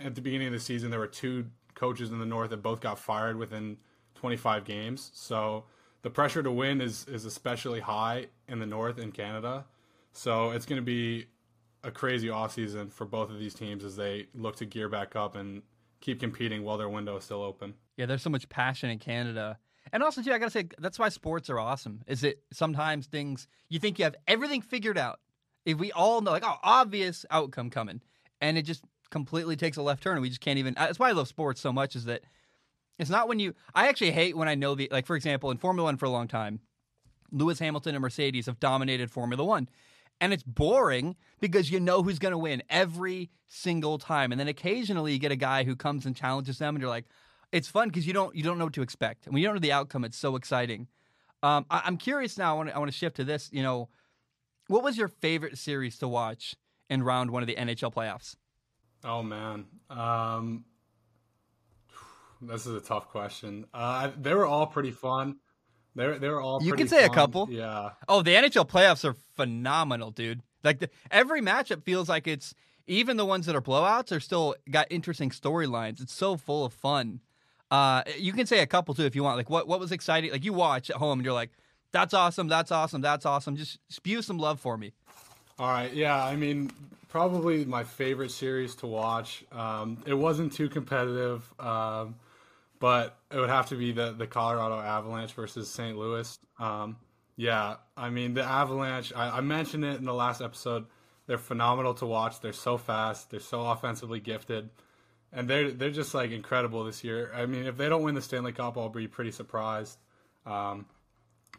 at 0.00 0.14
the 0.14 0.20
beginning 0.20 0.48
of 0.48 0.52
the 0.52 0.60
season, 0.60 0.90
there 0.90 0.98
were 0.98 1.06
two 1.06 1.46
coaches 1.74 2.10
in 2.10 2.18
the 2.18 2.26
North 2.26 2.50
that 2.50 2.62
both 2.62 2.80
got 2.80 2.98
fired 2.98 3.36
within 3.36 3.76
25 4.16 4.64
games, 4.64 5.10
so 5.14 5.64
the 6.02 6.10
pressure 6.10 6.42
to 6.42 6.50
win 6.50 6.80
is 6.80 7.06
is 7.06 7.24
especially 7.24 7.80
high 7.80 8.26
in 8.48 8.58
the 8.58 8.66
North 8.66 8.98
in 8.98 9.12
Canada. 9.12 9.64
So 10.12 10.50
it's 10.50 10.66
going 10.66 10.80
to 10.80 10.84
be 10.84 11.26
a 11.82 11.90
crazy 11.90 12.28
offseason 12.28 12.90
for 12.90 13.04
both 13.04 13.30
of 13.30 13.38
these 13.38 13.52
teams 13.52 13.84
as 13.84 13.96
they 13.96 14.26
look 14.34 14.56
to 14.56 14.64
gear 14.64 14.88
back 14.88 15.16
up 15.16 15.36
and 15.36 15.62
keep 16.00 16.20
competing 16.20 16.62
while 16.62 16.78
their 16.78 16.88
window 16.88 17.16
is 17.16 17.24
still 17.24 17.42
open. 17.42 17.74
Yeah, 17.96 18.06
there's 18.06 18.22
so 18.22 18.30
much 18.30 18.48
passion 18.48 18.90
in 18.90 18.98
Canada 18.98 19.58
and 19.94 20.02
also, 20.02 20.22
too, 20.22 20.32
I 20.32 20.38
gotta 20.38 20.50
say 20.50 20.66
that's 20.78 20.98
why 20.98 21.08
sports 21.08 21.48
are 21.48 21.58
awesome. 21.60 22.02
Is 22.08 22.22
that 22.22 22.42
sometimes 22.52 23.06
things 23.06 23.46
you 23.68 23.78
think 23.78 24.00
you 24.00 24.04
have 24.04 24.16
everything 24.26 24.60
figured 24.60 24.98
out. 24.98 25.20
If 25.64 25.78
we 25.78 25.92
all 25.92 26.20
know, 26.20 26.32
like, 26.32 26.42
oh, 26.44 26.58
obvious 26.64 27.24
outcome 27.30 27.70
coming, 27.70 28.00
and 28.40 28.58
it 28.58 28.62
just 28.62 28.82
completely 29.10 29.54
takes 29.54 29.76
a 29.76 29.82
left 29.82 30.02
turn, 30.02 30.14
and 30.14 30.22
we 30.22 30.30
just 30.30 30.40
can't 30.40 30.58
even. 30.58 30.74
That's 30.74 30.98
why 30.98 31.10
I 31.10 31.12
love 31.12 31.28
sports 31.28 31.60
so 31.60 31.72
much. 31.72 31.94
Is 31.94 32.06
that 32.06 32.22
it's 32.98 33.08
not 33.08 33.28
when 33.28 33.38
you. 33.38 33.54
I 33.72 33.86
actually 33.86 34.10
hate 34.10 34.36
when 34.36 34.48
I 34.48 34.56
know 34.56 34.74
the 34.74 34.88
like. 34.90 35.06
For 35.06 35.14
example, 35.14 35.52
in 35.52 35.58
Formula 35.58 35.86
One 35.86 35.96
for 35.96 36.06
a 36.06 36.10
long 36.10 36.26
time, 36.26 36.58
Lewis 37.30 37.60
Hamilton 37.60 37.94
and 37.94 38.02
Mercedes 38.02 38.46
have 38.46 38.58
dominated 38.58 39.12
Formula 39.12 39.44
One. 39.44 39.68
And 40.20 40.32
it's 40.32 40.42
boring 40.42 41.14
because 41.40 41.70
you 41.70 41.78
know 41.78 42.02
who's 42.02 42.18
going 42.18 42.32
to 42.32 42.38
win 42.38 42.62
every 42.68 43.30
single 43.46 43.98
time. 43.98 44.32
And 44.32 44.40
then 44.40 44.48
occasionally 44.48 45.12
you 45.12 45.18
get 45.18 45.32
a 45.32 45.36
guy 45.36 45.64
who 45.64 45.76
comes 45.76 46.04
and 46.04 46.16
challenges 46.16 46.58
them, 46.58 46.74
and 46.74 46.82
you're 46.82 46.90
like, 46.90 47.06
it's 47.54 47.68
fun 47.68 47.88
because 47.88 48.06
you 48.06 48.12
don't 48.12 48.34
you 48.34 48.42
don't 48.42 48.58
know 48.58 48.64
what 48.64 48.74
to 48.74 48.82
expect. 48.82 49.26
And 49.26 49.32
when 49.32 49.40
you 49.40 49.48
don't 49.48 49.54
know 49.54 49.60
the 49.60 49.72
outcome, 49.72 50.04
it's 50.04 50.18
so 50.18 50.34
exciting. 50.34 50.88
Um, 51.42 51.64
I, 51.70 51.86
am 51.86 51.96
curious 51.96 52.36
now. 52.36 52.54
I 52.54 52.56
want 52.56 52.68
to 52.70 52.74
I 52.74 52.78
want 52.78 52.90
to 52.90 52.96
shift 52.96 53.16
to 53.16 53.24
this. 53.24 53.48
You 53.52 53.62
know, 53.62 53.88
what 54.66 54.82
was 54.82 54.98
your 54.98 55.08
favorite 55.08 55.56
series 55.56 55.98
to 55.98 56.08
watch 56.08 56.56
in 56.90 57.02
round 57.02 57.30
one 57.30 57.42
of 57.42 57.46
the 57.46 57.54
NHL 57.54 57.94
playoffs? 57.94 58.34
Oh 59.04 59.22
man, 59.22 59.66
um, 59.88 60.64
this 62.42 62.66
is 62.66 62.74
a 62.74 62.80
tough 62.80 63.08
question. 63.08 63.66
Uh, 63.72 64.10
they 64.18 64.34
were 64.34 64.46
all 64.46 64.66
pretty 64.66 64.90
fun. 64.90 65.36
They 65.94 66.08
were, 66.08 66.18
they 66.18 66.28
were 66.28 66.40
all. 66.40 66.60
You 66.60 66.72
can 66.72 66.88
say 66.88 67.02
fun. 67.02 67.10
a 67.10 67.14
couple. 67.14 67.48
Yeah. 67.50 67.90
Oh, 68.08 68.22
the 68.22 68.34
NHL 68.34 68.68
playoffs 68.68 69.04
are 69.04 69.14
phenomenal, 69.36 70.10
dude. 70.10 70.42
Like 70.64 70.80
the, 70.80 70.90
every 71.08 71.40
matchup 71.40 71.84
feels 71.84 72.08
like 72.08 72.26
it's 72.26 72.52
even 72.88 73.16
the 73.16 73.24
ones 73.24 73.46
that 73.46 73.54
are 73.54 73.62
blowouts 73.62 74.10
are 74.10 74.18
still 74.18 74.56
got 74.68 74.88
interesting 74.90 75.30
storylines. 75.30 76.02
It's 76.02 76.12
so 76.12 76.36
full 76.36 76.64
of 76.64 76.72
fun. 76.72 77.20
Uh, 77.74 78.04
you 78.16 78.32
can 78.32 78.46
say 78.46 78.60
a 78.60 78.66
couple 78.66 78.94
too 78.94 79.02
if 79.02 79.16
you 79.16 79.24
want. 79.24 79.36
Like 79.36 79.50
what 79.50 79.66
what 79.66 79.80
was 79.80 79.90
exciting? 79.90 80.30
Like 80.30 80.44
you 80.44 80.52
watch 80.52 80.90
at 80.90 80.96
home 80.96 81.18
and 81.18 81.24
you're 81.24 81.34
like, 81.34 81.50
that's 81.90 82.14
awesome, 82.14 82.46
that's 82.46 82.70
awesome, 82.70 83.00
that's 83.00 83.26
awesome. 83.26 83.56
Just 83.56 83.80
spew 83.88 84.22
some 84.22 84.38
love 84.38 84.60
for 84.60 84.78
me. 84.78 84.92
All 85.58 85.68
right, 85.68 85.92
yeah. 85.92 86.24
I 86.24 86.36
mean, 86.36 86.70
probably 87.08 87.64
my 87.64 87.82
favorite 87.82 88.30
series 88.30 88.76
to 88.76 88.86
watch. 88.86 89.44
Um, 89.50 89.98
it 90.06 90.14
wasn't 90.14 90.52
too 90.52 90.68
competitive, 90.68 91.42
um, 91.58 92.14
but 92.78 93.18
it 93.32 93.38
would 93.38 93.50
have 93.50 93.66
to 93.70 93.74
be 93.74 93.90
the 93.90 94.12
the 94.12 94.28
Colorado 94.28 94.78
Avalanche 94.78 95.32
versus 95.32 95.68
St. 95.68 95.98
Louis. 95.98 96.38
Um, 96.60 96.96
yeah, 97.34 97.76
I 97.96 98.08
mean 98.08 98.34
the 98.34 98.44
Avalanche. 98.44 99.12
I, 99.16 99.38
I 99.38 99.40
mentioned 99.40 99.84
it 99.84 99.98
in 99.98 100.04
the 100.04 100.14
last 100.14 100.40
episode. 100.40 100.86
They're 101.26 101.38
phenomenal 101.38 101.94
to 101.94 102.06
watch. 102.06 102.40
They're 102.40 102.52
so 102.52 102.78
fast. 102.78 103.32
They're 103.32 103.40
so 103.40 103.62
offensively 103.66 104.20
gifted 104.20 104.70
and 105.34 105.50
they're 105.50 105.70
they're 105.72 105.90
just 105.90 106.14
like 106.14 106.30
incredible 106.30 106.84
this 106.84 107.04
year. 107.04 107.30
I 107.34 107.46
mean, 107.46 107.66
if 107.66 107.76
they 107.76 107.88
don't 107.88 108.02
win 108.02 108.14
the 108.14 108.22
Stanley 108.22 108.52
Cup, 108.52 108.78
I'll 108.78 108.88
be 108.88 109.08
pretty 109.08 109.32
surprised. 109.32 109.98
Um, 110.46 110.86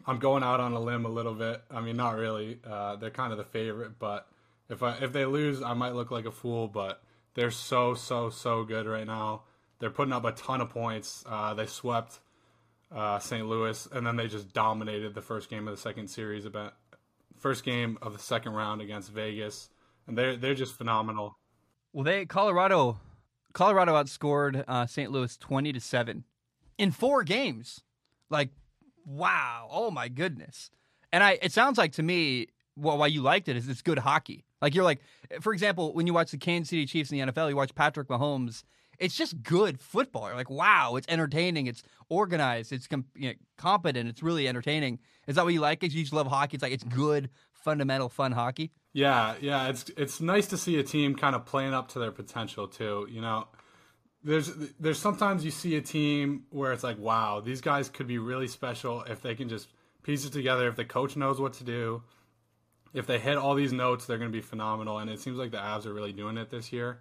I'm 0.06 0.18
going 0.18 0.42
out 0.42 0.60
on 0.60 0.72
a 0.72 0.80
limb 0.80 1.04
a 1.04 1.10
little 1.10 1.34
bit. 1.34 1.62
I 1.70 1.80
mean, 1.80 1.96
not 1.96 2.16
really. 2.16 2.58
Uh, 2.66 2.96
they're 2.96 3.10
kind 3.10 3.32
of 3.32 3.38
the 3.38 3.44
favorite, 3.44 3.98
but 3.98 4.26
if 4.68 4.82
I 4.82 4.96
if 4.96 5.12
they 5.12 5.26
lose, 5.26 5.62
I 5.62 5.74
might 5.74 5.94
look 5.94 6.10
like 6.10 6.24
a 6.24 6.32
fool. 6.32 6.68
But 6.68 7.02
They're 7.34 7.50
so 7.50 7.94
so 7.94 8.30
so 8.30 8.64
good 8.64 8.86
right 8.86 9.06
now. 9.06 9.42
They're 9.78 9.90
putting 9.90 10.12
up 10.12 10.24
a 10.24 10.32
ton 10.32 10.62
of 10.62 10.70
points. 10.70 11.22
Uh, 11.26 11.52
they 11.52 11.66
swept 11.66 12.20
uh, 12.90 13.18
St. 13.18 13.46
Louis, 13.46 13.86
and 13.92 14.06
then 14.06 14.16
they 14.16 14.26
just 14.26 14.52
dominated 14.54 15.14
the 15.14 15.20
first 15.20 15.50
game 15.50 15.68
of 15.68 15.76
the 15.76 15.80
second 15.80 16.08
series 16.08 16.46
event, 16.46 16.72
first 17.38 17.62
game 17.62 17.98
of 18.00 18.14
the 18.14 18.18
second 18.18 18.52
round 18.52 18.80
against 18.80 19.10
Vegas, 19.12 19.68
and 20.06 20.16
they're 20.16 20.36
they're 20.36 20.54
just 20.54 20.74
phenomenal. 20.74 21.36
Well, 21.92 22.04
they 22.04 22.26
Colorado, 22.26 22.98
Colorado 23.56 23.94
outscored 23.94 24.62
uh, 24.68 24.86
St. 24.86 25.10
Louis 25.10 25.34
twenty 25.38 25.72
to 25.72 25.80
seven 25.80 26.24
in 26.76 26.90
four 26.90 27.24
games. 27.24 27.80
Like, 28.28 28.50
wow! 29.06 29.66
Oh 29.70 29.90
my 29.90 30.08
goodness! 30.08 30.70
And 31.10 31.24
I, 31.24 31.38
it 31.40 31.52
sounds 31.52 31.78
like 31.78 31.92
to 31.92 32.02
me, 32.02 32.48
well, 32.76 32.98
why 32.98 33.06
you 33.06 33.22
liked 33.22 33.48
it 33.48 33.56
is 33.56 33.66
it's 33.66 33.80
good 33.80 33.98
hockey. 33.98 34.44
Like 34.60 34.74
you're 34.74 34.84
like, 34.84 35.00
for 35.40 35.54
example, 35.54 35.94
when 35.94 36.06
you 36.06 36.12
watch 36.12 36.32
the 36.32 36.36
Kansas 36.36 36.68
City 36.68 36.84
Chiefs 36.84 37.10
in 37.10 37.18
the 37.18 37.32
NFL, 37.32 37.48
you 37.48 37.56
watch 37.56 37.74
Patrick 37.74 38.08
Mahomes 38.08 38.62
it's 38.98 39.16
just 39.16 39.42
good 39.42 39.80
football. 39.80 40.28
You're 40.28 40.36
like, 40.36 40.50
wow, 40.50 40.96
it's 40.96 41.06
entertaining, 41.08 41.66
it's 41.66 41.82
organized, 42.08 42.72
it's 42.72 42.86
com- 42.86 43.06
you 43.14 43.28
know, 43.28 43.34
competent, 43.58 44.08
it's 44.08 44.22
really 44.22 44.48
entertaining. 44.48 44.98
Is 45.26 45.36
that 45.36 45.44
what 45.44 45.54
you 45.54 45.60
like? 45.60 45.82
Is 45.82 45.94
you 45.94 46.02
just 46.02 46.12
love 46.12 46.26
hockey. 46.26 46.56
It's 46.56 46.62
like 46.62 46.72
it's 46.72 46.84
good, 46.84 47.30
fundamental, 47.52 48.08
fun 48.08 48.32
hockey. 48.32 48.72
Yeah, 48.96 49.34
yeah, 49.42 49.68
it's 49.68 49.90
it's 49.98 50.22
nice 50.22 50.46
to 50.46 50.56
see 50.56 50.78
a 50.78 50.82
team 50.82 51.16
kind 51.16 51.36
of 51.36 51.44
playing 51.44 51.74
up 51.74 51.88
to 51.88 51.98
their 51.98 52.10
potential 52.10 52.66
too. 52.66 53.06
You 53.10 53.20
know, 53.20 53.46
there's 54.24 54.50
there's 54.80 54.98
sometimes 54.98 55.44
you 55.44 55.50
see 55.50 55.76
a 55.76 55.82
team 55.82 56.44
where 56.48 56.72
it's 56.72 56.82
like, 56.82 56.98
wow, 56.98 57.40
these 57.40 57.60
guys 57.60 57.90
could 57.90 58.06
be 58.06 58.16
really 58.16 58.48
special 58.48 59.02
if 59.02 59.20
they 59.20 59.34
can 59.34 59.50
just 59.50 59.68
piece 60.02 60.24
it 60.24 60.32
together. 60.32 60.66
If 60.66 60.76
the 60.76 60.86
coach 60.86 61.14
knows 61.14 61.38
what 61.38 61.52
to 61.54 61.64
do, 61.64 62.04
if 62.94 63.06
they 63.06 63.18
hit 63.18 63.36
all 63.36 63.54
these 63.54 63.70
notes, 63.70 64.06
they're 64.06 64.16
going 64.16 64.32
to 64.32 64.36
be 64.36 64.40
phenomenal. 64.40 64.96
And 64.96 65.10
it 65.10 65.20
seems 65.20 65.36
like 65.36 65.50
the 65.50 65.58
Avs 65.58 65.84
are 65.84 65.92
really 65.92 66.14
doing 66.14 66.38
it 66.38 66.48
this 66.48 66.72
year. 66.72 67.00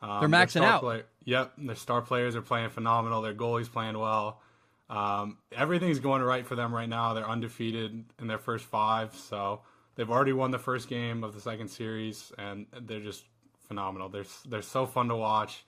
Um, 0.00 0.20
They're 0.20 0.28
maxing 0.28 0.62
out. 0.62 0.80
Play- 0.80 1.02
yep, 1.24 1.54
their 1.58 1.74
star 1.74 2.02
players 2.02 2.36
are 2.36 2.42
playing 2.42 2.70
phenomenal. 2.70 3.20
Their 3.20 3.34
goalie's 3.34 3.68
playing 3.68 3.98
well. 3.98 4.40
Um, 4.88 5.38
everything's 5.50 5.98
going 5.98 6.22
right 6.22 6.46
for 6.46 6.54
them 6.54 6.72
right 6.72 6.88
now. 6.88 7.14
They're 7.14 7.28
undefeated 7.28 8.04
in 8.20 8.28
their 8.28 8.38
first 8.38 8.64
five, 8.64 9.16
so 9.16 9.62
they've 9.94 10.10
already 10.10 10.32
won 10.32 10.50
the 10.50 10.58
first 10.58 10.88
game 10.88 11.24
of 11.24 11.34
the 11.34 11.40
second 11.40 11.68
series, 11.68 12.32
and 12.38 12.66
they're 12.80 13.00
just 13.00 13.24
phenomenal. 13.68 14.08
They're 14.08 14.24
they're 14.46 14.62
so 14.62 14.86
fun 14.86 15.08
to 15.08 15.16
watch, 15.16 15.64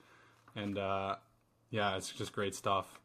and 0.55 0.77
uh, 0.77 1.15
yeah, 1.69 1.97
it's 1.97 2.11
just 2.11 2.33
great 2.33 2.55
stuff. 2.55 2.99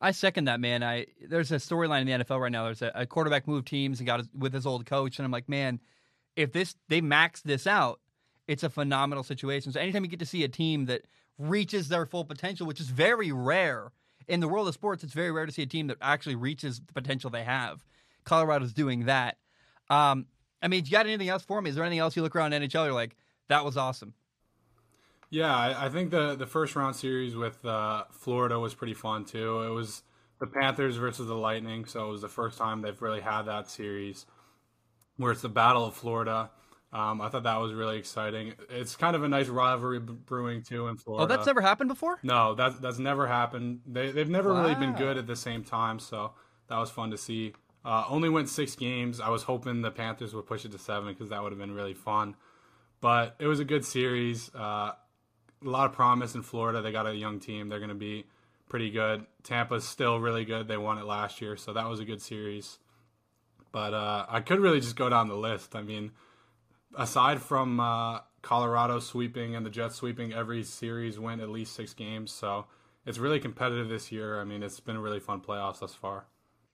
I 0.00 0.10
second 0.10 0.46
that, 0.46 0.60
man. 0.60 0.82
I 0.82 1.06
there's 1.28 1.52
a 1.52 1.56
storyline 1.56 2.02
in 2.02 2.06
the 2.06 2.24
NFL 2.24 2.40
right 2.40 2.52
now. 2.52 2.64
There's 2.64 2.82
a, 2.82 2.92
a 2.94 3.06
quarterback 3.06 3.46
moved 3.46 3.68
teams 3.68 4.00
and 4.00 4.06
got 4.06 4.20
his, 4.20 4.28
with 4.36 4.52
his 4.52 4.66
old 4.66 4.84
coach, 4.86 5.18
and 5.18 5.24
I'm 5.24 5.30
like, 5.30 5.48
man, 5.48 5.80
if 6.36 6.52
this 6.52 6.74
they 6.88 7.00
max 7.00 7.40
this 7.40 7.66
out, 7.66 8.00
it's 8.48 8.62
a 8.62 8.70
phenomenal 8.70 9.22
situation. 9.22 9.72
So 9.72 9.80
anytime 9.80 10.04
you 10.04 10.10
get 10.10 10.20
to 10.20 10.26
see 10.26 10.44
a 10.44 10.48
team 10.48 10.86
that 10.86 11.02
reaches 11.38 11.88
their 11.88 12.06
full 12.06 12.24
potential, 12.24 12.66
which 12.66 12.80
is 12.80 12.88
very 12.88 13.32
rare 13.32 13.92
in 14.28 14.40
the 14.40 14.48
world 14.48 14.68
of 14.68 14.74
sports, 14.74 15.04
it's 15.04 15.12
very 15.12 15.30
rare 15.30 15.46
to 15.46 15.52
see 15.52 15.62
a 15.62 15.66
team 15.66 15.86
that 15.88 15.98
actually 16.00 16.34
reaches 16.34 16.80
the 16.80 16.92
potential 16.92 17.30
they 17.30 17.44
have. 17.44 17.84
Colorado's 18.24 18.72
doing 18.72 19.06
that. 19.06 19.38
Um, 19.90 20.26
I 20.62 20.68
mean, 20.68 20.84
you 20.84 20.90
got 20.90 21.06
anything 21.06 21.28
else 21.28 21.42
for 21.42 21.60
me? 21.60 21.70
Is 21.70 21.76
there 21.76 21.84
anything 21.84 21.98
else 21.98 22.16
you 22.16 22.22
look 22.22 22.36
around 22.36 22.52
NHL? 22.52 22.84
You're 22.84 22.92
like, 22.92 23.16
that 23.48 23.64
was 23.64 23.76
awesome. 23.76 24.14
Yeah, 25.30 25.56
I, 25.56 25.86
I 25.86 25.88
think 25.88 26.10
the 26.10 26.34
the 26.34 26.46
first 26.46 26.76
round 26.76 26.94
series 26.94 27.34
with 27.34 27.64
uh, 27.64 28.04
Florida 28.10 28.60
was 28.60 28.74
pretty 28.74 28.94
fun 28.94 29.24
too. 29.24 29.62
It 29.62 29.70
was 29.70 30.02
the 30.38 30.46
Panthers 30.46 30.96
versus 30.96 31.26
the 31.26 31.34
Lightning, 31.34 31.86
so 31.86 32.08
it 32.08 32.12
was 32.12 32.20
the 32.20 32.28
first 32.28 32.58
time 32.58 32.82
they've 32.82 33.00
really 33.00 33.22
had 33.22 33.42
that 33.42 33.70
series 33.70 34.26
where 35.16 35.32
it's 35.32 35.40
the 35.40 35.48
Battle 35.48 35.86
of 35.86 35.94
Florida. 35.94 36.50
Um, 36.92 37.22
I 37.22 37.30
thought 37.30 37.44
that 37.44 37.56
was 37.56 37.72
really 37.72 37.96
exciting. 37.96 38.52
It's 38.68 38.94
kind 38.94 39.16
of 39.16 39.22
a 39.22 39.28
nice 39.28 39.48
rivalry 39.48 40.00
brewing 40.00 40.62
too 40.62 40.88
in 40.88 40.98
Florida. 40.98 41.24
Oh, 41.24 41.26
that's 41.26 41.46
never 41.46 41.62
happened 41.62 41.88
before. 41.88 42.18
No, 42.22 42.54
that's 42.54 42.78
that's 42.78 42.98
never 42.98 43.26
happened. 43.26 43.80
They 43.86 44.10
they've 44.10 44.28
never 44.28 44.52
wow. 44.52 44.62
really 44.62 44.74
been 44.74 44.92
good 44.92 45.16
at 45.16 45.26
the 45.26 45.36
same 45.36 45.64
time, 45.64 45.98
so 45.98 46.32
that 46.68 46.78
was 46.78 46.90
fun 46.90 47.10
to 47.10 47.16
see. 47.16 47.54
Uh, 47.84 48.04
only 48.08 48.28
went 48.28 48.48
six 48.48 48.76
games. 48.76 49.20
I 49.20 49.28
was 49.30 49.42
hoping 49.42 49.82
the 49.82 49.90
Panthers 49.90 50.34
would 50.34 50.46
push 50.46 50.64
it 50.64 50.72
to 50.72 50.78
seven 50.78 51.08
because 51.08 51.30
that 51.30 51.42
would 51.42 51.52
have 51.52 51.58
been 51.58 51.74
really 51.74 51.94
fun. 51.94 52.36
But 53.00 53.34
it 53.38 53.46
was 53.46 53.60
a 53.60 53.64
good 53.64 53.84
series. 53.84 54.50
Uh, 54.54 54.92
a 54.92 55.68
lot 55.68 55.86
of 55.86 55.92
promise 55.92 56.34
in 56.34 56.42
Florida. 56.42 56.80
They 56.80 56.92
got 56.92 57.06
a 57.06 57.14
young 57.14 57.40
team. 57.40 57.68
They're 57.68 57.80
going 57.80 57.88
to 57.88 57.94
be 57.94 58.26
pretty 58.68 58.90
good. 58.90 59.26
Tampa's 59.42 59.86
still 59.86 60.20
really 60.20 60.44
good. 60.44 60.68
They 60.68 60.76
won 60.76 60.98
it 60.98 61.04
last 61.04 61.40
year, 61.40 61.56
so 61.56 61.72
that 61.72 61.88
was 61.88 61.98
a 61.98 62.04
good 62.04 62.22
series. 62.22 62.78
But 63.72 63.94
uh, 63.94 64.26
I 64.28 64.40
could 64.40 64.60
really 64.60 64.80
just 64.80 64.96
go 64.96 65.08
down 65.08 65.28
the 65.28 65.36
list. 65.36 65.74
I 65.74 65.82
mean 65.82 66.12
aside 66.96 67.40
from 67.40 67.80
uh, 67.80 68.20
Colorado 68.42 69.00
sweeping 69.00 69.54
and 69.54 69.64
the 69.64 69.70
Jets 69.70 69.96
sweeping, 69.96 70.32
every 70.32 70.62
series 70.62 71.18
went 71.18 71.40
at 71.40 71.48
least 71.48 71.74
six 71.74 71.94
games. 71.94 72.32
So 72.32 72.66
it's 73.06 73.18
really 73.18 73.40
competitive 73.40 73.88
this 73.88 74.12
year. 74.12 74.40
I 74.40 74.44
mean, 74.44 74.62
it's 74.62 74.80
been 74.80 74.96
a 74.96 75.00
really 75.00 75.20
fun 75.20 75.40
playoffs 75.40 75.80
thus 75.80 75.94
far. 75.94 76.26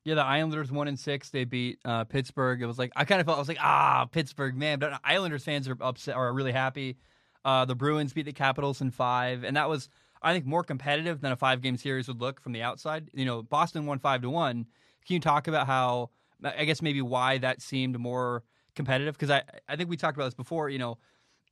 Yeah, 0.09 0.15
the 0.15 0.25
Islanders 0.25 0.73
one 0.73 0.89
and 0.89 0.99
six. 0.99 1.29
They 1.29 1.45
beat 1.45 1.81
uh, 1.85 2.05
Pittsburgh. 2.05 2.63
It 2.63 2.67
was 2.67 2.79
like 2.79 2.91
I 2.97 3.05
kind 3.05 3.21
of 3.21 3.27
felt 3.27 3.37
I 3.37 3.41
was 3.41 3.49
like, 3.49 3.59
ah, 3.61 4.07
Pittsburgh, 4.11 4.57
man. 4.57 4.79
But 4.79 4.99
Islanders 5.05 5.45
fans 5.45 5.69
are 5.69 5.77
upset, 5.83 6.17
are 6.17 6.33
really 6.33 6.53
happy. 6.53 6.97
Uh, 7.45 7.67
the 7.67 7.75
Bruins 7.75 8.15
beat 8.15 8.25
the 8.25 8.33
Capitals 8.33 8.81
in 8.81 8.91
five, 8.91 9.45
and 9.45 9.55
that 9.59 9.69
was 9.69 9.91
I 10.23 10.33
think 10.33 10.47
more 10.47 10.65
competitive 10.65 11.21
than 11.21 11.31
a 11.31 11.37
five 11.37 11.61
game 11.61 11.77
series 11.77 12.09
would 12.09 12.23
look 12.23 12.41
from 12.41 12.53
the 12.53 12.63
outside. 12.63 13.11
You 13.13 13.27
know, 13.27 13.43
Boston 13.43 13.85
won 13.85 13.99
five 13.99 14.23
to 14.23 14.31
one. 14.31 14.65
Can 15.07 15.13
you 15.13 15.21
talk 15.21 15.47
about 15.47 15.67
how 15.67 16.09
I 16.43 16.65
guess 16.65 16.81
maybe 16.81 17.03
why 17.03 17.37
that 17.37 17.61
seemed 17.61 17.99
more 17.99 18.45
competitive 18.75 19.15
because 19.15 19.29
I 19.29 19.43
I 19.69 19.77
think 19.77 19.91
we 19.91 19.99
talked 19.99 20.17
about 20.17 20.25
this 20.25 20.35
before. 20.35 20.71
You 20.71 20.79
know, 20.79 20.97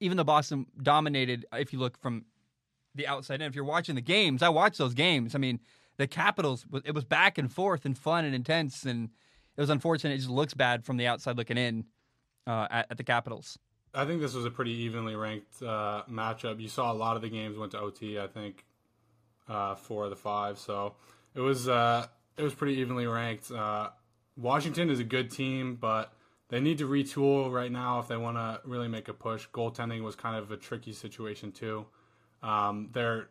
even 0.01 0.17
though 0.17 0.25
Boston 0.25 0.65
dominated, 0.83 1.45
if 1.53 1.75
you 1.75 1.79
look 1.79 2.01
from 2.01 2.25
the 2.95 3.07
outside 3.07 3.43
in, 3.43 3.49
if 3.49 3.55
you're 3.55 3.67
watching 3.67 3.97
the 3.97 4.01
games, 4.01 4.43
I 4.43 4.49
watched 4.49 4.79
those 4.79 4.95
games. 4.95 5.35
I 5.35 5.39
mean, 5.39 5.61
the 5.97 6.07
Capitals 6.07 6.67
it 6.85 6.95
was 6.95 7.05
back 7.05 7.39
and 7.39 7.53
forth 7.53 7.85
and 7.85 7.97
fun 7.97 8.25
and 8.25 8.35
intense, 8.35 8.85
and 8.85 9.11
it 9.57 9.61
was 9.61 9.71
unfortunate. 9.71 10.15
It 10.15 10.19
just 10.19 10.31
looks 10.31 10.55
bad 10.55 10.85
from 10.85 10.97
the 10.97 11.07
outside 11.07 11.37
looking 11.37 11.59
in 11.59 11.85
uh, 12.47 12.67
at, 12.71 12.87
at, 12.91 12.97
the 12.97 13.05
Capitals. 13.05 13.59
I 13.95 14.05
think 14.05 14.21
this 14.21 14.35
was 14.35 14.45
a 14.45 14.51
pretty 14.51 14.73
evenly 14.73 15.17
ranked 15.17 15.63
uh, 15.63 16.03
matchup. 16.11 16.61
You 16.61 16.69
saw 16.69 16.93
a 16.93 16.95
lot 16.95 17.17
of 17.17 17.23
the 17.23 17.29
games 17.31 17.57
went 17.57 17.73
to 17.73 17.81
OT. 17.81 18.21
I 18.21 18.27
think 18.27 18.65
uh, 19.49 19.75
four 19.75 20.05
of 20.05 20.11
the 20.11 20.17
five, 20.17 20.59
so 20.59 20.95
it 21.35 21.41
was 21.41 21.69
uh, 21.69 22.07
it 22.37 22.43
was 22.43 22.55
pretty 22.55 22.81
evenly 22.81 23.07
ranked. 23.07 23.51
Uh, 23.51 23.91
Washington 24.37 24.91
is 24.91 25.01
a 25.01 25.05
good 25.05 25.31
team, 25.31 25.77
but 25.81 26.13
they 26.49 26.61
need 26.61 26.79
to 26.79 26.89
retool 26.89 27.51
right 27.51 27.73
now 27.73 27.99
if 27.99 28.09
they 28.09 28.17
want 28.17 28.37
to 28.37 28.61
really 28.65 28.89
make 28.89 29.09
a 29.09 29.15
push. 29.15 29.49
Goaltending 29.53 30.03
was 30.03 30.15
kind 30.15 30.37
of 30.37 30.51
a 30.51 30.57
tricky 30.57 30.93
situation 30.93 31.53
too. 31.53 31.87
Um, 32.43 32.91
their 32.93 33.29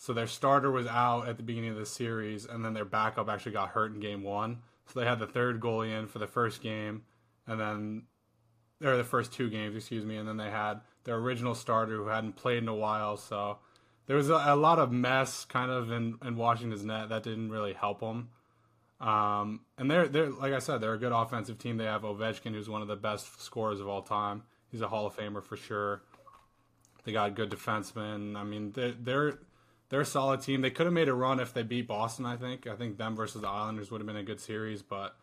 so 0.00 0.14
their 0.14 0.26
starter 0.26 0.70
was 0.70 0.86
out 0.86 1.28
at 1.28 1.36
the 1.36 1.42
beginning 1.42 1.72
of 1.72 1.76
the 1.76 1.84
series, 1.84 2.46
and 2.46 2.64
then 2.64 2.72
their 2.72 2.86
backup 2.86 3.28
actually 3.28 3.52
got 3.52 3.68
hurt 3.68 3.92
in 3.92 4.00
game 4.00 4.22
one. 4.22 4.60
So 4.86 4.98
they 4.98 5.04
had 5.04 5.18
the 5.18 5.26
third 5.26 5.60
goalie 5.60 5.90
in 5.96 6.06
for 6.06 6.18
the 6.18 6.26
first 6.26 6.62
game, 6.62 7.02
and 7.46 7.60
then 7.60 8.02
or 8.82 8.96
the 8.96 9.04
first 9.04 9.30
two 9.30 9.50
games, 9.50 9.76
excuse 9.76 10.06
me, 10.06 10.16
and 10.16 10.26
then 10.26 10.38
they 10.38 10.48
had 10.48 10.80
their 11.04 11.16
original 11.16 11.54
starter 11.54 11.96
who 11.96 12.06
hadn't 12.06 12.32
played 12.32 12.62
in 12.62 12.68
a 12.68 12.74
while. 12.74 13.18
So 13.18 13.58
there 14.06 14.16
was 14.16 14.30
a, 14.30 14.42
a 14.46 14.56
lot 14.56 14.78
of 14.78 14.90
mess 14.90 15.44
kind 15.44 15.70
of 15.70 15.92
in, 15.92 16.16
in 16.24 16.34
Washington's 16.34 16.82
net 16.82 17.10
that 17.10 17.22
didn't 17.22 17.50
really 17.50 17.74
help 17.74 18.00
them. 18.00 18.30
Um, 19.02 19.60
and 19.76 19.90
they're 19.90 20.08
they're 20.08 20.30
like 20.30 20.54
I 20.54 20.60
said, 20.60 20.80
they're 20.80 20.94
a 20.94 20.98
good 20.98 21.12
offensive 21.12 21.58
team. 21.58 21.76
They 21.76 21.84
have 21.84 22.02
Ovechkin, 22.02 22.54
who's 22.54 22.70
one 22.70 22.80
of 22.80 22.88
the 22.88 22.96
best 22.96 23.42
scorers 23.42 23.80
of 23.80 23.86
all 23.86 24.00
time. 24.00 24.44
He's 24.70 24.80
a 24.80 24.88
Hall 24.88 25.06
of 25.06 25.14
Famer 25.14 25.44
for 25.44 25.58
sure. 25.58 26.00
They 27.04 27.12
got 27.12 27.34
good 27.34 27.50
defensemen. 27.50 28.34
I 28.34 28.44
mean, 28.44 28.72
they're 28.72 28.92
they're 28.92 29.38
they're 29.90 30.00
a 30.00 30.06
solid 30.06 30.40
team. 30.40 30.62
They 30.62 30.70
could 30.70 30.86
have 30.86 30.92
made 30.92 31.08
a 31.08 31.14
run 31.14 31.40
if 31.40 31.52
they 31.52 31.62
beat 31.62 31.86
Boston. 31.86 32.24
I 32.24 32.36
think. 32.36 32.66
I 32.66 32.74
think 32.74 32.96
them 32.96 33.14
versus 33.14 33.42
the 33.42 33.48
Islanders 33.48 33.90
would 33.90 34.00
have 34.00 34.06
been 34.06 34.16
a 34.16 34.22
good 34.22 34.40
series, 34.40 34.82
but 34.82 35.16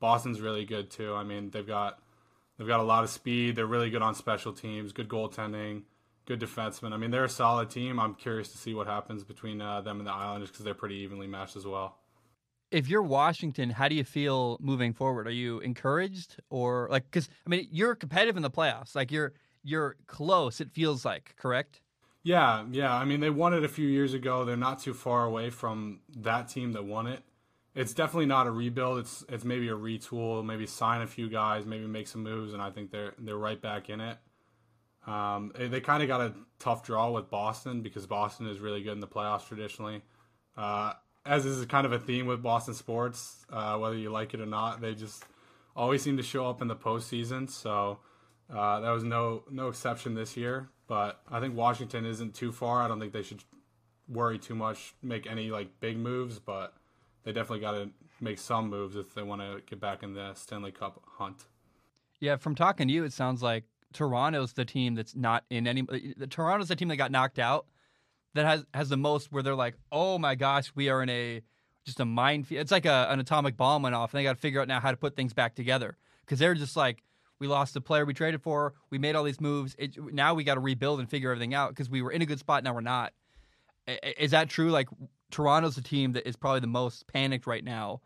Boston's 0.00 0.40
really 0.40 0.64
good 0.64 0.90
too. 0.90 1.14
I 1.14 1.24
mean, 1.24 1.50
they've 1.50 1.66
got 1.66 2.00
they've 2.58 2.68
got 2.68 2.80
a 2.80 2.84
lot 2.84 3.04
of 3.04 3.10
speed. 3.10 3.56
They're 3.56 3.66
really 3.66 3.90
good 3.90 4.02
on 4.02 4.14
special 4.14 4.52
teams. 4.52 4.92
Good 4.92 5.08
goaltending. 5.08 5.82
Good 6.26 6.40
defensemen. 6.40 6.92
I 6.92 6.98
mean, 6.98 7.10
they're 7.10 7.24
a 7.24 7.28
solid 7.28 7.70
team. 7.70 7.98
I'm 7.98 8.14
curious 8.14 8.52
to 8.52 8.58
see 8.58 8.74
what 8.74 8.86
happens 8.86 9.24
between 9.24 9.62
uh, 9.62 9.80
them 9.80 9.98
and 9.98 10.06
the 10.06 10.12
Islanders 10.12 10.50
because 10.50 10.64
they're 10.64 10.74
pretty 10.74 10.96
evenly 10.96 11.26
matched 11.26 11.56
as 11.56 11.64
well 11.64 11.96
if 12.70 12.88
you're 12.88 13.02
Washington, 13.02 13.70
how 13.70 13.88
do 13.88 13.94
you 13.94 14.04
feel 14.04 14.58
moving 14.60 14.92
forward? 14.92 15.26
Are 15.26 15.32
you 15.32 15.60
encouraged 15.60 16.36
or 16.50 16.88
like 16.90 17.04
because 17.04 17.28
I 17.46 17.50
mean 17.50 17.68
you're 17.70 17.94
competitive 17.94 18.36
in 18.36 18.42
the 18.42 18.50
playoffs, 18.50 18.94
like 18.94 19.10
you're 19.10 19.32
you're 19.62 19.96
close. 20.06 20.60
It 20.60 20.70
feels 20.70 21.04
like 21.04 21.34
correct. 21.36 21.80
Yeah, 22.28 22.66
yeah. 22.70 22.94
I 22.94 23.06
mean 23.06 23.20
they 23.20 23.30
won 23.30 23.54
it 23.54 23.64
a 23.64 23.68
few 23.68 23.88
years 23.88 24.12
ago. 24.12 24.44
They're 24.44 24.54
not 24.54 24.80
too 24.80 24.92
far 24.92 25.24
away 25.24 25.48
from 25.48 26.00
that 26.18 26.46
team 26.50 26.72
that 26.72 26.84
won 26.84 27.06
it. 27.06 27.22
It's 27.74 27.94
definitely 27.94 28.26
not 28.26 28.46
a 28.46 28.50
rebuild. 28.50 28.98
It's 28.98 29.24
it's 29.30 29.44
maybe 29.44 29.68
a 29.70 29.74
retool. 29.74 30.44
Maybe 30.44 30.66
sign 30.66 31.00
a 31.00 31.06
few 31.06 31.30
guys. 31.30 31.64
Maybe 31.64 31.86
make 31.86 32.06
some 32.06 32.22
moves, 32.22 32.52
and 32.52 32.60
I 32.60 32.68
think 32.68 32.90
they're 32.90 33.14
they're 33.18 33.38
right 33.38 33.58
back 33.62 33.88
in 33.88 34.02
it. 34.02 34.18
Um, 35.06 35.52
they, 35.56 35.68
they 35.68 35.80
kind 35.80 36.02
of 36.02 36.08
got 36.08 36.20
a 36.20 36.34
tough 36.58 36.84
draw 36.84 37.10
with 37.10 37.30
Boston 37.30 37.80
because 37.80 38.06
Boston 38.06 38.46
is 38.46 38.58
really 38.58 38.82
good 38.82 38.92
in 38.92 39.00
the 39.00 39.08
playoffs 39.08 39.48
traditionally. 39.48 40.02
Uh, 40.54 40.92
as 41.24 41.46
is 41.46 41.64
kind 41.64 41.86
of 41.86 41.92
a 41.92 41.98
theme 41.98 42.26
with 42.26 42.42
Boston 42.42 42.74
sports, 42.74 43.46
uh, 43.50 43.78
whether 43.78 43.96
you 43.96 44.10
like 44.10 44.34
it 44.34 44.40
or 44.40 44.46
not, 44.46 44.82
they 44.82 44.94
just 44.94 45.24
always 45.74 46.02
seem 46.02 46.18
to 46.18 46.22
show 46.22 46.46
up 46.46 46.60
in 46.60 46.68
the 46.68 46.76
postseason. 46.76 47.48
So 47.48 48.00
uh, 48.54 48.80
that 48.80 48.90
was 48.90 49.02
no 49.02 49.44
no 49.50 49.68
exception 49.68 50.14
this 50.14 50.36
year. 50.36 50.68
But 50.88 51.20
I 51.30 51.38
think 51.38 51.54
Washington 51.54 52.04
isn't 52.04 52.34
too 52.34 52.50
far. 52.50 52.82
I 52.82 52.88
don't 52.88 52.98
think 52.98 53.12
they 53.12 53.22
should 53.22 53.44
worry 54.08 54.38
too 54.38 54.54
much, 54.54 54.94
make 55.02 55.30
any 55.30 55.50
like 55.50 55.68
big 55.80 55.98
moves, 55.98 56.38
but 56.38 56.74
they 57.24 57.32
definitely 57.32 57.60
got 57.60 57.72
to 57.72 57.90
make 58.20 58.38
some 58.38 58.68
moves 58.68 58.96
if 58.96 59.14
they 59.14 59.22
want 59.22 59.42
to 59.42 59.60
get 59.66 59.80
back 59.80 60.02
in 60.02 60.14
the 60.14 60.34
Stanley 60.34 60.72
Cup 60.72 61.02
hunt. 61.18 61.44
Yeah, 62.20 62.36
from 62.36 62.54
talking 62.54 62.88
to 62.88 62.94
you, 62.94 63.04
it 63.04 63.12
sounds 63.12 63.42
like 63.42 63.64
Toronto's 63.92 64.54
the 64.54 64.64
team 64.64 64.94
that's 64.94 65.14
not 65.14 65.44
in 65.50 65.66
any. 65.66 65.82
The 66.16 66.26
Toronto's 66.26 66.68
the 66.68 66.76
team 66.76 66.88
that 66.88 66.96
got 66.96 67.12
knocked 67.12 67.38
out 67.38 67.66
that 68.34 68.46
has 68.46 68.64
has 68.74 68.88
the 68.88 68.96
most 68.96 69.30
where 69.30 69.42
they're 69.42 69.54
like, 69.54 69.74
oh 69.92 70.18
my 70.18 70.34
gosh, 70.34 70.72
we 70.74 70.88
are 70.88 71.02
in 71.02 71.10
a 71.10 71.42
just 71.84 72.00
a 72.00 72.04
minefield. 72.04 72.60
It's 72.60 72.72
like 72.72 72.86
a, 72.86 73.08
an 73.10 73.20
atomic 73.20 73.56
bomb 73.56 73.82
went 73.82 73.94
off, 73.94 74.12
and 74.12 74.18
they 74.18 74.24
got 74.24 74.34
to 74.34 74.40
figure 74.40 74.60
out 74.60 74.68
now 74.68 74.80
how 74.80 74.90
to 74.90 74.96
put 74.96 75.16
things 75.16 75.32
back 75.32 75.54
together 75.54 75.96
because 76.24 76.38
they're 76.38 76.54
just 76.54 76.76
like, 76.76 77.02
we 77.38 77.46
lost 77.46 77.74
the 77.74 77.80
player 77.80 78.04
we 78.04 78.14
traded 78.14 78.42
for, 78.42 78.74
we 78.90 78.98
made 78.98 79.14
all 79.14 79.24
these 79.24 79.40
moves. 79.40 79.74
It, 79.78 79.96
now 80.12 80.34
we 80.34 80.44
got 80.44 80.54
to 80.54 80.60
rebuild 80.60 81.00
and 81.00 81.08
figure 81.08 81.30
everything 81.30 81.54
out 81.54 81.70
because 81.70 81.88
we 81.88 82.02
were 82.02 82.10
in 82.10 82.22
a 82.22 82.26
good 82.26 82.38
spot, 82.38 82.64
now 82.64 82.74
we're 82.74 82.80
not. 82.80 83.12
Is 84.18 84.32
that 84.32 84.48
true? 84.48 84.70
Like 84.70 84.88
Toronto's 85.30 85.76
the 85.76 85.82
team 85.82 86.12
that 86.12 86.28
is 86.28 86.36
probably 86.36 86.60
the 86.60 86.66
most 86.66 87.06
panicked 87.06 87.46
right 87.46 87.64
now 87.64 88.00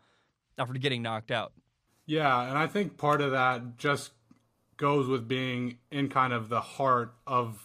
after 0.57 0.73
getting 0.73 1.01
knocked 1.01 1.31
out. 1.31 1.53
Yeah, 2.05 2.49
and 2.49 2.57
I 2.57 2.67
think 2.67 2.97
part 2.97 3.21
of 3.21 3.31
that 3.31 3.77
just 3.77 4.11
goes 4.77 5.07
with 5.07 5.27
being 5.27 5.77
in 5.91 6.09
kind 6.09 6.33
of 6.33 6.49
the 6.49 6.61
heart 6.61 7.13
of 7.25 7.59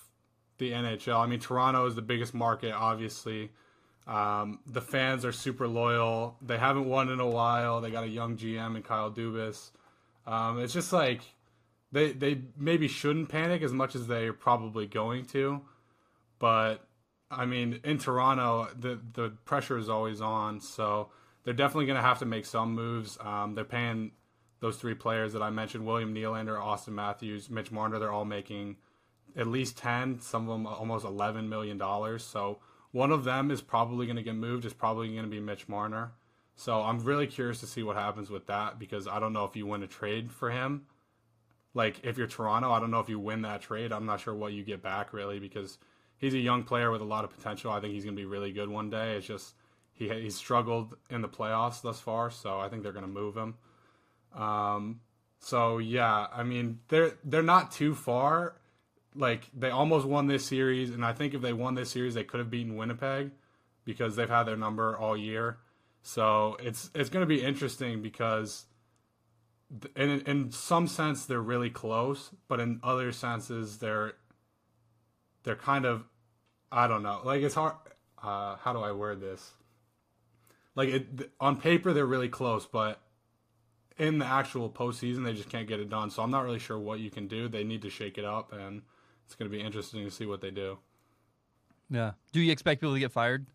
the 0.58 0.72
NHL. 0.72 1.18
I 1.18 1.26
mean, 1.26 1.40
Toronto 1.40 1.86
is 1.86 1.94
the 1.94 2.02
biggest 2.02 2.34
market, 2.34 2.72
obviously. 2.72 3.50
Um, 4.06 4.60
the 4.66 4.80
fans 4.80 5.24
are 5.24 5.32
super 5.32 5.68
loyal. 5.68 6.36
They 6.40 6.58
haven't 6.58 6.86
won 6.86 7.10
in 7.10 7.20
a 7.20 7.26
while. 7.26 7.80
They 7.80 7.90
got 7.90 8.04
a 8.04 8.08
young 8.08 8.36
GM 8.36 8.74
and 8.74 8.84
Kyle 8.84 9.10
Dubas. 9.10 9.70
Um, 10.26 10.60
it's 10.60 10.72
just 10.72 10.92
like 10.92 11.22
they 11.92 12.12
they 12.12 12.42
maybe 12.56 12.88
shouldn't 12.88 13.28
panic 13.28 13.62
as 13.62 13.72
much 13.72 13.94
as 13.94 14.06
they're 14.06 14.32
probably 14.32 14.86
going 14.86 15.24
to, 15.26 15.62
but 16.38 16.88
I 17.30 17.44
mean, 17.44 17.80
in 17.84 17.98
Toronto, 17.98 18.68
the 18.78 18.98
the 19.12 19.30
pressure 19.44 19.78
is 19.78 19.88
always 19.88 20.20
on, 20.20 20.60
so 20.60 21.10
they're 21.44 21.54
definitely 21.54 21.86
going 21.86 21.96
to 21.96 22.06
have 22.06 22.18
to 22.20 22.26
make 22.26 22.46
some 22.46 22.74
moves. 22.74 23.18
Um, 23.20 23.54
they're 23.54 23.64
paying 23.64 24.12
those 24.60 24.76
three 24.76 24.94
players 24.94 25.32
that 25.34 25.42
I 25.42 25.50
mentioned: 25.50 25.86
William 25.86 26.14
Nylander, 26.14 26.58
Auston 26.58 26.94
Matthews, 26.94 27.50
Mitch 27.50 27.70
Marner. 27.70 27.98
They're 27.98 28.12
all 28.12 28.24
making 28.24 28.76
at 29.36 29.46
least 29.46 29.76
ten, 29.76 30.20
some 30.20 30.48
of 30.48 30.48
them 30.48 30.66
almost 30.66 31.04
eleven 31.04 31.48
million 31.48 31.76
dollars. 31.76 32.24
So 32.24 32.60
one 32.92 33.12
of 33.12 33.24
them 33.24 33.50
is 33.50 33.60
probably 33.60 34.06
going 34.06 34.16
to 34.16 34.22
get 34.22 34.34
moved. 34.34 34.64
Is 34.64 34.72
probably 34.72 35.08
going 35.08 35.22
to 35.22 35.28
be 35.28 35.40
Mitch 35.40 35.68
Marner. 35.68 36.12
So 36.54 36.80
I'm 36.80 36.98
really 37.00 37.26
curious 37.26 37.60
to 37.60 37.66
see 37.66 37.82
what 37.82 37.96
happens 37.96 38.30
with 38.30 38.46
that 38.46 38.78
because 38.78 39.06
I 39.06 39.20
don't 39.20 39.32
know 39.32 39.44
if 39.44 39.54
you 39.54 39.66
win 39.66 39.82
a 39.82 39.86
trade 39.86 40.32
for 40.32 40.50
him. 40.50 40.86
Like 41.74 42.00
if 42.04 42.18
you're 42.18 42.26
Toronto, 42.26 42.72
I 42.72 42.80
don't 42.80 42.90
know 42.90 43.00
if 43.00 43.08
you 43.08 43.18
win 43.18 43.42
that 43.42 43.62
trade. 43.62 43.92
I'm 43.92 44.06
not 44.06 44.20
sure 44.20 44.34
what 44.34 44.52
you 44.52 44.64
get 44.64 44.82
back 44.82 45.12
really 45.12 45.38
because 45.38 45.78
he's 46.16 46.34
a 46.34 46.38
young 46.38 46.64
player 46.64 46.90
with 46.90 47.00
a 47.00 47.04
lot 47.04 47.24
of 47.24 47.30
potential. 47.30 47.70
I 47.70 47.80
think 47.80 47.94
he's 47.94 48.04
going 48.04 48.16
to 48.16 48.20
be 48.20 48.26
really 48.26 48.52
good 48.52 48.68
one 48.68 48.90
day. 48.90 49.16
It's 49.16 49.26
just 49.26 49.54
he 49.92 50.08
he's 50.08 50.36
struggled 50.36 50.96
in 51.10 51.22
the 51.22 51.28
playoffs 51.28 51.82
thus 51.82 52.00
far, 52.00 52.30
so 52.30 52.58
I 52.58 52.68
think 52.68 52.82
they're 52.82 52.92
going 52.92 53.04
to 53.04 53.10
move 53.10 53.36
him. 53.36 53.54
Um, 54.34 55.00
so 55.40 55.78
yeah, 55.78 56.26
I 56.32 56.42
mean 56.42 56.80
they're 56.88 57.12
they're 57.24 57.42
not 57.42 57.70
too 57.70 57.94
far 57.94 58.54
like 59.14 59.50
they 59.52 59.70
almost 59.70 60.06
won 60.06 60.26
this 60.26 60.46
series, 60.46 60.90
and 60.90 61.04
I 61.04 61.12
think 61.12 61.34
if 61.34 61.42
they 61.42 61.52
won 61.52 61.74
this 61.74 61.90
series, 61.90 62.14
they 62.14 62.24
could 62.24 62.38
have 62.38 62.50
beaten 62.50 62.76
Winnipeg 62.76 63.32
because 63.84 64.16
they've 64.16 64.28
had 64.28 64.44
their 64.44 64.56
number 64.56 64.96
all 64.96 65.16
year. 65.16 65.58
So 66.02 66.56
it's 66.60 66.90
it's 66.94 67.10
going 67.10 67.22
to 67.22 67.26
be 67.26 67.42
interesting 67.42 68.00
because 68.00 68.66
in 69.96 70.20
in 70.22 70.50
some 70.50 70.86
sense 70.86 71.26
they're 71.26 71.40
really 71.40 71.70
close, 71.70 72.30
but 72.48 72.60
in 72.60 72.80
other 72.82 73.12
senses 73.12 73.78
they're 73.78 74.14
they're 75.42 75.56
kind 75.56 75.84
of 75.84 76.04
I 76.70 76.86
don't 76.86 77.02
know. 77.02 77.20
Like 77.24 77.42
it's 77.42 77.54
hard. 77.54 77.74
Uh, 78.22 78.56
how 78.56 78.72
do 78.72 78.80
I 78.80 78.92
word 78.92 79.20
this? 79.20 79.52
Like 80.74 80.88
it 80.88 81.30
on 81.40 81.60
paper 81.60 81.92
they're 81.92 82.06
really 82.06 82.28
close, 82.28 82.66
but 82.66 83.00
in 83.98 84.18
the 84.18 84.26
actual 84.26 84.70
postseason 84.70 85.24
they 85.24 85.32
just 85.32 85.48
can't 85.48 85.68
get 85.68 85.80
it 85.80 85.90
done. 85.90 86.10
So 86.10 86.22
I'm 86.22 86.30
not 86.30 86.44
really 86.44 86.58
sure 86.58 86.78
what 86.78 87.00
you 87.00 87.10
can 87.10 87.26
do. 87.26 87.48
They 87.48 87.64
need 87.64 87.82
to 87.82 87.90
shake 87.90 88.16
it 88.16 88.24
up 88.24 88.52
and 88.52 88.82
it's 89.26 89.34
going 89.34 89.50
to 89.50 89.54
be 89.54 89.62
interesting 89.62 90.04
to 90.04 90.10
see 90.10 90.24
what 90.24 90.40
they 90.40 90.50
do. 90.50 90.78
Yeah. 91.90 92.12
Do 92.32 92.40
you 92.40 92.52
expect 92.52 92.80
people 92.80 92.94
to 92.94 93.00
get 93.00 93.12
fired? 93.12 93.46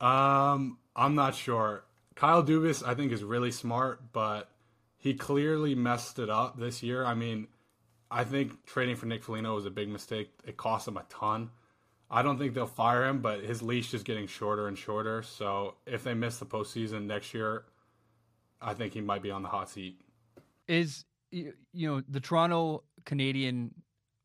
Um, 0.00 0.78
I'm 0.94 1.14
not 1.14 1.34
sure. 1.34 1.84
Kyle 2.14 2.42
Dubas, 2.42 2.86
I 2.86 2.94
think, 2.94 3.12
is 3.12 3.22
really 3.22 3.50
smart, 3.50 4.12
but 4.12 4.50
he 5.06 5.14
clearly 5.14 5.74
messed 5.74 6.18
it 6.18 6.28
up 6.28 6.58
this 6.58 6.82
year. 6.82 7.04
I 7.04 7.14
mean, 7.14 7.46
I 8.10 8.24
think 8.24 8.66
trading 8.66 8.96
for 8.96 9.06
Nick 9.06 9.22
Foligno 9.22 9.54
was 9.54 9.64
a 9.64 9.70
big 9.70 9.88
mistake. 9.88 10.30
It 10.44 10.56
cost 10.56 10.88
him 10.88 10.96
a 10.96 11.04
ton. 11.08 11.50
I 12.10 12.22
don't 12.22 12.38
think 12.38 12.54
they'll 12.54 12.66
fire 12.66 13.06
him, 13.06 13.20
but 13.20 13.40
his 13.40 13.62
leash 13.62 13.94
is 13.94 14.02
getting 14.02 14.26
shorter 14.26 14.68
and 14.68 14.76
shorter. 14.76 15.22
So 15.22 15.74
if 15.86 16.04
they 16.04 16.14
miss 16.14 16.38
the 16.38 16.46
postseason 16.46 17.06
next 17.06 17.34
year, 17.34 17.64
I 18.60 18.74
think 18.74 18.94
he 18.94 19.00
might 19.00 19.22
be 19.22 19.30
on 19.30 19.42
the 19.42 19.48
hot 19.48 19.70
seat. 19.70 20.00
Is 20.68 21.04
you 21.30 21.52
know 21.74 22.02
the 22.08 22.20
Toronto 22.20 22.82
Canadian 23.04 23.74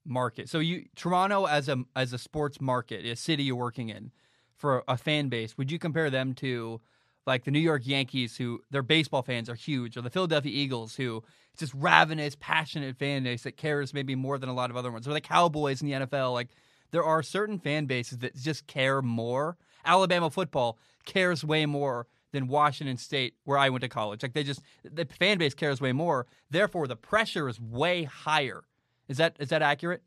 market. 0.05 0.49
So 0.49 0.59
you 0.59 0.85
Toronto 0.95 1.45
as 1.45 1.69
a 1.69 1.83
as 1.95 2.13
a 2.13 2.17
sports 2.17 2.59
market, 2.59 3.05
a 3.05 3.15
city 3.15 3.43
you're 3.43 3.55
working 3.55 3.89
in 3.89 4.11
for 4.55 4.83
a 4.87 4.97
fan 4.97 5.29
base, 5.29 5.57
would 5.57 5.71
you 5.71 5.79
compare 5.79 6.09
them 6.09 6.33
to 6.35 6.81
like 7.25 7.43
the 7.43 7.51
New 7.51 7.59
York 7.59 7.83
Yankees 7.85 8.37
who 8.37 8.61
their 8.71 8.81
baseball 8.81 9.21
fans 9.21 9.49
are 9.49 9.55
huge 9.55 9.97
or 9.97 10.01
the 10.01 10.09
Philadelphia 10.09 10.51
Eagles 10.51 10.95
who 10.95 11.23
it's 11.53 11.59
just 11.59 11.73
ravenous, 11.73 12.35
passionate 12.39 12.97
fan 12.97 13.23
base 13.23 13.43
that 13.43 13.57
cares 13.57 13.93
maybe 13.93 14.15
more 14.15 14.37
than 14.37 14.49
a 14.49 14.53
lot 14.53 14.69
of 14.69 14.77
other 14.77 14.91
ones. 14.91 15.07
Or 15.07 15.13
the 15.13 15.21
Cowboys 15.21 15.81
in 15.81 15.87
the 15.87 16.05
NFL, 16.05 16.33
like 16.33 16.49
there 16.91 17.03
are 17.03 17.21
certain 17.21 17.59
fan 17.59 17.85
bases 17.85 18.19
that 18.19 18.35
just 18.35 18.67
care 18.67 19.01
more. 19.01 19.57
Alabama 19.85 20.29
football 20.29 20.77
cares 21.05 21.43
way 21.43 21.65
more 21.65 22.07
than 22.31 22.47
Washington 22.47 22.97
State, 22.97 23.33
where 23.43 23.57
I 23.57 23.69
went 23.69 23.81
to 23.81 23.89
college. 23.89 24.23
Like 24.23 24.33
they 24.33 24.43
just 24.43 24.61
the 24.83 25.05
fan 25.05 25.37
base 25.37 25.53
cares 25.53 25.81
way 25.81 25.91
more. 25.91 26.27
Therefore, 26.49 26.87
the 26.87 26.95
pressure 26.95 27.49
is 27.49 27.59
way 27.59 28.03
higher 28.03 28.63
is 29.11 29.17
that 29.17 29.35
is 29.39 29.49
that 29.49 29.61
accurate? 29.61 30.01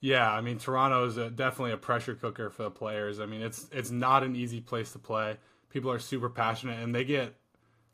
Yeah, 0.00 0.28
I 0.28 0.40
mean 0.40 0.58
Toronto 0.58 1.06
is 1.06 1.16
a, 1.16 1.30
definitely 1.30 1.70
a 1.70 1.76
pressure 1.76 2.16
cooker 2.16 2.50
for 2.50 2.64
the 2.64 2.70
players. 2.72 3.20
I 3.20 3.26
mean 3.26 3.40
it's 3.40 3.68
it's 3.70 3.92
not 3.92 4.24
an 4.24 4.34
easy 4.34 4.60
place 4.60 4.90
to 4.92 4.98
play. 4.98 5.36
People 5.72 5.90
are 5.90 5.98
super 5.98 6.28
passionate 6.28 6.82
and 6.82 6.94
they 6.94 7.04
get 7.04 7.34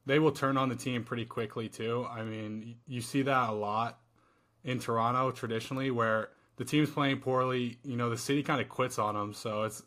they 0.06 0.18
will 0.18 0.32
turn 0.32 0.56
on 0.56 0.68
the 0.68 0.76
team 0.76 1.04
pretty 1.04 1.24
quickly 1.24 1.68
too. 1.68 2.06
I 2.10 2.22
mean 2.22 2.76
you 2.86 3.00
see 3.00 3.22
that 3.22 3.50
a 3.50 3.52
lot 3.52 4.00
in 4.64 4.78
Toronto 4.78 5.30
traditionally 5.30 5.90
where 5.90 6.30
the 6.56 6.64
team's 6.64 6.90
playing 6.90 7.20
poorly. 7.20 7.78
You 7.84 7.96
know 7.96 8.10
the 8.10 8.18
city 8.18 8.42
kind 8.42 8.60
of 8.60 8.68
quits 8.68 8.98
on 8.98 9.14
them, 9.14 9.32
so 9.32 9.64
it's 9.64 9.82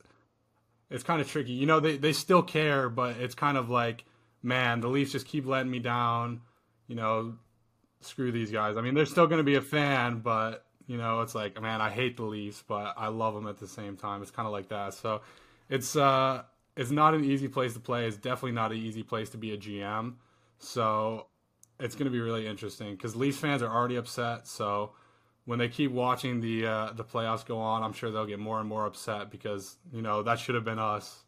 it's 0.89 1.03
kind 1.03 1.22
of 1.22 1.30
tricky. 1.30 1.53
You 1.53 1.65
know 1.65 1.80
they 1.80 1.97
they 1.97 2.13
still 2.13 2.43
care, 2.43 2.89
but 2.89 3.18
it's 3.18 3.35
kind 3.35 3.57
of 3.57 3.69
like 3.69 4.05
man 4.41 4.80
the 4.80 4.88
Leafs 4.88 5.11
just 5.11 5.27
keep 5.27 5.45
letting 5.45 5.72
me 5.72 5.80
down. 5.80 6.41
You 6.88 6.95
know 6.95 7.35
screw 8.01 8.31
these 8.31 8.51
guys. 8.51 8.77
I 8.77 8.81
mean, 8.81 8.93
they're 8.93 9.05
still 9.05 9.27
going 9.27 9.39
to 9.39 9.43
be 9.43 9.55
a 9.55 9.61
fan, 9.61 10.19
but 10.19 10.65
you 10.88 10.97
know, 10.97 11.22
it's 11.22 11.34
like, 11.34 11.61
man, 11.61 11.80
I 11.80 11.89
hate 11.89 12.18
the 12.18 12.23
Leafs, 12.23 12.63
but 12.68 12.95
I 12.97 13.07
love 13.07 13.34
them 13.34 13.47
at 13.47 13.59
the 13.59 13.68
same 13.68 13.95
time. 13.95 14.22
It's 14.22 14.31
kind 14.31 14.45
of 14.45 14.51
like 14.51 14.69
that. 14.69 14.93
So 14.93 15.22
it's 15.69 15.95
uh, 15.95 16.43
it's 16.82 16.91
not 16.91 17.14
an 17.14 17.24
easy 17.24 17.48
place 17.48 17.74
to 17.74 17.80
play. 17.80 18.08
It's 18.08 18.18
definitely 18.18 18.53
not 18.53 18.72
an 18.72 18.78
easy 18.78 19.03
place 19.03 19.30
to 19.30 19.38
be 19.38 19.53
a 19.53 19.58
GM. 19.58 20.16
So 20.58 21.28
it's 21.80 21.95
going 21.95 22.06
to 22.06 22.12
be 22.12 22.20
really 22.20 22.48
interesting 22.48 22.95
because 22.95 23.16
Leafs 23.16 23.38
fans 23.38 23.62
are 23.62 23.72
already 23.72 23.95
upset. 23.98 24.48
So 24.48 24.91
when 25.45 25.60
they 25.60 25.70
keep 25.70 25.91
watching 25.91 26.41
the 26.41 26.66
uh, 26.66 26.94
the 26.94 27.03
playoffs 27.03 27.45
go 27.45 27.60
on, 27.60 27.84
I'm 27.84 27.94
sure 27.94 28.12
they'll 28.12 28.26
get 28.26 28.40
more 28.40 28.60
and 28.60 28.68
more 28.68 28.86
upset 28.86 29.30
because 29.30 29.78
you 29.94 30.02
know 30.02 30.24
that 30.24 30.40
should 30.40 30.56
have 30.56 30.66
been 30.66 30.80
us. 30.80 31.24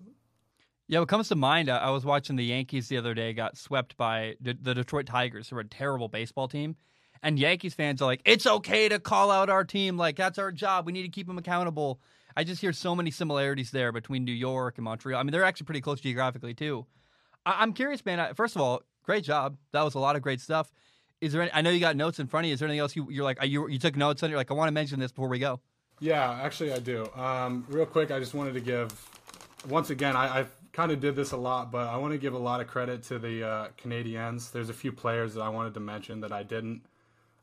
Yeah, 0.88 1.00
what 1.00 1.08
comes 1.08 1.30
to 1.30 1.36
mind, 1.36 1.70
uh, 1.70 1.80
I 1.82 1.92
was 1.92 2.04
watching 2.04 2.36
the 2.36 2.44
Yankees 2.44 2.90
the 2.90 2.98
other 2.98 3.14
day 3.14 3.34
got 3.34 3.58
swept 3.58 3.96
by 3.96 4.36
the, 4.42 4.58
the 4.60 4.74
Detroit 4.74 5.06
Tigers, 5.06 5.50
who 5.50 5.56
are 5.56 5.62
a 5.62 5.68
terrible 5.68 6.10
baseball 6.10 6.48
team. 6.48 6.76
And 7.24 7.40
Yankees 7.40 7.74
fans 7.74 8.02
are 8.02 8.06
like, 8.06 8.22
it's 8.26 8.46
okay 8.46 8.90
to 8.90 9.00
call 9.00 9.32
out 9.32 9.50
our 9.50 9.64
team. 9.64 9.98
Like, 9.98 10.18
that's 10.18 10.38
our 10.38 10.52
job. 10.52 10.86
We 10.86 10.92
need 10.92 11.04
to 11.04 11.10
keep 11.10 11.26
them 11.26 11.38
accountable. 11.38 12.02
I 12.36 12.44
just 12.44 12.62
hear 12.62 12.74
so 12.74 12.96
many 12.96 13.12
similarities 13.12 13.72
there 13.72 13.92
between 13.92 14.24
New 14.24 14.34
York 14.34 14.78
and 14.78 14.86
Montreal. 14.86 15.20
I 15.20 15.24
mean, 15.24 15.32
they're 15.32 15.44
actually 15.44 15.66
pretty 15.66 15.82
close 15.82 16.02
geographically, 16.02 16.54
too. 16.54 16.86
I- 17.46 17.64
am 17.64 17.74
curious, 17.74 18.06
man. 18.06 18.34
First 18.36 18.56
of 18.56 18.62
all, 18.62 18.82
great 19.04 19.24
job. 19.24 19.58
That 19.72 19.84
was 19.84 19.96
a 19.96 20.00
lot 20.00 20.16
of 20.16 20.22
great 20.22 20.42
stuff. 20.42 20.72
Is 21.22 21.32
there? 21.32 21.44
Any, 21.44 21.54
I 21.54 21.62
know 21.62 21.70
you 21.70 21.80
got 21.80 21.96
notes 21.96 22.20
in 22.20 22.28
front 22.28 22.46
of 22.46 22.48
you. 22.50 22.54
Is 22.54 22.60
there 22.60 22.68
anything 22.68 22.82
else 22.82 22.96
you, 22.96 23.08
you're 23.10 23.24
like? 23.24 23.38
You, 23.44 23.70
you 23.70 23.80
took 23.80 23.96
notes 23.96 24.24
on? 24.24 24.30
You're 24.30 24.38
like, 24.38 24.52
I 24.52 24.56
want 24.56 24.68
to 24.68 24.74
mention 24.74 25.00
this 25.00 25.12
before 25.12 25.30
we 25.30 25.40
go. 25.40 25.62
Yeah, 26.00 26.40
actually, 26.42 26.74
I 26.74 26.80
do. 26.80 27.10
Um, 27.16 27.66
real 27.70 27.86
quick, 27.86 28.12
I 28.12 28.20
just 28.20 28.34
wanted 28.34 28.56
to 28.56 28.60
give 28.60 28.92
once 29.70 29.90
again. 29.90 30.16
I, 30.16 30.40
I've 30.40 30.52
kind 30.74 30.92
of 30.92 31.00
did 31.00 31.16
this 31.16 31.32
a 31.32 31.38
lot, 31.38 31.72
but 31.72 31.88
I 31.88 31.96
want 31.98 32.12
to 32.14 32.18
give 32.18 32.34
a 32.34 32.38
lot 32.38 32.60
of 32.60 32.68
credit 32.68 33.04
to 33.04 33.20
the 33.20 33.48
uh, 33.48 33.68
Canadiens. 33.82 34.52
There's 34.52 34.70
a 34.70 34.74
few 34.74 34.92
players 34.92 35.36
that 35.36 35.42
I 35.42 35.50
wanted 35.50 35.76
to 35.76 35.80
mention 35.80 36.20
that 36.22 36.34
I 36.34 36.44
didn't. 36.44 36.82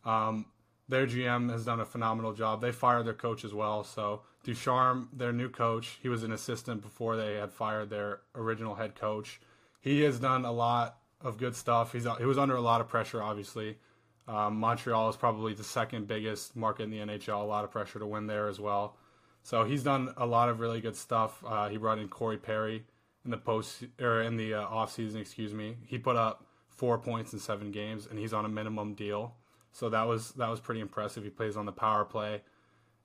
Um, 0.05 0.47
their 0.89 1.07
GM 1.07 1.51
has 1.51 1.65
done 1.65 1.81
a 1.81 1.85
phenomenal 1.85 2.33
job. 2.33 2.61
They 2.61 2.73
fired 2.73 3.07
their 3.07 3.15
coach 3.15 3.45
as 3.45 3.55
well. 3.55 3.85
So 3.85 4.23
Ducharme, 4.43 5.09
their 5.13 5.33
new 5.33 5.49
coach, 5.49 5.99
he 6.03 6.09
was 6.09 6.23
an 6.23 6.33
assistant 6.33 6.83
before 6.83 7.17
they 7.17 7.35
had 7.35 7.53
fired 7.53 7.91
their 7.91 8.21
original 8.35 8.75
head 8.75 8.95
coach. 8.95 9.41
He 9.81 10.03
has 10.03 10.19
done 10.19 10.45
a 10.45 10.53
lot 10.53 10.99
of 11.21 11.37
good 11.37 11.55
stuff. 11.55 11.93
He's 11.93 12.07
he 12.19 12.25
was 12.25 12.39
under 12.39 12.57
a 12.57 12.61
lot 12.61 12.81
of 12.81 12.89
pressure, 12.89 13.23
obviously. 13.23 13.79
Um, 14.27 14.57
Montreal 14.57 15.09
is 15.09 15.17
probably 15.17 15.55
the 15.55 15.65
second 15.65 16.07
biggest 16.07 16.57
market 16.57 16.85
in 16.85 16.91
the 16.91 16.99
NHL. 16.99 17.41
A 17.41 17.45
lot 17.45 17.65
of 17.65 17.71
pressure 17.71 17.99
to 17.99 18.07
win 18.07 18.27
there 18.27 18.49
as 18.49 18.61
well. 18.61 18.97
So 19.43 19.65
he's 19.65 19.83
done 19.83 20.15
a 20.17 20.27
lot 20.27 20.49
of 20.49 20.61
really 20.61 20.81
good 20.81 20.97
stuff. 20.97 21.43
Uh, 21.47 21.69
he 21.69 21.77
brought 21.77 21.99
in 21.99 22.09
Corey 22.09 22.37
Perry 22.37 22.85
in 23.25 23.31
the 23.31 23.39
post 23.39 23.85
or 24.01 24.23
in 24.23 24.37
the 24.37 24.55
uh, 24.55 24.63
off 24.63 24.93
season, 24.93 25.21
excuse 25.21 25.53
me. 25.53 25.77
He 25.87 25.99
put 25.99 26.17
up 26.17 26.47
four 26.69 26.99
points 26.99 27.33
in 27.33 27.39
seven 27.39 27.71
games, 27.73 28.07
and 28.07 28.19
he's 28.19 28.33
on 28.33 28.45
a 28.45 28.49
minimum 28.49 28.95
deal. 28.95 29.35
So 29.73 29.89
that 29.91 30.07
was 30.07 30.33
that 30.33 30.49
was 30.49 30.61
pretty 30.61 30.81
impressive. 30.81 31.25
He 31.25 31.31
plays 31.31 31.57
on 31.57 31.67
the 31.67 31.73
power 31.73 32.05
play 32.05 32.43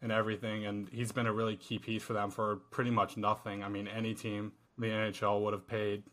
and 0.02 0.12
everything, 0.12 0.66
and 0.66 0.90
he's 0.90 1.12
been 1.12 1.28
a 1.28 1.34
really 1.34 1.56
key 1.56 1.80
piece 1.80 2.04
for 2.04 2.14
them 2.14 2.30
for 2.30 2.58
pretty 2.72 2.92
much 2.92 3.18
nothing. 3.18 3.64
I 3.64 3.70
mean, 3.70 3.88
any 3.88 4.14
team 4.14 4.52
in 4.78 4.84
the 4.84 4.90
NHL 4.90 5.42
would 5.42 5.54
have 5.54 5.68
paid 5.68 6.04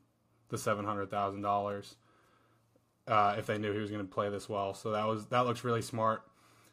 the 0.48 0.58
seven 0.58 0.84
hundred 0.84 1.10
thousand 1.10 1.44
uh, 1.44 1.48
dollars 1.48 1.96
if 3.08 3.46
they 3.46 3.58
knew 3.58 3.72
he 3.72 3.80
was 3.80 3.90
going 3.90 4.06
to 4.06 4.12
play 4.12 4.30
this 4.30 4.48
well. 4.48 4.74
So 4.74 4.92
that 4.92 5.06
was 5.06 5.26
that 5.26 5.40
looks 5.40 5.64
really 5.64 5.82
smart. 5.82 6.22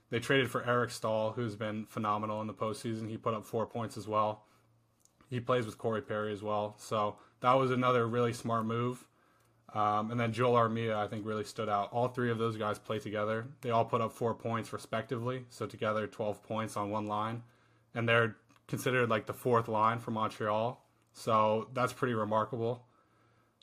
They 0.10 0.20
traded 0.20 0.50
for 0.50 0.66
Eric 0.66 0.90
Staal, 0.90 1.34
who's 1.34 1.56
been 1.56 1.86
phenomenal 1.86 2.42
in 2.42 2.48
the 2.48 2.54
postseason. 2.54 3.10
He 3.10 3.18
put 3.18 3.34
up 3.34 3.46
four 3.46 3.66
points 3.68 3.96
as 3.96 4.08
well. 4.08 4.46
He 5.30 5.40
plays 5.40 5.66
with 5.66 5.78
Corey 5.78 6.02
Perry 6.02 6.34
as 6.34 6.42
well. 6.42 6.76
So 6.80 7.18
that 7.42 7.54
was 7.54 7.70
another 7.70 8.08
really 8.08 8.34
smart 8.34 8.66
move. 8.66 9.06
Um, 9.74 10.12
and 10.12 10.20
then 10.20 10.34
Joel 10.34 10.56
Armia, 10.56 10.96
I 10.96 11.08
think, 11.08 11.26
really 11.26 11.44
stood 11.44 11.70
out. 11.70 11.90
All 11.92 12.08
three 12.08 12.32
of 12.32 12.38
those 12.38 12.58
guys 12.58 12.80
play 12.80 13.00
together. 13.00 13.48
They 13.62 13.70
all 13.70 13.86
put 13.86 14.02
up 14.02 14.12
four 14.12 14.34
points 14.34 14.74
respectively. 14.74 15.46
So 15.50 15.66
together, 15.66 16.08
12 16.08 16.44
points 16.44 16.78
on 16.78 16.90
one 16.90 17.08
line. 17.08 17.44
And 17.94 18.08
they're 18.08 18.36
considered 18.68 19.10
like 19.10 19.26
the 19.26 19.34
fourth 19.34 19.68
line 19.68 20.00
for 20.00 20.12
Montreal. 20.12 20.84
So 21.14 21.70
that's 21.74 21.94
pretty 21.94 22.14
remarkable. 22.14 22.86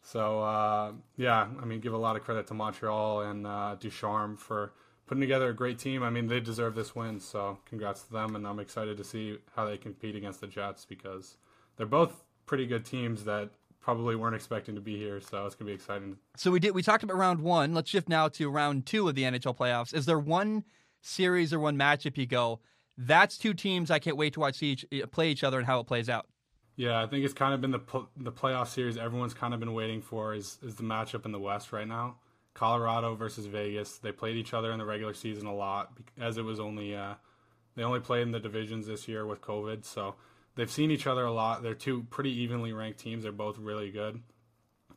So, 0.03 0.41
uh, 0.41 0.93
yeah, 1.17 1.49
I 1.61 1.65
mean, 1.65 1.81
give 1.81 1.93
a 1.93 1.99
lot 1.99 2.15
of 2.15 2.23
credit 2.23 2.47
to 2.49 2.55
Montreal 2.55 3.23
and 3.23 3.47
uh, 3.47 3.77
Ducharme 3.79 4.37
for 4.37 4.73
putting 5.07 5.21
together 5.21 5.49
a 5.49 5.55
great 5.55 5.79
team. 5.79 6.03
I 6.03 6.11
mean, 6.11 6.29
they 6.29 6.39
deserve 6.39 6.75
this 6.75 6.95
win, 6.95 7.19
so 7.19 7.59
congrats 7.65 8.03
to 8.03 8.13
them. 8.13 8.37
And 8.37 8.47
I'm 8.47 8.61
excited 8.61 8.97
to 8.99 9.05
see 9.05 9.39
how 9.57 9.65
they 9.65 9.77
compete 9.77 10.15
against 10.15 10.41
the 10.41 10.47
Jets 10.47 10.85
because 10.85 11.37
they're 11.77 11.87
both 11.87 12.25
pretty 12.47 12.67
good 12.67 12.85
teams 12.85 13.25
that 13.25 13.51
probably 13.87 14.17
weren't 14.17 14.35
expecting 14.35 14.75
to 14.75 14.81
be 14.81 14.97
here. 14.97 15.21
So 15.21 15.47
it's 15.47 15.55
gonna 15.55 15.69
be 15.69 15.75
exciting. 15.75 16.17
So 16.35 16.51
we 16.51 16.59
did. 16.59 16.75
We 16.75 16.83
talked 16.83 17.05
about 17.05 17.17
round 17.17 17.39
one. 17.39 17.73
Let's 17.73 17.89
shift 17.89 18.09
now 18.09 18.27
to 18.31 18.51
round 18.51 18.85
two 18.85 19.09
of 19.09 19.15
the 19.15 19.23
NHL 19.23 19.57
playoffs. 19.57 19.95
Is 19.95 20.07
there 20.07 20.19
one 20.19 20.65
series 21.03 21.53
or 21.53 21.61
one 21.61 21.79
matchup 21.79 22.19
you 22.19 22.27
go? 22.27 22.59
That's 22.99 23.39
two 23.39 23.55
teams 23.55 23.93
I 23.93 24.01
can't 24.01 24.17
wait 24.17 24.33
to 24.33 24.41
watch 24.41 24.61
each 24.61 24.85
play 25.13 25.31
each 25.31 25.45
other 25.45 25.59
and 25.59 25.67
how 25.69 25.79
it 25.79 25.87
plays 25.87 26.09
out. 26.09 26.27
Yeah, 26.75 27.01
I 27.01 27.07
think 27.07 27.25
it's 27.25 27.33
kind 27.33 27.55
of 27.55 27.61
been 27.61 27.71
the 27.71 27.81
the 28.17 28.33
playoff 28.33 28.67
series 28.67 28.97
everyone's 28.97 29.35
kind 29.35 29.55
of 29.55 29.61
been 29.61 29.73
waiting 29.73 30.03
for 30.03 30.35
is 30.35 30.59
is 30.65 30.75
the 30.75 30.83
matchup 30.83 31.25
in 31.25 31.31
the 31.31 31.39
West 31.39 31.73
right 31.73 31.87
now. 31.87 32.17
Colorado 32.55 33.15
versus 33.15 33.47
Vegas. 33.47 33.99
They 33.99 34.11
played 34.11 34.35
each 34.35 34.53
other 34.53 34.73
in 34.73 34.79
the 34.79 34.85
regular 34.85 35.15
season 35.15 35.47
a 35.47 35.55
lot 35.55 35.93
as 36.21 36.39
it 36.39 36.43
was 36.43 36.59
only 36.59 36.97
uh, 36.97 37.15
they 37.77 37.85
only 37.85 38.01
played 38.01 38.23
in 38.23 38.33
the 38.33 38.41
divisions 38.41 38.89
this 38.89 39.07
year 39.07 39.25
with 39.27 39.41
COVID, 39.43 39.85
so 39.85 40.17
they've 40.57 40.71
seen 40.71 40.91
each 40.91 41.07
other 41.07 41.25
a 41.25 41.33
lot. 41.33 41.63
They're 41.63 41.75
two 41.75 42.03
pretty 42.11 42.31
evenly 42.31 42.73
ranked 42.73 42.99
teams. 42.99 43.23
They're 43.23 43.33
both 43.33 43.59
really 43.59 43.91
good, 43.91 44.21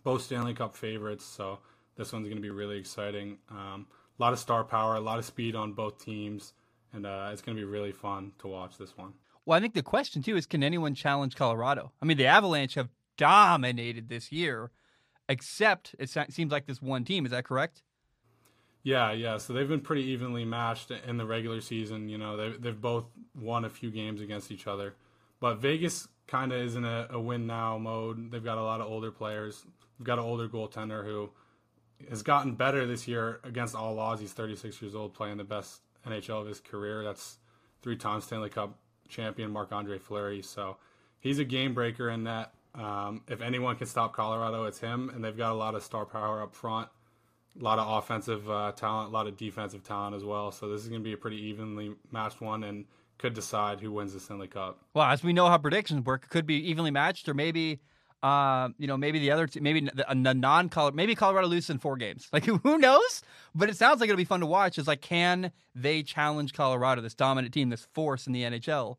both 0.04 0.24
Stanley 0.24 0.56
Cup 0.56 0.76
favorites. 0.76 1.24
So 1.24 1.60
this 1.96 2.12
one's 2.12 2.26
going 2.26 2.38
to 2.38 2.42
be 2.42 2.50
really 2.50 2.80
exciting. 2.80 3.38
Um, 3.52 3.86
a 4.18 4.24
lot 4.24 4.34
of 4.34 4.40
star 4.40 4.64
power, 4.64 4.96
a 4.96 5.00
lot 5.00 5.20
of 5.20 5.26
speed 5.26 5.56
on 5.56 5.74
both 5.74 6.04
teams, 6.04 6.54
and 6.92 7.06
uh, 7.06 7.30
it's 7.32 7.42
going 7.42 7.56
to 7.56 7.62
be 7.62 7.70
really 7.70 7.92
fun 7.92 8.32
to 8.40 8.48
watch 8.48 8.78
this 8.78 8.98
one. 8.98 9.14
Well, 9.46 9.58
I 9.58 9.62
think 9.62 9.74
the 9.76 9.84
question 9.84 10.22
too 10.22 10.36
is, 10.36 10.46
can 10.46 10.64
anyone 10.64 10.96
challenge 10.96 11.36
Colorado? 11.36 11.92
I 12.02 12.06
mean, 12.06 12.18
the 12.18 12.26
Avalanche 12.26 12.76
have 12.76 12.90
dominated 13.18 14.10
this 14.10 14.32
year 14.32 14.72
except 15.30 15.96
it 16.00 16.10
seems 16.10 16.52
like 16.52 16.66
this 16.66 16.82
one 16.82 17.06
team. 17.06 17.24
Is 17.24 17.32
that 17.32 17.46
correct? 17.46 17.84
Yeah, 18.84 19.12
yeah. 19.12 19.38
So 19.38 19.54
they've 19.54 19.68
been 19.68 19.82
pretty 19.82 20.04
evenly 20.06 20.44
matched 20.44 20.92
in 20.92 21.18
the 21.18 21.26
regular 21.26 21.62
season. 21.62 22.10
You 22.10 22.18
know, 22.18 22.36
they, 22.36 22.58
they've 22.58 22.82
both 22.82 23.06
won 23.36 23.66
a 23.66 23.70
few 23.70 23.92
games 23.92 24.22
against 24.22 24.52
each 24.52 24.68
other. 24.68 24.96
But 25.40 25.56
Vegas 25.60 26.08
kind 26.28 26.52
of 26.52 26.62
is 26.62 26.76
in 26.76 26.86
a, 26.86 27.08
a, 27.12 27.20
win 27.20 27.48
now 27.48 27.78
mode. 27.78 28.32
They've 28.32 28.44
got 28.44 28.58
a 28.58 28.64
lot 28.64 28.82
of 28.82 28.88
older 28.88 29.12
players. 29.12 29.64
They've 29.98 30.06
got 30.06 30.20
an 30.20 30.26
older 30.26 30.48
goaltender 30.48 31.04
who 31.04 31.32
has 32.10 32.22
gotten 32.22 32.56
better 32.56 32.86
this 32.86 33.08
year 33.08 33.40
against 33.44 33.76
all 33.76 34.00
odds. 34.00 34.22
He's 34.22 34.34
36 34.34 34.82
years 34.82 34.96
old, 34.96 35.14
playing 35.14 35.38
the 35.38 35.44
best 35.44 35.82
NHL 36.08 36.42
of 36.42 36.48
his 36.48 36.60
career. 36.60 37.04
That's 37.04 37.38
three 37.82 37.96
times 37.96 38.26
Stanley 38.26 38.50
Cup 38.50 38.78
champion 39.08 39.52
Marc 39.52 39.72
Andre 39.72 39.98
Fleury. 39.98 40.42
So 40.42 40.78
he's 41.20 41.40
a 41.40 41.46
game 41.46 41.74
breaker 41.74 42.10
in 42.10 42.26
that. 42.26 42.54
Um, 42.76 43.24
if 43.28 43.42
anyone 43.42 43.76
can 43.76 43.88
stop 43.88 44.16
Colorado, 44.16 44.66
it's 44.66 44.80
him, 44.80 45.10
and 45.10 45.24
they've 45.24 45.36
got 45.36 45.52
a 45.52 45.56
lot 45.56 45.76
of 45.76 45.84
star 45.84 46.06
power 46.06 46.42
up 46.44 46.54
front, 46.54 46.88
a 47.60 47.64
lot 47.64 47.80
of 47.80 47.98
offensive 47.98 48.50
uh, 48.50 48.72
talent, 48.74 49.10
a 49.10 49.12
lot 49.12 49.28
of 49.28 49.36
defensive 49.36 49.84
talent 49.84 50.16
as 50.16 50.24
well. 50.24 50.52
So 50.52 50.70
this 50.70 50.82
is 50.82 50.88
going 50.88 51.02
to 51.02 51.04
be 51.04 51.14
a 51.14 51.18
pretty 51.18 51.38
evenly 51.38 51.96
matched 52.12 52.42
one, 52.42 52.64
and 52.64 52.86
could 53.20 53.36
decide 53.36 53.80
who 53.80 53.92
wins 53.92 54.14
the 54.14 54.20
Stanley 54.20 54.48
Cup. 54.48 54.80
Well, 54.96 55.06
as 55.06 55.24
we 55.24 55.34
know 55.34 55.48
how 55.48 55.60
predictions 55.60 56.04
work, 56.06 56.24
it 56.24 56.30
could 56.30 56.48
be 56.48 56.70
evenly 56.70 56.92
matched, 56.92 57.30
or 57.30 57.36
maybe. 57.36 57.80
Uh, 58.22 58.68
you 58.78 58.86
know, 58.86 58.98
maybe 58.98 59.18
the 59.18 59.32
other, 59.32 59.48
t- 59.48 59.62
maybe 59.62 59.80
the, 59.80 60.06
the 60.10 60.34
non-color, 60.34 60.92
maybe 60.92 61.16
Colorado 61.16 61.48
loses 61.48 61.70
in 61.70 61.78
four 61.80 61.96
games. 61.96 62.28
Like, 62.34 62.44
who 62.44 62.78
knows? 62.78 63.22
But 63.56 63.70
it 63.70 63.78
sounds 63.78 64.02
like 64.02 64.10
it'll 64.10 64.18
be 64.18 64.26
fun 64.26 64.42
to 64.42 64.46
watch. 64.46 64.78
Is 64.78 64.90
like, 64.90 65.00
can 65.00 65.54
they 65.74 66.04
challenge 66.04 66.52
Colorado, 66.52 67.02
this 67.02 67.14
dominant 67.14 67.54
team, 67.54 67.70
this 67.70 67.88
force 67.94 68.28
in 68.28 68.34
the 68.34 68.44
NHL? 68.44 68.98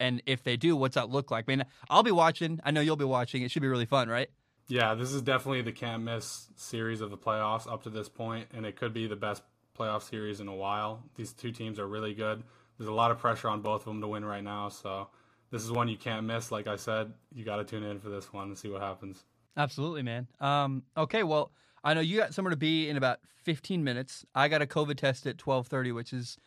And 0.00 0.22
if 0.24 0.42
they 0.42 0.56
do, 0.56 0.74
what's 0.74 0.94
that 0.94 1.10
look 1.10 1.30
like? 1.30 1.44
I 1.48 1.56
mean, 1.56 1.64
I'll 1.90 2.02
be 2.02 2.12
watching. 2.12 2.60
I 2.64 2.70
know 2.70 2.80
you'll 2.80 2.96
be 2.96 3.04
watching. 3.04 3.42
It 3.42 3.50
should 3.50 3.60
be 3.60 3.68
really 3.68 3.84
fun, 3.84 4.08
right? 4.08 4.30
Yeah, 4.68 4.94
this 4.94 5.12
is 5.12 5.20
definitely 5.20 5.60
the 5.60 5.72
can't 5.72 6.02
miss 6.02 6.48
series 6.56 7.02
of 7.02 7.10
the 7.10 7.18
playoffs 7.18 7.70
up 7.70 7.82
to 7.82 7.90
this 7.90 8.08
point, 8.08 8.48
and 8.54 8.64
it 8.64 8.76
could 8.76 8.94
be 8.94 9.06
the 9.06 9.16
best 9.16 9.42
playoff 9.78 10.08
series 10.08 10.40
in 10.40 10.48
a 10.48 10.54
while. 10.54 11.02
These 11.16 11.34
two 11.34 11.52
teams 11.52 11.78
are 11.78 11.86
really 11.86 12.14
good. 12.14 12.42
There's 12.82 12.90
a 12.90 12.94
lot 12.94 13.12
of 13.12 13.18
pressure 13.20 13.48
on 13.48 13.60
both 13.60 13.82
of 13.82 13.84
them 13.84 14.00
to 14.00 14.08
win 14.08 14.24
right 14.24 14.42
now, 14.42 14.68
so 14.68 15.06
this 15.52 15.62
is 15.62 15.70
one 15.70 15.86
you 15.86 15.96
can't 15.96 16.26
miss. 16.26 16.50
Like 16.50 16.66
I 16.66 16.74
said, 16.74 17.12
you 17.32 17.44
got 17.44 17.58
to 17.58 17.64
tune 17.64 17.84
in 17.84 18.00
for 18.00 18.08
this 18.08 18.32
one 18.32 18.48
and 18.48 18.58
see 18.58 18.68
what 18.68 18.82
happens. 18.82 19.22
Absolutely, 19.56 20.02
man. 20.02 20.26
Um, 20.40 20.82
okay, 20.96 21.22
well, 21.22 21.52
I 21.84 21.94
know 21.94 22.00
you 22.00 22.18
got 22.18 22.34
somewhere 22.34 22.50
to 22.50 22.56
be 22.56 22.88
in 22.88 22.96
about 22.96 23.20
15 23.44 23.84
minutes. 23.84 24.26
I 24.34 24.48
got 24.48 24.62
a 24.62 24.66
COVID 24.66 24.96
test 24.96 25.28
at 25.28 25.36
12:30, 25.36 25.94
which 25.94 26.12
is 26.12 26.38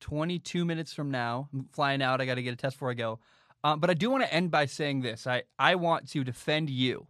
22 0.00 0.64
minutes 0.64 0.94
from 0.94 1.10
now. 1.10 1.50
I'm 1.52 1.68
flying 1.74 2.00
out. 2.00 2.22
I 2.22 2.24
got 2.24 2.36
to 2.36 2.42
get 2.42 2.54
a 2.54 2.56
test 2.56 2.76
before 2.76 2.90
I 2.90 2.94
go. 2.94 3.18
Um, 3.62 3.78
but 3.78 3.90
I 3.90 3.94
do 3.94 4.08
want 4.08 4.24
to 4.24 4.32
end 4.32 4.50
by 4.50 4.64
saying 4.64 5.02
this. 5.02 5.26
I, 5.26 5.42
I 5.58 5.74
want 5.74 6.08
to 6.12 6.24
defend 6.24 6.70
you 6.70 7.08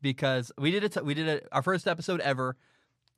because 0.00 0.50
we 0.56 0.70
did 0.70 0.82
it. 0.82 1.04
We 1.04 1.12
did 1.12 1.28
it 1.28 1.46
our 1.52 1.60
first 1.60 1.86
episode 1.86 2.20
ever, 2.22 2.56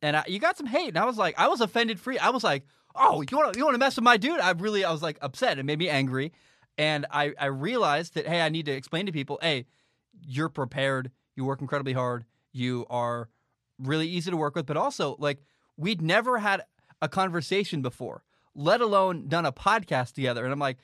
and 0.03 0.17
I, 0.17 0.25
you 0.27 0.41
got 0.41 0.59
some 0.59 0.67
hate. 0.67 0.89
And 0.89 0.99
I 0.99 1.05
was 1.05 1.17
like, 1.17 1.39
I 1.39 1.47
was 1.47 1.61
offended 1.61 2.01
free. 2.01 2.19
I 2.19 2.31
was 2.31 2.43
like, 2.43 2.65
oh, 2.99 3.23
you 3.29 3.37
want 3.37 3.53
to 3.53 3.59
you 3.59 3.65
want 3.65 3.75
to 3.75 3.79
mess 3.79 3.97
with 3.97 4.05
my 4.05 4.17
dude? 4.17 4.41
I 4.41 4.51
really, 4.53 4.85
I 4.85 4.93
was 4.93 5.03
like 5.03 5.19
upset. 5.23 5.59
It 5.59 5.65
made 5.65 5.79
me 5.79 5.89
angry, 5.89 6.33
and 6.79 7.07
I 7.11 7.33
I 7.39 7.47
realized 7.47 8.15
that 8.15 8.27
hey, 8.27 8.41
I 8.41 8.49
need 8.49 8.67
to 8.67 8.73
explain 8.73 9.07
to 9.07 9.13
people, 9.13 9.39
hey, 9.43 9.67
you're 10.21 10.49
prepared. 10.49 11.11
You 11.35 11.45
work 11.45 11.61
incredibly 11.61 11.93
hard. 11.93 12.25
You 12.53 12.87
are 12.89 13.29
really 13.79 14.09
easy 14.09 14.31
to 14.31 14.37
work 14.37 14.55
with, 14.55 14.67
but 14.67 14.77
also 14.77 15.17
like 15.19 15.39
we'd 15.77 16.01
never 16.01 16.39
had 16.39 16.63
a 17.03 17.09
conversation 17.09 17.83
before 17.83 18.23
let 18.57 18.81
alone 18.81 19.29
done 19.29 19.47
a 19.47 19.53
podcast 19.53 20.15
together. 20.15 20.43
And 20.43 20.53
I'm 20.53 20.59
like, 20.59 20.79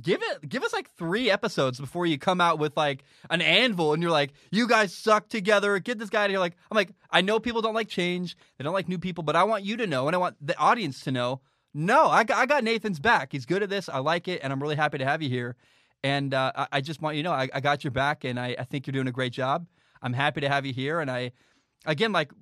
give 0.00 0.20
it 0.22 0.48
give 0.48 0.62
us 0.62 0.74
like 0.74 0.90
three 0.96 1.30
episodes 1.30 1.80
before 1.80 2.04
you 2.04 2.18
come 2.18 2.38
out 2.38 2.58
with 2.58 2.76
like 2.76 3.02
an 3.30 3.40
anvil 3.40 3.94
and 3.94 4.02
you're 4.02 4.12
like 4.12 4.30
you 4.50 4.68
guys 4.68 4.94
suck 4.94 5.26
together 5.30 5.78
get 5.78 5.98
this 5.98 6.10
guy 6.10 6.24
and 6.24 6.30
you're 6.30 6.38
like 6.38 6.54
i'm 6.70 6.76
like 6.76 6.90
i 7.10 7.22
know 7.22 7.40
people 7.40 7.62
don't 7.62 7.72
like 7.72 7.88
change 7.88 8.36
they 8.58 8.62
don't 8.64 8.74
like 8.74 8.90
new 8.90 8.98
people 8.98 9.24
but 9.24 9.34
i 9.34 9.42
want 9.42 9.64
you 9.64 9.74
to 9.74 9.86
know 9.86 10.06
and 10.06 10.14
i 10.14 10.18
want 10.18 10.36
the 10.46 10.54
audience 10.58 11.00
to 11.00 11.10
know 11.10 11.40
no 11.76 12.06
i 12.08 12.24
got, 12.24 12.38
I 12.38 12.46
got 12.46 12.64
nathan's 12.64 12.98
back 12.98 13.32
he's 13.32 13.46
good 13.46 13.62
at 13.62 13.68
this 13.68 13.88
i 13.88 13.98
like 13.98 14.28
it 14.28 14.40
and 14.42 14.52
i'm 14.52 14.60
really 14.60 14.76
happy 14.76 14.98
to 14.98 15.04
have 15.04 15.22
you 15.22 15.28
here 15.28 15.56
and 16.04 16.34
uh, 16.34 16.52
I, 16.54 16.66
I, 16.72 16.80
just 16.80 17.02
want 17.02 17.16
you 17.16 17.22
to 17.22 17.28
know 17.28 17.34
I, 17.34 17.48
I 17.52 17.60
got 17.60 17.82
your 17.82 17.90
back 17.90 18.24
and 18.24 18.38
I, 18.38 18.54
I 18.58 18.64
think 18.64 18.86
you're 18.86 18.92
doing 18.92 19.08
a 19.08 19.12
great 19.12 19.32
job 19.32 19.66
i'm 20.02 20.12
happy 20.12 20.40
to 20.40 20.48
have 20.48 20.64
you 20.64 20.72
here 20.72 21.00
and 21.00 21.10
i 21.10 21.32
again 21.84 22.12
like 22.12 22.32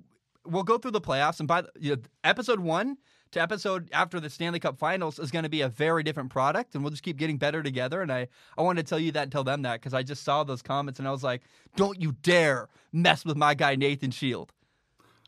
we'll 0.45 0.63
go 0.63 0.77
through 0.77 0.91
the 0.91 1.01
playoffs 1.01 1.39
and 1.39 1.47
by 1.47 1.61
the, 1.61 1.69
you 1.79 1.95
know, 1.95 2.01
episode 2.23 2.59
one 2.59 2.97
to 3.31 3.41
episode 3.41 3.89
after 3.91 4.19
the 4.19 4.29
Stanley 4.29 4.59
Cup 4.59 4.77
Finals 4.77 5.19
is 5.19 5.31
going 5.31 5.43
to 5.43 5.49
be 5.49 5.61
a 5.61 5.69
very 5.69 6.03
different 6.03 6.29
product, 6.29 6.73
and 6.73 6.83
we'll 6.83 6.91
just 6.91 7.03
keep 7.03 7.17
getting 7.17 7.37
better 7.37 7.61
together. 7.61 8.01
And 8.01 8.11
I, 8.11 8.27
I 8.57 8.61
wanted 8.61 8.85
to 8.85 8.89
tell 8.89 8.99
you 8.99 9.11
that 9.13 9.23
and 9.23 9.31
tell 9.31 9.43
them 9.43 9.63
that 9.63 9.81
because 9.81 9.93
I 9.93 10.03
just 10.03 10.23
saw 10.23 10.43
those 10.43 10.61
comments 10.61 10.99
and 10.99 11.07
I 11.07 11.11
was 11.11 11.23
like, 11.23 11.41
don't 11.75 12.01
you 12.01 12.13
dare 12.23 12.69
mess 12.93 13.25
with 13.25 13.37
my 13.37 13.53
guy 13.53 13.75
Nathan 13.75 14.11
Shield. 14.11 14.53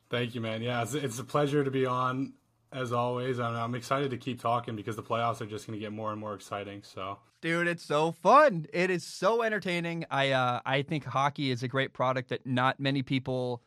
Thank 0.09 0.35
you, 0.35 0.41
man. 0.41 0.61
Yeah, 0.61 0.81
it's, 0.83 0.93
it's 0.93 1.19
a 1.19 1.23
pleasure 1.23 1.63
to 1.63 1.71
be 1.71 1.85
on 1.85 2.33
as 2.71 2.91
always. 2.91 3.39
I'm, 3.39 3.55
I'm 3.55 3.75
excited 3.75 4.11
to 4.11 4.17
keep 4.17 4.41
talking 4.41 4.75
because 4.75 4.95
the 4.95 5.03
playoffs 5.03 5.41
are 5.41 5.45
just 5.45 5.67
going 5.67 5.79
to 5.79 5.83
get 5.83 5.91
more 5.91 6.11
and 6.11 6.19
more 6.19 6.33
exciting. 6.33 6.83
So, 6.83 7.19
dude, 7.41 7.67
it's 7.67 7.83
so 7.83 8.11
fun. 8.11 8.67
It 8.73 8.89
is 8.89 9.03
so 9.03 9.41
entertaining. 9.41 10.05
I 10.09 10.31
uh, 10.31 10.59
I 10.65 10.81
think 10.81 11.05
hockey 11.05 11.51
is 11.51 11.63
a 11.63 11.67
great 11.67 11.93
product 11.93 12.29
that 12.29 12.45
not 12.45 12.79
many 12.79 13.03
people. 13.03 13.61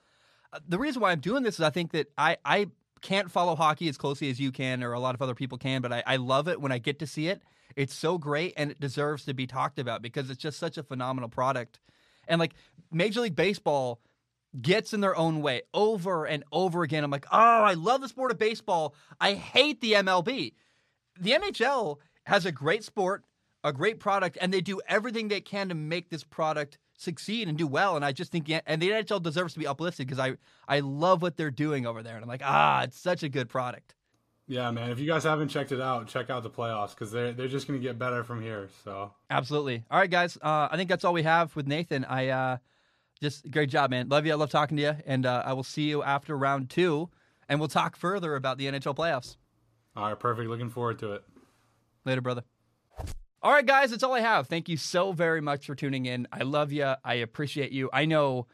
Uh, 0.52 0.58
the 0.68 0.78
reason 0.78 1.00
why 1.00 1.12
I'm 1.12 1.20
doing 1.20 1.42
this 1.42 1.54
is 1.54 1.60
I 1.60 1.70
think 1.70 1.92
that 1.92 2.08
I 2.18 2.36
I 2.44 2.66
can't 3.00 3.30
follow 3.30 3.56
hockey 3.56 3.88
as 3.88 3.96
closely 3.96 4.30
as 4.30 4.38
you 4.38 4.52
can 4.52 4.82
or 4.82 4.92
a 4.92 5.00
lot 5.00 5.14
of 5.14 5.22
other 5.22 5.34
people 5.34 5.58
can, 5.58 5.80
but 5.80 5.92
I, 5.92 6.02
I 6.06 6.16
love 6.16 6.48
it 6.48 6.60
when 6.60 6.72
I 6.72 6.78
get 6.78 6.98
to 6.98 7.06
see 7.06 7.28
it. 7.28 7.42
It's 7.76 7.94
so 7.94 8.18
great 8.18 8.52
and 8.56 8.70
it 8.70 8.80
deserves 8.80 9.24
to 9.24 9.34
be 9.34 9.46
talked 9.46 9.78
about 9.78 10.02
because 10.02 10.28
it's 10.28 10.42
just 10.42 10.58
such 10.58 10.76
a 10.76 10.82
phenomenal 10.82 11.28
product. 11.28 11.80
And 12.28 12.38
like 12.38 12.54
Major 12.92 13.20
League 13.20 13.36
Baseball 13.36 14.00
gets 14.60 14.92
in 14.92 15.00
their 15.00 15.16
own 15.16 15.42
way 15.42 15.62
over 15.72 16.24
and 16.24 16.44
over 16.50 16.82
again. 16.82 17.04
I'm 17.04 17.10
like, 17.10 17.26
oh, 17.30 17.38
I 17.38 17.74
love 17.74 18.00
the 18.00 18.08
sport 18.08 18.30
of 18.30 18.38
baseball. 18.38 18.94
I 19.20 19.34
hate 19.34 19.80
the 19.80 19.92
MLB. 19.94 20.54
The 21.20 21.30
NHL 21.32 21.98
has 22.24 22.46
a 22.46 22.52
great 22.52 22.84
sport, 22.84 23.24
a 23.62 23.72
great 23.72 24.00
product, 24.00 24.38
and 24.40 24.52
they 24.52 24.60
do 24.60 24.80
everything 24.88 25.28
they 25.28 25.40
can 25.40 25.68
to 25.68 25.74
make 25.74 26.10
this 26.10 26.24
product 26.24 26.78
succeed 26.96 27.48
and 27.48 27.56
do 27.56 27.66
well. 27.66 27.96
And 27.96 28.04
I 28.04 28.12
just 28.12 28.32
think, 28.32 28.50
and 28.50 28.82
the 28.82 28.90
NHL 28.90 29.22
deserves 29.22 29.54
to 29.54 29.58
be 29.58 29.66
uplifted 29.66 30.06
because 30.06 30.18
I 30.18 30.36
I 30.68 30.80
love 30.80 31.22
what 31.22 31.36
they're 31.36 31.50
doing 31.50 31.86
over 31.86 32.02
there, 32.02 32.14
and 32.14 32.22
I'm 32.22 32.28
like, 32.28 32.42
ah, 32.44 32.82
it's 32.82 32.98
such 32.98 33.22
a 33.22 33.28
good 33.28 33.48
product. 33.48 33.94
Yeah, 34.46 34.70
man. 34.72 34.90
If 34.90 34.98
you 34.98 35.06
guys 35.06 35.22
haven't 35.22 35.48
checked 35.48 35.70
it 35.70 35.80
out, 35.80 36.08
check 36.08 36.28
out 36.28 36.42
the 36.42 36.50
playoffs 36.50 36.90
because 36.90 37.12
they're 37.12 37.32
they're 37.32 37.48
just 37.48 37.68
going 37.68 37.78
to 37.78 37.82
get 37.82 37.98
better 37.98 38.24
from 38.24 38.42
here. 38.42 38.68
So 38.84 39.12
absolutely. 39.30 39.84
All 39.90 39.98
right, 39.98 40.10
guys. 40.10 40.36
Uh, 40.36 40.68
I 40.70 40.76
think 40.76 40.88
that's 40.88 41.04
all 41.04 41.12
we 41.12 41.22
have 41.22 41.54
with 41.54 41.68
Nathan. 41.68 42.04
I 42.04 42.28
uh, 42.28 42.56
just 43.22 43.50
great 43.50 43.70
job, 43.70 43.90
man. 43.90 44.08
Love 44.08 44.26
you. 44.26 44.32
I 44.32 44.36
love 44.36 44.50
talking 44.50 44.76
to 44.76 44.82
you, 44.82 44.96
and 45.06 45.26
uh, 45.26 45.42
I 45.44 45.52
will 45.52 45.62
see 45.62 45.82
you 45.82 46.02
after 46.02 46.36
round 46.36 46.70
two, 46.70 47.08
and 47.48 47.58
we'll 47.58 47.68
talk 47.68 47.96
further 47.96 48.34
about 48.36 48.58
the 48.58 48.66
NHL 48.66 48.96
playoffs. 48.96 49.36
All 49.96 50.08
right, 50.08 50.18
perfect. 50.18 50.48
Looking 50.48 50.70
forward 50.70 50.98
to 51.00 51.12
it. 51.14 51.24
Later, 52.04 52.20
brother. 52.20 52.44
All 53.42 53.52
right, 53.52 53.64
guys, 53.64 53.90
that's 53.90 54.02
all 54.02 54.14
I 54.14 54.20
have. 54.20 54.48
Thank 54.48 54.68
you 54.68 54.76
so 54.76 55.12
very 55.12 55.40
much 55.40 55.66
for 55.66 55.74
tuning 55.74 56.06
in. 56.06 56.28
I 56.32 56.42
love 56.42 56.72
you. 56.72 56.94
I 57.04 57.14
appreciate 57.14 57.72
you. 57.72 57.88
I 57.92 58.04
know 58.04 58.46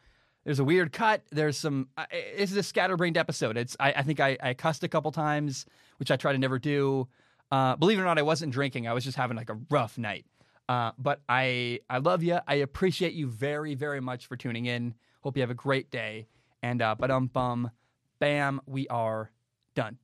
there's 0.45 0.61
a 0.61 0.65
weird 0.65 0.93
cut. 0.93 1.23
There's 1.31 1.59
some. 1.59 1.89
Uh, 1.97 2.05
this 2.37 2.53
is 2.53 2.57
a 2.57 2.63
scatterbrained 2.63 3.17
episode. 3.17 3.57
It's. 3.57 3.77
I, 3.81 3.93
I 3.93 4.03
think 4.03 4.21
I, 4.21 4.39
I, 4.41 4.55
cussed 4.55 4.85
a 4.85 4.89
couple 4.89 5.11
times, 5.11 5.67
which 5.99 6.13
I 6.13 6.17
try 6.17 6.33
to 6.33 6.39
never 6.39 6.61
do. 6.61 7.09
Uh, 7.51 7.75
believe 7.77 7.99
it 7.99 8.03
or 8.03 8.05
not, 8.05 8.19
I 8.19 8.23
wasn't 8.23 8.53
drinking. 8.53 8.87
I 8.87 8.93
was 8.93 9.05
just 9.05 9.17
having 9.17 9.37
like 9.37 9.51
a 9.51 9.59
rough 9.71 9.99
night. 9.99 10.25
Uh, 10.69 10.93
but 10.99 11.21
I 11.29 11.81
I 11.89 11.99
love 11.99 12.23
you. 12.23 12.39
I 12.47 12.57
appreciate 12.57 13.13
you 13.13 13.29
very 13.29 13.75
very 13.75 14.01
much 14.01 14.27
for 14.27 14.37
tuning 14.37 14.67
in. 14.67 14.95
Hope 15.23 15.37
you 15.37 15.43
have 15.43 15.51
a 15.51 15.55
great 15.55 15.91
day. 15.91 16.27
And 16.63 16.83
uh, 16.83 16.95
but 16.99 17.11
um 17.11 17.29
bum, 17.29 17.71
bam, 18.19 18.61
we 18.67 18.89
are 18.89 19.31
done. 19.75 19.99